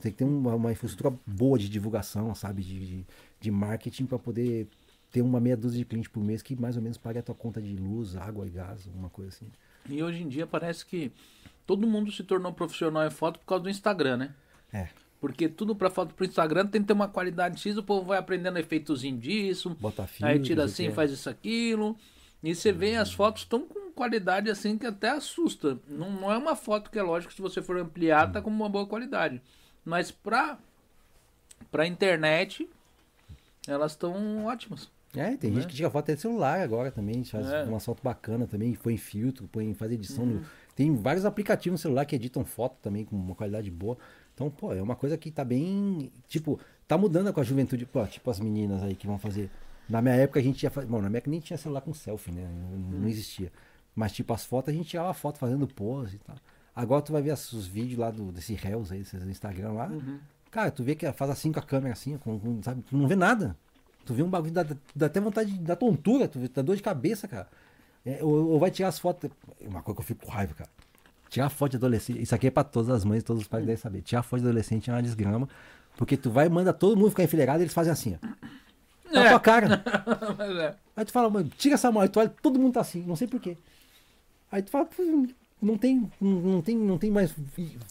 Tem 0.00 0.12
que 0.12 0.18
ter 0.18 0.24
uma, 0.24 0.54
uma 0.54 0.72
infraestrutura 0.72 1.18
boa 1.26 1.58
de 1.58 1.70
divulgação, 1.70 2.34
sabe, 2.34 2.62
de, 2.62 2.86
de, 2.86 3.06
de 3.40 3.50
marketing 3.50 4.04
para 4.04 4.18
poder 4.18 4.68
ter 5.10 5.22
uma 5.22 5.40
meia 5.40 5.56
dúzia 5.56 5.78
de 5.78 5.84
clientes 5.84 6.10
por 6.10 6.22
mês 6.22 6.42
que 6.42 6.54
mais 6.54 6.76
ou 6.76 6.82
menos 6.82 6.98
pague 6.98 7.18
a 7.18 7.22
tua 7.22 7.34
conta 7.34 7.60
de 7.60 7.74
luz, 7.76 8.16
água 8.16 8.46
e 8.46 8.50
gás, 8.50 8.86
alguma 8.86 9.08
coisa 9.08 9.30
assim. 9.30 9.50
E 9.88 10.02
hoje 10.02 10.22
em 10.22 10.28
dia 10.28 10.46
parece 10.46 10.84
que 10.84 11.10
todo 11.66 11.86
mundo 11.86 12.12
se 12.12 12.22
tornou 12.22 12.52
profissional 12.52 13.06
em 13.06 13.10
foto 13.10 13.38
por 13.40 13.46
causa 13.46 13.64
do 13.64 13.70
Instagram, 13.70 14.16
né? 14.18 14.34
É, 14.72 14.88
Porque 15.20 15.48
tudo 15.48 15.74
pra 15.74 15.88
foto 15.88 16.14
pro 16.14 16.26
Instagram 16.26 16.66
tem 16.66 16.82
que 16.82 16.86
ter 16.88 16.92
uma 16.92 17.08
qualidade 17.08 17.58
X, 17.60 17.76
o 17.76 17.82
povo 17.82 18.06
vai 18.06 18.18
aprendendo 18.18 18.58
efeitozinho 18.58 19.18
disso. 19.18 19.70
bota 19.80 20.06
fio. 20.06 20.26
aí 20.26 20.38
tira 20.40 20.64
assim, 20.64 20.92
faz 20.92 21.10
isso, 21.10 21.28
aquilo. 21.28 21.96
E 22.42 22.54
você 22.54 22.70
vê 22.70 22.94
as 22.96 23.12
fotos 23.12 23.42
estão 23.42 23.66
com 23.66 23.90
qualidade 23.92 24.48
assim 24.48 24.78
que 24.78 24.86
até 24.86 25.08
assusta. 25.08 25.78
Não, 25.88 26.12
não 26.12 26.30
é 26.30 26.38
uma 26.38 26.54
foto 26.54 26.90
que 26.90 26.98
é 26.98 27.02
lógico 27.02 27.32
se 27.32 27.42
você 27.42 27.60
for 27.60 27.76
ampliar, 27.78 28.30
tá 28.30 28.40
com 28.40 28.50
uma 28.50 28.68
boa 28.68 28.86
qualidade. 28.86 29.42
Mas 29.84 30.10
pra, 30.10 30.58
pra 31.70 31.86
internet, 31.86 32.68
elas 33.66 33.92
estão 33.92 34.44
ótimas. 34.44 34.88
É, 35.16 35.36
tem 35.36 35.50
né? 35.50 35.56
gente 35.60 35.68
que 35.70 35.74
tira 35.74 35.90
foto 35.90 36.04
até 36.04 36.14
de 36.14 36.20
celular 36.20 36.60
agora 36.60 36.90
também, 36.90 37.24
faz 37.24 37.46
É. 37.50 37.64
uma 37.64 37.80
foto 37.80 38.02
bacana 38.02 38.46
também, 38.46 38.74
põe 38.74 38.96
filtro, 38.96 39.48
põe, 39.48 39.72
faz 39.74 39.90
edição. 39.92 40.24
Uhum. 40.24 40.30
no- 40.34 40.42
Tem 40.76 40.94
vários 40.94 41.24
aplicativos 41.24 41.78
no 41.80 41.82
celular 41.82 42.04
que 42.04 42.14
editam 42.14 42.44
foto 42.44 42.76
também 42.82 43.04
com 43.04 43.16
uma 43.16 43.34
qualidade 43.34 43.70
boa. 43.70 43.96
Então, 44.34 44.48
pô, 44.50 44.72
é 44.72 44.80
uma 44.80 44.94
coisa 44.94 45.16
que 45.18 45.30
tá 45.30 45.44
bem. 45.44 46.12
Tipo, 46.28 46.60
tá 46.86 46.96
mudando 46.96 47.32
com 47.32 47.40
a 47.40 47.42
juventude. 47.42 47.84
Pô, 47.86 48.06
tipo 48.06 48.30
as 48.30 48.38
meninas 48.38 48.82
aí 48.82 48.94
que 48.94 49.06
vão 49.06 49.18
fazer. 49.18 49.50
Na 49.88 50.00
minha 50.00 50.14
época 50.14 50.38
a 50.38 50.42
gente 50.42 50.62
ia 50.62 50.70
fazer. 50.70 50.86
Bom, 50.86 51.00
na 51.02 51.08
minha 51.08 51.18
época 51.18 51.30
nem 51.32 51.40
tinha 51.40 51.56
celular 51.56 51.80
com 51.80 51.92
selfie, 51.92 52.30
né? 52.30 52.46
Não, 52.46 53.00
não 53.00 53.08
existia. 53.08 53.50
Mas, 53.96 54.12
tipo, 54.12 54.32
as 54.32 54.44
fotos 54.44 54.72
a 54.72 54.76
gente 54.76 54.88
tirava 54.90 55.12
foto 55.14 55.38
fazendo 55.38 55.66
pose 55.66 56.16
e 56.16 56.18
tal. 56.20 56.36
Agora 56.76 57.02
tu 57.02 57.12
vai 57.12 57.20
ver 57.22 57.32
os 57.32 57.66
vídeos 57.66 57.98
lá 57.98 58.10
do, 58.12 58.30
desse 58.30 58.54
Reels 58.54 58.92
aí, 58.92 58.98
desses 59.00 59.26
Instagram 59.26 59.72
lá. 59.72 59.90
Cara, 60.52 60.70
tu 60.70 60.84
vê 60.84 60.94
que 60.94 61.10
faz 61.12 61.30
assim 61.30 61.50
com 61.50 61.58
a 61.58 61.62
câmera 61.62 61.92
assim, 61.94 62.16
com, 62.18 62.38
com- 62.38 62.62
sabe? 62.62 62.82
Tu 62.82 62.96
não 62.96 63.08
vê 63.08 63.16
nada. 63.16 63.56
Tu 64.08 64.14
vê 64.14 64.22
um 64.22 64.28
bagulho, 64.30 64.50
dá, 64.50 64.64
dá 64.96 65.04
até 65.04 65.20
vontade 65.20 65.52
de 65.52 65.58
dar 65.58 65.76
tontura, 65.76 66.26
tu 66.26 66.38
vê, 66.38 66.48
dá 66.48 66.62
dor 66.62 66.74
de 66.74 66.82
cabeça, 66.82 67.28
cara. 67.28 67.46
É, 68.06 68.20
ou, 68.22 68.52
ou 68.52 68.58
vai 68.58 68.70
tirar 68.70 68.88
as 68.88 68.98
fotos. 68.98 69.30
é 69.62 69.68
Uma 69.68 69.82
coisa 69.82 69.96
que 69.96 70.00
eu 70.00 70.06
fico 70.06 70.24
com 70.24 70.32
raiva, 70.32 70.54
cara. 70.54 70.70
Tirar 71.28 71.50
foto 71.50 71.72
de 71.72 71.76
adolescente. 71.76 72.22
Isso 72.22 72.34
aqui 72.34 72.46
é 72.46 72.50
pra 72.50 72.64
todas 72.64 72.88
as 72.88 73.04
mães, 73.04 73.22
todos 73.22 73.42
os 73.42 73.46
pais 73.48 73.66
devem 73.66 73.76
saber. 73.76 74.00
Tirar 74.00 74.22
foto 74.22 74.40
de 74.40 74.46
adolescente 74.46 74.88
é 74.88 74.94
uma 74.94 75.02
desgrama. 75.02 75.46
Porque 75.94 76.16
tu 76.16 76.30
vai 76.30 76.46
e 76.46 76.48
manda 76.48 76.72
todo 76.72 76.96
mundo 76.96 77.10
ficar 77.10 77.24
enfileirado 77.24 77.60
e 77.60 77.64
eles 77.64 77.74
fazem 77.74 77.92
assim, 77.92 78.16
ó. 78.22 79.12
Na 79.12 79.26
É. 79.26 79.28
tua 79.28 79.40
cara. 79.40 79.82
É. 80.40 80.74
Aí 80.96 81.04
tu 81.04 81.12
fala, 81.12 81.28
mano, 81.28 81.50
tira 81.58 81.74
essa 81.74 81.92
mão. 81.92 82.00
Aí 82.02 82.08
tu 82.08 82.18
olha, 82.18 82.32
todo 82.42 82.58
mundo 82.58 82.72
tá 82.72 82.80
assim, 82.80 83.02
não 83.06 83.14
sei 83.14 83.28
porquê. 83.28 83.58
Aí 84.50 84.62
tu 84.62 84.70
fala, 84.70 84.86
"Pô, 84.86 85.02
não 85.60 85.76
tem, 85.76 86.10
não, 86.18 86.62
tem, 86.62 86.76
não 86.78 86.96
tem 86.96 87.10
mais. 87.10 87.34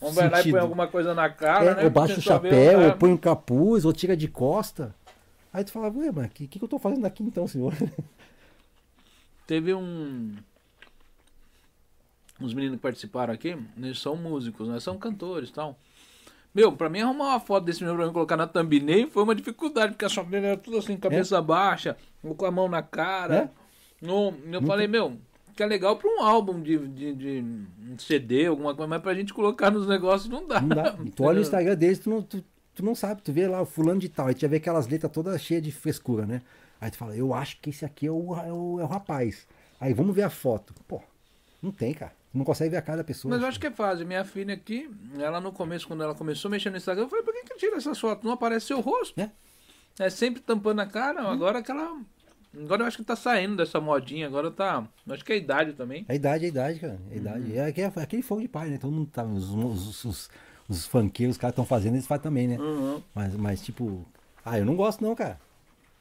Um 0.01 0.11
vai 0.11 0.23
lá 0.23 0.27
e 0.27 0.31
põe 0.31 0.37
sentido." 0.43 0.57
alguma 0.57 0.87
coisa 0.87 1.13
na 1.13 1.29
cara, 1.29 1.65
É, 1.71 1.75
né? 1.75 1.83
ou 1.83 1.89
baixa 1.91 2.17
o 2.17 2.21
chapéu, 2.21 2.81
ou 2.87 2.93
põe 2.97 3.11
um 3.11 3.17
capuz, 3.17 3.85
ou 3.85 3.93
tira 3.93 4.17
de 4.17 4.27
costa. 4.27 4.95
Aí 5.57 5.63
tu 5.63 5.71
fala, 5.71 5.89
ué, 5.89 6.11
mas 6.11 6.27
o 6.27 6.29
que, 6.29 6.47
que, 6.47 6.63
eu 6.63 6.67
tô 6.67 6.77
fazendo 6.77 7.03
aqui 7.03 7.23
então, 7.23 7.47
senhor? 7.47 7.73
Teve 9.47 9.73
um. 9.73 10.35
Uns 12.39 12.53
meninos 12.53 12.77
que 12.77 12.81
participaram 12.83 13.33
aqui, 13.33 13.57
eles 13.75 13.99
são 13.99 14.15
músicos, 14.15 14.67
né? 14.67 14.79
São 14.79 14.99
cantores 14.99 15.49
e 15.49 15.53
tal. 15.53 15.75
Meu, 16.53 16.73
pra 16.73 16.89
mim 16.89 17.01
arrumar 17.01 17.29
uma 17.29 17.39
foto 17.39 17.63
desse 17.63 17.79
menino 17.81 17.97
pra 17.97 18.05
mim 18.05 18.13
colocar 18.13 18.37
na 18.37 18.45
thumbnail 18.45 19.09
foi 19.09 19.23
uma 19.23 19.33
dificuldade, 19.33 19.95
porque 19.95 20.05
a 20.05 20.23
dele 20.23 20.45
era 20.45 20.57
tudo 20.57 20.77
assim, 20.77 20.95
cabeça 20.95 21.41
baixa, 21.41 21.97
ou 22.23 22.35
com 22.35 22.45
a 22.45 22.51
mão 22.51 22.69
na 22.69 22.83
cara. 22.83 23.35
É? 23.35 24.05
No, 24.05 24.35
eu 24.51 24.61
falei, 24.61 24.87
meu, 24.87 25.17
que 25.55 25.63
é 25.63 25.65
legal 25.65 25.97
pra 25.97 26.07
um 26.07 26.21
álbum 26.21 26.61
de, 26.61 26.77
de, 26.89 27.15
de 27.15 27.39
um 27.39 27.97
CD, 27.97 28.45
alguma 28.45 28.75
coisa, 28.75 28.87
mas 28.87 29.01
pra 29.01 29.15
gente 29.15 29.33
colocar 29.33 29.71
nos 29.71 29.87
negócios 29.87 30.29
não 30.29 30.47
dá. 30.47 30.61
Não 30.61 30.69
dá. 30.69 30.95
Tu 31.15 31.23
olha 31.23 31.39
o 31.39 31.41
Instagram 31.41 31.75
deles, 31.75 31.97
tu 31.97 32.11
não, 32.11 32.21
tu, 32.21 32.43
tu 32.77 32.85
não 32.85 32.95
sabe, 32.95 33.21
tu 33.21 33.33
vê 33.33 33.47
lá 33.47 33.61
o 33.61 33.65
fulano 33.65 33.99
de 33.99 34.07
tal, 34.07 34.27
aí 34.27 34.35
tu 34.35 34.41
já 34.41 34.47
vê 34.47 34.57
aquelas 34.57 34.87
letras 34.87 35.11
todas 35.11 35.41
cheias 35.41 35.63
de 35.63 35.71
frescura, 35.71 36.25
né? 36.25 36.41
Aí 36.79 36.91
tu 36.91 36.97
fala, 36.97 37.15
eu 37.15 37.33
acho 37.33 37.59
que 37.59 37.71
esse 37.71 37.83
aqui 37.83 38.05
é 38.05 38.11
o, 38.11 38.35
é 38.35 38.53
o, 38.53 38.79
é 38.79 38.83
o 38.83 38.87
rapaz. 38.87 39.47
Aí 39.79 39.93
vamos 39.93 40.15
ver 40.15 40.21
a 40.21 40.29
foto. 40.29 40.73
Pô, 40.87 41.01
não 41.61 41.71
tem, 41.71 41.93
cara. 41.93 42.13
Não 42.33 42.45
consegue 42.45 42.69
ver 42.69 42.77
a 42.77 42.81
cara 42.81 42.99
da 42.99 43.03
pessoa. 43.03 43.33
Mas 43.33 43.41
eu 43.41 43.47
acho 43.47 43.59
que 43.59 43.65
é 43.65 43.71
fácil. 43.71 44.05
Minha 44.05 44.23
filha 44.23 44.53
aqui, 44.53 44.89
ela 45.17 45.41
no 45.41 45.51
começo, 45.51 45.87
quando 45.87 46.03
ela 46.03 46.13
começou 46.13 46.49
a 46.49 46.51
mexer 46.51 46.69
no 46.69 46.77
Instagram, 46.77 47.05
eu 47.05 47.09
falei, 47.09 47.25
por 47.25 47.33
que, 47.33 47.43
que 47.45 47.57
tira 47.57 47.77
essas 47.77 47.99
fotos? 47.99 48.23
Não 48.23 48.33
aparece 48.33 48.67
seu 48.67 48.79
rosto. 48.79 49.19
É. 49.19 49.31
É 49.99 50.09
sempre 50.11 50.41
tampando 50.41 50.79
a 50.79 50.85
cara. 50.85 51.21
Agora 51.21 51.63
que 51.63 51.71
ela. 51.71 51.99
Agora 52.55 52.83
eu 52.83 52.87
acho 52.87 52.97
que 52.97 53.03
tá 53.03 53.15
saindo 53.15 53.55
dessa 53.55 53.79
modinha. 53.81 54.27
Agora 54.27 54.51
tá. 54.51 54.87
eu 55.07 55.13
Acho 55.13 55.25
que 55.25 55.31
é 55.31 55.35
a 55.35 55.39
idade 55.39 55.73
também. 55.73 56.05
É 56.07 56.13
a 56.13 56.15
idade, 56.15 56.43
é 56.43 56.47
a 56.47 56.49
idade, 56.49 56.79
cara. 56.79 56.99
É 57.09 57.13
a 57.13 57.17
idade. 57.17 57.57
É, 57.57 57.65
aquele- 57.65 57.87
é 57.95 58.01
aquele 58.03 58.21
fogo 58.21 58.41
de 58.41 58.47
pai, 58.47 58.69
né? 58.69 58.77
Todo 58.77 58.91
mundo 58.91 59.09
tá. 59.11 59.23
Os, 59.23 59.49
os, 59.49 60.05
os, 60.05 60.29
os 60.67 60.85
funkeiros, 60.85 61.35
os 61.35 61.39
caras 61.39 61.53
estão 61.53 61.65
fazendo, 61.65 61.95
eles 61.95 62.07
fazem 62.07 62.23
também, 62.23 62.47
né? 62.47 62.57
Uhum. 62.57 63.01
Mas, 63.13 63.35
mas, 63.35 63.61
tipo, 63.61 64.05
ah, 64.43 64.57
eu 64.57 64.65
não 64.65 64.75
gosto 64.75 65.03
não, 65.03 65.15
cara. 65.15 65.39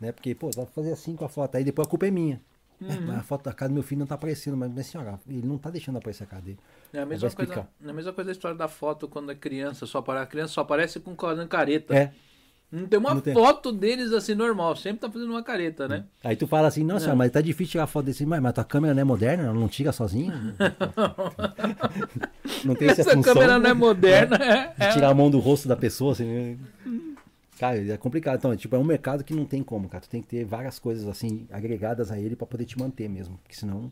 Né? 0.01 0.12
Porque, 0.12 0.34
pô, 0.34 0.51
dá 0.51 0.62
pra 0.62 0.66
fazer 0.66 0.93
assim 0.93 1.16
com 1.16 1.24
a 1.24 1.28
foto. 1.28 1.56
Aí 1.56 1.64
depois 1.64 1.86
a 1.86 1.90
culpa 1.90 2.06
é 2.06 2.10
minha. 2.10 2.40
É, 2.82 3.01
mas 3.01 3.18
a 3.18 3.22
foto 3.22 3.44
da 3.44 3.55
cara 3.55 3.70
do 3.70 3.74
meu 3.74 3.82
filho 3.82 4.01
não 4.01 4.06
tá 4.06 4.16
aparecendo, 4.16 4.55
mas, 4.55 4.70
mas 4.70 4.86
senhora, 4.86 5.18
ele 5.26 5.47
não 5.47 5.56
tá 5.56 5.70
deixando 5.70 5.97
aparecer 5.97 6.24
a 6.24 6.26
cara 6.26 6.43
dele. 6.43 6.59
É 6.93 6.98
a 6.98 7.01
Vai 7.01 7.09
mesma 7.10 7.30
coisa, 7.30 7.68
é 7.84 7.88
a 7.88 7.93
mesma 7.93 8.12
coisa 8.12 8.26
da 8.26 8.32
história 8.32 8.56
da 8.56 8.68
foto 8.68 9.09
quando 9.09 9.32
é 9.32 9.34
criança. 9.34 9.86
Só 9.86 9.98
apare- 9.98 10.20
a 10.20 10.26
criança 10.26 10.52
só 10.52 10.60
aparece 10.60 11.01
com 11.01 11.16
careta. 11.48 11.97
É. 11.97 12.12
Não 12.70 12.86
tem 12.86 12.98
uma 12.98 13.14
Não 13.14 13.20
tem. 13.20 13.32
foto 13.32 13.70
deles 13.72 14.12
assim 14.12 14.34
normal. 14.34 14.74
Sempre 14.76 14.98
tá 15.01 15.10
fazendo 15.10 15.30
uma 15.30 15.43
careta, 15.43 15.86
né? 15.86 16.05
Aí 16.22 16.34
tu 16.34 16.47
fala 16.48 16.66
assim, 16.68 16.82
não, 16.84 16.98
senhora, 16.98 17.16
mas 17.16 17.30
tá 17.30 17.40
difícil 17.40 17.72
tirar 17.72 17.86
foto 17.86 18.06
desse, 18.06 18.26
mas, 18.26 18.43
mas 18.43 18.52
tua 18.52 18.64
câmera 18.64 18.93
não 18.93 19.01
é 19.01 19.05
moderna, 19.05 19.44
ela 19.44 19.55
não 19.55 19.68
tira 19.68 19.93
sozinha. 19.93 20.34
não 22.64 22.74
tem 22.74 22.88
essa, 22.88 23.02
Essa 23.02 23.10
função 23.12 23.34
câmera 23.34 23.59
não 23.59 23.70
é 23.70 23.74
moderna. 23.74 24.36
É, 24.78 24.88
de 24.88 24.94
tirar 24.94 25.10
a 25.10 25.14
mão 25.14 25.30
do 25.30 25.38
rosto 25.38 25.68
da 25.68 25.76
pessoa, 25.76 26.12
assim. 26.12 26.24
né? 26.24 26.56
Cara, 27.59 27.78
é 27.93 27.97
complicado. 27.97 28.38
Então, 28.38 28.56
tipo, 28.56 28.74
é 28.76 28.78
um 28.78 28.84
mercado 28.84 29.24
que 29.24 29.34
não 29.34 29.44
tem 29.44 29.62
como, 29.62 29.88
cara. 29.88 30.02
Tu 30.02 30.10
tem 30.10 30.20
que 30.20 30.28
ter 30.28 30.44
várias 30.44 30.78
coisas, 30.78 31.06
assim, 31.09 31.47
agregadas 31.51 32.10
a 32.10 32.18
ele 32.18 32.36
pra 32.36 32.47
poder 32.47 32.64
te 32.64 32.78
manter 32.78 33.09
mesmo. 33.09 33.38
Porque 33.43 33.56
senão. 33.56 33.90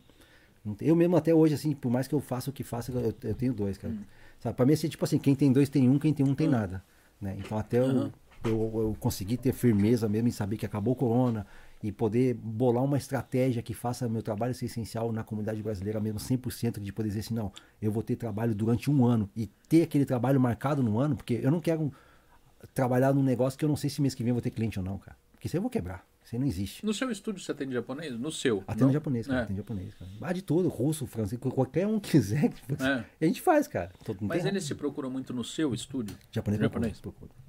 Eu 0.81 0.97
mesmo 0.97 1.17
até 1.17 1.35
hoje, 1.35 1.55
assim, 1.55 1.73
por 1.75 1.91
mais 1.91 2.09
que 2.09 2.15
eu 2.15 2.21
faça 2.21 2.51
o 2.51 2.53
que 2.53 2.65
faça, 2.65 2.91
eu, 2.91 3.15
eu 3.23 3.35
tenho 3.35 3.53
dois, 3.53 3.77
cara. 3.79 3.95
Sabe, 4.41 4.57
pra 4.57 4.67
mim, 4.67 4.73
assim, 4.73 4.89
tipo 4.89 5.05
assim, 5.05 5.19
quem 5.19 5.35
tem 5.35 5.53
dois 5.53 5.69
tem 5.69 5.89
um, 5.89 5.99
quem 5.99 6.13
tem 6.13 6.27
um 6.27 6.35
tem 6.35 6.49
nada. 6.49 6.83
Né? 7.21 7.37
Então 7.39 7.59
até 7.59 7.81
Uhum. 7.83 8.05
eu, 8.05 8.13
eu 8.45 8.97
consegui 9.01 9.37
ter 9.37 9.53
firmeza 9.53 10.09
mesmo 10.09 10.29
em 10.29 10.33
saber 10.33 10.57
que 10.57 10.67
acabou 10.67 10.93
o 10.93 10.97
corona 10.97 11.47
e 11.83 11.93
poder 11.93 12.35
bolar 12.35 12.83
uma 12.83 12.97
estratégia 12.97 13.63
que 13.63 13.75
faça 13.75 14.09
meu 14.09 14.23
trabalho 14.23 14.55
ser 14.55 14.67
essencial 14.67 15.13
na 15.13 15.23
comunidade 15.23 15.63
brasileira 15.63 16.01
mesmo 16.01 16.19
100% 16.19 16.81
de 16.81 16.93
poder 16.93 17.09
dizer 17.09 17.21
assim, 17.21 17.35
não, 17.35 17.53
eu 17.81 17.93
vou 17.93 18.03
ter 18.03 18.17
trabalho 18.17 18.55
durante 18.55 18.91
um 18.91 19.05
ano 19.05 19.29
e 19.37 19.47
ter 19.69 19.83
aquele 19.83 20.05
trabalho 20.05 20.41
marcado 20.41 20.83
no 20.83 20.99
ano, 20.99 21.17
porque 21.17 21.41
eu 21.43 21.51
não 21.51 21.61
quero 21.61 21.93
trabalhar 22.73 23.13
num 23.13 23.23
negócio 23.23 23.59
que 23.59 23.65
eu 23.65 23.69
não 23.69 23.77
sei 23.77 23.91
se 23.91 24.01
mês 24.01 24.15
que 24.15 24.23
vem 24.23 24.31
eu 24.31 24.35
vou 24.35 24.43
ter 24.43 24.51
cliente 24.51 24.79
ou 24.79 24.85
não, 24.85 24.99
cara. 24.99 25.17
Porque 25.33 25.47
isso 25.47 25.57
eu 25.57 25.61
vou 25.61 25.71
quebrar. 25.71 26.07
Isso 26.25 26.39
não 26.39 26.47
existe. 26.47 26.85
No 26.87 26.95
seu 26.95 27.11
estúdio 27.11 27.43
você 27.43 27.53
atende 27.53 27.75
japonês? 27.75 28.19
No 28.19 28.33
seu? 28.33 28.65
Até 28.67 28.83
não? 28.83 28.91
japonês, 28.91 29.27
cara. 29.27 29.43
É. 29.43 29.45
Tem 29.45 29.57
japonês, 29.57 29.95
cara. 29.95 30.11
Ah, 30.23 30.33
de 30.33 30.41
todo, 30.41 30.69
russo, 30.69 31.07
francês, 31.07 31.39
qualquer 31.39 31.87
um 31.87 32.01
quiser. 32.01 32.49
tipo, 32.49 32.83
É. 32.83 33.05
A 33.21 33.25
gente 33.27 33.43
faz, 33.43 33.69
cara. 33.69 33.93
Todo, 34.03 34.19
Mas 34.23 34.47
eles 34.47 34.65
se 34.65 34.75
procuram 34.75 35.11
muito 35.11 35.35
no 35.35 35.45
seu 35.45 35.75
estúdio? 35.75 36.17
Japonês, 36.33 36.63
Japonês. 36.63 36.99
Procura, 36.99 37.29
procura, 37.29 37.44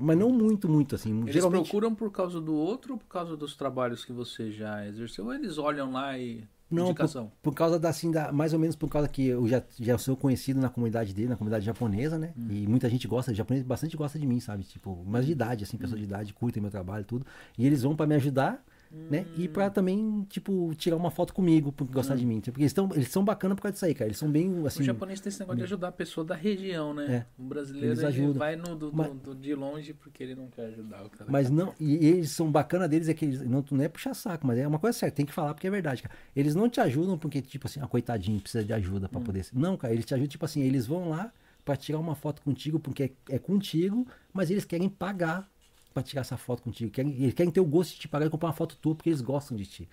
Mas 0.00 0.16
não 0.18 0.30
muito, 0.30 0.68
muito 0.68 0.94
assim. 0.94 1.20
Eles 1.22 1.34
Geralmente, 1.34 1.64
procuram 1.64 1.94
por 1.94 2.10
causa 2.10 2.40
do 2.40 2.54
outro 2.54 2.94
ou 2.94 2.98
por 2.98 3.06
causa 3.06 3.36
dos 3.36 3.56
trabalhos 3.56 4.04
que 4.04 4.12
você 4.12 4.50
já 4.50 4.86
exerceu? 4.86 5.26
Ou 5.26 5.34
eles 5.34 5.58
olham 5.58 5.92
lá 5.92 6.18
e. 6.18 6.44
Não, 6.68 6.86
indicação? 6.86 7.30
por 7.40 7.54
causa 7.54 7.78
da, 7.78 7.88
assim, 7.90 8.10
da, 8.10 8.32
mais 8.32 8.52
ou 8.52 8.58
menos 8.58 8.74
por 8.74 8.88
causa 8.88 9.06
que 9.06 9.24
eu 9.24 9.46
já, 9.46 9.62
já 9.78 9.96
sou 9.98 10.16
conhecido 10.16 10.60
na 10.60 10.68
comunidade 10.68 11.14
dele, 11.14 11.28
na 11.28 11.36
comunidade 11.36 11.64
japonesa, 11.64 12.18
né? 12.18 12.32
Hum. 12.36 12.48
E 12.50 12.66
muita 12.66 12.90
gente 12.90 13.06
gosta 13.06 13.32
japonês, 13.32 13.64
bastante 13.64 13.96
gosta 13.96 14.18
de 14.18 14.26
mim, 14.26 14.40
sabe? 14.40 14.64
Tipo, 14.64 15.04
mas 15.06 15.26
de 15.26 15.30
idade, 15.32 15.62
assim, 15.62 15.76
Hum. 15.76 15.80
pessoas 15.80 16.00
de 16.00 16.06
idade, 16.06 16.34
curtem 16.34 16.60
meu 16.60 16.70
trabalho 16.70 17.02
e 17.02 17.04
tudo. 17.04 17.24
E 17.56 17.64
eles 17.64 17.82
vão 17.82 17.94
pra 17.94 18.04
me 18.04 18.16
ajudar, 18.16 18.64
né? 19.10 19.26
E 19.36 19.46
Hum. 19.46 19.52
pra 19.52 19.70
também, 19.70 20.26
tipo, 20.28 20.74
tirar 20.74 20.96
uma 20.96 21.10
foto 21.10 21.32
comigo, 21.34 21.70
por 21.70 21.86
gostar 21.88 22.16
de 22.16 22.24
mim. 22.26 22.40
Porque 22.40 22.62
eles, 22.62 22.72
tão, 22.72 22.88
eles 22.94 23.08
são 23.08 23.24
bacanas 23.24 23.54
por 23.56 23.62
causa 23.62 23.72
disso 23.74 23.84
aí, 23.84 23.94
cara. 23.94 24.08
Eles 24.08 24.18
são 24.18 24.30
bem, 24.30 24.66
assim... 24.66 24.82
o 24.82 24.84
japonês 24.84 25.20
tem 25.20 25.28
esse 25.30 25.38
negócio 25.40 25.58
de 25.58 25.64
ajudar 25.64 25.88
a 25.88 25.92
pessoa 25.92 26.24
da 26.24 26.34
região, 26.34 26.92
né? 26.94 27.26
O 27.38 27.42
brasileiro 27.44 28.00
ele 28.00 28.32
vai 28.32 28.56
no, 28.56 28.74
do, 28.74 28.90
Mas- 28.94 29.12
do- 29.12 29.34
de 29.34 29.54
longe 29.54 29.92
porque 29.94 30.22
ele 30.22 30.34
não 30.34 30.48
quer 30.48 30.66
ajudar 30.66 31.04
o 31.04 31.10
cara. 31.10 31.30
Mas 31.30 31.50
não, 31.50 31.72
e 31.78 31.94
eles 32.06 32.30
são 32.30 32.50
bacana 32.50 32.88
deles 32.88 33.08
é 33.08 33.14
que 33.14 33.24
eles 33.24 33.40
não, 33.42 33.64
não 33.70 33.84
é 33.84 33.88
puxar 33.88 34.14
saco, 34.14 34.46
mas 34.46 34.58
é 34.58 34.66
uma 34.66 34.78
coisa 34.78 34.98
certa, 34.98 35.16
tem 35.16 35.26
que 35.26 35.32
falar 35.32 35.54
porque 35.54 35.66
é 35.66 35.70
verdade, 35.70 36.02
cara. 36.02 36.14
Eles 36.34 36.54
não 36.54 36.68
te 36.68 36.80
ajudam 36.80 37.16
porque 37.18 37.40
tipo 37.42 37.66
assim, 37.66 37.80
ah, 37.82 37.86
coitadinho, 37.86 38.40
precisa 38.40 38.64
de 38.64 38.72
ajuda 38.72 39.08
pra 39.08 39.20
poder. 39.20 39.46
Não, 39.52 39.76
cara, 39.76 39.92
eles 39.92 40.04
te 40.04 40.14
ajudam 40.14 40.28
tipo 40.28 40.44
assim, 40.44 40.62
eles 40.62 40.86
vão 40.86 41.08
lá 41.10 41.32
pra 41.64 41.76
tirar 41.76 41.98
uma 41.98 42.14
foto 42.14 42.40
contigo 42.42 42.78
porque 42.78 43.02
é, 43.28 43.34
é 43.34 43.38
contigo, 43.38 44.06
mas 44.32 44.50
eles 44.50 44.64
querem 44.64 44.88
pagar 44.88 45.48
pra 45.96 46.02
tirar 46.02 46.20
essa 46.22 46.36
foto 46.36 46.62
contigo. 46.62 46.90
Querem, 46.90 47.12
eles 47.14 47.34
querem 47.34 47.50
ter 47.50 47.60
o 47.60 47.64
gosto 47.64 47.94
de 47.94 48.00
te 48.00 48.08
pagar 48.08 48.26
e 48.26 48.30
comprar 48.30 48.48
uma 48.48 48.54
foto 48.54 48.76
tua 48.76 48.94
porque 48.94 49.08
eles 49.08 49.20
gostam 49.20 49.56
de 49.56 49.64
ti. 49.66 49.88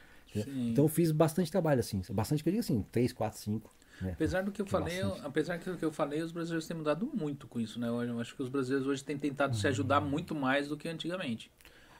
Então 0.72 0.86
eu 0.86 0.90
fiz 0.90 1.12
bastante 1.12 1.52
trabalho 1.52 1.80
assim, 1.80 2.02
bastante 2.12 2.44
que 2.44 2.50
eu 2.50 2.52
digo 2.52 2.60
assim, 2.62 2.84
3, 2.92 3.14
4, 3.14 3.40
5. 3.40 3.74
Né? 4.02 4.12
Apesar 4.14 4.44
do 4.44 4.52
que 4.52 4.62
eu 4.62 4.66
falei, 4.66 5.02
eu- 5.02 5.16
apesar 5.24 5.60
do 5.60 5.78
que 5.78 5.86
eu 5.86 5.92
falei, 5.92 6.22
os 6.22 6.32
brasileiros 6.32 6.68
têm 6.68 6.76
mudado 6.76 7.10
muito 7.14 7.48
com 7.48 7.60
isso, 7.60 7.80
né? 7.80 7.88
Eu 7.88 8.20
acho 8.20 8.36
que 8.36 8.42
os 8.42 8.50
brasileiros 8.50 8.88
hoje 8.88 9.04
têm 9.04 9.18
tentado 9.18 9.56
se 9.56 9.68
ajudar 9.68 10.02
muito 10.02 10.34
mais 10.36 10.68
do 10.68 10.76
que 10.76 10.90
antigamente. 10.90 11.52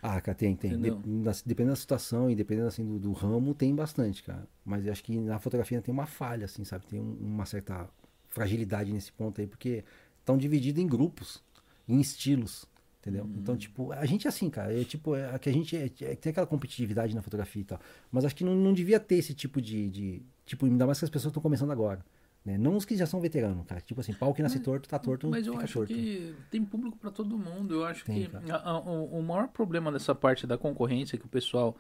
Ah, 0.02 0.20
cara, 0.20 0.36
tem, 0.36 0.56
tem. 0.56 0.78
Dep- 0.82 1.06
nas- 1.06 1.42
dependendo 1.42 1.74
da 1.74 1.80
situação 1.80 2.30
e 2.30 2.36
dependendo 2.36 2.68
assim 2.68 2.86
do, 2.86 3.00
do 3.00 3.12
ramo, 3.14 3.54
tem 3.54 3.74
bastante, 3.74 4.22
cara. 4.24 4.46
Mas 4.66 4.86
eu 4.86 4.92
acho 4.92 5.04
que 5.04 5.18
na 5.18 5.40
fotografia 5.40 5.82
tem 5.82 5.94
uma 5.94 6.06
falha, 6.06 6.46
assim, 6.46 6.66
sabe? 6.66 6.86
Tem 6.88 7.00
um- 7.00 7.18
uma 7.22 7.46
certa 7.46 7.88
fragilidade 8.30 8.92
nesse 8.92 9.12
ponto 9.14 9.40
aí, 9.40 9.48
porque 9.48 9.84
estão 10.20 10.38
divididos 10.38 10.82
em 10.84 10.88
grupos, 10.88 11.42
em 11.88 12.02
estilos, 12.02 12.66
entendeu? 13.04 13.26
Uhum. 13.26 13.36
Então, 13.38 13.56
tipo, 13.58 13.92
a 13.92 14.06
gente 14.06 14.26
é 14.26 14.30
assim, 14.30 14.50
cara. 14.50 14.74
É 14.80 14.84
tipo, 14.86 15.14
é, 15.16 15.38
que 15.38 15.50
a 15.50 15.54
gente 15.54 15.76
é- 15.76 15.92
é- 16.02 16.16
tem 16.16 16.32
aquela 16.32 16.48
competitividade 16.48 17.14
na 17.14 17.22
fotografia 17.22 17.62
e 17.62 17.66
tal. 17.66 17.80
Mas 18.12 18.24
acho 18.26 18.36
que 18.36 18.44
não, 18.46 18.56
não 18.56 18.74
devia 18.74 19.00
ter 19.00 19.16
esse 19.16 19.34
tipo 19.34 19.62
de, 19.62 19.90
de. 19.90 20.22
Tipo, 20.46 20.66
ainda 20.66 20.86
mais 20.86 20.98
que 21.00 21.06
as 21.06 21.12
pessoas 21.12 21.32
estão 21.32 21.44
começando 21.44 21.72
agora. 21.72 22.04
Né? 22.46 22.58
Não 22.58 22.76
os 22.76 22.84
que 22.84 22.98
já 22.98 23.06
são 23.06 23.22
veteranos, 23.22 23.66
cara. 23.66 23.80
Tipo 23.80 24.02
assim, 24.02 24.14
pau 24.14 24.34
que 24.34 24.42
nasce 24.44 24.60
torto, 24.60 24.90
tá 24.90 25.00
torto, 25.00 25.30
Mas 25.30 25.48
eu 25.48 25.58
acho 25.60 25.74
torto. 25.80 25.94
que 25.94 26.36
tem 26.52 26.64
público 26.64 26.98
para 26.98 27.10
todo 27.12 27.38
mundo. 27.38 27.74
Eu 27.76 27.86
acho 27.86 28.04
Tem, 28.04 28.30
que 28.30 28.52
a- 28.52 28.58
a- 28.70 28.80
o, 28.80 29.20
o 29.20 29.24
maior 29.24 29.48
problema 29.48 29.90
dessa 29.92 30.14
parte 30.14 30.46
da 30.46 30.58
concorrência 30.58 31.18
que 31.18 31.26
o 31.26 31.30
pessoal 31.30 31.78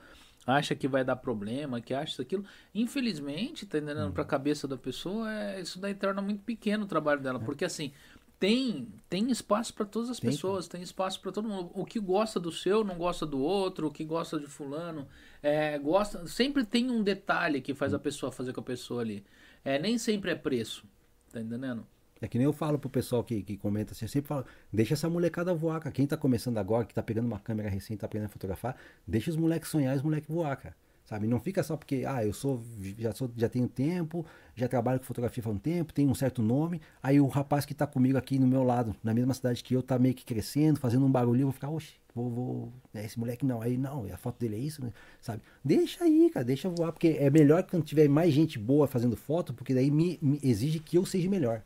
acha 0.47 0.73
que 0.75 0.87
vai 0.87 1.03
dar 1.03 1.15
problema, 1.17 1.79
que 1.81 1.93
acha 1.93 2.13
isso 2.13 2.21
aquilo, 2.21 2.45
infelizmente, 2.73 3.65
tá 3.65 3.77
entendendo? 3.77 4.07
Hum. 4.09 4.11
Pra 4.11 4.23
cabeça 4.25 4.67
da 4.67 4.77
pessoa, 4.77 5.31
é, 5.31 5.61
isso 5.61 5.79
daí 5.79 5.93
torna 5.95 6.21
muito 6.21 6.41
pequeno 6.43 6.83
o 6.83 6.87
trabalho 6.87 7.21
dela, 7.21 7.39
É. 7.41 7.43
porque 7.45 7.65
assim, 7.65 7.91
tem 8.43 8.89
tem 9.09 9.31
espaço 9.31 9.73
para 9.73 9.85
todas 9.85 10.09
as 10.09 10.19
Tem, 10.19 10.29
pessoas, 10.29 10.67
tem 10.67 10.81
espaço 10.81 11.21
para 11.21 11.31
todo 11.31 11.47
mundo. 11.47 11.71
O 11.73 11.85
que 11.85 11.97
gosta 11.97 12.41
do 12.41 12.51
seu 12.51 12.83
não 12.83 12.97
gosta 12.97 13.25
do 13.25 13.39
outro, 13.39 13.87
o 13.87 13.91
que 13.91 14.03
gosta 14.03 14.37
de 14.37 14.47
fulano, 14.47 15.07
é, 15.41 15.79
gosta, 15.79 16.27
sempre 16.27 16.65
tem 16.65 16.91
um 16.91 17.01
detalhe 17.01 17.61
que 17.61 17.73
faz 17.73 17.93
a 17.93 17.99
pessoa 17.99 18.33
fazer 18.33 18.51
com 18.51 18.59
a 18.59 18.63
pessoa 18.63 18.99
ali. 18.99 19.23
É, 19.63 19.79
nem 19.79 19.97
sempre 19.97 20.31
é 20.31 20.35
preço. 20.35 20.83
Tá 21.31 21.39
entendendo? 21.39 21.87
É 22.19 22.27
que 22.27 22.37
nem 22.37 22.43
eu 22.43 22.51
falo 22.51 22.77
pro 22.77 22.89
pessoal 22.89 23.23
que, 23.23 23.41
que 23.43 23.55
comenta 23.55 23.93
assim, 23.93 24.03
eu 24.05 24.09
sempre 24.09 24.27
falo, 24.27 24.45
deixa 24.71 24.93
essa 24.93 25.09
molecada 25.09 25.53
voar, 25.53 25.79
cara. 25.79 25.93
Quem 25.95 26.05
tá 26.05 26.17
começando 26.17 26.57
agora, 26.57 26.83
que 26.85 26.93
tá 26.93 27.01
pegando 27.01 27.27
uma 27.27 27.39
câmera 27.39 27.69
recente, 27.69 27.99
tá 27.99 28.07
aprendendo 28.07 28.27
a 28.29 28.33
fotografar, 28.33 28.75
deixa 29.07 29.29
os 29.29 29.37
moleques 29.37 29.69
sonhar 29.69 29.93
e 29.93 29.97
os 29.97 30.03
moleques 30.03 30.27
voar, 30.29 30.57
cara. 30.57 30.75
Sabe? 31.05 31.27
Não 31.27 31.39
fica 31.39 31.61
só 31.63 31.75
porque, 31.75 32.05
ah, 32.07 32.23
eu 32.25 32.33
sou, 32.33 32.63
já 32.97 33.11
sou, 33.11 33.29
já 33.35 33.49
tenho 33.49 33.67
tempo, 33.67 34.25
já 34.55 34.69
trabalho 34.69 34.99
com 34.99 35.05
fotografia 35.05 35.43
faz 35.43 35.55
um 35.55 35.59
tempo, 35.59 35.93
tenho 35.93 36.09
um 36.09 36.15
certo 36.15 36.41
nome, 36.41 36.79
aí 37.01 37.19
o 37.19 37.27
rapaz 37.27 37.65
que 37.65 37.73
tá 37.73 37.85
comigo 37.85 38.17
aqui 38.17 38.39
no 38.39 38.47
meu 38.47 38.63
lado, 38.63 38.95
na 39.03 39.13
mesma 39.13 39.33
cidade 39.33 39.63
que 39.63 39.73
eu, 39.73 39.83
tá 39.83 39.99
meio 39.99 40.13
que 40.13 40.23
crescendo, 40.23 40.79
fazendo 40.79 41.05
um 41.05 41.11
barulho, 41.11 41.41
eu 41.41 41.47
vou 41.47 41.53
ficar, 41.53 41.69
oxe, 41.69 41.95
vou, 42.15 42.29
vou, 42.29 42.73
é, 42.93 43.03
esse 43.03 43.19
moleque 43.19 43.45
não, 43.45 43.61
aí 43.61 43.77
não, 43.77 44.05
a 44.13 44.17
foto 44.17 44.39
dele 44.39 44.55
é 44.55 44.59
isso, 44.59 44.81
né? 44.81 44.93
sabe? 45.19 45.41
Deixa 45.63 46.05
aí, 46.05 46.29
cara, 46.33 46.45
deixa 46.45 46.69
voar, 46.69 46.93
porque 46.93 47.17
é 47.19 47.29
melhor 47.29 47.63
quando 47.63 47.83
tiver 47.83 48.07
mais 48.07 48.33
gente 48.33 48.57
boa 48.57 48.87
fazendo 48.87 49.17
foto, 49.17 49.53
porque 49.53 49.73
daí 49.73 49.91
me, 49.91 50.17
me 50.21 50.39
exige 50.41 50.79
que 50.79 50.97
eu 50.97 51.05
seja 51.05 51.29
melhor. 51.29 51.61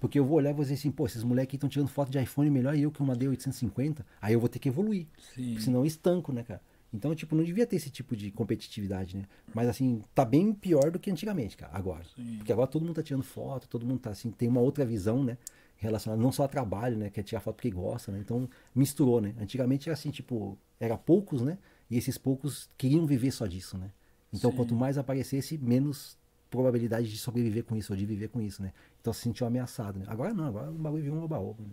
Porque 0.00 0.18
eu 0.18 0.24
vou 0.24 0.38
olhar 0.38 0.50
e 0.50 0.54
vou 0.54 0.62
dizer 0.62 0.74
assim, 0.74 0.90
pô, 0.90 1.04
esses 1.04 1.22
moleques 1.22 1.54
estão 1.54 1.68
tirando 1.68 1.88
foto 1.88 2.10
de 2.10 2.18
iPhone 2.18 2.48
melhor 2.48 2.74
eu 2.74 2.90
que 2.90 3.02
uma 3.02 3.14
D850, 3.14 3.98
aí 4.20 4.32
eu 4.32 4.40
vou 4.40 4.48
ter 4.48 4.58
que 4.58 4.70
evoluir. 4.70 5.06
Sim. 5.34 5.50
Porque 5.50 5.60
senão 5.60 5.80
eu 5.80 5.86
estanco, 5.86 6.32
né, 6.32 6.42
cara? 6.42 6.60
Então, 6.92 7.14
tipo, 7.14 7.36
não 7.36 7.44
devia 7.44 7.66
ter 7.66 7.76
esse 7.76 7.90
tipo 7.90 8.16
de 8.16 8.30
competitividade, 8.30 9.16
né? 9.16 9.24
Mas 9.54 9.68
assim, 9.68 10.02
tá 10.14 10.24
bem 10.24 10.52
pior 10.52 10.90
do 10.90 10.98
que 10.98 11.10
antigamente, 11.10 11.56
cara, 11.56 11.72
agora. 11.74 12.04
Sim. 12.16 12.36
Porque 12.38 12.52
agora 12.52 12.66
todo 12.66 12.84
mundo 12.84 12.96
tá 12.96 13.02
tirando 13.02 13.22
foto, 13.22 13.68
todo 13.68 13.86
mundo 13.86 14.00
tá 14.00 14.10
assim, 14.10 14.30
tem 14.30 14.48
uma 14.48 14.60
outra 14.60 14.84
visão, 14.84 15.22
né? 15.22 15.38
Relacionada 15.76 16.20
não 16.20 16.32
só 16.32 16.44
a 16.44 16.48
trabalho, 16.48 16.98
né? 16.98 17.08
Quer 17.08 17.22
tirar 17.22 17.40
foto 17.40 17.56
porque 17.56 17.70
gosta, 17.70 18.10
né? 18.10 18.18
Então 18.18 18.48
misturou, 18.74 19.20
né? 19.20 19.34
Antigamente 19.40 19.88
era 19.88 19.94
assim, 19.94 20.10
tipo, 20.10 20.58
era 20.80 20.98
poucos, 20.98 21.42
né? 21.42 21.58
E 21.88 21.96
esses 21.96 22.18
poucos 22.18 22.68
queriam 22.76 23.06
viver 23.06 23.30
só 23.30 23.46
disso, 23.46 23.78
né? 23.78 23.90
Então 24.32 24.50
Sim. 24.50 24.56
quanto 24.56 24.74
mais 24.74 24.98
aparecesse, 24.98 25.56
menos 25.58 26.18
probabilidade 26.50 27.08
de 27.08 27.16
sobreviver 27.16 27.64
com 27.64 27.76
isso, 27.76 27.92
ou 27.92 27.96
de 27.96 28.04
viver 28.04 28.28
com 28.28 28.40
isso, 28.40 28.62
né? 28.62 28.72
Então 29.00 29.12
se 29.12 29.20
sentiu 29.20 29.46
ameaçado, 29.46 29.98
né? 30.00 30.04
Agora 30.08 30.34
não, 30.34 30.46
agora 30.46 30.70
o 30.70 30.74
bagulho 30.74 31.02
virou 31.02 31.18
um 31.18 31.22
oba-oba, 31.22 31.62
né? 31.62 31.70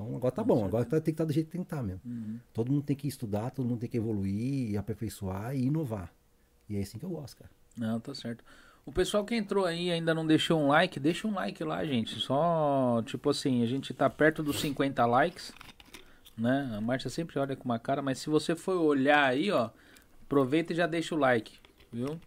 Então 0.00 0.16
agora 0.16 0.32
tá 0.32 0.42
bom, 0.42 0.64
agora 0.64 0.84
tá- 0.84 0.96
tem 1.00 1.02
que 1.02 1.10
estar 1.10 1.24
do 1.26 1.32
jeito 1.32 1.46
que 1.46 1.52
tem 1.52 1.60
que 1.60 1.66
estar 1.66 1.82
mesmo. 1.82 2.00
Uhum. 2.06 2.38
Todo 2.54 2.72
mundo 2.72 2.82
tem 2.82 2.96
que 2.96 3.06
estudar, 3.06 3.50
todo 3.50 3.68
mundo 3.68 3.80
tem 3.80 3.88
que 3.88 3.98
evoluir, 3.98 4.78
aperfeiçoar 4.78 5.54
e 5.54 5.66
inovar. 5.66 6.10
E 6.68 6.76
é 6.76 6.80
assim 6.80 6.98
que 6.98 7.04
eu 7.04 7.10
gosto, 7.10 7.36
cara. 7.36 7.50
Não, 7.76 8.00
tá 8.00 8.14
certo. 8.14 8.42
O 8.86 8.92
pessoal 8.92 9.24
que 9.24 9.34
entrou 9.34 9.66
aí 9.66 9.88
e 9.88 9.92
ainda 9.92 10.14
não 10.14 10.26
deixou 10.26 10.58
um 10.58 10.68
like, 10.68 10.98
deixa 10.98 11.28
um 11.28 11.34
like 11.34 11.62
lá, 11.62 11.84
gente. 11.84 12.18
Só, 12.18 13.02
tipo 13.04 13.28
assim, 13.28 13.62
a 13.62 13.66
gente 13.66 13.92
tá 13.92 14.08
perto 14.08 14.42
dos 14.42 14.58
50 14.60 15.04
likes, 15.04 15.52
né? 16.36 16.72
A 16.74 16.80
Márcia 16.80 17.10
sempre 17.10 17.38
olha 17.38 17.54
com 17.54 17.66
uma 17.66 17.78
cara, 17.78 18.00
mas 18.00 18.18
se 18.18 18.30
você 18.30 18.56
for 18.56 18.80
olhar 18.80 19.24
aí, 19.24 19.50
ó, 19.50 19.68
aproveita 20.24 20.72
e 20.72 20.76
já 20.76 20.86
deixa 20.86 21.14
o 21.14 21.18
like, 21.18 21.58
viu? 21.92 22.18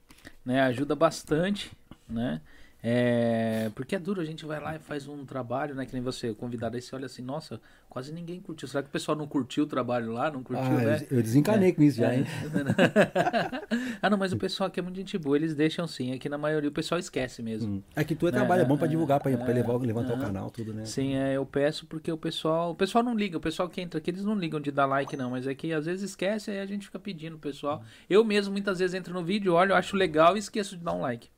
Né? 0.46 0.62
Ajuda 0.62 0.96
bastante, 0.96 1.72
né? 2.08 2.40
É, 2.86 3.72
porque 3.76 3.96
é 3.96 4.00
duro, 4.00 4.20
a 4.20 4.26
gente 4.26 4.46
vai 4.46 4.60
lá 4.60 4.76
e 4.76 4.80
faz 4.80 5.08
um 5.08 5.26
trabalho, 5.26 5.74
né? 5.74 5.86
Que 5.86 5.94
nem 5.94 6.02
você, 6.02 6.34
convidado 6.34 6.76
aí, 6.76 6.82
você 6.82 6.94
olha 6.94 7.06
assim, 7.06 7.22
nossa, 7.22 7.62
quase 7.90 8.12
ninguém 8.12 8.42
curtiu. 8.42 8.68
Será 8.68 8.84
que 8.84 8.90
o 8.90 8.92
pessoal 8.92 9.18
não 9.18 9.26
curtiu 9.26 9.64
o 9.64 9.68
trabalho 9.68 10.12
lá? 10.12 10.30
Não 10.30 10.44
curtiu, 10.44 10.66
ah, 10.66 10.82
né? 10.82 11.08
eu 11.10 11.22
desencanei 11.22 11.72
com 11.72 11.82
isso 11.82 12.00
já, 12.00 12.12
É. 12.12 12.18
hein? 12.18 12.26
ah, 14.02 14.10
não, 14.10 14.18
mas 14.18 14.34
o 14.34 14.38
pessoal 14.38 14.68
aqui 14.68 14.82
é 14.82 14.84
muito 14.84 14.98
gente 14.98 15.18
boa, 15.18 15.38
eles 15.38 15.56
deixam 15.56 15.88
sim. 15.88 16.12
Aqui 16.12 16.28
na 16.28 16.38
maioria 16.38 16.70
o 16.70 16.74
pessoal 16.74 17.00
esquece 17.00 17.42
mesmo. 17.42 17.76
Hum. 17.76 17.84
É 17.96 18.04
que 18.04 18.16
tu 18.16 18.28
é 18.28 18.32
trabalho, 18.32 18.64
é 18.64 18.66
bom 18.66 18.76
pra 18.76 18.88
é, 18.88 18.90
divulgar, 18.90 19.22
pra, 19.22 19.32
pra 19.38 19.50
é, 19.50 19.54
levar, 19.54 19.78
levantar 19.78 20.16
o 20.16 20.18
é. 20.18 20.26
canal, 20.26 20.52
tudo, 20.52 20.74
né? 20.74 20.84
Sim, 20.84 21.16
é, 21.16 21.38
eu 21.38 21.46
peço 21.46 21.86
porque 21.86 22.12
o 22.12 22.18
pessoal. 22.18 22.72
O 22.72 22.76
pessoal 22.76 23.02
não 23.02 23.16
liga, 23.16 23.38
o 23.38 23.42
pessoal 23.42 23.70
que 23.70 23.80
entra 23.80 23.98
aqui, 23.98 24.10
eles 24.12 24.26
não 24.26 24.36
ligam 24.38 24.60
de 24.60 24.72
dar 24.72 24.86
like, 24.88 25.16
não. 25.16 25.30
Mas 25.32 25.48
é 25.48 25.56
que 25.56 25.72
às 25.72 25.86
vezes 25.86 26.10
esquece, 26.10 26.52
aí 26.52 26.60
a 26.60 26.66
gente 26.66 26.88
fica 26.88 27.00
pedindo, 27.00 27.38
o 27.38 27.40
pessoal. 27.40 27.82
Eu 28.10 28.26
mesmo 28.26 28.52
muitas 28.52 28.80
vezes 28.80 28.94
entro 28.94 29.14
no 29.14 29.24
vídeo, 29.24 29.54
olho, 29.54 29.74
acho 29.74 29.96
legal 29.96 30.36
e 30.36 30.40
esqueço 30.40 30.76
de 30.76 30.84
dar 30.84 30.92
um 30.94 31.00
like. 31.00 31.30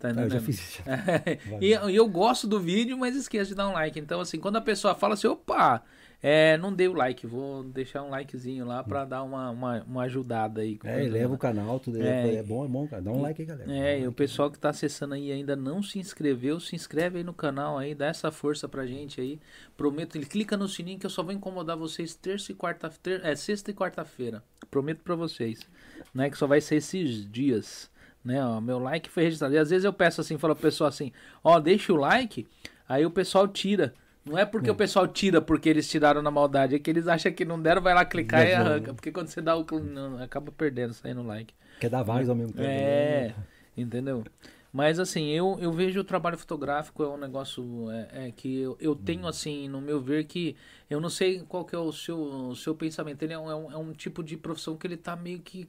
Tá 0.00 0.08
Ah, 0.16 0.22
eu 0.22 0.30
já 0.30 0.40
fiz 0.40 0.58
isso. 0.58 0.82
já. 0.82 1.58
e 1.60 1.94
eu 1.94 2.08
gosto 2.08 2.48
do 2.48 2.58
vídeo, 2.58 2.96
mas 2.96 3.14
esqueço 3.14 3.50
de 3.50 3.54
dar 3.54 3.68
um 3.68 3.72
like. 3.72 4.00
Então, 4.00 4.20
assim, 4.20 4.40
quando 4.40 4.56
a 4.56 4.60
pessoa 4.60 4.94
fala 4.94 5.12
assim, 5.12 5.26
opa, 5.26 5.84
é, 6.22 6.58
não 6.58 6.72
dei 6.72 6.88
o 6.88 6.92
like, 6.92 7.26
vou 7.26 7.62
deixar 7.64 8.02
um 8.02 8.10
likezinho 8.10 8.66
lá 8.66 8.82
pra 8.82 9.04
dar 9.06 9.22
uma, 9.22 9.50
uma, 9.50 9.82
uma 9.84 10.02
ajudada 10.02 10.62
aí. 10.62 10.78
É, 10.84 11.04
eleva 11.04 11.34
o 11.34 11.38
canal, 11.38 11.78
tudo. 11.78 12.00
É. 12.02 12.30
É, 12.30 12.34
é 12.36 12.42
bom, 12.42 12.64
é 12.64 12.68
bom, 12.68 12.86
cara. 12.86 13.00
Dá 13.00 13.10
um 13.10 13.20
like 13.20 13.40
aí, 13.40 13.46
galera. 13.46 13.72
É, 13.72 14.00
e 14.00 14.06
o 14.06 14.12
pessoal 14.12 14.50
que 14.50 14.58
tá 14.58 14.70
acessando 14.70 15.14
aí 15.14 15.32
ainda 15.32 15.54
não 15.54 15.82
se 15.82 15.98
inscreveu, 15.98 16.60
se 16.60 16.74
inscreve 16.74 17.18
aí 17.18 17.24
no 17.24 17.32
canal 17.34 17.78
aí, 17.78 17.94
dá 17.94 18.06
essa 18.06 18.30
força 18.30 18.68
pra 18.68 18.86
gente 18.86 19.20
aí. 19.20 19.38
Prometo, 19.76 20.16
ele 20.16 20.26
clica 20.26 20.56
no 20.56 20.68
sininho 20.68 20.98
que 20.98 21.06
eu 21.06 21.10
só 21.10 21.22
vou 21.22 21.32
incomodar 21.32 21.76
vocês 21.76 22.14
terça 22.14 22.52
e 22.52 22.54
quarta, 22.54 22.90
ter, 23.02 23.24
é, 23.24 23.34
sexta 23.34 23.70
e 23.70 23.74
quarta-feira. 23.74 24.42
Prometo 24.70 25.02
pra 25.02 25.14
vocês, 25.14 25.60
né, 26.14 26.28
que 26.28 26.36
só 26.38 26.46
vai 26.46 26.60
ser 26.60 26.76
esses 26.76 27.30
dias, 27.30 27.90
né, 28.24 28.44
ó, 28.44 28.60
meu 28.60 28.78
like 28.78 29.08
foi 29.08 29.24
registrado. 29.24 29.54
E 29.54 29.58
às 29.58 29.70
vezes 29.70 29.84
eu 29.84 29.92
peço 29.92 30.20
assim, 30.20 30.38
falo 30.38 30.54
pro 30.54 30.62
pessoal 30.62 30.88
assim, 30.88 31.12
ó, 31.42 31.58
deixa 31.58 31.92
o 31.92 31.96
like, 31.96 32.46
aí 32.88 33.04
o 33.04 33.10
pessoal 33.10 33.48
tira. 33.48 33.94
Não 34.24 34.36
é 34.36 34.44
porque 34.44 34.70
o 34.70 34.74
pessoal 34.74 35.08
tira 35.08 35.40
porque 35.40 35.68
eles 35.68 35.88
tiraram 35.88 36.20
na 36.20 36.30
maldade, 36.30 36.74
é 36.74 36.78
que 36.78 36.90
eles 36.90 37.08
acham 37.08 37.32
que 37.32 37.44
não 37.44 37.60
deram, 37.60 37.80
vai 37.80 37.94
lá 37.94 38.04
clicar 38.04 38.46
e 38.46 38.52
arranca. 38.52 38.92
Porque 38.92 39.10
quando 39.10 39.28
você 39.28 39.40
dá 39.40 39.56
o 39.56 39.64
não, 39.80 40.22
acaba 40.22 40.52
perdendo, 40.52 40.92
saindo 40.92 41.22
like. 41.22 41.54
Quer 41.80 41.88
dar 41.88 42.02
vários 42.02 42.28
ao 42.28 42.36
mesmo 42.36 42.52
tempo. 42.52 42.68
É, 42.68 43.28
né? 43.28 43.34
entendeu? 43.76 44.22
Mas 44.72 45.00
assim, 45.00 45.30
eu, 45.30 45.58
eu 45.60 45.72
vejo 45.72 46.00
o 46.00 46.04
trabalho 46.04 46.38
fotográfico 46.38 47.02
é 47.02 47.08
um 47.08 47.16
negócio 47.16 47.90
é, 47.90 48.28
é 48.28 48.30
que 48.30 48.60
eu, 48.60 48.76
eu 48.80 48.94
tenho 48.94 49.26
assim, 49.26 49.68
no 49.68 49.80
meu 49.80 50.00
ver, 50.00 50.24
que 50.24 50.54
eu 50.88 51.00
não 51.00 51.10
sei 51.10 51.40
qual 51.40 51.64
que 51.64 51.74
é 51.74 51.78
o 51.78 51.90
seu, 51.90 52.20
o 52.20 52.54
seu 52.54 52.74
pensamento. 52.74 53.22
Ele 53.22 53.32
é 53.32 53.38
um, 53.38 53.50
é, 53.50 53.54
um, 53.54 53.72
é 53.72 53.76
um 53.76 53.92
tipo 53.92 54.22
de 54.22 54.36
profissão 54.36 54.76
que 54.76 54.86
ele 54.86 54.96
tá 54.96 55.16
meio 55.16 55.40
que 55.40 55.68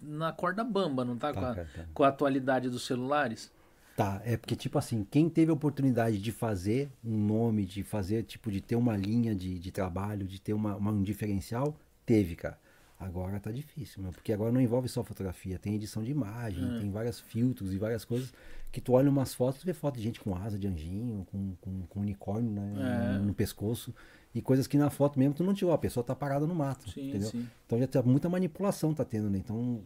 na 0.00 0.32
corda 0.32 0.62
bamba, 0.64 1.04
não 1.04 1.16
tá? 1.16 1.32
Tá, 1.32 1.40
com, 1.40 1.46
a, 1.46 1.54
cara, 1.54 1.68
tá. 1.74 1.84
com 1.92 2.02
a 2.04 2.08
atualidade 2.08 2.68
dos 2.68 2.84
celulares. 2.86 3.52
Tá, 3.96 4.20
é 4.24 4.36
porque, 4.36 4.56
tipo 4.56 4.76
assim, 4.76 5.06
quem 5.08 5.28
teve 5.28 5.50
a 5.50 5.54
oportunidade 5.54 6.18
de 6.20 6.32
fazer 6.32 6.90
um 7.04 7.16
nome, 7.16 7.64
de 7.64 7.84
fazer, 7.84 8.24
tipo, 8.24 8.50
de 8.50 8.60
ter 8.60 8.74
uma 8.74 8.96
linha 8.96 9.34
de, 9.34 9.56
de 9.58 9.70
trabalho, 9.70 10.26
de 10.26 10.40
ter 10.40 10.52
uma, 10.52 10.74
uma- 10.76 10.90
um 10.90 11.02
diferencial, 11.02 11.76
teve, 12.04 12.34
cara. 12.34 12.58
Agora 12.98 13.38
tá 13.38 13.50
difícil, 13.52 14.02
meu, 14.02 14.12
porque 14.12 14.32
agora 14.32 14.50
não 14.50 14.60
envolve 14.60 14.88
só 14.88 15.02
fotografia, 15.04 15.58
tem 15.58 15.74
edição 15.74 16.02
de 16.02 16.10
imagem, 16.10 16.78
tem 16.80 16.90
vários 16.90 17.20
filtros 17.20 17.72
e 17.72 17.78
várias 17.78 18.04
coisas 18.04 18.32
que 18.72 18.80
tu 18.80 18.92
olha 18.94 19.10
umas 19.10 19.34
fotos, 19.34 19.60
tu 19.60 19.66
vê 19.66 19.74
foto 19.74 19.96
de 19.96 20.02
gente 20.02 20.20
com 20.20 20.34
asa 20.34 20.58
de 20.58 20.66
anjinho, 20.66 21.24
com, 21.30 21.54
com, 21.60 21.82
com 21.86 22.00
unicórnio 22.00 22.50
né, 22.50 23.16
É. 23.16 23.18
no 23.18 23.34
pescoço, 23.34 23.94
e 24.34 24.42
coisas 24.42 24.66
que 24.66 24.76
na 24.76 24.90
foto 24.90 25.18
mesmo 25.18 25.34
tu 25.34 25.44
não 25.44 25.54
tirou, 25.54 25.72
a 25.72 25.78
pessoa 25.78 26.02
tá 26.04 26.14
parada 26.14 26.46
no 26.46 26.54
mato, 26.54 26.90
Sim, 26.90 27.08
entendeu? 27.08 27.28
sim. 27.30 27.48
Então 27.66 27.78
já 27.78 27.86
tá 27.86 28.02
muita 28.02 28.28
manipulação 28.28 28.92
tá 28.92 29.04
tendo, 29.04 29.30
né? 29.30 29.38
Então 29.38 29.82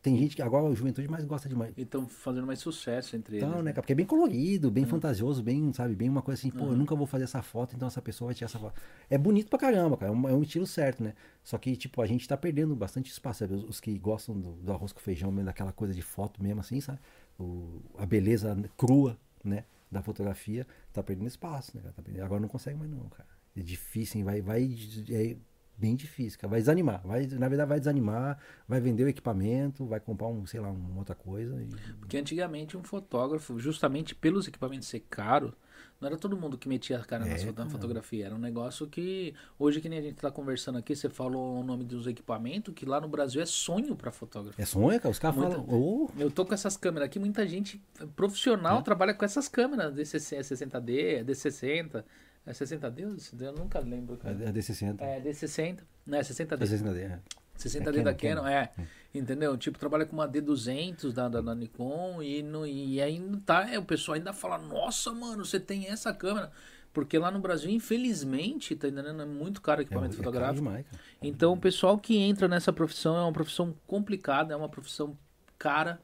tem 0.00 0.16
gente 0.16 0.36
que 0.36 0.40
agora 0.42 0.66
a 0.68 0.74
juventude 0.74 1.08
mais 1.08 1.24
gosta 1.24 1.48
de 1.48 1.56
ma- 1.56 1.68
E 1.76 1.82
estão 1.82 2.06
fazendo 2.06 2.46
mais 2.46 2.60
sucesso 2.60 3.16
entre 3.16 3.36
eles. 3.36 3.48
então, 3.48 3.60
né, 3.60 3.72
cara? 3.72 3.82
Porque 3.82 3.92
é 3.92 3.96
bem 3.96 4.06
colorido, 4.06 4.70
bem 4.70 4.84
fantasioso, 4.86 5.42
bem, 5.42 5.72
sabe, 5.72 5.96
bem 5.96 6.08
uma 6.08 6.22
coisa 6.22 6.38
assim, 6.40 6.50
pô, 6.50 6.66
eu 6.70 6.76
nunca 6.76 6.94
vou 6.94 7.04
fazer 7.06 7.24
essa 7.24 7.42
foto, 7.42 7.74
então 7.74 7.88
essa 7.88 8.00
pessoa 8.00 8.28
vai 8.28 8.34
tirar 8.36 8.46
essa 8.46 8.58
foto. 8.60 8.80
É 9.10 9.18
bonito 9.18 9.48
pra 9.50 9.58
caramba, 9.58 9.96
cara, 9.96 10.12
é 10.12 10.14
um, 10.14 10.28
é 10.28 10.32
um 10.32 10.42
estilo 10.42 10.66
certo, 10.66 11.02
né? 11.02 11.14
Só 11.42 11.58
que, 11.58 11.76
tipo, 11.76 12.00
a 12.00 12.06
gente 12.06 12.26
tá 12.28 12.36
perdendo 12.36 12.76
bastante 12.76 13.10
espaço, 13.10 13.40
sabe? 13.40 13.54
Os, 13.54 13.64
os 13.64 13.80
que 13.80 13.98
gostam 13.98 14.38
do, 14.40 14.52
do 14.52 14.72
arroz 14.72 14.92
com 14.92 15.00
feijão, 15.00 15.32
mesmo, 15.32 15.46
daquela 15.46 15.72
coisa 15.72 15.92
de 15.92 16.00
foto 16.02 16.40
mesmo, 16.40 16.60
assim, 16.60 16.80
sabe? 16.80 17.00
O, 17.38 17.82
a 17.98 18.06
beleza 18.06 18.56
crua, 18.76 19.18
né, 19.44 19.64
da 19.90 20.00
fotografia, 20.00 20.64
tá 20.92 21.02
perdendo 21.02 21.26
espaço, 21.26 21.76
né? 21.76 21.82
Tá 21.94 22.00
perdendo- 22.02 22.24
Agora 22.24 22.40
não 22.40 22.48
consegue 22.48 22.78
mais 22.78 22.90
não, 22.90 23.08
cara. 23.08 23.28
É 23.58 23.62
difícil, 23.62 24.18
hein? 24.18 24.24
vai, 24.24 24.40
vai, 24.40 24.74
é 25.10 25.36
bem 25.76 25.94
difícil, 25.94 26.38
cara. 26.38 26.50
Vai 26.50 26.60
desanimar, 26.60 27.00
vai, 27.04 27.26
na 27.26 27.48
verdade 27.48 27.68
vai 27.68 27.78
desanimar, 27.78 28.38
vai 28.66 28.80
vender 28.80 29.04
o 29.04 29.08
equipamento, 29.08 29.84
vai 29.86 30.00
comprar 30.00 30.26
um, 30.28 30.44
sei 30.46 30.60
lá, 30.60 30.68
uma 30.70 30.98
outra 30.98 31.14
coisa 31.14 31.54
e... 31.62 31.68
Porque 32.00 32.16
antigamente 32.16 32.76
um 32.76 32.82
fotógrafo, 32.82 33.58
justamente 33.58 34.14
pelos 34.14 34.48
equipamentos 34.48 34.88
ser 34.88 35.00
caro, 35.08 35.54
não 36.00 36.06
era 36.08 36.16
todo 36.16 36.36
mundo 36.36 36.56
que 36.58 36.68
metia 36.68 36.98
a 36.98 37.04
cara 37.04 37.24
na 37.24 37.32
É, 37.34 37.52
na 37.52 37.66
fotografia. 37.66 38.26
Era 38.26 38.34
um 38.34 38.38
negócio 38.38 38.86
que, 38.86 39.34
hoje 39.58 39.80
que 39.80 39.88
nem 39.88 39.98
a 39.98 40.02
gente 40.02 40.14
tá 40.16 40.30
conversando 40.30 40.78
aqui, 40.78 40.94
você 40.94 41.08
falou 41.08 41.60
o 41.60 41.64
nome 41.64 41.84
dos 41.84 42.06
equipamentos, 42.06 42.72
que 42.74 42.86
lá 42.86 43.00
no 43.00 43.08
Brasil 43.08 43.40
é 43.42 43.46
sonho 43.46 43.96
pra 43.96 44.10
fotógrafo. 44.12 44.60
É 44.60 44.64
sonho, 44.64 44.98
cara? 45.00 45.10
Os 45.10 45.18
caras 45.18 45.36
falam. 45.36 45.64
"Ô, 45.68 46.08
Eu 46.16 46.30
tô 46.30 46.44
com 46.46 46.54
essas 46.54 46.76
câmeras 46.76 47.06
aqui, 47.06 47.18
muita 47.18 47.46
gente 47.48 47.80
profissional 48.14 48.78
É. 48.78 48.82
trabalha 48.82 49.12
com 49.14 49.24
essas 49.24 49.48
câmeras, 49.48 49.92
D60, 49.94 50.42
60D, 50.42 51.24
D60. 51.24 52.04
É 52.48 52.52
60D 52.52 53.06
ou 53.06 53.14
D60D? 53.14 53.42
Eu 53.42 53.52
nunca 53.52 53.78
lembro, 53.78 54.16
cara. 54.16 54.34
é 54.42 54.52
D60. 54.52 54.96
É 55.00 55.20
D60, 55.20 55.80
né? 56.06 56.20
60D. 56.20 56.58
D60D, 56.58 56.96
é. 56.98 57.20
60D 57.58 57.98
É 57.98 58.02
da 58.02 58.14
Canon, 58.14 58.34
Canon, 58.42 58.46
é. 58.46 58.70
Entendeu? 59.14 59.56
Tipo, 59.58 59.78
trabalha 59.78 60.06
com 60.06 60.14
uma 60.16 60.28
D200 60.28 61.12
da, 61.12 61.28
da, 61.28 61.40
da 61.40 61.54
Nikon 61.54 62.22
e, 62.22 62.42
no, 62.42 62.66
e 62.66 63.00
ainda 63.02 63.38
tá. 63.44 63.68
É, 63.72 63.78
o 63.78 63.84
pessoal 63.84 64.14
ainda 64.16 64.32
fala: 64.32 64.58
Nossa, 64.58 65.12
mano, 65.12 65.44
você 65.44 65.58
tem 65.60 65.86
essa 65.88 66.12
câmera. 66.14 66.50
Porque 66.92 67.18
lá 67.18 67.30
no 67.30 67.38
Brasil, 67.38 67.70
infelizmente, 67.70 68.74
tá 68.74 68.88
entendendo? 68.88 69.20
É 69.20 69.26
muito 69.26 69.60
caro 69.60 69.80
o 69.80 69.82
É, 69.82 69.84
equipamento 69.84 70.14
é 70.14 70.16
fotográfico. 70.16 70.56
demais. 70.64 70.86
Então, 71.22 71.52
o 71.52 71.56
pessoal 71.60 71.98
que 71.98 72.16
entra 72.16 72.48
nessa 72.48 72.72
profissão 72.72 73.16
é 73.16 73.22
uma 73.22 73.32
profissão 73.32 73.74
complicada, 73.86 74.54
é 74.54 74.56
uma 74.56 74.68
profissão 74.68 75.16
cara, 75.58 76.00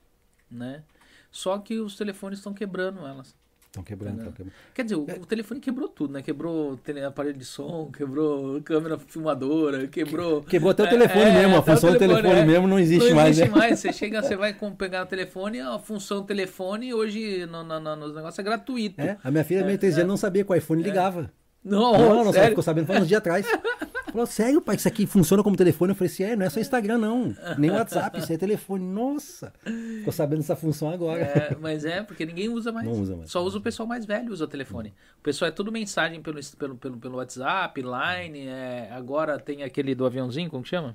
né? 0.50 0.82
Só 1.30 1.58
que 1.58 1.78
os 1.80 1.96
telefones 1.96 2.38
estão 2.38 2.52
quebrando 2.52 3.00
elas. 3.06 3.34
Estão 3.74 3.82
quebrando, 3.82 4.18
estão 4.18 4.32
quebrando. 4.32 4.52
Quer 4.72 4.84
dizer, 4.84 4.94
o, 4.94 5.02
o 5.02 5.26
telefone 5.26 5.58
quebrou 5.58 5.88
tudo, 5.88 6.12
né? 6.12 6.22
Quebrou 6.22 6.78
aparelho 7.08 7.36
de 7.36 7.44
som, 7.44 7.90
quebrou 7.90 8.62
câmera 8.62 8.96
filmadora, 9.00 9.88
quebrou. 9.88 10.42
Quebrou 10.42 10.70
até 10.70 10.84
o 10.84 10.86
É, 10.86 10.90
telefone 10.90 11.24
é, 11.24 11.32
mesmo, 11.32 11.56
a 11.56 11.62
função 11.62 11.92
do 11.92 11.98
telefone 11.98 12.38
é. 12.38 12.44
mesmo 12.44 12.68
não 12.68 12.78
existe 12.78 13.08
não 13.08 13.16
mais, 13.16 13.30
existe 13.36 13.52
né? 13.52 13.58
mais. 13.58 13.80
Você 13.80 13.92
chega, 13.92 14.22
você 14.22 14.36
vai 14.36 14.54
pegar 14.78 15.02
o 15.02 15.06
telefone, 15.06 15.60
a 15.60 15.76
função 15.80 16.22
telefone 16.22 16.94
hoje 16.94 17.46
no, 17.46 17.64
no, 17.64 17.80
no- 17.80 17.96
nos 17.96 18.14
negócios 18.14 18.38
é 18.38 18.42
gratuito. 18.44 19.00
É, 19.00 19.16
a 19.24 19.28
minha 19.32 19.42
filha, 19.42 19.64
meio 19.64 19.76
três 19.76 19.96
anos, 19.96 20.06
não 20.08 20.16
sabia 20.16 20.44
que 20.44 20.52
o 20.52 20.54
iPhone 20.54 20.80
ligava. 20.80 21.28
Não, 21.64 21.92
Não, 21.98 22.24
não, 22.26 22.32
sério. 22.32 22.50
ficou 22.50 22.62
sabendo 22.62 22.86
faz 22.86 23.02
uns 23.02 23.08
dias 23.08 23.18
atrás. 23.18 23.44
Falou, 24.14 24.26
sério, 24.28 24.60
pai, 24.62 24.76
isso 24.76 24.86
aqui 24.86 25.06
funciona 25.08 25.42
como 25.42 25.56
telefone? 25.56 25.90
Eu 25.90 25.96
falei 25.96 26.12
assim, 26.12 26.22
é, 26.22 26.36
não 26.36 26.46
é 26.46 26.48
só 26.48 26.60
Instagram, 26.60 26.98
não. 26.98 27.34
Nem 27.58 27.68
WhatsApp, 27.72 28.16
isso 28.20 28.32
é 28.32 28.36
telefone. 28.38 28.84
Nossa! 28.84 29.52
Ficou 29.98 30.12
sabendo 30.12 30.38
dessa 30.38 30.54
função 30.54 30.88
agora. 30.88 31.20
É, 31.20 31.56
mas 31.60 31.84
é, 31.84 32.00
porque 32.00 32.24
ninguém 32.24 32.48
usa 32.48 32.70
mais. 32.70 32.86
Não 32.86 32.94
usa 32.94 33.16
mais. 33.16 33.28
Só 33.28 33.42
usa 33.42 33.58
o 33.58 33.60
pessoal 33.60 33.88
mais 33.88 34.06
velho 34.06 34.32
usa 34.32 34.44
o 34.44 34.46
telefone. 34.46 34.94
O 35.18 35.22
pessoal 35.22 35.48
é 35.48 35.52
tudo 35.52 35.72
mensagem 35.72 36.22
pelo, 36.22 36.38
pelo, 36.56 36.76
pelo, 36.76 36.96
pelo 36.96 37.16
WhatsApp, 37.16 37.82
Line, 37.82 38.46
é, 38.46 38.88
agora 38.92 39.36
tem 39.40 39.64
aquele 39.64 39.96
do 39.96 40.06
aviãozinho, 40.06 40.48
como 40.48 40.62
que 40.62 40.68
chama? 40.68 40.94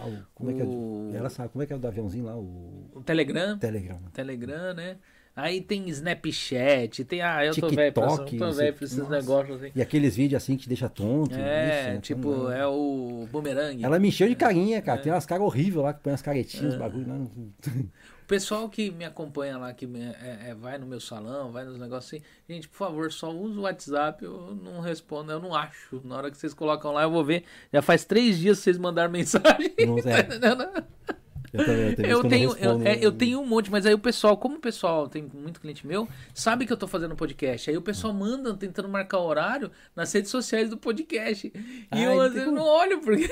Ah, 0.00 0.06
o- 0.06 0.22
como 0.34 0.50
é 0.50 0.54
que 0.54 0.62
é? 0.62 0.64
O- 0.64 1.10
Ela 1.14 1.28
sabe, 1.28 1.50
como 1.50 1.62
é 1.62 1.66
que 1.66 1.74
é 1.74 1.76
o 1.76 1.78
do 1.78 1.86
aviãozinho 1.88 2.24
lá? 2.24 2.36
O 2.36 2.90
O 2.94 3.02
Telegram. 3.02 3.58
Telegram. 3.58 3.98
Telegram, 4.14 4.72
né? 4.72 4.96
Aí 5.36 5.60
tem 5.60 5.86
Snapchat, 5.90 7.04
tem. 7.04 7.20
Ah, 7.20 7.44
eu 7.44 7.54
tô 7.54 7.68
velho 7.68 7.92
pra, 7.92 8.06
TikTok, 8.08 8.38
tô 8.38 8.44
não 8.46 8.52
sei 8.54 8.64
velho 8.64 8.74
pra 8.76 8.84
esses 8.86 9.08
negócios 9.08 9.56
assim. 9.62 9.72
E 9.74 9.82
aqueles 9.82 10.16
vídeos 10.16 10.42
assim 10.42 10.56
que 10.56 10.62
te 10.62 10.68
deixa 10.68 10.88
tonto. 10.88 11.34
É, 11.34 11.80
isso, 11.80 11.88
né? 11.90 11.98
tipo, 12.00 12.30
Não. 12.30 12.50
é 12.50 12.66
o 12.66 13.28
boomerang. 13.30 13.84
Ela 13.84 13.98
me 13.98 14.08
encheu 14.08 14.28
de 14.28 14.34
carinha, 14.34 14.80
cara. 14.80 14.98
Tem 15.00 15.12
umas 15.12 15.26
caras 15.26 15.44
horríveis 15.44 15.84
lá 15.84 15.92
que 15.92 16.00
põe 16.00 16.14
as 16.14 16.22
caretinhas, 16.22 16.64
É. 16.64 16.68
os 16.68 16.76
bagulho 16.76 17.06
lá. 17.06 17.14
no- 17.16 17.26
O 17.26 18.26
pessoal 18.26 18.68
que 18.68 18.90
me 18.90 19.04
acompanha 19.04 19.56
lá, 19.56 19.72
que 19.72 19.86
me- 19.86 20.00
é- 20.00 20.46
é- 20.48 20.54
vai 20.54 20.78
no 20.78 20.86
meu 20.86 20.98
salão, 20.98 21.52
vai 21.52 21.64
nos 21.64 21.78
negócios 21.78 22.12
assim, 22.14 22.24
gente, 22.48 22.66
por 22.68 22.76
favor, 22.78 23.12
só 23.12 23.30
usa 23.30 23.60
o 23.60 23.62
WhatsApp, 23.62 24.24
eu 24.24 24.58
não 24.64 24.80
respondo, 24.80 25.30
eu 25.30 25.38
não 25.38 25.54
acho. 25.54 26.00
Na 26.02 26.16
hora 26.16 26.30
que 26.30 26.36
vocês 26.36 26.52
colocam 26.52 26.90
lá, 26.92 27.02
eu 27.04 27.10
vou 27.10 27.24
ver. 27.24 27.44
Já 27.72 27.82
faz 27.82 28.04
três 28.04 28.36
dias 28.38 28.56
que 28.58 28.64
vocês 28.64 28.78
mandaram 28.78 29.12
mensagem. 29.12 29.74
Não 29.86 29.96
tá 29.96 30.10
é. 30.10 31.15
Eu, 31.58 31.64
também, 31.64 31.88
eu, 31.88 31.96
tenho 31.96 32.08
Eu 32.08 32.22
que 32.22 32.28
tenho, 32.28 32.48
não 32.48 32.54
respondo, 32.54 32.84
eu, 32.84 32.92
é, 32.92 32.98
eu 33.04 33.12
tenho 33.12 33.40
um 33.40 33.46
monte, 33.46 33.70
mas 33.70 33.86
aí 33.86 33.94
o 33.94 33.98
pessoal, 33.98 34.36
como 34.36 34.56
o 34.56 34.60
pessoal 34.60 35.08
tem 35.08 35.28
muito 35.34 35.60
cliente 35.60 35.86
meu, 35.86 36.08
sabe 36.34 36.66
que 36.66 36.72
eu 36.72 36.76
tô 36.76 36.86
fazendo 36.86 37.14
podcast. 37.16 37.70
Aí 37.70 37.76
o 37.76 37.82
pessoal 37.82 38.12
manda 38.12 38.54
tentando 38.54 38.88
marcar 38.88 39.18
horário 39.18 39.70
nas 39.94 40.12
redes 40.12 40.30
sociais 40.30 40.70
do 40.70 40.76
podcast. 40.76 41.46
E 41.54 41.86
Ai, 41.90 42.06
eu 42.06 42.14
não 42.14 42.20
às 42.20 42.32
tem 42.32 42.32
vezes 42.32 42.44
como. 42.48 42.56
não 42.56 42.66
olho, 42.66 43.00
porque. 43.00 43.28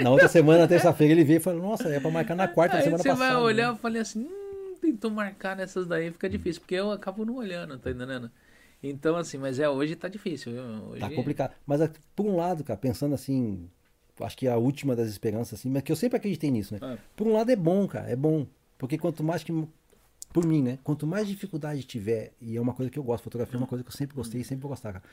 Na 0.00 0.10
outra 0.10 0.28
semana, 0.28 0.66
terça-feira, 0.66 1.12
ele 1.12 1.24
veio 1.24 1.36
e 1.36 1.40
falou, 1.40 1.60
nossa, 1.60 1.88
é 1.88 2.00
pra 2.00 2.10
marcar 2.10 2.34
na 2.34 2.48
quarta 2.48 2.76
Aí 2.76 2.82
semana 2.84 3.02
você 3.02 3.10
passada. 3.10 3.34
vai 3.34 3.42
olhar, 3.42 3.66
né? 3.68 3.72
eu 3.72 3.76
falei 3.76 4.00
assim, 4.00 4.24
hum, 4.24 4.74
tentou 4.80 5.10
marcar 5.10 5.54
nessas 5.54 5.86
daí, 5.86 6.10
fica 6.10 6.28
difícil, 6.28 6.62
porque 6.62 6.74
eu 6.74 6.90
acabo 6.90 7.24
não 7.24 7.36
olhando, 7.36 7.78
tá 7.78 7.90
entendendo? 7.90 8.30
Então, 8.82 9.16
assim, 9.16 9.38
mas 9.38 9.58
é, 9.60 9.68
hoje 9.68 9.94
tá 9.94 10.08
difícil. 10.08 10.52
viu? 10.52 10.62
Hoje... 10.90 11.00
Tá 11.00 11.10
complicado. 11.10 11.52
Mas, 11.66 11.80
é, 11.80 11.90
por 12.16 12.26
um 12.26 12.36
lado, 12.36 12.64
cara, 12.64 12.78
pensando 12.78 13.14
assim, 13.14 13.68
acho 14.20 14.36
que 14.36 14.46
é 14.46 14.50
a 14.50 14.56
última 14.56 14.94
das 14.94 15.08
esperanças, 15.08 15.58
assim, 15.60 15.70
mas 15.70 15.82
que 15.82 15.90
eu 15.92 15.96
sempre 15.96 16.16
acreditei 16.16 16.50
nisso, 16.50 16.74
né? 16.74 16.94
É. 16.94 16.98
Por 17.16 17.26
um 17.26 17.32
lado 17.32 17.50
é 17.50 17.56
bom, 17.56 17.86
cara, 17.88 18.10
é 18.10 18.16
bom. 18.16 18.46
Porque 18.78 18.98
quanto 18.98 19.22
mais 19.22 19.42
que. 19.44 19.52
Por 20.32 20.46
mim, 20.46 20.62
né? 20.62 20.78
Quanto 20.82 21.06
mais 21.06 21.28
dificuldade 21.28 21.82
tiver, 21.84 22.32
e 22.40 22.56
é 22.56 22.60
uma 22.60 22.72
coisa 22.72 22.90
que 22.90 22.98
eu 22.98 23.02
gosto, 23.02 23.24
fotografia 23.24 23.56
é 23.56 23.58
uma 23.58 23.66
coisa 23.66 23.84
que 23.84 23.90
eu 23.90 23.94
sempre 23.96 24.16
gostei 24.16 24.40
e 24.40 24.44
sempre 24.44 24.62
vou 24.62 24.70
gostar, 24.70 24.92
cara. 24.94 25.04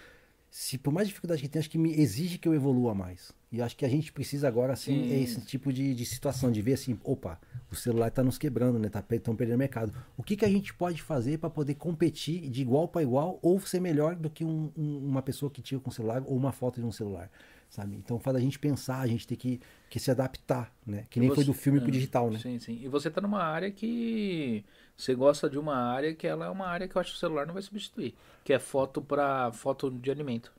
Se 0.51 0.80
por 0.80 0.91
mais 0.91 1.07
dificuldade 1.07 1.41
que 1.43 1.47
tem, 1.47 1.59
acho 1.59 1.69
que 1.69 1.77
me 1.77 1.93
exige 1.93 2.39
que 2.39 2.47
eu 2.47 2.55
evolua 2.55 2.95
mais. 2.95 3.31
E 3.51 3.61
acho 3.61 3.77
que 3.77 3.85
a 3.85 3.89
gente 3.89 4.11
precisa 4.11 4.47
agora, 4.47 4.73
assim, 4.73 4.93
Sim. 5.03 5.13
é 5.13 5.19
esse 5.19 5.41
tipo 5.41 5.71
de, 5.71 5.93
de 5.93 6.05
situação, 6.05 6.51
de 6.51 6.59
ver 6.61 6.73
assim, 6.73 6.97
opa, 7.03 7.39
o 7.71 7.76
celular 7.76 8.09
tá 8.09 8.23
nos 8.23 8.38
quebrando, 8.39 8.80
né? 8.80 8.89
Tá, 8.89 9.03
estão 9.11 9.35
perdendo 9.35 9.59
mercado. 9.59 9.93
O 10.17 10.23
que, 10.23 10.35
que 10.35 10.45
a 10.45 10.49
gente 10.49 10.73
pode 10.73 11.03
fazer 11.03 11.38
para 11.38 11.51
poder 11.51 11.76
competir 11.76 12.49
de 12.49 12.61
igual 12.63 12.88
para 12.88 13.03
igual 13.03 13.38
ou 13.43 13.59
ser 13.59 13.80
melhor 13.80 14.15
do 14.15 14.27
que 14.30 14.43
um- 14.43 14.71
um- 14.76 14.97
uma 15.07 15.21
pessoa 15.21 15.51
que 15.51 15.61
tira 15.61 15.80
com 15.81 15.91
celular 15.91 16.23
ou 16.26 16.35
uma 16.35 16.51
foto 16.51 16.80
de 16.80 16.85
um 16.88 16.91
celular? 16.91 17.30
Sabe? 17.69 17.95
Então 17.95 18.19
faz 18.19 18.35
a 18.35 18.39
gente 18.39 18.57
pensar, 18.57 18.99
a 18.99 19.07
gente 19.07 19.27
tem 19.27 19.37
que, 19.37 19.61
que 19.89 19.99
se 19.99 20.09
adaptar, 20.09 20.73
né? 20.85 21.05
Que 21.09 21.19
E 21.19 21.21
nem 21.21 21.29
você- 21.29 21.35
foi 21.35 21.43
do 21.45 21.53
filme 21.53 21.79
pro 21.79 21.89
é, 21.89 21.91
digital, 21.91 22.31
né? 22.31 22.39
Sim, 22.39 22.57
sim. 22.59 22.79
E 22.81 22.87
você 22.87 23.09
tá 23.11 23.21
numa 23.21 23.43
área 23.43 23.69
que. 23.71 24.65
Você 24.97 25.13
gosta 25.15 25.49
de 25.49 25.57
uma 25.57 25.75
área 25.75 26.13
que 26.13 26.27
ela 26.27 26.47
é 26.47 26.49
uma 26.49 26.65
área 26.67 26.87
que 26.87 26.95
eu 26.95 26.99
acho 26.99 27.11
que 27.11 27.17
o 27.17 27.19
celular 27.19 27.45
não 27.45 27.53
vai 27.53 27.61
substituir. 27.63 28.15
Que 28.43 28.53
é 28.53 28.59
foto 28.59 29.01
para 29.01 29.51
foto 29.51 29.89
de 29.91 30.09
alimento. 30.11 30.51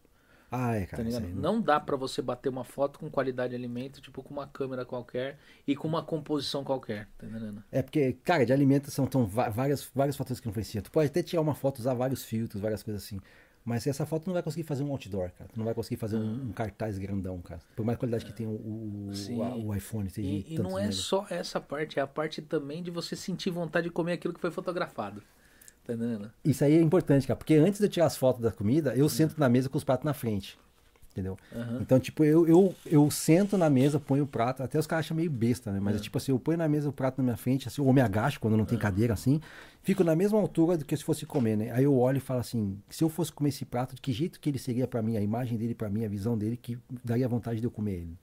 Ah, 0.52 0.74
é, 0.76 0.80
Tá 0.86 0.96
cara. 0.98 1.02
ligado? 1.04 1.24
aí, 1.26 1.32
Não 1.34 1.60
dá 1.60 1.78
pra 1.78 1.96
você 1.96 2.20
bater 2.22 2.48
uma 2.48 2.64
foto 2.64 2.98
com 2.98 3.08
qualidade 3.10 3.50
de 3.50 3.56
alimento, 3.56 4.00
tipo 4.00 4.22
com 4.22 4.32
uma 4.34 4.46
câmera 4.48 4.84
qualquer 4.84 5.38
e 5.66 5.76
com 5.76 5.86
uma 5.86 6.02
composição 6.02 6.64
qualquer, 6.64 7.06
tá 7.18 7.26
entendendo? 7.26 7.62
É 7.70 7.82
porque, 7.82 8.14
cara, 8.24 8.44
de 8.46 8.52
alimentação 8.52 9.08
são 9.10 9.26
va- 9.26 9.48
várias, 9.48 9.88
vários 9.94 10.16
fatores 10.16 10.40
que 10.40 10.48
influenciam. 10.48 10.82
Tu 10.82 10.90
pode 10.90 11.08
até 11.08 11.22
tirar 11.22 11.42
uma 11.42 11.54
foto, 11.54 11.78
usar 11.78 11.94
vários 11.94 12.24
filtros, 12.24 12.60
várias 12.60 12.82
coisas 12.82 13.04
assim. 13.04 13.20
Mas 13.64 13.86
essa 13.86 14.06
foto 14.06 14.26
não 14.26 14.34
vai 14.34 14.42
conseguir 14.42 14.66
fazer 14.66 14.82
um 14.82 14.90
outdoor, 14.90 15.30
cara. 15.32 15.50
Tu 15.52 15.58
não 15.58 15.64
vai 15.64 15.74
conseguir 15.74 15.96
fazer 15.96 16.16
um, 16.16 16.48
um 16.48 16.52
cartaz 16.52 16.98
grandão, 16.98 17.40
cara. 17.40 17.60
Por 17.76 17.84
mais 17.84 17.98
qualidade 17.98 18.24
que 18.24 18.32
tenha 18.32 18.48
o, 18.48 18.54
o, 18.54 19.10
o, 19.12 19.66
o 19.68 19.74
iPhone. 19.74 20.08
seja 20.08 20.26
E, 20.26 20.54
e 20.54 20.58
não 20.58 20.78
é 20.78 20.90
só 20.90 21.26
essa 21.28 21.60
parte, 21.60 21.98
é 21.98 22.02
a 22.02 22.06
parte 22.06 22.40
também 22.40 22.82
de 22.82 22.90
você 22.90 23.14
sentir 23.14 23.50
vontade 23.50 23.84
de 23.84 23.92
comer 23.92 24.12
aquilo 24.14 24.32
que 24.32 24.40
foi 24.40 24.50
fotografado. 24.50 25.22
Tá? 25.84 26.30
Isso 26.44 26.64
aí 26.64 26.74
é 26.74 26.80
importante, 26.80 27.26
cara. 27.26 27.36
Porque 27.36 27.54
antes 27.54 27.78
de 27.80 27.86
eu 27.86 27.90
tirar 27.90 28.06
as 28.06 28.16
fotos 28.16 28.40
da 28.40 28.50
comida, 28.50 28.94
eu 28.94 29.08
sento 29.08 29.38
na 29.38 29.48
mesa 29.48 29.68
com 29.68 29.76
os 29.76 29.84
pratos 29.84 30.04
na 30.04 30.14
frente. 30.14 30.58
Entendeu? 31.12 31.36
Aham. 31.54 31.78
Então, 31.80 31.98
tipo, 31.98 32.24
eu, 32.24 32.46
eu, 32.46 32.74
eu 32.86 33.10
sento 33.10 33.58
na 33.58 33.68
mesa, 33.68 33.98
ponho 33.98 34.22
o 34.22 34.26
prato, 34.26 34.62
até 34.62 34.78
os 34.78 34.86
caras 34.86 35.06
acham 35.06 35.16
meio 35.16 35.30
besta, 35.30 35.72
né? 35.72 35.80
Mas 35.80 35.96
é. 35.96 35.98
tipo 35.98 36.16
assim, 36.18 36.30
eu 36.30 36.38
ponho 36.38 36.56
na 36.56 36.68
mesa 36.68 36.88
o 36.88 36.92
prato 36.92 37.18
na 37.18 37.24
minha 37.24 37.36
frente, 37.36 37.66
assim, 37.66 37.82
ou 37.82 37.92
me 37.92 38.00
agacho 38.00 38.38
quando 38.38 38.56
não 38.56 38.64
tem 38.64 38.78
cadeira 38.78 39.12
assim, 39.12 39.40
fico 39.82 40.04
na 40.04 40.14
mesma 40.14 40.38
altura 40.38 40.76
do 40.78 40.84
que 40.84 40.96
se 40.96 41.02
fosse 41.02 41.26
comer, 41.26 41.56
né? 41.56 41.72
Aí 41.72 41.82
eu 41.82 41.96
olho 41.98 42.18
e 42.18 42.20
falo 42.20 42.38
assim, 42.40 42.78
se 42.88 43.02
eu 43.02 43.08
fosse 43.08 43.32
comer 43.32 43.48
esse 43.48 43.64
prato, 43.64 43.96
de 43.96 44.00
que 44.00 44.12
jeito 44.12 44.38
que 44.38 44.48
ele 44.48 44.58
seria 44.58 44.86
pra 44.86 45.02
mim, 45.02 45.16
a 45.16 45.20
imagem 45.20 45.58
dele 45.58 45.74
pra 45.74 45.90
mim, 45.90 46.04
a 46.04 46.08
visão 46.08 46.38
dele, 46.38 46.56
que 46.56 46.78
daria 47.04 47.28
vontade 47.28 47.58
de 47.58 47.66
eu 47.66 47.70
comer 47.72 47.94
ele. 47.94 48.18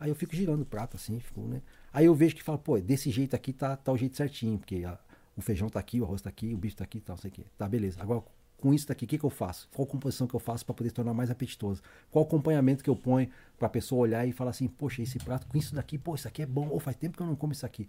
Aí 0.00 0.10
eu 0.10 0.14
fico 0.16 0.34
girando 0.34 0.62
o 0.62 0.66
prato 0.66 0.96
assim, 0.96 1.20
fico, 1.20 1.40
né? 1.42 1.62
Aí 1.92 2.06
eu 2.06 2.14
vejo 2.14 2.34
que 2.34 2.42
fala, 2.42 2.58
pô, 2.58 2.76
desse 2.80 3.08
jeito 3.10 3.34
aqui 3.36 3.52
tá, 3.52 3.76
tá 3.76 3.92
o 3.92 3.96
jeito 3.96 4.16
certinho, 4.16 4.58
porque 4.58 4.84
a- 4.84 4.98
o 5.36 5.40
feijão 5.40 5.68
tá 5.68 5.78
aqui, 5.78 6.00
o 6.00 6.04
arroz 6.04 6.20
tá 6.22 6.28
aqui, 6.28 6.52
o 6.52 6.56
bife 6.56 6.74
tá 6.76 6.82
aqui, 6.84 7.00
tal, 7.00 7.14
não 7.14 7.20
sei 7.22 7.30
o 7.30 7.32
quê. 7.32 7.44
Tá, 7.56 7.68
beleza. 7.68 8.00
Agora, 8.02 8.22
com 8.58 8.72
isso 8.72 8.88
daqui, 8.88 9.04
o 9.04 9.08
que, 9.08 9.18
que 9.18 9.24
eu 9.24 9.30
faço? 9.30 9.68
Qual 9.74 9.86
composição 9.86 10.26
que 10.26 10.34
eu 10.34 10.40
faço 10.40 10.64
para 10.64 10.74
poder 10.74 10.90
tornar 10.90 11.14
mais 11.14 11.30
apetitoso? 11.30 11.82
Qual 12.10 12.24
acompanhamento 12.24 12.82
que 12.82 12.90
eu 12.90 12.96
ponho 12.96 13.28
para 13.58 13.66
a 13.66 13.70
pessoa 13.70 14.00
olhar 14.00 14.26
e 14.26 14.32
falar 14.32 14.50
assim, 14.50 14.66
poxa, 14.66 15.02
esse 15.02 15.18
prato 15.18 15.46
com 15.46 15.58
isso 15.58 15.74
daqui, 15.74 15.98
pô, 15.98 16.14
isso 16.14 16.26
aqui 16.26 16.42
é 16.42 16.46
bom, 16.46 16.68
ou 16.68 16.80
faz 16.80 16.96
tempo 16.96 17.16
que 17.16 17.22
eu 17.22 17.26
não 17.26 17.36
como 17.36 17.52
isso 17.52 17.66
aqui. 17.66 17.88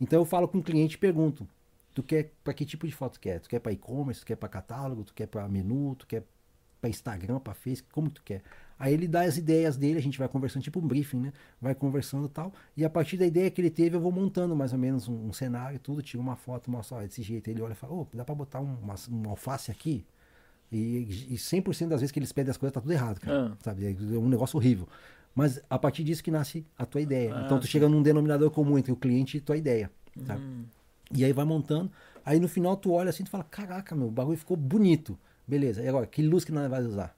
Então 0.00 0.20
eu 0.20 0.24
falo 0.24 0.48
com 0.48 0.58
o 0.58 0.62
cliente 0.62 0.96
e 0.96 0.98
pergunto, 0.98 1.46
tu 1.94 2.02
quer 2.02 2.32
para 2.42 2.52
que 2.54 2.64
tipo 2.64 2.86
de 2.86 2.92
foto 2.92 3.14
tu 3.14 3.20
quer? 3.20 3.40
Tu 3.40 3.48
quer 3.48 3.58
para 3.58 3.72
e-commerce, 3.72 4.20
tu 4.20 4.26
quer 4.26 4.36
para 4.36 4.48
catálogo, 4.48 5.04
tu 5.04 5.14
quer 5.14 5.26
para 5.26 5.48
menu, 5.48 5.94
tu 5.96 6.06
quer 6.06 6.24
para 6.80 6.90
Instagram, 6.90 7.40
para 7.40 7.54
Facebook, 7.54 7.92
como 7.92 8.10
tu 8.10 8.22
quer? 8.22 8.42
Aí 8.78 8.92
ele 8.92 9.08
dá 9.08 9.22
as 9.22 9.38
ideias 9.38 9.76
dele, 9.76 9.98
a 9.98 10.02
gente 10.02 10.18
vai 10.18 10.28
conversando, 10.28 10.62
tipo 10.62 10.78
um 10.78 10.86
briefing, 10.86 11.18
né? 11.18 11.32
Vai 11.60 11.74
conversando 11.74 12.26
e 12.26 12.28
tal. 12.28 12.52
E 12.76 12.84
a 12.84 12.90
partir 12.90 13.16
da 13.16 13.26
ideia 13.26 13.50
que 13.50 13.60
ele 13.60 13.70
teve, 13.70 13.96
eu 13.96 14.00
vou 14.00 14.12
montando 14.12 14.54
mais 14.54 14.72
ou 14.72 14.78
menos 14.78 15.08
um, 15.08 15.28
um 15.28 15.32
cenário, 15.32 15.78
tudo, 15.78 16.02
tiro 16.02 16.22
uma 16.22 16.36
foto, 16.36 16.70
mostro, 16.70 16.96
ó, 16.96 17.00
desse 17.00 17.22
jeito. 17.22 17.48
Ele 17.48 17.62
olha 17.62 17.72
e 17.72 17.74
fala, 17.74 17.94
ô, 17.94 18.06
dá 18.12 18.24
pra 18.24 18.34
botar 18.34 18.60
um, 18.60 18.76
uma, 18.82 18.94
um 19.10 19.30
alface 19.30 19.70
aqui? 19.70 20.04
E, 20.70 21.26
e 21.30 21.36
100% 21.36 21.88
das 21.88 22.00
vezes 22.00 22.12
que 22.12 22.18
eles 22.18 22.32
pedem 22.32 22.50
as 22.50 22.56
coisas, 22.56 22.74
tá 22.74 22.80
tudo 22.80 22.92
errado, 22.92 23.18
cara. 23.20 23.52
Ah. 23.52 23.56
Sabe? 23.62 23.86
É 23.86 24.18
um 24.18 24.28
negócio 24.28 24.58
horrível. 24.58 24.86
Mas 25.34 25.60
a 25.70 25.78
partir 25.78 26.02
disso 26.04 26.22
que 26.22 26.30
nasce 26.30 26.66
a 26.78 26.84
tua 26.84 27.00
ideia. 27.00 27.34
Ah, 27.34 27.42
então 27.44 27.58
tu 27.58 27.66
sim. 27.66 27.72
chega 27.72 27.88
num 27.88 28.02
denominador 28.02 28.50
comum 28.50 28.76
entre 28.78 28.92
o 28.92 28.96
cliente 28.96 29.36
e 29.36 29.40
tua 29.40 29.56
ideia. 29.56 29.90
Sabe? 30.26 30.42
Hum. 30.42 30.64
E 31.12 31.24
aí 31.24 31.32
vai 31.32 31.44
montando. 31.44 31.90
Aí 32.24 32.40
no 32.40 32.48
final 32.48 32.76
tu 32.76 32.92
olha 32.92 33.10
assim 33.10 33.22
e 33.22 33.28
fala, 33.28 33.44
caraca, 33.44 33.94
meu, 33.94 34.08
o 34.08 34.10
bagulho 34.10 34.36
ficou 34.36 34.56
bonito. 34.56 35.18
Beleza, 35.46 35.82
e 35.82 35.88
agora, 35.88 36.06
que 36.06 36.22
luz 36.22 36.44
que 36.44 36.50
nós 36.50 36.68
vamos 36.68 36.86
usar? 36.86 37.16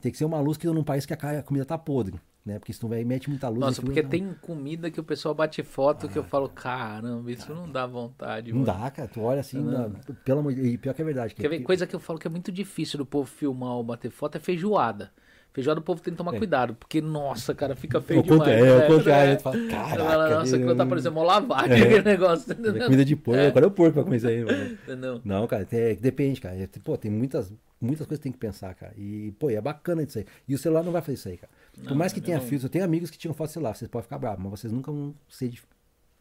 Tem 0.00 0.12
que 0.12 0.18
ser 0.18 0.24
uma 0.24 0.40
luz 0.40 0.56
que 0.58 0.66
não 0.66 0.84
parece 0.84 1.06
que 1.06 1.14
a 1.14 1.42
comida 1.42 1.64
tá 1.64 1.78
podre, 1.78 2.20
né? 2.44 2.58
Porque 2.58 2.72
se 2.72 2.78
tu 2.78 2.86
vai 2.86 3.02
mete 3.02 3.28
muita 3.30 3.48
luz. 3.48 3.60
Nossa, 3.60 3.80
porque 3.82 4.02
não- 4.02 4.10
tem 4.10 4.34
comida 4.42 4.90
que 4.90 5.00
o 5.00 5.04
pessoal 5.04 5.34
bate 5.34 5.62
foto 5.62 6.08
que 6.08 6.18
eu 6.18 6.22
falo, 6.24 6.48
caramba, 6.48 7.30
isso 7.32 7.54
não 7.54 7.70
dá 7.70 7.86
vontade. 7.86 8.52
Não 8.52 8.60
mano. 8.60 8.78
dá, 8.78 8.90
cara. 8.90 9.08
Tu 9.08 9.20
olha 9.20 9.40
assim, 9.40 9.58
Não. 9.58 9.88
na- 9.88 9.98
pelo 10.24 10.40
amor 10.40 10.54
de 10.54 10.60
E 10.60 10.78
pior 10.78 10.92
que 10.94 11.02
é 11.02 11.04
verdade. 11.04 11.34
Quer 11.34 11.48
ver? 11.48 11.60
Coisa 11.60 11.86
que 11.86 11.96
eu 11.96 12.00
falo 12.00 12.18
que 12.18 12.26
é 12.26 12.30
muito 12.30 12.52
difícil 12.52 12.98
do 12.98 13.06
povo 13.06 13.26
filmar 13.28 13.70
ou 13.72 13.82
bater 13.82 14.10
foto 14.10 14.36
é 14.36 14.40
feijoada. 14.40 15.10
Feijoada 15.56 15.80
o 15.80 15.82
povo 15.82 16.02
tem 16.02 16.12
que 16.12 16.18
tomar 16.18 16.34
É. 16.34 16.38
cuidado, 16.38 16.74
porque, 16.74 17.00
nossa, 17.00 17.54
cara, 17.54 17.74
fica 17.74 17.98
feio 17.98 18.20
Ao 18.20 18.26
contrário, 18.26 18.56
demais. 18.62 18.74
é, 18.74 18.78
né? 18.78 18.84
ao 18.86 18.92
contrário, 18.98 19.32
É. 19.32 19.36
tu 19.36 19.42
fala, 19.42 19.56
caraca. 19.68 20.34
Nossa, 20.36 20.56
aquilo 20.56 20.76
tá 20.76 20.84
parecendo 20.84 21.16
uma 21.16 21.24
lavagem, 21.24 21.72
É. 21.72 21.82
aquele 21.82 22.02
negócio. 22.02 22.52
é 22.52 22.54
Entendeu? 22.54 22.84
comida 22.84 23.04
de 23.06 23.16
porco. 23.16 23.40
É. 23.40 23.50
Qual 23.50 23.64
é 23.64 23.66
o 23.66 23.70
porco 23.70 23.94
pra 23.94 24.04
comer 24.04 24.16
isso 24.18 24.28
aí, 24.28 24.44
mano? 24.44 24.64
Entendeu? 24.72 25.20
Não, 25.24 25.46
cara, 25.46 25.64
tem- 25.64 25.96
depende, 25.96 26.42
cara. 26.42 26.54
É, 26.56 26.68
Pô, 26.84 26.94
tem 26.98 27.10
muitas, 27.10 27.50
muitas 27.80 28.06
coisas 28.06 28.18
que 28.18 28.24
tem 28.24 28.32
que 28.32 28.38
pensar, 28.38 28.74
cara. 28.74 28.92
E, 28.98 29.32
pô, 29.38 29.48
é 29.48 29.58
bacana 29.58 30.02
isso 30.02 30.18
aí. 30.18 30.26
E 30.46 30.54
o 30.54 30.58
celular 30.58 30.82
não 30.84 30.92
vai 30.92 31.00
fazer 31.00 31.14
isso 31.14 31.28
aí, 31.30 31.38
cara. 31.38 31.50
Por 31.74 31.84
Não, 31.90 31.96
mais 31.96 32.12
que 32.12 32.20
tenha 32.20 32.36
não- 32.36 32.44
filtros, 32.44 32.64
eu 32.64 32.68
tenho 32.70 32.84
amigos 32.84 33.10
que 33.10 33.16
tiram 33.16 33.34
foto 33.34 33.50
celular, 33.50 33.74
vocês 33.74 33.90
podem 33.90 34.02
ficar 34.04 34.18
bravos, 34.18 34.44
mas 34.44 34.60
vocês 34.60 34.70
nunca 34.70 34.92
vão 34.92 35.14
ser 35.26 35.50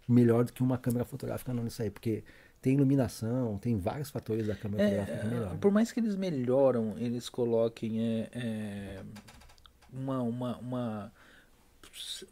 melhor 0.08 0.46
do 0.46 0.54
que 0.54 0.64
uma 0.64 0.78
câmera 0.78 1.04
fotográfica 1.04 1.54
não 1.54 1.64
nisso 1.66 1.82
aí, 1.82 1.90
porque 1.90 2.24
tem 2.66 2.74
iluminação, 2.74 3.60
tem 3.60 3.78
vários 3.78 4.10
fatores 4.10 4.48
da 4.48 4.56
câmera 4.56 4.82
fotográfica 4.82 5.20
que 5.20 5.28
É, 5.28 5.30
melhoram. 5.30 5.58
por 5.60 5.72
mais 5.72 5.92
que 5.92 6.00
eles 6.00 6.16
melhoram, 6.16 6.96
eles 6.98 7.30
coloquem 7.30 8.02
é, 8.02 8.30
é, 8.34 9.04
uma, 9.94 10.24
uma, 10.24 10.58
uma, 10.58 11.12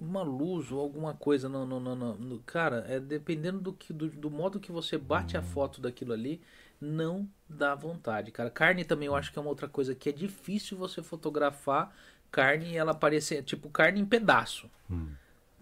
uma 0.01 0.23
luz 0.23 0.71
ou 0.71 0.79
alguma 0.79 1.13
coisa 1.13 1.47
no, 1.47 1.67
no, 1.67 1.79
no- 1.79 1.95
no- 1.95 2.15
no- 2.15 2.39
cara, 2.39 2.83
é 2.87 2.99
dependendo 2.99 3.59
do 3.61 3.73
que 3.73 3.93
do, 3.93 4.09
do 4.09 4.31
modo 4.31 4.59
que 4.59 4.71
você 4.71 4.97
bate 4.97 5.37
a 5.37 5.39
Hum. 5.39 5.43
foto 5.43 5.79
daquilo 5.79 6.13
ali, 6.13 6.41
não 6.81 7.29
dá 7.47 7.75
vontade, 7.75 8.31
cara. 8.31 8.49
Carne 8.49 8.83
também 8.83 9.05
eu 9.05 9.15
acho 9.15 9.31
que 9.31 9.37
é 9.37 9.41
uma 9.41 9.51
outra 9.51 9.67
coisa 9.67 9.93
que 9.93 10.09
é 10.09 10.11
difícil 10.11 10.75
você 10.75 11.03
fotografar 11.03 11.95
carne 12.31 12.71
e 12.71 12.75
ela 12.77 12.93
aparecer 12.93 13.43
tipo 13.43 13.69
carne 13.69 14.01
em 14.01 14.05
pedaço. 14.05 14.67
Hum. 14.89 15.09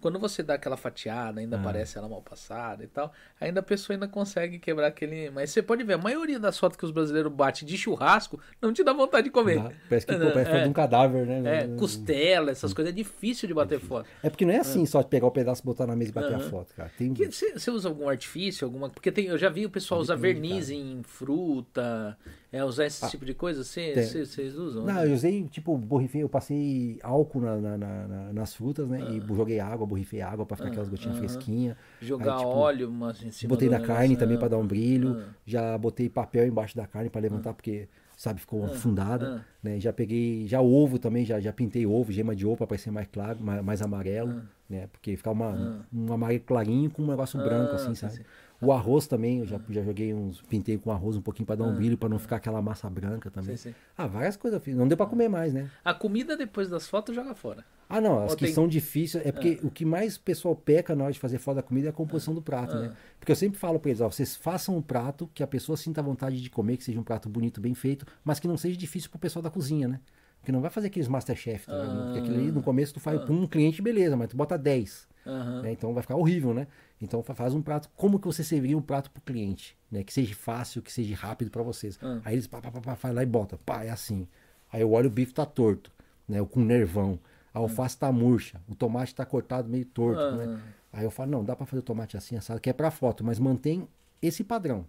Quando 0.02 0.18
você 0.18 0.42
dá 0.42 0.54
aquela 0.54 0.76
fatiada, 0.76 1.40
ainda 1.40 1.56
Ah. 1.56 1.62
parece 1.62 1.96
ela 1.96 2.08
mal 2.08 2.20
passada 2.20 2.82
e 2.84 2.88
tal, 2.88 3.12
ainda 3.40 3.60
a 3.60 3.62
pessoa 3.62 3.94
ainda 3.94 4.08
consegue 4.08 4.58
quebrar 4.58 4.88
aquele. 4.88 5.30
Mas 5.30 5.50
você 5.50 5.62
pode 5.62 5.84
ver, 5.84 5.94
a 5.94 5.98
maioria 5.98 6.38
das 6.40 6.58
fotos 6.58 6.76
que 6.76 6.84
os 6.84 6.90
brasileiros 6.90 7.32
batem 7.32 7.66
de 7.66 7.78
churrasco 7.78 8.38
não 8.60 8.72
te 8.72 8.82
dá 8.82 8.92
vontade 8.92 9.24
de 9.24 9.30
comer. 9.30 9.62
Dá- 9.62 9.72
Parece 9.88 10.06
que 10.06 10.14
pô, 10.16 10.22
É, 10.24 10.30
parece 10.32 10.50
é. 10.50 10.62
de 10.64 10.68
um 10.68 10.72
cadáver, 10.72 11.24
né? 11.24 11.42
É, 11.64 11.68
costela, 11.78 12.50
essas 12.50 12.74
coisas 12.74 12.92
é 12.92 12.94
difícil 12.96 13.46
de 13.46 13.54
bater 13.54 13.78
foto. 13.78 14.08
É 14.22 14.28
porque 14.28 14.44
não 14.44 14.52
é 14.52 14.58
assim 14.58 14.84
só 14.84 15.02
pegar 15.04 15.28
o 15.28 15.30
pedaço, 15.30 15.62
botar 15.64 15.86
na 15.86 15.94
mesa 15.94 16.10
e 16.10 16.14
bater 16.14 16.34
a 16.34 16.38
Aham. 16.38 16.50
foto, 16.50 16.74
cara. 16.74 16.90
Tem... 16.98 17.14
Você 17.14 17.70
usa 17.70 17.88
algum 17.88 18.08
artifício, 18.08 18.64
alguma. 18.66 18.90
Porque 18.90 19.12
tem, 19.12 19.26
eu 19.26 19.38
já 19.38 19.48
vi 19.48 19.64
o 19.64 19.70
pessoal 19.70 20.00
usar 20.00 20.16
Depende, 20.16 20.40
verniz 20.48 20.68
em 20.68 21.00
fruta, 21.04 22.18
é, 22.52 22.62
usar 22.64 22.84
esse 22.86 23.02
Ah, 23.04 23.08
tipo 23.08 23.24
de 23.24 23.32
coisa. 23.32 23.64
Vocês 23.64 24.54
usam? 24.56 24.84
Não, 24.84 25.04
eu 25.04 25.14
usei, 25.14 25.42
tipo, 25.48 25.76
borrifei, 25.78 26.22
eu 26.22 26.28
passei 26.28 26.98
álcool 27.02 27.40
na- 27.40 27.56
na- 27.56 27.78
na- 27.78 28.06
na- 28.08 28.32
nas 28.32 28.54
frutas, 28.54 28.86
né? 28.88 29.02
Ah. 29.02 29.10
E 29.10 29.20
joguei 29.34 29.58
água, 29.58 29.86
borrifei 29.86 30.20
água 30.20 30.44
pra 30.44 30.56
ficar 30.56 30.68
aquelas 30.68 30.88
gotinhas 30.88 31.16
fresquinhas. 31.18 31.76
Jogar 32.00 32.32
Aí, 32.34 32.38
tipo, 32.38 32.50
óleo 32.50 32.90
mas, 32.90 33.22
em 33.22 33.30
cima 33.30 33.48
Botei 33.48 33.68
na 33.68 33.78
negócio, 33.78 33.94
carne 33.94 34.16
também 34.16 34.36
ah, 34.36 34.38
pra 34.40 34.48
dar 34.48 34.58
um 34.58 34.66
brilho. 34.66 35.16
ah. 35.18 35.32
Já 35.46 35.78
botei 35.78 36.08
papel 36.08 36.46
embaixo 36.46 36.76
da 36.76 36.86
carne 36.86 37.08
pra 37.08 37.20
levantar, 37.20 37.54
porque, 37.54 37.88
sabe, 38.16 38.38
ficou 38.40 38.64
afundada. 38.66 39.40
ah. 39.40 39.52
Né? 39.62 39.80
Já 39.80 39.92
peguei, 39.92 40.46
já 40.46 40.60
ovo 40.60 40.98
também, 40.98 41.24
já, 41.24 41.40
já 41.40 41.52
pintei 41.52 41.86
ovo, 41.86 42.12
gema 42.12 42.36
de 42.36 42.44
ovo 42.46 42.58
pra 42.58 42.66
parecer 42.66 42.90
mais 42.90 43.06
claro, 43.08 43.38
mais, 43.40 43.64
mais 43.64 43.80
amarelo, 43.82 44.30
Ah. 44.30 44.42
né? 44.68 44.88
Porque 44.92 45.16
ficar 45.16 45.30
uma, 45.30 45.50
Ah. 45.50 45.86
um 45.92 46.12
amarelo 46.12 46.40
clarinho 46.40 46.90
com 46.90 47.02
um 47.02 47.06
negócio 47.06 47.38
branco, 47.38 47.72
Ah, 47.72 47.76
assim, 47.76 47.94
sim, 47.94 47.94
sabe? 47.94 48.14
sim. 48.16 48.22
O 48.62 48.70
arroz 48.72 49.06
também, 49.08 49.40
eu 49.40 49.46
já, 49.46 49.60
já 49.68 49.82
joguei 49.82 50.14
uns, 50.14 50.40
pintei 50.42 50.78
com 50.78 50.90
arroz 50.92 51.16
um 51.16 51.20
pouquinho 51.20 51.44
pra 51.46 51.56
dar 51.56 51.64
um 51.64 51.70
Ah. 51.70 51.74
brilho, 51.74 51.98
pra 51.98 52.08
não 52.08 52.18
ficar 52.18 52.36
aquela 52.36 52.62
massa 52.62 52.88
branca 52.88 53.28
também. 53.30 53.56
Sim, 53.56 53.70
sim. 53.70 53.74
Ah, 53.98 54.06
várias 54.06 54.36
coisas 54.36 54.58
eu 54.60 54.64
fiz. 54.64 54.76
Não 54.76 54.86
deu 54.86 54.96
pra 54.96 55.04
comer 55.06 55.28
mais, 55.28 55.52
né? 55.52 55.68
A 55.84 55.92
comida 55.92 56.36
depois 56.36 56.68
das 56.68 56.86
fotos 56.88 57.14
joga 57.14 57.34
fora. 57.34 57.64
Ah, 57.88 58.00
não, 58.00 58.22
as 58.24 58.30
Ou 58.30 58.36
que 58.38 58.44
tem- 58.46 58.54
são 58.54 58.68
difíceis. 58.68 59.26
É 59.26 59.32
porque 59.32 59.58
o 59.62 59.70
que 59.70 59.84
mais 59.84 60.16
o 60.16 60.20
pessoal 60.20 60.54
peca 60.54 60.94
na 60.94 61.04
hora 61.04 61.12
de 61.12 61.18
fazer 61.18 61.38
foto 61.38 61.56
da 61.56 61.62
comida 61.62 61.88
é 61.88 61.90
a 61.90 61.92
composição 61.92 62.32
do 62.32 62.40
prato, 62.40 62.76
né? 62.76 62.92
Porque 63.18 63.32
eu 63.32 63.36
sempre 63.36 63.58
falo 63.58 63.78
pra 63.80 63.90
eles, 63.90 64.00
ó, 64.00 64.08
vocês 64.08 64.36
façam 64.36 64.76
um 64.76 64.80
prato 64.82 65.28
que 65.34 65.42
a 65.42 65.46
pessoa 65.46 65.76
sinta 65.76 66.00
vontade 66.00 66.40
de 66.40 66.48
comer, 66.48 66.76
que 66.76 66.84
seja 66.84 66.98
um 67.00 67.04
prato 67.04 67.28
bonito, 67.28 67.60
bem 67.60 67.74
feito, 67.74 68.06
mas 68.24 68.38
que 68.40 68.46
não 68.48 68.56
seja 68.56 68.76
difícil 68.78 69.10
pro 69.10 69.18
pessoal 69.18 69.42
da 69.42 69.50
cozinha, 69.50 69.88
né? 69.88 70.00
Porque 70.40 70.50
não 70.52 70.60
vai 70.60 70.70
fazer 70.70 70.86
aqueles 70.88 71.06
Masterchef, 71.08 71.66
tá 71.66 71.72
ligado? 71.76 72.04
Porque 72.04 72.18
aquilo 72.20 72.34
ali 72.36 72.50
no 72.52 72.62
começo 72.62 72.94
tu 72.94 73.00
faz 73.00 73.20
pra 73.20 73.32
um 73.32 73.46
cliente, 73.46 73.82
beleza, 73.82 74.16
mas 74.16 74.28
tu 74.28 74.36
bota 74.36 74.56
10. 74.56 75.10
Aham. 75.24 75.62
né? 75.62 75.70
Então 75.70 75.94
vai 75.94 76.02
ficar 76.02 76.16
horrível, 76.16 76.52
né? 76.52 76.66
Então 77.02 77.22
fa- 77.22 77.34
faz 77.34 77.52
um 77.52 77.60
prato, 77.60 77.90
como 77.96 78.18
que 78.20 78.26
você 78.26 78.44
serviria 78.44 78.78
um 78.78 78.80
prato 78.82 79.10
pro 79.10 79.20
cliente, 79.22 79.76
né? 79.90 80.04
Que 80.04 80.12
seja 80.12 80.34
fácil, 80.36 80.80
que 80.80 80.92
seja 80.92 81.16
rápido 81.16 81.50
pra 81.50 81.62
vocês. 81.62 81.98
Ah. 82.00 82.20
Aí 82.24 82.34
eles 82.36 82.46
pá, 82.46 82.60
pá, 82.60 82.70
pá, 82.70 82.80
pá, 82.80 82.94
faz 82.94 83.12
lá 83.14 83.22
e 83.22 83.26
bota, 83.26 83.58
pá, 83.66 83.82
é 83.84 83.90
assim. 83.90 84.26
Aí 84.72 84.80
eu 84.80 84.92
olho 84.92 85.08
o 85.08 85.10
bife 85.10 85.34
tá 85.34 85.44
torto, 85.44 85.90
né? 86.28 86.42
Com 86.44 86.60
nervão. 86.60 87.18
A 87.52 87.58
alface 87.58 87.98
tá 87.98 88.10
murcha, 88.12 88.60
o 88.68 88.74
tomate 88.74 89.14
tá 89.14 89.26
cortado 89.26 89.68
meio 89.68 89.84
torto, 89.84 90.20
Ah. 90.20 90.30
né? 90.36 90.60
Aí 90.92 91.04
eu 91.04 91.10
falo, 91.10 91.30
não, 91.30 91.44
dá 91.44 91.56
pra 91.56 91.66
fazer 91.66 91.80
o 91.80 91.82
tomate 91.82 92.16
assim, 92.16 92.36
assado, 92.36 92.60
que 92.60 92.70
é 92.70 92.72
pra 92.72 92.90
foto, 92.90 93.24
mas 93.24 93.38
mantém 93.38 93.86
esse 94.22 94.44
padrão. 94.44 94.86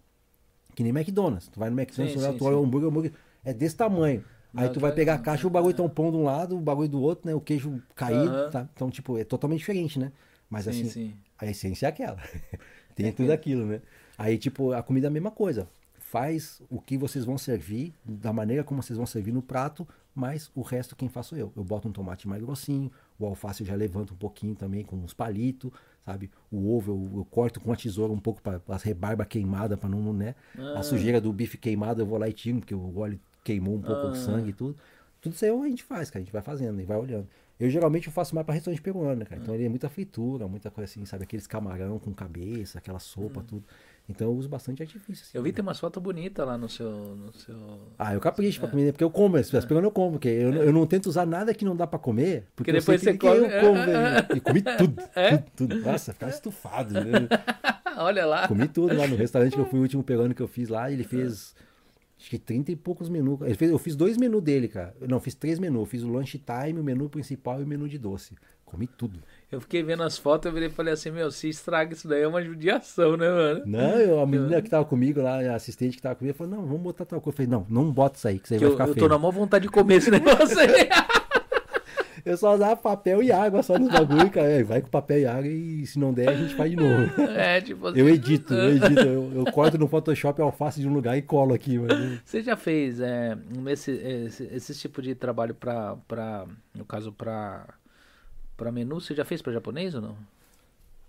Que 0.75 0.83
nem 0.83 0.91
McDonald's. 0.91 1.47
Tu 1.49 1.59
vai 1.59 1.69
no 1.69 1.79
McDonald's, 1.79 2.13
Sim, 2.13 2.19
tu 2.19 2.23
olha, 2.25 2.31
sim, 2.33 2.37
tu 2.37 2.45
olha 2.45 2.57
o 2.57 2.63
hambúrguer, 2.63 2.87
o 2.87 2.91
hambúrguer 2.91 3.13
é 3.43 3.53
desse 3.53 3.75
tamanho. 3.75 4.23
Aí 4.55 4.69
tu 4.69 4.79
vai 4.79 4.91
vai- 4.91 4.95
pegar 4.95 5.15
a 5.15 5.17
caixa, 5.19 5.47
o 5.47 5.49
bagulho 5.49 5.73
tá 5.75 5.81
um 5.81 5.89
pão 5.89 6.11
de 6.11 6.17
um 6.17 6.23
lado, 6.23 6.55
o 6.55 6.59
bagulho 6.61 6.87
do 6.87 7.01
outro, 7.01 7.27
né? 7.27 7.33
O 7.33 7.41
queijo 7.41 7.81
caído, 7.95 8.51
tá? 8.51 8.67
Então, 8.73 8.89
tipo, 8.91 9.17
é 9.17 9.23
totalmente 9.23 9.59
diferente, 9.59 9.97
né? 9.97 10.11
Mas 10.49 10.65
Sim, 10.65 10.69
assim, 10.69 10.89
sim. 10.89 11.13
a 11.37 11.45
essência 11.45 11.85
é 11.87 11.89
aquela. 11.89 12.21
Tem 12.95 13.11
tudo 13.11 13.31
aquilo, 13.31 13.65
né? 13.65 13.81
Aí, 14.17 14.37
tipo, 14.37 14.71
a 14.71 14.83
comida 14.83 15.07
é 15.07 15.09
a 15.09 15.11
mesma 15.11 15.31
coisa. 15.31 15.67
Faz 15.97 16.61
o 16.69 16.79
que 16.79 16.95
vocês 16.97 17.25
vão 17.25 17.37
servir, 17.39 17.91
da 18.05 18.31
maneira 18.31 18.63
como 18.63 18.83
vocês 18.83 18.97
vão 18.97 19.05
servir 19.05 19.31
no 19.31 19.41
prato, 19.41 19.87
mas 20.13 20.51
o 20.53 20.61
resto 20.61 20.95
quem 20.95 21.09
faço 21.09 21.35
eu. 21.35 21.51
Eu 21.55 21.63
boto 21.63 21.87
um 21.87 21.91
tomate 21.91 22.27
mais 22.27 22.39
grossinho, 22.43 22.91
o 23.17 23.25
alface 23.25 23.61
eu 23.61 23.67
já 23.67 23.73
levanto 23.73 24.13
um 24.13 24.17
pouquinho 24.17 24.53
também 24.53 24.83
com 24.83 24.95
uns 24.95 25.11
palitos, 25.13 25.71
sabe? 26.05 26.29
O 26.51 26.71
ovo 26.75 26.91
eu, 26.91 27.17
eu 27.19 27.25
corto 27.25 27.59
com 27.59 27.73
a 27.73 27.75
tesoura 27.75 28.13
um 28.13 28.19
pouco 28.19 28.43
para 28.43 28.61
as 28.67 28.83
rebarbas 28.83 29.25
queimadas, 29.27 29.79
para 29.79 29.89
não, 29.89 30.13
né? 30.13 30.35
Ah. 30.55 30.79
A 30.79 30.83
sujeira 30.83 31.19
do 31.19 31.33
bife 31.33 31.57
queimado 31.57 31.99
eu 32.03 32.05
vou 32.05 32.19
lá 32.19 32.29
e 32.29 32.33
tiro, 32.33 32.59
porque 32.59 32.75
o 32.75 32.95
óleo 32.99 33.19
queimou 33.43 33.73
um 33.75 33.81
pouco 33.81 34.01
Ah. 34.07 34.11
o 34.11 34.15
sangue 34.15 34.51
e 34.51 34.53
tudo. 34.53 34.75
Tudo 35.19 35.33
isso 35.33 35.45
aí 35.45 35.51
a 35.51 35.67
gente 35.67 35.83
faz, 35.83 36.11
cara. 36.11 36.21
A 36.21 36.23
gente 36.25 36.33
vai 36.33 36.43
fazendo 36.43 36.79
e 36.79 36.83
vai 36.83 36.97
olhando. 36.97 37.27
Eu 37.63 37.69
geralmente 37.69 38.07
eu 38.07 38.13
faço 38.13 38.35
mais 38.35 38.45
para 38.45 38.55
restaurante 38.55 38.81
peruano, 38.81 39.25
cara? 39.25 39.39
Então 39.41 39.55
ele 39.55 39.65
é 39.65 39.69
muita 39.69 39.87
fritura, 39.87 40.47
muita 40.49 40.69
coisa 40.69 40.91
assim, 40.91 41.05
sabe? 41.05 41.23
Aqueles 41.23 41.47
camarão 41.47 41.97
com 41.97 42.13
cabeça, 42.13 42.77
aquela 42.77 42.99
sopa, 42.99 43.41
tudo. 43.47 43.63
Então 44.09 44.27
eu 44.27 44.33
uso 44.35 44.49
bastante 44.49 44.81
artifício. 44.83 45.23
assim, 45.23 45.37
Eu 45.37 45.41
vi 45.41 45.49
né? 45.51 45.55
tem 45.55 45.63
umas 45.63 45.79
fotos 45.79 46.03
bonitas 46.03 46.45
lá 46.45 46.57
no 46.57 46.67
seu. 46.67 46.89
No 46.91 47.31
seu... 47.31 47.55
Ah, 47.97 48.13
eu 48.13 48.19
capricho 48.19 48.59
pra 48.59 48.67
comer, 48.69 48.83
né? 48.87 48.91
porque 48.91 49.03
eu 49.03 49.09
como, 49.09 49.37
as 49.37 49.49
peruano 49.49 49.87
eu 49.87 49.91
como, 49.91 50.11
porque 50.13 50.27
eu, 50.27 50.53
eu 50.55 50.73
não 50.73 50.85
tento 50.85 51.05
usar 51.07 51.25
nada 51.25 51.53
que 51.53 51.63
não 51.63 51.73
dá 51.73 51.87
pra 51.87 51.97
comer, 51.97 52.47
porque 52.53 52.71
Porque 52.73 52.73
depois 52.73 52.99
você 53.01 53.17
come- 53.17 53.37
eu 53.37 53.61
como, 53.61 53.85
velho. 53.85 54.25
E 54.35 54.39
comi 54.41 54.61
tudo, 54.61 55.01
É? 55.15 55.37
tudo, 55.37 55.51
tudo. 55.55 55.75
Nossa, 55.81 56.11
ficava 56.11 56.31
estufado. 56.33 56.93
né? 56.95 57.01
Olha 57.97 58.25
lá. 58.25 58.45
Comi 58.47 58.67
tudo 58.67 58.93
lá 58.97 59.07
no 59.07 59.15
restaurante 59.15 59.53
que 59.53 59.59
eu 59.61 59.65
fui, 59.67 59.79
o 59.79 59.83
último 59.83 60.03
peruano 60.03 60.33
que 60.35 60.41
eu 60.41 60.47
fiz 60.49 60.67
lá, 60.67 60.91
ele 60.91 61.05
fez 61.05 61.55
acho 62.23 62.29
que 62.29 62.39
30 62.39 62.71
e 62.71 62.75
poucos 62.77 63.09
menus. 63.09 63.37
Eu 63.59 63.77
fiz 63.77 63.97
dois 63.97 64.15
menus 64.15 64.41
dele, 64.41 64.69
cara. 64.69 64.95
Não, 65.01 65.19
fiz 65.19 65.35
três 65.35 65.59
menus. 65.59 65.81
Eu 65.81 65.85
fiz 65.85 66.03
o 66.03 66.07
lunch 66.07 66.39
time, 66.39 66.79
o 66.79 66.83
menu 66.83 67.09
principal 67.09 67.59
e 67.59 67.63
o 67.63 67.67
menu 67.67 67.87
de 67.89 67.97
doce. 67.97 68.33
Comi 68.63 68.87
tudo. 68.87 69.19
Eu 69.51 69.59
fiquei 69.59 69.83
vendo 69.83 70.01
as 70.03 70.17
fotos, 70.17 70.45
eu 70.47 70.53
virei 70.53 70.69
e 70.69 70.71
falei 70.71 70.93
assim, 70.93 71.11
meu, 71.11 71.29
se 71.29 71.49
estraga 71.49 71.93
isso 71.93 72.07
daí 72.07 72.21
é 72.23 72.27
uma 72.27 72.41
judiação, 72.41 73.17
né, 73.17 73.29
mano? 73.29 73.61
Não, 73.65 73.99
eu, 73.99 74.19
a 74.21 74.25
menina 74.25 74.61
que 74.61 74.69
tava 74.69 74.85
comigo 74.85 75.21
lá, 75.21 75.39
a 75.41 75.55
assistente 75.55 75.97
que 75.97 76.01
tava 76.01 76.15
comigo, 76.15 76.35
falou, 76.35 76.55
não, 76.55 76.65
vamos 76.65 76.81
botar 76.81 77.05
tal 77.05 77.19
coisa. 77.21 77.33
Eu 77.41 77.45
falei, 77.45 77.51
não, 77.51 77.67
não 77.69 77.91
bota 77.91 78.17
isso 78.17 78.27
aí, 78.27 78.39
que 78.39 78.45
isso 78.45 78.53
aí 78.53 78.59
Que 78.59 78.65
vai 78.65 78.71
eu, 78.71 78.77
ficar 78.77 78.87
eu 78.87 78.93
feio. 78.93 79.05
tô 79.05 79.09
na 79.13 79.19
maior 79.19 79.31
vontade 79.31 79.63
de 79.63 79.69
comer 79.69 79.95
esse 79.95 80.09
negócio 80.09 80.57
aí. 80.57 80.89
Eu 82.25 82.37
só 82.37 82.53
usava 82.53 82.75
papel 82.77 83.21
e 83.21 83.31
água 83.31 83.61
só 83.61 83.77
nos 83.77 83.91
bagulho, 83.91 84.29
cara. 84.31 84.47
É, 84.47 84.63
vai 84.63 84.81
com 84.81 84.87
papel 84.87 85.19
e 85.19 85.25
água 85.25 85.47
e 85.47 85.85
se 85.85 85.99
não 85.99 86.13
der, 86.13 86.29
a 86.29 86.35
gente 86.35 86.55
faz 86.55 86.71
de 86.71 86.77
novo. 86.77 87.21
É, 87.21 87.59
tipo 87.59 87.87
assim. 87.87 87.99
Eu 87.99 88.07
edito, 88.07 88.53
eu 88.53 88.75
edito. 88.77 89.01
Eu, 89.01 89.31
eu 89.33 89.45
corto 89.51 89.77
no 89.77 89.87
Photoshop 89.87 90.41
a 90.41 90.45
alface 90.45 90.79
de 90.79 90.87
um 90.87 90.93
lugar 90.93 91.17
e 91.17 91.21
colo 91.21 91.53
aqui. 91.53 91.77
Mas... 91.77 92.21
Você 92.23 92.41
já 92.41 92.55
fez 92.55 93.01
é, 93.01 93.37
esse, 93.67 93.91
esse, 93.91 94.43
esse 94.45 94.73
tipo 94.75 95.01
de 95.01 95.15
trabalho 95.15 95.53
pra, 95.53 95.97
pra 96.07 96.45
no 96.73 96.85
caso, 96.85 97.11
pra, 97.11 97.65
pra 98.55 98.71
menu? 98.71 99.01
Você 99.01 99.13
já 99.13 99.25
fez 99.25 99.41
pra 99.41 99.51
japonês 99.51 99.93
ou 99.93 100.01
não? 100.01 100.15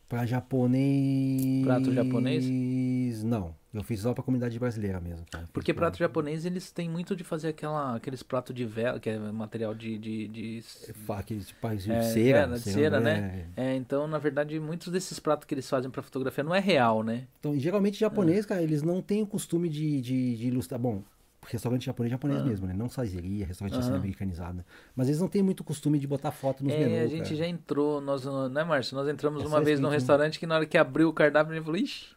Pra 0.08 0.26
japonês. 0.26 1.64
Prato 1.64 1.92
japonês? 1.92 3.22
Não. 3.22 3.54
Eu 3.74 3.82
fiz 3.82 4.00
só 4.00 4.14
pra 4.14 4.22
comunidade 4.22 4.56
brasileira 4.56 5.00
mesmo, 5.00 5.26
cara. 5.28 5.48
Porque 5.52 5.72
Fiz 5.72 5.76
prato 5.78 5.98
pra- 5.98 6.06
japonês, 6.06 6.46
eles 6.46 6.70
têm 6.70 6.88
muito 6.88 7.16
de 7.16 7.24
fazer 7.24 7.48
aquela, 7.48 7.96
aqueles 7.96 8.22
pratos 8.22 8.54
de 8.54 8.64
vela, 8.64 9.00
que 9.00 9.10
é 9.10 9.18
material 9.18 9.74
de... 9.74 9.98
de, 9.98 10.28
de- 10.28 10.58
É 10.88 10.92
fa- 10.92 11.18
Aquele 11.18 11.42
tipo 11.42 11.68
de 11.74 11.90
É, 11.90 12.00
cera. 12.02 12.38
é, 12.38 12.46
de 12.46 12.60
cera, 12.60 13.00
né? 13.00 13.20
né? 13.20 13.46
É, 13.56 13.74
então, 13.74 14.06
na 14.06 14.18
verdade, 14.18 14.58
muitos 14.60 14.92
desses 14.92 15.18
pratos 15.18 15.44
que 15.44 15.52
eles 15.54 15.68
fazem 15.68 15.90
pra 15.90 16.02
fotografia 16.02 16.44
não 16.44 16.54
é 16.54 16.60
real, 16.60 17.02
né? 17.02 17.26
Então, 17.40 17.58
geralmente 17.58 17.98
japonês, 17.98 18.46
cara, 18.46 18.62
eles 18.62 18.82
não 18.82 19.02
têm 19.02 19.22
o 19.22 19.26
costume 19.26 19.68
de, 19.68 20.00
de, 20.00 20.36
de 20.36 20.46
ilustrar. 20.46 20.78
Bom, 20.80 21.02
restaurante 21.46 21.84
japonês 21.84 22.12
é 22.12 22.14
japonês 22.14 22.42
mesmo, 22.44 22.66
né? 22.68 22.74
Não 22.74 22.88
saizeria, 22.88 23.44
restaurante 23.44 23.76
assim 23.78 23.88
Aham. 23.90 23.98
americanizado. 23.98 24.64
Mas 24.94 25.08
eles 25.08 25.20
não 25.20 25.26
têm 25.28 25.42
muito 25.42 25.64
costume 25.64 25.98
de 25.98 26.06
botar 26.06 26.30
foto 26.30 26.62
nos 26.62 26.72
É, 26.72 26.76
menus. 26.78 26.98
a 27.00 27.06
gente 27.08 27.24
cara. 27.24 27.36
já 27.36 27.46
entrou, 27.48 28.00
nós, 28.00 28.24
né, 28.52 28.62
Márcio? 28.62 28.96
Nós 28.96 29.08
entramos 29.08 29.42
É 29.42 29.46
uma 29.48 29.60
vez 29.60 29.80
num 29.80 29.88
né? 29.88 29.94
restaurante 29.94 30.38
que 30.38 30.46
na 30.46 30.54
hora 30.54 30.66
que 30.66 30.78
abriu 30.78 31.08
o 31.08 31.12
cardápio, 31.12 31.52
a 31.52 31.56
gente 31.56 31.64
falou, 31.64 31.78
ixi, 31.80 32.14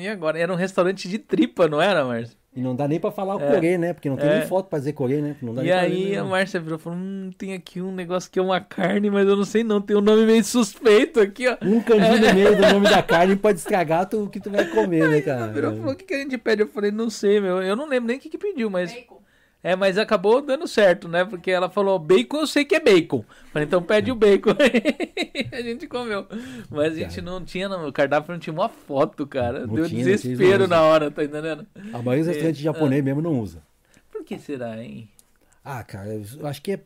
e 0.00 0.08
agora? 0.08 0.38
Era 0.38 0.52
um 0.52 0.56
restaurante 0.56 1.08
de 1.08 1.18
tripa, 1.18 1.68
não 1.68 1.80
era, 1.80 2.04
Márcio? 2.04 2.38
E 2.56 2.60
não 2.60 2.74
dá 2.74 2.88
nem 2.88 2.98
pra 2.98 3.12
falar 3.12 3.36
o 3.36 3.40
É. 3.40 3.46
corê, 3.54 3.78
né? 3.78 3.92
Porque 3.92 4.08
não 4.10 4.16
tem 4.16 4.28
É. 4.28 4.38
nem 4.40 4.48
foto 4.48 4.68
pra 4.68 4.78
dizer 4.80 4.92
corê, 4.92 5.20
né? 5.20 5.36
Não 5.40 5.54
dá 5.54 5.62
E 5.62 5.66
nem 5.66 5.72
aí 5.72 6.10
ver 6.10 6.16
a. 6.18 6.24
Márcia 6.24 6.58
virou 6.58 6.78
e 6.78 6.82
falou, 6.82 6.98
hum, 6.98 7.30
tem 7.38 7.54
aqui 7.54 7.80
um 7.80 7.92
negócio 7.94 8.28
que 8.28 8.40
é 8.40 8.42
uma 8.42 8.60
carne, 8.60 9.08
mas 9.08 9.28
eu 9.28 9.36
não 9.36 9.44
sei 9.44 9.62
não, 9.62 9.80
tem 9.80 9.96
um 9.96 10.00
nome 10.00 10.26
meio 10.26 10.42
suspeito 10.42 11.20
aqui, 11.20 11.46
ó. 11.46 11.56
Um 11.62 11.80
cantinho 11.80 12.18
no 12.20 12.34
meio 12.34 12.56
do 12.56 12.62
nome 12.62 12.88
da 12.90 13.02
carne 13.04 13.36
pode 13.36 13.58
estragar 13.58 14.08
tu- 14.08 14.24
o 14.24 14.28
que 14.28 14.40
tu 14.40 14.50
vai 14.50 14.64
comer, 14.66 15.08
né, 15.08 15.20
cara? 15.20 15.46
Virou 15.52 15.72
e 15.74 15.76
falou, 15.76 15.92
o 15.92 15.96
que, 15.96 16.04
que 16.04 16.14
a 16.14 16.18
gente 16.18 16.36
pede? 16.38 16.62
Eu 16.62 16.68
falei, 16.68 16.90
não 16.90 17.08
sei, 17.08 17.40
meu, 17.40 17.62
eu 17.62 17.76
não 17.76 17.86
lembro 17.88 18.08
nem 18.08 18.16
o 18.16 18.20
que, 18.20 18.28
que 18.28 18.38
pediu, 18.38 18.68
mas... 18.68 18.92
Bacon. 18.92 19.19
É, 19.62 19.76
mas 19.76 19.98
acabou 19.98 20.40
dando 20.40 20.66
certo, 20.66 21.06
né? 21.06 21.24
Porque 21.24 21.50
ela 21.50 21.68
falou, 21.68 21.98
bacon 21.98 22.38
eu 22.38 22.46
sei 22.46 22.64
que 22.64 22.74
é 22.74 22.80
bacon. 22.80 23.22
Falei, 23.52 23.66
então 23.66 23.82
pede 23.82 24.10
o 24.10 24.14
bacon. 24.14 24.52
a 25.52 25.60
gente 25.60 25.86
comeu. 25.86 26.26
Mas 26.70 26.94
a 26.94 26.96
gente 26.96 27.20
não 27.20 27.44
tinha, 27.44 27.68
no 27.68 27.86
o 27.86 27.92
cardápio 27.92 28.32
não 28.32 28.38
tinha 28.38 28.54
uma 28.54 28.70
foto, 28.70 29.26
cara. 29.26 29.66
Não 29.66 29.74
Deu 29.74 29.86
tinha, 29.86 30.02
desespero 30.02 30.66
na 30.66 30.80
hora, 30.80 31.10
tá 31.10 31.22
entendendo? 31.22 31.66
A 31.92 31.98
maioria 31.98 32.24
dos 32.24 32.28
restaurantes 32.28 32.60
É. 32.60 32.64
japonês 32.64 33.04
mesmo 33.04 33.20
não 33.20 33.38
usa. 33.38 33.62
Por 34.10 34.24
que 34.24 34.38
será, 34.38 34.82
hein? 34.82 35.10
Ah, 35.62 35.84
cara, 35.84 36.08
eu 36.08 36.46
acho 36.46 36.62
que 36.62 36.72
é. 36.72 36.80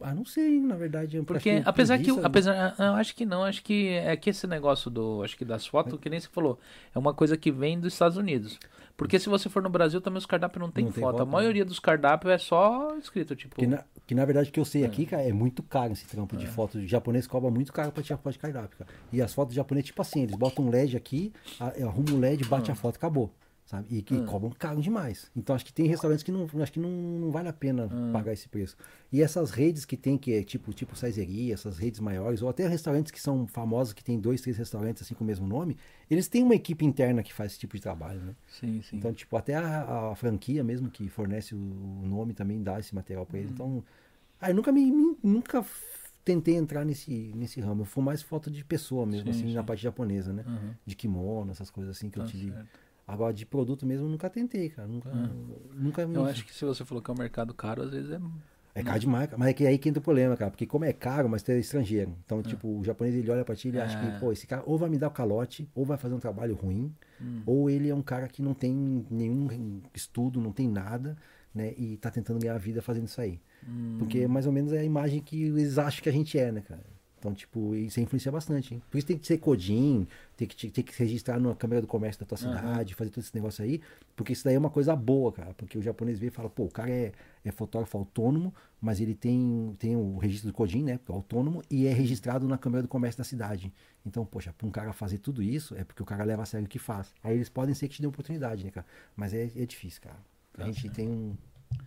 Ah, 0.00 0.14
não 0.14 0.24
sei, 0.24 0.60
na 0.60 0.74
verdade. 0.74 1.22
Porque, 1.22 1.48
é 1.48 1.62
apesar 1.64 1.96
que, 1.96 2.04
preguiça, 2.04 2.20
né? 2.20 2.26
apesar, 2.26 2.74
eu 2.78 2.94
acho 2.94 3.14
que 3.14 3.24
não, 3.24 3.44
acho 3.44 3.62
que 3.62 3.88
é 3.88 4.16
que 4.16 4.30
esse 4.30 4.46
negócio 4.46 4.90
do, 4.90 5.22
acho 5.22 5.36
que 5.36 5.44
das 5.44 5.66
fotos, 5.66 5.98
que 5.98 6.10
nem 6.10 6.18
você 6.20 6.28
falou, 6.28 6.58
é 6.94 6.98
uma 6.98 7.14
coisa 7.14 7.36
que 7.36 7.50
vem 7.52 7.78
dos 7.78 7.92
Estados 7.92 8.16
Unidos. 8.18 8.58
Porque 8.96 9.18
se 9.18 9.28
você 9.28 9.48
for 9.50 9.62
no 9.62 9.68
Brasil, 9.68 10.00
também 10.00 10.16
os 10.18 10.24
cardápios 10.24 10.60
não 10.60 10.70
tem 10.70 10.84
Não 10.86 10.90
tem 10.92 11.02
foto. 11.02 11.16
A 11.16 11.18
foto, 11.18 11.26
né? 11.26 11.32
maioria 11.32 11.64
dos 11.64 11.78
cardápios 11.78 12.32
é 12.32 12.38
só 12.38 12.96
escrito, 12.96 13.36
tipo... 13.36 13.54
Que 13.56 13.66
na, 13.66 13.84
que 14.06 14.14
na 14.14 14.24
verdade 14.24 14.48
o 14.48 14.52
que 14.52 14.58
eu 14.58 14.64
sei 14.64 14.84
aqui, 14.84 15.04
cara, 15.04 15.22
é 15.22 15.32
muito 15.32 15.62
caro 15.62 15.92
esse 15.92 16.06
trampo 16.06 16.34
É. 16.34 16.38
de 16.38 16.46
foto. 16.46 16.78
O 16.78 16.86
japonês 16.86 17.26
cobra 17.26 17.50
muito 17.50 17.72
caro 17.72 17.92
pra 17.92 18.02
tirar 18.02 18.16
foto 18.16 18.32
de 18.32 18.38
cardápio, 18.38 18.78
cara. 18.78 18.90
E 19.12 19.20
as 19.20 19.34
fotos 19.34 19.54
japonesas, 19.54 19.86
tipo 19.88 20.00
assim, 20.00 20.22
eles 20.22 20.34
botam 20.36 20.64
um 20.64 20.70
LED 20.70 20.96
aqui, 20.96 21.32
arruma 21.60 22.12
o 22.12 22.18
LED, 22.18 22.44
bate 22.46 22.70
a 22.70 22.72
Ah. 22.72 22.76
foto, 22.76 22.96
acabou. 22.96 23.30
Sabe? 23.66 23.88
E 23.98 24.00
que 24.00 24.22
cobram 24.26 24.48
caro 24.56 24.80
demais. 24.80 25.28
Então 25.34 25.54
acho 25.56 25.64
que 25.64 25.72
tem 25.72 25.88
restaurantes 25.88 26.22
que 26.22 26.30
não, 26.30 26.46
acho 26.62 26.72
que 26.72 26.78
não, 26.78 26.88
não 26.88 27.32
vale 27.32 27.48
a 27.48 27.52
pena 27.52 27.88
Ah. 27.90 28.10
pagar 28.12 28.32
esse 28.32 28.48
preço. 28.48 28.76
E 29.12 29.20
essas 29.20 29.50
redes 29.50 29.84
que 29.84 29.96
tem, 29.96 30.16
que 30.16 30.32
é 30.32 30.44
tipo, 30.44 30.72
tipo 30.72 30.94
Saizeria, 30.96 31.52
essas 31.54 31.76
redes 31.76 31.98
maiores, 31.98 32.42
ou 32.42 32.48
até 32.48 32.68
restaurantes 32.68 33.10
que 33.10 33.20
são 33.20 33.44
famosos, 33.48 33.92
que 33.92 34.04
tem 34.04 34.20
dois, 34.20 34.40
três 34.40 34.56
restaurantes 34.56 35.02
assim 35.02 35.14
com 35.14 35.24
o 35.24 35.26
mesmo 35.26 35.48
nome, 35.48 35.76
eles 36.08 36.28
têm 36.28 36.44
uma 36.44 36.54
equipe 36.54 36.84
interna 36.84 37.24
que 37.24 37.32
faz 37.34 37.50
esse 37.52 37.58
tipo 37.58 37.74
de 37.74 37.82
trabalho, 37.82 38.20
né? 38.20 38.36
Sim, 38.46 38.80
sim. 38.82 38.98
Então, 38.98 39.12
tipo, 39.12 39.36
até 39.36 39.56
a, 39.56 40.10
a 40.12 40.14
franquia 40.14 40.62
mesmo 40.62 40.88
que 40.88 41.08
fornece 41.08 41.52
o, 41.52 41.58
o 41.58 42.06
nome 42.06 42.34
também 42.34 42.62
dá 42.62 42.78
esse 42.78 42.94
material 42.94 43.26
pra 43.26 43.38
eles. 43.40 43.50
Então, 43.50 43.82
ah, 44.40 44.48
eu 44.48 44.54
nunca 44.54 44.70
me, 44.70 44.88
me- 44.92 45.16
nunca 45.24 45.64
tentei 46.24 46.54
entrar 46.54 46.84
nesse, 46.84 47.32
nesse 47.34 47.60
ramo. 47.60 47.82
Eu 47.82 47.86
fui 47.86 48.04
mais 48.04 48.22
foto 48.22 48.48
de 48.48 48.64
pessoa 48.64 49.04
mesmo, 49.04 49.32
Sim, 49.32 49.40
assim, 49.40 49.54
na 49.54 49.62
sim. 49.62 49.66
parte 49.66 49.82
japonesa, 49.82 50.32
né? 50.32 50.44
Uhum. 50.46 50.70
De 50.86 50.94
kimono, 50.94 51.50
essas 51.50 51.68
coisas 51.68 51.96
assim 51.96 52.08
que 52.10 52.18
eu 52.20 52.22
Tá 52.24 52.30
tive. 52.30 52.52
certo. 52.52 52.85
Agora, 53.06 53.32
de 53.32 53.46
produto 53.46 53.86
mesmo, 53.86 54.06
eu 54.06 54.10
nunca 54.10 54.28
tentei, 54.28 54.68
cara. 54.68 54.88
Nunca, 54.88 55.10
nunca 55.74 56.06
me. 56.06 56.16
Eu 56.16 56.24
acho 56.24 56.44
que 56.44 56.52
se 56.52 56.64
você 56.64 56.84
falou 56.84 57.00
que 57.02 57.10
é 57.10 57.14
um 57.14 57.16
mercado 57.18 57.54
caro, 57.54 57.82
às 57.82 57.90
vezes 57.90 58.10
é... 58.10 58.20
É 58.74 58.82
caro 58.82 58.98
de 59.00 59.06
marca, 59.06 59.38
mas 59.38 59.48
é 59.48 59.52
que 59.54 59.66
aí 59.66 59.78
que 59.78 59.88
entra 59.88 60.00
o 60.00 60.02
problema, 60.02 60.36
cara. 60.36 60.50
Porque 60.50 60.66
como 60.66 60.84
é 60.84 60.92
caro, 60.92 61.30
mas 61.30 61.48
é 61.48 61.58
estrangeiro. 61.58 62.10
Ah. 62.14 62.20
Então, 62.26 62.42
tipo, 62.42 62.68
o 62.68 62.84
japonês 62.84 63.14
ele 63.14 63.30
olha 63.30 63.42
pra 63.42 63.56
ti 63.56 63.68
e 63.68 63.70
ele 63.70 63.80
acha 63.80 63.96
É. 63.98 64.10
que, 64.12 64.20
pô, 64.20 64.30
esse 64.32 64.46
cara 64.46 64.62
ou 64.66 64.76
vai 64.76 64.90
me 64.90 64.98
dar 64.98 65.08
o 65.08 65.10
calote, 65.10 65.66
ou 65.74 65.82
vai 65.86 65.96
fazer 65.96 66.14
um 66.14 66.18
trabalho 66.18 66.54
ruim, 66.54 66.92
Hum. 67.18 67.42
ou 67.46 67.70
ele 67.70 67.88
é 67.88 67.94
um 67.94 68.02
cara 68.02 68.28
que 68.28 68.42
não 68.42 68.52
tem 68.52 69.06
nenhum 69.10 69.80
estudo, 69.94 70.42
não 70.42 70.52
tem 70.52 70.68
nada, 70.68 71.16
né? 71.54 71.72
E 71.78 71.96
tá 71.96 72.10
tentando 72.10 72.38
ganhar 72.38 72.54
a 72.54 72.58
vida 72.58 72.82
fazendo 72.82 73.06
isso 73.06 73.18
aí. 73.18 73.40
Hum. 73.66 73.96
Porque 73.98 74.26
mais 74.28 74.44
ou 74.46 74.52
menos 74.52 74.70
é 74.74 74.80
a 74.80 74.84
imagem 74.84 75.20
que 75.22 75.44
eles 75.44 75.78
acham 75.78 76.02
que 76.02 76.08
a 76.10 76.12
gente 76.12 76.38
é, 76.38 76.52
né, 76.52 76.60
cara? 76.60 76.84
Então, 77.26 77.34
tipo, 77.34 77.74
isso 77.74 77.98
influencia 78.00 78.30
bastante, 78.30 78.72
hein? 78.74 78.82
Por 78.88 78.98
isso 78.98 79.06
tem 79.08 79.18
que 79.18 79.26
ser 79.26 79.38
codin, 79.38 80.06
tem 80.36 80.46
que, 80.46 80.54
te- 80.54 80.70
tem 80.70 80.84
que 80.84 80.94
se 80.94 81.02
registrar 81.02 81.40
na 81.40 81.56
Câmara 81.56 81.80
do 81.80 81.86
Comércio 81.88 82.20
da 82.20 82.26
tua 82.26 82.38
cidade, 82.38 82.94
fazer 82.94 83.10
todo 83.10 83.24
esse 83.24 83.34
negócio 83.34 83.64
aí, 83.64 83.80
porque 84.14 84.32
isso 84.32 84.44
daí 84.44 84.54
é 84.54 84.58
uma 84.58 84.70
coisa 84.70 84.94
boa, 84.94 85.32
cara. 85.32 85.52
Porque 85.54 85.76
o 85.76 85.82
japonês 85.82 86.20
vê 86.20 86.28
e 86.28 86.30
fala, 86.30 86.48
pô, 86.48 86.66
o 86.66 86.70
cara 86.70 86.88
é, 86.88 87.10
é 87.44 87.50
fotógrafo 87.50 87.98
autônomo, 87.98 88.54
mas 88.80 89.00
ele 89.00 89.12
tem, 89.12 89.74
tem 89.76 89.96
o 89.96 90.18
registro 90.18 90.50
do 90.50 90.54
codin, 90.54 90.84
né? 90.84 90.98
porque 90.98 91.10
é 91.10 91.14
Autônomo, 91.16 91.62
e 91.68 91.86
é 91.88 91.92
registrado 91.92 92.46
na 92.46 92.56
Câmara 92.56 92.82
do 92.82 92.88
Comércio 92.88 93.18
da 93.18 93.24
cidade. 93.24 93.72
Então, 94.06 94.24
poxa, 94.24 94.54
pra 94.56 94.68
um 94.68 94.70
cara 94.70 94.92
fazer 94.92 95.18
tudo 95.18 95.42
isso, 95.42 95.74
é 95.74 95.82
porque 95.82 96.00
o 96.02 96.06
cara 96.06 96.22
leva 96.22 96.44
a 96.44 96.46
sério 96.46 96.66
o 96.66 96.70
que 96.70 96.78
faz. 96.78 97.12
Aí 97.24 97.34
eles 97.34 97.48
podem 97.48 97.74
ser 97.74 97.88
que 97.88 97.96
te 97.96 98.02
dêem 98.02 98.08
oportunidade, 98.08 98.62
né, 98.64 98.70
cara? 98.70 98.86
Mas 99.16 99.34
é, 99.34 99.50
é 99.56 99.66
difícil, 99.66 100.00
cara. 100.00 100.16
A 100.56 100.62
gente 100.66 100.88
tem 100.90 101.08
um- 101.08 101.34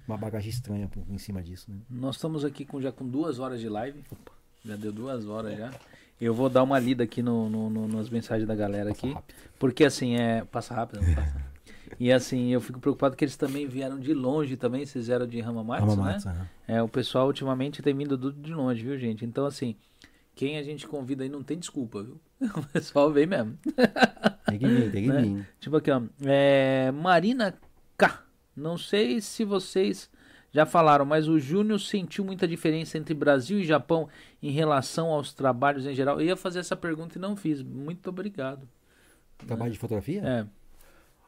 uma 0.06 0.18
bagagem 0.18 0.50
estranha 0.50 0.90
por- 0.90 1.04
em 1.10 1.18
cima 1.18 1.42
disso, 1.42 1.72
né? 1.72 1.78
Nós 1.90 2.16
estamos 2.18 2.44
aqui 2.44 2.66
com, 2.66 2.82
já 2.82 2.92
com 2.92 3.08
duas 3.08 3.40
horas 3.40 3.62
de 3.62 3.70
live. 3.70 4.04
Já 4.66 4.76
deu 4.76 4.92
duas 4.92 5.26
horas 5.26 5.58
já. 5.58 5.72
Eu 6.20 6.34
vou 6.34 6.50
dar 6.50 6.64
uma 6.64 6.78
lida 6.78 7.04
aqui 7.04 7.22
no, 7.22 7.50
no- 7.50 7.70
no- 7.70 7.88
nas 7.88 8.10
mensagens 8.10 8.48
da 8.48 8.56
galera 8.56 8.90
aqui. 8.92 9.16
Porque 9.58 9.86
assim, 9.86 10.16
é. 10.18 10.44
Passa 10.46 10.74
rápido, 10.74 11.02
não 11.02 11.14
passa. 11.16 11.50
E 12.00 12.12
assim, 12.12 12.50
eu 12.50 12.62
fico 12.62 12.80
preocupado 12.80 13.16
que 13.16 13.24
eles 13.26 13.36
também 13.36 13.68
vieram 13.68 14.00
de 14.00 14.14
longe 14.14 14.56
também, 14.56 14.86
vocês 14.86 15.08
vieram 15.08 15.26
de 15.28 15.42
Hamamatsu, 15.42 15.92
Hamamatsu, 15.92 16.28
né? 16.28 16.34
aham. 16.36 16.48
É, 16.68 16.84
o 16.84 16.88
pessoal 16.88 17.28
ultimamente 17.28 17.82
tem 17.82 17.96
vindo 17.96 18.16
do- 18.18 18.32
de 18.32 18.54
longe, 18.54 18.84
viu, 18.84 18.98
gente? 18.98 19.26
Então, 19.26 19.46
assim, 19.46 19.76
quem 20.36 20.58
a 20.58 20.64
gente 20.64 20.88
convida 20.88 21.24
aí 21.24 21.30
não 21.30 21.42
tem 21.42 21.58
desculpa, 21.58 22.04
viu? 22.04 22.20
O 22.56 22.64
pessoal 22.68 23.12
vem 23.12 23.26
mesmo. 23.26 23.58
Tem 24.46 24.60
que 24.60 24.68
vir, 24.68 24.92
tem 24.92 25.04
que 25.04 25.10
Né? 25.10 25.22
vir. 25.22 25.48
Tipo 25.60 25.78
aqui, 25.78 25.92
ó. 25.92 26.02
É, 26.26 26.92
Marina 26.92 27.54
K. 27.98 28.24
Não 28.56 28.78
sei 28.78 29.20
se 29.20 29.44
vocês 29.44 30.10
já 30.52 30.66
falaram, 30.66 31.06
mas 31.06 31.28
o 31.28 31.40
Júnior 31.40 31.80
sentiu 31.80 32.24
muita 32.26 32.48
diferença 32.48 32.98
entre 32.98 33.14
Brasil 33.14 33.60
e 33.60 33.64
Japão 33.66 34.08
em 34.42 34.52
relação 34.52 35.08
aos 35.10 35.34
trabalhos 35.34 35.86
em 35.86 35.94
geral. 35.94 36.20
Eu 36.20 36.28
ia 36.28 36.36
fazer 36.36 36.60
essa 36.60 36.76
pergunta 36.76 37.18
e 37.18 37.22
não 37.22 37.36
fiz. 37.36 37.62
Muito 37.62 38.10
obrigado. 38.10 38.68
Trabalho 39.46 39.72
de 39.72 39.80
fotografia? 39.80 40.22
É. 40.24 40.46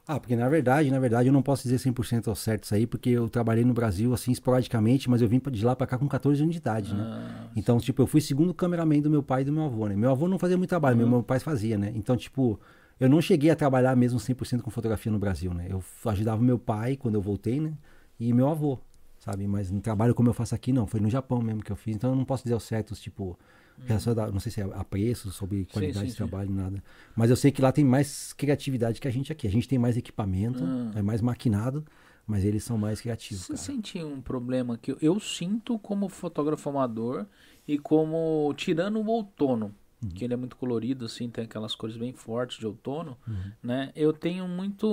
Ah, 0.07 0.19
porque 0.19 0.35
na 0.35 0.49
verdade, 0.49 0.89
na 0.91 0.99
verdade, 0.99 1.29
eu 1.29 1.33
não 1.33 1.43
posso 1.43 1.63
dizer 1.63 1.77
100% 1.77 2.27
ao 2.27 2.35
certo 2.35 2.63
isso 2.63 2.73
aí, 2.75 2.87
porque 2.87 3.09
eu 3.11 3.29
trabalhei 3.29 3.63
no 3.63 3.73
Brasil 3.73 4.13
assim 4.13 4.31
esporadicamente, 4.31 5.09
mas 5.09 5.21
eu 5.21 5.27
vim 5.27 5.39
de 5.51 5.63
lá 5.63 5.75
pra 5.75 5.85
cá 5.87 5.97
com 5.97 6.07
14 6.07 6.41
anos 6.41 6.53
de 6.53 6.59
idade, 6.59 6.93
né? 6.93 7.03
Ah, 7.07 7.47
Então, 7.55 7.77
tipo, 7.79 8.01
eu 8.01 8.07
fui 8.07 8.19
segundo 8.19 8.53
cameraman 8.53 8.99
do 8.99 9.09
meu 9.09 9.21
pai 9.21 9.43
e 9.43 9.45
do 9.45 9.51
meu 9.53 9.63
avô, 9.65 9.87
né? 9.87 9.95
Meu 9.95 10.09
avô 10.11 10.27
não 10.27 10.39
fazia 10.39 10.57
muito 10.57 10.69
trabalho, 10.69 10.99
Uhum. 10.99 11.09
meu, 11.09 11.23
pai 11.23 11.39
fazia, 11.39 11.77
né? 11.77 11.91
Então, 11.95 12.17
tipo, 12.17 12.59
eu 12.99 13.07
não 13.07 13.21
cheguei 13.21 13.51
a 13.51 13.55
trabalhar 13.55 13.95
mesmo 13.95 14.19
100% 14.19 14.63
com 14.63 14.71
fotografia 14.71 15.11
no 15.11 15.19
Brasil, 15.19 15.53
né? 15.53 15.67
Eu 15.69 15.83
ajudava 16.05 16.41
meu 16.41 16.57
pai 16.57 16.97
quando 16.97 17.15
eu 17.15 17.21
voltei, 17.21 17.59
né? 17.61 17.73
E 18.19 18.33
meu 18.33 18.49
avô, 18.49 18.79
sabe? 19.21 19.47
Mas 19.47 19.71
no 19.71 19.79
trabalho 19.79 20.13
como 20.13 20.27
eu 20.29 20.33
faço 20.33 20.53
aqui, 20.53 20.73
não. 20.73 20.85
Foi 20.85 20.99
no 20.99 21.09
Japão 21.09 21.41
mesmo 21.41 21.63
que 21.63 21.71
eu 21.71 21.75
fiz. 21.77 21.95
Então, 21.95 22.09
eu 22.09 22.15
não 22.15 22.25
posso 22.25 22.43
dizer 22.43 22.55
ao 22.55 22.59
certo, 22.59 22.93
tipo, 22.95 23.37
relacionado 23.85 24.27
a- 24.27 24.31
não 24.31 24.39
sei 24.39 24.51
se 24.51 24.59
é 24.61 24.63
a 24.73 24.83
preço, 24.83 25.31
sobre 25.31 25.65
qualidade 25.65 25.97
Uhum. 25.99 26.01
sim, 26.01 26.07
de 26.07 26.11
sim. 26.11 26.17
trabalho, 26.17 26.51
nada. 26.51 26.83
Mas 27.15 27.29
eu 27.29 27.35
sei 27.35 27.51
que 27.51 27.61
lá 27.61 27.71
tem 27.71 27.85
mais 27.85 28.33
criatividade 28.33 28.99
que 28.99 29.07
a 29.07 29.11
gente 29.11 29.31
aqui. 29.31 29.47
A 29.47 29.51
gente 29.51 29.67
tem 29.67 29.79
mais 29.79 29.95
equipamento, 29.95 30.63
Ah. 30.63 30.91
é 30.99 31.01
mais 31.01 31.21
maquinado, 31.21 31.85
mas 32.27 32.43
eles 32.43 32.63
são 32.63 32.77
mais 32.77 32.99
criativos, 32.99 33.43
Você 33.43 33.53
cara. 33.53 33.63
sentiu 33.65 34.07
um 34.07 34.21
problema 34.21 34.77
que 34.77 34.91
eu, 34.91 34.97
eu 35.01 35.19
sinto 35.19 35.77
como 35.79 36.09
fotógrafo 36.09 36.69
amador 36.69 37.25
e 37.67 37.77
como 37.77 38.53
tirando 38.57 38.99
o 38.99 39.05
outono, 39.07 39.73
Uhum. 40.03 40.09
que 40.09 40.25
ele 40.25 40.33
é 40.33 40.37
muito 40.37 40.55
colorido 40.55 41.05
assim, 41.05 41.29
tem 41.29 41.43
aquelas 41.43 41.75
cores 41.75 41.95
bem 41.95 42.11
fortes 42.11 42.57
de 42.57 42.65
outono, 42.65 43.15
Uhum. 43.27 43.51
né? 43.61 43.91
Eu 43.95 44.11
tenho 44.11 44.47
muito, 44.47 44.87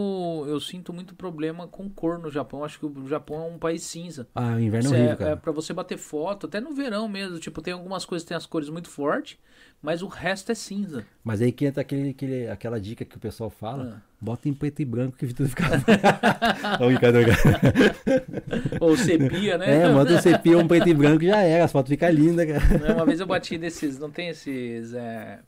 eu 0.46 0.60
sinto 0.60 0.92
muito 0.92 1.14
problema 1.14 1.66
com 1.66 1.88
cor 1.88 2.18
no 2.18 2.30
Japão. 2.30 2.62
Acho 2.62 2.78
que 2.78 2.84
o 2.86 3.08
Japão 3.08 3.42
é 3.42 3.46
um 3.46 3.58
país 3.58 3.82
cinza. 3.84 4.28
Ah, 4.34 4.54
o 4.56 4.60
inverno 4.60 4.88
é 4.88 4.90
Cê- 4.90 4.96
horrível, 4.96 5.12
é, 5.12 5.16
cara. 5.16 5.36
pra 5.38 5.50
você 5.52 5.72
bater 5.72 5.96
foto, 5.96 6.46
até 6.46 6.60
no 6.60 6.74
verão 6.74 7.08
mesmo, 7.08 7.38
tipo, 7.38 7.62
tem 7.62 7.72
algumas 7.72 8.04
coisas 8.04 8.22
que 8.24 8.28
tem 8.28 8.36
as 8.36 8.44
cores 8.44 8.68
muito 8.68 8.90
fortes, 8.90 9.38
mas 9.80 10.02
o 10.02 10.08
resto 10.08 10.50
é 10.50 10.54
cinza. 10.54 11.06
Mas 11.22 11.40
aí 11.40 11.52
que 11.52 11.64
entra 11.64 11.80
aquele, 11.82 12.10
aquele, 12.10 12.48
aquela 12.48 12.80
dica 12.80 13.04
que 13.04 13.16
o 13.16 13.20
pessoal 13.20 13.48
fala. 13.48 13.98
Ah. 13.98 14.08
Bota 14.20 14.48
em 14.48 14.52
preto 14.52 14.82
e 14.82 14.84
branco 14.84 15.16
que 15.16 15.32
tudo 15.32 15.48
fica. 15.48 15.64
Brincadeira. 16.84 17.32
Ou 18.80 18.96
sepia, 18.96 19.56
né? 19.56 19.82
É, 19.82 19.92
bota 19.92 20.14
um 20.14 20.20
sepia, 20.20 20.58
um 20.58 20.66
preto 20.66 20.88
e 20.88 20.94
branco 20.94 21.24
já 21.24 21.40
era. 21.42 21.64
As 21.64 21.70
fotos 21.70 21.90
ficam 21.90 22.10
lindas, 22.10 22.46
cara. 22.46 22.78
Né, 22.78 22.92
Uma 22.92 23.06
vez 23.06 23.20
eu 23.20 23.26
bati 23.26 23.56
desses, 23.56 23.96
não 23.98 24.10
tem 24.10 24.28
esses. 24.30 24.92
é, 24.94 25.38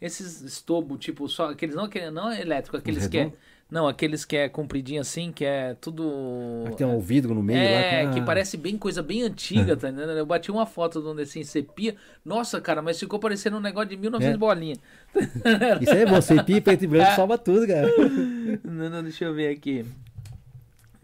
esses 0.00 0.42
estobo, 0.42 0.98
tipo, 0.98 1.28
só. 1.28 1.50
Aqueles 1.50 1.76
não, 1.76 1.88
não 2.12 2.30
é 2.30 2.40
elétrico, 2.40 2.76
aqueles 2.76 3.06
que 3.06 3.18
é. 3.18 3.32
Não, 3.68 3.88
aqueles 3.88 4.24
que 4.24 4.36
é 4.36 4.48
compridinho 4.48 5.00
assim, 5.00 5.32
que 5.32 5.44
é 5.44 5.74
tudo. 5.80 6.64
Aqui 6.68 6.76
tem 6.76 6.86
um 6.86 7.00
vidro 7.00 7.34
no 7.34 7.42
meio 7.42 7.58
É, 7.58 8.04
lá. 8.04 8.12
que 8.12 8.20
parece 8.20 8.56
bem 8.56 8.78
coisa 8.78 9.02
bem 9.02 9.22
antiga, 9.24 9.74
tá 9.76 9.88
entendendo? 9.90 10.12
Eu 10.12 10.24
bati 10.24 10.52
uma 10.52 10.64
foto 10.66 11.00
de 11.02 11.08
um 11.08 11.20
assim, 11.20 11.42
sepia. 11.42 11.96
Nossa, 12.24 12.60
cara, 12.60 12.80
mas 12.80 12.98
ficou 13.00 13.18
parecendo 13.18 13.56
um 13.56 13.60
negócio 13.60 13.88
de 13.88 13.96
1900 13.96 14.34
É. 14.34 14.38
bolinha. 14.38 14.76
Isso 15.82 15.90
aí 15.92 16.02
é 16.02 16.06
bom. 16.06 16.20
Sepia, 16.20 16.62
preto 16.62 16.84
e 16.84 16.86
branco, 16.86 17.10
É. 17.10 17.16
salva 17.16 17.36
tudo, 17.36 17.66
cara. 17.66 17.88
Não, 18.62 18.88
não, 18.88 19.02
deixa 19.02 19.24
eu 19.24 19.34
ver 19.34 19.48
aqui. 19.56 19.84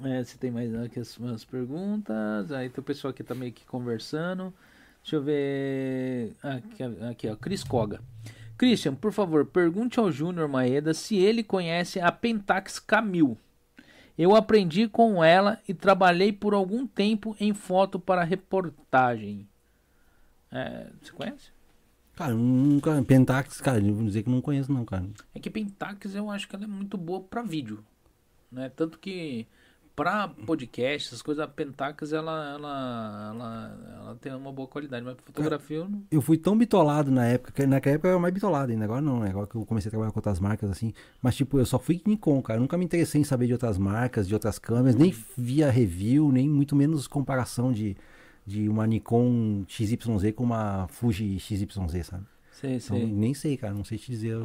É, 0.05 0.23
se 0.25 0.39
tem 0.39 0.51
mais 0.53 0.73
aqui 0.75 1.01
as, 1.01 1.19
as 1.35 1.45
perguntas. 1.45 2.53
Aí 2.53 2.69
tem 2.69 2.81
o 2.81 2.85
pessoal 2.85 3.11
aqui 3.11 3.25
tá 3.25 3.35
meio 3.35 3.53
que 3.53 3.65
conversando. 3.67 4.53
Deixa 5.03 5.17
eu 5.17 5.23
ver. 5.23 6.33
Aqui, 6.43 6.83
aqui 7.11 7.29
ó, 7.29 7.35
Cris 7.35 7.65
Koga. 7.65 8.01
Christian, 8.63 8.95
por 8.95 9.13
favor, 9.13 9.45
pergunte 9.45 9.99
ao 9.99 10.13
Júnior 10.13 10.47
Maeda 10.47 10.95
se 10.95 11.17
ele 11.17 11.43
conhece 11.43 11.99
a 11.99 12.13
Pentax 12.13 12.79
Camil. 12.79 13.37
Eu 14.17 14.37
aprendi 14.37 14.87
com 14.87 15.25
ela 15.25 15.61
e 15.67 15.75
trabalhei 15.75 16.33
por 16.33 16.55
algum 16.55 16.87
tempo 16.87 17.35
em 17.41 17.53
foto 17.53 17.99
para 17.99 18.23
reportagem. 18.23 19.49
É, 20.49 20.87
você 21.03 21.11
conhece? 21.11 21.51
Cara, 22.15 22.35
nunca. 22.35 23.03
Pentax, 23.03 23.61
cara, 23.61 23.81
vou 23.81 24.05
dizer 24.05 24.23
que 24.23 24.31
não 24.31 24.41
conheço, 24.41 24.73
não, 24.73 24.85
cara. 24.85 25.09
É 25.35 25.41
que 25.41 25.51
Pentax 25.51 26.15
eu 26.15 26.31
acho 26.31 26.47
que 26.49 26.55
ela 26.55 26.65
é 26.65 26.69
muito 26.69 26.97
boa 26.97 27.21
pra 27.21 27.43
vídeo, 27.43 27.85
né? 28.49 28.69
Tanto 28.69 28.97
que 28.97 29.45
pra 29.95 30.29
podcast, 30.29 31.09
essas 31.09 31.21
coisas, 31.23 31.45
a 31.45 31.47
Pentax 31.47 32.13
ela, 32.13 32.55
ela, 32.55 33.31
ela, 33.35 33.97
ela 33.99 34.15
tem 34.17 34.35
uma 34.35 34.53
boa 34.53 34.67
qualidade, 34.67 35.05
mas 35.05 35.17
fotografia 35.23 35.77
eu 35.79 35.89
não... 35.89 36.03
Eu 36.11 36.21
fui 36.23 36.39
tão 36.39 36.57
bitolado 36.57 37.11
na 37.11 37.27
época, 37.27 37.53
que 37.53 37.67
naquela 37.67 37.95
época 37.95 38.09
eu 38.09 38.13
era 38.13 38.21
mais 38.21 38.33
bitolado 38.33 38.73
ainda, 38.73 38.85
agora 38.85 39.01
não, 39.01 39.21
né? 39.21 39.31
Agora 39.31 39.47
que 39.47 39.55
eu 39.55 39.65
comecei 39.67 39.89
a 39.89 39.91
trabalhar 39.91 40.11
com 40.11 40.19
outras 40.19 40.41
marcas, 40.41 40.71
assim. 40.71 40.93
Mas, 41.21 41.37
tipo, 41.37 41.59
eu 41.59 41.67
só 41.67 41.79
fui 41.79 42.01
Nikon, 42.07 42.41
cara. 42.43 42.59
Eu 42.59 42.63
nunca 42.63 42.79
me 42.79 42.85
interessei 42.85 43.21
em 43.21 43.25
saber 43.25 43.47
de 43.47 43.53
outras 43.53 43.77
marcas, 43.79 44.27
de 44.27 44.35
outras 44.35 44.59
câmeras, 44.59 44.95
nem 44.95 45.15
via 45.37 45.71
review, 45.71 46.33
nem 46.33 46.49
muito 46.49 46.75
menos 46.75 47.07
comparação 47.07 47.73
de, 47.73 47.97
de 48.47 48.69
uma 48.69 48.87
Nikon 48.87 49.65
XYZ 49.69 50.33
com 50.35 50.45
uma 50.45 50.87
Fuji 50.89 51.39
XYZ, 51.39 51.67
sabe? 52.07 52.25
Sei, 52.51 52.77
Então, 52.77 52.97
sei. 52.97 53.07
nem 53.07 53.35
sei, 53.35 53.57
cara. 53.57 53.75
Não 53.75 53.85
sei 53.85 53.99
te 53.99 54.11
dizer 54.11 54.43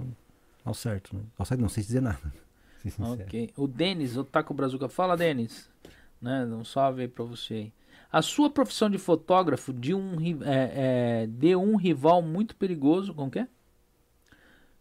ao 0.66 0.74
certo, 0.74 1.16
né? 1.16 1.22
Ao 1.38 1.46
certo, 1.46 1.62
não 1.62 1.70
sei 1.70 1.84
te 1.84 1.88
dizer 1.88 2.02
nada. 2.02 2.47
Ser 2.90 3.04
sincero. 3.04 3.24
Ok. 3.24 3.50
O 3.56 3.68
Denis, 3.68 4.18
o 4.18 4.24
Taco 4.24 4.54
Brazuca. 4.54 4.90
Fala, 4.90 5.16
Denis. 5.16 5.70
Né? 6.22 6.46
Um 6.46 6.64
salve 6.64 7.04
aí 7.04 7.08
pra 7.08 7.24
você 7.24 7.54
aí. 7.54 7.74
A 8.12 8.22
sua 8.22 8.50
profissão 8.50 8.90
de 8.90 8.98
fotógrafo 8.98 9.74
de 9.74 9.94
um, 9.94 10.16
é, 10.46 11.24
é, 11.24 11.28
de 11.28 11.56
um 11.56 11.76
rival 11.76 12.22
muito 12.22 12.56
perigoso. 12.56 13.14
Como 13.14 13.30
que 13.30 13.40
é? 13.40 13.48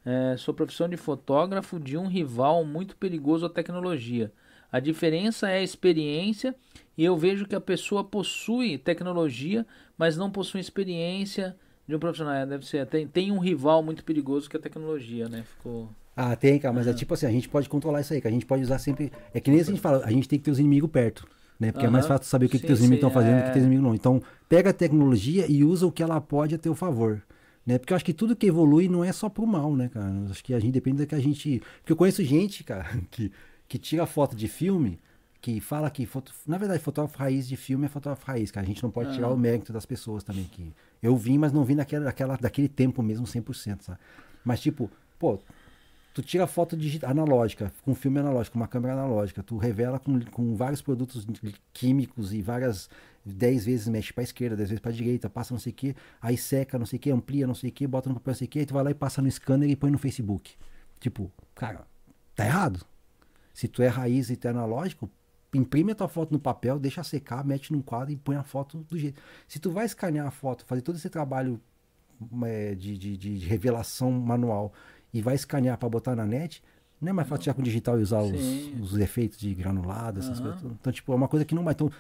É, 0.04 0.36
Sua 0.36 0.54
profissão 0.54 0.88
de 0.88 0.96
fotógrafo 0.96 1.80
de 1.80 1.98
um 1.98 2.06
rival 2.06 2.64
muito 2.64 2.96
perigoso 2.96 3.44
à 3.44 3.50
tecnologia. 3.50 4.32
A 4.70 4.78
diferença 4.78 5.48
é 5.48 5.58
a 5.58 5.62
experiência 5.62 6.54
e 6.96 7.04
eu 7.04 7.16
vejo 7.16 7.46
que 7.46 7.54
a 7.56 7.60
pessoa 7.60 8.04
possui 8.04 8.78
tecnologia, 8.78 9.66
mas 9.98 10.16
não 10.16 10.30
possui 10.30 10.60
experiência 10.60 11.56
de 11.88 11.96
um 11.96 11.98
profissional. 11.98 12.34
É, 12.34 12.46
Deve 12.46 12.64
ser. 12.64 12.86
Tem, 12.86 13.06
tem 13.08 13.32
um 13.32 13.38
rival 13.38 13.82
muito 13.82 14.04
perigoso 14.04 14.48
que 14.48 14.56
é 14.56 14.60
a 14.60 14.62
tecnologia, 14.62 15.28
né? 15.28 15.42
Ficou. 15.42 15.88
Ah, 16.16 16.34
tem, 16.34 16.58
cara, 16.58 16.72
mas 16.72 16.86
é 16.86 16.94
tipo 16.94 17.12
assim, 17.12 17.26
a 17.26 17.30
gente 17.30 17.46
pode 17.46 17.68
controlar 17.68 18.00
isso 18.00 18.14
aí, 18.14 18.22
que 18.22 18.26
a 18.26 18.30
gente 18.30 18.46
pode 18.46 18.62
usar 18.62 18.78
sempre. 18.78 19.12
É 19.34 19.38
que 19.38 19.50
nem 19.50 19.60
a 19.60 19.64
gente 19.64 19.80
fala, 19.80 20.02
a 20.02 20.10
gente 20.10 20.26
tem 20.26 20.38
que 20.38 20.44
ter 20.46 20.50
os 20.50 20.58
inimigos 20.58 20.90
perto. 20.90 21.28
Né? 21.60 21.72
Porque 21.72 21.86
é 21.86 21.90
mais 21.90 22.06
fácil 22.06 22.26
saber 22.26 22.46
o 22.46 22.48
que, 22.48 22.56
que 22.58 22.62
Sim, 22.62 22.66
teus 22.66 22.80
inimigos 22.80 22.98
estão 22.98 23.10
fazendo 23.10 23.36
do 23.36 23.40
é. 23.40 23.46
que 23.46 23.52
teus 23.52 23.64
inimigos 23.64 23.84
não. 23.84 23.94
Então, 23.94 24.22
pega 24.48 24.70
a 24.70 24.72
tecnologia 24.72 25.46
e 25.48 25.62
usa 25.62 25.86
o 25.86 25.92
que 25.92 26.02
ela 26.02 26.20
pode 26.20 26.54
a 26.54 26.58
teu 26.58 26.74
favor. 26.74 27.22
Né? 27.66 27.78
Porque 27.78 27.92
eu 27.92 27.96
acho 27.96 28.04
que 28.04 28.12
tudo 28.12 28.36
que 28.36 28.46
evolui 28.46 28.88
não 28.88 29.02
é 29.02 29.12
só 29.12 29.28
pro 29.28 29.46
mal, 29.46 29.74
né, 29.74 29.88
cara? 29.88 30.08
Eu 30.10 30.30
acho 30.30 30.44
que 30.44 30.54
a 30.54 30.60
gente 30.60 30.72
depende 30.72 30.98
da 30.98 31.06
que 31.06 31.14
a 31.14 31.20
gente. 31.20 31.60
Porque 31.78 31.92
eu 31.92 31.96
conheço 31.96 32.22
gente, 32.22 32.62
cara, 32.62 32.86
que, 33.10 33.32
que 33.66 33.78
tira 33.78 34.06
foto 34.06 34.36
de 34.36 34.46
filme, 34.46 35.00
que 35.40 35.60
fala 35.60 35.90
que. 35.90 36.06
Foto... 36.06 36.32
Na 36.46 36.58
verdade, 36.58 36.80
fotógrafo 36.82 37.18
raiz 37.18 37.48
de 37.48 37.56
filme 37.56 37.86
é 37.86 37.88
fotógrafo 37.88 38.24
raiz, 38.26 38.50
cara. 38.50 38.64
A 38.64 38.68
gente 38.68 38.82
não 38.82 38.90
pode 38.90 39.12
tirar 39.14 39.30
o 39.30 39.36
mérito 39.36 39.72
das 39.72 39.84
pessoas 39.84 40.22
também. 40.22 40.44
que 40.44 40.72
Eu 41.02 41.16
vi, 41.16 41.36
mas 41.36 41.52
não 41.52 41.64
vi 41.64 41.74
naquela, 41.74 42.04
daquela, 42.04 42.36
daquele 42.36 42.68
tempo 42.68 43.02
mesmo 43.02 43.26
100%, 43.26 43.82
sabe? 43.82 43.98
Mas, 44.44 44.60
tipo, 44.60 44.88
pô, 45.18 45.40
tu 46.16 46.22
tira 46.22 46.46
foto 46.46 46.74
digital, 46.78 47.10
analógica, 47.10 47.70
com 47.84 47.94
filme 47.94 48.18
analógico, 48.18 48.56
uma 48.56 48.66
câmera 48.66 48.94
analógica, 48.94 49.42
tu 49.42 49.58
revela 49.58 49.98
com, 49.98 50.18
com 50.30 50.56
vários 50.56 50.80
produtos 50.80 51.26
químicos 51.74 52.32
e 52.32 52.40
várias 52.40 52.88
10 53.22 53.66
vezes 53.66 53.86
mexe 53.86 54.14
pra 54.14 54.24
esquerda, 54.24 54.56
10 54.56 54.70
vezes 54.70 54.80
pra 54.80 54.90
direita, 54.90 55.28
passa 55.28 55.52
não 55.52 55.60
sei 55.60 55.72
o 55.72 55.76
que, 55.76 55.94
aí 56.18 56.38
seca 56.38 56.78
não 56.78 56.86
sei 56.86 56.96
o 56.96 57.00
que, 57.00 57.10
amplia 57.10 57.46
não 57.46 57.54
sei 57.54 57.68
o 57.68 57.72
que, 57.72 57.86
bota 57.86 58.08
no 58.08 58.14
papel 58.14 58.32
não 58.32 58.38
sei 58.38 58.46
o 58.46 58.48
que, 58.48 58.58
aí 58.60 58.64
tu 58.64 58.72
vai 58.72 58.82
lá 58.82 58.90
e 58.90 58.94
passa 58.94 59.20
no 59.20 59.30
scanner 59.30 59.68
e 59.68 59.76
põe 59.76 59.90
no 59.90 59.98
Facebook. 59.98 60.54
Tipo, 60.98 61.30
cara, 61.54 61.86
tá 62.34 62.46
errado. 62.46 62.86
Se 63.52 63.68
tu 63.68 63.82
é 63.82 63.88
raiz 63.88 64.30
e 64.30 64.36
tu 64.36 64.48
é 64.48 64.52
analógico, 64.52 65.10
imprime 65.52 65.92
a 65.92 65.94
tua 65.94 66.08
foto 66.08 66.32
no 66.32 66.40
papel, 66.40 66.78
deixa 66.78 67.04
secar, 67.04 67.44
mete 67.44 67.74
num 67.74 67.82
quadro 67.82 68.10
e 68.14 68.16
põe 68.16 68.36
a 68.36 68.42
foto 68.42 68.78
do 68.78 68.98
jeito. 68.98 69.20
Se 69.46 69.58
tu 69.58 69.70
vai 69.70 69.84
escanear 69.84 70.26
a 70.26 70.30
foto, 70.30 70.64
fazer 70.64 70.80
todo 70.80 70.96
esse 70.96 71.10
trabalho 71.10 71.60
é, 72.44 72.74
de, 72.74 72.96
de, 72.96 73.16
de 73.18 73.36
revelação 73.36 74.10
manual 74.10 74.72
e 75.12 75.22
vai 75.22 75.34
escanear 75.34 75.78
para 75.78 75.88
botar 75.88 76.14
na 76.14 76.24
net, 76.26 76.62
não 77.00 77.10
é 77.10 77.12
mais 77.12 77.28
fácil 77.28 77.44
tirar 77.44 77.54
com 77.54 77.62
digital 77.62 77.98
e 77.98 78.02
usar 78.02 78.20
os, 78.22 78.70
os 78.80 78.98
efeitos 78.98 79.38
de 79.38 79.54
granulado, 79.54 80.18
essas 80.18 80.38
Aham. 80.38 80.42
coisas. 80.42 80.60
tudo. 80.60 80.76
Então, 80.80 80.92
tipo, 80.92 81.12
é 81.12 81.16
uma 81.16 81.28
coisa 81.28 81.44
que 81.44 81.54
não 81.54 81.62
vai. 81.64 81.72
Então, 81.72 81.90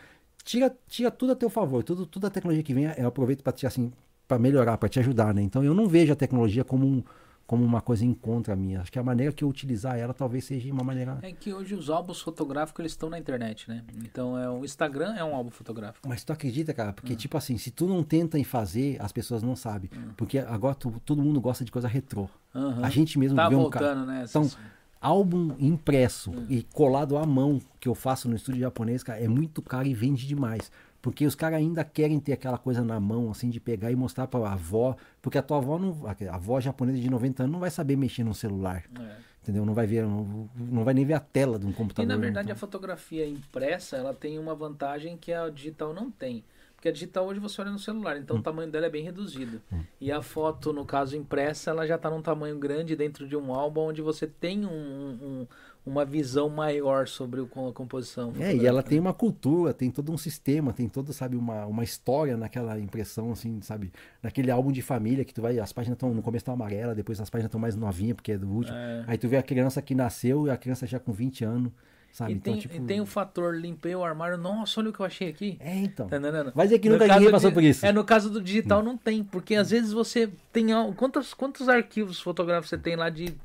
tira, 0.44 0.74
tira 0.88 1.10
tudo 1.10 1.32
a 1.32 1.36
teu 1.36 1.50
favor, 1.50 1.82
tudo, 1.82 2.06
toda 2.06 2.28
a 2.28 2.30
tecnologia 2.30 2.62
que 2.62 2.72
vem, 2.74 2.84
eu 2.96 3.06
aproveito 3.06 3.42
para 3.42 3.52
te 3.52 3.66
assim, 3.66 3.92
para 4.26 4.38
melhorar, 4.38 4.78
para 4.78 4.88
te 4.88 4.98
ajudar, 4.98 5.34
né? 5.34 5.42
Então, 5.42 5.62
eu 5.62 5.74
não 5.74 5.86
vejo 5.86 6.12
a 6.12 6.16
tecnologia 6.16 6.64
como 6.64 6.86
um, 6.86 7.04
como 7.46 7.64
uma 7.64 7.80
coisa 7.80 8.04
em 8.04 8.12
contra 8.12 8.56
minha. 8.56 8.80
Acho 8.80 8.90
que 8.90 8.98
a 8.98 9.02
maneira 9.02 9.32
que 9.32 9.44
eu 9.44 9.48
utilizar 9.48 9.96
ela 9.98 10.12
talvez 10.12 10.44
seja 10.44 10.72
uma 10.72 10.82
maneira. 10.82 11.18
É 11.22 11.30
que 11.32 11.52
hoje 11.52 11.74
os 11.74 11.88
álbuns 11.88 12.20
fotográficos 12.20 12.80
eles 12.80 12.92
estão 12.92 13.08
na 13.08 13.18
internet, 13.18 13.68
né? 13.68 13.84
Então 14.04 14.36
é 14.38 14.50
o 14.50 14.64
Instagram 14.64 15.14
é 15.14 15.22
um 15.22 15.34
álbum 15.34 15.50
fotográfico. 15.50 16.08
Mas 16.08 16.24
tu 16.24 16.32
acredita, 16.32 16.74
cara? 16.74 16.92
Porque, 16.92 17.12
Hum. 17.12 17.16
tipo 17.16 17.36
assim, 17.36 17.56
se 17.56 17.70
tu 17.70 17.86
não 17.86 18.02
tenta 18.02 18.38
em 18.38 18.44
fazer, 18.44 18.96
as 19.00 19.12
pessoas 19.12 19.42
não 19.42 19.54
sabem. 19.54 19.88
Porque 20.16 20.38
agora 20.38 20.74
tu- 20.74 21.00
todo 21.04 21.22
mundo 21.22 21.40
gosta 21.40 21.64
de 21.64 21.70
coisa 21.70 21.86
retrô. 21.86 22.28
Aham. 22.54 22.84
A 22.84 22.90
gente 22.90 23.18
mesmo 23.18 23.36
tá 23.36 23.48
vê 23.48 23.54
um 23.54 23.70
cara. 23.70 23.86
voltando, 23.94 24.06
né? 24.06 24.24
Então, 24.28 24.50
álbum 25.00 25.54
impresso 25.58 26.30
Hum. 26.32 26.46
e 26.48 26.62
colado 26.64 27.16
à 27.16 27.24
mão 27.24 27.60
que 27.78 27.88
eu 27.88 27.94
faço 27.94 28.28
no 28.28 28.34
estúdio 28.34 28.60
japonês, 28.62 29.02
cara, 29.02 29.20
é 29.20 29.28
muito 29.28 29.62
caro 29.62 29.86
e 29.86 29.94
vende 29.94 30.26
demais. 30.26 30.70
Porque 31.06 31.24
os 31.24 31.36
caras 31.36 31.60
ainda 31.60 31.84
querem 31.84 32.18
ter 32.18 32.32
aquela 32.32 32.58
coisa 32.58 32.82
na 32.82 32.98
mão, 32.98 33.30
assim, 33.30 33.48
de 33.48 33.60
pegar 33.60 33.92
e 33.92 33.94
mostrar 33.94 34.26
pra 34.26 34.40
avó. 34.52 34.96
Porque 35.22 35.38
a 35.38 35.42
tua 35.42 35.58
avó, 35.58 35.78
não, 35.78 35.96
a 36.04 36.34
avó 36.34 36.60
japonesa 36.60 36.98
de 36.98 37.08
90 37.08 37.44
anos 37.44 37.52
não 37.52 37.60
vai 37.60 37.70
saber 37.70 37.94
mexer 37.94 38.24
num 38.24 38.34
celular. 38.34 38.82
é. 39.00 39.16
Entendeu? 39.40 39.64
Não 39.64 39.72
vai 39.74 39.86
ver, 39.86 40.02
não, 40.02 40.50
não 40.56 40.82
vai 40.82 40.92
nem 40.92 41.04
ver 41.04 41.14
a 41.14 41.20
tela 41.20 41.60
de 41.60 41.64
um 41.64 41.70
E 41.70 41.72
computador. 41.74 42.08
na 42.08 42.16
né? 42.16 42.20
verdade 42.20 42.48
a 42.48 42.50
Então, 42.50 42.58
fotografia 42.58 43.24
impressa 43.24 43.96
ela 43.96 44.12
tem 44.12 44.36
uma 44.40 44.56
vantagem 44.56 45.16
que 45.16 45.32
a 45.32 45.48
digital 45.48 45.94
não 45.94 46.10
tem. 46.10 46.42
Porque 46.74 46.88
a 46.88 46.92
digital 46.92 47.24
hoje 47.28 47.38
você 47.38 47.60
olha 47.62 47.70
no 47.70 47.78
celular, 47.78 48.16
Hum. 48.16 48.20
então 48.24 48.36
o 48.38 48.42
tamanho 48.42 48.68
dela 48.72 48.86
é 48.86 48.90
bem 48.90 49.04
reduzido. 49.04 49.62
E 50.00 50.10
a 50.10 50.20
foto, 50.20 50.72
no 50.72 50.84
caso 50.84 51.16
impressa, 51.16 51.70
ela 51.70 51.86
já 51.86 51.94
está 51.94 52.10
num 52.10 52.20
tamanho 52.20 52.58
grande 52.58 52.96
dentro 52.96 53.28
de 53.28 53.36
um 53.36 53.54
álbum 53.54 53.82
onde 53.82 54.02
você 54.02 54.26
tem 54.26 54.66
um- 54.66 54.68
um- 54.68 55.46
uma 55.86 56.04
visão 56.04 56.48
maior 56.48 57.06
sobre 57.06 57.40
o, 57.40 57.46
com 57.46 57.68
a 57.68 57.72
composição. 57.72 58.32
É, 58.40 58.54
e 58.54 58.66
ela 58.66 58.82
tem 58.82 58.98
né? 58.98 59.02
uma 59.02 59.14
cultura, 59.14 59.72
tem 59.72 59.88
todo 59.88 60.10
um 60.10 60.18
sistema, 60.18 60.72
tem 60.72 60.88
todo, 60.88 61.12
sabe, 61.12 61.36
uma, 61.36 61.64
uma 61.64 61.84
história 61.84 62.36
naquela 62.36 62.78
impressão, 62.80 63.30
assim, 63.30 63.60
sabe? 63.62 63.92
Naquele 64.20 64.50
álbum 64.50 64.72
de 64.72 64.82
família 64.82 65.24
que 65.24 65.32
tu 65.32 65.40
vai, 65.40 65.60
as 65.60 65.72
páginas 65.72 65.94
estão, 65.94 66.12
no 66.12 66.22
começo 66.22 66.42
estão 66.42 66.54
amarela, 66.54 66.92
depois 66.92 67.20
as 67.20 67.30
páginas 67.30 67.48
estão 67.48 67.60
mais 67.60 67.76
novinhas, 67.76 68.16
porque 68.16 68.32
é 68.32 68.38
do 68.38 68.48
último. 68.48 68.76
É. 68.76 69.04
Aí 69.06 69.16
tu 69.16 69.28
vê 69.28 69.36
a 69.36 69.42
criança 69.42 69.80
que 69.80 69.94
nasceu 69.94 70.48
e 70.48 70.50
a 70.50 70.56
criança 70.56 70.88
já 70.88 70.98
com 70.98 71.12
20 71.12 71.44
anos, 71.44 71.72
sabe? 72.10 72.32
E, 72.32 72.34
então, 72.34 72.52
tem, 72.52 72.62
tipo... 72.62 72.74
e 72.74 72.80
tem 72.80 73.00
o 73.00 73.06
fator, 73.06 73.54
limpei 73.54 73.94
o 73.94 74.02
armário, 74.02 74.36
nossa, 74.36 74.80
olha 74.80 74.90
o 74.90 74.92
que 74.92 74.98
eu 74.98 75.06
achei 75.06 75.28
aqui. 75.28 75.56
É, 75.60 75.76
então. 75.76 76.08
Tá 76.08 76.16
entendendo? 76.16 76.50
Vai 76.52 76.66
dizer 76.66 76.80
que 76.80 76.88
No 76.88 76.94
nunca 76.94 77.06
caso 77.06 77.20
ninguém 77.20 77.32
passou 77.32 77.52
por 77.52 77.62
isso. 77.62 77.86
Hum. 77.86 77.88
É, 77.88 77.92
no 77.92 78.02
caso 78.02 78.28
do 78.28 78.42
digital 78.42 78.82
não 78.82 78.96
tem, 78.96 79.22
porque 79.22 79.54
às 79.54 79.70
vezes 79.70 79.92
você 79.92 80.28
tem. 80.52 80.66
Quantos, 80.96 81.32
quantos 81.32 81.68
arquivos 81.68 82.20
fotográficos 82.20 82.70
você 82.70 82.78
tem 82.78 82.96
lá 82.96 83.08
de 83.08 83.36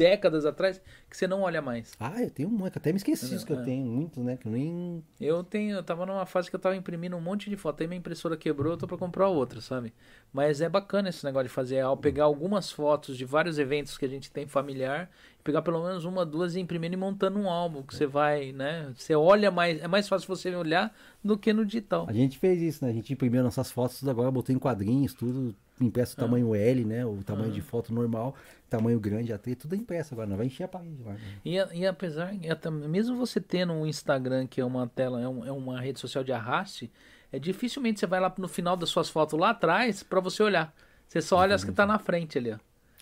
décadas 0.00 0.46
atrás 0.46 0.80
que 1.10 1.14
você 1.14 1.26
não 1.26 1.42
olha 1.42 1.60
mais? 1.60 1.92
Ah, 2.00 2.22
eu 2.22 2.30
tenho 2.30 2.48
um 2.48 2.52
monte, 2.52 2.78
até 2.78 2.90
me 2.90 2.96
esqueci 2.96 3.34
isso 3.34 3.44
que 3.44 3.52
eu 3.52 3.60
É. 3.60 3.64
tenho, 3.64 3.84
muitos, 3.84 4.24
né? 4.24 4.34
Que 4.38 4.48
eu 4.48 4.52
nem. 4.52 5.04
Eu 5.20 5.44
tenho, 5.44 5.76
eu 5.76 5.82
tava 5.82 6.06
numa 6.06 6.24
fase 6.24 6.48
que 6.48 6.56
eu 6.56 6.60
tava 6.60 6.74
imprimindo 6.74 7.14
um 7.14 7.20
monte 7.20 7.50
de 7.50 7.56
foto, 7.56 7.82
aí 7.82 7.86
minha 7.86 7.98
impressora 7.98 8.34
quebrou, 8.34 8.72
eu 8.72 8.78
tô 8.78 8.86
pra 8.86 8.96
comprar 8.96 9.28
outra, 9.28 9.60
sabe? 9.60 9.92
Mas 10.32 10.62
é 10.62 10.70
bacana 10.70 11.10
esse 11.10 11.22
negócio 11.22 11.48
de 11.48 11.52
fazer, 11.54 11.80
ao 11.80 11.98
pegar 11.98 12.24
algumas 12.24 12.72
fotos 12.72 13.14
de 13.14 13.26
vários 13.26 13.58
eventos 13.58 13.98
que 13.98 14.06
a 14.06 14.08
gente 14.08 14.30
tem 14.30 14.46
familiar, 14.46 15.10
pegar 15.44 15.60
pelo 15.60 15.84
menos 15.84 16.06
uma, 16.06 16.24
duas 16.24 16.54
e 16.54 16.60
imprimir 16.60 16.90
e 16.94 16.96
montando 16.96 17.38
um 17.38 17.50
álbum, 17.50 17.82
que 17.82 17.94
você 17.94 18.06
vai, 18.06 18.52
né? 18.52 18.90
Você 18.96 19.14
olha 19.14 19.50
mais, 19.50 19.82
é 19.82 19.86
mais 19.86 20.08
fácil 20.08 20.28
você 20.34 20.54
olhar 20.54 20.96
do 21.22 21.36
que 21.36 21.52
no 21.52 21.66
digital. 21.66 22.06
A 22.08 22.12
gente 22.14 22.38
fez 22.38 22.62
isso, 22.62 22.82
né? 22.82 22.90
A 22.90 22.94
gente 22.94 23.12
imprimiu 23.12 23.42
nossas 23.42 23.70
fotos, 23.70 24.08
agora 24.08 24.30
botou 24.30 24.54
em 24.54 24.58
quadrinhos, 24.58 25.12
tudo. 25.12 25.54
Impresso 25.80 26.14
o 26.14 26.16
tamanho 26.16 26.54
L, 26.54 26.84
né? 26.84 27.04
O 27.06 27.22
tamanho 27.24 27.50
Ah. 27.50 27.54
de 27.54 27.60
foto 27.60 27.92
normal, 27.92 28.34
tamanho 28.68 29.00
grande, 29.00 29.32
AT, 29.32 29.54
tudo 29.56 29.74
é 29.74 29.78
impresso 29.78 30.14
agora, 30.14 30.28
não 30.28 30.36
vai 30.36 30.46
encher 30.46 30.64
a 30.64 30.68
parede 30.68 31.02
lá. 31.02 31.12
né? 31.12 31.20
E, 31.44 31.54
e 31.56 31.86
apesar, 31.86 32.32
até 32.50 32.70
mesmo 32.70 33.16
você 33.16 33.40
tendo 33.40 33.72
um 33.72 33.86
Instagram 33.86 34.46
que 34.46 34.60
é 34.60 34.64
uma 34.64 34.86
tela, 34.86 35.20
é, 35.20 35.28
um- 35.28 35.44
é 35.46 35.52
uma 35.52 35.80
rede 35.80 35.98
social 35.98 36.22
de 36.22 36.32
arraste, 36.32 36.90
é 37.32 37.38
dificilmente 37.38 37.98
você 38.00 38.06
vai 38.06 38.20
lá 38.20 38.32
no 38.38 38.48
final 38.48 38.76
das 38.76 38.88
suas 38.90 39.08
fotos 39.08 39.38
lá 39.38 39.50
atrás 39.50 40.02
pra 40.02 40.20
você 40.20 40.42
olhar. 40.42 40.74
Você 41.08 41.20
só 41.22 41.38
olha 41.38 41.54
as 41.54 41.64
que 41.64 41.72
tá 41.72 41.86
na 41.86 41.98
frente 41.98 42.38
ali, 42.38 42.52
ó. 42.52 42.58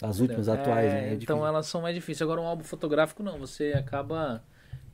As 0.07 0.21
últimas 0.21 0.47
É, 0.49 0.53
atuais, 0.53 0.93
né? 0.93 1.01
É 1.01 1.15
então 1.15 1.19
difícil. 1.39 1.47
elas 1.47 1.67
são 1.67 1.83
mais 1.83 1.95
difíceis. 1.95 2.23
Agora 2.23 2.41
um 2.41 2.47
álbum 2.47 2.63
fotográfico 2.63 3.23
não, 3.23 3.39
você 3.39 3.73
acaba 3.77 4.43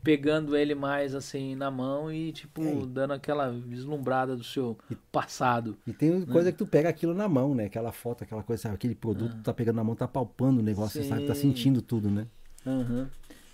pegando 0.05 0.55
ele 0.57 0.75
mais 0.75 1.15
assim 1.15 1.55
na 1.57 1.71
mão 1.71 2.13
e 2.13 2.31
tipo 2.31 2.63
É. 2.63 2.87
dando 2.87 3.13
aquela 3.15 3.51
vislumbrada 3.51 4.37
do 4.37 4.45
seu 4.45 4.77
passado. 5.11 5.77
E 5.87 5.93
tem 5.93 6.11
né? 6.11 6.27
coisa 6.31 6.53
que 6.53 6.59
tu 6.59 6.67
pega 6.67 6.89
aquilo 6.91 7.15
na 7.15 7.29
mão, 7.29 7.55
né? 7.55 7.65
Aquela 7.65 7.91
foto, 7.91 8.23
aquela 8.23 8.43
coisa, 8.43 8.63
sabe? 8.65 8.75
Aquele 8.75 8.95
produto 8.95 9.31
que 9.33 9.39
tu 9.39 9.45
tá 9.45 9.55
pegando 9.55 9.77
na 9.77 9.85
mão, 9.85 9.97
tá 9.97 10.07
palpando 10.07 10.61
o 10.61 10.63
negócio, 10.63 11.03
você 11.03 11.09
sabe? 11.09 11.25
Tá 11.27 11.33
Ah. 11.33 11.35
Sim. 11.35 11.49
sentindo 11.49 11.81
tudo, 11.81 12.11
né? 12.11 12.27
Aham. 12.67 13.09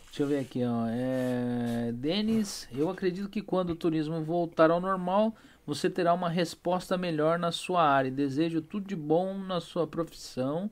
Deixa 0.06 0.24
eu 0.24 0.26
ver 0.26 0.40
aqui, 0.40 0.64
ó. 0.64 0.86
É... 0.88 1.92
Denis, 1.94 2.68
eu 2.72 2.90
acredito 2.90 3.28
que 3.28 3.40
quando 3.40 3.70
o 3.70 3.76
turismo 3.76 4.20
voltar 4.24 4.68
ao 4.72 4.80
normal, 4.80 5.32
você 5.64 5.88
terá 5.88 6.12
uma 6.12 6.28
resposta 6.28 6.98
melhor 6.98 7.38
na 7.38 7.52
sua 7.52 7.82
área. 7.88 8.10
Desejo 8.10 8.60
tudo 8.60 8.88
de 8.88 8.96
bom 8.96 9.38
na 9.38 9.60
sua 9.60 9.86
profissão. 9.86 10.68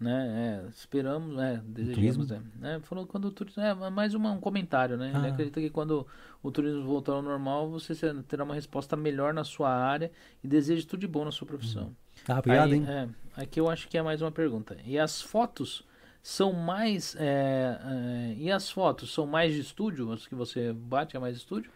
Né? 0.00 0.62
É, 0.64 0.68
esperamos, 0.68 1.36
é, 1.40 1.60
desejamos, 1.64 2.16
turismo? 2.28 2.42
é. 2.62 2.76
É, 2.76 2.80
falou 2.80 3.04
quando 3.04 3.24
o 3.24 3.30
turismo. 3.32 3.60
É, 3.62 3.74
mais 3.90 4.14
uma- 4.14 4.30
um 4.30 4.38
comentário, 4.38 4.96
né? 4.96 5.08
Ele 5.12 5.26
Ah. 5.26 5.30
acredita 5.32 5.60
que 5.60 5.70
quando 5.70 6.06
o 6.40 6.50
turismo 6.52 6.84
voltar 6.84 7.14
ao 7.14 7.22
normal, 7.22 7.68
você 7.68 7.94
terá 8.28 8.44
uma 8.44 8.54
resposta 8.54 8.94
melhor 8.96 9.34
na 9.34 9.42
sua 9.42 9.70
área 9.74 10.12
e 10.42 10.46
desejo 10.46 10.86
tudo 10.86 11.00
de 11.00 11.08
bom 11.08 11.24
na 11.24 11.32
sua 11.32 11.48
profissão. 11.48 11.92
Tá, 12.24 12.38
obrigado, 12.38 12.72
Aí, 12.72 12.78
hein? 12.78 12.86
é, 12.88 13.08
aqui 13.42 13.58
eu 13.58 13.68
acho 13.68 13.88
que 13.88 13.98
é 13.98 14.02
mais 14.02 14.22
uma 14.22 14.30
pergunta. 14.30 14.76
E 14.84 14.96
as 14.98 15.20
fotos 15.20 15.84
são 16.22 16.52
mais. 16.52 17.16
é, 17.18 17.80
é, 17.84 18.34
e 18.38 18.52
as 18.52 18.70
fotos 18.70 19.12
são 19.12 19.26
mais 19.26 19.52
de 19.52 19.60
estúdio? 19.60 20.12
As 20.12 20.28
que 20.28 20.34
você 20.36 20.72
bate 20.72 21.16
é 21.16 21.18
mais 21.20 21.34
de 21.34 21.40
estúdio? 21.40 21.72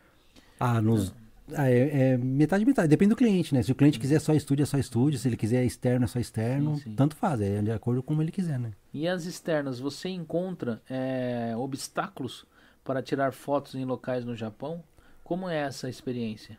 Ah, 0.60 0.80
nos. 0.80 1.12
Ah, 1.56 1.70
é, 1.70 2.12
é 2.12 2.16
metade, 2.16 2.64
metade. 2.64 2.88
Depende 2.88 3.10
do 3.10 3.16
cliente, 3.16 3.54
né? 3.54 3.62
Se 3.62 3.72
o 3.72 3.74
cliente 3.74 3.98
quiser 3.98 4.20
só 4.20 4.34
estúdio, 4.34 4.62
é 4.62 4.66
só 4.66 4.78
estúdio. 4.78 5.18
Se 5.18 5.28
ele 5.28 5.36
quiser 5.36 5.64
externo, 5.64 6.04
é 6.04 6.08
só 6.08 6.18
externo. 6.18 6.76
Sim, 6.76 6.82
sim. 6.82 6.94
Tanto 6.94 7.16
faz, 7.16 7.40
é 7.40 7.60
de 7.62 7.70
acordo 7.70 8.02
com 8.02 8.12
como 8.12 8.22
ele 8.22 8.30
quiser, 8.30 8.58
né? 8.58 8.72
E 8.92 9.08
as 9.08 9.24
externas, 9.24 9.80
você 9.80 10.08
encontra 10.08 10.82
é, 10.88 11.54
obstáculos 11.56 12.44
para 12.84 13.02
tirar 13.02 13.32
fotos 13.32 13.74
em 13.74 13.84
locais 13.84 14.24
no 14.24 14.36
Japão? 14.36 14.82
Como 15.24 15.48
é 15.48 15.56
essa 15.56 15.88
experiência? 15.88 16.58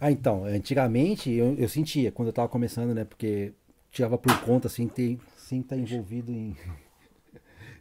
Ah, 0.00 0.10
então, 0.10 0.44
antigamente 0.44 1.30
eu, 1.30 1.54
eu 1.54 1.68
sentia, 1.68 2.10
quando 2.12 2.28
eu 2.28 2.32
tava 2.32 2.48
começando, 2.48 2.94
né? 2.94 3.04
Porque 3.04 3.52
tirava 3.90 4.16
por 4.16 4.40
conta 4.42 4.68
sem 4.68 4.88
ter, 4.88 5.18
sem 5.36 5.60
estar 5.60 5.76
envolvido 5.76 6.30
em. 6.30 6.56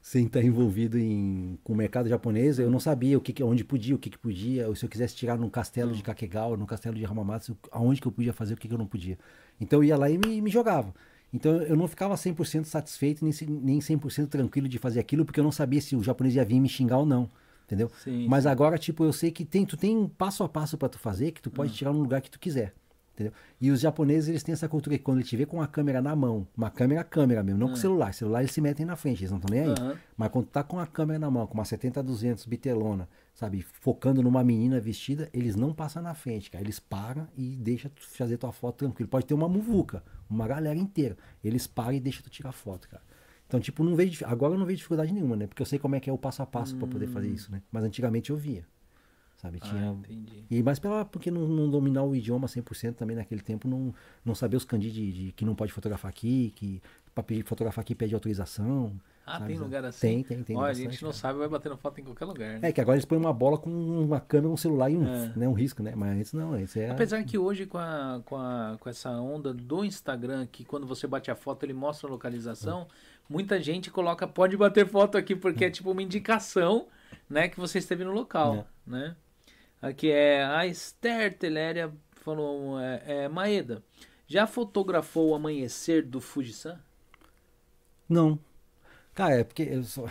Sem 0.08 0.26
estar 0.26 0.42
envolvido 0.42 0.98
em, 0.98 1.60
com 1.66 1.74
o 1.74 1.76
mercado 1.76 2.08
japonês, 2.08 2.58
eu 2.60 2.72
não 2.72 2.80
sabia 2.80 3.18
o 3.18 3.22
que, 3.22 3.44
onde 3.44 3.66
podia, 3.66 3.94
o 3.94 4.00
que, 4.00 4.10
que 4.10 4.18
podia, 4.18 4.66
ou 4.70 4.74
se 4.74 4.86
eu 4.86 4.90
quisesse 4.90 5.14
tirar 5.14 5.38
num 5.38 5.50
castelo 5.50 5.92
de 5.92 6.02
Kakegawa, 6.02 6.56
num 6.56 6.66
castelo 6.66 6.96
de 6.96 7.06
Hamamatsu, 7.06 7.58
aonde 7.70 8.00
que 8.00 8.08
eu 8.08 8.12
podia 8.14 8.32
fazer, 8.32 8.54
o 8.54 8.58
que, 8.58 8.70
que 8.70 8.74
eu 8.74 8.78
não 8.78 8.88
podia. 8.88 9.20
Então 9.60 9.80
eu 9.80 9.84
ia 9.84 9.98
lá 9.98 10.10
e 10.10 10.18
me, 10.18 10.42
me 10.42 10.50
jogava. 10.50 10.94
Então 11.34 11.62
eu 11.62 11.76
não 11.76 11.90
ficava 11.90 12.16
100% 12.16 12.64
satisfeito, 12.64 13.22
nem, 13.22 13.34
nem 13.50 13.80
100% 13.80 14.30
tranquilo 14.30 14.70
de 14.70 14.80
fazer 14.80 15.02
aquilo, 15.02 15.26
porque 15.26 15.42
eu 15.42 15.44
não 15.44 15.52
sabia 15.52 15.82
se 15.82 15.94
o 15.94 16.02
japonês 16.02 16.36
ia 16.36 16.46
vir 16.46 16.62
me 16.62 16.70
xingar 16.70 17.00
ou 17.00 17.06
não. 17.06 17.30
Entendeu? 17.66 17.92
Sim, 18.02 18.30
Mas 18.30 18.46
agora, 18.46 18.78
tipo, 18.78 19.04
eu 19.04 19.12
sei 19.12 19.30
que 19.30 19.44
tem, 19.44 19.66
tu 19.66 19.76
tem 19.76 19.98
um 19.98 20.08
passo 20.08 20.42
a 20.42 20.48
passo 20.48 20.78
pra 20.78 20.88
tu 20.88 20.98
fazer, 20.98 21.34
que 21.34 21.42
tu 21.42 21.52
pode 21.52 21.74
tirar 21.74 21.92
no 21.92 22.00
lugar 22.00 22.22
que 22.22 22.32
tu 22.32 22.40
quiser. 22.40 22.74
Entendeu? 23.18 23.34
E 23.60 23.72
os 23.72 23.80
japoneses, 23.80 24.30
eles 24.30 24.44
têm 24.44 24.53
essa 24.53 24.69
cultura 24.69 24.95
que 24.95 25.03
quando 25.03 25.18
ele 25.18 25.27
te 25.27 25.35
vê 25.35 25.44
com 25.44 25.60
a 25.60 25.65
câmera 25.65 26.03
na 26.03 26.15
mão, 26.15 26.48
uma 26.56 26.69
câmera, 26.69 27.03
câmera 27.03 27.41
mesmo, 27.41 27.60
não 27.60 27.69
com 27.69 27.76
celular. 27.76 28.14
Celular 28.14 28.41
eles 28.41 28.52
se 28.52 28.61
metem 28.61 28.85
na 28.85 28.95
frente, 28.95 29.22
eles 29.22 29.31
não 29.31 29.39
estão 29.39 29.49
nem 29.52 29.64
aí. 29.64 29.72
Aham. 29.72 29.95
Mas 30.15 30.30
quando 30.30 30.45
tu 30.45 30.52
tá 30.52 30.64
com 30.64 30.80
a 30.80 30.85
câmera 30.85 31.18
na 31.18 31.31
mão, 31.31 31.48
com 31.48 31.56
uma 31.56 31.64
70-200 31.64 32.48
bitelona, 32.48 33.10
sabe, 33.34 33.64
focando 33.64 34.22
numa 34.22 34.44
menina 34.44 34.80
vestida, 34.80 35.30
eles 35.34 35.56
não 35.56 35.73
passam 35.73 36.03
na 36.03 36.14
frente, 36.14 36.52
cara. 36.52 36.64
Eles 36.64 36.80
param 36.80 37.27
e 37.35 37.56
deixam 37.56 37.89
tu 37.89 38.07
fazer 38.07 38.38
tua 38.38 38.52
foto 38.52 38.77
tranquilo. 38.77 39.10
Pode 39.10 39.26
ter 39.26 39.34
uma 39.34 39.49
muvuca, 39.49 40.03
uma 40.30 40.48
galera 40.48 40.77
inteira. 40.77 41.18
Eles 41.44 41.65
param 41.65 41.94
e 41.94 41.99
deixam 41.99 42.22
tu 42.22 42.30
tirar 42.30 42.52
foto, 42.52 42.88
cara. 42.88 43.02
Então, 43.48 43.60
tipo, 43.60 43.84
não 43.84 43.95
vejo, 43.95 44.23
agora 44.26 44.53
eu 44.53 44.60
não 44.60 44.65
vejo 44.65 44.77
dificuldade 44.77 45.11
nenhuma, 45.11 45.35
né? 45.35 45.48
Porque 45.48 45.61
eu 45.61 45.65
sei 45.65 45.80
como 45.80 45.95
é 45.95 45.99
que 45.99 46.07
é 46.07 46.14
o 46.14 46.18
passo 46.18 46.44
a 46.44 46.45
passo 46.45 46.76
pra 46.76 46.88
poder 46.88 47.07
fazer 47.07 47.30
isso, 47.30 47.52
né? 47.52 47.64
Mas 47.72 47.84
antigamente 47.84 48.30
eu 48.30 48.38
via. 48.38 48.65
Sabe, 49.38 49.59
Ah, 49.61 49.68
tinha 49.69 49.91
entendi. 49.91 50.45
e 50.49 50.64
mais 50.64 50.80
pela, 50.80 51.05
porque 51.05 51.30
não, 51.30 51.47
não 51.47 51.69
dominar 51.69 52.03
o 52.03 52.15
idioma 52.15 52.47
100% 52.47 52.95
também 52.95 53.15
naquele 53.15 53.41
tempo, 53.41 53.68
não, 53.68 53.93
não 54.26 54.34
saber 54.34 54.57
os 54.57 54.65
kanji 54.65 54.89
de, 54.89 55.14
de 55.14 55.31
que 55.31 55.45
não 55.45 55.53
pode 55.53 55.72
fotografar 55.72 56.09
aqui, 56.09 56.51
que 56.55 56.81
para 57.14 57.23
pedir 57.23 57.43
fotografar 57.43 57.84
aqui 57.84 57.93
pede 57.93 58.15
autorização. 58.15 58.99
Ah, 59.26 59.39
sabe? 59.39 59.47
tem 59.53 59.57
lugar 59.59 59.84
assim? 59.85 59.99
Tem, 59.99 60.23
tem, 60.23 60.43
tem. 60.43 60.55
Olha, 60.57 60.72
a 60.72 60.73
gente 60.73 61.03
não 61.03 61.09
cara. 61.11 61.14
sabe, 61.22 61.39
vai 61.39 61.47
batendo 61.49 61.76
foto 61.77 61.99
em 61.99 62.03
qualquer 62.03 62.26
lugar. 62.26 62.59
né? 62.59 62.69
É 62.69 62.72
que 62.72 62.80
agora 62.81 62.95
eles 62.95 63.05
põem 63.05 63.19
uma 63.19 63.34
bola 63.34 63.57
com 63.59 63.69
uma 63.69 64.19
câmera, 64.22 64.51
um 64.51 64.57
celular 64.57 64.89
e 64.89 64.95
um, 64.97 65.05
É. 65.07 65.34
né, 65.35 65.47
um 65.47 65.53
risco, 65.53 65.84
né? 65.84 65.93
Mas 65.95 66.18
antes 66.18 66.34
não, 66.34 66.53
antes 66.53 66.76
é... 66.77 66.89
Apesar 66.89 67.23
que 67.23 67.38
hoje 67.38 67.65
com, 67.68 67.77
a, 67.77 68.22
com, 68.26 68.38
a, 68.38 68.77
com 68.80 68.89
essa 68.89 69.11
onda 69.19 69.53
do 69.53 69.84
Instagram, 69.84 70.47
que 70.51 70.64
quando 70.64 70.88
você 70.88 71.05
bate 71.05 71.30
a 71.30 71.35
foto 71.35 71.64
ele 71.64 71.73
mostra 71.73 72.07
a 72.07 72.11
localização, 72.11 72.88
muita 73.30 73.61
gente 73.61 73.91
coloca, 73.91 74.26
pode 74.27 74.55
bater 74.57 74.88
foto 74.88 75.18
aqui, 75.18 75.35
porque 75.35 75.65
é 75.65 75.69
tipo 75.69 75.91
uma 75.91 76.01
indicação, 76.01 76.88
né, 77.30 77.49
que 77.49 77.59
você 77.59 77.80
esteve 77.80 78.03
no 78.05 78.11
local, 78.14 78.65
né? 78.85 79.15
Aqui 79.82 80.10
é 80.12 80.44
a 80.44 80.66
Esther 80.66 81.38
Teléria 81.38 81.91
falou, 82.24 82.80
é, 82.80 83.04
é, 83.06 83.28
Maeda, 83.30 83.84
já 84.28 84.45
fotografou 84.48 85.30
o 85.30 85.36
amanhecer 85.36 86.04
do 86.06 86.20
Fujisan? 86.20 86.78
Não. 88.10 88.38
Cara, 89.14 89.40
é 89.40 89.44
porque 89.44 89.64
eu 89.64 89.84
só- 89.84 90.08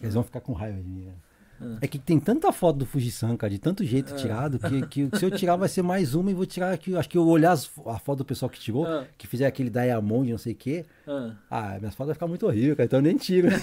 eles 0.00 0.14
vão 0.14 0.22
ficar 0.22 0.40
com 0.40 0.52
raiva 0.52 0.80
de 0.80 0.88
mim. 0.88 1.04
né? 1.06 1.12
Ah. 1.60 1.78
É 1.80 1.86
que 1.86 1.98
tem 1.98 2.18
tanta 2.18 2.50
foto 2.52 2.78
do 2.80 2.86
Fujisan, 2.86 3.36
cara, 3.36 3.50
de 3.50 3.58
tanto 3.60 3.84
jeito 3.84 4.14
tirado, 4.16 4.58
que, 4.58 4.86
que 4.88 5.08
se 5.16 5.24
eu 5.24 5.30
tirar 5.30 5.56
vai 5.56 5.68
ser 5.68 5.82
mais 5.82 6.14
uma 6.14 6.30
e 6.30 6.34
vou 6.34 6.44
tirar 6.44 6.72
aqui. 6.72 6.94
Acho 6.96 7.08
que 7.08 7.16
eu 7.16 7.26
olhar 7.26 7.52
as 7.52 7.70
a 7.86 7.98
foto 7.98 8.18
do 8.18 8.24
pessoal 8.24 8.50
que 8.50 8.58
tirou, 8.58 8.84
Ah. 8.86 9.06
que 9.16 9.26
fizer 9.28 9.46
aquele 9.46 9.70
Diamond, 9.70 10.30
não 10.32 10.38
sei 10.38 10.52
o 10.52 10.56
quê. 10.56 10.84
Ah, 11.06 11.34
Ah, 11.48 11.78
minhas 11.78 11.94
fotos 11.94 12.08
vai 12.08 12.14
ficar 12.14 12.26
muito 12.26 12.44
horrível, 12.46 12.74
cara, 12.76 12.86
então 12.86 12.98
eu 12.98 13.02
nem 13.02 13.16
tiro. 13.16 13.48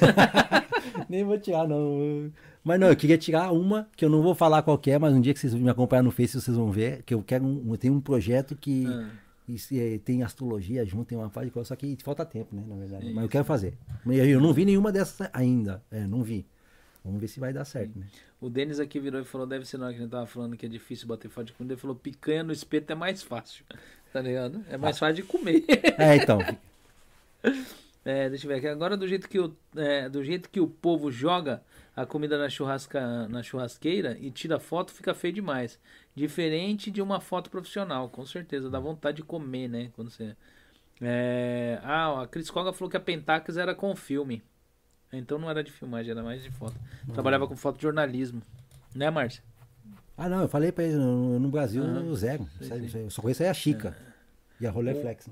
nem 1.10 1.24
vou 1.24 1.38
tirar, 1.40 1.68
não. 1.68 2.32
Mas 2.64 2.80
não, 2.80 2.88
eu 2.88 2.96
queria 2.96 3.18
tirar 3.18 3.52
uma 3.52 3.88
que 3.96 4.06
eu 4.06 4.10
não 4.10 4.22
vou 4.22 4.36
falar 4.36 4.62
qual 4.62 4.80
é, 4.86 4.98
mas 5.00 5.14
um 5.14 5.22
dia 5.22 5.34
que 5.34 5.40
vocês 5.40 5.54
me 5.54 5.70
acompanhar 5.70 6.04
no 6.04 6.12
Face, 6.12 6.40
vocês 6.40 6.56
vão 6.56 6.72
ver, 6.72 7.02
que 7.04 7.14
eu 7.14 7.24
quero 7.24 7.44
um, 7.44 7.72
eu 7.72 7.78
tenho 7.78 7.94
um 7.94 8.02
projeto 8.02 8.56
que 8.56 8.86
Ah. 8.86 9.10
isso, 9.48 9.74
é, 9.74 9.98
tem 9.98 10.22
astrologia 10.24 10.86
junto, 10.86 11.06
tem 11.06 11.18
uma 11.18 11.30
parte 11.30 11.48
de 11.48 11.52
coisa, 11.52 11.68
só 11.68 11.76
que 11.76 11.98
falta 12.04 12.24
tempo, 12.26 12.56
né, 12.56 12.64
na 12.68 12.76
verdade. 12.76 13.08
Sim, 13.08 13.14
mas 13.14 13.24
eu 13.24 13.30
quero 13.30 13.46
fazer. 13.46 13.74
Eu 14.06 14.40
não 14.40 14.54
vi 14.54 14.66
nenhuma 14.66 14.92
dessas 14.92 15.28
ainda, 15.34 15.84
é, 15.92 16.06
não 16.06 16.22
vi. 16.24 16.46
Vamos 17.04 17.20
ver 17.20 17.28
se 17.28 17.40
vai 17.40 17.52
dar 17.52 17.66
certo, 17.66 17.98
né? 17.98 18.06
o 18.40 18.48
Denis 18.50 18.80
aqui 18.80 19.00
virou 19.00 19.20
e 19.22 19.24
falou, 19.26 19.46
deve 19.48 19.66
ser 19.66 19.78
na 19.78 19.86
hora 19.86 19.94
que 19.94 20.00
a 20.00 20.04
gente 20.04 20.12
tava 20.12 20.26
falando 20.28 20.56
que 20.56 20.66
é 20.66 20.70
difícil 20.70 21.08
bater 21.08 21.30
foto 21.30 21.48
de 21.48 21.54
comida, 21.54 21.74
ele 21.74 21.82
falou, 21.82 21.96
picanha 21.96 22.44
no 22.44 22.52
espeto 22.52 22.92
é 22.92 22.96
mais 22.96 23.22
fácil, 23.24 23.64
tá 24.14 24.22
ligado? 24.22 24.64
É 24.70 24.78
mais 24.78 25.00
fácil 25.00 25.16
de 25.16 25.24
comer. 25.24 25.64
É, 25.98 26.16
então. 26.16 26.40
É, 28.04 28.30
deixa 28.30 28.46
eu 28.46 28.50
ver 28.50 28.58
aqui. 28.58 28.68
Agora 28.68 28.98
do 28.98 29.08
jeito 29.08 29.30
que 29.30 29.40
o, 29.40 29.56
é, 29.76 30.10
do 30.10 30.24
jeito 30.24 30.50
que 30.50 30.60
o 30.60 30.68
povo 30.68 31.12
joga 31.12 31.62
a 31.96 32.06
comida 32.06 32.38
na, 32.38 32.50
churrasca, 32.50 33.28
na 33.28 33.44
churrasqueira 33.44 34.18
e 34.20 34.32
tira 34.32 34.60
foto, 34.60 34.92
fica 34.92 35.14
feio 35.14 35.34
demais. 35.34 35.80
Diferente 36.16 36.90
de 36.90 37.02
uma 37.02 37.20
foto 37.20 37.50
profissional, 37.50 38.10
com 38.10 38.26
certeza. 38.26 38.70
Dá 38.70 38.80
vontade 38.80 39.18
de 39.18 39.24
comer, 39.24 39.68
né? 39.68 39.92
Quando 39.96 40.10
você. 40.10 40.36
É, 41.00 41.80
ah, 41.84 42.24
a 42.24 42.28
Cris 42.28 42.50
Coga 42.50 42.74
falou 42.74 42.90
que 42.90 42.98
a 42.98 43.00
Pentax 43.00 43.58
era 43.58 43.76
com 43.76 43.96
filme. 43.96 44.42
Então 45.14 45.38
não 45.38 45.50
era 45.50 45.64
de 45.64 45.72
filmagem, 45.72 46.12
era 46.12 46.24
mais 46.24 46.42
de 46.42 46.50
foto. 46.52 46.76
Trabalhava 47.14 47.48
com 47.48 47.56
fotojornalismo. 47.56 48.42
Né, 48.96 49.10
Márcia? 49.10 49.44
Ah, 50.18 50.30
não, 50.30 50.42
eu 50.42 50.48
falei 50.48 50.72
pra 50.72 50.84
eles, 50.84 50.96
no, 50.96 51.40
no 51.40 51.50
Brasil, 51.50 51.84
Aham. 51.84 52.16
zero. 52.16 52.48
Eu 52.96 53.10
só 53.10 53.22
conheço 53.22 53.44
aí 53.44 53.50
a 53.50 53.54
Chica 53.54 53.98
e 54.60 54.68
a 54.68 54.72
Rolleiflex. 54.72 55.30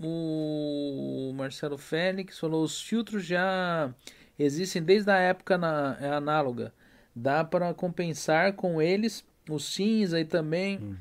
Né? 0.00 0.06
O 0.06 1.32
Marcelo 1.34 1.76
Félix 1.78 2.38
falou: 2.38 2.64
os 2.64 2.80
filtros 2.80 3.24
já 3.24 3.92
existem 4.38 4.82
desde 4.82 5.10
a 5.10 5.16
época 5.18 5.56
na, 5.58 5.96
é 6.00 6.08
análoga. 6.10 6.72
Dá 7.14 7.44
para 7.44 7.72
compensar 7.74 8.52
com 8.54 8.80
eles 8.80 9.24
o 9.48 9.58
cinza 9.58 10.20
e 10.20 10.24
também 10.24 10.78
Hum. 10.78 10.96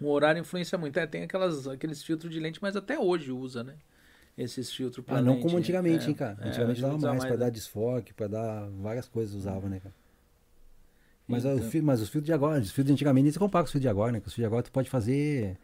o 0.00 0.08
horário 0.10 0.40
influencia 0.40 0.76
muito. 0.78 0.98
É, 0.98 1.06
tem 1.06 1.22
aquelas, 1.24 1.66
aqueles 1.66 2.02
filtros 2.02 2.32
de 2.32 2.38
lente, 2.38 2.60
mas 2.62 2.76
até 2.76 2.98
hoje 2.98 3.32
usa, 3.32 3.64
né? 3.64 3.74
Esses 4.36 4.72
filtros 4.72 5.04
pra 5.04 5.18
Ah, 5.18 5.22
não 5.22 5.34
lente, 5.34 5.42
como 5.42 5.56
antigamente, 5.56 6.06
é, 6.06 6.08
hein, 6.08 6.14
cara. 6.14 6.36
é, 6.40 6.48
Antigamente 6.48 6.80
dava 6.80 6.96
usa 6.96 7.08
mais, 7.08 7.24
pra 7.24 7.36
dar 7.36 7.50
desfoque, 7.50 8.12
pra 8.12 8.26
dar 8.26 8.68
várias 8.80 9.08
coisas 9.08 9.34
usava, 9.34 9.68
né, 9.68 9.80
cara. 9.80 9.94
Mas, 11.26 11.44
Então. 11.44 11.80
o 11.80 11.84
mas 11.84 12.00
os 12.02 12.08
filtros 12.10 12.26
de 12.26 12.32
agora, 12.32 12.60
os 12.60 12.66
filtros 12.70 12.86
de 12.88 12.92
antigamente, 12.92 13.22
nem 13.22 13.32
se 13.32 13.38
compara 13.38 13.62
com 13.62 13.66
os 13.66 13.72
filtros 13.72 13.82
de 13.82 13.88
agora, 13.88 14.12
né? 14.12 14.18
Os 14.18 14.24
filtros 14.24 14.42
de 14.42 14.46
agora 14.46 14.62
tu 14.62 14.70
pode 14.72 14.90
fazer, 14.90 15.56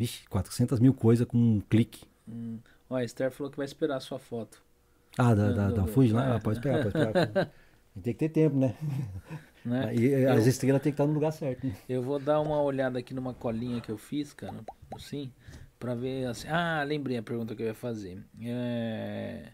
vixe, 0.00 0.26
400 0.30 0.80
mil 0.80 0.94
coisas 0.94 1.26
com 1.26 1.36
um 1.36 1.60
clique. 1.60 2.04
Hum. 2.26 2.58
Ó, 2.88 2.96
a 2.96 3.04
Esther 3.04 3.30
falou 3.30 3.50
que 3.50 3.58
vai 3.58 3.66
esperar 3.66 3.96
a 3.96 4.00
sua 4.00 4.18
foto. 4.18 4.62
Ah, 5.18 5.34
da, 5.34 5.52
da, 5.52 5.70
da 5.70 5.86
Fuji 5.86 6.12
lá? 6.12 6.26
é. 6.26 6.36
Ah, 6.36 6.40
pode 6.40 6.58
esperar, 6.58 6.82
pode 6.90 6.96
esperar. 6.96 7.52
Tem 8.02 8.14
que 8.14 8.18
ter 8.20 8.28
tempo, 8.30 8.56
né? 8.56 8.74
Né? 9.64 9.92
E 9.94 10.08
eh, 10.12 10.26
as 10.30 10.44
Eu- 10.44 10.48
estrelas 10.48 10.80
tem 10.80 10.90
que 10.90 10.94
estar 10.94 11.06
no 11.06 11.12
lugar 11.12 11.32
certo, 11.32 11.66
né? 11.66 11.74
Eu 11.86 12.02
vou 12.02 12.18
dar 12.18 12.40
uma 12.40 12.62
olhada 12.62 12.98
aqui 12.98 13.12
numa 13.12 13.34
colinha 13.34 13.78
que 13.82 13.90
eu 13.90 13.98
fiz, 13.98 14.32
cara. 14.32 14.54
Assim. 14.94 15.30
Pra 15.78 15.94
ver 15.94 16.26
assim. 16.26 16.48
Ah, 16.48 16.82
lembrei 16.82 17.18
a 17.18 17.22
pergunta 17.22 17.54
que 17.54 17.62
eu 17.62 17.66
ia 17.66 17.74
fazer. 17.74 18.22
É. 18.42 19.48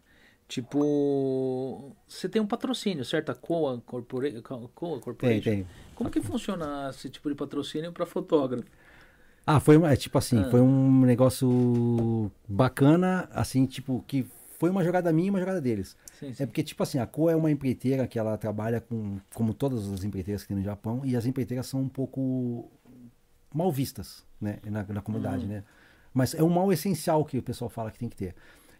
Tipo, 0.46 1.96
você 2.06 2.28
tem 2.28 2.40
um 2.40 2.46
patrocínio, 2.46 3.04
certo? 3.04 3.30
A 3.30 3.34
Coa, 3.34 3.82
Corpora... 3.84 4.30
Coa 4.42 4.68
Corporation. 5.00 5.42
Tem, 5.42 5.64
tem. 5.64 5.66
Como 5.96 6.08
que 6.08 6.20
funciona 6.20 6.88
esse 6.90 7.10
tipo 7.10 7.28
de 7.28 7.34
patrocínio 7.34 7.90
para 7.92 8.06
fotógrafo? 8.06 8.68
Ah, 9.46 9.60
foi 9.60 9.76
uma, 9.76 9.92
é, 9.92 9.96
tipo 9.96 10.18
assim, 10.18 10.38
Ah. 10.40 10.50
foi 10.50 10.60
um 10.60 11.02
negócio 11.02 12.30
bacana, 12.48 13.28
assim, 13.32 13.64
tipo, 13.64 14.02
que 14.06 14.26
foi 14.58 14.70
uma 14.70 14.82
jogada 14.82 15.12
minha 15.12 15.28
e 15.28 15.30
uma 15.30 15.38
jogada 15.38 15.60
deles. 15.60 15.96
Sim, 16.18 16.32
sim. 16.34 16.42
É 16.42 16.46
porque, 16.46 16.62
tipo 16.64 16.82
assim, 16.82 16.98
a 16.98 17.06
Coa 17.06 17.30
é 17.32 17.36
uma 17.36 17.50
empreiteira 17.50 18.06
que 18.08 18.18
ela 18.18 18.36
trabalha 18.36 18.80
com, 18.80 19.18
como 19.34 19.54
todas 19.54 19.86
as 19.92 20.02
empreiteiras 20.02 20.42
que 20.42 20.48
tem 20.48 20.56
no 20.56 20.62
Japão, 20.64 21.02
e 21.04 21.14
as 21.14 21.26
empreiteiras 21.26 21.66
são 21.66 21.80
um 21.80 21.88
pouco 21.88 22.68
mal 23.54 23.70
vistas, 23.70 24.24
né, 24.40 24.58
na, 24.64 24.82
na 24.84 25.00
comunidade, 25.02 25.44
Hum. 25.44 25.48
né? 25.48 25.64
Mas 26.12 26.34
é 26.34 26.42
um 26.42 26.48
mal 26.48 26.72
essencial 26.72 27.24
que 27.24 27.38
o 27.38 27.42
pessoal 27.42 27.68
fala 27.68 27.90
que 27.90 27.98
tem 27.98 28.08
que 28.08 28.16
ter. 28.16 28.34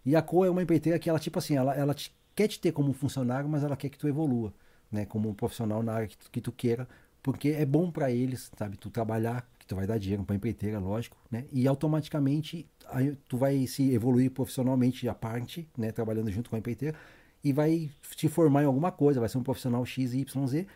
E 0.04 0.16
a 0.16 0.22
Coa 0.22 0.46
é 0.46 0.50
uma 0.50 0.62
empreiteira 0.62 0.98
que 0.98 1.08
ela, 1.08 1.18
tipo 1.18 1.38
assim, 1.38 1.54
ela, 1.56 1.74
ela 1.76 1.94
te- 1.94 2.12
quer 2.34 2.48
te 2.48 2.58
ter 2.58 2.72
como 2.72 2.92
funcionário, 2.92 3.48
mas 3.48 3.62
ela 3.62 3.76
quer 3.76 3.88
que 3.88 3.98
tu 3.98 4.08
evolua, 4.08 4.52
né, 4.90 5.04
como 5.06 5.28
um 5.28 5.34
profissional 5.34 5.82
na 5.82 5.92
área 5.92 6.08
que 6.08 6.16
tu, 6.18 6.30
que 6.30 6.40
tu 6.40 6.50
queira, 6.50 6.88
porque 7.22 7.50
é 7.50 7.64
bom 7.66 7.90
pra 7.90 8.10
eles, 8.10 8.50
sabe, 8.56 8.76
tu 8.76 8.88
trabalhar, 8.90 9.46
que 9.66 9.70
tu 9.70 9.74
vai 9.74 9.86
dar 9.86 9.98
dinheiro 9.98 10.22
pra 10.22 10.36
empreiteira, 10.36 10.78
lógico, 10.78 11.16
né, 11.28 11.44
e 11.52 11.66
automaticamente 11.66 12.64
aí 12.88 13.16
tu 13.28 13.36
vai 13.36 13.66
se 13.66 13.92
evoluir 13.92 14.30
profissionalmente 14.30 15.08
à 15.08 15.14
parte, 15.14 15.68
né, 15.76 15.90
trabalhando 15.90 16.30
junto 16.30 16.48
com 16.48 16.54
a 16.54 16.58
empreiteira, 16.60 16.96
e 17.42 17.52
vai 17.52 17.90
te 18.14 18.28
formar 18.28 18.62
em 18.62 18.66
alguma 18.66 18.92
coisa, 18.92 19.18
vai 19.18 19.28
ser 19.28 19.38
um 19.38 19.42
profissional 19.42 19.84
X, 19.84 20.14
Y, 20.14 20.46
Z, 20.46 20.66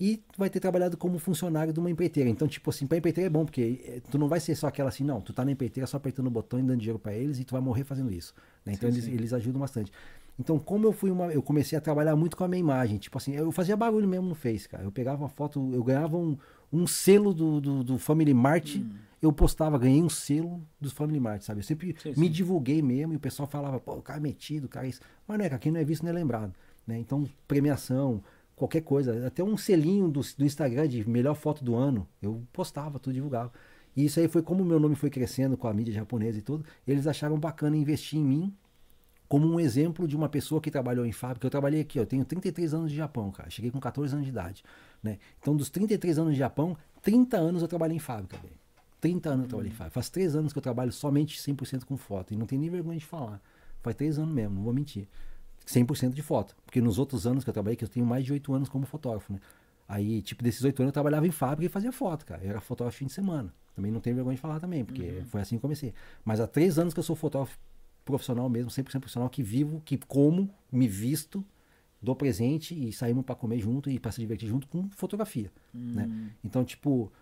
e 0.00 0.16
tu 0.16 0.38
vai 0.38 0.48
ter 0.48 0.60
trabalhado 0.60 0.96
como 0.96 1.18
funcionário 1.18 1.72
de 1.72 1.80
uma 1.80 1.90
empreiteira. 1.90 2.30
Então, 2.30 2.46
tipo 2.46 2.70
assim, 2.70 2.86
pra 2.86 2.96
empreiteira 2.96 3.26
é 3.26 3.30
bom, 3.30 3.44
porque 3.44 3.82
eh, 3.84 4.00
tu 4.10 4.16
não 4.16 4.28
vai 4.28 4.38
ser 4.38 4.54
só 4.54 4.68
aquela 4.68 4.88
assim, 4.90 5.02
não, 5.04 5.20
tu 5.20 5.32
tá 5.32 5.44
na 5.44 5.50
empreiteira 5.50 5.86
só 5.86 5.96
apertando 5.96 6.28
o 6.28 6.30
botão 6.30 6.58
e 6.58 6.62
dando 6.62 6.78
dinheiro 6.78 6.98
pra 7.00 7.12
eles 7.12 7.40
e 7.40 7.44
tu 7.44 7.52
vai 7.52 7.60
morrer 7.60 7.82
fazendo 7.84 8.12
isso. 8.12 8.32
né? 8.64 8.72
Então, 8.74 8.88
Sim, 8.90 8.94
eles, 8.96 9.04
sim. 9.06 9.12
eles 9.12 9.32
ajudam 9.32 9.60
bastante. 9.60 9.90
Então, 10.38 10.56
como 10.56 10.86
eu 10.86 10.92
fui 10.92 11.10
uma. 11.10 11.32
Eu 11.32 11.42
comecei 11.42 11.76
a 11.76 11.80
trabalhar 11.80 12.14
muito 12.14 12.36
com 12.36 12.44
a 12.44 12.48
minha 12.48 12.60
imagem. 12.60 12.96
Tipo 12.98 13.18
assim, 13.18 13.34
eu 13.34 13.50
fazia 13.50 13.76
barulho 13.76 14.06
mesmo 14.06 14.28
no 14.28 14.36
Face, 14.36 14.68
cara. 14.68 14.84
Eu 14.84 14.92
pegava 14.92 15.20
uma 15.20 15.28
foto, 15.28 15.72
eu 15.74 15.82
ganhava 15.82 16.16
um, 16.16 16.38
um 16.72 16.86
selo 16.86 17.32
do, 17.32 17.60
do, 17.60 17.84
do 17.84 17.98
Family 17.98 18.34
Mart, 18.34 18.76
eu 19.20 19.32
postava, 19.32 19.78
ganhei 19.78 20.02
um 20.02 20.08
selo 20.08 20.62
do 20.80 20.90
Family 20.90 21.18
Mart, 21.18 21.42
sabe? 21.42 21.60
Eu 21.60 21.64
sempre 21.64 21.96
Sim, 22.00 22.10
me 22.10 22.26
sim. 22.26 22.30
divulguei 22.30 22.82
mesmo 22.82 23.12
e 23.12 23.16
o 23.16 23.20
pessoal 23.20 23.48
falava, 23.48 23.80
pô, 23.80 23.94
o 23.94 24.02
cara 24.02 24.18
é 24.18 24.22
metido, 24.22 24.64
o 24.64 24.68
cara 24.68 24.86
é 24.86 24.90
isso. 24.90 25.00
Mas 25.26 25.38
não 25.38 25.44
é, 25.44 25.48
cara, 25.48 25.58
quem 25.58 25.72
não 25.72 25.80
é 25.80 25.84
visto 25.84 26.02
não 26.02 26.10
é 26.10 26.14
lembrado. 26.14 26.54
Né? 26.86 26.98
Então, 26.98 27.28
premiação, 27.46 28.22
qualquer 28.54 28.82
coisa, 28.82 29.26
até 29.26 29.42
um 29.42 29.56
selinho 29.56 30.08
do, 30.08 30.20
do 30.20 30.44
Instagram 30.44 30.88
de 30.88 31.08
melhor 31.08 31.34
foto 31.34 31.64
do 31.64 31.74
ano, 31.74 32.06
eu 32.22 32.42
postava, 32.52 32.98
tudo 32.98 33.14
divulgava. 33.14 33.52
E 33.96 34.04
isso 34.04 34.20
aí 34.20 34.28
foi 34.28 34.42
como 34.42 34.62
o 34.62 34.66
meu 34.66 34.78
nome 34.78 34.94
foi 34.94 35.10
crescendo 35.10 35.56
com 35.56 35.66
a 35.66 35.74
mídia 35.74 35.92
japonesa 35.92 36.38
e 36.38 36.42
tudo, 36.42 36.64
eles 36.86 37.06
acharam 37.06 37.38
bacana 37.38 37.76
investir 37.76 38.18
em 38.18 38.24
mim 38.24 38.54
como 39.28 39.46
um 39.46 39.60
exemplo 39.60 40.08
de 40.08 40.16
uma 40.16 40.28
pessoa 40.28 40.60
que 40.60 40.70
trabalhou 40.70 41.04
em 41.04 41.12
fábrica. 41.12 41.46
Eu 41.46 41.50
trabalhei 41.50 41.80
aqui, 41.80 41.98
ó, 41.98 42.02
eu 42.02 42.06
tenho 42.06 42.24
33 42.24 42.74
anos 42.74 42.90
de 42.90 42.96
Japão, 42.96 43.30
cara. 43.30 43.50
Cheguei 43.50 43.70
com 43.70 43.78
14 43.78 44.14
anos 44.14 44.24
de 44.24 44.30
idade, 44.30 44.64
né? 45.02 45.18
Então, 45.40 45.56
dos 45.56 45.70
33 45.70 46.18
anos 46.18 46.32
de 46.32 46.38
Japão, 46.38 46.76
30 47.02 47.36
anos 47.36 47.62
eu 47.62 47.68
trabalhei 47.68 47.96
em 47.96 48.00
fábrica, 48.00 48.36
velho. 48.36 48.56
30 49.00 49.30
anos 49.30 49.42
eu 49.44 49.48
trabalhei 49.48 49.72
em 49.72 49.74
fábrica. 49.74 49.94
Faz 49.94 50.08
3 50.08 50.36
anos 50.36 50.52
que 50.52 50.58
eu 50.58 50.62
trabalho 50.62 50.92
somente 50.92 51.38
100% 51.38 51.84
com 51.84 51.96
foto. 51.96 52.34
E 52.34 52.36
não 52.36 52.46
tem 52.46 52.58
nem 52.58 52.68
vergonha 52.68 52.98
de 52.98 53.04
falar. 53.04 53.40
Faz 53.80 53.96
3 53.96 54.18
anos 54.18 54.34
mesmo, 54.34 54.56
não 54.56 54.62
vou 54.62 54.72
mentir. 54.72 55.06
100% 55.66 56.14
de 56.14 56.22
foto. 56.22 56.56
Porque 56.64 56.80
nos 56.80 56.98
outros 56.98 57.26
anos 57.26 57.44
que 57.44 57.50
eu 57.50 57.54
trabalhei, 57.54 57.76
que 57.76 57.84
eu 57.84 57.88
tenho 57.88 58.04
mais 58.04 58.24
de 58.24 58.32
8 58.32 58.52
anos 58.52 58.68
como 58.68 58.86
fotógrafo, 58.86 59.32
né? 59.32 59.40
Aí, 59.86 60.20
tipo, 60.20 60.42
desses 60.42 60.62
8 60.64 60.82
anos 60.82 60.88
eu 60.88 60.92
trabalhava 60.92 61.26
em 61.26 61.30
fábrica 61.30 61.66
e 61.66 61.68
fazia 61.68 61.92
foto, 61.92 62.26
cara. 62.26 62.42
Eu 62.42 62.50
era 62.50 62.60
fotógrafo 62.60 62.98
fim 62.98 63.06
de 63.06 63.12
semana. 63.12 63.54
Também 63.74 63.92
não 63.92 64.00
tenho 64.00 64.16
vergonha 64.16 64.34
de 64.34 64.40
falar 64.40 64.58
também, 64.58 64.84
porque 64.84 65.22
foi 65.26 65.40
assim 65.40 65.56
que 65.56 65.62
comecei. 65.62 65.94
Mas 66.24 66.40
há 66.40 66.46
3 66.46 66.78
anos 66.78 66.92
que 66.92 67.00
eu 67.00 67.04
sou 67.04 67.14
fotógrafo 67.14 67.56
profissional 68.04 68.48
mesmo, 68.48 68.70
100% 68.70 69.00
profissional, 69.00 69.30
que 69.30 69.42
vivo, 69.42 69.80
que 69.84 69.96
como, 69.96 70.50
me 70.72 70.88
visto, 70.88 71.44
dou 72.00 72.14
presente 72.14 72.74
e 72.74 72.92
saímos 72.92 73.24
para 73.24 73.34
comer 73.34 73.58
junto 73.58 73.90
e 73.90 73.98
para 73.98 74.12
se 74.12 74.20
divertir 74.20 74.48
junto 74.48 74.68
com 74.68 74.88
fotografia, 74.90 75.50
né? 75.74 76.08
Então, 76.44 76.64
tipo, 76.64 77.12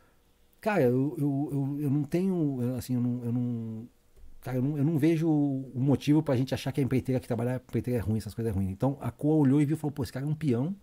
cara, 0.60 0.82
eu, 0.82 1.14
eu, 1.18 1.48
eu, 1.52 1.80
eu 1.82 1.90
não 1.90 2.02
tenho, 2.04 2.76
assim, 2.76 2.94
eu 2.94 3.00
não, 3.00 3.24
eu 3.24 3.32
não 3.32 3.88
cara, 4.40 4.58
eu 4.58 4.62
não, 4.62 4.78
eu 4.78 4.84
não 4.84 4.98
vejo 4.98 5.28
o 5.28 5.80
motivo 5.80 6.22
pra 6.22 6.36
gente 6.36 6.54
achar 6.54 6.70
que 6.70 6.80
a 6.80 6.84
empreiteira 6.84 7.20
que 7.20 7.26
trabalha, 7.26 7.52
a 7.52 7.56
empreiteira 7.56 7.98
é 7.98 8.02
ruim, 8.02 8.18
essas 8.18 8.34
coisas 8.34 8.52
é 8.52 8.56
ruim. 8.56 8.70
Então, 8.70 8.96
a 9.00 9.10
Coa 9.10 9.34
olhou 9.36 9.60
e 9.60 9.64
viu 9.64 9.76
e 9.76 9.78
falou, 9.78 9.92
pô, 9.92 10.02
esse 10.04 10.12
cara 10.12 10.24
é 10.24 10.28
um 10.28 10.34
peão, 10.34 10.74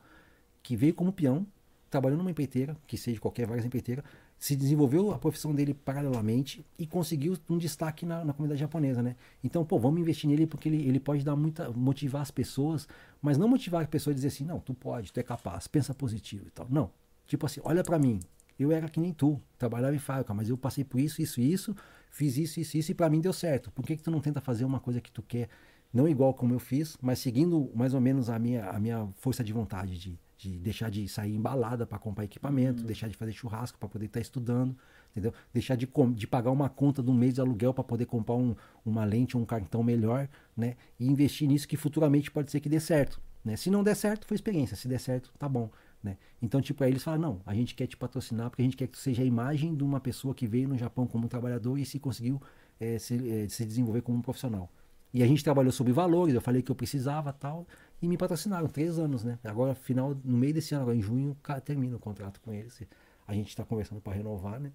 que 0.61 0.75
veio 0.75 0.93
como 0.93 1.13
peão, 1.13 1.47
trabalhou 1.89 2.17
numa 2.17 2.31
empreiteira, 2.31 2.75
que 2.87 2.97
seja 2.97 3.19
qualquer 3.21 3.45
várias 3.47 3.65
empreiteira, 3.65 4.03
se 4.43 4.57
desenvolveu 4.57 5.11
a 5.11 5.17
profissão 5.17 5.55
dele 5.55 5.73
paralelamente 5.73 6.65
e 6.77 6.85
conseguiu 6.85 7.37
um 7.49 7.57
destaque 7.57 8.05
na, 8.05 8.25
na 8.25 8.33
comunidade 8.33 8.59
japonesa, 8.59 9.01
né? 9.01 9.15
Então, 9.41 9.63
pô, 9.63 9.79
vamos 9.79 10.01
investir 10.01 10.29
nele 10.29 10.45
porque 10.45 10.67
ele, 10.67 10.85
ele 10.85 10.99
pode 10.99 11.23
dar 11.23 11.33
muita, 11.33 11.71
motivar 11.71 12.21
as 12.21 12.29
pessoas, 12.29 12.85
mas 13.21 13.37
não 13.37 13.47
motivar 13.47 13.85
a 13.85 13.87
pessoa 13.87 14.11
a 14.11 14.13
dizer 14.13 14.27
assim, 14.27 14.43
não, 14.43 14.59
tu 14.59 14.73
pode, 14.73 15.13
tu 15.13 15.17
é 15.17 15.23
capaz, 15.23 15.65
pensa 15.65 15.93
positivo 15.93 16.45
e 16.45 16.51
tal. 16.51 16.67
Não, 16.69 16.91
tipo 17.25 17.45
assim, 17.45 17.61
olha 17.63 17.83
pra 17.83 17.97
mim, 17.97 18.19
eu 18.59 18.69
era 18.69 18.89
que 18.89 18.99
nem 18.99 19.13
tu, 19.13 19.39
trabalhava 19.57 19.95
em 19.95 19.99
fábrica, 19.99 20.33
mas 20.33 20.49
eu 20.49 20.57
passei 20.57 20.83
por 20.83 20.99
isso, 20.99 21.21
isso, 21.21 21.39
isso, 21.39 21.73
fiz 22.11 22.35
isso, 22.35 22.59
isso, 22.59 22.77
isso 22.77 22.91
e 22.91 22.93
pra 22.93 23.09
mim 23.09 23.21
deu 23.21 23.31
certo. 23.31 23.71
Por 23.71 23.85
que 23.85 23.95
que 23.95 24.03
tu 24.03 24.11
não 24.11 24.19
tenta 24.19 24.41
fazer 24.41 24.65
uma 24.65 24.81
coisa 24.81 24.99
que 24.99 25.09
tu 25.09 25.21
quer, 25.21 25.47
não 25.93 26.05
igual 26.05 26.33
como 26.33 26.53
eu 26.53 26.59
fiz, 26.59 26.97
mas 27.01 27.19
seguindo 27.19 27.71
mais 27.73 27.93
ou 27.93 28.01
menos 28.01 28.29
a 28.29 28.37
minha, 28.37 28.65
a 28.65 28.77
minha 28.77 29.07
força 29.15 29.41
de 29.41 29.53
vontade 29.53 29.97
de, 29.97 30.19
de 30.43 30.59
deixar 30.59 30.89
de 30.91 31.07
sair 31.07 31.33
embalada 31.33 31.85
para 31.85 31.97
comprar 31.97 32.25
equipamento, 32.25 32.83
deixar 32.83 33.07
de 33.07 33.15
fazer 33.15 33.31
churrasco 33.31 33.77
para 33.79 33.87
poder 33.87 34.05
estar 34.05 34.19
estudando, 34.19 34.75
entendeu? 35.11 35.33
Deixar 35.53 35.75
de, 35.75 35.87
de 36.15 36.27
pagar 36.27 36.51
uma 36.51 36.69
conta 36.69 37.01
de 37.01 37.09
um 37.09 37.13
mês 37.13 37.35
de 37.35 37.41
aluguel 37.41 37.73
para 37.73 37.83
poder 37.83 38.05
comprar 38.05 38.35
um, 38.35 38.55
uma 38.85 39.05
lente 39.05 39.37
ou 39.37 39.43
um 39.43 39.45
cartão 39.45 39.81
melhor, 39.81 40.27
né? 40.55 40.75
E 40.99 41.07
investir 41.07 41.47
nisso 41.47 41.67
que 41.67 41.77
futuramente 41.77 42.29
pode 42.29 42.51
ser 42.51 42.59
que 42.59 42.67
dê 42.67 42.79
certo, 42.79 43.21
né? 43.43 43.55
Se 43.55 43.69
não 43.69 43.83
der 43.83 43.95
certo, 43.95 44.27
foi 44.27 44.35
experiência. 44.35 44.75
Se 44.75 44.87
der 44.87 44.99
certo, 44.99 45.31
tá 45.39 45.47
bom, 45.47 45.69
né? 46.01 46.17
Então, 46.41 46.61
tipo, 46.61 46.83
aí 46.83 46.91
eles 46.91 47.03
falam, 47.03 47.19
não, 47.19 47.41
a 47.45 47.53
gente 47.53 47.73
quer 47.73 47.87
te 47.87 47.95
patrocinar 47.95 48.49
porque 48.49 48.61
a 48.61 48.65
gente 48.65 48.75
quer 48.75 48.87
que 48.87 48.93
tu 48.93 48.99
seja 48.99 49.21
a 49.21 49.25
imagem 49.25 49.75
de 49.75 49.83
uma 49.83 49.99
pessoa 49.99 50.35
que 50.35 50.45
veio 50.45 50.67
no 50.67 50.77
Japão 50.77 51.07
como 51.07 51.25
um 51.25 51.29
trabalhador 51.29 51.77
e 51.77 51.85
se 51.85 51.99
conseguiu 51.99 52.41
eh, 52.79 52.99
se, 52.99 53.15
eh, 53.15 53.47
se 53.47 53.65
desenvolver 53.65 54.01
como 54.01 54.17
um 54.17 54.21
profissional. 54.21 54.69
E 55.13 55.21
a 55.21 55.27
gente 55.27 55.43
trabalhou 55.43 55.71
sobre 55.71 55.93
valores, 55.93 56.33
eu 56.33 56.41
falei 56.41 56.63
que 56.63 56.71
eu 56.71 56.75
precisava 56.75 57.31
tal, 57.31 57.67
e 58.01 58.07
me 58.07 58.17
patrocinaram 58.17 58.67
três 58.67 58.99
anos, 58.99 59.23
né? 59.23 59.39
Agora, 59.43 59.73
final, 59.75 60.15
no 60.23 60.37
meio 60.37 60.53
desse 60.53 60.73
ano, 60.73 60.83
agora 60.83 60.97
em 60.97 61.01
junho, 61.01 61.37
termina 61.63 61.95
o 61.95 61.99
contrato 61.99 62.41
com 62.41 62.53
eles. 62.53 62.81
A 63.27 63.33
gente 63.33 63.49
está 63.49 63.63
conversando 63.63 64.01
para 64.01 64.13
renovar, 64.13 64.59
né? 64.59 64.71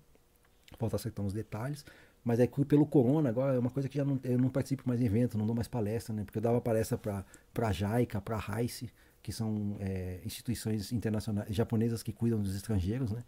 Falta 0.78 0.96
acertar 0.96 1.24
uns 1.24 1.32
detalhes. 1.32 1.84
Mas 2.24 2.40
é 2.40 2.46
que 2.46 2.64
pelo 2.64 2.86
corona 2.86 3.28
agora 3.28 3.54
é 3.54 3.58
uma 3.58 3.70
coisa 3.70 3.88
que 3.88 3.96
já 3.96 4.04
não, 4.04 4.18
eu 4.24 4.38
não 4.38 4.50
participo 4.50 4.82
mais 4.86 5.00
de 5.00 5.06
evento, 5.06 5.38
não 5.38 5.46
dou 5.46 5.54
mais 5.54 5.68
palestra, 5.68 6.14
né? 6.14 6.24
Porque 6.24 6.38
eu 6.38 6.42
dava 6.42 6.60
palestra 6.60 6.98
para 6.98 7.24
a 7.68 7.72
JICA, 7.72 8.20
para 8.20 8.36
a 8.36 8.38
RICE, 8.38 8.90
que 9.22 9.32
são 9.32 9.76
é, 9.80 10.20
instituições 10.24 10.92
internacionais 10.92 11.54
japonesas 11.54 12.02
que 12.02 12.12
cuidam 12.12 12.40
dos 12.40 12.54
estrangeiros, 12.54 13.12
né? 13.12 13.24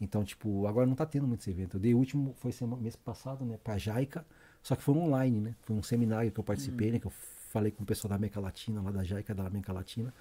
Então, 0.00 0.24
tipo, 0.24 0.66
agora 0.66 0.86
não 0.86 0.94
tá 0.94 1.04
tendo 1.04 1.26
muito 1.26 1.40
esse 1.40 1.50
evento. 1.50 1.76
Eu 1.76 1.80
dei 1.80 1.94
o 1.94 1.98
último, 1.98 2.34
foi 2.38 2.52
semana, 2.52 2.80
mês 2.80 2.96
passado, 2.96 3.44
né, 3.44 3.58
pra 3.62 3.76
JICA, 3.76 4.24
só 4.62 4.74
que 4.74 4.82
foi 4.82 4.96
online, 4.96 5.40
né? 5.40 5.54
Foi 5.62 5.76
um 5.76 5.82
seminário 5.82 6.30
que 6.30 6.40
eu 6.40 6.44
participei, 6.44 6.90
né? 6.90 6.98
Que 6.98 7.06
eu 7.06 7.12
falei 7.50 7.70
com 7.72 7.82
o 7.82 7.86
pessoal 7.86 8.08
da 8.10 8.16
América 8.16 8.40
Latina, 8.40 8.80
lá 8.80 8.90
da 8.90 9.02
JICA 9.04 9.34
da 9.34 9.46
América 9.46 9.72
Latina. 9.72 10.12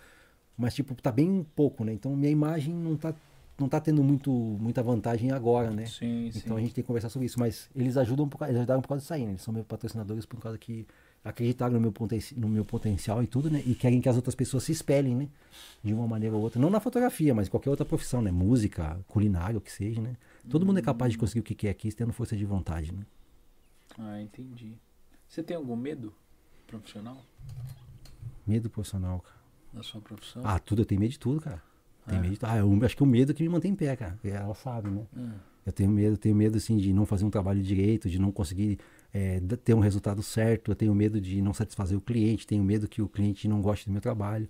Mas, 0.57 0.73
tipo, 0.75 0.93
tá 0.95 1.11
bem 1.11 1.45
pouco, 1.55 1.83
né? 1.85 1.93
Então, 1.93 2.13
minha 2.15 2.31
imagem 2.31 2.73
não 2.73 2.97
tá, 2.97 3.13
não 3.57 3.69
tá 3.69 3.79
tendo 3.79 4.03
muito, 4.03 4.29
muita 4.31 4.83
vantagem 4.83 5.31
agora, 5.31 5.71
né? 5.71 5.85
Sim, 5.85 6.29
sim. 6.31 6.41
Então 6.43 6.57
a 6.57 6.59
gente 6.59 6.73
tem 6.73 6.83
que 6.83 6.87
conversar 6.87 7.09
sobre 7.09 7.27
isso. 7.27 7.39
Mas 7.39 7.69
eles 7.75 7.95
ajudam 7.95 8.27
por, 8.27 8.43
eles 8.45 8.57
ajudaram 8.57 8.81
por 8.81 8.89
causa 8.89 9.01
disso 9.01 9.13
aí, 9.13 9.23
né? 9.23 9.31
Eles 9.31 9.41
são 9.41 9.53
meus 9.53 9.65
patrocinadores 9.65 10.25
por 10.25 10.39
causa 10.41 10.57
que 10.57 10.85
acreditaram 11.23 11.73
no 11.75 11.79
meu, 11.79 11.91
poten- 11.91 12.19
no 12.35 12.49
meu 12.49 12.65
potencial 12.65 13.21
e 13.23 13.27
tudo, 13.27 13.49
né? 13.49 13.61
E 13.65 13.73
querem 13.75 14.01
que 14.01 14.09
as 14.09 14.15
outras 14.15 14.35
pessoas 14.35 14.63
se 14.63 14.71
espelhem, 14.71 15.15
né? 15.15 15.29
De 15.83 15.93
uma 15.93 16.07
maneira 16.07 16.35
ou 16.35 16.41
outra. 16.41 16.59
Não 16.59 16.69
na 16.69 16.79
fotografia, 16.79 17.33
mas 17.33 17.47
em 17.47 17.51
qualquer 17.51 17.69
outra 17.69 17.85
profissão, 17.85 18.21
né? 18.21 18.31
Música, 18.31 18.99
culinária, 19.07 19.57
o 19.57 19.61
que 19.61 19.71
seja, 19.71 20.01
né? 20.01 20.15
Todo 20.49 20.65
mundo 20.65 20.79
é 20.79 20.81
capaz 20.81 21.11
de 21.13 21.17
conseguir 21.17 21.39
o 21.39 21.43
que 21.43 21.55
quer 21.55 21.69
aqui, 21.69 21.91
tendo 21.93 22.11
força 22.11 22.35
de 22.35 22.43
vontade, 22.45 22.91
né? 22.93 23.05
Ah, 23.97 24.21
entendi. 24.21 24.73
Você 25.27 25.43
tem 25.43 25.55
algum 25.55 25.75
medo 25.75 26.13
profissional 26.69 27.17
Medo 28.45 28.69
profissional, 28.69 29.19
cara. 29.19 29.35
na 29.73 29.83
sua 29.83 30.01
profissão? 30.01 30.41
Ah, 30.45 30.57
tudo, 30.59 30.81
eu 30.81 30.85
tenho 30.85 30.99
medo 30.99 31.11
de 31.11 31.19
tudo, 31.19 31.39
cara. 31.41 31.61
Tenho 32.07 32.19
É. 32.19 32.21
medo 32.21 32.33
de, 32.39 32.45
ah, 32.45 32.57
eu 32.57 32.79
acho 32.85 32.95
que 32.97 33.03
é 33.03 33.05
o 33.05 33.09
medo 33.09 33.33
que 33.33 33.43
me 33.43 33.49
mantém 33.49 33.71
em 33.71 33.75
pé, 33.75 33.95
cara. 33.95 34.17
Ela 34.23 34.55
sabe, 34.55 34.89
né? 34.89 35.05
Hum. 35.15 35.33
Eu 35.65 35.71
tenho 35.71 35.91
medo, 35.91 36.17
tenho 36.17 36.35
medo 36.35 36.57
assim 36.57 36.77
de 36.77 36.91
não 36.91 37.05
fazer 37.05 37.25
um 37.25 37.29
trabalho 37.29 37.61
direito, 37.61 38.09
de 38.09 38.17
não 38.17 38.31
conseguir 38.31 38.79
é, 39.13 39.39
ter 39.63 39.73
um 39.75 39.79
resultado 39.79 40.23
certo. 40.23 40.71
Eu 40.71 40.75
tenho 40.75 40.95
medo 40.95 41.21
de 41.21 41.41
não 41.41 41.53
satisfazer 41.53 41.95
o 41.97 42.01
cliente, 42.01 42.47
tenho 42.47 42.63
medo 42.63 42.87
que 42.87 43.01
o 43.03 43.07
cliente 43.07 43.47
não 43.47 43.61
goste 43.61 43.85
do 43.85 43.91
meu 43.91 44.01
trabalho. 44.01 44.49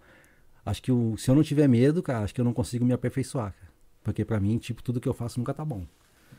Acho 0.65 0.81
que 0.81 0.91
o- 0.91 1.17
se 1.17 1.29
eu 1.29 1.35
não 1.35 1.43
tiver 1.43 1.67
medo, 1.67 2.01
cara, 2.03 2.23
acho 2.23 2.33
que 2.33 2.39
eu 2.39 2.45
não 2.45 2.53
consigo 2.53 2.85
me 2.85 2.93
aperfeiçoar, 2.93 3.53
cara. 3.53 3.71
Porque 4.03 4.23
pra 4.23 4.39
mim, 4.39 4.57
tipo, 4.57 4.81
tudo 4.81 5.01
que 5.01 5.09
eu 5.09 5.13
faço 5.13 5.39
nunca 5.39 5.53
tá 5.53 5.65
bom. 5.65 5.85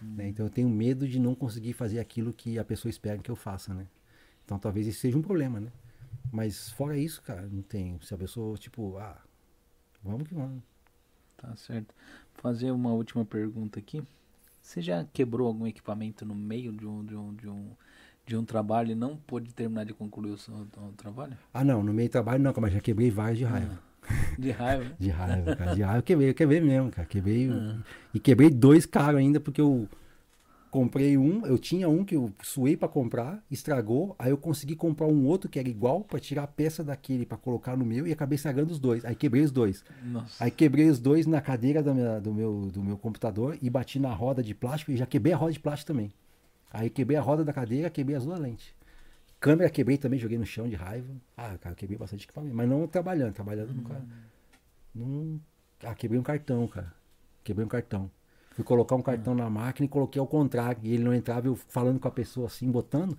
né? 0.02 0.28
Então 0.28 0.47
eu 0.47 0.51
tenho 0.51 0.69
medo 0.70 1.07
de 1.07 1.19
não 1.19 1.35
conseguir 1.35 1.74
fazer 1.74 1.98
aquilo 1.98 2.32
que 2.32 2.59
a 2.59 2.65
pessoa 2.65 2.89
espera 2.89 3.19
que 3.19 3.31
eu 3.31 3.36
faça, 3.36 3.74
né? 3.74 3.86
Então 4.51 4.59
talvez 4.59 4.85
isso 4.85 4.98
seja 4.98 5.16
um 5.16 5.22
problema, 5.22 5.60
né? 5.60 5.70
Mas 6.32 6.70
fora 6.70 6.98
isso, 6.98 7.22
cara, 7.22 7.43
não 7.43 7.62
tem. 7.62 7.97
Se 8.02 8.12
a 8.12 8.18
pessoa, 8.18 8.59
tipo, 8.59 8.98
ah, 8.98 9.16
vamos 10.02 10.27
que 10.27 10.35
vamos. 10.35 10.60
Tá 11.36 11.55
certo. 11.55 11.94
Vou 12.35 12.43
fazer 12.43 12.72
uma 12.72 12.93
última 12.93 13.24
pergunta 13.24 13.78
aqui. 13.78 14.02
Você 14.60 14.82
já 14.82 15.06
quebrou 15.12 15.47
algum 15.47 15.68
equipamento 15.68 16.24
no 16.24 16.35
meio 16.35 16.72
de 16.72 16.85
um, 16.85 17.05
de 17.05 17.14
um, 17.14 17.35
de 17.35 17.48
um, 17.48 17.70
de 18.27 18.36
um 18.36 18.44
trabalho 18.44 18.90
e 18.90 18.94
não 18.97 19.16
pôde 19.16 19.55
terminar 19.55 19.85
de 19.85 19.94
concluir 19.94 20.32
o, 20.32 20.36
seu, 20.36 20.52
o 20.52 20.93
trabalho? 20.97 21.39
Ah, 21.55 21.62
não, 21.62 21.85
no 21.85 21.93
meio 21.93 22.09
do 22.09 22.12
trabalho 22.12 22.43
não, 22.43 22.52
mas 22.60 22.72
já 22.72 22.81
quebrei 22.81 23.09
vários 23.09 23.39
de 23.39 23.44
raiva. 23.44 23.78
De 24.36 24.51
raiva. 24.51 24.93
De 24.98 25.10
raiva, 25.10 25.55
cara. 25.55 25.74
De 25.77 25.82
raiva 25.82 25.98
eu 25.98 26.02
quebrei, 26.02 26.31
eu 26.31 26.35
quebrei 26.35 26.60
mesmo, 26.60 26.90
cara. 26.90 27.06
Quebrei. 27.06 27.48
Ah. 27.52 27.78
E 28.12 28.18
quebrei 28.18 28.51
dois 28.51 28.85
caros 28.85 29.20
ainda, 29.20 29.39
porque 29.39 29.60
eu 29.60 29.89
comprei 30.70 31.18
um, 31.18 31.44
eu 31.47 31.59
tinha 31.59 31.88
um 31.88 32.05
que 32.05 32.14
eu 32.14 32.32
suei 32.42 32.76
pra 32.76 32.88
comprar, 32.88 33.42
estragou, 33.51 34.14
aí 34.18 34.30
eu 34.30 34.38
consegui 34.38 34.76
comprar 34.76 35.06
um 35.06 35.26
outro 35.26 35.48
que 35.51 35.59
era 35.59 35.68
igual 35.68 36.02
pra 36.02 36.20
tirar 36.20 36.44
a 36.44 36.47
peça 36.47 36.84
daquele 36.84 37.26
pra 37.26 37.36
colocar 37.36 37.76
no 37.76 37.84
meu 37.84 38.06
e 38.06 38.12
acabei 38.12 38.36
estragando 38.36 38.72
os 38.72 38.78
dois. 38.78 39.05
Aí 39.05 39.14
quebrei 39.14 39.42
os 39.42 39.51
dois. 39.51 39.84
Nossa. 40.05 40.42
Aí 40.44 40.51
quebrei 40.51 40.88
os 40.88 40.98
dois 41.01 41.26
na 41.26 41.40
cadeira 41.40 41.82
minha- 41.82 42.20
do, 42.20 42.32
meu, 42.32 42.70
do 42.72 42.82
meu 42.82 42.97
computador 42.97 43.59
e 43.60 43.68
bati 43.68 43.98
na 43.98 44.12
roda 44.12 44.42
de 44.42 44.55
plástico 44.55 44.92
e 44.92 44.97
já 44.97 45.06
quebrei 45.06 45.32
a 45.32 45.36
roda 45.36 45.52
de 45.52 45.60
plástico 45.60 45.88
também. 45.92 46.12
Aí 46.72 46.88
quebrei 46.88 47.16
a 47.18 47.20
roda 47.20 47.44
da 47.44 47.52
cadeira, 47.52 47.90
quebrei 47.90 48.16
as 48.16 48.24
duas 48.24 48.38
lentes. 48.38 48.72
Câmera 49.40 49.68
quebrei 49.70 49.97
também, 49.98 50.18
joguei 50.18 50.38
no 50.38 50.47
chão 50.47 50.68
de 50.68 50.76
raiva. 50.76 51.09
Ah, 51.36 51.56
cara, 51.59 51.74
quebrei 51.74 51.98
bastante 51.98 52.24
equipamento. 52.24 52.55
Mas 52.55 52.68
não 52.68 52.86
trabalhando, 52.86 53.32
trabalhando 53.32 53.72
no 53.74 53.82
cara. 53.82 54.05
Não... 54.94 55.40
Ah, 55.82 55.94
quebrei 55.94 56.20
um 56.20 56.22
cartão, 56.22 56.66
cara. 56.68 56.92
Quebrei 57.42 57.64
um 57.64 57.68
cartão. 57.68 58.10
Fui 58.51 58.64
colocar 58.64 58.97
um 58.97 59.02
cartão 59.02 59.35
na 59.35 59.48
máquina 59.48 59.86
e 59.86 59.89
coloquei 59.89 60.20
ao 60.20 60.27
contrário. 60.27 60.81
E 60.82 60.93
ele 60.93 61.05
não 61.05 61.14
entrava, 61.14 61.47
eu 61.47 61.56
falando 61.56 61.98
com 62.01 62.09
a 62.09 62.10
pessoa 62.10 62.47
assim, 62.47 62.70
botando. 62.70 63.16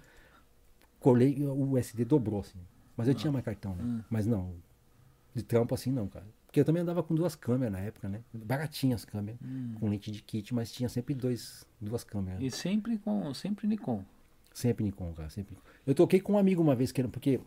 Colei, 1.00 1.44
o 1.44 1.78
SD 1.78 2.06
dobrou, 2.06 2.42
assim. 2.42 2.60
Mas 2.96 3.08
eu 3.08 3.14
tinha 3.16 3.32
mais 3.32 3.44
cartão, 3.44 3.76
né? 3.76 4.04
Mas 4.10 4.28
não, 4.28 4.54
de 5.34 5.42
trampo 5.42 5.74
assim 5.74 5.92
não, 5.92 6.08
cara. 6.08 6.26
Porque 6.46 6.60
eu 6.60 6.66
também 6.66 6.82
andava 6.82 7.02
com 7.02 7.16
duas 7.16 7.34
câmeras 7.34 7.72
na 7.72 7.80
época, 7.80 8.10
né? 8.10 8.22
Baratinhas 8.34 9.02
as 9.02 9.06
câmeras, 9.06 9.40
com 9.80 9.88
lente 9.88 10.12
de 10.12 10.22
kit, 10.22 10.54
mas 10.54 10.70
tinha 10.72 10.90
sempre 10.90 11.16
dois, 11.16 11.66
duas 11.80 12.04
câmeras. 12.04 12.42
E 12.42 12.52
sempre 12.52 12.98
com 12.98 13.34
sempre 13.34 13.68
Nikon. 13.68 14.04
Sempre 14.54 14.84
Nikon, 14.84 15.14
cara, 15.14 15.30
sempre. 15.30 15.58
Eu 15.88 15.96
toquei 15.96 16.20
com 16.20 16.34
um 16.34 16.38
amigo 16.38 16.62
uma 16.62 16.76
vez, 16.76 16.92
que, 16.92 17.02
porque 17.08 17.40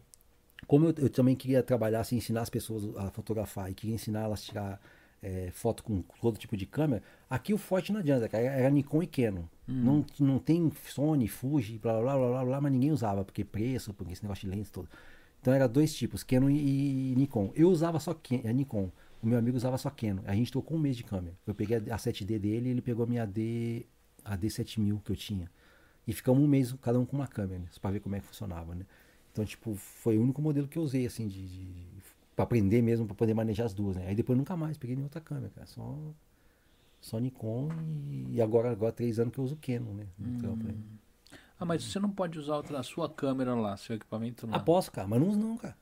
como 0.66 0.86
eu, 0.86 0.94
eu 0.96 1.10
também 1.10 1.36
queria 1.36 1.62
trabalhar, 1.62 2.00
assim, 2.00 2.16
ensinar 2.16 2.40
as 2.40 2.48
pessoas 2.48 2.96
a 2.96 3.10
fotografar 3.10 3.70
e 3.70 3.74
queria 3.74 3.94
ensinar 3.94 4.22
elas 4.22 4.40
a 4.40 4.42
tirar 4.42 4.80
é, 5.24 5.50
foto 5.52 5.82
com 5.82 6.02
todo 6.20 6.38
tipo 6.38 6.56
de 6.56 6.66
câmera, 6.66 7.02
aqui 7.28 7.54
o 7.54 7.58
forte 7.58 7.92
não 7.92 8.00
adianta, 8.00 8.28
cara, 8.28 8.44
era 8.44 8.70
Nikon 8.70 9.02
e 9.02 9.06
Canon. 9.06 9.44
Não, 9.66 10.04
não 10.20 10.38
tem 10.38 10.70
Sony, 10.86 11.26
Fuji, 11.26 11.78
blá, 11.78 12.00
blá, 12.00 12.16
blá, 12.16 12.28
blá, 12.28 12.44
blá, 12.44 12.60
mas 12.60 12.72
ninguém 12.72 12.92
usava, 12.92 13.24
porque 13.24 13.44
preço, 13.44 13.94
porque 13.94 14.12
esse 14.12 14.22
negócio 14.22 14.48
de 14.48 14.54
lentes 14.54 14.70
todo. 14.70 14.88
Então 15.40 15.52
era 15.52 15.66
dois 15.66 15.94
tipos, 15.94 16.22
Canon 16.22 16.50
e, 16.50 17.14
Nikon. 17.16 17.50
Eu 17.54 17.68
usava 17.70 17.98
só 18.00 18.14
Ken- 18.14 18.42
é, 18.44 18.52
Nikon, 18.52 18.90
o 19.22 19.26
meu 19.26 19.38
amigo 19.38 19.56
usava 19.56 19.78
só 19.78 19.90
Canon. 19.90 20.22
A 20.26 20.34
gente 20.34 20.52
trocou 20.52 20.76
um 20.76 20.80
mês 20.80 20.96
de 20.96 21.04
câmera. 21.04 21.34
Eu 21.46 21.54
peguei 21.54 21.76
a, 21.78 21.94
a 21.94 21.98
7D 21.98 22.38
dele 22.38 22.68
e 22.68 22.70
ele 22.72 22.82
pegou 22.82 23.04
a 23.04 23.06
minha 23.06 23.26
D, 23.26 23.86
a 24.24 24.36
D7000 24.36 25.00
que 25.02 25.12
eu 25.12 25.16
tinha. 25.16 25.50
E 26.06 26.12
ficamos 26.12 26.42
um 26.42 26.46
mês 26.46 26.72
cada 26.82 26.98
um 27.00 27.06
com 27.06 27.16
uma 27.16 27.26
câmera, 27.26 27.60
né? 27.60 27.66
Pra 27.80 27.90
ver 27.90 28.00
como 28.00 28.14
é 28.16 28.20
que 28.20 28.26
funcionava, 28.26 28.74
né? 28.74 28.84
Então, 29.32 29.44
tipo, 29.44 29.74
foi 29.74 30.16
o 30.18 30.22
único 30.22 30.40
modelo 30.40 30.68
que 30.68 30.78
eu 30.78 30.82
usei, 30.82 31.06
assim, 31.06 31.26
de, 31.26 31.46
de 31.46 31.86
pra 32.34 32.44
aprender 32.44 32.82
mesmo, 32.82 33.06
pra 33.06 33.14
poder 33.14 33.34
manejar 33.34 33.66
as 33.66 33.74
duas, 33.74 33.96
né? 33.96 34.06
Aí 34.08 34.14
depois 34.14 34.36
nunca 34.36 34.56
mais 34.56 34.76
peguei 34.76 34.96
nenhuma 34.96 35.06
outra 35.06 35.20
câmera, 35.20 35.50
cara. 35.54 35.66
Só, 35.66 35.96
só 37.00 37.18
Nikon 37.18 37.68
e, 38.10 38.36
e 38.36 38.42
agora, 38.42 38.70
agora 38.70 38.92
três 38.92 39.18
anos 39.18 39.32
que 39.32 39.40
eu 39.40 39.44
uso 39.44 39.56
Canon, 39.56 39.94
né? 39.94 40.06
No 40.18 40.38
trampo, 40.38 40.64
né? 40.64 40.74
Ah, 41.58 41.64
mas 41.64 41.84
você 41.84 41.98
não 41.98 42.10
pode 42.10 42.38
usar 42.38 42.56
outra, 42.56 42.80
a 42.80 42.82
sua 42.82 43.08
câmera 43.08 43.54
lá, 43.54 43.76
seu 43.76 43.94
equipamento 43.96 44.46
lá. 44.46 44.56
Ah, 44.56 44.60
posso, 44.60 44.90
cara, 44.90 45.06
mas 45.06 45.20
não 45.20 45.28
uso 45.28 45.38
não, 45.38 45.56
cara. 45.56 45.76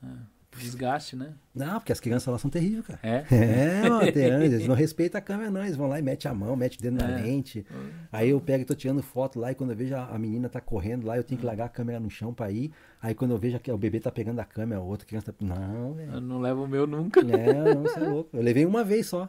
Desgaste, 0.59 1.17
né? 1.17 1.33
Não, 1.55 1.75
porque 1.81 1.93
as 1.93 2.01
crianças 2.01 2.31
lá 2.31 2.39
são 2.39 2.51
terríveis, 2.51 2.85
cara. 2.87 3.01
É? 3.03 3.25
É, 3.33 3.89
mano, 3.89 3.95
anos, 4.03 4.53
eles 4.53 4.67
não 4.69 4.75
respeitam 4.75 5.19
a 5.19 5.23
câmera, 5.23 5.51
não. 5.51 5.63
Eles 5.63 5.77
vão 5.77 5.87
lá 5.89 5.99
e 5.99 6.03
metem 6.03 6.31
a 6.31 6.35
mão, 6.35 6.55
metem 6.55 6.79
o 6.79 6.83
dedo 6.83 6.97
na 6.97 7.19
É. 7.19 7.23
lente. 7.23 7.65
Aí 8.13 8.29
eu 8.31 8.41
pego 8.41 8.63
e 8.63 8.65
tô 8.67 8.75
tirando 8.75 9.03
foto 9.03 9.39
lá 9.41 9.51
e 9.53 9.55
quando 9.55 9.71
eu 9.71 9.77
vejo 9.77 9.95
a, 9.95 10.07
a 10.07 10.19
menina 10.19 10.49
tá 10.49 10.61
correndo 10.61 11.07
lá, 11.07 11.17
eu 11.17 11.25
tenho 11.25 11.41
que 11.41 11.47
largar 11.47 11.65
a 11.67 11.69
câmera 11.69 11.99
no 11.99 12.11
chão 12.11 12.33
pra 12.35 12.51
ir. 12.51 12.71
Aí 13.01 13.15
quando 13.15 13.31
eu 13.33 13.39
vejo 13.39 13.59
que 13.59 13.71
o 13.73 13.79
bebê 13.79 13.99
tá 14.01 14.11
pegando 14.11 14.39
a 14.41 14.45
câmera, 14.45 14.81
a 14.81 14.85
outra 14.85 15.07
criança 15.07 15.33
tá. 15.33 15.45
Não, 15.45 15.95
velho. 15.95 16.13
Eu 16.13 16.21
não 16.21 16.41
levo 16.41 16.65
o 16.65 16.69
meu 16.69 16.87
nunca. 16.87 17.21
É, 17.21 17.75
não, 17.75 17.83
você 17.83 17.99
é 17.99 18.09
louco. 18.09 18.37
Eu 18.37 18.43
levei 18.43 18.65
uma 18.67 18.85
vez 18.85 19.07
só. 19.07 19.29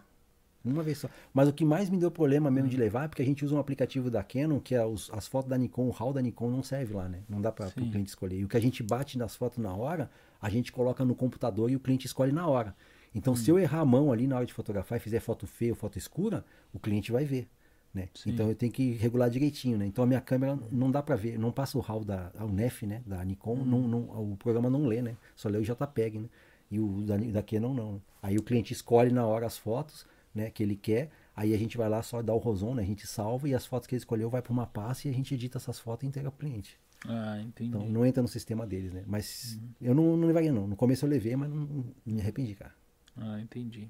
Uma 0.66 0.82
vez 0.82 0.98
só. 1.00 1.10
Mas 1.34 1.50
o 1.50 1.54
que 1.54 1.66
mais 1.66 1.90
me 1.90 1.98
deu 1.98 2.10
problema 2.10 2.50
mesmo 2.50 2.68
Hum. 2.68 2.72
de 2.72 2.78
levar 2.78 3.04
é 3.04 3.08
porque 3.10 3.22
a 3.22 3.26
gente 3.26 3.44
usa 3.44 3.54
um 3.54 3.60
aplicativo 3.60 4.10
da 4.10 4.24
Canon, 4.24 4.62
que 4.62 4.74
é 4.74 4.86
os- 4.86 5.10
as 5.14 5.28
fotos 5.28 5.50
da 5.50 5.58
Nikon, 5.58 5.88
o 5.88 5.90
RAW 5.92 6.14
da 6.14 6.22
Nikon 6.22 6.50
não 6.50 6.64
serve 6.64 6.94
lá, 6.94 7.10
né? 7.10 7.20
Não 7.28 7.42
dá 7.42 7.52
para 7.52 7.68
o 7.68 7.72
cliente 7.72 8.08
escolher. 8.10 8.40
E 8.40 8.46
o 8.46 8.48
que 8.48 8.56
a 8.56 8.62
gente 8.62 8.82
bate 8.82 9.18
nas 9.18 9.36
fotos 9.36 9.58
na 9.58 9.74
hora, 9.74 10.10
a 10.44 10.50
gente 10.50 10.72
coloca 10.72 11.04
no 11.06 11.16
computador 11.16 11.72
e 11.72 11.76
o 11.76 11.80
cliente 11.80 12.06
escolhe 12.06 12.32
na 12.32 12.46
hora. 12.48 12.76
Então, 13.16 13.34
Hum. 13.34 13.36
se 13.38 13.50
eu 13.50 13.58
errar 13.58 13.80
a 13.80 13.86
mão 13.86 14.12
ali 14.12 14.28
na 14.28 14.36
hora 14.36 14.46
de 14.46 14.54
fotografar 14.54 14.98
e 14.98 15.02
fizer 15.02 15.20
foto 15.20 15.48
feia 15.48 15.72
ou 15.72 15.76
foto 15.76 15.98
escura, 15.98 16.44
o 16.74 16.80
cliente 16.80 17.12
vai 17.12 17.24
ver. 17.26 17.48
Né? 17.94 18.10
Então 18.26 18.50
eu 18.50 18.56
tenho 18.56 18.72
que 18.72 18.92
regular 18.94 19.30
direitinho, 19.30 19.78
né? 19.78 19.86
Então 19.86 20.04
a 20.04 20.08
minha 20.08 20.20
câmera 20.20 20.58
não 20.72 20.90
dá 20.90 21.02
para 21.04 21.16
ver, 21.16 21.38
não 21.38 21.52
passa 21.52 21.78
o 21.78 21.82
RAW 21.82 22.04
da 22.04 22.32
o 22.40 22.48
NEF, 22.50 22.88
né? 22.88 23.04
Da 23.06 23.24
Nikon, 23.24 23.54
Hum. 23.60 23.66
não, 23.66 23.88
não, 23.88 24.32
o 24.34 24.36
programa 24.38 24.68
não 24.70 24.88
lê, 24.88 25.00
né? 25.02 25.16
Só 25.36 25.48
lê 25.48 25.60
o 25.60 25.64
JPEG, 25.64 26.18
né? 26.20 26.28
E 26.72 26.80
o 26.80 27.02
da, 27.04 27.16
da 27.18 27.44
Canon 27.44 27.74
não. 27.74 28.02
Aí 28.22 28.36
o 28.38 28.42
cliente 28.42 28.74
escolhe 28.74 29.12
na 29.12 29.26
hora 29.28 29.46
as 29.46 29.58
fotos, 29.60 30.08
né? 30.34 30.50
Que 30.50 30.64
ele 30.64 30.76
quer. 30.76 31.12
Aí 31.36 31.54
a 31.54 31.58
gente 31.58 31.78
vai 31.78 31.88
lá 31.88 32.02
só 32.02 32.22
dar 32.24 32.34
o 32.34 32.40
rosão, 32.40 32.74
né? 32.74 32.82
A 32.82 32.86
gente 32.86 33.06
salva 33.06 33.48
e 33.48 33.54
as 33.54 33.64
fotos 33.66 33.86
que 33.88 33.94
ele 33.94 34.00
escolheu 34.00 34.28
vai 34.28 34.42
para 34.42 34.52
uma 34.52 34.66
pasta 34.66 35.08
e 35.08 35.12
a 35.12 35.14
gente 35.14 35.32
edita 35.36 35.60
essas 35.60 35.78
fotos 35.80 36.04
e 36.04 36.08
entrega 36.08 36.32
pro 36.32 36.40
cliente. 36.48 36.80
Ah, 37.08 37.40
entendi. 37.42 37.70
Então 37.70 37.88
não 37.90 38.06
entra 38.06 38.22
no 38.22 38.28
sistema 38.30 38.66
deles, 38.66 38.94
né? 38.94 39.04
Mas 39.06 39.56
Uhum. 39.56 39.70
eu 39.82 39.96
não, 39.96 40.18
não 40.18 40.28
levaria 40.28 40.52
não. 40.54 40.68
No 40.68 40.76
começo 40.76 41.06
eu 41.06 41.10
levei, 41.10 41.36
mas 41.36 41.50
não, 41.50 41.58
não 41.58 41.86
me 42.06 42.22
arrependi, 42.22 42.56
cara. 42.56 42.74
Ah, 43.18 43.40
entendi. 43.42 43.90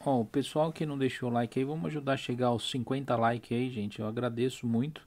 Ó, 0.00 0.20
o 0.20 0.24
pessoal 0.24 0.72
que 0.72 0.86
não 0.86 0.96
deixou 0.96 1.28
o 1.28 1.32
like 1.32 1.58
aí, 1.58 1.64
vamos 1.64 1.86
ajudar 1.86 2.12
a 2.14 2.16
chegar 2.16 2.46
aos 2.48 2.70
50 2.70 3.14
likes 3.16 3.56
aí, 3.56 3.68
gente. 3.70 3.98
Eu 4.00 4.06
agradeço 4.06 4.66
muito. 4.66 5.06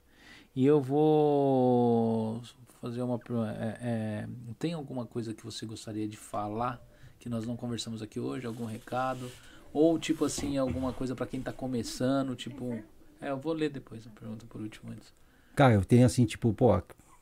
E 0.54 0.64
eu 0.66 0.80
vou 0.80 2.40
fazer 2.80 3.02
uma. 3.02 3.18
é, 3.58 3.78
é, 3.80 4.28
tem 4.58 4.74
alguma 4.74 5.06
coisa 5.06 5.32
que 5.34 5.42
você 5.44 5.64
gostaria 5.66 6.06
de 6.06 6.16
falar 6.16 6.80
que 7.18 7.28
nós 7.28 7.46
não 7.46 7.56
conversamos 7.56 8.02
aqui 8.02 8.20
hoje? 8.20 8.46
Algum 8.46 8.64
recado? 8.66 9.30
Ou, 9.72 9.98
tipo 9.98 10.24
assim, 10.24 10.58
alguma 10.58 10.92
coisa 10.92 11.14
pra 11.14 11.26
quem 11.26 11.40
tá 11.40 11.52
começando? 11.52 12.36
Tipo. 12.36 12.82
É, 13.20 13.30
eu 13.30 13.38
vou 13.38 13.52
ler 13.54 13.70
depois 13.70 14.06
a 14.06 14.10
pergunta 14.10 14.44
por 14.46 14.60
último 14.60 14.92
antes. 14.92 15.12
Cara, 15.54 15.74
eu 15.74 15.84
tenho 15.84 16.06
assim, 16.06 16.24
tipo, 16.24 16.52
pô, 16.52 16.70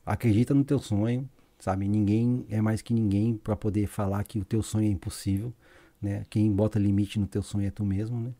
acredita 0.05 0.53
no 0.53 0.63
teu 0.63 0.79
sonho, 0.79 1.29
sabe? 1.59 1.87
Ninguém 1.87 2.45
é 2.49 2.61
mais 2.61 2.81
que 2.81 2.93
ninguém 2.93 3.35
pra 3.35 3.55
poder 3.55 3.87
falar 3.87 4.23
que 4.23 4.39
o 4.39 4.45
teu 4.45 4.63
sonho 4.63 4.87
é 4.87 4.91
impossível, 4.91 5.53
né? 6.01 6.25
Quem 6.29 6.51
bota 6.51 6.79
limite 6.79 7.19
no 7.19 7.27
teu 7.27 7.43
sonho 7.43 7.67
é 7.67 7.71
tu 7.71 7.83
mesmo, 7.85 8.19
né? 8.19 8.33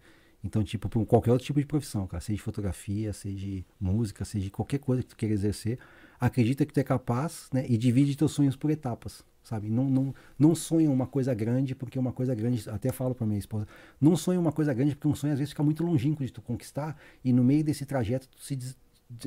Então, 0.43 0.63
tipo, 0.63 0.89
qualquer 1.05 1.31
outro 1.31 1.45
tipo 1.45 1.59
de 1.59 1.65
profissão, 1.67 2.07
cara, 2.07 2.19
seja 2.21 2.37
de 2.37 2.41
fotografia, 2.41 3.13
seja 3.13 3.37
de 3.37 3.65
música, 3.79 4.25
seja 4.25 4.45
de 4.45 4.49
qualquer 4.51 4.79
coisa 4.79 5.03
que 5.03 5.09
tu 5.09 5.15
queira 5.15 5.35
exercer, 5.35 5.77
acredita 6.19 6.65
que 6.65 6.73
tu 6.73 6.79
é 6.79 6.83
capaz, 6.83 7.47
né? 7.53 7.65
E 7.69 7.77
divide 7.77 8.15
teus 8.15 8.31
sonhos 8.31 8.55
por 8.55 8.71
etapas, 8.71 9.23
sabe? 9.43 9.69
Não, 9.69 9.85
não, 9.89 10.15
não 10.39 10.55
sonha 10.55 10.89
uma 10.89 11.05
coisa 11.05 11.33
grande, 11.35 11.75
porque 11.75 11.99
uma 11.99 12.11
coisa 12.11 12.33
grande, 12.33 12.67
até 12.69 12.91
falo 12.91 13.13
pra 13.13 13.27
minha 13.27 13.37
esposa, 13.39 13.67
não 13.99 14.15
sonha 14.15 14.39
uma 14.39 14.51
coisa 14.51 14.73
grande, 14.73 14.95
porque 14.95 15.07
um 15.07 15.13
sonho 15.15 15.33
às 15.33 15.37
vezes 15.39 15.51
fica 15.51 15.61
muito 15.63 15.83
longínquo 15.83 16.25
de 16.25 16.31
tu 16.31 16.41
conquistar, 16.41 16.97
e 17.23 17.31
no 17.31 17.43
meio 17.43 17.63
desse 17.63 17.85
trajeto 17.85 18.27
tu 18.29 18.41
se, 18.43 18.55
des- 18.55 18.75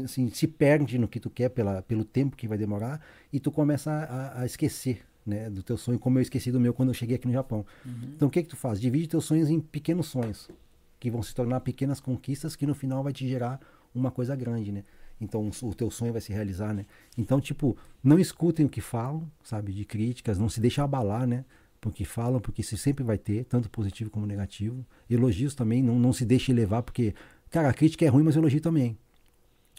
assim, 0.03 0.29
se 0.31 0.47
perde 0.47 0.99
no 0.99 1.09
que 1.09 1.21
tu 1.21 1.31
quer 1.31 1.49
pela, 1.49 1.83
pelo 1.83 2.05
tempo 2.05 2.37
que 2.37 2.49
vai 2.49 2.59
demorar, 2.59 3.01
e 3.33 3.41
tu 3.41 3.51
começa 3.51 3.91
a, 3.91 4.43
a 4.43 4.47
esquecer, 4.47 5.03
né, 5.25 5.49
do 5.49 5.63
teu 5.63 5.77
sonho, 5.77 5.99
como 5.99 6.19
eu 6.19 6.23
esqueci 6.23 6.53
do 6.53 6.61
meu 6.61 6.75
quando 6.75 6.91
eu 6.91 6.95
cheguei 6.95 7.17
aqui 7.17 7.27
no 7.27 7.33
Japão. 7.33 7.65
Então 8.15 8.29
o 8.29 8.31
que 8.31 8.43
que 8.43 8.49
tu 8.49 8.57
faz? 8.57 8.81
Divide 8.81 9.09
teus 9.09 9.25
sonhos 9.25 9.49
em 9.49 9.61
pequenos 9.61 10.07
sonhos, 10.07 10.49
que 11.01 11.11
vão 11.11 11.23
se 11.23 11.35
tornar 11.35 11.61
pequenas 11.61 12.01
conquistas 12.01 12.57
que 12.57 12.67
no 12.67 12.75
final 12.75 13.03
vai 13.03 13.13
te 13.13 13.27
gerar 13.29 13.61
uma 13.95 14.11
coisa 14.11 14.35
grande, 14.35 14.73
né? 14.73 14.85
Então 15.21 15.51
o 15.63 15.75
teu 15.75 15.91
sonho 15.91 16.13
vai 16.13 16.21
se 16.21 16.33
realizar, 16.33 16.75
né? 16.75 16.87
Então, 17.17 17.41
tipo, 17.41 17.77
não 18.03 18.19
escutem 18.19 18.67
o 18.67 18.69
que 18.69 18.81
falam, 18.81 19.31
sabe, 19.43 19.73
de 19.73 19.85
críticas, 19.85 20.39
não 20.39 20.49
se 20.49 20.61
deixem 20.61 20.83
abalar, 20.83 21.27
né? 21.27 21.45
Porque 21.81 22.05
falam, 22.05 22.41
porque 22.41 22.63
isso 22.63 22.77
sempre 22.77 23.05
vai 23.05 23.19
ter, 23.19 23.45
tanto 23.45 23.71
positivo 23.71 24.11
como 24.11 24.27
negativo. 24.27 24.85
Elogios 25.09 25.55
também, 25.55 25.83
não, 25.83 25.99
não 25.99 26.13
se 26.13 26.25
deixe 26.25 26.53
levar, 26.53 26.83
porque, 26.83 27.15
cara, 27.51 27.69
a 27.69 27.75
crítica 27.75 28.05
é 28.05 28.09
ruim, 28.09 28.25
mas 28.25 28.37
o 28.37 28.39
elogio 28.41 28.61
também. 28.61 28.99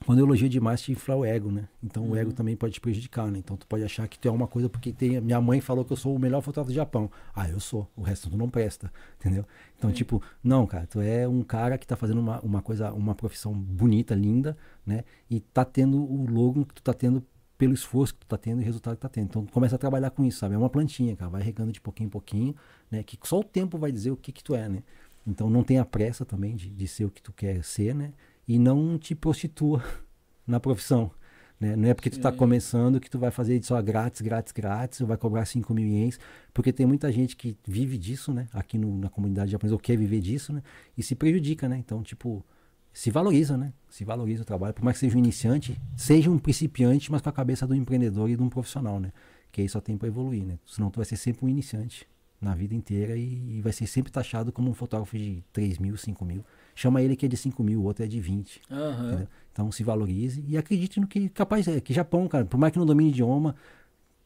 Quando 0.04 0.20
eu 0.20 0.26
elogio 0.26 0.50
demais, 0.50 0.82
te 0.82 0.92
infla 0.92 1.16
o 1.16 1.24
ego, 1.24 1.50
né? 1.50 1.70
Então 1.82 2.10
o 2.10 2.16
ego 2.16 2.34
também 2.34 2.56
pode 2.56 2.74
te 2.74 2.82
prejudicar, 2.82 3.32
né? 3.32 3.40
Então 3.40 3.56
tu 3.56 3.66
pode 3.66 3.84
achar 3.84 4.08
que 4.08 4.20
tu 4.20 4.28
é 4.28 4.32
uma 4.32 4.46
coisa 4.46 4.68
porque 4.68 4.92
tem. 4.92 5.22
Minha 5.22 5.40
mãe 5.40 5.62
falou 5.62 5.86
que 5.86 5.94
eu 5.94 5.98
sou 5.98 6.14
o 6.16 6.20
melhor 6.20 6.42
fotógrafo 6.42 6.74
do 6.74 6.76
Japão. 6.76 7.10
Ah, 7.34 7.50
eu 7.50 7.60
sou. 7.62 7.90
O 7.96 8.02
resto 8.02 8.30
tu 8.30 8.38
não 8.38 8.50
presta, 8.50 8.92
entendeu? 9.18 9.46
Então, 9.78 9.92
tipo, 9.92 10.22
não, 10.44 10.68
cara, 10.68 10.86
tu 10.86 11.00
é 11.00 11.26
um 11.28 11.42
cara 11.42 11.78
que 11.78 11.88
tá 11.88 11.96
fazendo 11.96 12.20
uma, 12.20 12.42
uma 12.42 12.62
coisa, 12.62 12.92
uma 12.92 13.16
profissão 13.16 13.54
bonita, 13.54 14.14
linda, 14.14 14.58
né? 14.86 15.06
E 15.30 15.40
tá 15.40 15.64
tendo 15.64 15.98
o 15.98 16.30
logo 16.30 16.66
que 16.66 16.74
tu 16.74 16.84
tá 16.84 16.94
tendo 16.94 17.24
pelo 17.58 17.74
esforço 17.74 18.14
que 18.14 18.20
tu 18.20 18.28
tá 18.28 18.38
tendo 18.38 18.60
e 18.60 18.64
o 18.64 18.66
resultado 18.66 18.96
que 18.96 19.02
tá 19.02 19.10
tendo. 19.10 19.26
Então 19.26 19.46
começa 19.46 19.76
a 19.76 19.80
trabalhar 19.80 20.10
com 20.10 20.26
isso, 20.26 20.40
sabe? 20.40 20.56
É 20.56 20.58
uma 20.58 20.70
plantinha, 20.70 21.16
cara, 21.16 21.32
vai 21.32 21.42
regando 21.42 21.72
de 21.72 21.80
pouquinho 21.80 22.08
em 22.08 22.12
pouquinho, 22.12 22.56
né? 22.92 23.02
Que 23.02 23.18
só 23.24 23.40
o 23.40 23.44
tempo 23.44 23.78
vai 23.78 23.94
dizer 23.94 24.12
o 24.12 24.18
que 24.18 24.34
que 24.34 24.44
tu 24.44 24.54
é, 24.56 24.68
né? 24.68 24.84
Então 25.26 25.50
não 25.50 25.64
tenha 25.64 25.84
pressa 25.86 26.26
também 26.26 26.56
de, 26.56 26.70
de 26.70 26.88
ser 26.88 27.06
o 27.06 27.10
que 27.10 27.22
tu 27.22 27.32
quer 27.32 27.64
ser, 27.64 27.96
né? 27.96 28.14
E 28.48 28.60
não 28.60 28.98
te 28.98 29.16
prostitua 29.16 29.84
na 30.46 30.60
profissão. 30.60 31.12
Né? 31.60 31.76
Não 31.76 31.88
é 31.90 31.94
porque 31.94 32.10
tu 32.10 32.18
está 32.18 32.32
Sim. 32.32 32.38
começando 32.38 33.00
que 33.00 33.10
tu 33.10 33.18
vai 33.18 33.32
fazer 33.32 33.62
só 33.64 33.82
grátis, 33.82 34.22
grátis, 34.22 34.52
grátis, 34.52 35.00
ou 35.02 35.08
vai 35.08 35.16
cobrar 35.18 35.46
5 35.46 35.74
mil 35.74 35.88
ienes, 35.88 36.20
porque 36.54 36.74
tem 36.74 36.86
muita 36.86 37.12
gente 37.12 37.36
que 37.36 37.58
vive 37.66 37.98
disso, 37.98 38.34
né? 38.34 38.48
Aqui 38.54 38.78
no- 38.78 38.98
na 38.98 39.10
comunidade 39.10 39.52
japonesa, 39.52 39.74
ou 39.76 39.80
quer 39.80 39.98
viver 39.98 40.20
disso, 40.20 40.52
né? 40.52 40.62
E 40.98 41.02
se 41.02 41.16
prejudica, 41.16 41.70
né? 41.70 41.78
Então, 41.78 42.04
tipo, 42.04 42.46
se 42.92 43.10
valoriza, 43.10 43.58
né? 43.58 43.72
Se 43.90 44.04
valoriza 44.04 44.42
o 44.44 44.46
trabalho. 44.46 44.74
Por 44.74 44.84
mais 44.84 44.98
que 44.98 45.06
seja 45.06 45.16
um 45.16 45.20
iniciante, 45.20 45.80
seja 45.96 46.30
um 46.30 46.38
principiante, 46.38 47.10
mas 47.12 47.22
com 47.22 47.30
a 47.30 47.34
cabeça 47.34 47.66
do 47.66 47.74
empreendedor 47.74 48.30
e 48.30 48.36
de 48.36 48.44
um 48.44 48.50
profissional, 48.50 49.00
né? 49.00 49.14
Que 49.52 49.62
aí 49.62 49.70
só 49.70 49.80
tem 49.80 49.98
para 49.98 50.10
evoluir, 50.10 50.44
né? 50.44 50.60
Senão 50.66 50.92
tu 50.92 50.98
vai 50.98 51.06
ser 51.06 51.16
sempre 51.16 51.46
um 51.46 51.50
iniciante 51.50 52.06
na 52.46 52.56
vida 52.56 52.76
inteira 52.76 53.18
e, 53.18 53.58
e 53.58 53.62
vai 53.62 53.74
ser 53.74 53.88
sempre 53.88 54.12
taxado 54.12 54.52
como 54.52 54.70
um 54.70 54.74
fotógrafo 54.74 55.18
de 55.18 55.44
3 55.52 55.80
mil, 55.80 55.98
5 55.98 56.24
mil. 56.24 56.46
Chama 56.76 57.02
ele 57.02 57.16
que 57.16 57.26
é 57.26 57.30
de 57.30 57.36
5 57.36 57.64
mil, 57.64 57.82
o 57.82 57.84
outro 57.84 58.06
é 58.06 58.08
de 58.08 58.20
20. 58.20 58.62
Aham. 58.70 59.08
Entendeu? 59.08 59.28
Então 59.52 59.72
se 59.72 59.84
valorize 59.84 60.44
e 60.48 60.58
acredite 60.58 61.00
no 61.00 61.08
que 61.08 61.28
capaz 61.30 61.68
é. 61.68 61.82
Que 61.82 61.94
Japão, 61.94 62.28
cara, 62.28 62.46
por 62.46 62.58
mais 62.58 62.72
que 62.72 62.80
não 62.80 62.86
domine 62.86 63.10
idioma, 63.10 63.56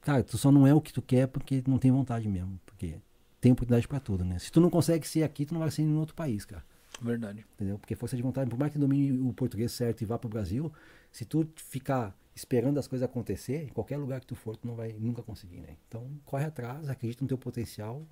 cara, 0.02 0.24
tu 0.24 0.38
só 0.38 0.52
não 0.52 0.68
é 0.68 0.74
o 0.74 0.82
que 0.82 0.92
tu 0.92 1.02
quer 1.02 1.28
porque 1.28 1.64
não 1.66 1.78
tem 1.78 1.92
vontade 1.92 2.28
mesmo. 2.28 2.60
Porque 2.66 2.96
tem 3.40 3.52
oportunidade 3.52 3.88
pra 3.88 4.00
tudo, 4.00 4.26
né? 4.26 4.38
Se 4.38 4.52
tu 4.52 4.60
não 4.60 4.70
consegue 4.70 5.08
ser 5.08 5.24
aqui, 5.24 5.46
tu 5.46 5.54
não 5.54 5.62
vai 5.62 5.72
ser 5.72 5.84
em 5.84 5.86
nenhum 5.86 6.00
outro 6.00 6.16
país, 6.16 6.44
cara. 6.44 6.64
Verdade. 7.02 7.46
Entendeu? 7.56 7.80
Porque 7.80 7.96
força 7.96 8.18
de 8.18 8.22
vontade, 8.22 8.50
por 8.50 8.60
mais 8.60 8.72
que 8.72 8.78
domine 8.78 9.18
o 9.22 9.34
português 9.34 9.72
certo 9.72 10.02
e 10.02 10.06
vá 10.06 10.18
pro 10.18 10.30
Brasil, 10.30 10.72
se 11.12 11.24
tu 11.24 11.48
ficar 11.56 12.14
esperando 12.40 12.78
as 12.80 12.88
coisas 12.88 13.06
acontecer, 13.08 13.64
em 13.66 13.68
qualquer 13.68 13.98
lugar 13.98 14.22
que 14.22 14.26
tu 14.28 14.36
for, 14.36 14.56
tu 14.56 14.66
não 14.66 14.76
vai 14.76 14.94
nunca 14.94 15.22
conseguir, 15.22 15.60
né? 15.60 15.76
Então, 15.88 16.10
corre 16.26 16.46
atrás, 16.46 16.88
acredita 16.90 17.22
no 17.22 17.28
teu 17.28 17.38
potencial, 17.38 18.06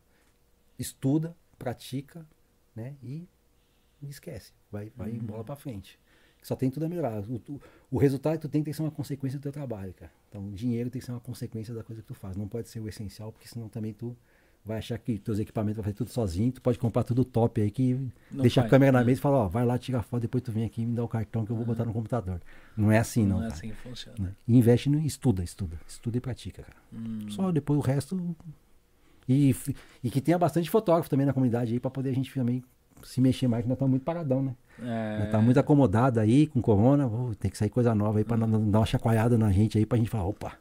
estuda, 0.77 1.33
pratica, 1.57 2.25
né? 2.75 2.95
E 3.01 3.25
esquece, 4.01 4.53
vai, 4.72 4.91
vai 4.95 5.11
bola 5.14 5.43
pra 5.45 5.56
frente. 5.56 5.97
Só 6.41 6.56
tem 6.56 6.69
tudo 6.69 6.85
a 6.85 6.89
melhorar. 6.89 7.19
O, 7.30 7.39
tu- 7.39 7.61
o 7.89 7.97
resultado 7.97 8.33
que 8.35 8.41
tu 8.41 8.49
tem 8.49 8.61
tem 8.64 8.72
que 8.72 8.75
ser 8.77 8.83
uma 8.83 8.91
consequência 8.91 9.39
do 9.39 9.41
teu 9.43 9.51
trabalho, 9.51 9.93
cara. 9.93 10.11
Então, 10.30 10.45
o 10.47 10.51
dinheiro 10.51 10.89
tem 10.89 10.99
que 10.99 11.06
ser 11.06 11.11
uma 11.11 11.19
consequência 11.22 11.73
da 11.73 11.83
coisa 11.83 12.01
que 12.01 12.07
tu 12.07 12.14
faz. 12.14 12.35
Não 12.38 12.47
pode 12.47 12.67
ser 12.69 12.80
o 12.81 12.88
essencial, 12.88 13.31
porque 13.31 13.47
senão 13.47 13.69
também 13.69 13.93
tu 13.93 14.15
vai 14.67 14.77
achar 14.77 14.97
que 14.97 15.17
teus 15.17 15.39
equipamentos 15.39 15.77
vai 15.77 15.85
fazer 15.85 15.95
tudo 15.95 16.09
sozinho. 16.11 16.51
Tu 16.51 16.61
pode 16.61 16.77
comprar 16.77 17.03
tudo 17.03 17.23
top 17.25 17.61
aí 17.61 17.71
que 17.71 17.93
Não 18.31 18.41
deixa 18.41 18.61
a 18.61 18.67
câmera 18.69 18.91
na 18.91 19.03
mesa 19.03 19.19
e 19.19 19.21
fala, 19.21 19.37
ó, 19.37 19.47
vai 19.47 19.65
lá, 19.65 19.77
tira 19.77 19.99
a 19.99 20.01
foto, 20.03 20.21
depois 20.21 20.43
tu 20.43 20.51
vem 20.51 20.65
aqui 20.65 20.81
e 20.81 20.85
me 20.85 20.95
dá 20.95 21.03
o 21.03 21.07
cartão 21.07 21.45
que 21.45 21.51
eu 21.51 21.55
vou 21.55 21.65
botar 21.65 21.85
no 21.85 21.93
computador. 21.93 22.39
Não 22.75 22.91
é 22.91 22.99
assim, 22.99 23.25
não. 23.25 23.37
Não 23.39 23.45
é 23.45 23.47
assim 23.47 23.69
que 23.69 23.75
funciona. 23.75 24.17
Né? 24.19 24.31
Investe 24.47 24.89
no 24.89 24.99
estuda, 24.99 25.43
estuda. 25.43 25.77
Estuda 25.87 26.17
e 26.17 26.21
pratica, 26.21 26.61
cara. 26.61 26.77
Hum. 26.93 27.29
Só 27.29 27.51
depois 27.51 27.79
o 27.79 27.81
resto. 27.81 28.35
E, 29.27 29.55
e 30.03 30.09
que 30.09 30.21
tenha 30.21 30.37
bastante 30.37 30.69
fotógrafo 30.69 31.09
também 31.09 31.25
na 31.25 31.33
comunidade 31.33 31.73
aí 31.73 31.79
pra 31.79 31.91
poder 31.91 32.09
a 32.11 32.13
gente 32.13 32.33
também 32.33 32.63
se 33.03 33.19
mexer 33.21 33.47
mais, 33.47 33.63
que 33.63 33.67
nós 33.69 33.75
estamos 33.75 33.91
muito 33.91 34.03
paradão, 34.03 34.41
né? 34.41 34.55
É, 34.81 35.19
Nós 35.19 35.31
tá 35.31 35.41
muito 35.41 35.57
acomodado 35.59 36.19
aí 36.19 36.47
com 36.47 36.61
corona, 36.61 37.05
ô, 37.07 37.33
tem 37.35 37.49
que 37.51 37.57
sair 37.57 37.69
coisa 37.69 37.93
nova 37.93 38.19
aí 38.19 38.23
pra 38.23 38.37
não- 38.37 38.47
não 38.47 38.69
dar 38.71 38.79
uma 38.79 38.85
chacoalhada 38.85 39.37
na 39.37 39.51
gente 39.51 39.77
aí 39.77 39.85
pra 39.85 39.97
gente 39.97 40.09
falar, 40.09 40.25
opa. 40.25 40.53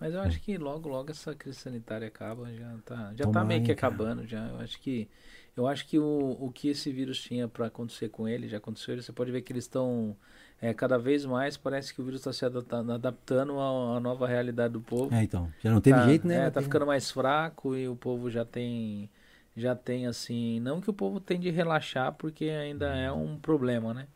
Mas 0.00 0.14
eu 0.14 0.20
acho 0.20 0.40
que 0.40 0.58
logo, 0.58 0.88
logo 0.88 1.10
essa 1.10 1.34
crise 1.34 1.58
sanitária 1.58 2.06
acaba, 2.06 2.52
já 2.52 2.76
tá, 2.84 3.12
já 3.14 3.24
tá 3.24 3.24
Tomara, 3.24 3.44
meio 3.44 3.62
que 3.62 3.74
cara. 3.74 3.92
acabando 3.94 4.26
já. 4.26 4.46
Eu 4.48 4.58
acho 4.60 4.80
que 4.80 5.08
eu 5.56 5.66
acho 5.66 5.86
que 5.86 5.98
o, 5.98 6.36
o 6.38 6.50
que 6.52 6.68
esse 6.68 6.92
vírus 6.92 7.18
tinha 7.18 7.48
para 7.48 7.66
acontecer 7.66 8.10
com 8.10 8.28
ele 8.28 8.46
já 8.46 8.58
aconteceu. 8.58 9.00
Você 9.00 9.10
pode 9.12 9.32
ver 9.32 9.40
que 9.40 9.52
eles 9.52 9.64
estão 9.64 10.14
é, 10.60 10.74
cada 10.74 10.98
vez 10.98 11.24
mais 11.24 11.56
parece 11.56 11.94
que 11.94 12.00
o 12.00 12.04
vírus 12.04 12.20
está 12.20 12.32
se 12.32 12.44
adapta- 12.44 12.78
adaptando 12.94 13.58
à, 13.58 13.96
à 13.96 14.00
nova 14.00 14.26
realidade 14.26 14.74
do 14.74 14.80
povo. 14.80 15.14
É, 15.14 15.22
então. 15.22 15.50
Já 15.62 15.70
não 15.70 15.80
teve 15.80 15.98
tá, 15.98 16.04
jeito, 16.04 16.28
né? 16.28 16.46
É, 16.46 16.50
tá 16.50 16.60
ficando 16.60 16.86
mais 16.86 17.10
fraco 17.10 17.74
e 17.74 17.88
o 17.88 17.96
povo 17.96 18.30
já 18.30 18.44
tem 18.44 19.08
já 19.56 19.74
tem 19.74 20.06
assim, 20.06 20.60
não 20.60 20.82
que 20.82 20.90
o 20.90 20.92
povo 20.92 21.18
tem 21.18 21.40
de 21.40 21.48
relaxar 21.48 22.12
porque 22.12 22.44
ainda 22.44 22.94
é 22.94 23.10
um 23.10 23.38
problema, 23.38 23.94
né? 23.94 24.06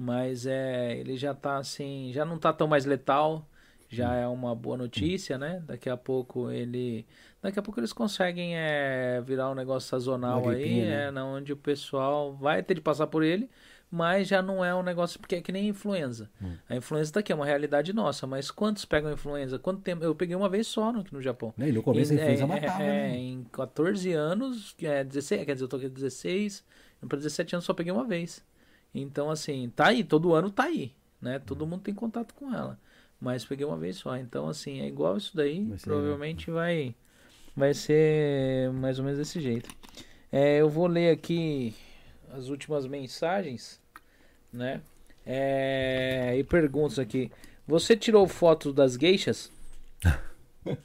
Mas 0.00 0.46
é, 0.46 0.96
ele 0.98 1.16
já 1.16 1.34
tá 1.34 1.58
assim, 1.58 2.10
já 2.14 2.24
não 2.24 2.38
tá 2.38 2.52
tão 2.52 2.66
mais 2.66 2.86
letal, 2.86 3.46
já 3.90 4.14
é 4.14 4.26
uma 4.26 4.54
boa 4.54 4.76
notícia, 4.76 5.36
né? 5.36 5.62
Daqui 5.66 5.90
a 5.90 5.96
pouco 5.96 6.50
ele, 6.50 7.04
daqui 7.42 7.58
a 7.58 7.62
pouco 7.62 7.80
eles 7.80 7.92
conseguem 7.92 8.56
é, 8.56 9.20
virar 9.20 9.50
um 9.50 9.54
negócio 9.54 9.88
sazonal 9.88 10.48
aí, 10.48 10.82
né? 10.82 11.08
é, 11.08 11.10
na 11.10 11.24
onde 11.24 11.52
o 11.52 11.56
pessoal 11.56 12.32
vai 12.34 12.62
ter 12.62 12.74
de 12.74 12.80
passar 12.80 13.08
por 13.08 13.24
ele, 13.24 13.50
mas 13.90 14.28
já 14.28 14.40
não 14.40 14.64
é 14.64 14.72
um 14.72 14.82
negócio 14.82 15.18
porque 15.18 15.34
é 15.34 15.40
que 15.40 15.50
nem 15.50 15.68
influenza. 15.68 16.30
Hum. 16.40 16.54
A 16.68 16.76
influenza 16.76 17.12
tá 17.12 17.18
aqui, 17.18 17.32
é 17.32 17.34
uma 17.34 17.44
realidade 17.44 17.92
nossa, 17.92 18.26
mas 18.28 18.48
quantos 18.48 18.84
pegam 18.84 19.12
influenza? 19.12 19.58
Quanto 19.58 19.82
tempo? 19.82 20.04
Eu 20.04 20.14
peguei 20.14 20.36
uma 20.36 20.48
vez 20.48 20.68
só 20.68 20.92
no, 20.92 21.00
aqui 21.00 21.12
no 21.12 21.20
Japão. 21.20 21.52
Né? 21.56 21.70
E 21.70 21.72
no 21.72 21.82
começo 21.82 22.12
a 22.12 22.14
Em- 22.14 22.18
influenza 22.18 22.44
é, 22.44 22.46
matava, 22.46 22.82
é, 22.84 22.86
né? 22.86 23.16
Em 23.18 23.44
14 23.50 24.12
anos, 24.12 24.72
que 24.78 24.86
é 24.86 25.02
16, 25.02 25.44
quer 25.44 25.54
dizer, 25.54 25.64
eu 25.64 25.68
tô 25.68 25.76
aqui 25.76 25.88
16, 25.88 26.64
para 27.08 27.18
17 27.18 27.56
anos 27.56 27.64
só 27.64 27.74
peguei 27.74 27.92
uma 27.92 28.04
vez. 28.04 28.44
Então, 28.94 29.30
assim, 29.30 29.68
tá 29.74 29.88
aí, 29.88 30.04
todo 30.04 30.32
ano 30.32 30.50
tá 30.50 30.64
aí, 30.64 30.92
né? 31.20 31.40
Todo 31.40 31.66
mundo 31.66 31.82
tem 31.82 31.94
contato 31.94 32.32
com 32.34 32.54
ela. 32.54 32.78
Mas 33.20 33.44
peguei 33.44 33.66
uma 33.66 33.76
vez 33.76 33.96
só. 33.96 34.16
Então, 34.16 34.48
assim, 34.48 34.80
é 34.80 34.86
igual 34.86 35.16
isso 35.16 35.36
daí, 35.36 35.62
Vai 35.64 35.78
ser, 35.78 35.84
provavelmente 35.84 36.50
vai, 36.50 36.94
vai 37.54 37.74
ser 37.74 38.70
mais 38.72 38.98
ou 38.98 39.04
menos 39.04 39.18
desse 39.18 39.40
jeito. 39.40 39.68
É, 40.32 40.58
eu 40.60 40.68
vou 40.70 40.86
ler 40.86 41.10
aqui 41.12 41.74
as 42.32 42.48
últimas 42.48 42.86
mensagens, 42.86 43.80
né? 44.52 44.80
É, 45.26 46.34
e 46.38 46.44
perguntas 46.44 46.98
aqui. 46.98 47.30
Você 47.66 47.96
tirou 47.96 48.26
foto 48.26 48.72
das 48.72 48.96
geixas? 48.96 49.52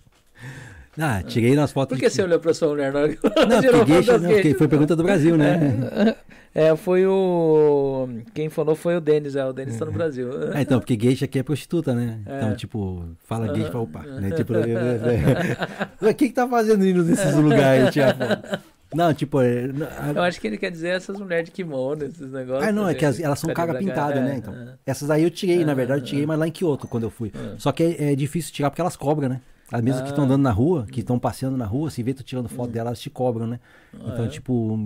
Ah, 0.97 1.21
tirei 1.21 1.55
nas 1.55 1.73
fotos 1.73 1.97
Por 1.97 2.01
que 2.01 2.07
de... 2.07 2.15
você 2.15 2.23
olhou 2.23 2.39
pra 2.39 2.53
sua 2.53 2.69
mulher 2.69 2.93
na 2.93 2.99
hora 3.01 3.15
que 3.15 3.21
Não, 3.21 3.59
tirou 3.59 3.79
porque, 3.79 3.79
foto 3.79 3.87
geisha, 3.87 4.11
das 4.13 4.21
não, 4.21 4.29
porque 4.31 4.53
foi 4.53 4.67
pergunta 4.69 4.95
do 4.95 5.03
Brasil, 5.03 5.35
né? 5.35 6.15
É, 6.55 6.73
foi 6.73 7.05
o. 7.05 8.07
Quem 8.33 8.47
falou 8.49 8.75
foi 8.75 8.95
o 8.95 9.01
Denis, 9.01 9.35
é. 9.35 9.45
O 9.45 9.51
Denis 9.51 9.77
tá 9.77 9.83
no 9.83 9.91
Brasil. 9.91 10.29
É, 10.53 10.61
então, 10.61 10.79
porque 10.79 10.97
geisha 10.97 11.25
aqui 11.25 11.37
é 11.37 11.43
prostituta, 11.43 11.93
né? 11.93 12.21
É. 12.25 12.37
Então, 12.37 12.55
tipo, 12.55 13.03
fala 13.25 13.53
geisha, 13.53 13.69
fala, 13.71 13.83
opa. 13.83 13.99
Aham. 13.99 14.21
Né? 14.21 14.31
Tipo, 14.35 14.53
o 16.01 16.13
que 16.15 16.27
que 16.29 16.33
tá 16.33 16.47
fazendo 16.47 16.85
indo 16.85 17.03
nesses 17.03 17.35
lugares, 17.35 17.89
foto? 17.93 18.63
Não, 18.93 19.13
tipo... 19.13 19.41
é, 19.41 19.65
a- 19.99 20.11
Eu 20.15 20.21
acho 20.21 20.39
que 20.39 20.47
ele 20.47 20.57
quer 20.57 20.71
dizer 20.71 20.89
essas 20.89 21.19
mulheres 21.19 21.45
de 21.45 21.51
kimono, 21.51 22.05
esses 22.05 22.31
negócios. 22.31 22.65
Ah, 22.69 22.71
não, 22.71 22.83
é 22.87 22.93
né? 22.93 22.99
que 22.99 23.05
as- 23.05 23.19
elas 23.19 23.37
são 23.39 23.51
braga- 23.53 23.75
pintada, 23.75 24.19
é, 24.19 24.23
né? 24.23 24.35
Então, 24.37 24.53
é. 24.53 24.67
essas 24.85 25.09
aí 25.09 25.23
eu 25.23 25.29
tirei, 25.29 25.65
na 25.65 25.73
verdade, 25.73 26.01
eu 26.01 26.05
tirei, 26.05 26.25
mas 26.25 26.39
lá 26.39 26.47
em 26.47 26.51
Kyoto, 26.51 26.87
quando 26.87 27.03
eu 27.03 27.09
fui. 27.09 27.33
Só 27.57 27.73
que 27.73 27.83
é, 27.83 28.13
é 28.13 28.15
difícil 28.15 28.53
tirar 28.53 28.69
porque 28.69 28.79
elas 28.81 28.95
cobram, 28.95 29.27
né? 29.27 29.41
As 29.71 29.81
mesmas 29.81 30.01
que 30.03 30.09
Ah. 30.09 30.11
estão 30.11 30.25
andando 30.25 30.43
na 30.43 30.51
rua, 30.51 30.85
que 30.91 30.99
estão 30.99 31.17
passeando 31.17 31.57
na 31.57 31.65
rua, 31.65 31.89
se 31.89 32.03
vê 32.03 32.13
tu 32.13 32.21
tirando 32.23 32.47
foto 32.47 32.71
delas, 32.71 32.87
elas 32.89 32.99
te 32.99 33.09
cobram, 33.09 33.47
né? 33.47 33.59
Então, 33.93 34.25
é? 34.25 34.27
tipo, 34.27 34.77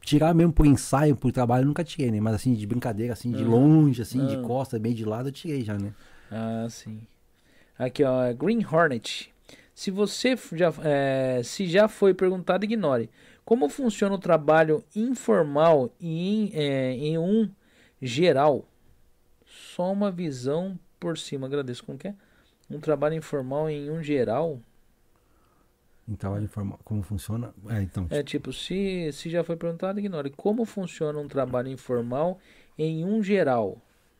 tirar 0.00 0.32
mesmo 0.32 0.52
por 0.52 0.64
ensaio, 0.64 1.16
por 1.16 1.32
trabalho, 1.32 1.62
eu 1.62 1.66
nunca 1.66 1.82
tirei, 1.82 2.10
né? 2.10 2.20
Mas 2.20 2.34
assim, 2.34 2.54
de 2.54 2.66
brincadeira, 2.66 3.12
assim, 3.12 3.32
de 3.32 3.42
Ah. 3.42 3.48
longe, 3.48 4.00
assim, 4.00 4.24
de 4.26 4.36
Ah. 4.36 4.42
costa, 4.42 4.78
bem 4.78 4.94
de 4.94 5.04
lado, 5.04 5.28
eu 5.28 5.32
tirei 5.32 5.62
já, 5.64 5.76
né? 5.76 5.92
Ah, 6.30 6.66
sim. 6.70 7.00
Aqui, 7.78 8.04
ó, 8.04 8.32
Green 8.32 8.64
Hornet. 8.64 9.32
Se 9.74 9.90
você 9.90 10.36
já, 10.52 10.72
é, 10.84 11.40
se 11.42 11.66
já 11.66 11.88
foi 11.88 12.14
perguntado, 12.14 12.64
ignore. 12.64 13.10
Como 13.44 13.68
funciona 13.68 14.14
o 14.14 14.18
trabalho 14.18 14.84
informal 14.94 15.90
e 16.00 16.28
em, 16.28 16.50
é, 16.54 16.92
em 16.92 17.18
um 17.18 17.50
geral? 18.00 18.64
Só 19.74 19.90
uma 19.92 20.12
visão 20.12 20.78
por 21.00 21.18
cima. 21.18 21.46
Agradeço. 21.48 21.82
Como 21.84 21.98
que 21.98 22.08
é? 22.08 22.14
Um 22.72 22.80
trabalho 22.80 23.14
informal 23.14 23.68
em 23.68 23.90
um 23.90 24.02
geral? 24.02 24.58
Em 26.08 26.14
trabalho 26.14 26.44
informal, 26.44 26.80
como 26.84 27.02
funciona? 27.02 27.54
É, 27.68 27.82
então, 27.82 28.06
É 28.10 28.22
tipo, 28.22 28.52
se, 28.52 29.10
se 29.12 29.30
já 29.30 29.44
foi 29.44 29.56
perguntado, 29.56 30.00
ignore. 30.00 30.30
Como 30.30 30.64
funciona 30.64 31.18
um 31.18 31.28
trabalho 31.28 31.68
informal 31.68 32.38
em 32.76 33.04
um 33.04 33.22
geral? 33.22 33.78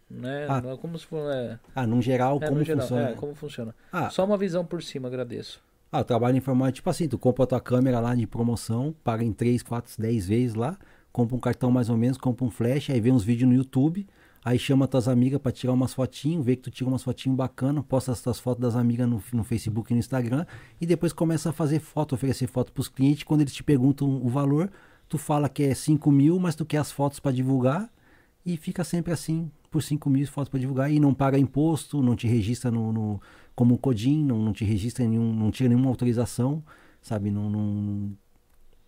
Né? 0.08 0.47
Ah. 0.48 0.60
Não 0.60 0.72
é 0.72 0.76
como 0.76 0.98
se 0.98 1.06
for. 1.06 1.32
É, 1.32 1.58
ah, 1.74 1.86
num 1.86 2.02
geral, 2.02 2.39
é, 2.40 2.47
como 2.47 2.58
no 2.58 2.64
geral, 2.64 2.82
funciona? 2.82 3.08
é, 3.08 3.14
como 3.14 3.34
funciona. 3.34 3.74
Ah, 3.90 4.10
Só 4.10 4.24
uma 4.24 4.36
visão 4.36 4.64
por 4.64 4.82
cima, 4.82 5.08
agradeço. 5.08 5.62
Ah, 5.90 6.00
o 6.00 6.05
trabalho 6.05 6.36
informal 6.36 6.68
é 6.68 6.72
tipo 6.72 6.89
assim, 6.89 7.08
tu 7.08 7.18
compra 7.18 7.44
a 7.44 7.47
tua 7.47 7.60
câmera 7.60 7.98
lá 7.98 8.14
de 8.14 8.26
promoção, 8.26 8.94
paga 9.02 9.24
em 9.24 9.32
3, 9.32 9.62
4, 9.62 9.94
10 9.98 10.26
vezes 10.26 10.55
lá, 10.55 10.78
compra 11.10 11.36
um 11.36 11.40
cartão 11.40 11.70
mais 11.70 11.89
ou 11.90 11.97
menos, 11.97 12.16
compra 12.16 12.44
um 12.44 12.50
flash, 12.50 12.90
aí 12.90 13.00
vê 13.00 13.10
uns 13.10 13.24
vídeos 13.24 13.48
no 13.48 13.55
YouTube, 13.55 14.06
aí 14.44 14.58
chama 14.58 14.88
tuas 14.88 15.06
amigas 15.08 15.40
pra 15.40 15.52
tirar 15.52 15.72
umas 15.72 15.94
fotinhos, 15.94 16.44
vê 16.44 16.56
que 16.56 16.62
tu 16.62 16.70
tira 16.70 16.88
umas 16.88 17.02
fotinhos 17.02 17.36
bacana, 17.36 17.82
posta 17.82 18.12
as 18.12 18.20
tuas 18.20 18.40
fotos 18.40 18.60
das 18.60 18.74
amigas 18.76 19.08
no, 19.08 19.22
no 19.32 19.44
Facebook 19.44 19.92
e 19.92 19.94
no 19.94 20.00
Instagram, 20.00 20.44
e 20.80 20.86
depois 20.86 21.12
começa 21.12 21.50
a 21.50 21.52
fazer 21.52 21.78
foto, 21.80 22.14
oferecer 22.14 22.46
foto 22.48 22.72
pros 22.72 22.88
clientes, 22.88 23.22
quando 23.22 23.42
eles 23.42 23.54
te 23.54 23.62
perguntam 23.62 24.08
o 24.24 24.28
valor, 24.28 24.70
tu 25.08 25.16
fala 25.18 25.48
que 25.48 25.62
é 25.62 25.74
5 25.74 26.10
mil, 26.10 26.38
mas 26.40 26.54
tu 26.56 26.64
quer 26.64 26.78
as 26.78 26.90
fotos 26.90 27.20
pra 27.20 27.30
divulgar, 27.32 27.88
e 28.44 28.56
fica 28.56 28.82
sempre 28.82 29.12
assim, 29.12 29.50
por 29.70 29.82
5 29.82 30.10
mil 30.10 30.26
fotos 30.26 30.48
para 30.48 30.58
divulgar, 30.60 30.90
e 30.90 30.98
não 30.98 31.14
paga 31.14 31.38
imposto, 31.38 32.02
não 32.02 32.16
te 32.16 32.26
registra 32.26 32.70
no, 32.70 32.92
no- 32.92 33.20
como 33.54 33.74
um 33.74 33.78
CODIN, 33.78 34.24
não, 34.24 34.38
não 34.42 34.52
te 34.52 34.64
registra 34.64 35.06
nenhum, 35.06 35.32
não 35.32 35.50
tira 35.50 35.68
nenhuma 35.68 35.88
autorização, 35.88 36.62
sabe? 37.00 37.30
Não, 37.30 37.48
não- 37.50 38.10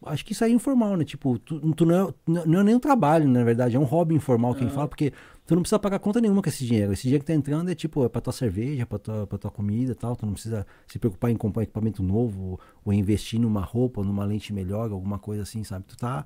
Acho 0.07 0.25
que 0.25 0.33
isso 0.33 0.45
aí 0.45 0.53
é 0.53 0.55
informal, 0.55 0.97
né? 0.97 1.05
Tipo, 1.05 1.39
tu, 1.39 1.59
tu 1.75 1.85
não, 1.87 2.09
é, 2.09 2.47
não 2.47 2.61
é 2.61 2.65
nem 2.65 2.75
um 2.75 2.81
trabalho, 2.81 3.29
na 3.29 3.43
verdade, 3.45 3.77
é 3.77 3.79
um 3.79 3.85
hobby 3.85 4.15
informal 4.15 4.55
quem 4.55 4.67
Aham. 4.67 4.75
fala, 4.75 4.89
porque 4.89 5.13
tu 5.47 5.55
não 5.55 5.63
precisa 5.63 5.79
pagar 5.79 5.99
conta 5.99 6.21
nenhuma 6.21 6.43
com 6.43 6.49
esse 6.49 6.65
dinheiro. 6.67 6.93
Esse 6.93 7.03
dinheiro 7.03 7.25
que 7.25 7.31
tá 7.33 7.35
entrando 7.37 7.71
é 7.71 7.75
tipo, 7.75 8.05
é 8.05 8.09
pra 8.09 8.21
tua 8.21 8.33
cerveja, 8.33 8.85
pra 8.87 8.99
tua, 8.99 9.27
pra 9.27 9.39
tua 9.39 9.51
comida 9.51 9.93
e 9.93 9.95
tal. 9.95 10.15
Tu 10.17 10.27
não 10.27 10.33
precisa 10.35 10.67
se 10.87 10.99
preocupar 10.99 11.31
em 11.31 11.37
comprar 11.37 11.63
equipamento 11.63 12.03
novo, 12.03 12.59
ou 12.85 12.93
investir 12.93 13.41
numa 13.41 13.61
roupa, 13.63 14.03
numa 14.03 14.25
lente 14.25 14.53
melhor, 14.53 14.91
alguma 14.93 15.19
coisa 15.19 15.43
assim, 15.43 15.65
sabe? 15.65 15.85
Tu 15.89 15.97
tá 15.97 16.25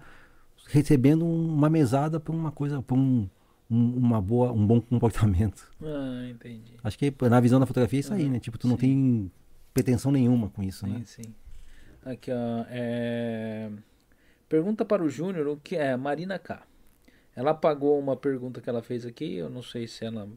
recebendo 0.67 1.25
um- 1.25 1.55
uma 1.55 1.71
mesada 1.71 2.19
por 2.21 2.35
uma 2.35 2.51
coisa, 2.51 2.83
por 2.83 2.97
um, 2.99 3.29
um- 3.71 3.97
uma 3.97 4.21
boa, 4.21 4.53
um 4.53 4.67
bom 4.67 4.81
comportamento. 4.81 5.69
Ah, 5.81 6.29
entendi. 6.31 6.75
Acho 6.83 6.99
que 6.99 7.13
na 7.29 7.39
visão 7.41 7.61
da 7.61 7.67
fotografia 7.67 7.99
é 7.99 8.01
isso 8.01 8.13
aí, 8.13 8.23
Aham, 8.25 8.33
né? 8.33 8.41
Tipo, 8.41 8.59
tu 8.59 8.67
não 8.67 8.75
sim. 8.77 8.81
tem 8.81 9.33
pretensão 9.73 10.11
nenhuma 10.11 10.49
com 10.49 10.63
isso, 10.63 10.85
Sim, 10.87 10.93
né? 10.93 11.03
sim. 11.07 11.23
Aqui, 12.05 12.31
ó. 12.31 12.65
é, 12.71 13.71
Pergunta 14.49 14.85
para 14.85 15.03
o 15.03 15.11
Júnior 15.11 15.47
o 15.47 15.57
que 15.57 15.77
é 15.77 15.97
Marina 15.97 16.39
K. 16.39 16.63
Ela 17.37 17.51
apagou 17.51 17.99
uma 17.99 18.17
pergunta 18.17 18.61
que 18.61 18.69
ela 18.69 18.83
fez 18.83 19.05
aqui, 19.05 19.37
eu 19.37 19.51
não 19.51 19.63
sei 19.63 19.87
se 19.87 20.05
ela 20.05 20.29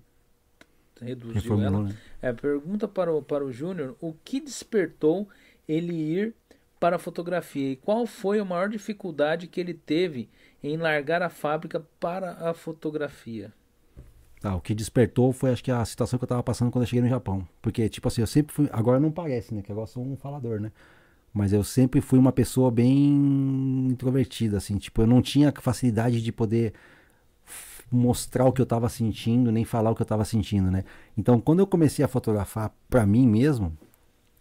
reduziu 1.02 1.60
ela. 1.62 1.84
né? 1.84 1.96
É, 2.22 2.32
pergunta 2.34 2.88
para 2.88 3.12
o, 3.12 3.22
para 3.22 3.44
o 3.44 3.52
Júnior 3.52 3.96
o 4.00 4.14
que 4.24 4.40
despertou 4.40 5.28
ele 5.68 5.94
ir 5.94 6.36
para 6.80 6.98
a 6.98 7.00
fotografia 7.00 7.72
e 7.72 7.76
qual 7.76 8.06
foi 8.06 8.40
a 8.40 8.46
maior 8.46 8.68
dificuldade 8.68 9.48
que 9.48 9.60
ele 9.60 9.74
teve 9.74 10.30
em 10.64 10.78
largar 10.78 11.22
a 11.22 11.30
fábrica 11.30 11.80
para 12.00 12.34
a 12.50 12.54
fotografia. 12.54 13.54
Tá, 14.42 14.56
o 14.56 14.62
que 14.62 14.74
despertou 14.74 15.32
foi 15.32 15.52
acho 15.52 15.64
que 15.64 15.72
a 15.72 15.86
situação 15.86 16.18
que 16.18 16.26
eu 16.26 16.30
tava 16.30 16.44
passando 16.44 16.72
quando 16.72 16.84
eu 16.84 16.88
cheguei 16.88 17.04
no 17.04 17.10
Japão. 17.10 17.48
Porque, 17.62 17.88
tipo 17.88 18.08
assim, 18.08 18.22
eu 18.22 18.28
sempre 18.28 18.54
fui. 18.54 18.68
Agora 18.72 19.00
não 19.00 19.12
parece, 19.12 19.54
né? 19.54 19.62
Que 19.62 19.72
agora 19.72 19.84
eu 19.84 19.92
sou 19.92 20.04
um 20.04 20.18
falador, 20.18 20.60
né? 20.60 20.72
Mas 21.34 21.54
eu 21.54 21.64
sempre 21.64 22.02
fui 22.02 22.20
uma 22.20 22.32
pessoa 22.32 22.70
bem 22.70 23.88
introvertida, 23.90 24.58
assim. 24.58 24.78
Tipo, 24.78 25.04
eu 25.04 25.08
não 25.08 25.22
tinha 25.22 25.54
facilidade 25.62 26.22
de 26.22 26.32
poder 26.32 26.74
mostrar 27.92 28.46
o 28.46 28.54
que 28.54 28.62
eu 28.62 28.66
tava 28.66 28.88
sentindo, 28.90 29.52
nem 29.52 29.66
falar 29.66 29.92
o 29.92 29.96
que 29.96 30.02
eu 30.02 30.06
tava 30.06 30.26
sentindo, 30.26 30.72
né? 30.72 30.84
Então, 31.18 31.40
quando 31.40 31.60
eu 31.60 31.68
comecei 31.68 32.04
a 32.04 32.08
fotografar 32.08 32.74
pra 32.90 33.06
mim 33.06 33.28
mesmo, 33.28 33.78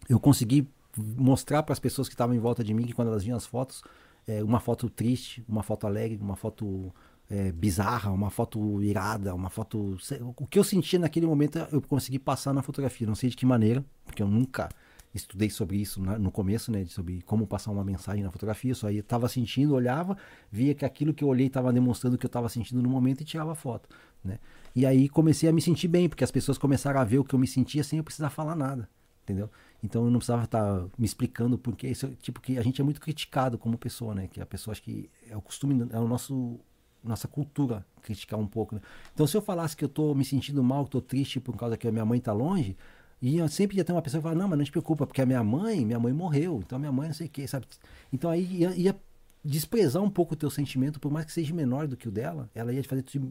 eu 0.09 0.19
consegui 0.19 0.67
mostrar 0.97 1.63
para 1.63 1.73
as 1.73 1.79
pessoas 1.79 2.07
que 2.07 2.13
estavam 2.13 2.35
em 2.35 2.39
volta 2.39 2.63
de 2.63 2.73
mim 2.73 2.83
que 2.83 2.93
quando 2.93 3.09
elas 3.09 3.23
viam 3.23 3.37
as 3.37 3.45
fotos, 3.45 3.83
é, 4.27 4.43
uma 4.43 4.59
foto 4.59 4.89
triste, 4.89 5.43
uma 5.47 5.63
foto 5.63 5.87
alegre, 5.87 6.19
uma 6.21 6.35
foto 6.35 6.93
é, 7.29 7.51
bizarra, 7.51 8.11
uma 8.11 8.29
foto 8.29 8.81
irada, 8.81 9.33
uma 9.33 9.49
foto. 9.49 9.97
O 10.35 10.45
que 10.45 10.59
eu 10.59 10.63
sentia 10.63 10.99
naquele 10.99 11.25
momento 11.25 11.57
eu 11.71 11.81
consegui 11.81 12.19
passar 12.19 12.53
na 12.53 12.61
fotografia. 12.61 13.07
Não 13.07 13.15
sei 13.15 13.29
de 13.29 13.37
que 13.37 13.45
maneira, 13.45 13.83
porque 14.05 14.21
eu 14.21 14.27
nunca 14.27 14.69
estudei 15.13 15.49
sobre 15.49 15.77
isso 15.77 16.01
no 16.01 16.31
começo, 16.31 16.71
né? 16.71 16.85
Sobre 16.85 17.21
como 17.23 17.45
passar 17.45 17.71
uma 17.71 17.83
mensagem 17.83 18.23
na 18.23 18.31
fotografia. 18.31 18.73
Só 18.73 18.87
aí 18.87 18.97
estava 18.97 19.27
sentindo, 19.27 19.73
olhava, 19.73 20.17
via 20.51 20.73
que 20.73 20.85
aquilo 20.85 21.13
que 21.13 21.23
eu 21.23 21.27
olhei 21.27 21.47
estava 21.47 21.71
demonstrando 21.73 22.15
o 22.15 22.19
que 22.19 22.25
eu 22.25 22.29
estava 22.29 22.47
sentindo 22.49 22.81
no 22.81 22.89
momento 22.89 23.21
e 23.21 23.25
tirava 23.25 23.53
foto, 23.55 23.89
né? 24.23 24.39
E 24.75 24.85
aí 24.85 25.09
comecei 25.09 25.49
a 25.49 25.51
me 25.51 25.61
sentir 25.61 25.87
bem, 25.87 26.07
porque 26.07 26.23
as 26.23 26.31
pessoas 26.31 26.57
começaram 26.57 26.99
a 26.99 27.03
ver 27.03 27.19
o 27.19 27.23
que 27.23 27.35
eu 27.35 27.39
me 27.39 27.47
sentia 27.47 27.83
sem 27.83 27.97
eu 27.97 28.03
precisar 28.03 28.29
falar 28.29 28.55
nada, 28.55 28.89
entendeu? 29.23 29.49
Então 29.83 30.05
eu 30.05 30.11
não 30.11 30.19
precisava 30.19 30.45
estar 30.45 30.85
me 30.97 31.05
explicando 31.05 31.57
porque 31.57 31.87
isso, 31.87 32.07
tipo 32.21 32.39
que 32.39 32.57
a 32.57 32.61
gente 32.61 32.79
é 32.79 32.83
muito 32.83 33.01
criticado 33.01 33.57
como 33.57 33.77
pessoa, 33.77 34.15
né? 34.15 34.27
Que 34.27 34.39
a 34.39 34.45
pessoa 34.45 34.71
acho 34.71 34.81
que 34.81 35.09
é 35.29 35.35
o 35.35 35.41
costume, 35.41 35.87
é 35.91 35.99
o 35.99 36.07
nosso 36.07 36.59
nossa 37.03 37.27
cultura 37.27 37.83
criticar 38.03 38.39
um 38.39 38.45
pouco, 38.45 38.75
né? 38.75 38.81
Então 39.13 39.25
se 39.25 39.35
eu 39.35 39.41
falasse 39.41 39.75
que 39.75 39.83
eu 39.83 39.89
tô 39.89 40.13
me 40.13 40.23
sentindo 40.23 40.63
mal, 40.63 40.85
que 40.85 40.91
tô 40.91 41.01
triste 41.01 41.39
por 41.39 41.57
causa 41.57 41.75
que 41.75 41.87
a 41.87 41.91
minha 41.91 42.05
mãe 42.05 42.19
tá 42.19 42.31
longe, 42.31 42.77
e 43.21 43.37
eu 43.37 43.47
sempre 43.47 43.77
ia 43.77 43.83
ter 43.83 43.91
uma 43.91 44.01
pessoa 44.01 44.19
que 44.19 44.23
falava, 44.23 44.39
não, 44.39 44.47
mas 44.47 44.57
não 44.57 44.65
te 44.65 44.71
preocupa, 44.71 45.05
porque 45.05 45.21
a 45.21 45.25
minha 45.25 45.43
mãe, 45.43 45.85
minha 45.85 45.99
mãe 45.99 46.11
morreu, 46.11 46.61
então 46.65 46.79
minha 46.79 46.91
mãe 46.91 47.07
não 47.07 47.13
sei 47.13 47.27
o 47.27 47.29
que, 47.29 47.47
sabe? 47.47 47.67
Então 48.11 48.29
aí 48.31 48.43
ia, 48.43 48.75
ia 48.75 48.95
desprezar 49.43 50.01
um 50.01 50.09
pouco 50.09 50.33
o 50.33 50.37
teu 50.37 50.49
sentimento, 50.49 50.99
por 50.99 51.11
mais 51.11 51.25
que 51.25 51.31
seja 51.31 51.53
menor 51.53 51.87
do 51.87 51.95
que 51.95 52.07
o 52.07 52.11
dela, 52.11 52.49
ela 52.55 52.73
ia 52.73 52.81
te 52.81 52.87
fazer 52.87 53.03
te, 53.03 53.21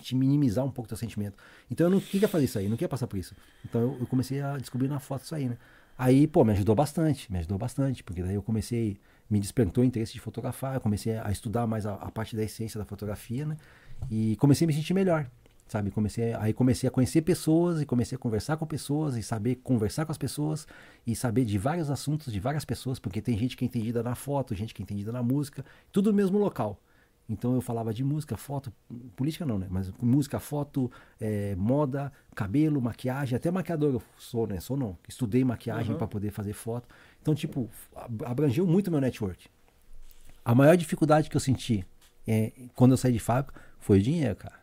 te 0.00 0.16
minimizar 0.16 0.64
um 0.64 0.70
pouco 0.70 0.86
o 0.86 0.88
teu 0.88 0.96
sentimento. 0.96 1.36
Então 1.70 1.86
eu 1.86 1.90
não 1.90 2.00
queria 2.00 2.26
fazer 2.26 2.44
isso 2.44 2.58
aí, 2.58 2.68
não 2.68 2.76
queria 2.76 2.88
passar 2.88 3.06
por 3.06 3.18
isso. 3.18 3.34
Então 3.64 3.80
eu, 3.80 3.98
eu 4.00 4.06
comecei 4.08 4.40
a 4.40 4.56
descobrir 4.56 4.88
na 4.88 4.98
foto 4.98 5.24
isso 5.24 5.34
aí, 5.34 5.48
né? 5.48 5.56
Aí, 5.96 6.26
pô, 6.26 6.44
me 6.44 6.52
ajudou 6.52 6.74
bastante, 6.74 7.30
me 7.30 7.38
ajudou 7.38 7.58
bastante, 7.58 8.02
porque 8.02 8.22
daí 8.22 8.34
eu 8.34 8.42
comecei, 8.42 8.98
me 9.28 9.38
despertou 9.38 9.84
o 9.84 9.86
interesse 9.86 10.14
de 10.14 10.18
fotografar, 10.18 10.74
eu 10.74 10.80
comecei 10.80 11.18
a 11.18 11.30
estudar 11.30 11.66
mais 11.66 11.84
a, 11.84 11.94
a 11.94 12.10
parte 12.10 12.34
da 12.34 12.42
essência 12.42 12.78
da 12.78 12.86
fotografia, 12.86 13.44
né? 13.44 13.56
E 14.10 14.34
comecei 14.36 14.64
a 14.64 14.66
me 14.66 14.72
sentir 14.72 14.94
melhor, 14.94 15.30
sabe? 15.70 15.90
Comecei, 15.92 16.34
aí 16.34 16.52
comecei 16.52 16.88
a 16.88 16.90
conhecer 16.90 17.22
pessoas 17.22 17.80
e 17.80 17.86
comecei 17.86 18.16
a 18.16 18.18
conversar 18.18 18.56
com 18.56 18.66
pessoas 18.66 19.16
e 19.16 19.22
saber 19.22 19.54
conversar 19.62 20.04
com 20.04 20.10
as 20.10 20.18
pessoas 20.18 20.66
e 21.06 21.14
saber 21.14 21.44
de 21.44 21.56
vários 21.58 21.90
assuntos 21.90 22.32
de 22.32 22.40
várias 22.40 22.64
pessoas, 22.64 22.98
porque 22.98 23.22
tem 23.22 23.38
gente 23.38 23.56
que 23.56 23.64
é 23.64 23.66
entendida 23.66 24.02
na 24.02 24.16
foto, 24.16 24.52
gente 24.54 24.74
que 24.74 24.82
é 24.82 24.84
entendida 24.84 25.12
na 25.12 25.22
música, 25.22 25.64
tudo 25.92 26.10
no 26.10 26.16
mesmo 26.16 26.38
local. 26.38 26.76
Então 27.28 27.54
eu 27.54 27.60
falava 27.60 27.94
de 27.94 28.02
música, 28.02 28.36
foto, 28.36 28.72
política 29.14 29.46
não, 29.46 29.56
né? 29.60 29.68
Mas 29.70 29.92
música, 30.02 30.40
foto, 30.40 30.90
eh, 31.20 31.54
moda, 31.56 32.12
cabelo, 32.34 32.82
maquiagem, 32.82 33.36
até 33.36 33.48
maquiador 33.52 33.94
eu 33.94 34.02
sou, 34.18 34.48
né? 34.48 34.58
Sou 34.58 34.76
não. 34.76 34.98
Estudei 35.08 35.44
maquiagem 35.44 35.92
Uhum. 35.92 35.98
para 35.98 36.08
poder 36.08 36.32
fazer 36.32 36.52
foto. 36.54 36.88
Então, 37.22 37.32
tipo, 37.32 37.70
ab- 37.94 38.24
abrangeu 38.24 38.66
muito 38.66 38.90
meu 38.90 39.00
network. 39.00 39.46
A 40.44 40.56
maior 40.56 40.76
dificuldade 40.76 41.30
que 41.30 41.36
eu 41.36 41.40
senti 41.40 41.86
é, 42.26 42.50
quando 42.74 42.90
eu 42.92 42.96
saí 42.96 43.12
de 43.12 43.20
fábrica 43.20 43.60
foi 43.78 44.00
o 44.00 44.02
dinheiro, 44.02 44.34
cara. 44.34 44.59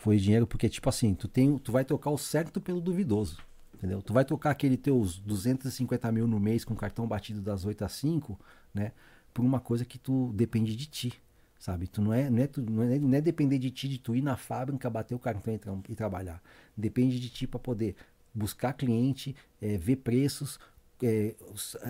Foi 0.00 0.16
dinheiro 0.16 0.46
porque, 0.46 0.66
tipo 0.66 0.88
assim, 0.88 1.14
tu, 1.14 1.28
tem, 1.28 1.58
tu 1.58 1.70
vai 1.70 1.84
trocar 1.84 2.08
o 2.08 2.16
certo 2.16 2.58
pelo 2.58 2.80
duvidoso. 2.80 3.36
Entendeu? 3.74 4.00
Tu 4.00 4.14
vai 4.14 4.24
trocar 4.24 4.50
aquele 4.50 4.78
teus 4.78 5.18
250 5.18 6.10
mil 6.10 6.26
no 6.26 6.40
mês 6.40 6.64
com 6.64 6.74
cartão 6.74 7.06
batido 7.06 7.42
das 7.42 7.66
8 7.66 7.84
às 7.84 7.92
5, 7.92 8.38
né? 8.72 8.92
Por 9.34 9.44
uma 9.44 9.60
coisa 9.60 9.84
que 9.84 9.98
tu 9.98 10.32
depende 10.34 10.74
de 10.74 10.86
ti. 10.86 11.20
Sabe? 11.58 11.86
Tu 11.86 12.00
não 12.00 12.14
é, 12.14 12.30
não, 12.30 12.38
é, 12.38 12.46
tu, 12.46 12.62
não, 12.62 12.82
é, 12.82 12.98
não 12.98 13.14
é 13.14 13.20
depender 13.20 13.58
de 13.58 13.70
ti, 13.70 13.88
de 13.88 13.98
tu 13.98 14.16
ir 14.16 14.22
na 14.22 14.38
fábrica, 14.38 14.88
bater 14.88 15.14
o 15.14 15.18
cartão 15.18 15.52
e, 15.52 15.58
tra 15.58 15.78
e 15.90 15.94
trabalhar. 15.94 16.42
Depende 16.74 17.20
de 17.20 17.28
ti 17.28 17.46
para 17.46 17.60
poder 17.60 17.94
buscar 18.34 18.72
cliente, 18.72 19.36
eh, 19.60 19.76
ver 19.76 19.96
preços, 19.96 20.58
é, 21.02 21.34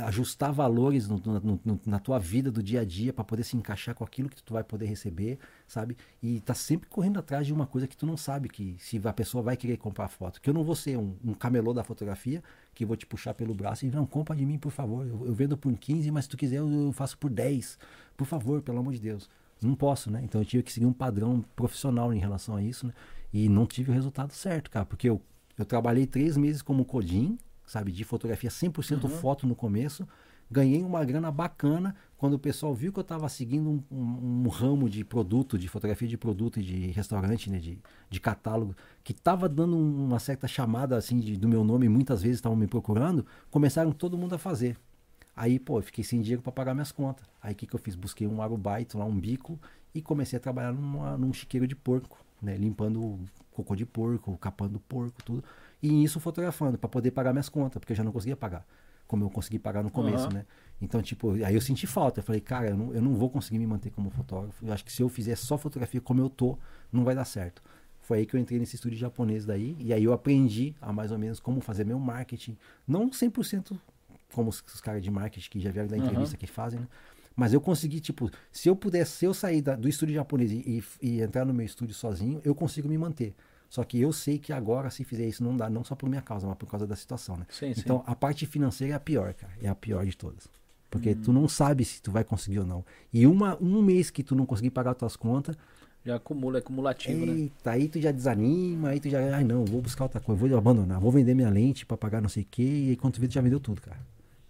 ajustar 0.06 0.52
valores 0.52 1.08
no- 1.08 1.18
no- 1.18 1.60
no- 1.64 1.80
na 1.86 1.98
tua 1.98 2.18
vida 2.18 2.50
do 2.50 2.62
dia 2.62 2.80
a 2.80 2.84
dia 2.84 3.12
para 3.12 3.24
poder 3.24 3.42
se 3.44 3.56
encaixar 3.56 3.94
com 3.94 4.05
aquilo 4.05 4.28
que 4.28 4.42
tu 4.42 4.52
vai 4.52 4.62
poder 4.64 4.86
receber, 4.86 5.39
sabe? 5.66 5.97
E 6.22 6.40
tá 6.40 6.55
sempre 6.55 6.89
correndo 6.89 7.18
atrás 7.18 7.47
de 7.47 7.52
uma 7.52 7.66
coisa 7.66 7.86
que 7.86 7.97
tu 7.97 8.06
não 8.06 8.16
sabe 8.16 8.48
que 8.48 8.76
se 8.78 9.00
a 9.05 9.12
pessoa 9.12 9.42
vai 9.42 9.56
querer 9.56 9.76
comprar 9.76 10.08
foto. 10.08 10.40
Que 10.40 10.48
eu 10.50 10.55
não 10.55 10.62
vou 10.64 10.76
ser 10.76 10.97
um, 10.97 11.16
um 11.24 11.34
camelô 11.34 11.72
da 11.72 11.82
fotografia 11.84 12.42
que 12.74 12.84
vou 12.86 12.97
te 12.97 13.06
puxar 13.06 13.34
pelo 13.34 13.55
braço 13.55 13.84
e 13.84 13.90
não 13.90 14.06
compra 14.06 14.34
de 14.36 14.47
mim, 14.47 14.58
por 14.58 14.70
favor. 14.72 15.06
Eu, 15.06 15.26
eu 15.26 15.34
vendo 15.34 15.56
por 15.56 15.72
15, 15.76 16.10
mas 16.10 16.24
se 16.24 16.30
tu 16.30 16.36
quiser 16.36 16.56
eu, 16.58 16.70
eu 16.70 16.92
faço 16.92 17.18
por 17.18 17.30
10. 17.30 17.78
Por 18.16 18.26
favor, 18.26 18.62
pelo 18.62 18.78
amor 18.78 18.92
de 18.92 19.00
Deus. 19.00 19.28
Não 19.62 19.74
posso, 19.74 20.10
né? 20.10 20.20
Então 20.24 20.40
eu 20.40 20.44
tive 20.44 20.62
que 20.62 20.72
seguir 20.72 20.86
um 20.86 20.92
padrão 20.92 21.44
profissional 21.55 22.14
em 22.14 22.18
relação 22.18 22.56
a 22.56 22.62
isso, 22.62 22.86
né? 22.86 22.94
E 23.32 23.48
não 23.48 23.66
tive 23.66 23.90
o 23.90 23.94
resultado 23.94 24.32
certo, 24.32 24.70
cara, 24.70 24.84
porque 24.86 25.08
eu, 25.08 25.20
eu 25.58 25.64
trabalhei 25.64 26.06
três 26.06 26.36
meses 26.36 26.62
como 26.62 26.84
codim, 26.84 27.39
sabe, 27.70 27.92
de 27.92 28.02
fotografia 28.05 28.50
100% 28.50 29.08
foto 29.08 29.47
no 29.47 29.55
começo. 29.55 30.07
Ganhei 30.50 30.82
uma 30.82 31.05
grana 31.05 31.31
bacana 31.31 31.94
quando 32.18 32.34
o 32.34 32.39
pessoal 32.39 32.74
viu 32.74 32.92
que 32.92 32.99
eu 32.99 33.02
estava 33.02 33.28
seguindo 33.28 33.70
um, 33.70 33.82
um- 33.89 34.42
um 34.44 34.49
ramo 34.49 34.90
de 34.90 35.05
produto, 35.05 35.57
de 35.57 35.68
fotografia 35.68 36.08
de 36.08 36.18
produto 36.18 36.58
e 36.58 36.62
de 36.65 36.86
restaurante, 36.90 37.49
né, 37.49 37.58
de, 37.60 37.78
de 38.10 38.20
catálogo, 38.20 38.74
que 39.05 39.12
estava 39.12 39.49
dando 39.49 39.76
um- 39.76 40.07
uma 40.07 40.18
certa 40.18 40.49
chamada 40.49 40.97
assim 40.97 41.20
de- 41.20 41.36
do 41.36 41.47
meu 41.49 41.62
nome, 41.62 41.89
muitas 41.89 42.20
vezes 42.20 42.39
estavam 42.39 42.58
me 42.58 42.66
procurando, 42.66 43.24
começaram 43.49 43.92
todo 43.92 44.18
mundo 44.18 44.34
a 44.34 44.39
fazer. 44.39 44.76
Aí, 45.36 45.60
pô, 45.60 45.78
eu 45.78 45.82
fiquei 45.82 46.02
sem 46.02 46.20
dinheiro 46.20 46.42
para 46.42 46.50
pagar 46.50 46.74
minhas 46.74 46.90
contas. 46.90 47.24
Aí 47.40 47.52
o 47.52 47.57
que, 47.57 47.65
que 47.68 47.74
eu 47.74 47.78
fiz? 47.78 47.94
Busquei 47.94 48.26
um 48.26 48.42
arubaito 48.42 48.99
lá, 48.99 49.05
um 49.05 49.18
bico, 49.18 49.57
e 49.94 50.02
comecei 50.02 50.36
a 50.36 50.40
trabalhar 50.40 50.73
numa- 50.73 51.16
num 51.16 51.32
chiqueiro 51.32 51.65
de 51.66 51.76
porco, 51.76 52.18
né? 52.42 52.57
Limpando 52.57 53.20
cocô 53.52 53.76
de 53.76 53.86
porco, 53.86 54.36
capando 54.39 54.81
porco, 54.81 55.23
tudo. 55.24 55.44
E 55.83 56.05
isso 56.05 56.20
fotografando, 56.20 56.76
para 56.78 56.89
poder 56.89 57.10
pagar 57.10 57.33
minhas 57.33 57.49
contas, 57.49 57.78
porque 57.81 57.92
eu 57.92 57.97
já 57.97 58.05
não 58.05 58.12
conseguia 58.12 58.36
pagar. 58.36 58.67
Como 59.07 59.25
eu 59.25 59.31
consegui 59.31 59.59
pagar 59.59 59.83
no 59.83 59.91
começo, 59.91 60.26
Aham. 60.26 60.34
né? 60.34 60.47
Então, 60.81 61.02
tipo, 61.02 61.33
aí 61.44 61.55
eu 61.55 61.60
senti 61.60 61.86
falta. 61.86 62.20
Eu 62.20 62.25
falei, 62.25 62.41
cara, 62.41 62.68
eu 62.70 62.76
não, 62.76 62.94
eu 62.94 63.02
não 63.02 63.15
vou 63.15 63.28
conseguir 63.28 63.59
me 63.59 63.67
manter 63.67 63.91
como 63.91 64.09
fotógrafo. 64.10 64.65
Eu 64.65 64.73
acho 64.73 64.84
que 64.84 64.92
se 64.92 65.02
eu 65.02 65.09
fizer 65.09 65.36
só 65.36 65.59
fotografia 65.59 66.00
como 66.00 66.20
eu 66.20 66.31
tô, 66.31 66.57
não 66.92 67.02
vai 67.02 67.15
dar 67.15 67.25
certo. 67.25 67.62
Foi 68.00 68.18
aí 68.18 68.26
que 68.26 68.34
eu 68.36 68.41
entrei 68.41 68.59
nesse 68.59 68.76
estúdio 68.76 68.99
japonês 68.99 69.44
daí, 69.44 69.76
e 69.81 69.92
aí 69.92 70.05
eu 70.05 70.12
aprendi 70.12 70.75
a 70.81 70.92
mais 70.92 71.10
ou 71.12 71.18
menos 71.18 71.41
como 71.41 71.60
fazer 71.60 71.84
meu 71.84 71.99
marketing. 71.99 72.57
Não 72.86 73.12
100% 73.12 73.78
como 74.33 74.49
os, 74.50 74.62
os 74.73 74.81
caras 74.81 75.02
de 75.02 75.10
marketing 75.10 75.50
que 75.50 75.60
já 75.60 75.70
vieram 75.70 75.89
da 75.89 75.99
entrevista 75.99 76.36
que 76.36 76.47
fazem, 76.47 76.81
né? 76.81 76.86
Mas 77.34 77.52
eu 77.52 77.60
consegui, 77.60 78.00
tipo, 78.00 78.31
se 78.52 78.68
eu 78.68 78.76
pudesse, 78.76 79.12
se 79.12 79.25
eu 79.25 79.33
sair 79.34 79.62
da- 79.62 79.76
do 79.76 79.89
estúdio 79.89 80.15
japonês 80.15 80.50
e- 80.52 80.84
e 81.00 81.20
entrar 81.20 81.44
no 81.44 81.55
meu 81.55 81.65
estúdio 81.65 81.94
sozinho, 81.94 82.41
eu 82.44 82.55
consigo 82.55 82.89
me 82.89 82.99
manter. 82.99 83.34
Só 83.70 83.84
que 83.84 84.00
eu 84.00 84.12
sei 84.12 84.36
que 84.36 84.52
agora, 84.52 84.90
se 84.90 85.05
fizer 85.05 85.26
isso, 85.28 85.44
não 85.44 85.57
dá, 85.57 85.70
não 85.70 85.84
só 85.84 85.94
por 85.94 86.08
minha 86.08 86.20
causa, 86.20 86.44
mas 86.44 86.57
por 86.58 86.68
causa 86.68 86.89
da 86.89 86.97
situação, 86.97 87.36
né? 87.36 87.47
Sim, 87.49 87.73
sim. 87.73 87.81
Então, 87.81 88.02
a 88.05 88.16
parte 88.16 88.44
financeira 88.44 88.94
é 88.94 88.97
a 88.97 89.00
pior, 89.00 89.32
cara. 89.32 89.52
É 89.62 89.68
a 89.68 89.74
pior 89.76 90.05
de 90.05 90.16
todas. 90.16 90.49
Porque 90.90 91.10
Hum. 91.10 91.20
tu 91.23 91.32
não 91.32 91.49
sabe 91.49 91.84
se 91.84 92.02
tu 92.02 92.10
vai 92.10 92.24
conseguir 92.24 92.58
ou 92.58 92.66
não. 92.66 92.84
E 93.12 93.28
uma, 93.28 93.57
um 93.62 93.81
mês 93.81 94.10
que 94.10 94.24
tu 94.24 94.34
não 94.34 94.44
conseguir 94.44 94.70
pagar 94.70 94.90
as 94.90 94.97
tuas 94.97 95.16
contas, 95.16 95.57
Já 96.05 96.16
acumula, 96.16 96.58
é 96.58 96.60
cumulativo, 96.60 97.26
né? 97.26 97.32
eita, 97.34 97.70
aí 97.70 97.86
tu 97.89 98.00
já 98.00 98.10
desanima, 98.10 98.89
aí 98.89 98.99
tu 98.99 99.08
já, 99.08 99.36
ai 99.36 99.44
não, 99.44 99.65
vou 99.65 99.81
buscar 99.81 100.05
outra 100.05 100.18
coisa, 100.20 100.49
vou 100.49 100.58
abandonar, 100.58 100.99
vou 100.99 101.12
vender 101.12 101.34
minha 101.34 101.50
lente 101.50 101.86
pra 101.86 101.97
pagar 101.97 102.20
não 102.20 102.28
sei 102.28 102.42
o 102.42 102.47
quê, 102.50 102.62
e 102.62 102.89
aí 102.90 102.97
quando 102.97 103.15
tu 103.15 103.20
vê, 103.20 103.28
tu 103.28 103.34
já 103.34 103.40
vendeu 103.40 103.60
tudo, 103.60 103.81
cara. 103.81 104.00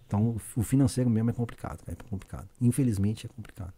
Então, 0.07 0.35
o 0.55 0.63
financeiro 0.63 1.09
mesmo 1.09 1.29
é 1.29 1.33
complicado, 1.33 1.83
cara, 1.85 1.95
é 1.99 2.09
complicado. 2.09 2.49
Infelizmente 2.59 3.27
é 3.27 3.29
complicado. 3.29 3.73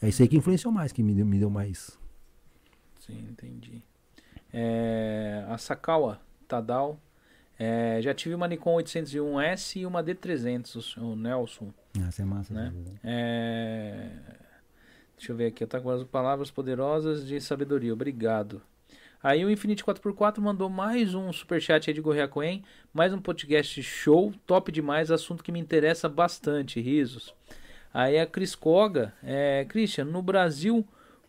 É 0.00 0.08
isso 0.08 0.22
aí 0.22 0.28
que 0.28 0.36
influenciou 0.36 0.72
mais, 0.72 0.92
que 0.92 1.02
me 1.02 1.12
deu, 1.12 1.26
me 1.26 1.38
deu 1.38 1.50
mais. 1.50 1.98
Sim, 3.00 3.28
entendi. 3.30 3.82
É, 4.52 5.44
a 5.48 5.56
Sakawa 5.56 6.20
Tadal. 6.46 7.00
é, 7.58 7.98
já 8.02 8.12
tive 8.12 8.34
uma 8.34 8.46
Nikon 8.46 8.76
801S 8.76 9.80
e 9.80 9.86
uma 9.86 10.02
D300, 10.02 10.96
o 11.00 11.16
Nelson. 11.16 11.72
Ah, 12.00 12.08
isso 12.08 12.22
é 12.22 12.24
massa. 12.24 12.52
Né? 12.52 12.72
né? 12.74 12.94
É, 13.04 14.08
deixa 15.16 15.32
eu 15.32 15.36
ver 15.36 15.46
aqui, 15.46 15.64
tá 15.66 15.80
com 15.80 15.90
as 15.90 16.04
palavras 16.04 16.50
poderosas 16.50 17.26
de 17.26 17.40
sabedoria. 17.40 17.92
Obrigado. 17.92 18.62
Aí 19.22 19.44
o 19.44 19.50
Infinity 19.50 19.84
4x4 19.84 20.38
mandou 20.40 20.68
mais 20.68 21.14
um 21.14 21.32
superchat 21.32 21.88
aí 21.88 21.94
de 21.94 22.00
Gorrea 22.00 22.26
Coen, 22.26 22.64
mais 22.92 23.12
um 23.12 23.20
podcast 23.20 23.80
show, 23.80 24.34
top 24.44 24.72
demais, 24.72 25.12
assunto 25.12 25.44
que 25.44 25.52
me 25.52 25.60
interessa 25.60 26.08
bastante, 26.08 26.80
risos. 26.80 27.32
Aí 27.94 28.18
a 28.18 28.26
Cris 28.26 28.56
Koga, 28.56 29.14
é, 29.22 29.64
Christian, 29.68 30.06
no 30.06 30.22
Brasil 30.22 30.84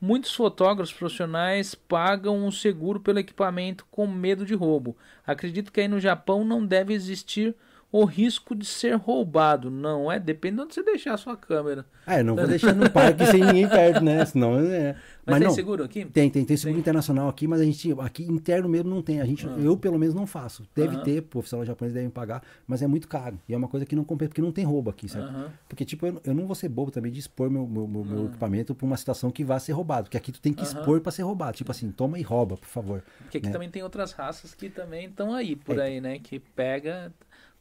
Muitos 0.06 0.36
fotógrafos 0.36 0.92
profissionais 0.92 1.74
pagam 1.74 2.46
um 2.46 2.52
seguro 2.52 3.00
pelo 3.00 3.20
equipamento 3.20 3.86
com 3.90 4.06
medo 4.06 4.46
de 4.46 4.54
roubo. 4.54 4.98
Acredito 5.26 5.72
que 5.72 5.80
aí 5.80 5.88
no 5.88 5.98
Japão 5.98 6.44
não 6.44 6.66
deve 6.66 6.94
existir 6.94 7.56
o 7.94 8.06
risco 8.06 8.56
de 8.56 8.66
ser 8.66 8.96
roubado. 8.96 9.70
Não 9.70 10.12
é? 10.12 10.20
Depende 10.20 10.56
de 10.58 10.62
onde 10.64 10.74
você 10.74 10.82
deixar 10.84 11.14
a 11.14 11.18
sua 11.18 11.38
câmera. 11.38 11.86
Ah, 12.08 12.18
eu 12.20 12.26
não 12.26 12.36
vou 12.36 12.48
deixar 12.48 12.74
no 12.74 12.90
parque 12.90 13.24
sem 13.28 13.40
ninguém 13.46 13.70
perto, 13.70 14.04
né? 14.04 14.26
Senão 14.26 14.60
é. 14.60 14.96
Mas, 15.26 15.38
tem 15.38 15.48
não, 15.48 15.54
seguro 15.56 15.84
aqui? 15.84 16.04
Tem, 16.06 16.30
tem, 16.30 16.44
tem 16.44 16.58
seguro 16.58 16.74
Tem. 16.74 16.82
internacional 16.82 17.30
aqui, 17.30 17.48
mas 17.48 17.62
a 17.62 17.64
gente 17.64 17.96
aqui 18.00 18.24
interno 18.24 18.68
mesmo 18.68 18.90
não 18.90 19.02
tem. 19.02 19.22
A 19.22 19.26
gente, 19.26 19.48
Ah. 19.48 19.56
eu 19.60 19.78
pelo 19.78 19.98
menos 20.00 20.14
não 20.16 20.26
faço. 20.28 20.68
Deve 20.76 20.96
Aham. 20.96 21.04
ter, 21.04 21.22
profissional 21.22 21.64
japonês 21.66 21.94
devem 21.94 22.10
pagar, 22.10 22.42
mas 22.68 22.82
é 22.82 22.88
muito 22.88 23.08
caro. 23.08 23.40
E 23.48 23.54
é 23.54 23.58
uma 23.58 23.68
coisa 23.70 23.86
que 23.86 23.96
não 23.96 24.04
compensa, 24.04 24.30
porque 24.30 24.42
não 24.42 24.52
tem 24.52 24.66
roubo 24.66 24.90
aqui? 24.90 25.06
Aham. 25.16 25.52
Porque, 25.70 25.86
tipo, 25.86 26.06
eu, 26.08 26.20
eu 26.26 26.34
não 26.34 26.46
vou 26.48 26.56
ser 26.56 26.68
bobo 26.70 26.90
também 26.92 27.12
de 27.12 27.20
expor 27.20 27.50
meu, 27.50 27.66
meu, 27.68 27.88
meu, 27.88 28.04
meu 28.04 28.26
equipamento 28.26 28.74
pra 28.74 28.86
uma 28.88 28.98
situação 28.98 29.30
que 29.30 29.44
vá 29.46 29.60
ser 29.60 29.72
roubado. 29.74 30.06
Porque 30.06 30.18
aqui 30.18 30.32
tu 30.32 30.42
tem 30.42 30.52
que 30.52 30.64
expor 30.64 31.00
pra 31.00 31.12
ser 31.12 31.22
roubado. 31.22 31.56
Tipo 31.56 31.72
assim, 31.72 31.90
toma 31.92 32.18
e 32.20 32.24
rouba, 32.24 32.58
por 32.58 32.68
favor. 32.68 33.04
Porque 33.20 33.38
aqui 33.38 33.48
né? 33.48 33.54
também 33.54 33.70
tem 33.70 33.84
outras 33.84 34.12
raças 34.14 34.54
que 34.56 34.68
também 34.70 35.06
estão 35.06 35.32
aí, 35.34 35.56
por 35.56 35.78
É. 35.78 35.84
aí, 35.84 36.02
né? 36.02 36.18
Que 36.20 36.40
pega. 36.40 37.14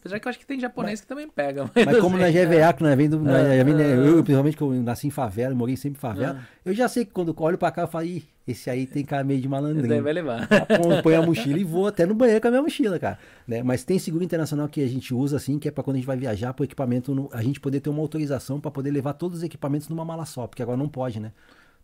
Apesar 0.03 0.19
que 0.19 0.27
eu 0.27 0.31
acho 0.31 0.39
que 0.41 0.47
tem 0.47 0.59
japonês 0.59 1.01
que 1.01 1.07
também 1.07 1.29
pega. 1.29 1.71
Mas 1.87 1.99
como 2.01 2.19
na 2.19 2.27
assim, 2.27 2.45
GVA, 2.45 2.73
que 2.73 2.83
nós 2.83 2.97
vem 2.97 3.09
do. 3.09 3.21
nós 3.21 3.37
Ah, 3.37 3.63
vem, 3.65 3.73
né, 3.73 3.95
eu, 3.97 4.15
principalmente, 4.25 4.57
que 4.57 4.63
eu 4.63 4.73
nasci 4.83 5.07
em 5.07 5.11
favela, 5.11 5.55
morei 5.55 5.77
sempre 5.77 5.97
em 5.99 6.01
favela, 6.01 6.41
Ah. 6.41 6.47
eu 6.65 6.75
já 6.75 6.89
sei 6.89 7.05
que 7.05 7.13
quando 7.13 7.29
eu 7.29 7.37
olho 7.45 7.57
pra 7.57 7.71
cá, 7.71 7.83
eu 7.83 7.87
falo, 7.87 8.05
Ih, 8.07 8.25
esse 8.45 8.69
aí 8.69 8.85
tem 8.85 9.05
cara 9.05 9.23
meio 9.23 9.39
de 9.39 9.47
Esse 9.47 9.51
malandrinho. 9.53 10.03
vai 10.03 10.13
levar. 10.13 10.49
Põe- 11.05 11.15
a 11.15 11.23
mochila 11.23 11.57
e 11.57 11.63
vou 11.63 11.87
até 11.87 12.05
no 12.05 12.17
banheiro 12.17 12.41
com 12.41 12.49
a 12.49 12.51
minha 12.51 12.63
mochila, 12.63 12.99
cara. 12.99 13.17
Né? 13.47 13.63
Mas 13.63 13.85
tem 13.85 13.97
seguro 13.97 14.25
internacional 14.25 14.69
que 14.69 14.83
a 14.83 14.89
gente 14.89 15.15
usa, 15.15 15.37
assim, 15.37 15.57
que 15.57 15.69
é 15.69 15.71
pra 15.71 15.85
quando 15.85 15.95
a 15.95 15.99
gente 16.01 16.07
vai 16.07 16.17
viajar, 16.17 16.53
pro 16.53 16.65
equipamento, 16.65 17.31
a 17.33 17.41
gente 17.41 17.61
poder 17.61 17.79
ter 17.79 17.89
uma 17.89 18.01
autorização 18.01 18.59
pra 18.61 18.73
poder 18.73 18.91
levar 18.91 19.13
todos 19.13 19.39
os 19.39 19.45
equipamentos 19.45 19.89
numa 19.89 20.05
mala 20.05 20.25
só, 20.25 20.49
porque 20.49 20.63
agora 20.65 20.77
não 20.77 20.89
pode, 20.89 21.21
né? 21.21 21.31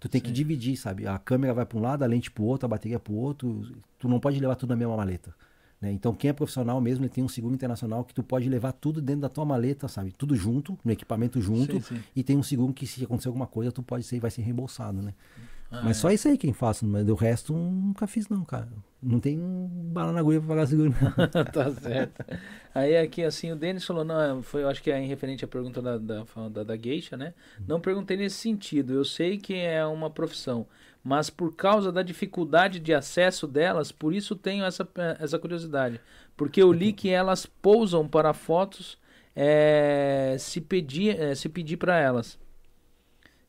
Tu 0.00 0.08
tem 0.08 0.20
que 0.20 0.32
dividir, 0.32 0.76
sabe? 0.76 1.06
A 1.06 1.18
câmera 1.18 1.54
vai 1.54 1.64
pra 1.66 1.78
um 1.78 1.82
lado, 1.82 2.02
a 2.02 2.06
lente 2.06 2.30
pro 2.32 2.42
outro, 2.44 2.66
a 2.66 2.68
bateria 2.68 2.98
pro 2.98 3.14
outro. 3.14 3.62
Tu 3.98 4.08
não 4.08 4.18
pode 4.18 4.40
levar 4.40 4.56
tudo 4.56 4.70
na 4.70 4.76
mesma 4.76 4.96
maleta. 4.96 5.32
Né? 5.80 5.92
Então, 5.92 6.12
quem 6.14 6.30
é 6.30 6.32
profissional 6.32 6.80
mesmo, 6.80 7.04
ele 7.04 7.10
tem 7.10 7.22
um 7.22 7.28
seguro 7.28 7.54
internacional 7.54 8.04
que 8.04 8.12
tu 8.12 8.22
pode 8.22 8.48
levar 8.48 8.72
tudo 8.72 9.00
dentro 9.00 9.22
da 9.22 9.28
tua 9.28 9.44
maleta, 9.44 9.86
sabe? 9.88 10.12
Tudo 10.12 10.34
junto, 10.34 10.78
no 10.84 10.90
equipamento 10.90 11.40
junto. 11.40 11.74
Sim, 11.74 11.80
sim. 11.80 12.02
E 12.14 12.22
tem 12.22 12.36
um 12.36 12.42
seguro 12.42 12.72
que 12.72 12.86
se 12.86 13.04
acontecer 13.04 13.28
alguma 13.28 13.46
coisa, 13.46 13.70
tu 13.70 13.82
pode 13.82 14.04
ser, 14.04 14.18
vai 14.18 14.30
ser 14.30 14.42
reembolsado, 14.42 15.00
né? 15.00 15.14
Ah, 15.70 15.82
mas 15.84 15.98
é. 15.98 16.00
só 16.00 16.10
isso 16.10 16.26
aí 16.28 16.38
quem 16.38 16.52
faço, 16.52 16.86
mas 16.86 17.04
do 17.04 17.14
resto 17.14 17.52
nunca 17.52 18.06
fiz 18.06 18.28
não, 18.28 18.42
cara. 18.44 18.68
Não 19.02 19.20
tem 19.20 19.38
bala 19.92 20.12
na 20.12 20.20
agulha 20.20 20.40
pra 20.40 20.48
pagar 20.48 20.66
seguro. 20.66 20.94
não. 21.00 21.44
tá 21.44 21.70
certo. 21.70 22.24
Aí 22.74 22.96
aqui, 22.96 23.22
assim, 23.22 23.52
o 23.52 23.56
Denis 23.56 23.84
falou, 23.84 24.04
não, 24.04 24.42
foi, 24.42 24.62
eu 24.62 24.68
acho 24.68 24.82
que 24.82 24.90
é 24.90 24.98
em 24.98 25.06
referente 25.06 25.44
à 25.44 25.48
pergunta 25.48 25.82
da, 25.82 25.98
da, 25.98 26.24
da, 26.50 26.64
da 26.64 26.76
geisha, 26.76 27.16
né? 27.16 27.34
Não 27.66 27.80
perguntei 27.80 28.16
nesse 28.16 28.36
sentido. 28.36 28.94
Eu 28.94 29.04
sei 29.04 29.36
que 29.36 29.54
é 29.54 29.84
uma 29.84 30.08
profissão, 30.08 30.66
mas 31.02 31.30
por 31.30 31.54
causa 31.54 31.90
da 31.92 32.02
dificuldade 32.02 32.78
de 32.80 32.92
acesso 32.92 33.46
delas, 33.46 33.90
por 33.92 34.12
isso 34.14 34.34
tenho 34.36 34.64
essa, 34.64 34.86
essa 35.18 35.38
curiosidade. 35.38 36.00
Porque 36.36 36.62
eu 36.62 36.72
li 36.72 36.92
que 36.92 37.08
elas 37.08 37.46
pousam 37.46 38.06
para 38.06 38.32
fotos 38.32 38.98
é, 39.34 40.36
se 40.38 40.60
pedir, 40.60 41.18
é, 41.18 41.34
se 41.34 41.48
pedir 41.48 41.76
para 41.76 41.98
elas. 41.98 42.38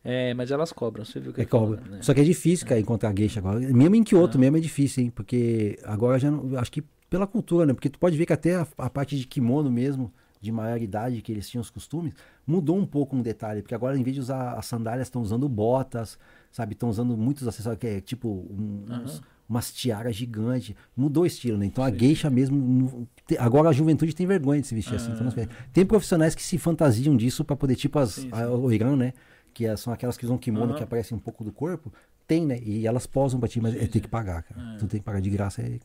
É, 0.04 0.34
mas 0.34 0.50
elas 0.50 0.72
cobram, 0.72 1.04
você 1.04 1.20
viu 1.20 1.34
que 1.34 1.42
É 1.42 1.46
cobra. 1.46 1.82
né? 1.82 2.00
Só 2.02 2.14
que 2.14 2.22
é 2.22 2.24
difícil, 2.24 2.66
cara, 2.66 2.80
encontrar 2.80 3.14
geisha 3.16 3.40
agora. 3.40 3.60
Mesmo 3.60 3.96
em 3.96 4.04
Kyoto 4.04 4.40
mesmo 4.40 4.56
é 4.58 4.60
difícil, 4.60 5.04
hein? 5.04 5.10
Porque 5.10 5.78
agora 5.84 6.18
já 6.18 6.32
não. 6.32 6.58
Acho 6.58 6.72
que 6.72 6.84
pela 7.10 7.28
cultura, 7.28 7.66
né? 7.66 7.74
Porque 7.74 7.90
tu 7.90 8.00
pode 8.00 8.16
ver 8.18 8.26
que 8.26 8.34
até 8.34 8.56
a, 8.56 8.68
a 8.78 8.90
parte 8.90 9.18
de 9.18 9.28
kimono 9.28 9.70
mesmo, 9.70 10.12
de 10.40 10.52
maior 10.54 10.82
idade, 10.82 11.22
que 11.22 11.32
eles 11.34 11.50
tinham 11.50 11.62
os 11.62 11.70
costumes, 11.70 12.14
mudou 12.48 12.78
um 12.78 12.86
pouco 12.86 13.14
um 13.16 13.22
detalhe. 13.22 13.62
Porque 13.62 13.76
agora, 13.76 13.98
em 13.98 14.04
vez 14.04 14.16
de 14.16 14.22
usar 14.22 14.54
as 14.54 14.66
sandálias, 14.68 15.08
estão 15.08 15.22
usando 15.22 15.50
botas, 15.50 16.18
sabe? 16.52 16.74
Estão 16.74 16.90
usando 16.90 17.16
muitos 17.18 17.48
acessórios, 17.48 17.80
que 17.80 17.88
é 17.88 18.02
tipo 18.02 18.28
um- 18.30 18.86
uns- 19.04 19.22
umas 19.48 19.72
tiaras 19.74 20.16
gigantes. 20.16 20.76
Mudou 20.96 21.24
o 21.24 21.26
estilo, 21.26 21.58
né? 21.58 21.66
Então 21.66 21.84
a 21.84 21.92
geisha 21.92 22.30
mesmo. 22.30 23.08
Agora 23.40 23.70
a 23.70 23.72
juventude 23.72 24.14
tem 24.16 24.28
vergonha 24.28 24.62
de 24.62 24.68
se 24.68 24.76
vestir 24.76 24.96
assim. 24.96 25.12
então 25.12 25.24
não 25.24 25.32
veste. 25.32 25.54
Tem 25.74 25.86
profissionais 25.86 26.36
que 26.36 26.44
se 26.44 26.58
fantasiam 26.58 27.16
disso 27.18 27.44
pra 27.44 27.56
poder, 27.56 27.76
tipo 27.76 27.98
as, 28.00 28.12
Sim, 28.12 28.30
a- 28.32 28.50
o 28.50 28.72
Irã, 28.72 28.96
né? 28.96 29.14
Que 29.54 29.66
é- 29.66 29.76
são 29.76 29.92
aquelas 29.92 30.18
que 30.18 30.26
usam 30.26 30.38
kimono 30.38 30.74
que 30.76 30.84
aparecem 30.84 31.18
um 31.18 31.20
pouco 31.20 31.44
do 31.44 31.52
corpo. 31.52 31.92
Tem, 32.28 32.46
né? 32.46 32.60
E 32.62 32.86
elas 32.86 33.08
posam 33.08 33.40
pra 33.40 33.50
ti, 33.50 33.60
mas 33.60 33.74
é, 33.76 33.88
tem 33.88 34.00
que 34.00 34.08
pagar, 34.08 34.44
cara. 34.44 34.78
Tu 34.78 34.86
tem 34.86 35.00
que 35.00 35.04
pagar 35.04 35.20
de 35.20 35.32
graça, 35.32 35.64
é- 35.64 35.80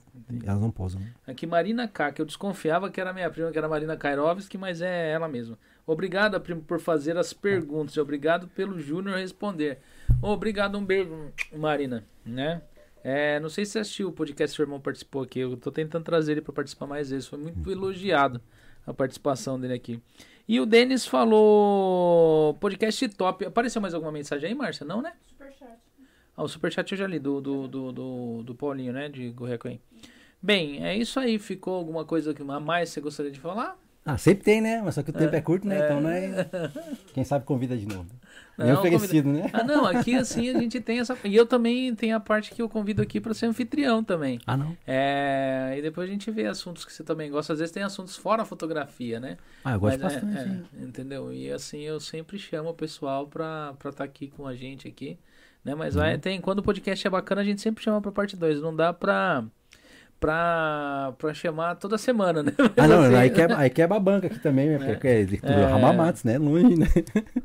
elas 0.45 0.61
não 0.61 0.71
posam. 0.71 1.01
né? 1.01 1.07
Aqui, 1.27 1.47
Marina 1.47 1.89
K, 1.89 2.13
que 2.13 2.21
eu 2.21 2.27
desconfiava 2.27 2.91
que 2.91 3.01
era 3.01 3.15
minha 3.15 3.31
prima, 3.31 3.51
que 3.51 3.57
era 3.57 3.67
Marina 3.67 3.97
Kairovski, 3.97 4.59
mas 4.59 4.83
é 4.83 5.11
ela 5.13 5.27
mesma. 5.27 5.59
Obrigado, 5.87 6.41
primo, 6.41 6.63
por 6.63 6.81
fazer 6.81 7.17
as 7.17 7.33
perguntas. 7.33 7.97
Obrigado 7.99 8.49
pelo 8.49 8.79
Júnior 8.81 9.19
responder. 9.19 9.79
Obrigado, 10.23 10.79
um 10.79 10.85
beijo, 10.85 11.33
Marina. 11.55 12.05
Né? 12.25 12.63
É, 13.03 13.39
não 13.41 13.51
sei 13.51 13.67
se 13.67 13.73
você 13.73 13.79
assistiu 13.81 14.09
o 14.09 14.13
podcast 14.13 14.53
que 14.53 14.57
seu 14.57 14.65
irmão 14.65 14.81
participou 14.81 15.23
aqui. 15.23 15.41
Eu 15.41 15.57
tô 15.59 15.71
tentando 15.71 16.05
trazer 16.05 16.33
ele 16.33 16.41
para 16.41 16.55
participar 16.55 16.87
mais 16.87 17.11
vezes. 17.11 17.29
Foi 17.29 17.39
muito 17.39 17.71
elogiado 17.71 18.41
a 18.87 18.95
participação 18.95 19.61
dele 19.61 19.75
aqui. 19.75 20.01
E 20.49 20.59
o 20.59 20.65
Denis 20.67 21.07
falou 21.07 22.55
podcast 22.55 23.07
top. 23.11 23.45
Apareceu 23.45 23.81
mais 23.83 23.93
alguma 23.95 24.13
mensagem 24.13 24.49
aí, 24.49 24.55
Márcia? 24.55 24.87
Não, 24.87 25.03
né? 25.03 25.13
Superchat. 25.27 25.73
Ah, 26.37 26.43
o 26.43 26.49
superchat 26.49 26.91
eu 26.93 26.99
já 26.99 27.07
li, 27.07 27.19
do, 27.19 27.41
do, 27.41 27.69
do, 27.69 27.93
do, 27.93 28.43
do 28.43 28.55
Paulinho, 28.55 28.93
né? 28.93 29.09
De 29.09 29.31
Gorrecoim. 29.31 29.81
Bem, 30.43 30.85
é 30.85 30.97
isso 30.97 31.21
aí. 31.21 31.39
Ficou 31.39 31.75
alguma 31.75 32.05
coisa 32.05 32.33
que- 32.35 32.43
a 32.43 32.61
mais 32.61 32.89
que 32.89 32.95
você 32.95 33.01
gostaria 33.01 33.31
de 33.33 33.41
falar? 33.41 33.79
Ah, 34.07 34.19
sempre 34.19 34.45
tem, 34.45 34.61
né? 34.61 34.83
Mas 34.85 34.95
só 34.95 35.03
que 35.03 35.11
o 35.11 35.13
tempo 35.13 35.35
é, 35.35 35.41
curto, 35.41 35.67
né? 35.67 35.85
Então, 35.85 36.01
né? 36.01 36.47
Quem 37.15 37.25
sabe 37.25 37.45
convida 37.47 37.77
de 37.77 37.87
novo. 37.87 38.07
Bem 38.57 38.69
Não, 38.69 38.79
oferecido, 38.79 39.29
né? 39.33 39.51
Ah, 39.53 39.65
não, 39.65 39.85
aqui 39.85 40.15
assim 40.15 40.49
a 40.49 40.59
gente 40.59 40.81
tem 40.81 41.01
essa. 41.01 41.17
E 41.25 41.35
eu 41.35 41.45
também 41.47 41.93
tenho 41.95 42.15
a 42.17 42.21
parte 42.21 42.55
que 42.55 42.63
eu 42.63 42.69
convido 42.69 43.03
aqui 43.03 43.21
para 43.21 43.35
ser 43.35 43.47
anfitrião 43.47 44.05
também. 44.05 44.39
Ah, 44.47 44.57
não? 44.57 44.77
É, 44.87 45.75
e 45.77 45.83
depois 45.83 46.09
a 46.09 46.13
gente 46.13 46.31
vê 46.31 46.47
assuntos 46.47 46.85
que 46.85 46.93
você 46.93 47.03
também 47.03 47.31
gosta. 47.31 47.53
Às 47.53 47.59
vezes 47.59 47.73
tem 47.73 47.83
assuntos 47.83 48.17
fora 48.17 48.43
a 48.43 48.45
fotografia, 48.45 49.19
né? 49.19 49.39
Ah, 49.65 49.73
eu 49.73 49.81
gosto 49.81 50.01
Mas 50.01 50.13
é- 50.13 50.21
bastante. 50.21 50.39
é, 50.39 50.53
hein? 50.53 50.65
entendeu? 50.83 51.33
E 51.33 51.51
assim 51.51 51.81
eu 51.81 51.99
sempre 51.99 52.39
chamo 52.39 52.69
o 52.69 52.75
pessoal 52.75 53.27
pra 53.27 53.73
estar 53.75 53.93
tá 53.93 54.05
aqui 54.05 54.29
com 54.29 54.47
a 54.47 54.55
gente 54.55 54.87
aqui, 54.87 55.19
né? 55.65 55.73
Uhum. 55.73 55.79
Mas 55.79 55.95
vai, 55.95 56.17
tem, 56.19 56.41
quando 56.41 56.61
o 56.61 56.63
podcast 56.63 57.05
é 57.05 57.11
bacana, 57.11 57.41
a 57.41 57.45
gente 57.45 57.61
sempre 57.61 57.83
chama 57.83 58.01
pra 58.01 58.13
parte 58.13 58.37
2. 58.37 58.61
Não 58.61 58.75
dá 58.75 58.93
pra, 58.93 59.45
pra, 60.25 61.13
pra 61.19 61.35
chamar 61.35 61.75
toda 61.77 61.99
semana, 61.99 62.43
né? 62.43 62.53
Ah, 62.77 62.89
não, 62.89 63.03
Assim, 63.03 63.15
aí, 63.15 63.31
quebra, 63.31 63.59
aí 63.61 63.69
quebra 63.71 63.97
a 63.97 64.01
banca 64.01 64.27
aqui 64.27 64.39
também, 64.39 64.71
né? 64.71 64.79
Porque 64.79 65.07
é, 65.07 65.21
é, 65.23 65.27
É. 65.43 65.65
Ramamatos, 65.67 66.25
né? 66.25 66.39
Longe, 66.39 66.77
né? 66.77 66.87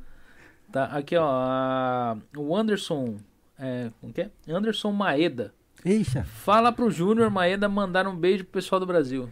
Tá, 0.72 0.86
aqui 0.86 1.16
ó, 1.18 1.26
a- 1.28 2.16
o 2.38 2.56
Anderson, 2.56 3.16
é, 3.60 3.90
como 4.00 4.14
que 4.14 4.22
é? 4.22 4.30
Anderson 4.48 4.92
Maeda. 4.92 5.52
Eixa, 5.84 6.24
Fala 6.24 6.72
pro 6.72 6.92
Júnior 6.92 7.30
Maeda 7.32 7.68
mandar 7.68 8.08
um 8.08 8.16
beijo 8.16 8.44
pro 8.44 8.54
pessoal 8.54 8.80
do 8.80 8.86
Brasil. 8.86 9.28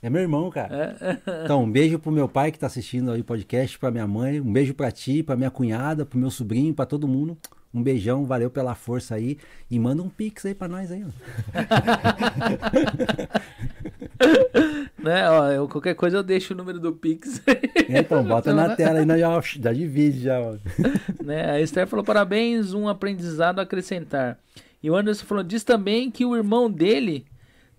é 0.00 0.08
meu 0.08 0.22
irmão, 0.22 0.48
cara. 0.50 0.96
É, 1.00 1.42
Então, 1.44 1.64
um 1.64 1.70
beijo 1.70 1.98
pro 1.98 2.12
meu 2.12 2.28
pai 2.28 2.52
que 2.52 2.58
tá 2.58 2.68
assistindo 2.68 3.10
aí 3.10 3.20
o 3.20 3.24
podcast, 3.24 3.76
pra 3.80 3.90
minha 3.90 4.06
mãe, 4.06 4.40
um 4.40 4.52
beijo 4.52 4.74
pra 4.74 4.92
ti, 4.92 5.22
pra 5.24 5.34
minha 5.36 5.50
cunhada, 5.50 6.06
pro 6.06 6.16
meu 6.18 6.30
sobrinho, 6.30 6.72
pra 6.72 6.86
todo 6.86 7.08
mundo. 7.08 7.36
Um 7.74 7.82
beijão, 7.82 8.24
valeu 8.24 8.48
pela 8.50 8.74
força 8.76 9.16
aí. 9.16 9.36
E 9.70 9.78
manda 9.80 10.00
um 10.02 10.08
pix 10.08 10.46
aí 10.46 10.54
pra 10.54 10.68
nós 10.68 10.92
aí, 10.92 11.04
né, 14.98 15.28
ó, 15.28 15.50
eu- 15.50 15.68
qualquer 15.68 15.94
coisa 15.94 16.16
eu 16.18 16.22
deixo 16.22 16.54
o 16.54 16.56
número 16.56 16.78
do 16.80 16.92
Pix. 16.92 17.42
Então, 17.88 18.24
bota 18.24 18.54
na 18.54 18.74
tela 18.76 19.00
aí, 19.00 19.04
nós 19.06 19.18
já, 19.20 19.40
já 19.40 19.72
divide 19.72 20.20
já, 20.20 20.40
ó. 20.40 20.56
né? 21.22 21.50
A 21.52 21.60
Esther 21.60 21.86
falou: 21.86 22.04
parabéns, 22.04 22.72
um 22.72 22.88
aprendizado 22.88 23.58
a 23.58 23.62
acrescentar. 23.62 24.38
E 24.82 24.90
o 24.90 24.96
Anderson 24.96 25.26
falou: 25.26 25.42
diz 25.44 25.64
também 25.64 26.10
que 26.10 26.24
o 26.24 26.36
irmão 26.36 26.70
dele 26.70 27.26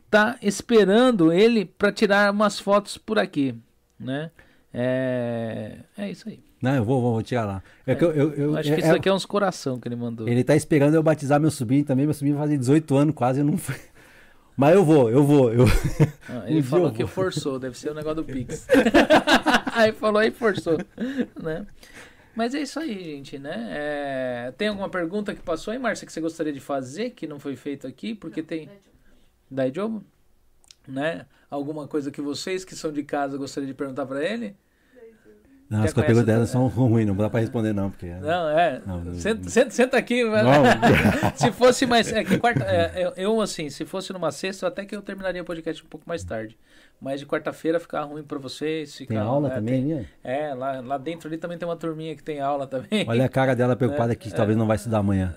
tá 0.09 0.37
esperando 0.41 1.31
ele 1.31 1.65
para 1.65 1.91
tirar 1.91 2.31
umas 2.31 2.59
fotos 2.59 2.97
por 2.97 3.17
aqui, 3.17 3.55
né? 3.99 4.29
É, 4.73 5.77
é 5.97 6.11
isso 6.11 6.27
aí. 6.29 6.43
Não, 6.65 6.75
eu 6.75 6.83
vou, 6.83 7.01
vou, 7.01 7.13
vou 7.13 7.21
tirar 7.23 7.45
lá. 7.45 7.63
É 7.85 7.93
que 7.93 8.03
eu, 8.03 8.11
eu, 8.11 8.33
eu- 8.33 8.51
Eu 8.51 8.57
acho 8.57 8.69
que 8.69 8.75
é- 8.75 8.79
isso 8.79 8.87
é- 8.87 8.95
aqui 8.95 9.07
é 9.09 9.13
uns 9.13 9.25
coração 9.25 9.79
que 9.79 9.87
ele 9.87 9.95
mandou. 9.95 10.27
Ele 10.27 10.43
tá 10.43 10.55
esperando 10.55 10.95
eu 10.95 11.03
batizar 11.03 11.39
meu 11.39 11.51
sobrinho 11.51 11.85
também. 11.85 12.05
Meu 12.05 12.13
sobrinho 12.13 12.35
vai 12.37 12.45
fazer 12.47 12.57
18 12.57 12.95
anos 12.95 13.13
quase, 13.13 13.39
eu 13.41 13.45
não 13.45 13.57
fui. 13.57 13.75
Mas 14.57 14.73
eu 14.73 14.83
vou, 14.85 15.09
eu 15.09 15.23
vou. 15.23 15.53
Eu... 15.53 15.65
Ah, 16.29 16.39
Um 16.45 16.47
ele 16.47 16.61
dia 16.61 16.63
falou 16.63 16.91
que 16.91 17.03
vou. 17.03 17.07
forçou, 17.07 17.59
deve 17.59 17.77
ser 17.77 17.91
o 17.91 17.93
negócio 17.93 18.23
do 18.23 18.23
Pix. 18.31 18.65
aí 19.73 19.91
falou 19.91 20.19
aí 20.19 20.31
forçou, 20.31 20.77
né? 21.41 21.67
Mas 22.35 22.53
é 22.55 22.61
isso 22.61 22.79
aí, 22.79 23.01
gente, 23.01 23.37
né? 23.37 23.67
É, 23.69 24.53
Tem 24.57 24.67
alguma 24.69 24.89
pergunta 24.89 25.33
que 25.35 25.41
passou 25.41 25.71
aí, 25.71 25.77
Márcia, 25.79 26.05
que 26.05 26.11
você 26.11 26.19
gostaria 26.19 26.51
de 26.51 26.59
fazer, 26.59 27.11
que 27.11 27.27
não 27.27 27.39
foi 27.39 27.55
feito 27.55 27.85
aqui? 27.87 28.13
Porque 28.15 28.41
tem... 28.43 28.69
Da? 29.49 29.63
Né? 30.87 31.25
Alguma 31.49 31.87
coisa 31.87 32.11
que 32.11 32.21
vocês 32.21 32.65
que 32.65 32.75
são 32.75 32.91
de 32.91 33.03
casa 33.03 33.37
gostariam 33.37 33.67
de 33.67 33.73
perguntar 33.73 34.05
pra 34.05 34.23
ele? 34.23 34.55
Não, 35.67 35.83
as 35.83 35.93
perguntas 35.93 36.23
conhece- 36.23 36.25
dela 36.25 36.45
são 36.45 36.67
ruins, 36.69 37.07
não 37.07 37.15
dá 37.15 37.29
pra 37.29 37.39
responder 37.39 37.73
não, 37.73 37.89
porque... 37.89 38.07
Não, 38.07 38.49
é. 38.49 38.81
Não, 38.85 39.03
não- 39.03 39.13
senta, 39.15 39.49
senta, 39.49 39.71
senta 39.71 39.97
aqui. 39.97 40.21
se 41.35 41.51
fosse 41.51 41.85
mais. 41.87 42.11
É 42.11 42.23
quarta. 42.37 42.63
é, 42.63 43.13
eu, 43.17 43.41
assim, 43.41 43.69
se 43.69 43.83
fosse 43.85 44.13
numa 44.13 44.31
sexta, 44.31 44.67
até 44.67 44.85
que 44.85 44.95
eu 44.95 45.01
terminaria 45.01 45.41
o 45.41 45.45
podcast 45.45 45.83
um 45.83 45.87
pouco 45.87 46.07
mais 46.07 46.23
tarde. 46.23 46.57
Mas 47.01 47.19
de 47.19 47.25
quarta-feira 47.25 47.79
ficar 47.79 48.03
ruim 48.03 48.23
pra 48.23 48.37
vocês. 48.37 48.95
Tem 49.07 49.17
aula 49.17 49.49
é, 49.49 49.55
também, 49.55 49.83
tem- 49.83 49.95
né? 49.95 50.05
É, 50.23 50.53
lá, 50.53 50.79
lá 50.81 50.97
dentro 50.97 51.27
ali 51.27 51.37
também 51.37 51.57
tem 51.57 51.67
uma 51.67 51.75
turminha 51.75 52.15
que 52.15 52.23
tem 52.23 52.39
aula 52.39 52.67
também. 52.67 53.03
Olha 53.07 53.25
a 53.25 53.29
cara 53.29 53.55
dela 53.55 53.75
preocupada 53.75 54.15
que 54.15 54.31
talvez 54.33 54.57
não 54.57 54.67
vai 54.67 54.75
estudar 54.77 54.99
amanhã. 54.99 55.35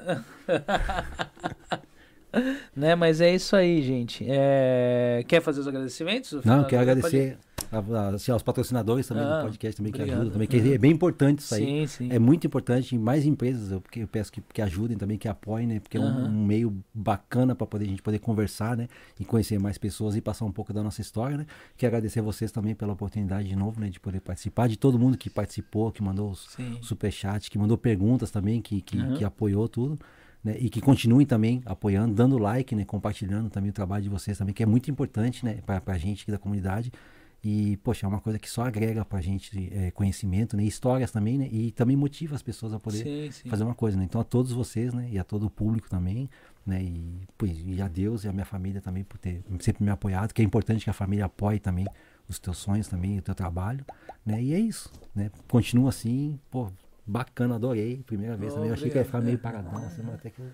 Né, 2.76 2.94
mas 2.94 3.20
é 3.20 3.34
isso 3.34 3.57
aí, 3.57 3.82
gente. 3.82 4.24
É, 4.28 5.24
Quer 5.26 5.40
fazer 5.40 5.60
os 5.60 5.66
agradecimentos? 5.68 6.44
Não, 6.44 6.65
quero 6.65 6.82
agradecer 6.82 7.39
a- 7.70 8.08
assim, 8.14 8.30
aos 8.32 8.42
patrocínadores 8.42 9.06
também 9.06 9.24
Ah, 9.24 9.38
do 9.38 9.44
podcast 9.47 9.76
também 9.76 9.92
que 9.92 9.98
obrigado. 10.00 10.18
ajudam, 10.20 10.32
também, 10.32 10.48
que 10.48 10.56
é 10.72 10.78
bem 10.78 10.92
importante 10.92 11.40
isso 11.40 11.55
aí. 11.55 11.64
Sim, 11.64 11.86
sim. 11.86 12.08
É 12.12 12.18
muito 12.18 12.47
importante, 12.47 12.94
e 12.94 12.98
mais 12.98 13.26
empresas, 13.26 13.70
eu, 13.70 13.82
eu 13.97 14.08
peço 14.08 14.32
que, 14.32 14.40
que 14.40 14.62
ajudem 14.62 14.97
também, 14.97 15.18
que 15.18 15.28
apoiem, 15.28 15.66
né? 15.66 15.80
Porque 15.80 15.97
é 15.97 16.00
um, 16.00 16.26
um 16.26 16.44
meio 16.47 16.74
bacana 16.94 17.55
para 17.55 17.66
poder, 17.66 17.84
a 17.84 17.88
gente 17.88 18.02
poder 18.02 18.18
conversar, 18.18 18.76
né? 18.76 18.88
E 19.18 19.24
conhecer 19.24 19.58
mais 19.58 19.76
pessoas 19.78 20.16
e 20.16 20.20
passar 20.20 20.44
um 20.44 20.52
pouco 20.52 20.72
da 20.72 20.82
nossa 20.82 21.00
história, 21.00 21.36
né? 21.36 21.47
Quero 21.76 21.90
agradecer 21.97 22.20
a 22.20 22.22
vocês 22.22 22.50
também 22.52 22.74
pela 22.74 22.92
oportunidade 22.92 23.48
de 23.48 23.56
novo, 23.56 23.80
né? 23.80 23.88
De 23.90 24.00
poder 24.00 24.20
participar, 24.20 24.68
de 24.68 24.76
todo 24.76 24.98
mundo 24.98 25.16
que 25.18 25.28
participou, 25.30 25.90
que 25.92 26.02
mandou 26.02 26.30
os 26.30 26.56
superchat, 26.80 27.50
que 27.50 27.58
mandou 27.58 27.76
perguntas 27.76 28.30
também, 28.30 28.60
que, 28.62 28.80
que, 28.80 28.98
Aham. 28.98 29.14
que 29.14 29.24
apoiou 29.24 29.68
tudo. 29.68 29.98
Né? 30.42 30.56
E 30.60 30.70
que 30.70 30.80
continuem 30.80 31.26
também 31.26 31.60
apoiando, 31.66 32.14
dando 32.14 32.38
like, 32.38 32.72
né? 32.74 32.84
compartilhando 32.84 33.50
também 33.50 33.70
o 33.70 33.72
trabalho 33.72 34.05
de 34.05 34.08
vocês 34.08 34.38
também, 34.38 34.55
que 34.55 34.62
é 34.62 34.66
muito 34.66 34.88
importante 34.88 35.44
né? 35.44 35.58
para 35.66 35.82
a 35.86 35.98
gente 35.98 36.22
aqui 36.22 36.30
da 36.30 36.38
comunidade. 36.38 36.92
E, 37.42 37.76
poxa, 37.78 38.05
é 38.05 38.08
uma 38.08 38.20
coisa 38.20 38.36
que 38.39 38.50
só 38.50 38.62
agrega 38.62 39.05
pra 39.05 39.20
gente 39.20 39.73
é, 39.73 39.91
conhecimento, 39.92 40.57
né? 40.57 40.65
Histórias 40.65 41.10
também, 41.12 41.39
né? 41.39 41.49
E 41.52 41.70
também 41.70 41.97
motiva 41.97 42.34
as 42.34 42.42
pessoas 42.42 42.73
a 42.73 42.81
poder 42.81 43.05
Sim, 43.05 43.31
sim. 43.31 43.49
fazer 43.49 43.62
uma 43.62 43.75
coisa, 43.76 43.97
né? 43.97 44.05
Então 44.05 44.20
a 44.20 44.25
todos 44.25 44.50
vocês, 44.52 44.92
né? 44.92 45.08
E 45.12 45.18
a 45.20 45.25
todo 45.25 45.47
o 45.47 45.50
público 45.50 45.89
também, 45.89 46.28
né? 46.67 46.83
E, 46.83 47.20
pois, 47.39 47.57
e 47.65 47.81
a 47.81 47.86
Deus 47.86 48.25
e 48.25 48.28
a 48.28 48.33
minha 48.33 48.44
família 48.44 48.81
também 48.81 49.05
por 49.05 49.18
ter 49.18 49.41
sempre 49.60 49.84
me 49.84 49.91
apoiado, 49.91 50.33
que 50.33 50.42
é 50.42 50.44
importante 50.44 50.83
que 50.83 50.91
a 50.91 50.92
família 50.92 51.26
apoie 51.26 51.60
também 51.60 51.86
os 52.28 52.39
teus 52.41 52.58
sonhos 52.58 52.89
também, 52.89 53.18
o 53.18 53.23
teu 53.23 53.34
trabalho, 53.36 53.84
né? 54.26 54.42
E 54.42 54.52
é 54.52 54.58
isso, 54.58 54.91
né? 55.15 55.31
Continua 55.47 55.91
assim, 55.91 56.41
pô, 56.50 56.70
bacana, 57.07 57.55
adorei. 57.55 58.02
Primeira 58.05 58.36
vez 58.36 58.52
também, 58.52 58.68
eu 58.68 58.75
achei 58.75 58.91
que 58.91 58.99
ia 58.99 59.05
ficar 59.05 59.20
meio 59.20 59.39
paradão, 59.39 59.86
assim, 59.86 60.02
mas 60.02 60.15
até 60.17 60.28
que 60.31 60.41
eu 60.41 60.50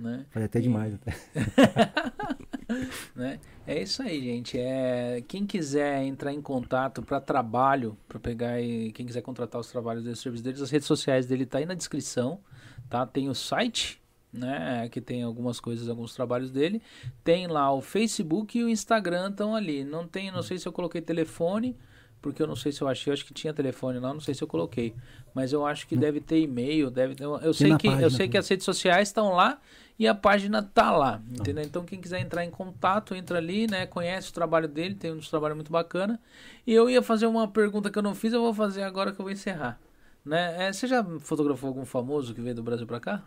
Né? 0.00 0.26
falei 0.30 0.46
até 0.46 0.60
demais. 0.60 0.94
Até. 0.94 1.12
né? 3.14 3.38
É 3.66 3.82
isso 3.82 4.02
aí, 4.02 4.20
gente. 4.20 4.58
É 4.58 5.22
quem 5.26 5.46
quiser 5.46 6.02
entrar 6.02 6.32
em 6.32 6.40
contato 6.40 7.02
para 7.02 7.20
trabalho, 7.20 7.96
para 8.08 8.18
pegar 8.18 8.60
e 8.60 8.92
quem 8.92 9.06
quiser 9.06 9.22
contratar 9.22 9.60
os 9.60 9.70
trabalhos 9.70 10.04
desse 10.04 10.22
serviço 10.22 10.44
deles, 10.44 10.60
as 10.60 10.70
redes 10.70 10.86
sociais 10.86 11.26
dele 11.26 11.46
tá 11.46 11.58
aí 11.58 11.66
na 11.66 11.74
descrição, 11.74 12.40
tá? 12.88 13.06
Tem 13.06 13.28
o 13.28 13.34
site, 13.34 14.00
né, 14.32 14.88
que 14.90 15.00
tem 15.00 15.22
algumas 15.22 15.60
coisas, 15.60 15.88
alguns 15.88 16.14
trabalhos 16.14 16.50
dele. 16.50 16.82
Tem 17.22 17.46
lá 17.46 17.72
o 17.72 17.80
Facebook 17.80 18.58
e 18.58 18.64
o 18.64 18.68
Instagram 18.68 19.30
estão 19.30 19.54
ali. 19.54 19.84
Não 19.84 20.06
tem, 20.06 20.30
não 20.30 20.42
sei 20.42 20.58
se 20.58 20.66
eu 20.66 20.72
coloquei 20.72 21.00
telefone, 21.00 21.76
porque 22.24 22.42
eu 22.42 22.46
não 22.46 22.56
sei 22.56 22.72
se 22.72 22.80
eu 22.80 22.88
achei, 22.88 23.10
eu 23.10 23.14
acho 23.14 23.24
que 23.24 23.34
tinha 23.34 23.52
telefone 23.52 23.98
lá, 23.98 24.12
não 24.12 24.20
sei 24.20 24.34
se 24.34 24.42
eu 24.42 24.48
coloquei, 24.48 24.94
mas 25.34 25.52
eu 25.52 25.64
acho 25.66 25.86
que 25.86 25.94
deve 25.94 26.20
ter 26.20 26.40
e-mail, 26.40 26.90
deve 26.90 27.14
ter, 27.14 27.24
eu 27.24 27.52
sei 27.52 27.76
que 27.76 27.86
eu 27.86 27.92
página 27.92 28.10
sei 28.10 28.28
que 28.28 28.38
as 28.38 28.48
redes 28.48 28.64
sociais 28.64 29.08
estão 29.08 29.34
lá 29.34 29.60
e 29.98 30.08
a 30.08 30.14
página 30.14 30.62
tá 30.62 30.90
lá, 30.90 31.22
entendeu? 31.30 31.64
Então 31.64 31.84
quem 31.84 32.00
quiser 32.00 32.20
entrar 32.20 32.44
em 32.44 32.50
contato, 32.50 33.14
entra 33.14 33.38
ali, 33.38 33.66
né? 33.66 33.86
Conhece 33.86 34.30
o 34.30 34.34
trabalho 34.34 34.66
dele, 34.66 34.94
tem 34.94 35.12
um 35.12 35.20
trabalho 35.20 35.54
muito 35.54 35.70
bacana. 35.70 36.20
E 36.66 36.72
eu 36.72 36.90
ia 36.90 37.02
fazer 37.02 37.26
uma 37.26 37.46
pergunta 37.46 37.90
que 37.90 37.98
eu 37.98 38.02
não 38.02 38.14
fiz, 38.14 38.32
eu 38.32 38.40
vou 38.40 38.52
fazer 38.52 38.82
agora 38.82 39.12
que 39.12 39.20
eu 39.20 39.24
vou 39.24 39.32
encerrar. 39.32 39.78
Né? 40.24 40.68
É, 40.68 40.72
você 40.72 40.86
já 40.86 41.04
fotografou 41.20 41.68
algum 41.68 41.84
famoso 41.84 42.34
que 42.34 42.40
veio 42.40 42.54
do 42.54 42.62
Brasil 42.62 42.86
pra 42.86 42.98
cá? 42.98 43.22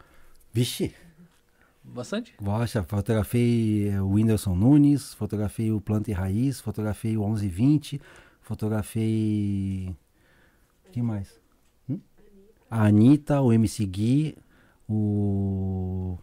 Vixe, 0.51 0.93
Bastante? 1.87 2.35
Gosta, 2.41 2.83
fotografei 2.83 3.89
eh, 3.89 4.01
o 4.01 4.09
Whindersson 4.09 4.53
Nunes, 4.55 5.13
fotografei 5.13 5.71
o 5.71 5.79
Planta 5.79 6.11
e 6.11 6.13
Raiz, 6.13 6.59
fotografei 6.59 7.17
o 7.17 7.21
1120, 7.21 8.01
fotografei. 8.41 9.95
Quem 10.91 11.01
mais? 11.01 11.39
Hum? 11.89 11.99
A 12.69 12.85
Anitta, 12.87 13.41
o 13.41 13.53
MC 13.53 13.85
Gui, 13.85 14.37
o 14.87 16.17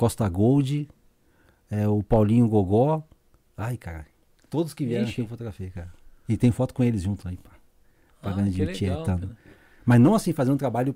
Costa 0.00 0.26
Gold, 0.30 0.88
eh, 1.70 1.86
o 1.86 2.02
Paulinho 2.02 2.48
Gogó. 2.48 3.06
Ai, 3.54 3.76
cara. 3.76 4.06
Todos 4.48 4.72
que 4.72 4.86
vieram 4.86 5.04
Ixi. 5.04 5.12
aqui 5.12 5.20
eu 5.20 5.26
fotografei, 5.26 5.68
cara. 5.68 5.92
E 6.26 6.38
tem 6.38 6.50
foto 6.50 6.72
com 6.72 6.82
eles 6.82 7.02
juntos 7.02 7.26
aí, 7.26 7.36
pá. 7.36 7.50
Pagando 8.22 8.48
Ah, 8.48 8.50
de 8.50 8.64
legal. 8.64 9.04
Mas 9.84 10.00
não 10.00 10.14
assim, 10.14 10.32
fazer 10.32 10.52
um 10.52 10.56
trabalho 10.56 10.94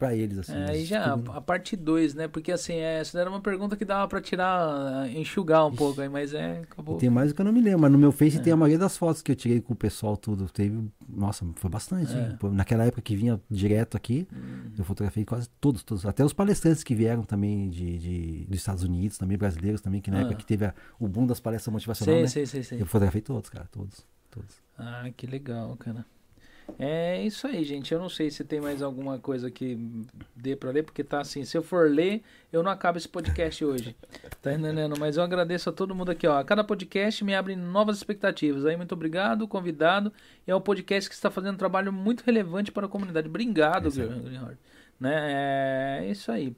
pra 0.00 0.16
eles, 0.16 0.38
assim. 0.38 0.54
É, 0.54 0.70
aí 0.70 0.84
já 0.84 1.16
tudo- 1.16 1.30
a, 1.32 1.40
parte 1.40 1.76
2, 1.76 2.14
né? 2.14 2.26
Porque 2.26 2.50
assim, 2.50 2.72
é, 2.72 2.98
essa 3.00 3.20
era 3.20 3.28
uma 3.30 3.40
pergunta 3.40 3.76
que 3.76 3.84
dava 3.84 4.08
pra 4.08 4.20
tirar, 4.20 5.08
enxugar 5.14 5.66
um 5.66 5.72
pouco 5.76 6.00
aí, 6.00 6.08
mas 6.08 6.34
é, 6.34 6.60
acabou. 6.60 6.96
Tem 6.96 7.10
mais 7.10 7.28
do 7.30 7.34
que 7.34 7.40
eu 7.40 7.44
não 7.44 7.52
me 7.52 7.60
lembro, 7.60 7.80
mas 7.82 7.92
no 7.92 7.98
meu 7.98 8.10
Face 8.10 8.38
É. 8.38 8.40
tem 8.40 8.52
a 8.52 8.56
maioria 8.56 8.78
das 8.78 8.96
fotos 8.96 9.20
que 9.22 9.30
eu 9.30 9.36
tirei 9.36 9.60
com 9.60 9.74
o 9.74 9.76
pessoal 9.76 10.16
tudo. 10.16 10.48
Teve, 10.48 10.82
nossa, 11.08 11.46
foi 11.54 11.70
bastante. 11.70 12.10
É. 12.12 12.36
Naquela 12.50 12.84
época 12.86 13.02
que 13.02 13.14
vinha 13.14 13.40
direto 13.48 13.96
aqui, 13.96 14.26
Hum. 14.32 14.70
eu 14.78 14.84
fotografei 14.84 15.24
quase 15.24 15.48
todos, 15.60 15.82
todos. 15.84 16.04
Até 16.06 16.24
os 16.24 16.32
palestrantes 16.32 16.82
que 16.82 16.94
vieram 16.94 17.22
também 17.22 17.68
de, 17.68 17.98
de- 17.98 18.46
dos 18.46 18.58
Estados 18.58 18.82
Unidos, 18.82 19.18
também 19.18 19.36
brasileiros 19.36 19.80
também, 19.80 20.00
que 20.00 20.10
na 20.10 20.16
Ah. 20.16 20.20
época 20.22 20.36
que 20.36 20.46
teve 20.46 20.64
a- 20.64 20.74
o 20.98 21.06
boom 21.06 21.26
das 21.26 21.38
palestras 21.40 21.72
motivacionais, 21.72 22.30
Sei, 22.30 22.42
né? 22.42 22.46
sei, 22.46 22.46
sei, 22.46 22.62
sei. 22.62 22.82
Eu 22.82 22.86
fotografei 22.86 23.20
todos, 23.20 23.50
cara, 23.50 23.66
todos, 23.70 24.06
todos. 24.30 24.56
Ah, 24.78 25.10
que 25.14 25.26
legal, 25.26 25.76
cara. 25.76 26.06
É 26.78 27.22
isso 27.22 27.46
aí, 27.46 27.64
gente. 27.64 27.92
Eu 27.92 27.98
não 27.98 28.08
sei 28.08 28.30
se 28.30 28.44
tem 28.44 28.60
mais 28.60 28.82
alguma 28.82 29.18
coisa 29.18 29.50
que 29.50 29.78
dê 30.34 30.54
pra 30.54 30.70
ler, 30.70 30.82
porque 30.82 31.02
tá 31.02 31.20
assim, 31.20 31.44
se 31.44 31.56
eu 31.56 31.62
for 31.62 31.90
ler, 31.90 32.22
eu 32.52 32.62
não 32.62 32.70
acabo 32.70 32.98
esse 32.98 33.08
podcast 33.08 33.64
hoje. 33.64 33.96
Tá 34.42 34.52
entendendo? 34.52 34.98
Mas 34.98 35.16
eu 35.16 35.22
agradeço 35.22 35.68
a 35.68 35.72
todo 35.72 35.94
mundo 35.94 36.10
aqui, 36.10 36.26
ó. 36.26 36.38
A 36.38 36.44
cada 36.44 36.64
podcast 36.64 37.24
me 37.24 37.34
abre 37.34 37.56
novas 37.56 37.96
expectativas. 37.96 38.64
Aí, 38.64 38.76
muito 38.76 38.92
obrigado, 38.92 39.46
convidado. 39.48 40.12
E 40.46 40.50
é 40.50 40.56
um 40.56 40.60
podcast 40.60 41.08
que 41.08 41.14
está 41.14 41.30
fazendo 41.30 41.54
um 41.54 41.58
trabalho 41.58 41.92
muito 41.92 42.22
relevante 42.22 42.72
para 42.72 42.86
a 42.86 42.88
comunidade. 42.88 43.28
Obrigado, 43.28 43.90
Greenhard. 43.90 44.58
Né? 44.98 46.02
É 46.02 46.10
isso 46.10 46.30
aí. 46.30 46.54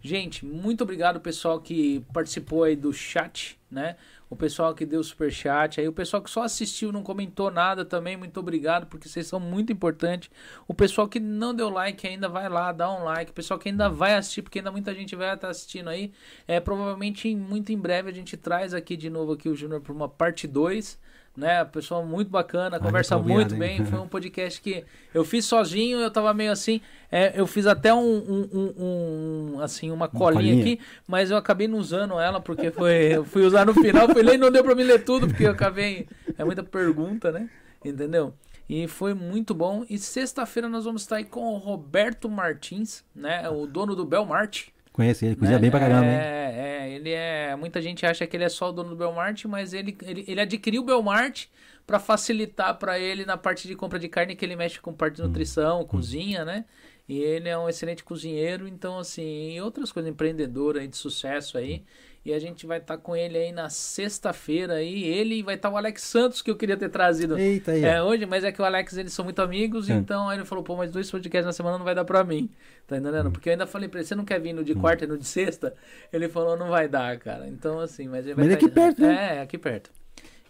Gente, 0.00 0.44
muito 0.44 0.84
obrigado 0.84 1.18
pessoal 1.18 1.58
que 1.58 2.04
participou 2.12 2.64
aí 2.64 2.76
do 2.76 2.92
chat, 2.92 3.58
né? 3.70 3.96
O 4.28 4.36
pessoal 4.36 4.74
que 4.74 4.86
deu 4.86 5.02
super 5.04 5.30
chat, 5.30 5.80
aí 5.80 5.86
o 5.86 5.92
pessoal 5.92 6.22
que 6.22 6.30
só 6.30 6.42
assistiu, 6.42 6.90
não 6.90 7.02
comentou 7.02 7.50
nada 7.50 7.84
também, 7.84 8.16
muito 8.16 8.40
obrigado, 8.40 8.86
porque 8.86 9.08
vocês 9.08 9.26
são 9.26 9.38
muito 9.38 9.72
importantes. 9.72 10.30
O 10.66 10.74
pessoal 10.74 11.06
que 11.08 11.20
não 11.20 11.54
deu 11.54 11.68
like 11.68 12.06
ainda 12.06 12.28
vai 12.28 12.48
lá, 12.48 12.72
dá 12.72 12.90
um 12.90 13.04
like. 13.04 13.30
O 13.30 13.34
pessoal 13.34 13.58
que 13.58 13.68
ainda 13.68 13.88
vai 13.88 14.14
assistir, 14.14 14.42
porque 14.42 14.58
ainda 14.58 14.72
muita 14.72 14.94
gente 14.94 15.14
vai 15.14 15.34
estar 15.34 15.48
assistindo 15.48 15.88
aí. 15.88 16.12
É 16.48 16.58
provavelmente 16.60 17.34
muito 17.34 17.72
em 17.72 17.78
breve 17.78 18.10
a 18.10 18.12
gente 18.12 18.36
traz 18.36 18.74
aqui 18.74 18.96
de 18.96 19.10
novo 19.10 19.32
aqui 19.32 19.48
o 19.48 19.54
Júnior 19.54 19.80
para 19.80 19.92
uma 19.92 20.08
parte 20.08 20.46
2. 20.46 20.98
Né, 21.36 21.64
pessoal 21.64 22.06
muito 22.06 22.30
bacana, 22.30 22.78
conversa 22.78 23.18
muito 23.18 23.32
muito 23.34 23.54
hein? 23.54 23.58
bem. 23.58 23.84
Foi 23.84 23.98
um 24.00 24.06
podcast 24.06 24.60
que 24.60 24.84
eu 25.12 25.24
fiz 25.24 25.44
sozinho, 25.44 25.98
eu 25.98 26.08
tava 26.08 26.32
meio 26.32 26.52
assim. 26.52 26.80
é, 27.10 27.32
eu 27.34 27.44
fiz 27.44 27.66
até 27.66 27.92
um, 27.92 27.98
um- 27.98 28.48
um- 28.52 29.54
um, 29.56 29.60
assim, 29.60 29.90
uma 29.90 30.06
colinha, 30.06 30.54
colinha. 30.54 30.60
aqui, 30.74 30.80
mas 31.08 31.32
eu 31.32 31.36
acabei 31.36 31.66
não 31.66 31.78
usando 31.78 32.20
ela, 32.20 32.40
porque 32.40 32.70
foi, 32.70 33.16
eu 33.16 33.24
fui 33.24 33.42
usar 33.44 33.66
no 33.66 33.74
final, 33.74 34.08
fui 34.10 34.22
ler 34.22 34.34
e 34.34 34.38
não 34.38 34.48
deu 34.50 34.62
pra 34.62 34.76
me 34.76 34.84
ler 34.84 35.02
tudo, 35.04 35.26
porque 35.26 35.44
eu 35.44 35.50
acabei. 35.50 36.06
É 36.38 36.44
muita 36.44 36.62
pergunta, 36.62 37.32
né? 37.32 37.50
Entendeu? 37.84 38.32
E 38.68 38.86
foi 38.86 39.12
muito 39.12 39.52
bom. 39.54 39.84
E 39.90 39.98
sexta-feira 39.98 40.68
nós 40.68 40.84
vamos 40.84 41.02
estar 41.02 41.16
aí 41.16 41.24
com 41.24 41.52
o 41.52 41.58
Roberto 41.58 42.30
Martins, 42.30 43.04
né? 43.14 43.48
O 43.50 43.66
dono 43.66 43.94
do 43.96 44.04
Belmart. 44.06 44.68
Conhece 44.94 45.26
ele, 45.26 45.36
cozinha 45.36 45.58
né? 45.58 45.62
bem 45.62 45.70
pra 45.70 45.80
caramba, 45.80 46.12
hein? 46.12 46.18
É, 46.20 46.86
é, 46.86 46.90
ele 46.90 47.10
é. 47.10 47.56
Muita 47.56 47.82
gente 47.82 48.06
acha 48.06 48.26
que 48.26 48.36
ele 48.36 48.44
é 48.44 48.48
só 48.48 48.70
o 48.70 48.72
dono 48.72 48.90
do 48.90 48.96
Belmart, 48.96 49.44
mas 49.46 49.74
ele, 49.74 49.96
ele, 50.02 50.24
ele 50.28 50.40
adquiriu 50.40 50.82
o 50.82 50.84
Belmart 50.84 51.46
para 51.86 51.98
facilitar 51.98 52.78
para 52.78 52.98
ele 52.98 53.24
na 53.26 53.36
parte 53.36 53.68
de 53.68 53.74
compra 53.76 53.98
de 53.98 54.08
carne, 54.08 54.36
que 54.36 54.44
ele 54.44 54.56
mexe 54.56 54.80
com 54.80 54.92
parte 54.94 55.16
de 55.16 55.22
Hum. 55.22 55.26
nutrição, 55.26 55.84
cozinha, 55.84 56.44
né? 56.44 56.64
E 57.08 57.18
ele 57.18 57.48
é 57.48 57.58
um 57.58 57.68
excelente 57.68 58.02
cozinheiro, 58.04 58.66
então 58.66 58.98
assim, 58.98 59.52
e 59.56 59.60
outras 59.60 59.92
coisas, 59.92 60.10
empreendedor 60.10 60.78
aí 60.78 60.88
de 60.88 60.96
sucesso 60.96 61.58
aí. 61.58 61.84
E 62.24 62.32
a 62.32 62.38
gente 62.38 62.66
vai 62.66 62.78
estar 62.78 62.96
com 62.96 63.14
ele 63.14 63.36
aí 63.36 63.52
na 63.52 63.68
sexta-feira 63.68 64.74
aí. 64.74 65.04
Ele 65.04 65.42
vai 65.42 65.56
estar 65.56 65.68
o 65.68 65.76
Alex 65.76 66.02
Santos, 66.02 66.40
que 66.40 66.50
eu 66.50 66.56
queria 66.56 66.76
ter 66.76 66.88
trazido 66.88 67.36
Eita 67.38 67.72
aí, 67.72 67.84
é, 67.84 68.02
hoje, 68.02 68.24
mas 68.24 68.42
é 68.44 68.50
que 68.50 68.62
o 68.62 68.64
Alex 68.64 68.96
eles 68.96 69.12
são 69.12 69.24
muito 69.26 69.42
amigos, 69.42 69.90
É. 69.90 69.92
então 69.94 70.28
aí 70.28 70.38
ele 70.38 70.44
falou, 70.46 70.64
pô, 70.64 70.74
mas 70.74 70.90
dois 70.90 71.10
podcasts 71.10 71.44
na 71.44 71.52
semana 71.52 71.76
não 71.76 71.84
vai 71.84 71.94
dar 71.94 72.04
pra 72.04 72.24
mim. 72.24 72.48
Tá 72.86 72.96
Hum. 72.96 72.98
entendendo? 73.00 73.30
Porque 73.30 73.48
eu 73.48 73.52
ainda 73.52 73.66
falei 73.66 73.88
pra 73.90 74.00
ele, 74.00 74.06
você 74.08 74.14
não 74.14 74.24
quer 74.24 74.40
vir 74.40 74.54
no 74.54 74.64
de 74.64 74.74
quarta 74.74 75.04
e 75.04 75.06
no 75.06 75.18
de 75.18 75.26
sexta? 75.26 75.74
Ele 76.12 76.26
falou, 76.28 76.56
não 76.56 76.70
vai 76.70 76.88
dar, 76.88 77.18
cara. 77.18 77.46
Então, 77.46 77.78
assim, 77.78 78.08
mas 78.08 78.24
ele 78.24 78.34
vai 78.34 78.44
Mas 78.46 78.54
é 78.54 78.56
tá- 78.56 78.64
aqui 78.66 78.74
perto, 78.74 79.02
né? 79.02 79.36
É, 79.36 79.40
aqui 79.42 79.58
perto. 79.58 79.90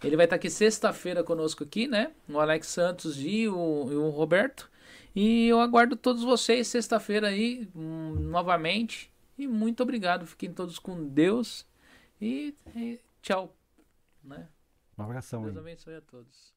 Ele 0.03 0.15
vai 0.15 0.25
estar 0.25 0.35
aqui 0.37 0.49
sexta-feira 0.49 1.23
conosco 1.23 1.63
aqui, 1.63 1.87
né? 1.87 2.11
O 2.29 2.39
Alex 2.39 2.67
Santos 2.67 3.17
e 3.19 3.47
o, 3.49 3.87
e 3.91 3.95
o 3.95 4.09
Roberto. 4.09 4.69
E 5.15 5.47
eu 5.47 5.59
aguardo 5.59 5.95
todos 5.95 6.23
vocês 6.23 6.67
sexta-feira 6.67 7.27
aí, 7.27 7.67
hum, 7.75 8.15
novamente. 8.19 9.09
E 9.37 9.47
muito 9.47 9.83
obrigado. 9.83 10.25
Fiquem 10.25 10.53
todos 10.53 10.79
com 10.79 11.07
Deus. 11.07 11.65
E, 12.21 12.55
e 12.75 12.99
tchau. 13.21 13.55
Né? 14.23 14.47
Um 14.97 15.03
abração. 15.03 15.43
Deus 15.43 15.57
abençoe 15.57 15.95
a 15.95 16.01
todos. 16.01 16.54